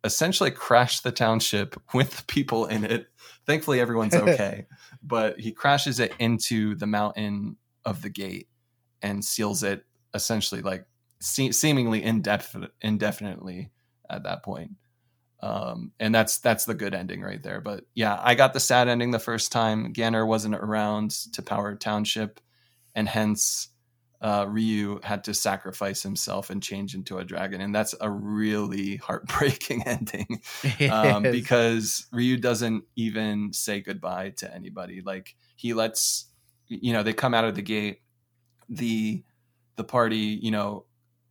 essentially 0.05 0.50
crash 0.50 1.00
the 1.00 1.12
township 1.12 1.81
with 1.94 2.16
the 2.16 2.24
people 2.24 2.66
in 2.66 2.84
it. 2.84 3.08
Thankfully, 3.47 3.81
everyone's 3.81 4.15
okay. 4.16 4.66
but 5.02 5.39
he 5.40 5.52
crashes 5.52 6.00
it 6.00 6.12
into 6.18 6.74
the 6.74 6.86
mountain 6.86 7.57
of 7.84 8.02
the 8.02 8.10
gate 8.10 8.48
and 9.00 9.24
seals 9.24 9.62
it 9.62 9.84
essentially 10.15 10.60
like 10.60 10.84
se- 11.20 11.52
seemingly 11.52 12.02
indefinite, 12.02 12.73
indefinitely 12.82 13.70
at 14.10 14.24
that 14.24 14.42
point 14.42 14.73
um, 15.40 15.92
and 16.00 16.15
that's 16.15 16.39
that's 16.39 16.65
the 16.65 16.74
good 16.74 16.94
ending 16.94 17.23
right 17.23 17.42
there. 17.42 17.60
But 17.60 17.84
yeah, 17.94 18.18
I 18.20 18.34
got 18.34 18.52
the 18.52 18.60
sad 18.60 18.89
ending 18.89 19.12
the 19.12 19.18
first 19.18 19.52
time. 19.52 19.92
Ganon 19.92 20.26
wasn't 20.26 20.57
around 20.57 21.10
to 21.32 21.42
power 21.42 21.76
Township, 21.76 22.40
and 22.99 23.09
hence 23.09 23.68
uh, 24.20 24.44
Ryu 24.49 24.99
had 25.05 25.23
to 25.25 25.35
sacrifice 25.35 26.02
himself 26.02 26.51
and 26.51 26.60
change 26.60 26.97
into 26.97 27.18
a 27.18 27.25
dragon, 27.25 27.60
and 27.60 27.73
that's 27.73 27.94
a 28.01 28.10
really 28.10 28.97
heartbreaking 29.07 29.86
ending 29.86 30.43
um, 30.91 31.23
because 31.23 32.09
Ryu 32.10 32.36
doesn't 32.39 32.83
even 32.97 33.52
say 33.52 33.81
goodbye 33.81 34.31
to 34.39 34.52
anybody. 34.52 35.01
Like 35.01 35.36
he 35.55 35.75
lets 35.75 36.27
you 36.67 36.93
know 36.93 37.05
they 37.05 37.12
come 37.12 37.35
out 37.35 37.44
of 37.44 37.55
the 37.55 37.62
gate, 37.62 38.01
the 38.68 39.23
the 39.77 39.85
party 39.85 40.41
you 40.43 40.51
know 40.51 40.86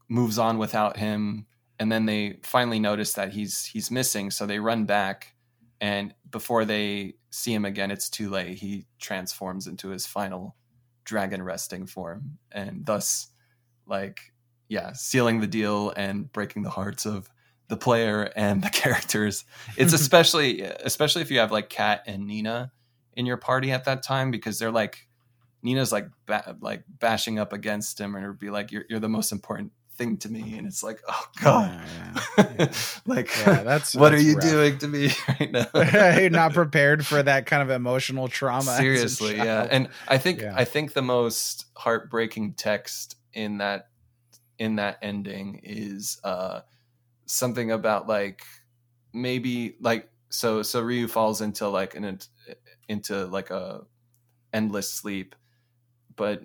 moves 0.07 0.39
on 0.39 0.57
without 0.57 0.95
him. 0.95 1.47
And 1.79 1.91
then 1.91 2.05
they 2.05 2.39
finally 2.43 2.79
notice 2.79 3.13
that 3.13 3.33
he's 3.33 3.65
he's 3.65 3.91
missing. 3.91 4.31
So 4.31 4.45
they 4.45 4.59
run 4.59 4.85
back. 4.85 5.35
And 5.79 6.15
before 6.31 6.65
they 6.65 7.15
see 7.29 7.53
him 7.53 7.65
again 7.65 7.91
it's 7.91 8.09
too 8.09 8.29
late. 8.29 8.57
He 8.57 8.87
transforms 8.99 9.67
into 9.67 9.89
his 9.89 10.07
final 10.07 10.55
dragon 11.07 11.41
resting 11.41 11.87
form 11.87 12.37
and 12.51 12.85
thus 12.85 13.29
like 13.87 14.19
yeah 14.67 14.91
sealing 14.91 15.39
the 15.39 15.47
deal 15.47 15.93
and 15.95 16.31
breaking 16.33 16.63
the 16.63 16.69
hearts 16.69 17.05
of 17.05 17.29
the 17.69 17.77
player 17.77 18.31
and 18.35 18.61
the 18.61 18.69
characters. 18.83 19.45
It's 19.77 19.93
especially 20.01 20.61
especially 20.61 21.21
if 21.21 21.31
you 21.31 21.39
have 21.39 21.51
like 21.51 21.69
Katt 21.69 22.03
and 22.05 22.27
nina 22.27 22.71
in 23.13 23.25
your 23.25 23.37
party 23.37 23.71
at 23.71 23.85
that 23.85 24.03
time 24.03 24.31
because 24.31 24.59
they're 24.59 24.71
like 24.71 25.07
Nina's 25.63 25.91
like 25.91 26.07
ba- 26.25 26.57
like 26.61 26.83
bashing 26.87 27.39
up 27.39 27.51
against 27.51 27.99
him 27.99 28.15
and 28.15 28.37
be 28.37 28.49
like 28.49 28.71
you're 28.71 28.83
you're 28.89 28.99
the 28.99 29.09
most 29.09 29.31
important 29.31 29.71
thing 29.97 30.15
to 30.17 30.29
me 30.29 30.57
and 30.57 30.67
it's 30.67 30.83
like 30.83 31.01
oh 31.09 31.25
god 31.41 31.81
Yeah, 32.37 32.45
yeah. 32.59 32.71
like 33.07 33.29
Yeah, 33.39 33.63
that's- 33.63 33.95
what 33.95 34.11
that's 34.11 34.21
are 34.21 34.25
you 34.25 34.35
rough. 34.35 34.43
doing 34.43 34.77
to 34.77 34.87
me 34.87 35.09
right 35.27 35.51
now 35.51 35.65
You're 36.19 36.29
not 36.29 36.53
prepared 36.53 37.05
for 37.05 37.21
that 37.23 37.45
kind 37.47 37.63
of 37.63 37.69
emotional 37.71 38.27
trauma. 38.27 38.75
seriously 38.77 39.37
yeah 39.37 39.67
and 39.69 39.89
i 40.07 40.17
think 40.17 40.43
i 40.43 40.63
think 40.65 40.93
the 40.93 41.01
most 41.01 41.65
heartbreaking 41.75 42.53
text 42.53 43.15
in 43.33 43.57
that 43.57 43.89
in 44.59 44.75
that 44.77 44.97
ending 45.01 45.59
is 45.63 46.19
uh 46.23 46.61
something 47.25 47.71
about 47.71 48.07
like 48.07 48.43
maybe 49.13 49.75
like 49.81 50.09
so 50.29 50.61
so 50.61 50.81
ryu 50.81 51.07
falls 51.07 51.41
into 51.41 51.67
like 51.67 51.95
an 51.95 52.19
into 52.87 53.25
like 53.25 53.49
a 53.49 53.81
endless 54.53 54.91
sleep 54.91 55.35
but 56.15 56.41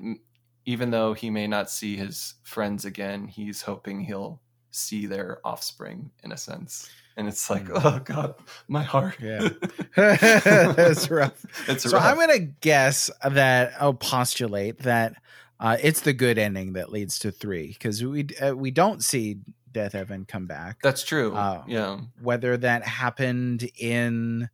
even 0.64 0.90
though 0.90 1.12
he 1.14 1.28
may 1.30 1.46
not 1.46 1.70
see 1.70 1.96
his 1.96 2.34
friends 2.42 2.84
again 2.84 3.26
he's 3.26 3.62
hoping 3.62 4.00
he'll 4.00 4.40
see 4.70 5.06
their 5.06 5.38
offspring 5.44 6.10
in 6.24 6.32
a 6.32 6.36
sense 6.36 6.88
and 7.16 7.28
it's 7.28 7.50
like 7.50 7.64
Mm. 7.64 7.80
oh 7.84 7.98
god 8.04 8.34
my 8.68 8.82
heart 8.82 9.16
Yeah. 9.20 9.48
That's 9.96 11.10
rough. 11.10 11.44
it's 11.68 11.84
rough. 11.84 11.90
so 11.90 11.90
rough. 11.96 12.04
I'm 12.04 12.16
gonna 12.16 12.38
guess 12.38 13.10
that 13.28 13.72
I'll 13.80 13.94
postulate 13.94 14.78
that 14.80 15.14
uh, 15.60 15.76
it's 15.80 16.00
the 16.00 16.12
good 16.12 16.38
ending 16.38 16.72
that 16.72 16.90
leads 16.90 17.18
to 17.20 17.30
three 17.30 17.68
because 17.68 18.02
we 18.02 18.26
uh, 18.40 18.54
we 18.56 18.70
don't 18.70 19.02
see 19.04 19.38
Deathevan 19.72 20.26
come 20.28 20.46
back. 20.46 20.78
that's 20.82 21.02
true 21.04 21.34
Uh, 21.34 21.62
yeah 21.66 21.98
Whether 22.20 22.56
that 22.58 22.82
happened 22.84 23.68
in 23.78 24.48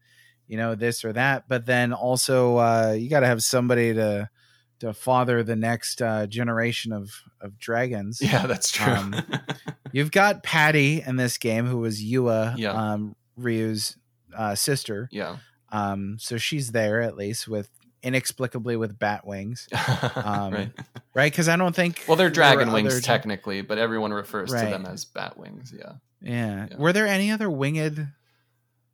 you 0.46 0.56
know 0.56 0.74
this 0.74 1.04
or 1.04 1.12
that, 1.12 1.44
but 1.48 1.66
then 1.66 1.92
also 1.92 2.56
uh, 2.56 2.94
you 2.98 3.10
got 3.10 3.20
to 3.20 3.26
have 3.26 3.42
somebody 3.42 3.92
to 3.94 4.28
to 4.80 4.92
father 4.94 5.42
the 5.42 5.56
next 5.56 6.00
uh, 6.02 6.26
generation 6.26 6.92
of 6.92 7.10
of 7.40 7.58
dragons. 7.58 8.20
Yeah, 8.22 8.46
that's 8.46 8.70
true. 8.70 8.92
Um, 8.92 9.16
You've 9.92 10.10
got 10.10 10.42
Patty 10.42 11.02
in 11.06 11.16
this 11.16 11.38
game, 11.38 11.66
who 11.66 11.78
was 11.78 12.02
Yua, 12.02 12.54
Yeah. 12.58 12.72
um, 12.72 13.16
Ryu's 13.38 13.96
uh, 14.36 14.54
sister. 14.54 15.08
yeah. 15.10 15.36
Um, 15.70 16.16
so 16.18 16.36
she's 16.38 16.72
there 16.72 17.02
at 17.02 17.16
least 17.16 17.46
with 17.48 17.68
inexplicably 18.02 18.76
with 18.76 18.98
bat 18.98 19.26
wings, 19.26 19.68
Um, 20.16 20.52
right. 20.54 20.70
right? 21.14 21.30
Because 21.32 21.48
I 21.48 21.56
don't 21.56 21.74
think 21.76 22.04
Well, 22.08 22.16
they're 22.16 22.30
dragon 22.30 22.72
wings 22.72 22.92
other- 22.94 23.00
technically, 23.02 23.60
but 23.62 23.76
everyone 23.78 24.12
refers 24.12 24.50
Right. 24.52 24.64
to 24.64 24.70
them 24.70 24.86
as 24.86 25.04
bat 25.04 25.36
wings. 25.38 25.74
Yeah. 25.76 25.92
Yeah. 26.22 26.66
Yeah. 26.70 26.76
Were 26.78 26.92
there 26.92 27.06
any 27.06 27.30
other 27.30 27.50
winged 27.50 28.06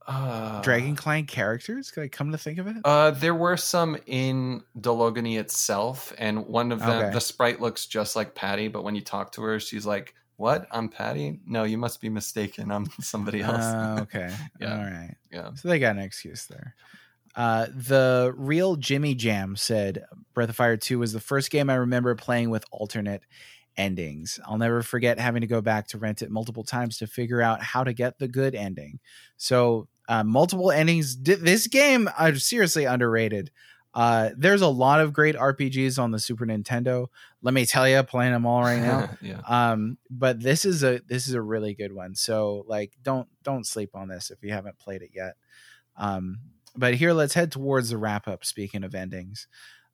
Uh, 0.07 0.60
Dragon 0.62 0.97
Clan 0.97 1.24
characters? 1.26 1.91
Could 1.91 2.02
I 2.05 2.08
come 2.08 2.33
to 2.33 2.39
think 2.39 2.58
of 2.58 2.66
it? 2.66 2.76
Uh, 2.84 3.10
there 3.12 3.34
were 3.34 3.57
some 3.57 3.97
in 4.07 4.62
Dologany 4.78 5.39
itself, 5.39 6.12
and 6.18 6.47
one 6.47 6.73
of 6.73 6.81
them, 6.81 6.91
Okay. 7.05 7.10
the 7.10 7.20
sprite 7.20 7.60
looks 7.60 7.86
just 7.86 8.15
like 8.15 8.34
Patty, 8.34 8.68
but 8.68 8.84
when 8.84 8.94
you 8.94 9.00
talk 9.00 9.33
to 9.33 9.42
her, 9.42 9.58
she's 9.58 9.86
like, 9.86 10.15
"What? 10.36 10.66
I'm 10.70 10.89
Patty? 10.91 11.41
No, 11.47 11.65
you 11.65 11.78
must 11.78 12.00
be 12.02 12.10
mistaken. 12.10 12.70
I'm 12.70 12.86
somebody 13.00 13.41
else." 13.41 13.65
Uh, 13.65 13.99
okay. 14.02 14.34
Yeah. 14.60 14.73
All 14.78 14.84
right. 14.84 15.15
yeah. 15.33 15.50
So 15.55 15.68
they 15.68 15.78
got 15.78 15.97
an 15.97 16.02
excuse 16.02 16.47
there. 16.47 16.74
Uh, 17.36 17.66
the 17.74 18.33
real 18.36 18.76
Jimmy 18.76 19.15
Jam 19.15 19.57
said 19.57 20.05
Breath 20.34 20.50
of 20.50 20.55
Fire 20.57 20.76
2 20.76 21.00
was 21.00 21.12
the 21.12 21.18
first 21.20 21.50
game 21.50 21.68
I 21.68 21.74
remember 21.74 22.15
playing 22.15 22.50
with 22.50 22.65
alternate 22.70 23.23
endings. 23.76 24.39
I'll 24.47 24.58
never 24.58 24.83
forget 24.83 25.18
having 25.18 25.41
to 25.41 25.49
go 25.49 25.60
back 25.60 25.89
to 25.89 25.99
rent 25.99 26.23
it 26.23 26.31
multiple 26.31 26.62
times 26.62 26.99
to 26.99 27.08
figure 27.08 27.42
out 27.42 27.60
how 27.60 27.83
to 27.83 27.92
get 27.92 28.18
the 28.20 28.28
good 28.28 28.55
ending. 28.55 29.00
So, 29.36 29.89
uh, 30.08 30.24
multiple 30.24 30.70
endings. 30.70 31.15
Di- 31.16 31.34
This 31.34 31.66
game, 31.66 32.08
uh, 32.18 32.34
seriously 32.34 32.84
underrated. 32.84 33.50
Uh, 33.94 34.31
there's 34.36 34.60
a 34.62 34.68
lot 34.68 35.00
of 35.00 35.12
great 35.12 35.36
RPGs 35.36 36.00
on 36.02 36.10
the 36.10 36.18
Super 36.18 36.44
Nintendo. 36.44 37.07
Let 37.42 37.55
me 37.55 37.65
tell 37.65 37.89
you, 37.89 38.02
playing 38.02 38.33
them 38.33 38.44
all 38.44 38.62
right 38.62 38.81
now 38.81 39.10
yeah. 39.23 39.41
um 39.47 39.99
but 40.10 40.41
this 40.41 40.65
is 40.65 40.83
a 40.83 41.00
this 41.07 41.28
is 41.28 41.34
a 41.34 41.42
really 41.42 41.74
good 41.74 41.92
one 41.92 42.15
so 42.15 42.65
like 42.66 42.92
don't 43.02 43.28
don't 43.42 43.66
sleep 43.66 43.91
on 43.94 44.08
this 44.08 44.31
if 44.31 44.42
you 44.42 44.50
haven't 44.50 44.78
played 44.78 45.02
it 45.02 45.10
yet 45.15 45.34
um 45.97 46.39
but 46.74 46.94
here 46.94 47.12
let's 47.12 47.34
head 47.34 47.52
towards 47.52 47.91
the 47.91 47.99
wrap 47.99 48.26
up 48.26 48.44
speaking 48.44 48.83
of 48.83 48.94
endings 48.94 49.47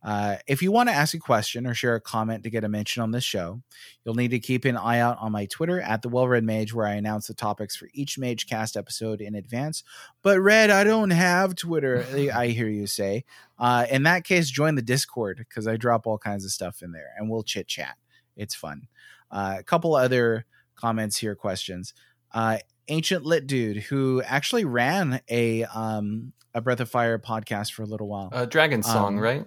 uh, 0.03 0.37
if 0.47 0.63
you 0.63 0.73
want 0.73 0.89
to 0.89 0.95
ask 0.95 1.13
a 1.15 1.19
question 1.19 1.67
or 1.67 1.75
share 1.75 1.95
a 1.95 2.01
comment 2.01 2.43
to 2.45 2.51
get 2.51 2.65
a 2.65 2.69
mention 2.69 3.03
on 3.03 3.11
this 3.11 3.25
show, 3.25 3.61
you'll 4.05 4.15
need 4.15 4.31
to 4.31 4.39
keep 4.39 4.65
an 4.65 4.77
eye 4.77 4.99
out 4.99 5.19
on 5.21 5.33
my 5.33 5.45
Twitter 5.47 5.81
at 5.81 6.01
the 6.03 6.09
Well 6.09 6.27
Read 6.27 6.43
Mage, 6.45 6.73
where 6.73 6.87
I 6.87 6.95
announce 6.95 7.27
the 7.27 7.35
topics 7.35 7.77
for 7.77 7.89
each 7.93 8.17
MageCast 8.19 8.77
episode 8.77 9.21
in 9.21 9.35
advance. 9.35 9.83
But 10.23 10.41
Red, 10.41 10.71
I 10.71 10.85
don't 10.85 11.11
have 11.11 11.55
Twitter. 11.55 12.05
I 12.35 12.49
hear 12.49 12.69
you 12.69 12.87
say. 12.87 13.25
Uh, 13.59 13.87
in 13.91 14.05
that 14.05 14.25
case, 14.25 14.49
join 14.51 14.75
the 14.75 14.83
Discord 14.83 15.37
because 15.39 15.69
I 15.69 15.77
drop 15.77 16.07
all 16.07 16.17
kinds 16.19 16.45
of 16.47 16.51
stuff 16.51 16.83
in 16.83 16.93
there, 16.93 17.11
and 17.19 17.29
we'll 17.29 17.43
chit 17.43 17.67
chat. 17.69 17.97
It's 18.37 18.55
fun. 18.55 18.89
Uh, 19.31 19.57
a 19.59 19.63
couple 19.63 19.95
other 19.95 20.47
comments 20.77 21.19
here, 21.19 21.35
questions. 21.35 21.93
Uh, 22.33 22.59
Ancient 22.89 23.25
Lit 23.27 23.47
Dude, 23.47 23.77
who 23.77 24.23
actually 24.23 24.65
ran 24.65 25.21
a 25.29 25.65
um, 25.65 26.33
a 26.55 26.61
Breath 26.61 26.81
of 26.81 26.91
Fire 26.91 27.19
podcast 27.19 27.73
for 27.73 27.83
a 27.83 27.87
little 27.87 28.09
while. 28.09 28.31
Uh, 28.33 28.47
Dragon 28.47 28.83
Song, 28.83 29.19
Um, 29.19 29.21
right? 29.21 29.45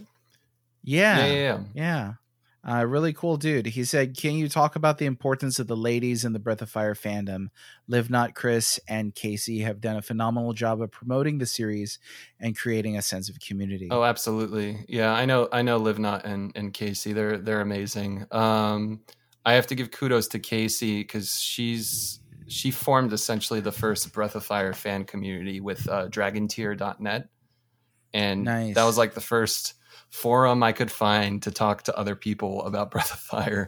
Yeah, 0.83 1.25
yeah, 1.25 1.33
yeah. 1.33 1.59
yeah. 1.73 2.13
Uh, 2.65 2.85
really 2.85 3.11
cool 3.11 3.35
dude. 3.35 3.65
He 3.65 3.83
said, 3.83 4.15
Can 4.15 4.35
you 4.35 4.47
talk 4.47 4.77
about 4.77 4.97
the 4.97 5.05
importance 5.05 5.59
of 5.59 5.67
the 5.67 5.75
ladies 5.75 6.23
in 6.23 6.31
the 6.31 6.39
Breath 6.39 6.61
of 6.61 6.69
Fire 6.69 6.95
fandom? 6.95 7.47
Live 7.89 8.09
Not 8.09 8.35
Chris 8.35 8.79
and 8.87 9.13
Casey 9.13 9.59
have 9.59 9.81
done 9.81 9.97
a 9.97 10.01
phenomenal 10.01 10.53
job 10.53 10.81
of 10.81 10.89
promoting 10.89 11.39
the 11.39 11.45
series 11.45 11.99
and 12.39 12.57
creating 12.57 12.95
a 12.97 13.01
sense 13.01 13.27
of 13.27 13.37
community. 13.41 13.89
Oh, 13.91 14.03
absolutely. 14.03 14.85
Yeah, 14.87 15.11
I 15.11 15.25
know. 15.25 15.49
I 15.51 15.61
know. 15.61 15.77
Livnot 15.77 16.23
and 16.23 16.53
and 16.55 16.73
Casey, 16.73 17.11
they're 17.11 17.37
they're 17.37 17.59
amazing. 17.59 18.25
Um, 18.31 19.01
I 19.45 19.53
have 19.53 19.67
to 19.67 19.75
give 19.75 19.91
kudos 19.91 20.29
to 20.29 20.39
Casey 20.39 21.01
because 21.01 21.37
she's 21.37 22.21
she 22.47 22.71
formed 22.71 23.11
essentially 23.11 23.59
the 23.59 23.73
first 23.73 24.13
Breath 24.13 24.35
of 24.35 24.45
Fire 24.45 24.71
fan 24.73 25.03
community 25.03 25.59
with 25.59 25.89
uh, 25.89 26.07
DragonTier.net, 26.07 27.27
and 28.13 28.43
Nice. 28.45 28.75
that 28.75 28.85
was 28.85 28.97
like 28.97 29.15
the 29.15 29.21
first 29.21 29.73
forum 30.13 30.61
I 30.61 30.71
could 30.71 30.91
find 30.91 31.41
to 31.41 31.51
talk 31.51 31.83
to 31.83 31.97
other 31.97 32.15
people 32.15 32.61
about 32.65 32.91
Breath 32.91 33.11
of 33.11 33.19
Fire. 33.19 33.67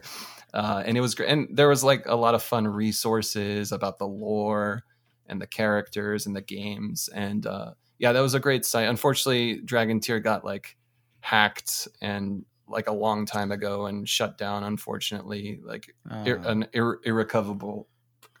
Uh, 0.54 0.82
and 0.86 0.96
it 0.96 1.00
was 1.00 1.14
great. 1.14 1.28
And 1.28 1.48
there 1.50 1.68
was 1.68 1.82
like 1.84 2.06
a 2.06 2.14
lot 2.14 2.34
of 2.36 2.42
fun 2.42 2.66
resources 2.68 3.72
about 3.72 3.98
the 3.98 4.06
lore 4.06 4.84
and 5.26 5.42
the 5.42 5.46
characters 5.46 6.24
and 6.24 6.36
the 6.36 6.40
games. 6.40 7.08
And 7.12 7.44
uh, 7.46 7.72
yeah, 7.98 8.12
that 8.12 8.20
was 8.20 8.34
a 8.34 8.40
great 8.40 8.64
site. 8.64 8.88
Unfortunately, 8.88 9.60
Dragon 9.60 9.98
Tier 10.00 10.20
got 10.20 10.44
like 10.44 10.76
hacked 11.20 11.88
and 12.00 12.44
like 12.68 12.86
a 12.88 12.92
long 12.92 13.26
time 13.26 13.50
ago 13.50 13.86
and 13.86 14.08
shut 14.08 14.38
down. 14.38 14.62
Unfortunately, 14.62 15.58
like 15.64 15.92
Oh. 16.10 16.24
ir- 16.24 16.42
an 16.44 16.68
ir- 16.72 17.00
irrecoverable 17.04 17.88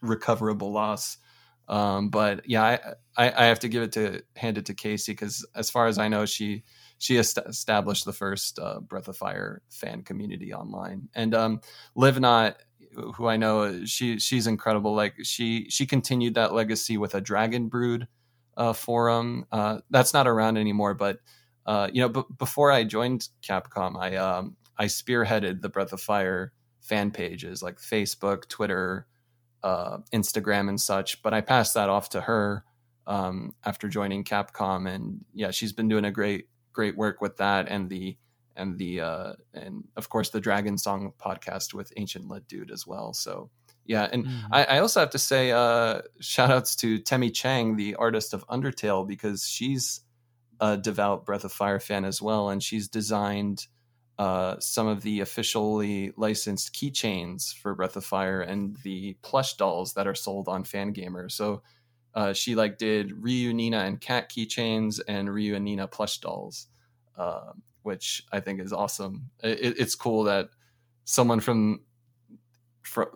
recoverable 0.00 0.72
loss. 0.72 1.18
Um, 1.68 2.10
but 2.10 2.48
yeah, 2.48 2.62
I, 2.62 2.78
I 3.16 3.42
I 3.42 3.44
have 3.46 3.58
to 3.60 3.68
give 3.68 3.82
it 3.82 3.92
to 3.92 4.22
hand 4.36 4.58
it 4.58 4.66
to 4.66 4.74
Casey 4.74 5.12
because 5.12 5.44
as 5.56 5.68
far 5.70 5.86
as 5.88 5.98
I 5.98 6.06
know, 6.06 6.24
she 6.24 6.62
she 6.98 7.18
est- 7.18 7.38
established 7.46 8.04
the 8.04 8.12
first 8.12 8.58
uh, 8.58 8.80
Breath 8.80 9.08
of 9.08 9.16
Fire 9.16 9.62
fan 9.70 10.02
community 10.02 10.54
online. 10.54 11.08
And 11.14 11.34
um, 11.34 11.60
Not, 11.94 12.56
who 13.14 13.26
I 13.26 13.36
know, 13.36 13.84
she 13.84 14.18
she's 14.18 14.46
incredible. 14.46 14.94
Like 14.94 15.14
she 15.22 15.68
she 15.68 15.86
continued 15.86 16.34
that 16.34 16.54
legacy 16.54 16.96
with 16.96 17.14
a 17.14 17.20
Dragon 17.20 17.68
Brood 17.68 18.08
uh, 18.56 18.72
forum. 18.72 19.46
Uh, 19.52 19.78
that's 19.90 20.14
not 20.14 20.26
around 20.26 20.56
anymore, 20.56 20.94
but 20.94 21.18
uh, 21.66 21.88
you 21.92 22.00
know, 22.00 22.08
b- 22.08 22.22
before 22.38 22.70
I 22.70 22.84
joined 22.84 23.28
Capcom, 23.42 23.98
I 23.98 24.16
um, 24.16 24.56
I 24.78 24.86
spearheaded 24.86 25.60
the 25.60 25.68
Breath 25.68 25.92
of 25.92 26.00
Fire 26.00 26.52
fan 26.80 27.10
pages 27.10 27.62
like 27.62 27.78
Facebook, 27.78 28.48
Twitter, 28.48 29.06
uh, 29.62 29.98
Instagram, 30.12 30.68
and 30.68 30.80
such. 30.80 31.22
But 31.22 31.34
I 31.34 31.40
passed 31.40 31.74
that 31.74 31.88
off 31.88 32.10
to 32.10 32.20
her 32.22 32.64
um, 33.06 33.54
after 33.64 33.88
joining 33.88 34.24
Capcom, 34.24 34.88
and 34.88 35.24
yeah, 35.34 35.50
she's 35.50 35.72
been 35.72 35.88
doing 35.88 36.04
a 36.04 36.12
great 36.12 36.46
great 36.76 36.96
work 36.96 37.20
with 37.22 37.38
that 37.38 37.68
and 37.68 37.90
the 37.90 38.18
and 38.54 38.78
the 38.78 39.00
uh, 39.00 39.32
and 39.54 39.88
of 39.96 40.08
course 40.10 40.30
the 40.30 40.40
Dragon 40.40 40.78
Song 40.78 41.12
podcast 41.18 41.74
with 41.74 41.92
Ancient 41.96 42.28
Lit 42.28 42.46
Dude 42.48 42.70
as 42.70 42.86
well. 42.86 43.14
So 43.14 43.50
yeah, 43.86 44.08
and 44.12 44.26
Mhm. 44.26 44.50
I, 44.52 44.64
I 44.64 44.78
also 44.80 45.00
have 45.00 45.10
to 45.10 45.18
say 45.18 45.52
uh, 45.52 46.02
shout 46.20 46.50
outs 46.50 46.76
to 46.76 46.98
Temmie 47.00 47.34
Chang, 47.34 47.76
the 47.76 47.94
artist 47.96 48.34
of 48.34 48.46
Undertale, 48.48 49.06
because 49.08 49.44
she's 49.48 50.02
a 50.60 50.76
devout 50.76 51.26
Breath 51.26 51.44
of 51.44 51.52
Fire 51.52 51.80
fan 51.80 52.04
as 52.04 52.22
well, 52.22 52.48
and 52.50 52.62
she's 52.62 52.88
designed 52.88 53.66
uh, 54.18 54.58
some 54.60 54.86
of 54.86 55.02
the 55.02 55.20
officially 55.20 56.12
licensed 56.16 56.74
keychains 56.74 57.54
for 57.54 57.74
Breath 57.74 57.96
of 57.96 58.04
Fire 58.04 58.40
and 58.40 58.76
the 58.82 59.16
plush 59.22 59.54
dolls 59.56 59.94
that 59.94 60.06
are 60.06 60.14
sold 60.14 60.48
on 60.48 60.64
Fangamer. 60.64 61.30
So 61.30 61.62
uh, 62.16 62.32
she 62.32 62.54
like 62.54 62.78
did 62.78 63.12
Ryu, 63.12 63.52
Nina, 63.52 63.80
and 63.80 64.00
Katt 64.00 64.30
keychains 64.30 65.00
and 65.06 65.32
Ryu 65.32 65.54
and 65.54 65.64
Nina 65.66 65.86
plush 65.86 66.18
dolls, 66.18 66.66
uh, 67.18 67.52
which 67.82 68.24
I 68.32 68.40
think 68.40 68.58
is 68.60 68.72
awesome. 68.72 69.30
It, 69.44 69.78
it's 69.78 69.94
cool 69.94 70.24
that 70.24 70.48
someone 71.04 71.40
from 71.40 71.82
from 72.82 73.08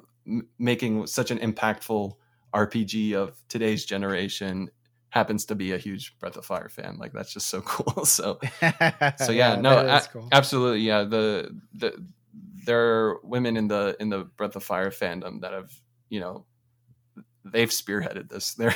making 0.59 1.07
such 1.07 1.31
an 1.31 1.39
impactful 1.39 2.13
RPG 2.55 3.15
of 3.15 3.43
today's 3.49 3.87
generation 3.87 4.71
happens 5.09 5.47
to 5.47 5.55
be 5.55 5.73
a 5.73 5.79
huge 5.79 6.19
Breath 6.19 6.37
of 6.37 6.45
Fire 6.45 6.69
fan. 6.69 6.99
Like 6.99 7.15
that's 7.15 7.33
just 7.33 7.49
so 7.49 7.61
cool. 7.65 8.05
So 8.05 8.39
so 9.19 9.33
yeah, 9.33 9.57
no, 9.57 9.79
a- 9.79 10.03
cool. 10.13 10.29
absolutely, 10.31 10.81
yeah. 10.81 11.05
The 11.05 11.59
the 11.73 12.07
there 12.67 12.81
are 12.81 13.21
women 13.25 13.57
in 13.57 13.69
the 13.69 13.97
in 13.99 14.11
the 14.11 14.25
Breath 14.25 14.57
of 14.57 14.63
Fire 14.63 14.91
fandom 14.91 15.41
that 15.41 15.55
have 15.55 15.73
you 16.11 16.21
know 16.21 16.45
they've 17.45 17.71
spearheaded 17.71 18.29
this. 18.29 18.55
They're 18.55 18.75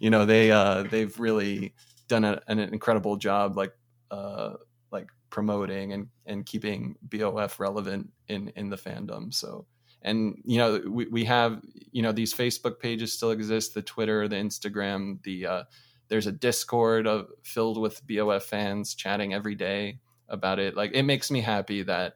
you 0.00 0.10
know 0.10 0.26
they 0.26 0.50
uh 0.50 0.84
they've 0.84 1.18
really 1.18 1.74
done 2.08 2.24
a, 2.24 2.40
an 2.48 2.58
incredible 2.58 3.16
job 3.16 3.56
like 3.56 3.72
uh 4.10 4.54
like 4.90 5.08
promoting 5.30 5.92
and 5.92 6.08
and 6.26 6.46
keeping 6.46 6.96
BOF 7.02 7.58
relevant 7.60 8.10
in 8.28 8.48
in 8.56 8.70
the 8.70 8.76
fandom. 8.76 9.32
So 9.32 9.66
and 10.04 10.40
you 10.44 10.58
know 10.58 10.80
we, 10.86 11.06
we 11.06 11.24
have 11.24 11.60
you 11.90 12.02
know 12.02 12.12
these 12.12 12.34
facebook 12.34 12.78
pages 12.78 13.12
still 13.12 13.30
exist 13.30 13.74
the 13.74 13.82
twitter 13.82 14.28
the 14.28 14.36
instagram 14.36 15.20
the 15.24 15.46
uh, 15.46 15.64
there's 16.08 16.26
a 16.26 16.32
discord 16.32 17.06
of 17.06 17.28
filled 17.42 17.80
with 17.80 18.06
bof 18.06 18.42
fans 18.42 18.94
chatting 18.94 19.34
every 19.34 19.54
day 19.54 19.98
about 20.28 20.58
it 20.58 20.76
like 20.76 20.92
it 20.94 21.02
makes 21.02 21.30
me 21.30 21.40
happy 21.40 21.82
that 21.82 22.14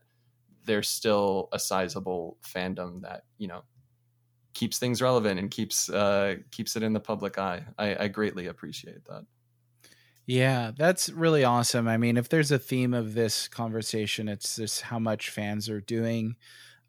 there's 0.64 0.88
still 0.88 1.48
a 1.52 1.58
sizable 1.58 2.36
fandom 2.42 3.00
that 3.02 3.22
you 3.38 3.48
know 3.48 3.62
keeps 4.58 4.78
things 4.78 5.00
relevant 5.00 5.38
and 5.38 5.50
keeps 5.50 5.88
uh 5.88 6.34
keeps 6.50 6.74
it 6.74 6.82
in 6.82 6.92
the 6.92 7.00
public 7.00 7.38
eye 7.38 7.64
i, 7.78 8.04
I 8.04 8.08
greatly 8.08 8.46
appreciate 8.46 9.04
that 9.04 9.24
yeah, 10.28 10.72
that's 10.76 11.08
really 11.08 11.42
awesome. 11.42 11.88
I 11.88 11.96
mean, 11.96 12.18
if 12.18 12.28
there's 12.28 12.52
a 12.52 12.58
theme 12.58 12.92
of 12.92 13.14
this 13.14 13.48
conversation, 13.48 14.28
it's 14.28 14.56
just 14.56 14.82
how 14.82 14.98
much 14.98 15.30
fans 15.30 15.70
are 15.70 15.80
doing 15.80 16.36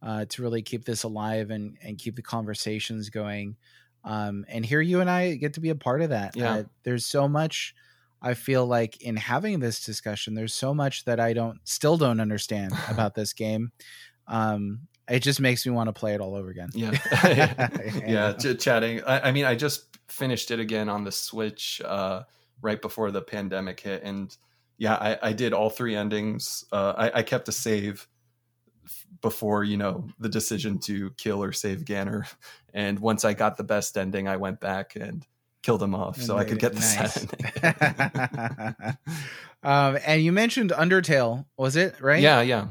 uh, 0.01 0.25
to 0.25 0.41
really 0.41 0.61
keep 0.61 0.83
this 0.83 1.03
alive 1.03 1.49
and 1.49 1.77
and 1.81 1.97
keep 1.97 2.17
the 2.17 2.21
conversations 2.21 3.09
going. 3.09 3.55
Um, 4.03 4.43
and 4.49 4.65
here 4.65 4.81
you 4.81 4.99
and 4.99 5.09
I 5.09 5.35
get 5.35 5.53
to 5.53 5.61
be 5.61 5.69
a 5.69 5.75
part 5.75 6.01
of 6.01 6.09
that. 6.09 6.35
Yeah. 6.35 6.53
Uh, 6.53 6.63
there's 6.83 7.05
so 7.05 7.29
much 7.29 7.73
I 8.21 8.33
feel 8.33 8.65
like 8.65 9.01
in 9.01 9.15
having 9.15 9.61
this 9.61 9.85
discussion, 9.85 10.33
there's 10.33 10.53
so 10.53 10.73
much 10.73 11.05
that 11.05 11.21
I 11.21 11.31
don't 11.31 11.59
still 11.63 11.95
don't 11.95 12.19
understand 12.19 12.73
about 12.89 13.15
this 13.15 13.31
game. 13.31 13.71
Um, 14.27 14.88
it 15.09 15.21
just 15.21 15.39
makes 15.39 15.65
me 15.65 15.71
want 15.71 15.87
to 15.87 15.93
play 15.93 16.13
it 16.13 16.21
all 16.21 16.35
over 16.35 16.49
again. 16.49 16.69
Yeah, 16.73 16.91
yeah, 18.07 18.33
ch- 18.33 18.59
chatting. 18.59 19.03
I, 19.03 19.29
I, 19.29 19.31
mean, 19.31 19.45
I 19.45 19.55
just 19.55 19.97
finished 20.07 20.51
it 20.51 20.59
again 20.59 20.89
on 20.89 21.03
the 21.03 21.11
Switch 21.11 21.81
uh, 21.83 22.23
right 22.61 22.81
before 22.81 23.11
the 23.11 23.21
pandemic 23.21 23.79
hit, 23.79 24.03
and 24.03 24.35
yeah, 24.77 24.95
I, 24.95 25.17
I 25.21 25.33
did 25.33 25.53
all 25.53 25.69
three 25.69 25.95
endings. 25.95 26.65
Uh, 26.71 26.93
I, 26.97 27.19
I 27.19 27.23
kept 27.23 27.49
a 27.49 27.51
save 27.51 28.07
before 29.21 29.63
you 29.63 29.77
know 29.77 30.07
the 30.19 30.29
decision 30.29 30.79
to 30.79 31.11
kill 31.11 31.43
or 31.43 31.51
save 31.51 31.85
Ganon. 31.85 32.27
And 32.73 32.99
once 32.99 33.25
I 33.25 33.33
got 33.33 33.57
the 33.57 33.63
best 33.63 33.97
ending, 33.97 34.27
I 34.27 34.37
went 34.37 34.59
back 34.59 34.95
and 34.95 35.25
killed 35.61 35.83
him 35.83 35.93
off, 35.95 36.17
and 36.17 36.25
so 36.25 36.37
I 36.37 36.45
could 36.45 36.59
get 36.59 36.73
the 36.73 36.79
nice. 36.79 37.25
um, 39.63 39.97
and 40.05 40.23
you 40.23 40.31
mentioned 40.31 40.71
Undertale, 40.71 41.45
was 41.57 41.75
it 41.75 41.99
right? 41.99 42.21
Yeah, 42.21 42.41
yeah, 42.41 42.67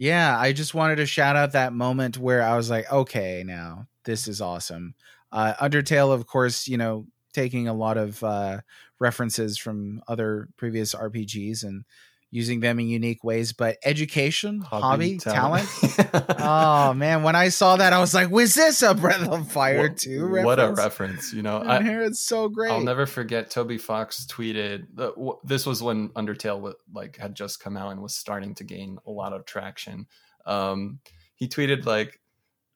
yeah. 0.00 0.36
I 0.38 0.52
just 0.52 0.72
wanted 0.72 0.96
to 0.96 1.06
shout 1.06 1.36
out 1.36 1.52
that 1.52 1.74
moment 1.74 2.16
where 2.16 2.42
I 2.42 2.56
was 2.56 2.70
like, 2.70 2.90
okay, 2.90 3.44
now 3.46 3.86
this 4.06 4.26
is 4.28 4.40
awesome. 4.40 4.94
Uh, 5.30 5.52
Undertale, 5.60 6.10
of 6.10 6.26
course, 6.26 6.66
you 6.66 6.78
know, 6.78 7.06
taking 7.34 7.68
a 7.68 7.74
lot 7.74 7.98
of 7.98 8.24
uh, 8.24 8.60
references 8.98 9.58
from 9.58 10.02
other 10.08 10.48
previous 10.56 10.94
RPGs 10.94 11.64
and 11.64 11.84
using 12.30 12.60
them 12.60 12.78
in 12.78 12.88
unique 12.88 13.24
ways. 13.24 13.52
But 13.52 13.78
education, 13.84 14.60
hobby, 14.60 14.82
hobby 14.82 15.18
talent. 15.18 15.68
talent. 15.68 16.24
oh 16.38 16.94
man, 16.94 17.22
when 17.22 17.36
I 17.36 17.48
saw 17.48 17.76
that, 17.76 17.92
I 17.92 17.98
was 17.98 18.14
like, 18.14 18.30
"Was 18.30 18.54
this 18.54 18.82
a 18.82 18.94
Breath 18.94 19.28
of 19.28 19.50
Fire 19.50 19.82
what, 19.82 19.96
too?" 19.96 20.28
What 20.30 20.60
a 20.60 20.72
reference! 20.72 21.32
You 21.32 21.42
know, 21.42 21.62
I 21.64 21.82
hear 21.82 22.02
it's 22.02 22.20
so 22.20 22.48
great. 22.48 22.70
I'll 22.70 22.80
never 22.80 23.06
forget. 23.06 23.50
Toby 23.50 23.78
Fox 23.78 24.26
tweeted. 24.26 24.86
The, 24.94 25.12
this 25.44 25.66
was 25.66 25.82
when 25.82 26.10
Undertale 26.10 26.74
like 26.92 27.16
had 27.16 27.34
just 27.34 27.60
come 27.60 27.76
out 27.76 27.92
and 27.92 28.00
was 28.00 28.14
starting 28.14 28.54
to 28.56 28.64
gain 28.64 28.98
a 29.06 29.10
lot 29.10 29.32
of 29.32 29.44
traction. 29.44 30.06
Um, 30.46 31.00
he 31.34 31.48
tweeted 31.48 31.84
like. 31.84 32.18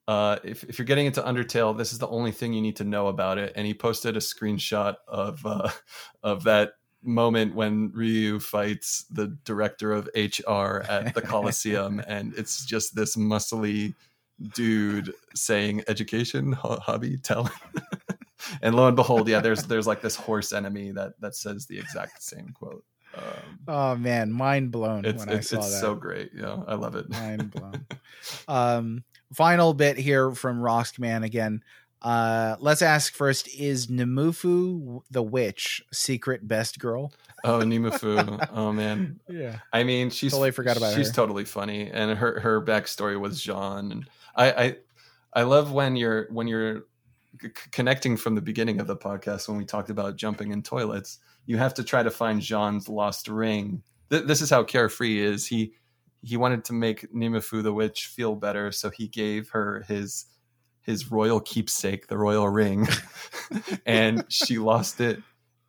Uh, 0.06 0.36
if, 0.44 0.64
if 0.64 0.78
you're 0.78 0.84
getting 0.84 1.06
into 1.06 1.22
Undertale, 1.22 1.78
this 1.78 1.94
is 1.94 1.98
the 1.98 2.08
only 2.08 2.30
thing 2.30 2.52
you 2.52 2.60
need 2.60 2.76
to 2.76 2.84
know 2.84 3.06
about 3.06 3.38
it. 3.38 3.54
And 3.56 3.66
he 3.66 3.72
posted 3.72 4.18
a 4.18 4.20
screenshot 4.20 4.96
of 5.08 5.40
uh, 5.46 5.70
of 6.22 6.44
that 6.44 6.72
moment 7.04 7.54
when 7.54 7.90
Ryu 7.92 8.40
fights 8.40 9.04
the 9.10 9.36
director 9.44 9.92
of 9.92 10.08
HR 10.14 10.82
at 10.88 11.14
the 11.14 11.22
Coliseum, 11.24 12.02
and 12.06 12.34
it's 12.36 12.64
just 12.64 12.94
this 12.94 13.16
muscly 13.16 13.94
dude 14.54 15.12
saying 15.34 15.82
education, 15.88 16.52
hobby, 16.52 17.16
talent. 17.18 17.54
and 18.62 18.74
lo 18.74 18.86
and 18.86 18.96
behold, 18.96 19.28
yeah, 19.28 19.40
there's 19.40 19.64
there's 19.64 19.86
like 19.86 20.00
this 20.00 20.16
horse 20.16 20.52
enemy 20.52 20.92
that 20.92 21.20
that 21.20 21.34
says 21.34 21.66
the 21.66 21.78
exact 21.78 22.22
same 22.22 22.50
quote. 22.54 22.84
Um, 23.16 23.58
oh 23.68 23.96
man, 23.96 24.32
mind 24.32 24.70
blown 24.70 25.04
it's, 25.04 25.24
when 25.24 25.34
it's, 25.36 25.52
I 25.52 25.56
saw 25.56 25.62
it's 25.62 25.74
that. 25.74 25.80
so 25.80 25.94
great. 25.94 26.30
Yeah, 26.34 26.62
I 26.66 26.74
love 26.74 26.96
it. 26.96 27.08
Mind 27.10 27.50
blown. 27.50 27.86
um, 28.48 29.04
final 29.32 29.74
bit 29.74 29.96
here 29.96 30.32
from 30.32 30.58
Roskman 30.58 31.24
again. 31.24 31.62
Uh, 32.04 32.56
let's 32.60 32.82
ask 32.82 33.14
first: 33.14 33.48
Is 33.48 33.86
Nemufu 33.86 35.00
the 35.10 35.22
witch 35.22 35.82
secret 35.90 36.46
best 36.46 36.78
girl? 36.78 37.12
Oh, 37.44 37.60
Nemufu. 37.60 38.46
oh 38.52 38.72
man. 38.72 39.20
Yeah. 39.28 39.58
I 39.72 39.84
mean, 39.84 40.10
she's 40.10 40.32
totally 40.32 40.50
forgot 40.50 40.76
about 40.76 40.94
she's 40.94 41.08
her. 41.08 41.14
totally 41.14 41.46
funny, 41.46 41.90
and 41.90 42.16
her 42.18 42.40
her 42.40 42.62
backstory 42.62 43.18
was 43.18 43.40
Jean, 43.40 43.90
and 43.90 44.08
I 44.36 44.52
I 44.52 44.76
I 45.32 45.42
love 45.44 45.72
when 45.72 45.96
you're 45.96 46.28
when 46.30 46.46
you're 46.46 46.82
c- 47.42 47.48
connecting 47.72 48.18
from 48.18 48.34
the 48.34 48.42
beginning 48.42 48.80
of 48.80 48.86
the 48.86 48.96
podcast 48.96 49.48
when 49.48 49.56
we 49.56 49.64
talked 49.64 49.88
about 49.88 50.16
jumping 50.16 50.52
in 50.52 50.62
toilets. 50.62 51.18
You 51.46 51.56
have 51.56 51.74
to 51.74 51.84
try 51.84 52.02
to 52.02 52.10
find 52.10 52.40
Jean's 52.40 52.88
lost 52.88 53.28
ring. 53.28 53.82
Th- 54.10 54.24
this 54.24 54.42
is 54.42 54.50
how 54.50 54.62
carefree 54.62 55.20
is. 55.20 55.46
He 55.46 55.72
he 56.22 56.36
wanted 56.36 56.64
to 56.66 56.74
make 56.74 57.10
Nemufu 57.14 57.62
the 57.62 57.72
witch 57.72 58.06
feel 58.08 58.34
better, 58.34 58.72
so 58.72 58.90
he 58.90 59.08
gave 59.08 59.50
her 59.50 59.84
his 59.88 60.26
his 60.84 61.10
royal 61.10 61.40
keepsake, 61.40 62.06
the 62.08 62.18
royal 62.18 62.48
ring, 62.48 62.86
and 63.86 64.24
she 64.28 64.58
lost 64.58 65.00
it 65.00 65.20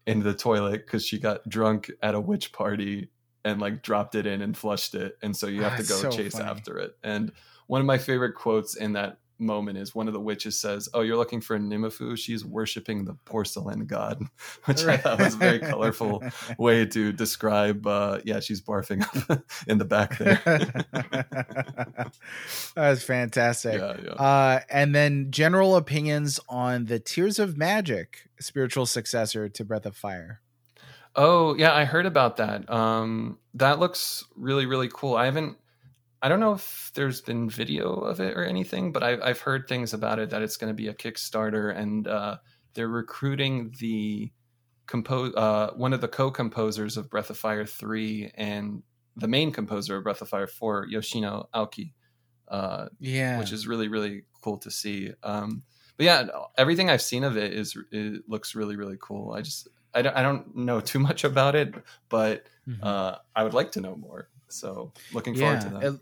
in 0.05 0.21
the 0.21 0.33
toilet 0.33 0.85
because 0.85 1.05
she 1.05 1.19
got 1.19 1.47
drunk 1.47 1.89
at 2.01 2.13
a 2.13 2.19
witch 2.19 2.51
party 2.53 3.09
and 3.43 3.59
like 3.59 3.81
dropped 3.81 4.15
it 4.15 4.25
in 4.25 4.41
and 4.41 4.55
flushed 4.55 4.95
it, 4.95 5.17
and 5.21 5.35
so 5.35 5.47
you 5.47 5.63
have 5.63 5.77
to 5.77 5.83
go 5.83 5.95
so 5.95 6.11
chase 6.11 6.33
funny. 6.33 6.45
after 6.45 6.77
it. 6.77 6.97
And 7.03 7.31
one 7.67 7.81
of 7.81 7.87
my 7.87 7.97
favorite 7.97 8.35
quotes 8.35 8.75
in 8.75 8.93
that 8.93 9.19
moment 9.37 9.77
is 9.77 9.93
one 9.93 10.07
of 10.07 10.13
the 10.13 10.19
witches 10.19 10.59
says, 10.59 10.89
"Oh, 10.93 11.01
you're 11.01 11.17
looking 11.17 11.41
for 11.41 11.57
Nemufu? 11.59 12.17
She's 12.17 12.45
worshiping 12.45 13.05
the 13.05 13.15
porcelain 13.25 13.85
god," 13.85 14.23
which 14.65 14.83
I 14.85 14.97
thought 14.97 15.19
was 15.19 15.35
a 15.35 15.37
very 15.37 15.59
colorful 15.59 16.23
way 16.57 16.85
to 16.85 17.11
describe. 17.11 17.85
Uh, 17.85 18.19
yeah, 18.23 18.39
she's 18.39 18.61
barfing 18.61 19.03
up 19.29 19.43
in 19.67 19.77
the 19.77 19.85
back 19.85 20.17
there. 20.17 20.41
that 20.45 22.11
was 22.75 23.03
fantastic. 23.03 23.79
Yeah, 23.79 23.97
yeah. 24.03 24.11
Uh, 24.11 24.59
and 24.69 24.95
then 24.95 25.27
general 25.31 25.75
opinions 25.75 26.39
on 26.47 26.85
the 26.85 26.99
Tears 26.99 27.39
of 27.39 27.57
Magic 27.57 28.29
spiritual 28.39 28.85
successor 28.85 29.49
to 29.49 29.65
Breath 29.65 29.85
of 29.85 29.95
Fire. 29.95 30.41
Oh 31.15 31.55
yeah, 31.55 31.73
I 31.73 31.85
heard 31.85 32.05
about 32.05 32.37
that. 32.37 32.69
Um, 32.69 33.39
that 33.53 33.79
looks 33.79 34.25
really 34.35 34.65
really 34.65 34.89
cool. 34.91 35.15
I 35.15 35.25
haven't 35.25 35.57
I 36.25 36.27
don't 36.27 36.39
know 36.39 36.53
if 36.53 36.89
there's 36.95 37.21
been 37.21 37.51
video 37.51 37.93
of 37.93 38.19
it 38.19 38.35
or 38.35 38.43
anything, 38.43 38.91
but 38.91 39.03
I've, 39.03 39.21
I've 39.21 39.39
heard 39.39 39.67
things 39.67 39.93
about 39.93 40.17
it 40.17 40.31
that 40.31 40.41
it's 40.41 40.57
going 40.57 40.71
to 40.71 40.73
be 40.73 40.87
a 40.87 40.93
Kickstarter 40.95 41.77
and 41.77 42.07
uh, 42.07 42.37
they're 42.73 42.87
recruiting 42.87 43.75
the 43.79 44.31
compose 44.87 45.35
uh, 45.35 45.69
one 45.75 45.93
of 45.93 46.01
the 46.01 46.07
co-composers 46.07 46.97
of 46.97 47.11
Breath 47.11 47.29
of 47.29 47.37
Fire 47.37 47.63
three 47.63 48.31
and 48.33 48.81
the 49.15 49.27
main 49.27 49.51
composer 49.51 49.97
of 49.97 50.03
Breath 50.03 50.23
of 50.23 50.29
Fire 50.29 50.47
four, 50.47 50.87
Yoshino 50.89 51.47
Aoki. 51.53 51.93
Uh, 52.47 52.87
yeah, 52.99 53.37
which 53.37 53.51
is 53.51 53.67
really 53.67 53.87
really 53.87 54.23
cool 54.41 54.57
to 54.57 54.71
see. 54.71 55.11
Um, 55.21 55.61
but 55.95 56.07
yeah, 56.07 56.25
everything 56.57 56.89
I've 56.89 57.03
seen 57.03 57.23
of 57.23 57.37
it 57.37 57.53
is 57.53 57.77
it 57.91 58.23
looks 58.27 58.55
really 58.55 58.77
really 58.77 58.97
cool. 58.99 59.31
I 59.33 59.41
just 59.41 59.67
I 59.93 60.01
don't, 60.01 60.17
I 60.17 60.23
don't 60.23 60.55
know 60.55 60.81
too 60.81 60.97
much 60.97 61.23
about 61.23 61.55
it, 61.55 61.75
but 62.09 62.47
mm-hmm. 62.67 62.83
uh, 62.83 63.17
I 63.35 63.43
would 63.43 63.53
like 63.53 63.73
to 63.73 63.81
know 63.81 63.95
more. 63.95 64.27
So 64.47 64.91
looking 65.13 65.35
forward 65.35 65.55
yeah, 65.55 65.59
to 65.59 65.69
that. 65.69 65.83
It, 65.83 65.99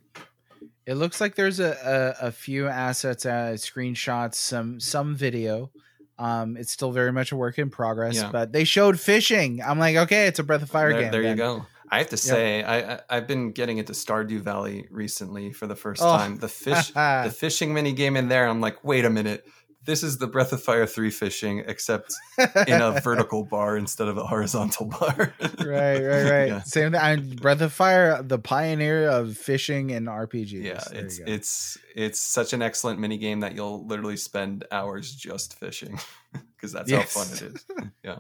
it 0.85 0.93
looks 0.95 1.21
like 1.21 1.35
there's 1.35 1.59
a, 1.59 2.15
a, 2.21 2.27
a 2.27 2.31
few 2.31 2.67
assets, 2.67 3.25
uh, 3.25 3.55
screenshots, 3.55 4.35
some 4.35 4.79
some 4.79 5.15
video. 5.15 5.71
Um, 6.19 6.57
it's 6.57 6.71
still 6.71 6.91
very 6.91 7.11
much 7.11 7.31
a 7.31 7.35
work 7.35 7.57
in 7.57 7.69
progress, 7.69 8.15
yeah. 8.15 8.31
but 8.31 8.51
they 8.51 8.63
showed 8.63 8.99
fishing. 8.99 9.61
I'm 9.61 9.79
like, 9.79 9.95
okay, 9.95 10.27
it's 10.27 10.39
a 10.39 10.43
Breath 10.43 10.61
of 10.61 10.69
Fire 10.69 10.91
there, 10.91 11.01
game. 11.01 11.11
There 11.11 11.23
then. 11.23 11.31
you 11.31 11.37
go. 11.37 11.65
I 11.89 11.99
have 11.99 12.09
to 12.09 12.17
say, 12.17 12.59
yep. 12.59 13.03
I, 13.09 13.13
I 13.13 13.15
have 13.15 13.27
been 13.27 13.51
getting 13.51 13.77
into 13.77 13.93
Stardew 13.93 14.41
Valley 14.41 14.87
recently 14.89 15.51
for 15.53 15.67
the 15.67 15.75
first 15.75 16.01
oh. 16.01 16.17
time. 16.17 16.37
The 16.37 16.47
fish, 16.47 16.91
the 16.93 17.33
fishing 17.35 17.73
mini 17.73 17.93
game 17.93 18.15
in 18.15 18.29
there. 18.29 18.47
I'm 18.47 18.61
like, 18.61 18.83
wait 18.83 19.05
a 19.05 19.09
minute, 19.09 19.45
this 19.85 20.03
is 20.03 20.17
the 20.17 20.27
Breath 20.27 20.53
of 20.53 20.63
Fire 20.63 20.85
3 20.85 21.09
fishing, 21.09 21.63
except 21.67 22.13
in 22.67 22.81
a 22.81 22.99
vertical 23.01 23.43
bar 23.43 23.77
instead 23.77 24.07
of 24.07 24.17
a 24.17 24.23
horizontal 24.23 24.85
bar. 24.99 25.33
right, 25.39 25.99
right, 25.99 25.99
right. 25.99 26.47
Yeah. 26.47 26.61
Same 26.63 26.91
thing. 26.91 27.01
I'm 27.01 27.29
Breath 27.29 27.61
of 27.61 27.73
Fire, 27.73 28.21
the 28.23 28.39
pioneer 28.39 29.09
of 29.09 29.37
fishing 29.37 29.91
and 29.91 30.07
RPGs. 30.07 30.63
Yeah, 30.63 30.83
there 30.89 31.05
it's 31.05 31.19
it's 31.19 31.77
it's 31.95 32.19
such 32.19 32.53
an 32.53 32.61
excellent 32.61 32.99
mini 32.99 33.17
game 33.17 33.41
that 33.41 33.55
you'll 33.55 33.85
literally 33.85 34.17
spend 34.17 34.65
hours 34.71 35.13
just 35.13 35.59
fishing 35.59 35.99
because 36.55 36.71
that's 36.71 36.89
yes. 36.89 37.13
how 37.13 37.23
fun 37.23 37.33
it 37.33 37.41
is. 37.55 37.65
Yeah. 38.03 38.17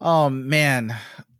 oh 0.00 0.28
man, 0.30 0.94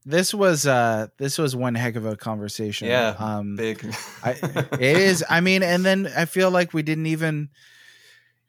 this 0.08 0.32
was 0.32 0.66
uh 0.66 1.08
this 1.18 1.36
was 1.36 1.54
one 1.54 1.74
heck 1.74 1.96
of 1.96 2.06
a 2.06 2.16
conversation. 2.16 2.88
Yeah, 2.88 3.14
um, 3.18 3.56
big. 3.56 3.84
I, 4.24 4.30
it 4.72 4.80
is. 4.80 5.22
I 5.28 5.40
mean, 5.40 5.62
and 5.62 5.84
then 5.84 6.10
I 6.16 6.24
feel 6.24 6.50
like 6.50 6.72
we 6.72 6.82
didn't 6.82 7.06
even, 7.06 7.50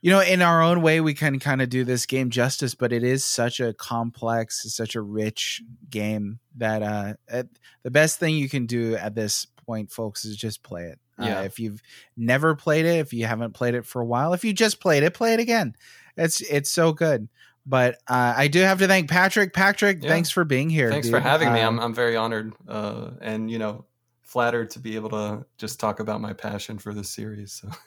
you 0.02 0.12
know, 0.12 0.22
in 0.22 0.42
our 0.42 0.62
own 0.62 0.82
way, 0.82 1.02
we 1.02 1.14
can 1.14 1.40
kind 1.40 1.62
of 1.62 1.70
do 1.70 1.84
this 1.84 2.06
game 2.06 2.30
justice, 2.30 2.74
but 2.74 2.94
it 2.94 3.04
is 3.04 3.24
such 3.24 3.60
a 3.60 3.74
complex, 3.74 4.64
such 4.74 4.96
a 4.96 5.02
rich 5.02 5.62
game 5.90 6.40
that 6.58 6.82
uh, 6.82 7.14
at, 7.28 7.48
the 7.84 7.92
best 7.92 8.20
thing 8.20 8.36
you 8.36 8.48
can 8.48 8.66
do 8.66 8.96
at 8.96 9.16
this 9.16 9.46
point, 9.66 9.92
folks, 9.92 10.26
is 10.26 10.38
just 10.38 10.64
play 10.64 10.86
it. 10.86 11.00
Yeah. 11.18 11.40
Uh, 11.40 11.44
if 11.44 11.60
you've 11.60 11.82
never 12.16 12.56
played 12.56 12.86
it, 12.86 13.00
if 13.00 13.12
you 13.14 13.26
haven't 13.26 13.54
played 13.54 13.76
it 13.76 13.86
for 13.86 14.02
a 14.02 14.06
while, 14.06 14.34
if 14.34 14.46
you 14.46 14.54
just 14.54 14.80
played 14.80 15.04
it, 15.04 15.14
play 15.14 15.34
it 15.34 15.40
again. 15.42 15.76
It's 16.16 16.42
it's 16.42 16.70
so 16.70 16.94
good. 16.94 17.28
But 17.66 17.96
uh, 18.08 18.34
I 18.36 18.48
do 18.48 18.62
have 18.62 18.80
to 18.80 18.88
thank 18.88 19.10
Patrick. 19.10 19.54
Patrick, 19.54 20.02
Yeah. 20.02 20.10
thanks 20.10 20.30
for 20.30 20.44
being 20.46 20.70
here. 20.70 20.90
Thanks 20.90 21.08
dude. 21.08 21.16
for 21.16 21.20
having 21.20 21.52
me. 21.54 21.60
Um, 21.60 21.78
I'm 21.78 21.86
I'm 21.88 21.94
very 21.94 22.16
honored, 22.16 22.54
uh, 22.68 23.12
and 23.22 23.52
you 23.52 23.60
know, 23.60 23.86
flattered 24.30 24.70
to 24.70 24.80
be 24.80 24.94
able 24.96 25.10
to 25.10 25.44
just 25.58 25.80
talk 25.80 26.00
about 26.00 26.22
my 26.22 26.34
passion 26.34 26.78
for 26.78 26.94
this 26.94 27.10
series. 27.10 27.52
So. 27.52 27.70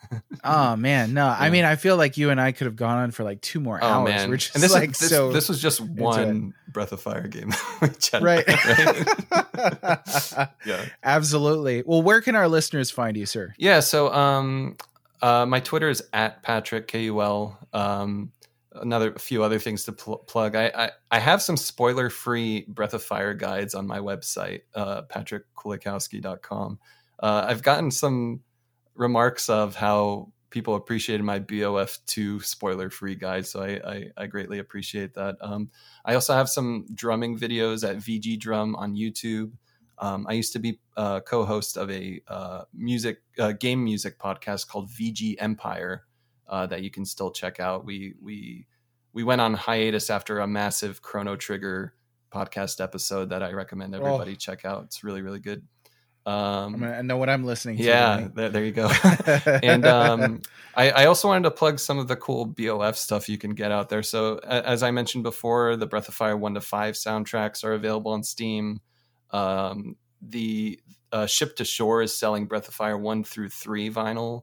Oh 0.45 0.75
man, 0.75 1.15
no. 1.15 1.29
I 1.29 1.51
mean, 1.51 1.65
I 1.65 1.77
feel 1.77 1.97
like 1.97 2.17
you 2.17 2.31
and 2.31 2.41
I 2.41 2.51
could 2.51 2.65
have 2.65 2.75
gone 2.75 2.99
on 2.99 3.11
for 3.13 3.23
like 3.23 3.41
two 3.43 3.61
more 3.61 3.79
Oh 3.81 3.87
hours. 3.87 4.09
man, 4.09 4.29
We're 4.31 4.39
just 4.39 4.57
and 4.57 4.65
this 4.65 4.73
like 4.73 4.91
is 4.91 4.99
this, 4.99 5.11
so 5.11 5.31
this 5.31 5.49
was 5.49 5.63
just 5.63 5.81
one 5.81 6.53
Breath 6.67 6.91
of 6.91 7.01
Fire 7.01 7.29
game. 7.29 7.53
right. 7.81 8.13
right? 8.21 8.45
yeah. 10.67 10.85
Absolutely. 11.05 11.85
Well, 11.87 12.03
where 12.03 12.21
can 12.21 12.35
our 12.35 12.49
listeners 12.49 12.91
find 12.91 13.17
you, 13.17 13.25
sir? 13.25 13.55
Yeah. 13.57 13.79
So, 13.81 14.13
um, 14.13 14.77
uh, 15.21 15.47
my 15.47 15.61
Twitter 15.61 15.89
is 15.89 16.03
at 16.13 16.43
Patrick 16.43 16.89
Kul. 16.89 17.57
Um, 17.73 18.33
another 18.77 19.13
few 19.15 19.43
other 19.43 19.59
things 19.59 19.85
to 19.85 19.93
pl- 19.93 20.19
plug. 20.19 20.55
I, 20.57 20.71
I 20.75 20.91
I 21.11 21.19
have 21.19 21.43
some 21.43 21.57
spoiler 21.57 22.11
free 22.11 22.65
Breath 22.69 22.95
of 22.95 23.03
Fire 23.03 23.35
guides 23.35 23.75
on 23.75 23.87
my 23.87 23.99
website, 23.99 24.63
uh, 24.75 25.03
patrickkulikowski.com. 25.03 26.79
Uh, 27.21 27.47
I've 27.49 27.63
gotten 27.63 27.91
some 27.91 28.41
remarks 28.95 29.49
of 29.49 29.75
how 29.75 30.33
people 30.51 30.75
appreciated 30.75 31.25
my 31.25 31.39
BOF 31.39 31.99
two 32.07 32.41
spoiler 32.41 32.91
free 32.91 33.15
guide, 33.15 33.47
so 33.47 33.63
I, 33.63 33.81
I 33.85 34.05
I 34.17 34.27
greatly 34.27 34.59
appreciate 34.59 35.15
that. 35.15 35.37
Um, 35.41 35.71
I 36.05 36.15
also 36.15 36.35
have 36.35 36.49
some 36.49 36.87
drumming 36.95 37.39
videos 37.39 37.89
at 37.89 37.97
VG 37.97 38.39
Drum 38.39 38.75
on 38.77 38.95
YouTube. 38.95 39.53
Um, 39.99 40.27
I 40.29 40.33
used 40.33 40.53
to 40.55 40.59
be 40.59 40.81
uh, 40.97 41.21
co-host 41.21 41.77
of 41.77 41.91
a 41.91 42.21
uh, 42.27 42.65
music 42.75 43.19
uh, 43.39 43.53
game 43.53 43.85
music 43.85 44.19
podcast 44.19 44.67
called 44.69 44.91
VG 44.91 45.37
Empire 45.39 46.05
uh, 46.53 46.67
that 46.67 46.83
you 46.83 46.91
can 46.91 47.05
still 47.07 47.31
check 47.31 47.59
out. 47.59 47.85
We 47.85 48.15
we 48.21 48.67
we 49.15 49.25
went 49.25 49.41
on 49.41 49.55
hiatus 49.55 50.11
after 50.11 50.39
a 50.39 50.47
massive 50.47 51.01
Chrono 51.01 51.35
Trigger 51.35 51.95
podcast 52.33 52.83
episode 52.83 53.31
that 53.31 53.43
I 53.43 53.53
recommend 53.53 53.95
everybody 53.95 54.37
check 54.37 54.65
out. 54.65 54.85
It's 54.85 55.03
really 55.03 55.23
really 55.23 55.41
good. 55.41 55.67
Um, 56.25 56.75
gonna, 56.75 56.93
I 56.93 57.03
know 57.03 57.17
what 57.17 57.31
I'm 57.31 57.45
listening 57.45 57.79
to. 57.79 57.83
yeah, 57.83 58.29
there, 58.35 58.51
there 58.51 58.65
you 58.65 58.71
go. 58.71 58.89
and 59.63 59.87
um, 59.87 60.43
I, 60.77 60.91
I 60.91 61.07
also 61.07 61.27
wanted 61.27 61.45
to 61.45 61.51
plug 61.51 61.79
some 61.79 61.99
of 61.99 62.07
the 62.07 62.17
cool 62.17 62.45
BOF 62.45 62.97
stuff 62.97 63.31
you 63.31 63.39
can 63.39 63.55
get 63.55 63.73
out 63.73 63.89
there. 63.89 64.03
So, 64.03 64.37
as 64.39 64.83
I 64.85 64.93
mentioned 64.93 65.25
before, 65.25 65.75
the 65.75 65.87
Breath 65.87 66.07
of 66.07 66.15
Fire 66.15 66.37
1 66.37 66.55
to 66.55 66.61
5 66.61 66.95
soundtracks 66.95 67.65
are 67.65 67.73
available 67.73 68.13
on 68.13 68.23
Steam. 68.23 68.81
Um, 69.31 69.97
the 70.21 70.79
uh, 71.11 71.27
Ship 71.27 71.57
to 71.57 71.65
Shore 71.65 72.03
is 72.03 72.17
selling 72.17 72.47
Breath 72.47 72.69
of 72.69 72.75
Fire 72.75 72.99
1 72.99 73.25
through 73.25 73.49
3 73.49 73.91
vinyl. 73.91 74.43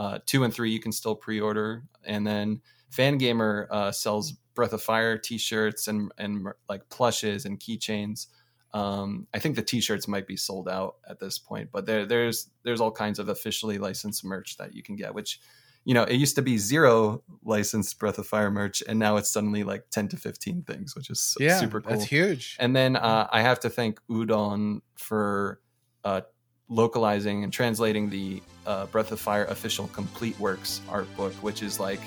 Uh, 0.00 0.18
2 0.24 0.44
and 0.44 0.54
3 0.54 0.70
you 0.70 0.80
can 0.80 0.92
still 0.92 1.14
pre 1.14 1.38
order. 1.40 1.84
And 2.06 2.26
then 2.26 2.62
Fangamer 2.90 3.66
uh, 3.70 3.92
sells 3.92 4.32
Breath 4.54 4.72
of 4.72 4.82
Fire 4.82 5.18
t 5.18 5.36
shirts 5.36 5.88
and, 5.88 6.10
and 6.16 6.48
like 6.70 6.88
plushes 6.88 7.44
and 7.44 7.60
keychains. 7.60 8.28
Um, 8.72 9.26
I 9.34 9.38
think 9.40 9.56
the 9.56 9.62
T-shirts 9.62 10.06
might 10.06 10.26
be 10.26 10.36
sold 10.36 10.68
out 10.68 10.96
at 11.08 11.18
this 11.18 11.38
point, 11.38 11.70
but 11.72 11.86
there, 11.86 12.06
there's 12.06 12.50
there's 12.62 12.80
all 12.80 12.92
kinds 12.92 13.18
of 13.18 13.28
officially 13.28 13.78
licensed 13.78 14.24
merch 14.24 14.56
that 14.58 14.74
you 14.74 14.82
can 14.82 14.94
get. 14.96 15.12
Which, 15.12 15.40
you 15.84 15.92
know, 15.92 16.04
it 16.04 16.14
used 16.14 16.36
to 16.36 16.42
be 16.42 16.56
zero 16.56 17.22
licensed 17.44 17.98
Breath 17.98 18.18
of 18.18 18.28
Fire 18.28 18.50
merch, 18.50 18.82
and 18.88 18.98
now 18.98 19.16
it's 19.16 19.28
suddenly 19.28 19.64
like 19.64 19.90
ten 19.90 20.06
to 20.08 20.16
fifteen 20.16 20.62
things, 20.62 20.94
which 20.94 21.10
is 21.10 21.36
yeah, 21.40 21.58
super 21.58 21.80
cool. 21.80 21.90
That's 21.90 22.04
huge. 22.04 22.56
And 22.60 22.74
then 22.74 22.94
uh, 22.94 23.26
I 23.32 23.42
have 23.42 23.58
to 23.60 23.70
thank 23.70 23.98
Udon 24.08 24.82
for 24.94 25.60
uh, 26.04 26.20
localizing 26.70 27.44
and 27.44 27.52
translating 27.52 28.08
the 28.08 28.42
uh, 28.66 28.86
Breath 28.86 29.12
of 29.12 29.20
Fire 29.20 29.44
official 29.46 29.88
complete 29.88 30.38
works 30.38 30.80
art 30.88 31.14
book, 31.16 31.32
which 31.42 31.62
is 31.62 31.80
like 31.80 32.00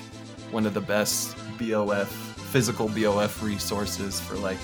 one 0.50 0.66
of 0.66 0.74
the 0.74 0.80
best 0.80 1.36
BOF 1.58 2.08
physical 2.08 2.88
BOF 2.88 3.42
resources 3.42 4.20
for 4.20 4.36
like 4.36 4.58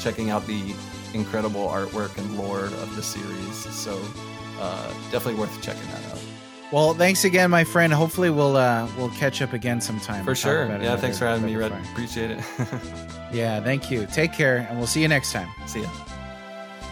checking 0.00 0.30
out 0.30 0.46
the 0.46 0.74
incredible 1.14 1.68
artwork 1.68 2.16
and 2.18 2.38
lore 2.38 2.64
of 2.64 2.96
the 2.96 3.02
series. 3.02 3.54
So 3.74 4.00
uh, 4.60 4.88
definitely 5.10 5.36
worth 5.36 5.60
checking 5.62 5.86
that 5.88 6.04
out. 6.12 6.18
Well, 6.70 6.92
thanks 6.92 7.24
again, 7.24 7.50
my 7.50 7.64
friend. 7.64 7.90
Hopefully, 7.92 8.28
we'll 8.28 8.56
uh, 8.56 8.86
we'll 8.98 9.08
catch 9.10 9.40
up 9.40 9.54
again 9.54 9.80
sometime. 9.80 10.22
For 10.24 10.34
sure. 10.34 10.66
Yeah, 10.66 10.74
another 10.74 11.00
thanks 11.00 11.18
for 11.18 11.24
having 11.24 11.46
me, 11.46 11.56
Red. 11.56 11.72
Appreciate 11.92 12.32
it. 12.32 12.44
Yeah, 13.30 13.60
thank 13.60 13.90
you. 13.90 14.06
Take 14.06 14.32
care, 14.32 14.66
and 14.70 14.78
we'll 14.78 14.86
see 14.86 15.02
you 15.02 15.08
next 15.08 15.32
time. 15.32 15.48
See 15.66 15.82
ya. 15.82 15.88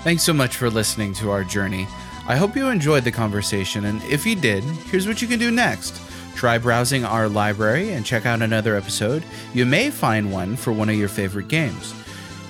Thanks 0.03 0.23
so 0.23 0.35
much 0.35 0.57
for 0.57 0.69
listening 0.69 1.15
to 1.15 1.31
our 1.31 1.45
journey. 1.45 1.87
I 2.29 2.35
hope 2.35 2.57
you 2.57 2.69
enjoyed 2.69 3.05
the 3.05 3.13
conversation, 3.13 3.85
and 3.85 4.03
if 4.03 4.27
you 4.27 4.35
did, 4.35 4.65
here's 4.65 5.07
what 5.07 5.23
you 5.23 5.29
can 5.29 5.39
do 5.39 5.53
next. 5.53 6.03
Try 6.35 6.59
browsing 6.59 7.05
our 7.05 7.29
library 7.29 7.93
and 7.93 8.05
check 8.05 8.27
out 8.27 8.43
another 8.43 8.75
episode. 8.75 9.23
You 9.55 9.65
may 9.65 9.91
find 9.91 10.33
one 10.33 10.57
for 10.57 10.73
one 10.73 10.89
of 10.89 10.97
your 10.97 11.09
favorite 11.09 11.47
games. 11.47 11.95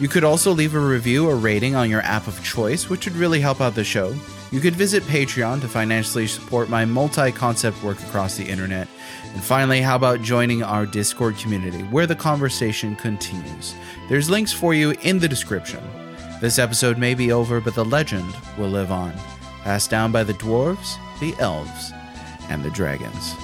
You 0.00 0.08
could 0.08 0.24
also 0.24 0.50
leave 0.50 0.74
a 0.74 0.80
review 0.80 1.28
or 1.28 1.36
rating 1.36 1.74
on 1.74 1.90
your 1.90 2.00
app 2.00 2.26
of 2.26 2.42
choice, 2.42 2.88
which 2.88 3.06
would 3.06 3.16
really 3.16 3.38
help 3.38 3.60
out 3.60 3.74
the 3.74 3.84
show. 3.84 4.14
You 4.50 4.60
could 4.60 4.74
visit 4.74 5.02
Patreon 5.02 5.60
to 5.60 5.68
financially 5.68 6.26
support 6.26 6.70
my 6.70 6.86
multi 6.86 7.30
concept 7.30 7.82
work 7.82 8.00
across 8.02 8.36
the 8.36 8.48
internet. 8.48 8.88
And 9.34 9.44
finally, 9.44 9.82
how 9.82 9.96
about 9.96 10.22
joining 10.22 10.62
our 10.62 10.86
Discord 10.86 11.36
community 11.36 11.82
where 11.84 12.06
the 12.06 12.16
conversation 12.16 12.96
continues? 12.96 13.74
There's 14.08 14.30
links 14.30 14.54
for 14.54 14.72
you 14.72 14.92
in 15.02 15.18
the 15.18 15.28
description. 15.28 15.82
This 16.40 16.58
episode 16.58 16.96
may 16.96 17.14
be 17.14 17.30
over, 17.30 17.60
but 17.60 17.74
the 17.74 17.84
legend 17.84 18.34
will 18.58 18.68
live 18.68 18.90
on, 18.90 19.12
passed 19.66 19.90
down 19.90 20.12
by 20.12 20.22
the 20.22 20.32
dwarves, 20.34 20.96
the 21.18 21.34
elves, 21.40 21.90
and 22.50 22.62
the 22.62 22.70
dragons. 22.70 23.34